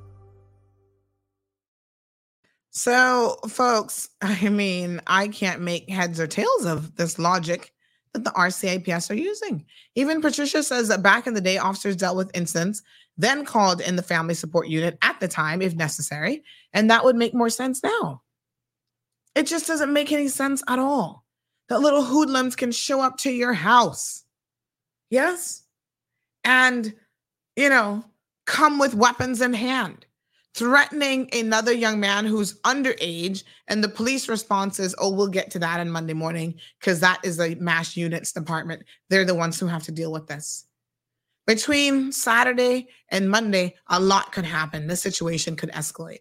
So, 2.75 3.37
folks, 3.49 4.11
I 4.21 4.49
mean, 4.49 5.01
I 5.07 5.29
can't 5.29 5.63
make 5.63 5.89
heads 5.89 6.21
or 6.21 6.27
tails 6.27 6.67
of 6.67 6.97
this 6.97 7.19
logic 7.19 7.73
that 8.13 8.25
the 8.25 8.31
RCIPS 8.31 9.11
are 9.11 9.15
using. 9.15 9.65
Even 9.95 10.21
Patricia 10.21 10.63
says 10.63 10.89
that 10.89 11.03
back 11.03 11.27
in 11.27 11.35
the 11.35 11.41
day, 11.41 11.59
officers 11.59 11.97
dealt 11.97 12.17
with 12.17 12.31
incidents, 12.35 12.83
then 13.17 13.45
called 13.45 13.81
in 13.81 13.97
the 13.97 14.03
family 14.03 14.35
support 14.35 14.69
unit 14.69 14.99
at 15.03 15.19
the 15.21 15.29
time 15.29 15.63
if 15.63 15.75
necessary, 15.75 16.43
and 16.73 16.91
that 16.91 17.05
would 17.05 17.17
make 17.17 17.35
more 17.35 17.51
sense 17.51 17.83
now. 17.83 18.23
It 19.35 19.47
just 19.47 19.67
doesn't 19.67 19.93
make 19.93 20.13
any 20.13 20.29
sense 20.29 20.63
at 20.69 20.79
all 20.79 21.25
that 21.69 21.81
little 21.81 22.03
hoodlums 22.03 22.57
can 22.57 22.71
show 22.71 23.01
up 23.01 23.17
to 23.19 23.31
your 23.31 23.53
house. 23.53 24.25
Yes? 25.11 25.65
And, 26.45 26.95
you 27.57 27.69
know, 27.69 28.05
come 28.47 28.79
with 28.79 28.95
weapons 28.95 29.41
in 29.41 29.55
hand 29.55 30.04
threatening 30.55 31.29
another 31.33 31.73
young 31.73 31.99
man 31.99 32.25
who's 32.25 32.61
underage. 32.61 33.43
And 33.69 33.83
the 33.83 33.89
police 33.89 34.29
response 34.29 34.79
is, 34.79 34.95
oh, 34.99 35.13
we'll 35.13 35.29
get 35.29 35.51
to 35.53 35.59
that 35.59 35.81
on 35.81 35.91
Monday 35.91 36.15
morning 36.15 36.55
because 36.79 37.01
that 37.01 37.21
is 37.25 37.41
a 37.41 37.57
MASH 37.57 37.97
units 37.97 38.33
department. 38.33 38.85
They're 39.11 39.25
the 39.25 39.35
ones 39.35 39.59
who 39.59 39.67
have 39.67 39.83
to 39.85 39.93
deal 39.93 40.13
with 40.13 40.27
this. 40.27 40.67
Between 41.47 42.11
Saturday 42.11 42.89
and 43.11 43.31
Monday, 43.31 43.75
a 43.89 44.01
lot 44.01 44.33
could 44.33 44.47
happen. 44.47 44.87
The 44.87 44.97
situation 44.97 45.57
could 45.57 45.71
escalate. 45.73 46.21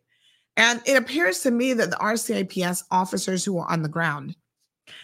And 0.58 0.82
it 0.86 0.98
appears 0.98 1.40
to 1.42 1.52
me 1.52 1.74
that 1.74 1.92
the 1.92 1.98
RCIPS 1.98 2.84
officers 2.92 3.46
who 3.46 3.58
are 3.58 3.72
on 3.72 3.82
the 3.82 3.90
ground 3.90 4.36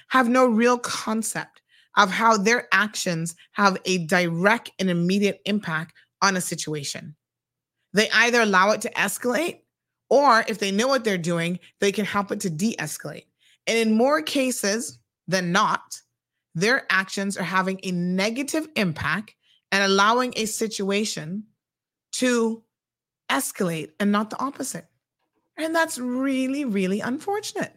have 0.09 0.27
no 0.27 0.45
real 0.45 0.77
concept 0.77 1.61
of 1.98 2.11
how 2.11 2.38
their 2.38 2.67
actions 2.72 3.35
have 3.53 3.77
a 3.85 4.06
direct 4.06 4.72
and 4.80 4.90
immediate 4.90 5.40
impact 5.45 5.93
on 6.22 6.38
a 6.38 6.41
situation. 6.41 7.16
They 7.93 8.09
either 8.11 8.42
allow 8.42 8.72
it 8.72 8.82
to 8.82 8.92
escalate, 8.92 9.59
or 10.09 10.43
if 10.48 10.59
they 10.59 10.72
know 10.72 10.88
what 10.88 11.03
they're 11.03 11.18
doing, 11.18 11.59
they 11.80 11.92
can 11.92 12.06
help 12.06 12.32
it 12.32 12.40
to 12.42 12.50
de 12.50 12.76
escalate. 12.77 13.26
And 13.68 13.77
in 13.77 13.95
more 13.95 14.22
cases 14.22 15.00
than 15.27 15.51
not, 15.51 16.01
their 16.56 16.85
actions 16.90 17.38
are 17.38 17.43
having 17.43 17.80
a 17.84 17.92
negative 17.92 18.68
impact 18.76 19.35
and 19.72 19.84
allowing 19.84 20.34
a 20.35 20.45
situation 20.45 21.43
to 22.14 22.64
escalate 23.30 23.92
and 24.00 24.11
not 24.11 24.30
the 24.30 24.40
opposite. 24.40 24.88
And 25.58 25.76
that's 25.76 25.98
really, 26.00 26.66
really 26.66 27.01
unfortunate. 27.01 27.74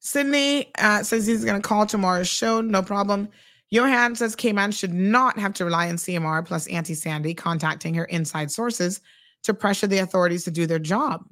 Sydney 0.00 0.70
uh, 0.78 1.02
says 1.02 1.26
he's 1.26 1.44
going 1.44 1.60
to 1.60 1.66
call 1.66 1.86
tomorrow's 1.86 2.28
show. 2.28 2.60
No 2.60 2.82
problem. 2.82 3.28
Johan 3.70 4.14
says 4.14 4.34
Cayman 4.34 4.72
should 4.72 4.94
not 4.94 5.38
have 5.38 5.52
to 5.54 5.64
rely 5.64 5.88
on 5.88 5.96
CMR 5.96 6.44
plus 6.44 6.66
Auntie 6.68 6.94
Sandy 6.94 7.34
contacting 7.34 7.94
her 7.94 8.06
inside 8.06 8.50
sources 8.50 9.00
to 9.42 9.52
pressure 9.52 9.86
the 9.86 9.98
authorities 9.98 10.44
to 10.44 10.50
do 10.50 10.66
their 10.66 10.78
job. 10.78 11.24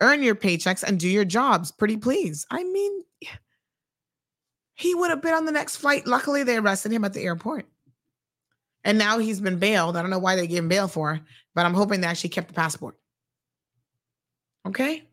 Earn 0.00 0.22
your 0.22 0.34
paychecks 0.34 0.82
and 0.82 0.98
do 0.98 1.08
your 1.08 1.24
jobs, 1.24 1.70
pretty 1.70 1.96
please. 1.96 2.46
I 2.50 2.64
mean, 2.64 3.04
he 4.74 4.94
would 4.94 5.10
have 5.10 5.22
been 5.22 5.34
on 5.34 5.44
the 5.44 5.52
next 5.52 5.76
flight. 5.76 6.06
Luckily, 6.06 6.42
they 6.42 6.56
arrested 6.56 6.92
him 6.92 7.04
at 7.04 7.12
the 7.12 7.22
airport. 7.22 7.66
And 8.82 8.98
now 8.98 9.18
he's 9.18 9.40
been 9.40 9.58
bailed. 9.58 9.96
I 9.96 10.02
don't 10.02 10.10
know 10.10 10.18
why 10.18 10.36
they 10.36 10.46
gave 10.46 10.58
him 10.58 10.68
bail 10.68 10.88
for, 10.88 11.20
but 11.54 11.64
I'm 11.64 11.74
hoping 11.74 12.00
they 12.00 12.06
actually 12.06 12.30
kept 12.30 12.48
the 12.48 12.54
passport. 12.54 12.96
Okay. 14.66 15.04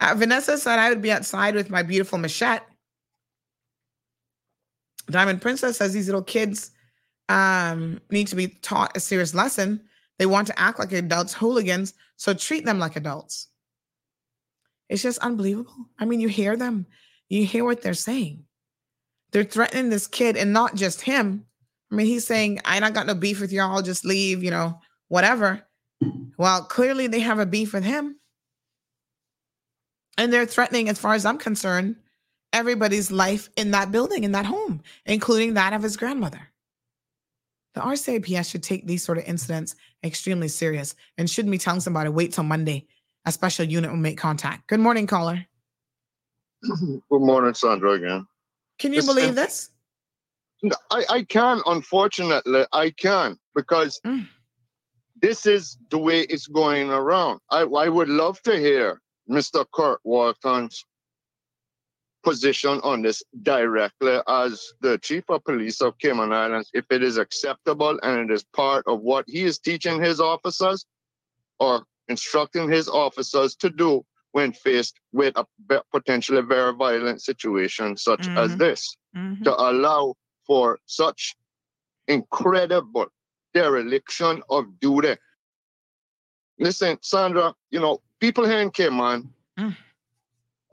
Uh, 0.00 0.14
Vanessa 0.16 0.58
said 0.58 0.78
I 0.78 0.88
would 0.88 1.02
be 1.02 1.12
outside 1.12 1.54
with 1.54 1.70
my 1.70 1.82
beautiful 1.82 2.18
machete 2.18 2.64
Diamond 5.12 5.40
Princess 5.42 5.76
says 5.76 5.92
these 5.92 6.06
little 6.06 6.22
kids 6.22 6.70
um, 7.28 8.00
need 8.10 8.26
to 8.28 8.36
be 8.36 8.48
taught 8.48 8.96
a 8.96 9.00
serious 9.00 9.34
lesson. 9.34 9.82
They 10.18 10.26
want 10.26 10.46
to 10.48 10.58
act 10.58 10.78
like 10.78 10.92
adults, 10.92 11.34
hooligans, 11.34 11.94
so 12.16 12.34
treat 12.34 12.64
them 12.64 12.78
like 12.78 12.96
adults. 12.96 13.48
It's 14.88 15.02
just 15.02 15.18
unbelievable. 15.18 15.88
I 15.98 16.04
mean, 16.04 16.20
you 16.20 16.28
hear 16.28 16.56
them, 16.56 16.86
you 17.28 17.46
hear 17.46 17.64
what 17.64 17.82
they're 17.82 17.94
saying. 17.94 18.44
They're 19.32 19.44
threatening 19.44 19.88
this 19.88 20.06
kid 20.06 20.36
and 20.36 20.52
not 20.52 20.74
just 20.74 21.00
him. 21.00 21.46
I 21.90 21.94
mean, 21.94 22.06
he's 22.06 22.26
saying, 22.26 22.60
I 22.64 22.78
not 22.80 22.94
got 22.94 23.06
no 23.06 23.14
beef 23.14 23.40
with 23.40 23.52
y'all, 23.52 23.82
just 23.82 24.04
leave, 24.04 24.42
you 24.42 24.50
know, 24.50 24.78
whatever. 25.08 25.62
Well, 26.36 26.64
clearly 26.64 27.06
they 27.06 27.20
have 27.20 27.38
a 27.38 27.46
beef 27.46 27.72
with 27.72 27.84
him. 27.84 28.16
And 30.18 30.32
they're 30.32 30.46
threatening, 30.46 30.88
as 30.88 30.98
far 30.98 31.14
as 31.14 31.24
I'm 31.24 31.38
concerned, 31.38 31.96
everybody's 32.52 33.10
life 33.10 33.48
in 33.56 33.70
that 33.72 33.90
building, 33.90 34.24
in 34.24 34.32
that 34.32 34.46
home, 34.46 34.82
including 35.06 35.54
that 35.54 35.72
of 35.72 35.82
his 35.82 35.96
grandmother. 35.96 36.48
The 37.74 37.80
RCIPS 37.80 38.50
should 38.50 38.62
take 38.62 38.86
these 38.86 39.02
sort 39.02 39.18
of 39.18 39.24
incidents 39.24 39.74
extremely 40.04 40.48
serious 40.48 40.94
and 41.16 41.28
shouldn't 41.28 41.52
be 41.52 41.58
telling 41.58 41.80
somebody, 41.80 42.10
wait 42.10 42.32
till 42.32 42.44
Monday. 42.44 42.86
A 43.24 43.32
special 43.32 43.64
unit 43.64 43.90
will 43.90 43.98
make 43.98 44.18
contact. 44.18 44.66
Good 44.66 44.80
morning, 44.80 45.06
caller. 45.06 45.46
Good 46.62 47.02
morning, 47.10 47.54
Sandra, 47.54 47.92
again. 47.92 48.26
Can 48.78 48.92
you 48.92 49.02
believe 49.02 49.34
this? 49.34 49.70
I, 50.90 51.04
I 51.08 51.22
can, 51.22 51.60
unfortunately, 51.66 52.64
I 52.72 52.90
can, 52.90 53.36
because 53.54 54.00
mm. 54.06 54.26
this 55.20 55.46
is 55.46 55.78
the 55.90 55.98
way 55.98 56.20
it's 56.22 56.46
going 56.46 56.90
around. 56.90 57.40
I, 57.50 57.62
I 57.62 57.88
would 57.88 58.08
love 58.08 58.40
to 58.42 58.58
hear 58.58 59.00
Mr. 59.30 59.64
Kurt 59.72 60.00
Walton's 60.04 60.84
position 62.22 62.80
on 62.82 63.02
this 63.02 63.22
directly 63.42 64.18
as 64.28 64.72
the 64.80 64.98
chief 64.98 65.24
of 65.28 65.44
police 65.44 65.80
of 65.80 65.98
Cayman 65.98 66.32
Islands 66.32 66.70
if 66.72 66.84
it 66.90 67.02
is 67.02 67.16
acceptable 67.16 67.98
and 68.02 68.30
it 68.30 68.34
is 68.34 68.44
part 68.44 68.86
of 68.86 69.00
what 69.00 69.24
he 69.28 69.44
is 69.44 69.58
teaching 69.58 70.00
his 70.00 70.20
officers 70.20 70.86
or 71.58 71.84
instructing 72.08 72.70
his 72.70 72.88
officers 72.88 73.54
to 73.56 73.70
do 73.70 74.04
when 74.32 74.52
faced 74.52 74.98
with 75.12 75.36
a 75.36 75.46
potentially 75.92 76.42
very 76.42 76.72
violent 76.72 77.22
situation 77.22 77.96
such 77.96 78.22
mm-hmm. 78.22 78.38
as 78.38 78.56
this 78.56 78.96
mm-hmm. 79.16 79.42
to 79.44 79.54
allow 79.60 80.14
for 80.46 80.78
such 80.86 81.36
incredible 82.08 83.06
dereliction 83.54 84.42
of 84.48 84.64
duty. 84.80 85.14
Listen, 86.58 86.98
Sandra, 87.02 87.54
you 87.70 87.80
know, 87.80 88.00
people 88.20 88.46
here 88.46 88.60
in 88.60 88.70
Cayman 88.70 89.30
mm 89.58 89.76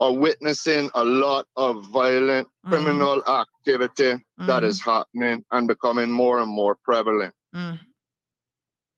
are 0.00 0.12
witnessing 0.12 0.90
a 0.94 1.04
lot 1.04 1.46
of 1.56 1.86
violent 1.88 2.48
mm. 2.66 2.70
criminal 2.70 3.22
activity 3.28 4.14
mm. 4.40 4.46
that 4.46 4.64
is 4.64 4.80
happening 4.80 5.44
and 5.50 5.68
becoming 5.68 6.10
more 6.10 6.40
and 6.40 6.50
more 6.50 6.76
prevalent. 6.82 7.34
Mm. 7.54 7.78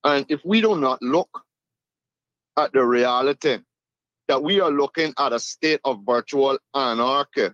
And 0.05 0.27
if 0.29 0.41
we 0.45 0.61
do 0.61 0.77
not 0.77 1.03
look 1.03 1.43
at 2.57 2.73
the 2.73 2.85
reality 2.85 3.59
that 4.29 4.43
we 4.43 4.61
are 4.61 4.71
looking 4.71 5.13
at 5.19 5.33
a 5.33 5.41
state 5.41 5.81
of 5.85 6.01
virtual 6.07 6.59
anarchy, 6.75 7.49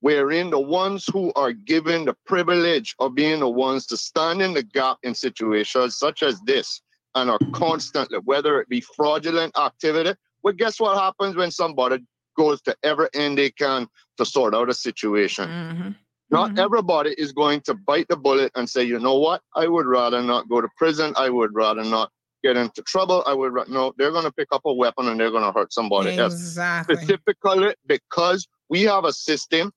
wherein 0.00 0.50
the 0.50 0.60
ones 0.60 1.06
who 1.12 1.32
are 1.34 1.52
given 1.52 2.04
the 2.04 2.16
privilege 2.26 2.94
of 2.98 3.14
being 3.14 3.40
the 3.40 3.48
ones 3.48 3.86
to 3.86 3.96
stand 3.96 4.42
in 4.42 4.52
the 4.52 4.62
gap 4.62 4.98
in 5.02 5.14
situations 5.14 5.96
such 5.96 6.22
as 6.22 6.38
this 6.42 6.82
and 7.14 7.30
are 7.30 7.38
constantly, 7.52 8.18
whether 8.24 8.60
it 8.60 8.68
be 8.68 8.80
fraudulent 8.80 9.56
activity, 9.58 10.14
well, 10.42 10.52
guess 10.52 10.78
what 10.78 10.98
happens 10.98 11.34
when 11.34 11.50
somebody 11.50 12.04
goes 12.36 12.60
to 12.62 12.76
every 12.82 13.08
end 13.14 13.38
they 13.38 13.50
can 13.50 13.88
to 14.18 14.24
sort 14.24 14.54
out 14.54 14.70
a 14.70 14.74
situation. 14.74 15.48
Mm-hmm. 15.48 15.90
Not 16.30 16.50
mm-hmm. 16.50 16.58
everybody 16.58 17.14
is 17.16 17.32
going 17.32 17.60
to 17.62 17.74
bite 17.74 18.08
the 18.08 18.16
bullet 18.16 18.52
and 18.54 18.68
say, 18.68 18.82
you 18.82 18.98
know 18.98 19.18
what, 19.18 19.42
I 19.54 19.68
would 19.68 19.86
rather 19.86 20.22
not 20.22 20.48
go 20.48 20.60
to 20.60 20.68
prison. 20.76 21.12
I 21.16 21.30
would 21.30 21.54
rather 21.54 21.84
not 21.84 22.10
get 22.42 22.56
into 22.56 22.82
trouble. 22.82 23.22
I 23.26 23.34
would 23.34 23.52
no, 23.68 23.92
they're 23.96 24.10
going 24.10 24.24
to 24.24 24.32
pick 24.32 24.48
up 24.52 24.62
a 24.64 24.72
weapon 24.72 25.08
and 25.08 25.18
they're 25.18 25.30
going 25.30 25.44
to 25.44 25.52
hurt 25.52 25.72
somebody 25.72 26.10
exactly. 26.10 26.96
else. 26.96 27.02
Specifically 27.02 27.74
because 27.86 28.46
we 28.68 28.82
have 28.82 29.04
a 29.04 29.12
system 29.12 29.72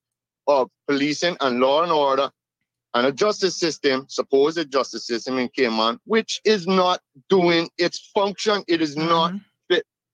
of 0.47 0.69
policing 0.87 1.37
and 1.41 1.59
law 1.59 1.83
and 1.83 1.91
order 1.91 2.31
and 2.95 3.05
a 3.05 3.11
justice 3.11 3.55
system, 3.55 4.05
supposed 4.09 4.71
justice 4.71 5.05
system 5.05 5.37
in 5.37 5.49
Cayman, 5.49 5.99
which 6.05 6.41
is 6.43 6.65
not 6.65 7.01
doing 7.29 7.69
its 7.77 8.09
function. 8.13 8.63
It 8.67 8.81
is 8.81 8.95
mm-hmm. 8.95 9.07
not 9.07 9.33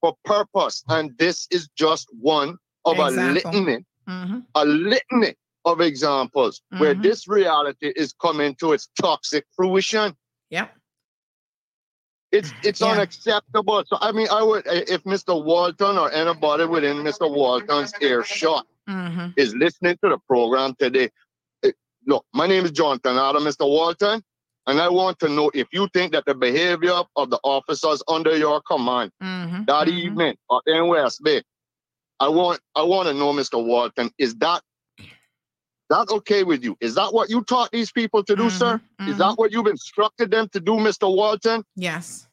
for 0.05 0.15
purpose. 0.23 0.83
And 0.87 1.17
this 1.17 1.47
is 1.49 1.67
just 1.75 2.07
one 2.19 2.57
of 2.85 2.99
Example. 2.99 3.23
a 3.23 3.33
litany, 3.33 3.85
mm-hmm. 4.07 4.39
a 4.53 4.65
litany 4.65 5.35
of 5.65 5.81
examples 5.81 6.61
mm-hmm. 6.71 6.81
where 6.81 6.93
this 6.93 7.27
reality 7.27 7.91
is 7.95 8.13
coming 8.21 8.53
to 8.55 8.73
its 8.73 8.89
toxic 9.01 9.45
fruition. 9.55 10.15
Yeah. 10.51 10.67
It's 12.31 12.51
it's 12.63 12.81
yeah. 12.81 12.87
unacceptable. 12.87 13.83
So 13.87 13.97
I 13.99 14.11
mean, 14.11 14.27
I 14.31 14.43
would 14.43 14.63
if 14.67 15.03
Mr. 15.03 15.43
Walton 15.43 15.97
or 15.97 16.11
anybody 16.11 16.65
within 16.65 16.97
Mr. 16.97 17.31
Walton's 17.31 17.93
earshot 18.01 18.67
mm-hmm. 18.87 19.29
is 19.37 19.55
listening 19.55 19.97
to 20.03 20.09
the 20.09 20.19
program 20.27 20.75
today. 20.77 21.09
Eh, 21.63 21.71
look, 22.05 22.25
my 22.33 22.45
name 22.45 22.65
is 22.65 22.71
Jonathan 22.71 23.17
Adam, 23.17 23.43
Mr. 23.43 23.67
Walton. 23.67 24.21
And 24.67 24.81
I 24.81 24.89
want 24.89 25.19
to 25.19 25.29
know 25.29 25.51
if 25.53 25.67
you 25.71 25.87
think 25.93 26.13
that 26.13 26.25
the 26.25 26.33
behavior 26.33 26.99
of 27.15 27.29
the 27.29 27.39
officers 27.43 28.01
under 28.07 28.35
your 28.35 28.61
command 28.61 29.11
Mm-hmm. 29.21 29.65
that 29.65 29.87
evening 29.87 30.35
or 30.49 30.61
in 30.65 30.87
West 30.87 31.23
Bay, 31.23 31.41
I 32.19 32.29
want 32.29 32.59
I 32.75 32.83
want 32.83 33.07
to 33.07 33.13
know, 33.13 33.33
Mr. 33.33 33.63
Walton, 33.63 34.09
is 34.17 34.35
that 34.35 34.61
that 35.89 36.09
okay 36.09 36.43
with 36.43 36.63
you? 36.63 36.75
Is 36.81 36.95
that 36.95 37.13
what 37.13 37.29
you 37.29 37.43
taught 37.43 37.71
these 37.71 37.91
people 37.91 38.23
to 38.23 38.35
do, 38.35 38.49
sir? 38.49 38.81
Is 39.07 39.17
that 39.17 39.37
what 39.37 39.51
you've 39.51 39.67
instructed 39.67 40.31
them 40.31 40.49
to 40.53 40.59
do, 40.59 40.73
Mr. 40.73 41.13
Walton? 41.13 41.63
Yes. 41.75 42.27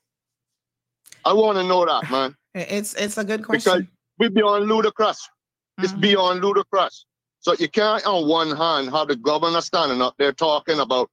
I 1.24 1.32
want 1.34 1.58
to 1.58 1.64
know 1.64 1.84
that, 1.84 2.10
man. 2.10 2.34
It's 2.54 2.94
it's 2.94 3.16
a 3.16 3.24
good 3.24 3.44
question. 3.44 3.58
Because 3.58 3.72
question. 3.72 3.88
we 4.18 4.28
beyond 4.28 4.66
ludicrous. 4.66 5.18
Mm-hmm. 5.20 5.84
It's 5.84 5.92
beyond 5.94 6.42
ludicrous. 6.42 7.06
So 7.40 7.54
you 7.58 7.68
can't, 7.68 8.04
on 8.06 8.28
one 8.28 8.54
hand, 8.56 8.90
have 8.90 9.08
the 9.08 9.16
governor 9.16 9.60
standing 9.62 10.00
up 10.02 10.14
there 10.18 10.32
talking 10.32 10.78
about, 10.78 11.08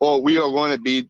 oh, 0.00 0.18
we 0.18 0.38
are 0.38 0.50
going 0.50 0.72
to 0.72 0.78
be 0.78 1.08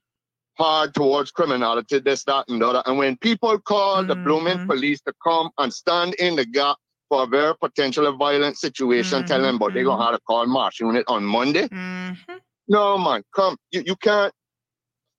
hard 0.56 0.94
towards 0.94 1.30
criminality, 1.30 2.00
this, 2.00 2.24
that, 2.24 2.44
and 2.48 2.60
the 2.60 2.66
other. 2.66 2.82
And 2.86 2.98
when 2.98 3.16
people 3.18 3.58
call 3.58 4.04
the 4.04 4.14
mm-hmm. 4.14 4.24
blooming 4.24 4.66
police 4.66 5.00
to 5.02 5.12
come 5.22 5.50
and 5.58 5.72
stand 5.72 6.14
in 6.14 6.36
the 6.36 6.44
gap 6.44 6.76
for 7.08 7.22
a 7.22 7.26
very 7.26 7.54
potentially 7.56 8.14
violent 8.18 8.58
situation, 8.58 9.24
tell 9.24 9.40
them, 9.40 9.58
but 9.58 9.72
they're 9.72 9.84
going 9.84 9.98
to 9.98 10.02
mm-hmm. 10.02 10.12
have 10.12 10.20
to 10.20 10.24
call 10.26 10.46
MASH 10.46 10.80
unit 10.80 11.04
on 11.06 11.24
Monday. 11.24 11.68
Mm-hmm. 11.68 12.36
No, 12.68 12.98
man, 12.98 13.22
come. 13.34 13.56
You, 13.70 13.82
you 13.86 13.96
can't, 13.96 14.32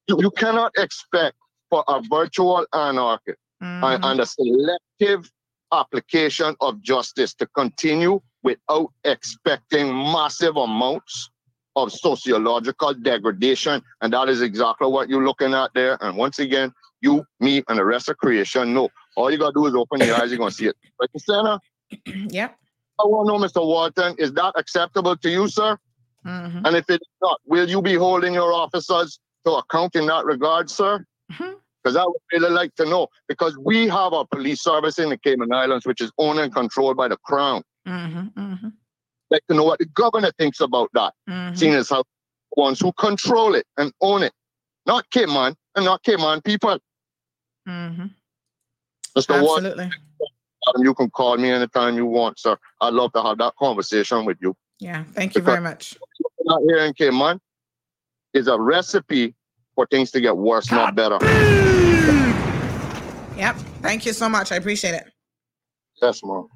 you, 0.07 0.17
you 0.21 0.31
cannot 0.31 0.71
expect 0.77 1.35
for 1.69 1.83
a 1.87 2.01
virtual 2.09 2.65
anarchy 2.73 3.33
and, 3.61 4.03
and 4.03 4.19
a 4.19 4.25
selective 4.25 5.29
application 5.73 6.55
of 6.61 6.81
justice 6.81 7.33
to 7.35 7.47
continue 7.47 8.19
without 8.43 8.91
expecting 9.03 9.87
massive 9.87 10.57
amounts 10.57 11.29
of 11.75 11.91
sociological 11.91 12.93
degradation. 12.93 13.81
And 14.01 14.13
that 14.13 14.29
is 14.29 14.41
exactly 14.41 14.87
what 14.87 15.09
you're 15.09 15.25
looking 15.25 15.53
at 15.53 15.71
there. 15.73 15.97
And 16.01 16.17
once 16.17 16.39
again, 16.39 16.71
you, 17.01 17.23
me, 17.39 17.63
and 17.69 17.77
the 17.77 17.85
rest 17.85 18.09
of 18.09 18.17
creation 18.17 18.73
know. 18.73 18.89
All 19.15 19.31
you 19.31 19.37
gotta 19.37 19.53
do 19.53 19.65
is 19.65 19.75
open 19.75 19.99
your 20.01 20.15
eyes, 20.15 20.29
you're 20.29 20.37
gonna 20.39 20.51
see 20.51 20.67
it. 20.67 20.75
Right, 20.99 21.09
Christina? 21.11 21.59
Yep. 22.31 22.55
I 23.01 23.03
want 23.03 23.27
to 23.29 23.31
know, 23.31 23.61
Mr. 23.61 23.65
Walton, 23.65 24.15
is 24.17 24.33
that 24.33 24.53
acceptable 24.57 25.15
to 25.15 25.29
you, 25.29 25.47
sir? 25.47 25.77
Mhm. 26.25 26.61
And 26.65 26.75
if 26.75 26.85
it's 26.89 27.07
not, 27.21 27.39
will 27.45 27.69
you 27.69 27.81
be 27.81 27.95
holding 27.95 28.33
your 28.33 28.51
officers 28.51 29.19
to 29.45 29.53
account 29.53 29.95
in 29.95 30.05
that 30.07 30.25
regard, 30.25 30.69
sir? 30.69 31.05
Mm-hmm. 31.31 31.53
Because 31.81 31.95
I 31.95 32.03
would 32.03 32.21
really 32.33 32.49
like 32.49 32.75
to 32.75 32.85
know. 32.85 33.07
Because 33.29 33.57
we 33.57 33.87
have 33.87 34.11
a 34.11 34.25
police 34.25 34.61
service 34.61 34.99
in 34.99 35.09
the 35.09 35.17
Cayman 35.17 35.53
Islands, 35.53 35.85
which 35.85 36.01
is 36.01 36.11
owned 36.17 36.39
and 36.39 36.53
controlled 36.53 36.97
by 36.97 37.07
the 37.07 37.15
crown. 37.23 37.63
Mhm, 37.87 38.33
mhm, 38.33 38.73
like 39.29 39.45
to 39.47 39.55
know 39.55 39.63
what 39.63 39.79
the 39.79 39.85
governor 39.85 40.31
thinks 40.37 40.59
about 40.59 40.89
that, 40.93 41.13
mhm. 41.29 41.57
seeing 41.57 41.73
as 41.73 41.89
how 41.89 42.03
ones 42.55 42.79
who 42.79 42.91
control 42.93 43.55
it 43.55 43.65
and 43.77 43.93
own 44.01 44.23
it, 44.23 44.33
not 44.85 45.09
Cayman 45.11 45.55
and 45.75 45.85
not 45.85 46.03
Cayman 46.03 46.41
people. 46.41 46.79
Mm-hmm. 47.67 48.07
Mr. 49.17 49.35
Absolutely. 49.39 49.91
you 50.77 50.93
can 50.93 51.09
call 51.09 51.37
me 51.37 51.49
anytime 51.49 51.95
you 51.95 52.05
want, 52.05 52.39
sir. 52.39 52.57
I'd 52.81 52.93
love 52.93 53.13
to 53.13 53.21
have 53.21 53.37
that 53.39 53.55
conversation 53.57 54.25
with 54.25 54.37
you. 54.41 54.55
Yeah. 54.79 55.03
Thank 55.13 55.35
you 55.35 55.41
very 55.41 55.61
much. 55.61 55.97
Not 56.41 56.61
here 56.67 56.79
in 56.79 56.93
Cayman 56.93 57.39
is 58.33 58.47
a 58.47 58.59
recipe 58.59 59.35
for 59.75 59.85
things 59.87 60.11
to 60.11 60.21
get 60.21 60.35
worse, 60.35 60.71
not 60.71 60.95
better. 60.95 61.17
Yep. 63.37 63.55
Thank 63.81 64.05
you 64.05 64.13
so 64.13 64.27
much. 64.27 64.51
I 64.51 64.55
appreciate 64.55 64.93
it. 64.93 65.11
Yes, 66.01 66.21
mom. 66.23 66.47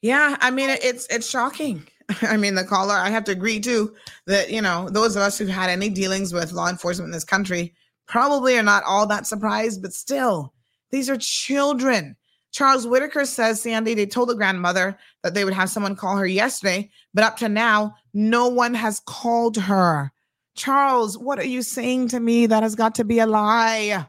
Yeah, 0.00 0.36
I 0.40 0.50
mean 0.50 0.68
it's 0.70 1.06
it's 1.08 1.28
shocking. 1.30 1.86
I 2.22 2.36
mean 2.36 2.54
the 2.54 2.64
caller. 2.64 2.94
I 2.94 3.10
have 3.10 3.24
to 3.24 3.32
agree 3.32 3.60
too 3.60 3.94
that 4.26 4.50
you 4.50 4.62
know 4.62 4.88
those 4.90 5.16
of 5.16 5.22
us 5.22 5.38
who've 5.38 5.48
had 5.48 5.70
any 5.70 5.88
dealings 5.88 6.32
with 6.32 6.52
law 6.52 6.68
enforcement 6.68 7.08
in 7.08 7.12
this 7.12 7.24
country 7.24 7.74
probably 8.06 8.58
are 8.58 8.62
not 8.62 8.84
all 8.84 9.06
that 9.06 9.26
surprised, 9.26 9.82
but 9.82 9.92
still, 9.92 10.52
these 10.90 11.08
are 11.08 11.16
children. 11.16 12.16
Charles 12.50 12.86
Whitaker 12.86 13.24
says, 13.24 13.62
Sandy, 13.62 13.94
they 13.94 14.04
told 14.04 14.28
the 14.28 14.34
grandmother 14.34 14.98
that 15.22 15.32
they 15.32 15.44
would 15.44 15.54
have 15.54 15.70
someone 15.70 15.96
call 15.96 16.18
her 16.18 16.26
yesterday, 16.26 16.90
but 17.14 17.24
up 17.24 17.38
to 17.38 17.48
now, 17.48 17.94
no 18.12 18.46
one 18.48 18.74
has 18.74 19.00
called 19.06 19.56
her. 19.56 20.12
Charles, 20.54 21.16
what 21.16 21.38
are 21.38 21.46
you 21.46 21.62
saying 21.62 22.08
to 22.08 22.20
me? 22.20 22.44
That 22.44 22.62
has 22.62 22.74
got 22.74 22.94
to 22.96 23.04
be 23.04 23.20
a 23.20 23.26
lie. 23.26 24.06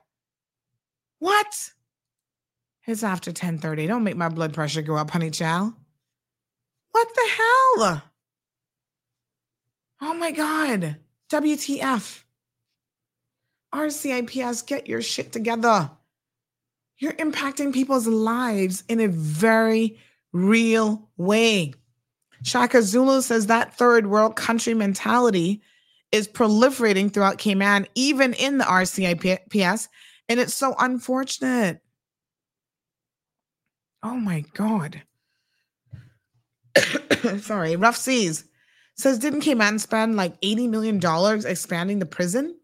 What? 1.19 1.71
It's 2.85 3.03
after 3.03 3.31
10:30. 3.31 3.87
Don't 3.87 4.03
make 4.03 4.17
my 4.17 4.27
blood 4.27 4.53
pressure 4.53 4.81
go 4.81 4.97
up, 4.97 5.09
honey 5.09 5.31
chow. 5.31 5.73
What 6.93 7.07
the 7.13 7.29
hell? 7.37 8.03
Oh 10.01 10.13
my 10.13 10.31
god. 10.31 10.97
WTF. 11.31 12.23
RCIPS, 13.73 14.65
get 14.65 14.87
your 14.87 15.01
shit 15.01 15.31
together. 15.31 15.89
You're 16.99 17.13
impacting 17.13 17.73
people's 17.73 18.07
lives 18.07 18.83
in 18.87 18.99
a 18.99 19.07
very 19.07 19.97
real 20.31 21.09
way. 21.17 21.73
Shaka 22.43 22.83
Zulu 22.83 23.21
says 23.21 23.47
that 23.47 23.75
third 23.75 24.07
world 24.07 24.35
country 24.35 24.75
mentality 24.75 25.61
is 26.11 26.27
proliferating 26.27 27.11
throughout 27.11 27.39
Cayman, 27.39 27.87
even 27.95 28.33
in 28.33 28.59
the 28.59 28.65
RCIPS, 28.65 29.87
and 30.29 30.39
it's 30.39 30.53
so 30.53 30.75
unfortunate. 30.77 31.81
Oh 34.03 34.17
my 34.17 34.45
God. 34.53 35.01
Sorry, 37.39 37.75
Rough 37.75 37.97
Seas 37.97 38.45
says, 38.95 39.19
didn't 39.19 39.41
Cayman 39.41 39.79
spend 39.79 40.15
like 40.15 40.39
$80 40.41 40.69
million 40.69 41.45
expanding 41.45 41.99
the 41.99 42.05
prison? 42.05 42.55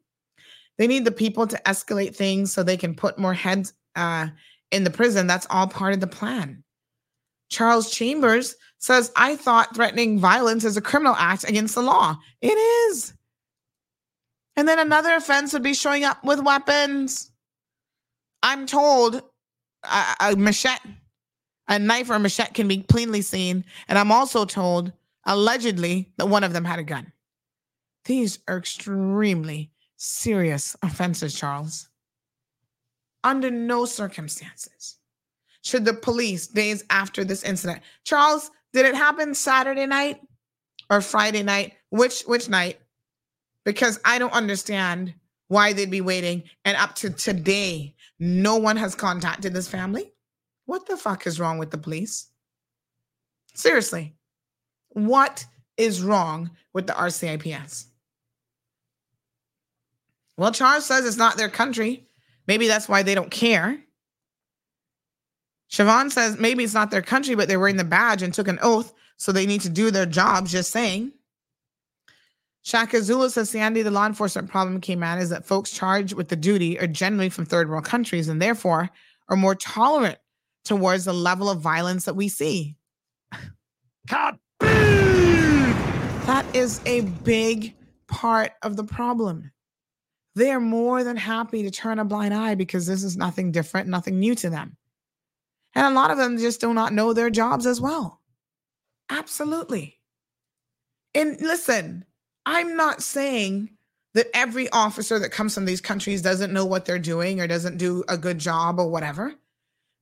They 0.77 0.87
need 0.87 1.05
the 1.05 1.11
people 1.11 1.47
to 1.47 1.61
escalate 1.65 2.15
things 2.15 2.53
so 2.53 2.63
they 2.63 2.77
can 2.77 2.95
put 2.95 3.19
more 3.19 3.33
heads 3.33 3.73
uh, 3.95 4.27
in 4.71 4.83
the 4.83 4.89
prison. 4.89 5.27
That's 5.27 5.47
all 5.49 5.67
part 5.67 5.93
of 5.93 5.99
the 5.99 6.07
plan. 6.07 6.63
Charles 7.49 7.91
Chambers 7.91 8.55
says, 8.77 9.11
I 9.15 9.35
thought 9.35 9.75
threatening 9.75 10.19
violence 10.19 10.63
is 10.63 10.77
a 10.77 10.81
criminal 10.81 11.15
act 11.17 11.43
against 11.49 11.75
the 11.75 11.81
law. 11.81 12.15
It 12.41 12.53
is. 12.53 13.13
And 14.55 14.67
then 14.67 14.79
another 14.79 15.15
offense 15.15 15.51
would 15.53 15.63
be 15.63 15.73
showing 15.73 16.03
up 16.03 16.23
with 16.23 16.43
weapons. 16.43 17.31
I'm 18.43 18.65
told 18.65 19.21
a, 19.83 20.03
a 20.21 20.35
machete, 20.37 20.89
a 21.69 21.79
knife 21.79 22.09
or 22.09 22.19
machete 22.19 22.51
can 22.51 22.67
be 22.67 22.79
plainly 22.79 23.21
seen. 23.21 23.63
And 23.87 23.97
I'm 23.97 24.11
also 24.11 24.43
told, 24.43 24.91
allegedly, 25.25 26.11
that 26.17 26.27
one 26.27 26.43
of 26.43 26.51
them 26.51 26.65
had 26.65 26.79
a 26.79 26.83
gun. 26.83 27.13
These 28.05 28.39
are 28.47 28.57
extremely 28.57 29.71
serious 29.95 30.75
offenses, 30.81 31.33
Charles. 31.35 31.87
Under 33.23 33.51
no 33.51 33.85
circumstances 33.85 34.97
should 35.63 35.85
the 35.85 35.93
police, 35.93 36.47
days 36.47 36.83
after 36.89 37.23
this 37.23 37.43
incident, 37.43 37.81
Charles, 38.03 38.49
did 38.73 38.85
it 38.85 38.95
happen 38.95 39.35
Saturday 39.35 39.85
night 39.85 40.21
or 40.89 41.01
Friday 41.01 41.43
night? 41.43 41.73
Which 41.89 42.21
which 42.23 42.49
night? 42.49 42.79
Because 43.65 43.99
I 44.05 44.19
don't 44.19 44.33
understand 44.33 45.13
why 45.49 45.73
they'd 45.73 45.91
be 45.91 46.01
waiting. 46.01 46.43
And 46.63 46.77
up 46.77 46.95
to 46.95 47.09
today, 47.09 47.95
no 48.19 48.55
one 48.55 48.77
has 48.77 48.95
contacted 48.95 49.53
this 49.53 49.67
family. 49.67 50.13
What 50.69 50.85
the 50.85 50.97
fuck 50.97 51.25
is 51.25 51.39
wrong 51.39 51.57
with 51.57 51.71
the 51.71 51.79
police? 51.79 52.27
Seriously, 53.55 54.13
what 54.89 55.43
is 55.77 56.03
wrong 56.03 56.51
with 56.73 56.85
the 56.85 56.93
RCIPS? 56.93 57.85
Well, 60.37 60.51
Charles 60.51 60.85
says 60.85 61.07
it's 61.07 61.17
not 61.17 61.37
their 61.37 61.49
country. 61.49 62.07
Maybe 62.45 62.67
that's 62.67 62.87
why 62.87 63.01
they 63.01 63.15
don't 63.15 63.31
care. 63.31 63.79
Siobhan 65.71 66.11
says 66.11 66.37
maybe 66.37 66.63
it's 66.63 66.75
not 66.75 66.91
their 66.91 67.01
country, 67.01 67.33
but 67.33 67.47
they're 67.47 67.59
wearing 67.59 67.77
the 67.77 67.83
badge 67.83 68.21
and 68.21 68.31
took 68.31 68.47
an 68.47 68.59
oath, 68.61 68.93
so 69.17 69.31
they 69.31 69.47
need 69.47 69.61
to 69.61 69.69
do 69.69 69.89
their 69.89 70.05
jobs. 70.05 70.51
Just 70.51 70.69
saying. 70.69 71.11
Shaka 72.61 73.01
Zulu 73.01 73.29
says 73.29 73.49
Sandy, 73.49 73.81
the 73.81 73.89
law 73.89 74.05
enforcement 74.05 74.51
problem 74.51 74.81
came 74.81 75.01
out 75.01 75.17
is 75.17 75.31
that 75.31 75.47
folks 75.47 75.71
charged 75.71 76.13
with 76.13 76.27
the 76.27 76.35
duty 76.35 76.79
are 76.79 76.85
generally 76.85 77.29
from 77.29 77.45
third 77.45 77.71
world 77.71 77.85
countries 77.85 78.27
and 78.27 78.39
therefore 78.39 78.91
are 79.29 79.35
more 79.35 79.55
tolerant 79.55 80.19
towards 80.65 81.05
the 81.05 81.13
level 81.13 81.49
of 81.49 81.59
violence 81.59 82.05
that 82.05 82.15
we 82.15 82.29
see. 82.29 82.75
God. 84.07 84.37
That 84.59 86.45
is 86.53 86.81
a 86.85 87.01
big 87.01 87.75
part 88.07 88.51
of 88.61 88.75
the 88.75 88.83
problem. 88.83 89.51
They 90.35 90.51
are 90.51 90.59
more 90.59 91.03
than 91.03 91.17
happy 91.17 91.63
to 91.63 91.71
turn 91.71 91.99
a 91.99 92.05
blind 92.05 92.33
eye 92.33 92.55
because 92.55 92.85
this 92.85 93.03
is 93.03 93.17
nothing 93.17 93.51
different, 93.51 93.89
nothing 93.89 94.19
new 94.19 94.35
to 94.35 94.49
them. 94.49 94.77
And 95.75 95.85
a 95.85 95.91
lot 95.91 96.11
of 96.11 96.17
them 96.17 96.37
just 96.37 96.61
do 96.61 96.73
not 96.73 96.93
know 96.93 97.13
their 97.13 97.29
jobs 97.29 97.65
as 97.65 97.81
well. 97.81 98.21
Absolutely. 99.09 99.99
And 101.15 101.39
listen, 101.41 102.05
I'm 102.45 102.75
not 102.75 103.01
saying 103.01 103.71
that 104.13 104.27
every 104.33 104.69
officer 104.71 105.19
that 105.19 105.31
comes 105.31 105.53
from 105.53 105.65
these 105.65 105.81
countries 105.81 106.21
doesn't 106.21 106.53
know 106.53 106.65
what 106.65 106.85
they're 106.85 106.99
doing 106.99 107.39
or 107.39 107.47
doesn't 107.47 107.77
do 107.77 108.03
a 108.07 108.17
good 108.17 108.39
job 108.39 108.79
or 108.79 108.89
whatever. 108.89 109.33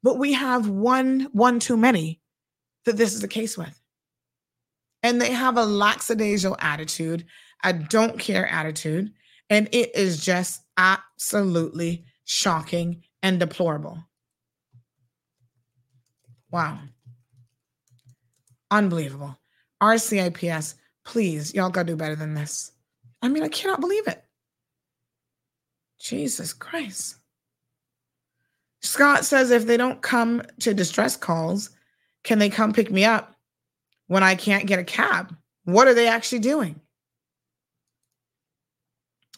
But 0.04 0.18
we 0.18 0.34
have 0.34 0.70
one 0.70 1.30
one 1.32 1.60
too 1.60 1.78
many 1.78 2.22
that 2.86 2.98
this 2.98 3.14
is 3.14 3.22
the 3.22 3.28
case 3.28 3.58
with. 3.58 3.80
And 5.04 5.22
they 5.22 5.32
have 5.32 5.58
a 5.58 5.66
lackadaisical 5.66 6.58
attitude, 6.60 7.26
a 7.64 7.74
don't 7.74 8.20
care 8.20 8.48
attitude, 8.48 9.12
And 9.50 9.70
it 9.72 9.96
is 9.96 10.24
just 10.24 10.62
absolutely 10.78 12.06
shocking 12.26 13.04
and 13.24 13.40
deplorable. 13.40 14.04
Wow. 16.52 16.80
Unbelievable. 18.72 19.38
RCIPS, 19.82 20.76
please, 21.06 21.54
y'all 21.54 21.70
gotta 21.70 21.88
do 21.88 21.96
better 21.96 22.16
than 22.16 22.34
this. 22.34 22.72
I 23.22 23.30
mean, 23.30 23.44
I 23.44 23.50
cannot 23.50 23.80
believe 23.80 24.08
it. 24.08 24.24
Jesus 26.00 26.54
Christ. 26.54 27.17
Scott 28.82 29.26
says 29.26 29.52
if 29.52 29.66
they 29.66 29.78
don't 29.78 30.02
come 30.02 30.44
to 30.60 30.74
distress 30.74 31.16
calls, 31.16 31.72
can 32.24 32.40
they 32.40 32.50
come 32.50 32.74
pick 32.74 32.92
me 32.92 33.06
up 33.06 33.36
when 34.08 34.24
I 34.24 34.36
can't 34.36 34.68
get 34.68 34.80
a 34.80 34.84
cab? 34.84 35.36
What 35.66 35.88
are 35.88 35.94
they 35.94 36.08
actually 36.08 36.40
doing? 36.40 36.80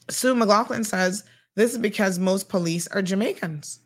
Sue 0.09 0.35
McLaughlin 0.35 0.84
says 0.84 1.24
this 1.56 1.72
is 1.72 1.77
because 1.77 2.19
most 2.19 2.50
police 2.50 2.88
are 2.88 3.01
Jamaicans. 3.01 3.80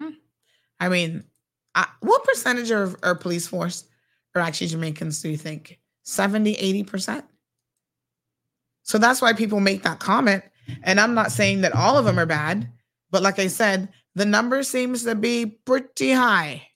Hmm. 0.00 0.10
I 0.80 0.88
mean, 0.88 1.24
uh, 1.74 1.86
what 2.00 2.24
percentage 2.24 2.70
of 2.70 2.96
our 3.02 3.14
police 3.14 3.46
force 3.46 3.84
are 4.34 4.42
actually 4.42 4.68
Jamaicans, 4.68 5.20
do 5.22 5.28
you 5.28 5.36
think? 5.36 5.78
70, 6.04 6.56
80%? 6.84 7.22
So 8.82 8.98
that's 8.98 9.22
why 9.22 9.32
people 9.32 9.60
make 9.60 9.82
that 9.82 10.00
comment. 10.00 10.44
And 10.82 11.00
I'm 11.00 11.14
not 11.14 11.32
saying 11.32 11.62
that 11.62 11.74
all 11.74 11.96
of 11.96 12.04
them 12.04 12.18
are 12.18 12.26
bad, 12.26 12.68
but 13.12 13.22
like 13.22 13.38
I 13.38 13.46
said, 13.46 13.90
the 14.16 14.24
number 14.24 14.62
seems 14.64 15.04
to 15.04 15.14
be 15.14 15.46
pretty 15.46 16.12
high 16.12 16.66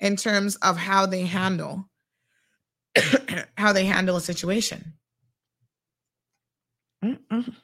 in 0.00 0.16
terms 0.16 0.56
of 0.56 0.76
how 0.76 1.06
they 1.06 1.22
handle 1.22 1.88
how 3.56 3.72
they 3.72 3.84
handle 3.84 4.16
a 4.16 4.20
situation. 4.20 4.92
Mm-mm. 7.02 7.54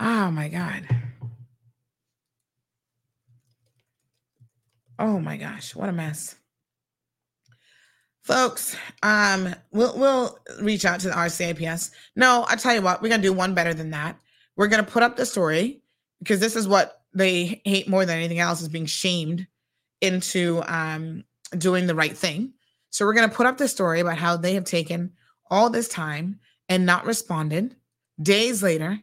Oh 0.00 0.30
my 0.30 0.48
god. 0.48 0.88
Oh 4.98 5.20
my 5.20 5.36
gosh, 5.36 5.74
what 5.74 5.88
a 5.88 5.92
mess. 5.92 6.36
Folks, 8.22 8.76
um, 9.02 9.54
we'll 9.72 9.96
we'll 9.96 10.38
reach 10.60 10.84
out 10.84 11.00
to 11.00 11.08
the 11.08 11.14
RCIPS. 11.14 11.90
No, 12.16 12.44
I 12.48 12.56
tell 12.56 12.74
you 12.74 12.82
what, 12.82 13.02
we're 13.02 13.08
gonna 13.08 13.22
do 13.22 13.32
one 13.32 13.54
better 13.54 13.74
than 13.74 13.90
that. 13.90 14.18
We're 14.56 14.68
gonna 14.68 14.82
put 14.82 15.02
up 15.02 15.16
the 15.16 15.26
story 15.26 15.82
because 16.20 16.40
this 16.40 16.56
is 16.56 16.66
what 16.66 17.02
they 17.14 17.60
hate 17.64 17.88
more 17.88 18.04
than 18.04 18.18
anything 18.18 18.38
else 18.38 18.60
is 18.60 18.68
being 18.68 18.86
shamed 18.86 19.46
into 20.00 20.62
um 20.66 21.24
doing 21.58 21.86
the 21.86 21.94
right 21.94 22.16
thing. 22.16 22.52
So 22.90 23.04
we're 23.04 23.14
gonna 23.14 23.28
put 23.28 23.46
up 23.46 23.58
the 23.58 23.68
story 23.68 24.00
about 24.00 24.18
how 24.18 24.36
they 24.36 24.54
have 24.54 24.64
taken 24.64 25.12
all 25.50 25.70
this 25.70 25.88
time 25.88 26.40
and 26.68 26.84
not 26.84 27.06
responded 27.06 27.76
days 28.20 28.62
later 28.62 28.98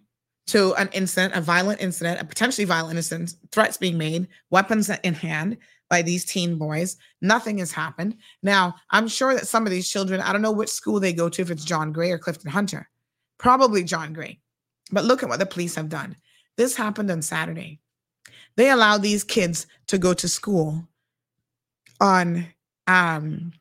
to 0.48 0.74
an 0.76 0.90
incident, 0.92 1.36
a 1.36 1.42
violent 1.42 1.82
incident, 1.82 2.20
a 2.20 2.26
potentially 2.26 2.66
violent 2.66 2.98
incident, 2.98 3.36
threats 3.52 3.78
being 3.78 3.98
made, 3.98 4.28
weapons 4.50 4.90
in 4.90 5.14
hand, 5.14 5.58
by 5.94 6.02
these 6.02 6.26
teen 6.26 6.58
boys. 6.58 6.98
Nothing 7.22 7.60
has 7.60 7.72
happened. 7.72 8.18
Now, 8.42 8.74
I'm 8.90 9.08
sure 9.08 9.36
that 9.36 9.48
some 9.48 9.68
of 9.68 9.72
these 9.72 9.88
children, 9.88 10.22
I 10.22 10.34
don't 10.34 10.42
know 10.42 10.52
which 10.52 10.70
school 10.70 11.00
they 11.00 11.14
go 11.14 11.30
to, 11.30 11.42
if 11.42 11.52
it's 11.52 11.64
John 11.64 11.92
Gray 11.92 12.10
or 12.10 12.18
Clifton 12.18 12.50
Hunter, 12.50 12.90
probably 13.38 13.84
John 13.84 14.12
Gray. 14.12 14.40
But 14.94 15.06
look 15.06 15.24
at 15.24 15.30
what 15.30 15.40
the 15.40 15.46
police 15.46 15.76
have 15.76 15.90
done. 15.90 16.16
This 16.56 16.76
happened 16.76 17.10
on 17.10 17.22
Saturday. 17.22 17.80
They 18.56 18.70
allowed 18.70 19.02
these 19.02 19.24
kids 19.24 19.66
to 19.88 19.98
go 19.98 20.14
to 20.14 20.28
school 20.28 20.88
on 22.00 22.48
um, 22.88 23.52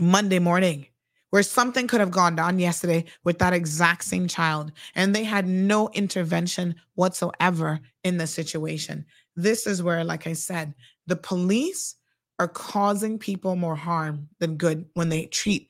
Monday 0.00 0.38
morning, 0.38 0.86
where 1.30 1.42
something 1.42 1.88
could 1.88 2.00
have 2.00 2.12
gone 2.12 2.36
down 2.36 2.60
yesterday 2.60 3.04
with 3.24 3.38
that 3.40 3.52
exact 3.52 4.04
same 4.04 4.28
child. 4.28 4.70
And 4.94 5.14
they 5.14 5.24
had 5.24 5.48
no 5.48 5.88
intervention 5.90 6.76
whatsoever 6.94 7.80
in 8.04 8.18
the 8.18 8.26
situation. 8.26 9.04
This 9.34 9.66
is 9.66 9.82
where, 9.82 10.04
like 10.04 10.28
I 10.28 10.34
said, 10.34 10.74
the 11.08 11.16
police 11.16 11.96
are 12.38 12.48
causing 12.48 13.18
people 13.18 13.56
more 13.56 13.76
harm 13.76 14.28
than 14.38 14.56
good 14.56 14.86
when 14.94 15.08
they 15.08 15.26
treat 15.26 15.68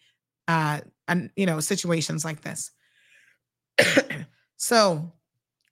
uh 0.48 0.80
and 1.08 1.30
you 1.36 1.46
know 1.46 1.60
situations 1.60 2.24
like 2.24 2.40
this 2.42 2.70
so 4.65 5.12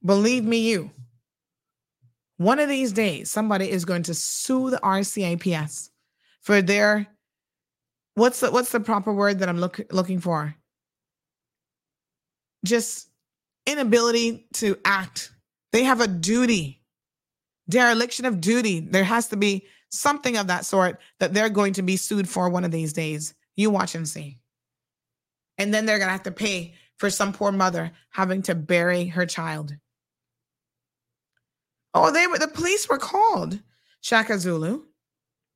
believe 0.05 0.45
me 0.45 0.59
you 0.59 0.91
one 2.37 2.59
of 2.59 2.69
these 2.69 2.93
days 2.93 3.31
somebody 3.31 3.71
is 3.71 3.85
going 3.85 4.03
to 4.03 4.15
sue 4.15 4.71
the 4.71 4.79
rcips 4.79 5.91
for 6.41 6.61
their 6.61 7.07
what's 8.15 8.41
the 8.41 8.51
what's 8.51 8.73
the 8.73 8.81
proper 8.81 9.13
word 9.13 9.39
that 9.39 9.49
i'm 9.49 9.59
look, 9.59 9.81
looking 9.91 10.21
for 10.21 10.55
just 12.65 13.09
inability 13.67 14.47
to 14.53 14.77
act 14.85 15.33
they 15.73 15.85
have 15.85 16.01
a 16.01 16.09
duty 16.09 16.83
dereliction 17.69 18.27
of 18.27 18.41
duty. 18.41 18.81
There 18.81 19.05
has 19.05 19.29
to 19.29 19.37
be 19.37 19.67
something 19.91 20.37
of 20.37 20.47
that 20.49 20.65
sort 20.65 21.01
that 21.21 21.35
they're 21.35 21.49
going 21.49 21.73
to 21.75 21.83
be 21.83 21.97
sued 21.97 22.29
for 22.29 22.49
one 22.49 22.65
of 22.65 22.71
these 22.71 22.93
days. 22.93 23.35
You 23.57 23.71
watch 23.71 23.95
and 23.95 24.09
see. 24.09 24.39
And 25.59 25.73
then 25.73 25.87
they're 25.87 25.99
going 25.99 26.09
to 26.09 26.13
have 26.13 26.23
to 26.25 26.33
pay 26.33 26.75
for 27.03 27.11
some 27.11 27.33
poor 27.33 27.51
mother 27.51 27.91
having 28.11 28.43
to 28.43 28.55
bury 28.55 29.07
her 29.07 29.27
child. 29.27 29.75
Oh, 31.95 32.13
they 32.13 32.29
were 32.29 32.39
the 32.39 32.47
police 32.47 32.89
were 32.89 32.97
called, 32.97 33.59
Shaka 34.03 34.39
Zulu, 34.39 34.85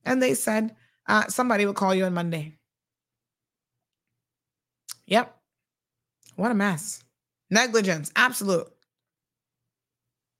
and 0.03 0.21
they 0.21 0.33
said 0.33 0.75
uh, 1.07 1.27
somebody 1.27 1.65
will 1.65 1.73
call 1.73 1.95
you 1.95 2.03
on 2.03 2.13
Monday. 2.13 2.57
Yep. 5.05 5.33
What 6.35 6.51
a 6.51 6.53
mess. 6.53 7.01
Negligence, 7.49 8.11
absolute. 8.17 8.67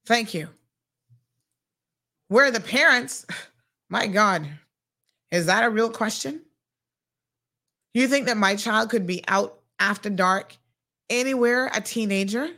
Thank 0.08 0.34
you. 0.34 0.50
Where 2.28 2.48
are 2.48 2.52
the 2.52 2.60
parents, 2.60 3.26
my 3.90 4.08
God, 4.08 4.46
is 5.32 5.46
that 5.46 5.64
a 5.64 5.70
real 5.70 5.90
question? 5.90 6.42
You 7.94 8.10
think 8.10 8.26
that 8.26 8.36
my 8.36 8.58
child 8.58 8.90
could 8.90 9.08
be 9.08 9.24
out 9.30 9.62
after 9.80 10.10
dark 10.10 10.58
anywhere, 11.10 11.70
a 11.74 11.82
teenager, 11.82 12.50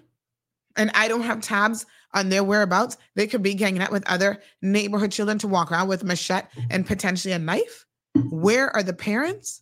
and 0.75 0.91
I 0.93 1.07
don't 1.07 1.23
have 1.23 1.41
tabs 1.41 1.85
on 2.13 2.29
their 2.29 2.43
whereabouts? 2.43 2.97
They 3.15 3.27
could 3.27 3.43
be 3.43 3.55
hanging 3.55 3.81
out 3.81 3.91
with 3.91 4.07
other 4.07 4.41
neighborhood 4.61 5.11
children 5.11 5.37
to 5.39 5.47
walk 5.47 5.71
around 5.71 5.87
with 5.87 6.03
machete 6.03 6.47
mm-hmm. 6.47 6.67
and 6.71 6.85
potentially 6.85 7.33
a 7.33 7.39
knife. 7.39 7.85
Mm-hmm. 8.17 8.41
Where 8.41 8.75
are 8.75 8.83
the 8.83 8.93
parents? 8.93 9.61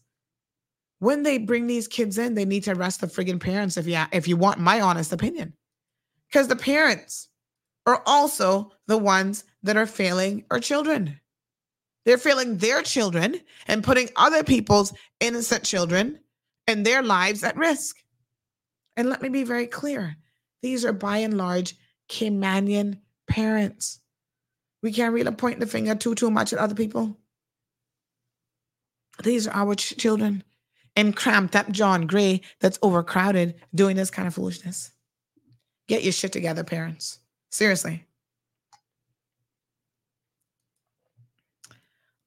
When 0.99 1.23
they 1.23 1.37
bring 1.37 1.67
these 1.67 1.87
kids 1.87 2.17
in, 2.17 2.33
they 2.33 2.45
need 2.45 2.63
to 2.63 2.71
arrest 2.71 3.01
the 3.01 3.07
friggin' 3.07 3.39
parents 3.39 3.77
if 3.77 3.85
you 3.85 3.99
if 4.11 4.27
you 4.27 4.35
want 4.35 4.59
my 4.59 4.81
honest 4.81 5.13
opinion. 5.13 5.53
Because 6.27 6.47
the 6.47 6.55
parents 6.55 7.29
are 7.85 8.01
also 8.05 8.71
the 8.87 8.97
ones 8.97 9.43
that 9.63 9.77
are 9.77 9.85
failing 9.85 10.43
our 10.49 10.59
children. 10.59 11.19
They're 12.05 12.17
failing 12.17 12.57
their 12.57 12.81
children 12.81 13.39
and 13.67 13.83
putting 13.83 14.09
other 14.15 14.43
people's 14.43 14.93
innocent 15.19 15.63
children 15.63 16.19
and 16.65 16.85
their 16.85 17.03
lives 17.03 17.43
at 17.43 17.57
risk. 17.57 17.97
And 18.97 19.09
let 19.09 19.21
me 19.21 19.29
be 19.29 19.43
very 19.43 19.67
clear 19.67 20.17
these 20.61 20.83
are 20.83 20.91
by 20.91 21.19
and 21.19 21.37
large 21.37 21.75
Caymanian 22.09 22.99
parents. 23.27 23.99
We 24.81 24.91
can't 24.91 25.13
really 25.13 25.31
point 25.31 25.59
the 25.59 25.67
finger 25.67 25.95
too, 25.95 26.15
too 26.15 26.31
much 26.31 26.51
at 26.51 26.59
other 26.59 26.75
people. 26.75 27.17
These 29.23 29.47
are 29.47 29.53
our 29.53 29.75
ch- 29.75 29.95
children 29.97 30.43
and 30.95 31.15
cramped 31.15 31.55
up 31.55 31.69
John 31.69 32.07
Gray 32.07 32.41
that's 32.59 32.79
overcrowded 32.81 33.55
doing 33.73 33.95
this 33.95 34.09
kind 34.09 34.27
of 34.27 34.33
foolishness. 34.33 34.91
Get 35.87 36.03
your 36.03 36.11
shit 36.11 36.33
together, 36.33 36.63
parents. 36.63 37.19
Seriously. 37.51 38.05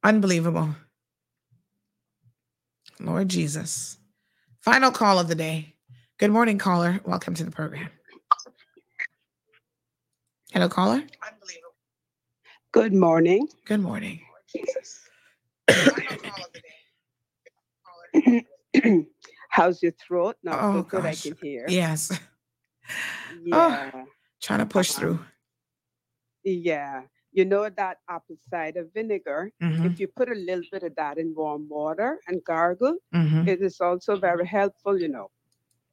Unbelievable. 0.02 0.76
Lord 3.00 3.28
Jesus. 3.28 3.98
Final 4.60 4.90
call 4.90 5.18
of 5.18 5.28
the 5.28 5.34
day. 5.34 5.74
Good 6.20 6.30
morning, 6.32 6.58
caller. 6.58 7.00
Welcome 7.06 7.32
to 7.32 7.44
the 7.44 7.50
program. 7.50 7.88
Hello, 10.52 10.68
caller. 10.68 11.02
Unbelievable. 11.26 11.72
Good 12.72 12.92
morning. 12.92 13.48
Good 13.64 13.80
morning. 13.80 14.20
How's 19.48 19.82
your 19.82 19.92
throat? 19.92 20.36
Not 20.42 20.58
oh, 20.60 20.74
so 20.74 20.82
good 20.82 21.06
I 21.06 21.14
can 21.14 21.38
hear. 21.40 21.64
Yes. 21.68 22.12
Yeah. 23.42 23.90
Oh, 23.94 24.04
trying 24.42 24.58
to 24.58 24.66
push 24.66 24.92
through. 24.92 25.20
Yeah. 26.44 27.04
You 27.32 27.46
know 27.46 27.66
that 27.66 27.96
apple 28.10 28.36
cider 28.50 28.86
vinegar, 28.92 29.52
Mhm. 29.62 29.86
if 29.86 29.98
you 29.98 30.06
put 30.06 30.30
a 30.30 30.34
little 30.34 30.64
bit 30.70 30.82
of 30.82 30.94
that 30.96 31.16
in 31.16 31.34
warm 31.34 31.66
water 31.66 32.20
and 32.28 32.44
gargle, 32.44 32.98
Mhm. 33.14 33.48
it 33.48 33.62
is 33.62 33.80
also 33.80 34.16
very 34.16 34.46
helpful, 34.46 35.00
you 35.00 35.08
know. 35.08 35.30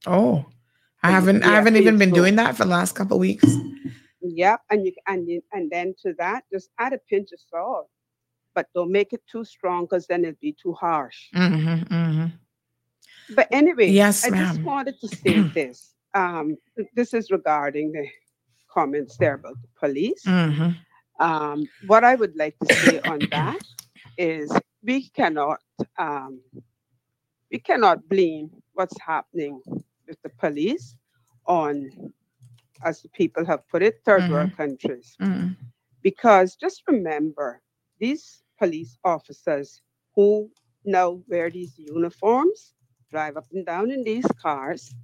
Oh, 0.06 0.46
I 1.04 1.12
haven't. 1.12 1.44
I 1.44 1.48
haven't 1.54 1.76
even 1.78 1.98
been 1.98 2.12
doing 2.12 2.36
that 2.36 2.56
for 2.56 2.64
the 2.64 2.70
last 2.70 2.94
couple 2.96 3.16
of 3.18 3.22
weeks. 3.22 3.46
Yep. 4.22 4.62
And 4.70 4.86
you 4.86 4.94
and 5.08 5.28
you, 5.28 5.42
and 5.54 5.70
then 5.72 5.94
to 6.04 6.14
that, 6.18 6.44
just 6.52 6.70
add 6.80 6.94
a 6.94 6.98
pinch 6.98 7.32
of 7.32 7.40
salt. 7.40 7.90
But 8.54 8.68
don't 8.74 8.92
make 8.92 9.14
it 9.14 9.22
too 9.32 9.44
strong 9.46 9.86
because 9.86 10.08
then 10.08 10.24
it'll 10.26 10.38
be 10.42 10.56
too 10.62 10.74
harsh. 10.74 11.30
hmm 11.34 11.82
hmm 11.90 12.26
But 13.36 13.48
anyway, 13.52 13.90
Yes, 13.90 14.26
I 14.26 14.32
just 14.32 14.64
wanted 14.64 15.00
to 15.02 15.08
say 15.24 15.42
this. 15.54 15.94
Um, 16.14 16.58
this 16.96 17.14
is 17.14 17.30
regarding 17.32 17.92
the 17.92 18.08
comments 18.72 19.18
there 19.18 19.36
about 19.36 19.58
the 19.62 19.68
police. 19.80 20.24
Mhm. 20.26 20.76
Um, 21.20 21.70
what 21.86 22.04
I 22.04 22.16
would 22.16 22.36
like 22.36 22.58
to 22.60 22.68
say 22.68 23.00
on 23.00 23.28
that 23.32 23.60
is 24.18 24.52
we 24.84 25.10
cannot 25.10 25.60
um, 25.98 26.42
we 27.52 27.60
cannot 27.60 28.08
blame 28.10 28.50
what's 28.74 29.00
happening 29.02 29.62
with 30.08 30.22
the 30.22 30.30
police 30.30 30.96
on, 31.46 31.90
as 32.84 33.02
the 33.02 33.10
people 33.10 33.46
have 33.46 33.68
put 33.70 33.82
it, 33.84 34.02
3rd 34.06 34.28
world 34.28 34.52
countries. 34.56 35.18
Mhm. 35.20 35.56
Because 36.02 36.56
just 36.56 36.84
remember, 36.88 37.62
these 38.00 38.44
police 38.60 38.98
officers 39.04 39.82
who 40.16 40.50
now 40.86 41.22
wear 41.28 41.50
these 41.50 41.78
uniforms, 41.78 42.74
drive 43.12 43.38
up 43.38 43.46
and 43.52 43.66
down 43.66 43.92
in 43.92 44.04
these 44.04 44.26
cars, 44.42 44.96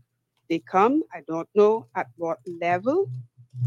they 0.50 0.60
come, 0.60 1.04
I 1.14 1.22
don't 1.28 1.50
know 1.56 1.88
at 1.96 2.08
what 2.18 2.40
level, 2.48 3.10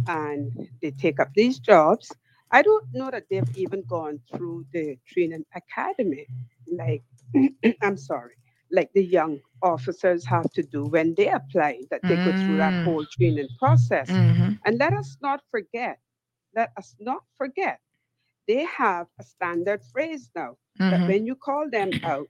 and 0.06 0.52
they 0.80 0.90
take 0.90 1.20
up 1.20 1.32
these 1.34 1.58
jobs. 1.58 2.10
I 2.50 2.62
don't 2.62 2.86
know 2.92 3.10
that 3.10 3.24
they've 3.30 3.56
even 3.56 3.82
gone 3.82 4.20
through 4.32 4.66
the 4.72 4.98
training 5.06 5.44
academy, 5.54 6.26
like, 6.70 7.02
I'm 7.82 7.96
sorry, 7.96 8.36
like 8.72 8.92
the 8.94 9.04
young 9.04 9.40
officers 9.62 10.26
have 10.26 10.50
to 10.52 10.62
do 10.62 10.84
when 10.86 11.14
they 11.16 11.28
apply, 11.28 11.82
that 11.90 12.02
they 12.08 12.18
go 12.18 12.32
through 12.32 12.58
that 12.58 12.74
Mm. 12.74 12.84
whole 12.84 13.06
training 13.06 13.48
process. 13.58 14.10
Mhm. 14.10 14.58
And 14.64 14.78
let 14.78 14.92
us 14.94 15.16
not 15.22 15.42
forget, 15.50 15.98
let 16.54 16.72
us 16.76 16.96
not 17.00 17.24
forget, 17.36 17.80
they 18.48 18.64
have 18.66 19.08
a 19.20 19.24
standard 19.24 19.82
phrase 19.92 20.30
now 20.36 20.56
that 20.90 21.00
Mhm. 21.00 21.08
when 21.08 21.26
you 21.26 21.36
call 21.36 21.70
them 21.70 21.94
out, 22.04 22.28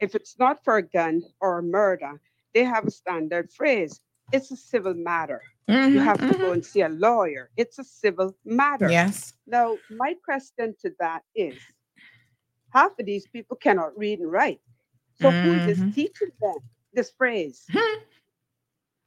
if 0.00 0.14
it's 0.14 0.38
not 0.38 0.64
for 0.64 0.76
a 0.78 0.82
gun 0.82 1.22
or 1.40 1.58
a 1.58 1.62
murder, 1.62 2.20
they 2.54 2.64
have 2.64 2.86
a 2.86 2.90
standard 2.90 3.50
phrase. 3.52 4.00
It's 4.32 4.50
a 4.50 4.56
civil 4.56 4.94
matter. 4.94 5.42
You 5.92 6.00
Mhm, 6.00 6.04
have 6.04 6.26
to 6.26 6.34
go 6.34 6.52
and 6.52 6.64
see 6.64 6.82
a 6.82 6.88
lawyer. 6.90 7.50
It's 7.56 7.78
a 7.78 7.84
civil 7.84 8.36
matter. 8.44 8.88
Yes. 8.90 9.32
Now, 9.46 9.78
my 9.90 10.14
question 10.24 10.74
to 10.82 10.94
that 11.00 11.24
is 11.34 11.58
half 12.72 12.98
of 12.98 13.06
these 13.06 13.26
people 13.28 13.56
cannot 13.56 13.96
read 13.98 14.20
and 14.20 14.30
write. 14.32 14.60
So 15.20 15.32
who 15.42 15.54
is 15.54 15.84
teaching 15.92 16.30
them 16.40 16.58
this 16.92 17.10
phrase? 17.10 17.70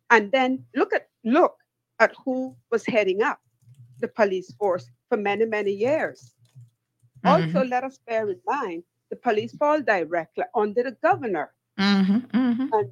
and 0.09 0.31
then 0.31 0.65
look 0.75 0.93
at 0.93 1.09
look 1.23 1.57
at 1.99 2.13
who 2.25 2.55
was 2.71 2.85
heading 2.85 3.21
up 3.21 3.39
the 3.99 4.07
police 4.07 4.53
force 4.53 4.89
for 5.09 5.17
many, 5.17 5.45
many 5.45 5.71
years. 5.71 6.35
Also, 7.25 7.63
let 7.63 7.83
us 7.83 7.99
bear 7.99 8.29
in 8.29 8.41
mind 8.45 8.83
the 9.09 9.15
police 9.15 9.53
fall 9.55 9.81
directly 9.81 10.45
under 10.55 10.83
the 10.83 10.91
governor. 11.03 11.53
Mhm, 11.77 12.27
mhm. 12.33 12.69
And 12.71 12.91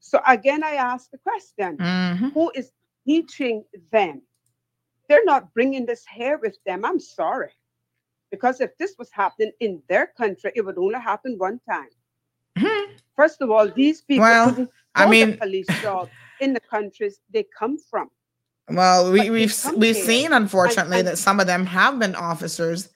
so 0.00 0.20
again, 0.26 0.62
I 0.64 0.72
ask 0.74 1.10
the 1.10 1.18
question: 1.18 1.80
Mhm. 1.80 2.32
Who 2.34 2.50
is 2.54 2.72
teaching 3.06 3.64
them? 3.92 4.22
They're 5.08 5.24
not 5.24 5.52
bringing 5.54 5.86
this 5.86 6.06
here 6.06 6.38
with 6.38 6.58
them. 6.64 6.84
I'm 6.84 7.00
sorry, 7.00 7.52
because 8.30 8.60
if 8.60 8.76
this 8.78 8.96
was 8.98 9.12
happening 9.12 9.52
in 9.60 9.82
their 9.88 10.06
country, 10.06 10.52
it 10.54 10.62
would 10.62 10.78
only 10.78 11.00
happen 11.00 11.38
one 11.38 11.60
time. 11.60 11.90
First 13.16 13.40
of 13.40 13.50
all, 13.50 13.68
these 13.70 14.02
people 14.02 14.22
Well, 14.24 14.68
I 14.94 15.08
mean- 15.08 15.38
police 15.38 15.66
job 15.80 16.08
in 16.40 16.52
the 16.52 16.60
countries 16.60 17.20
they 17.32 17.44
come 17.58 17.78
from. 17.90 18.08
Well, 18.68 19.10
we, 19.12 19.20
But 19.20 19.30
we've 19.30 19.32
they 19.32 19.44
s- 19.54 19.62
come 19.62 19.78
we've 19.78 19.96
seen, 19.96 20.32
unfortunately, 20.32 20.98
and- 20.98 21.08
that 21.08 21.18
some 21.18 21.40
of 21.40 21.46
them 21.46 21.64
have 21.66 21.98
been 21.98 22.14
officers 22.14 22.88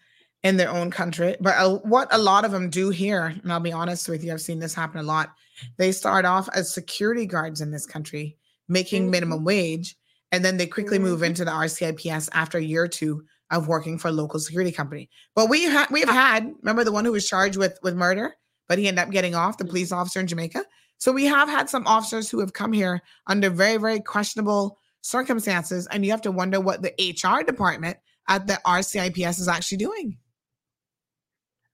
in 0.42 0.56
their 0.56 0.70
own 0.70 0.90
country. 0.90 1.36
But 1.40 1.55
uh, 1.56 1.76
what 1.78 2.08
a 2.10 2.18
lot 2.18 2.44
of 2.44 2.50
them 2.50 2.70
do 2.70 2.90
here, 2.90 3.26
and 3.26 3.52
I'll 3.52 3.60
be 3.60 3.72
honest 3.72 4.08
with 4.08 4.24
you, 4.24 4.32
I've 4.32 4.40
seen 4.40 4.58
this 4.58 4.74
happen 4.74 5.00
a 5.00 5.02
lot. 5.02 5.32
They 5.76 5.92
start 5.92 6.24
off 6.24 6.48
as 6.55 6.72
security 6.74 7.26
guards 7.26 7.60
in 7.60 7.70
this 7.70 7.86
country, 7.86 8.36
making 8.68 9.02
Mm-hmm. 9.05 9.10
minimum 9.10 9.44
wage, 9.44 9.97
and 10.32 10.44
then 10.44 10.56
they 10.56 10.66
quickly 10.66 10.98
move 10.98 11.22
into 11.22 11.44
the 11.44 11.50
RCIPS 11.50 12.28
after 12.32 12.58
a 12.58 12.62
year 12.62 12.84
or 12.84 12.89
two 12.89 13.24
of 13.50 13.68
working 13.68 13.98
for 13.98 14.08
a 14.08 14.12
local 14.12 14.39
security 14.40 14.72
company. 14.72 15.08
But 15.34 15.48
we 15.48 15.66
ha- 15.68 15.89
we've 15.90 16.08
had 16.08 16.52
remember 16.62 16.84
the 16.84 16.92
one 16.92 17.05
who 17.05 17.12
was 17.12 17.26
charged 17.28 17.56
with 17.56 17.78
with 17.82 17.94
murder, 17.97 18.34
but 18.70 18.78
he 18.78 18.86
ended 18.86 19.02
up 19.02 19.10
getting 19.10 19.34
off, 19.34 19.58
the 19.58 19.65
police 19.65 19.90
officer 19.90 20.20
in 20.20 20.28
Jamaica. 20.28 20.65
So 20.97 21.10
we 21.10 21.24
have 21.26 21.49
had 21.49 21.68
some 21.68 21.84
officers 21.89 22.31
who 22.31 22.39
have 22.39 22.52
come 22.52 22.73
here 22.73 23.02
under 23.26 23.50
very 23.50 23.78
very 23.78 23.99
questionable 23.99 24.78
circumstances, 25.00 25.89
and 25.90 26.05
you 26.05 26.12
have 26.12 26.23
to 26.23 26.31
wonder 26.31 26.60
what 26.60 26.81
the 26.81 26.92
HR 27.00 27.42
department 27.42 27.97
at 28.28 28.47
the 28.47 28.60
RCIPS 28.65 29.40
is 29.40 29.49
actually 29.49 29.78
doing. 29.78 30.16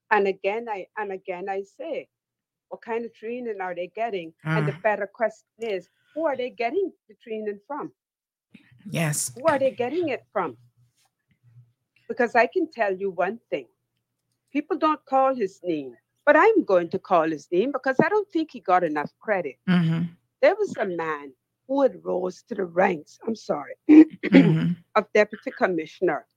And 0.09 0.25
again, 0.27 0.65
I 0.67 0.87
and 0.97 1.11
again 1.11 1.47
I 1.47 1.61
say, 1.79 2.07
what 2.69 2.81
kind 2.81 3.05
of 3.05 3.13
training 3.13 3.57
are 3.61 3.75
they 3.75 3.91
getting? 3.95 4.33
And 4.43 4.67
the 4.67 4.73
Ah. 4.73 4.79
better 4.81 5.05
question 5.05 5.45
is, 5.59 5.89
who 6.15 6.25
are 6.25 6.35
they 6.35 6.49
getting 6.49 6.91
the 7.07 7.15
training 7.23 7.59
from? 7.67 7.91
Yes. 8.89 9.31
Who 9.35 9.45
are 9.45 9.59
they 9.59 9.69
getting 9.69 10.09
it 10.09 10.23
from? 10.33 10.57
Because 12.07 12.33
I 12.33 12.47
can 12.47 12.71
tell 12.71 12.95
you 12.95 13.11
one 13.11 13.39
thing. 13.51 13.67
People 14.51 14.77
don't 14.79 15.05
call 15.05 15.35
his 15.35 15.59
name, 15.63 15.95
but 16.27 16.37
I'm 16.37 16.65
going 16.65 16.89
to 16.91 16.99
call 16.99 17.31
his 17.31 17.49
name 17.51 17.73
because 17.73 17.97
I 18.03 18.09
don't 18.09 18.29
think 18.29 18.51
he 18.51 18.61
got 18.61 18.83
enough 18.85 19.13
credit. 19.19 19.57
Mhm, 19.67 20.17
There 20.41 20.55
was 20.55 20.75
a 20.77 20.85
man 20.85 21.33
who 21.67 21.81
had 21.83 22.05
rose 22.05 22.43
to 22.43 22.55
the 22.55 22.65
ranks, 22.65 23.19
I'm 23.27 23.35
sorry, 23.35 23.75
mhm, 24.29 24.75
of 24.95 25.11
deputy 25.13 25.51
commissioner. 25.51 26.27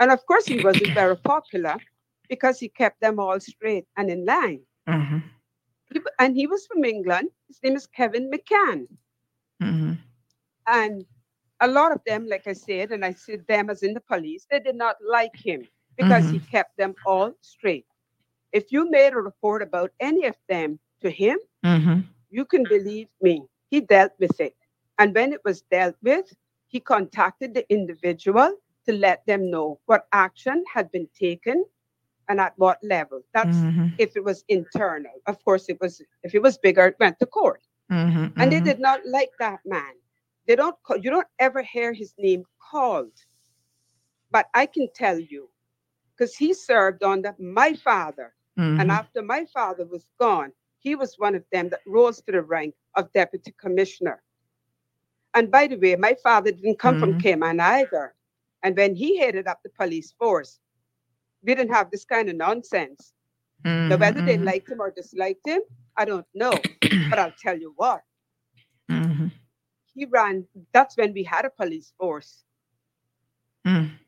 And 0.00 0.10
of 0.12 0.26
course, 0.26 0.48
he 0.48 0.58
wasn't 0.58 0.94
very 0.94 1.16
popular 1.18 1.80
because 2.28 2.60
he 2.60 2.68
kept 2.68 3.00
them 3.00 3.20
all 3.20 3.40
straight 3.40 3.86
and 3.96 4.10
in 4.10 4.26
line. 4.26 4.66
mhm, 4.86 5.22
He 5.92 6.00
and 6.18 6.36
he 6.36 6.46
was 6.46 6.66
from 6.66 6.84
England. 6.84 7.32
His 7.48 7.62
name 7.62 7.76
is 7.76 7.86
Kevin 7.86 8.30
McCann. 8.30 8.88
mhm. 9.60 9.98
And 10.66 11.06
a 11.60 11.68
lot 11.68 11.92
of 11.92 12.02
them, 12.04 12.26
like 12.26 12.46
I 12.46 12.52
said, 12.54 12.92
and 12.92 13.04
I 13.04 13.12
said 13.12 13.46
them 13.46 13.70
as 13.70 13.82
in 13.82 13.94
the 13.94 14.00
police, 14.00 14.46
they 14.50 14.60
did 14.60 14.76
not 14.76 14.96
like 15.02 15.36
him 15.44 15.68
because 15.96 16.30
he 16.30 16.40
kept 16.40 16.76
them 16.78 16.96
all 17.04 17.34
straight. 17.42 17.86
If 18.52 18.72
you 18.72 18.90
made 18.90 19.12
a 19.14 19.16
report 19.20 19.62
about 19.62 19.92
any 20.00 20.26
of 20.26 20.36
them 20.48 20.80
to 21.00 21.10
him, 21.10 21.38
Mhm. 21.62 22.04
you 22.30 22.44
can 22.44 22.66
believe 22.66 23.08
me, 23.20 23.48
he 23.70 23.80
dealt 23.80 24.12
with 24.18 24.40
it. 24.40 24.56
And 24.98 25.14
when 25.14 25.32
it 25.32 25.40
was 25.44 25.62
dealt 25.62 25.96
with, 26.02 26.32
he 26.68 26.80
contacted 26.80 27.54
the 27.54 27.70
individual 27.72 28.56
to 28.86 28.92
let 28.92 29.24
them 29.26 29.50
know 29.50 29.80
what 29.86 30.06
action 30.12 30.64
had 30.74 30.90
been 30.90 31.08
taken 31.18 31.64
and 32.28 32.40
at 32.40 32.58
what 32.58 32.78
level. 32.82 33.22
That's 33.32 33.66
Mhm. 33.66 33.98
if 33.98 34.16
it 34.16 34.24
was 34.24 34.44
internal. 34.48 35.20
Of 35.26 35.42
course, 35.44 35.68
it 35.68 35.80
was 35.80 36.02
if 36.22 36.34
it 36.34 36.42
was 36.42 36.58
bigger, 36.58 36.86
it 36.86 36.96
went 37.00 37.18
to 37.20 37.26
court. 37.26 37.62
Mhm, 37.90 38.32
And 38.38 38.52
they 38.52 38.60
mhm. 38.60 38.60
did 38.60 38.80
not 38.80 39.06
like 39.06 39.32
that 39.38 39.60
man. 39.64 39.94
They 40.46 40.56
don't 40.56 40.76
call, 40.82 40.96
you 40.98 41.10
don't 41.10 41.28
ever 41.38 41.62
hear 41.62 41.92
his 41.92 42.14
name 42.18 42.44
called. 42.70 43.12
But 44.30 44.48
I 44.54 44.66
can 44.66 44.88
tell 44.92 45.18
you, 45.18 45.50
because 46.16 46.36
he 46.36 46.52
served 46.54 47.02
under 47.02 47.34
my 47.38 47.74
father. 47.74 48.34
Mhm. 48.56 48.78
And 48.78 48.90
after 48.90 49.22
my 49.22 49.44
father 49.46 49.86
was 49.86 50.08
gone, 50.18 50.52
he 50.78 50.94
was 50.94 51.18
one 51.18 51.34
of 51.34 51.44
them 51.52 51.68
that 51.70 51.82
rose 51.86 52.20
to 52.22 52.32
the 52.32 52.42
rank 52.42 52.74
of 52.96 53.12
deputy 53.12 53.52
commissioner. 53.52 54.22
And 55.34 55.50
by 55.50 55.66
the 55.66 55.76
way, 55.76 55.96
my 55.96 56.14
father 56.14 56.50
didn't 56.52 56.78
come 56.78 56.96
from 56.96 57.14
Mhm. 57.14 57.16
Cayman 57.16 57.60
either. 57.60 58.14
And 58.62 58.76
when 58.76 58.94
he 58.94 59.18
headed 59.18 59.46
up 59.46 59.62
the 59.62 59.70
police 59.70 60.12
force, 60.12 60.60
we 61.42 61.54
didn't 61.54 61.72
have 61.72 61.90
this 61.90 62.04
kind 62.04 62.28
of 62.28 62.36
nonsense. 62.36 63.12
Now, 63.88 63.96
whether 63.98 64.20
they 64.22 64.38
Mhm, 64.38 64.38
liked 64.38 64.70
him 64.70 64.80
or 64.80 64.90
disliked 64.90 65.46
him, 65.46 65.62
I 65.96 66.04
don't 66.04 66.26
know. 66.34 66.68
but 67.08 67.18
I'll 67.18 67.32
tell 67.36 67.58
you 67.58 67.72
what, 67.76 68.02
mhm, 68.88 69.30
he 69.94 70.04
ran, 70.06 70.46
that's 70.72 70.96
when 70.96 71.12
we 71.12 71.24
had 71.24 71.44
a 71.44 71.50
police 71.50 71.92
force. 71.98 72.44
mm. 73.64 73.98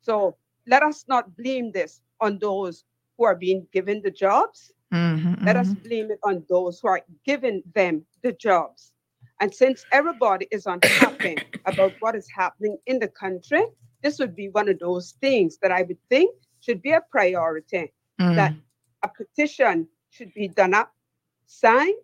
So 0.00 0.36
let 0.66 0.82
us 0.82 1.06
not 1.08 1.36
blame 1.36 1.72
this 1.72 2.00
on 2.20 2.38
those 2.38 2.84
who 3.16 3.24
are 3.24 3.36
being 3.36 3.66
given 3.72 4.02
the 4.02 4.10
jobs. 4.10 4.72
Mhm, 4.92 5.36
Let 5.44 5.56
us 5.56 5.74
mhm. 5.74 5.84
blame 5.84 6.10
it 6.10 6.18
on 6.22 6.44
those 6.48 6.80
who 6.80 6.88
are 6.88 7.02
giving 7.24 7.62
them 7.74 8.06
the 8.22 8.32
jobs. 8.32 8.92
And 9.40 9.54
since 9.54 9.86
everybody 9.92 10.46
is 10.50 10.66
unhappy 10.66 11.42
about 11.66 11.96
what 12.00 12.14
is 12.16 12.28
happening 12.34 12.78
in 12.86 12.98
the 12.98 13.08
country, 13.08 13.62
this 14.02 14.18
would 14.18 14.34
be 14.34 14.48
one 14.48 14.68
of 14.68 14.78
those 14.78 15.12
things 15.20 15.58
that 15.62 15.72
I 15.72 15.82
would 15.82 15.98
think 16.08 16.34
should 16.60 16.82
be 16.82 16.92
a 16.92 17.00
priority. 17.10 17.92
That 18.34 18.54
Mm. 18.54 18.64
a 19.02 19.08
petition 19.08 19.88
should 20.10 20.32
be 20.34 20.48
done 20.48 20.74
up, 20.74 20.92
signed, 21.46 22.02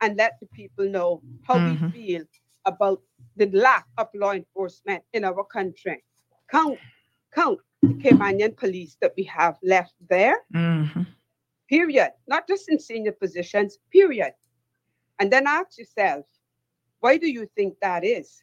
and 0.00 0.16
let 0.16 0.38
the 0.40 0.46
people 0.46 0.88
know 0.88 1.22
how 1.42 1.58
Mhm. 1.58 1.60
we 1.60 1.78
feel 1.92 2.24
about 2.64 3.02
the 3.36 3.46
lack 3.50 3.86
of 3.98 4.08
law 4.14 4.32
enforcement 4.32 5.04
in 5.12 5.24
our 5.24 5.44
country. 5.44 6.04
Count, 6.50 6.80
count 7.34 7.60
the 7.82 7.94
Caymanian 7.94 8.56
police 8.56 8.96
that 9.00 9.12
we 9.16 9.22
have 9.24 9.56
left 9.62 9.94
there 10.08 10.44
Mhm. 10.52 11.06
period. 11.68 12.10
Not 12.26 12.48
just 12.48 12.68
in 12.68 12.78
senior 12.78 13.12
positions, 13.12 13.78
period. 13.90 14.32
And 15.18 15.32
then 15.32 15.46
ask 15.46 15.78
yourself, 15.78 16.26
why 17.00 17.16
do 17.18 17.28
you 17.30 17.46
think 17.56 17.78
that 17.80 18.04
is? 18.04 18.42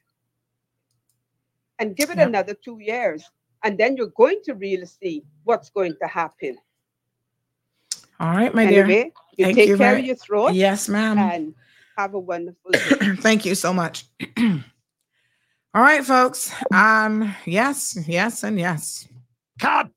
And 1.80 1.96
give 1.96 2.10
it 2.10 2.18
Yep. 2.18 2.28
another 2.28 2.54
two 2.54 2.80
years, 2.80 3.30
and 3.64 3.78
then 3.78 3.98
you're 3.98 4.08
going 4.16 4.42
to 4.46 4.54
really 4.54 4.86
see 4.86 5.26
what's 5.44 5.70
going 5.70 5.96
to 6.02 6.08
happen. 6.08 6.58
All 8.20 8.30
right, 8.32 8.54
my 8.56 8.66
dear. 8.66 8.86
Anyway, 8.86 9.12
you 9.36 9.46
Thank 9.46 9.58
take 9.58 9.68
you 9.70 9.78
care 9.78 9.90
very- 9.90 10.00
of 10.02 10.06
your 10.06 10.16
throat. 10.16 10.54
Yes, 10.54 10.88
ma'am. 10.88 11.18
And 11.20 11.56
Have 11.98 12.14
a 12.14 12.20
wonderful 12.20 12.72
day. 12.72 12.80
Thank 13.20 13.46
you 13.46 13.56
so 13.56 13.74
much. 13.74 14.06
All 14.38 15.82
right, 15.82 16.04
folks. 16.06 16.54
Um, 16.74 17.34
yes, 17.46 17.98
yes, 18.08 18.44
and 18.44 18.58
yes. 18.60 19.08
Cut. 19.60 19.90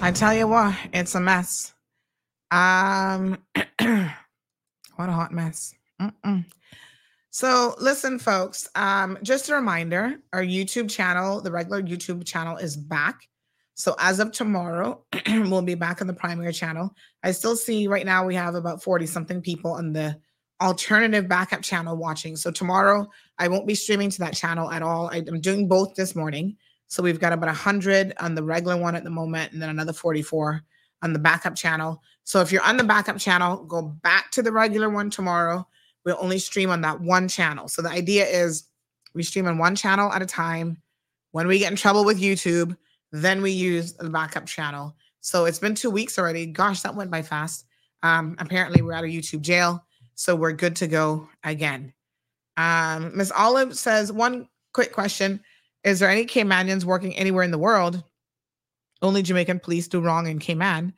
I 0.00 0.10
tell 0.12 0.34
you 0.34 0.48
what, 0.48 0.74
it's 0.92 1.14
a 1.14 1.20
mess. 1.20 1.72
Um, 2.50 3.38
what 3.54 5.08
a 5.08 5.12
hot 5.12 5.32
mess. 5.32 5.74
Mm-mm. 6.00 6.44
So, 7.30 7.76
listen, 7.78 8.18
folks. 8.18 8.68
Um, 8.74 9.18
just 9.22 9.48
a 9.48 9.54
reminder: 9.54 10.16
our 10.32 10.42
YouTube 10.42 10.90
channel, 10.90 11.40
the 11.40 11.52
regular 11.52 11.80
YouTube 11.80 12.26
channel, 12.26 12.56
is 12.56 12.76
back. 12.76 13.28
So, 13.74 13.94
as 14.00 14.18
of 14.18 14.32
tomorrow, 14.32 15.04
we'll 15.28 15.62
be 15.62 15.76
back 15.76 16.00
on 16.00 16.08
the 16.08 16.12
primary 16.12 16.52
channel. 16.52 16.92
I 17.22 17.30
still 17.30 17.54
see 17.56 17.86
right 17.86 18.04
now 18.04 18.26
we 18.26 18.34
have 18.34 18.56
about 18.56 18.82
forty 18.82 19.06
something 19.06 19.40
people 19.40 19.72
on 19.72 19.92
the 19.92 20.18
alternative 20.62 21.28
backup 21.28 21.62
channel 21.62 21.96
watching. 21.96 22.36
So 22.36 22.50
tomorrow 22.50 23.08
I 23.38 23.48
won't 23.48 23.66
be 23.66 23.74
streaming 23.74 24.10
to 24.10 24.18
that 24.20 24.34
channel 24.34 24.70
at 24.70 24.82
all. 24.82 25.08
I, 25.12 25.16
am 25.16 25.40
doing 25.40 25.66
both 25.66 25.94
this 25.94 26.14
morning. 26.14 26.56
So 26.92 27.02
we've 27.02 27.18
got 27.18 27.32
about 27.32 27.46
100 27.46 28.12
on 28.20 28.34
the 28.34 28.42
regular 28.42 28.76
one 28.76 28.94
at 28.94 29.02
the 29.02 29.08
moment, 29.08 29.54
and 29.54 29.62
then 29.62 29.70
another 29.70 29.94
44 29.94 30.62
on 31.00 31.14
the 31.14 31.18
backup 31.18 31.54
channel. 31.54 32.02
So 32.24 32.42
if 32.42 32.52
you're 32.52 32.62
on 32.62 32.76
the 32.76 32.84
backup 32.84 33.16
channel, 33.16 33.64
go 33.64 33.80
back 33.80 34.30
to 34.32 34.42
the 34.42 34.52
regular 34.52 34.90
one 34.90 35.08
tomorrow. 35.08 35.66
We'll 36.04 36.18
only 36.20 36.38
stream 36.38 36.68
on 36.68 36.82
that 36.82 37.00
one 37.00 37.28
channel. 37.28 37.66
So 37.68 37.80
the 37.80 37.88
idea 37.88 38.26
is 38.26 38.64
we 39.14 39.22
stream 39.22 39.46
on 39.46 39.56
one 39.56 39.74
channel 39.74 40.12
at 40.12 40.20
a 40.20 40.26
time. 40.26 40.82
When 41.30 41.46
we 41.46 41.60
get 41.60 41.70
in 41.70 41.78
trouble 41.78 42.04
with 42.04 42.20
YouTube, 42.20 42.76
then 43.10 43.40
we 43.40 43.52
use 43.52 43.94
the 43.94 44.10
backup 44.10 44.44
channel. 44.44 44.94
So 45.22 45.46
it's 45.46 45.58
been 45.58 45.74
two 45.74 45.88
weeks 45.88 46.18
already. 46.18 46.44
Gosh, 46.44 46.82
that 46.82 46.94
went 46.94 47.10
by 47.10 47.22
fast. 47.22 47.64
Um, 48.02 48.36
apparently, 48.38 48.82
we're 48.82 48.92
out 48.92 49.04
of 49.04 49.10
YouTube 49.10 49.40
jail. 49.40 49.82
So 50.14 50.36
we're 50.36 50.52
good 50.52 50.76
to 50.76 50.88
go 50.88 51.26
again. 51.42 51.94
Um, 52.58 53.16
Miss 53.16 53.30
Olive 53.30 53.78
says, 53.78 54.12
one 54.12 54.46
quick 54.74 54.92
question. 54.92 55.40
Is 55.84 55.98
there 55.98 56.10
any 56.10 56.24
Caymanians 56.24 56.84
working 56.84 57.16
anywhere 57.16 57.42
in 57.42 57.50
the 57.50 57.58
world? 57.58 58.02
Only 59.00 59.22
Jamaican 59.22 59.60
police 59.60 59.88
do 59.88 60.00
wrong 60.00 60.26
in 60.26 60.38
Cayman. 60.38 60.92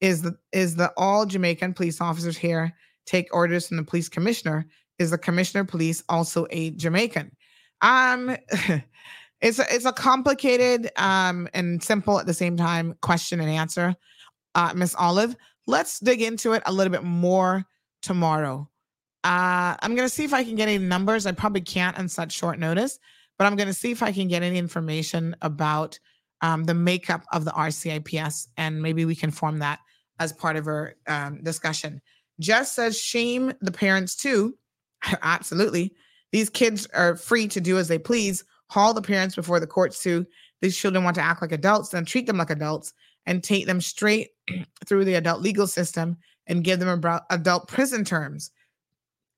Is 0.00 0.22
the 0.22 0.36
is 0.52 0.76
the 0.76 0.92
all 0.96 1.26
Jamaican 1.26 1.74
police 1.74 2.00
officers 2.00 2.36
here 2.36 2.72
take 3.04 3.34
orders 3.34 3.68
from 3.68 3.76
the 3.76 3.84
police 3.84 4.08
commissioner? 4.08 4.66
Is 4.98 5.10
the 5.10 5.18
commissioner 5.18 5.64
police 5.64 6.02
also 6.08 6.46
a 6.50 6.70
Jamaican? 6.70 7.36
Um 7.82 8.36
it's 9.40 9.58
a, 9.58 9.74
it's 9.74 9.84
a 9.84 9.92
complicated 9.92 10.90
um 10.96 11.48
and 11.52 11.82
simple 11.82 12.18
at 12.18 12.26
the 12.26 12.34
same 12.34 12.56
time 12.56 12.94
question 13.02 13.40
and 13.40 13.50
answer. 13.50 13.94
Uh 14.54 14.72
Miss 14.74 14.94
Olive, 14.94 15.36
let's 15.66 16.00
dig 16.00 16.22
into 16.22 16.52
it 16.54 16.62
a 16.64 16.72
little 16.72 16.90
bit 16.90 17.04
more 17.04 17.66
tomorrow. 18.02 18.68
Uh, 19.22 19.76
I'm 19.82 19.94
to 19.96 20.08
see 20.08 20.24
if 20.24 20.32
I 20.32 20.44
can 20.44 20.54
get 20.54 20.68
any 20.68 20.78
numbers. 20.78 21.26
I 21.26 21.32
probably 21.32 21.60
can't 21.60 21.98
on 21.98 22.08
such 22.08 22.32
short 22.32 22.58
notice, 22.58 22.98
but 23.40 23.46
I'm 23.46 23.56
going 23.56 23.68
to 23.68 23.74
see 23.74 23.90
if 23.90 24.02
I 24.02 24.12
can 24.12 24.28
get 24.28 24.42
any 24.42 24.58
information 24.58 25.34
about 25.40 25.98
um, 26.42 26.64
the 26.64 26.74
makeup 26.74 27.24
of 27.32 27.46
the 27.46 27.52
RCIPS, 27.52 28.48
and 28.58 28.82
maybe 28.82 29.06
we 29.06 29.14
can 29.14 29.30
form 29.30 29.60
that 29.60 29.78
as 30.18 30.30
part 30.30 30.56
of 30.56 30.66
our 30.66 30.94
um, 31.06 31.42
discussion. 31.42 32.02
Jess 32.38 32.72
says, 32.72 33.00
shame 33.00 33.54
the 33.62 33.72
parents 33.72 34.14
too. 34.14 34.58
Absolutely. 35.22 35.94
These 36.32 36.50
kids 36.50 36.86
are 36.92 37.16
free 37.16 37.48
to 37.48 37.62
do 37.62 37.78
as 37.78 37.88
they 37.88 37.98
please, 37.98 38.44
haul 38.68 38.92
the 38.92 39.00
parents 39.00 39.36
before 39.36 39.58
the 39.58 39.66
courts 39.66 40.02
too. 40.02 40.26
These 40.60 40.76
children 40.76 41.02
want 41.02 41.14
to 41.14 41.22
act 41.22 41.40
like 41.40 41.52
adults, 41.52 41.88
then 41.88 42.04
treat 42.04 42.26
them 42.26 42.36
like 42.36 42.50
adults 42.50 42.92
and 43.24 43.42
take 43.42 43.64
them 43.64 43.80
straight 43.80 44.32
through 44.86 45.06
the 45.06 45.14
adult 45.14 45.40
legal 45.40 45.66
system 45.66 46.18
and 46.46 46.62
give 46.62 46.78
them 46.78 47.02
adult 47.30 47.68
prison 47.68 48.04
terms. 48.04 48.50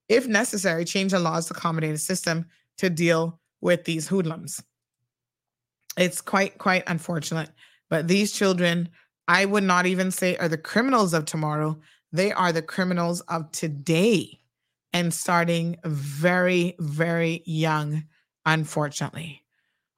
If 0.08 0.26
necessary, 0.26 0.84
change 0.84 1.12
the 1.12 1.20
laws 1.20 1.46
to 1.46 1.54
accommodate 1.54 1.94
a 1.94 1.98
system 1.98 2.46
to 2.78 2.90
deal 2.90 3.38
with 3.62 3.84
these 3.84 4.06
hoodlums. 4.06 4.62
It's 5.96 6.20
quite, 6.20 6.58
quite 6.58 6.84
unfortunate. 6.86 7.48
But 7.88 8.08
these 8.08 8.32
children, 8.32 8.90
I 9.28 9.46
would 9.46 9.64
not 9.64 9.86
even 9.86 10.10
say 10.10 10.36
are 10.36 10.48
the 10.48 10.58
criminals 10.58 11.14
of 11.14 11.24
tomorrow. 11.24 11.78
They 12.12 12.32
are 12.32 12.52
the 12.52 12.60
criminals 12.60 13.22
of 13.22 13.50
today 13.52 14.40
and 14.92 15.14
starting 15.14 15.78
very, 15.84 16.76
very 16.78 17.42
young, 17.46 18.04
unfortunately. 18.44 19.42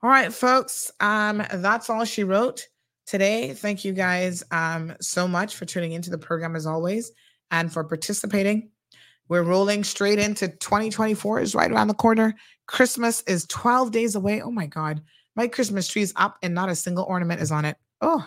All 0.02 0.10
right, 0.10 0.32
folks. 0.32 0.92
Um, 1.00 1.42
that's 1.54 1.90
all 1.90 2.04
she 2.04 2.24
wrote 2.24 2.68
today. 3.06 3.54
Thank 3.54 3.84
you 3.84 3.92
guys 3.92 4.44
um, 4.50 4.94
so 5.00 5.26
much 5.26 5.56
for 5.56 5.64
tuning 5.64 5.92
into 5.92 6.10
the 6.10 6.18
program 6.18 6.54
as 6.54 6.66
always 6.66 7.10
and 7.50 7.72
for 7.72 7.82
participating. 7.84 8.70
We're 9.28 9.42
rolling 9.42 9.84
straight 9.84 10.18
into 10.18 10.48
2024 10.48 11.40
is 11.40 11.54
right 11.54 11.70
around 11.70 11.88
the 11.88 11.94
corner. 11.94 12.34
Christmas 12.66 13.22
is 13.22 13.46
12 13.46 13.90
days 13.90 14.14
away. 14.14 14.42
Oh 14.42 14.50
my 14.50 14.66
God. 14.66 15.02
My 15.36 15.48
Christmas 15.48 15.88
tree 15.88 16.02
is 16.02 16.12
up 16.16 16.38
and 16.42 16.54
not 16.54 16.68
a 16.68 16.76
single 16.76 17.04
ornament 17.04 17.40
is 17.40 17.50
on 17.50 17.64
it. 17.64 17.76
Oh, 18.00 18.26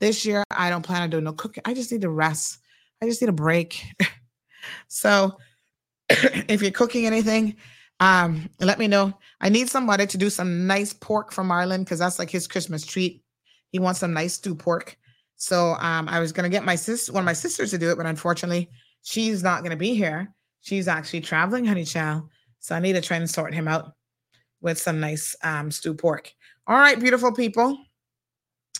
this 0.00 0.24
year 0.24 0.44
I 0.50 0.70
don't 0.70 0.84
plan 0.84 1.02
on 1.02 1.10
doing 1.10 1.24
no 1.24 1.32
cooking. 1.32 1.62
I 1.64 1.74
just 1.74 1.90
need 1.90 2.02
to 2.02 2.10
rest. 2.10 2.58
I 3.02 3.06
just 3.06 3.20
need 3.20 3.28
a 3.28 3.32
break. 3.32 3.82
so 4.88 5.36
if 6.10 6.62
you're 6.62 6.70
cooking 6.70 7.06
anything, 7.06 7.56
um, 8.00 8.48
let 8.60 8.78
me 8.78 8.86
know. 8.86 9.12
I 9.40 9.48
need 9.48 9.68
somebody 9.68 10.06
to 10.06 10.18
do 10.18 10.30
some 10.30 10.66
nice 10.66 10.92
pork 10.92 11.32
from 11.32 11.50
Ireland 11.50 11.84
because 11.84 11.98
that's 11.98 12.18
like 12.18 12.30
his 12.30 12.46
Christmas 12.46 12.84
treat. 12.84 13.22
He 13.70 13.78
wants 13.78 14.00
some 14.00 14.12
nice 14.12 14.34
stew 14.34 14.54
pork. 14.54 14.96
So 15.36 15.74
um, 15.80 16.08
I 16.08 16.20
was 16.20 16.32
gonna 16.32 16.48
get 16.48 16.64
my 16.64 16.74
sis 16.74 17.10
one 17.10 17.22
of 17.22 17.26
my 17.26 17.32
sisters, 17.32 17.70
to 17.70 17.78
do 17.78 17.90
it, 17.90 17.96
but 17.96 18.06
unfortunately, 18.06 18.70
she's 19.02 19.42
not 19.42 19.62
gonna 19.62 19.76
be 19.76 19.94
here. 19.94 20.32
She's 20.60 20.88
actually 20.88 21.20
traveling, 21.20 21.64
honey 21.64 21.84
child. 21.84 22.24
So 22.60 22.74
I 22.74 22.80
need 22.80 22.94
to 22.94 23.00
try 23.00 23.16
and 23.16 23.30
sort 23.30 23.54
him 23.54 23.68
out 23.68 23.92
with 24.60 24.78
some 24.78 25.00
nice 25.00 25.36
um, 25.42 25.70
stew 25.70 25.94
pork. 25.94 26.32
All 26.66 26.76
right, 26.76 26.98
beautiful 26.98 27.32
people. 27.32 27.78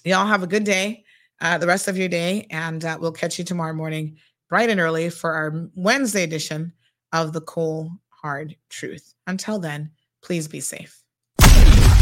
Y'all 0.04 0.26
have 0.26 0.42
a 0.42 0.46
good 0.46 0.64
day, 0.64 1.04
uh, 1.40 1.58
the 1.58 1.66
rest 1.66 1.88
of 1.88 1.96
your 1.96 2.08
day, 2.08 2.46
and 2.50 2.84
uh, 2.84 2.98
we'll 3.00 3.12
catch 3.12 3.38
you 3.38 3.44
tomorrow 3.44 3.72
morning, 3.72 4.16
bright 4.48 4.70
and 4.70 4.80
early, 4.80 5.10
for 5.10 5.32
our 5.32 5.68
Wednesday 5.74 6.22
edition 6.22 6.72
of 7.12 7.32
the 7.32 7.40
Cold 7.40 7.90
Hard 8.08 8.56
Truth. 8.68 9.14
Until 9.26 9.58
then, 9.58 9.90
please 10.22 10.48
be 10.48 10.60
safe. 10.60 11.02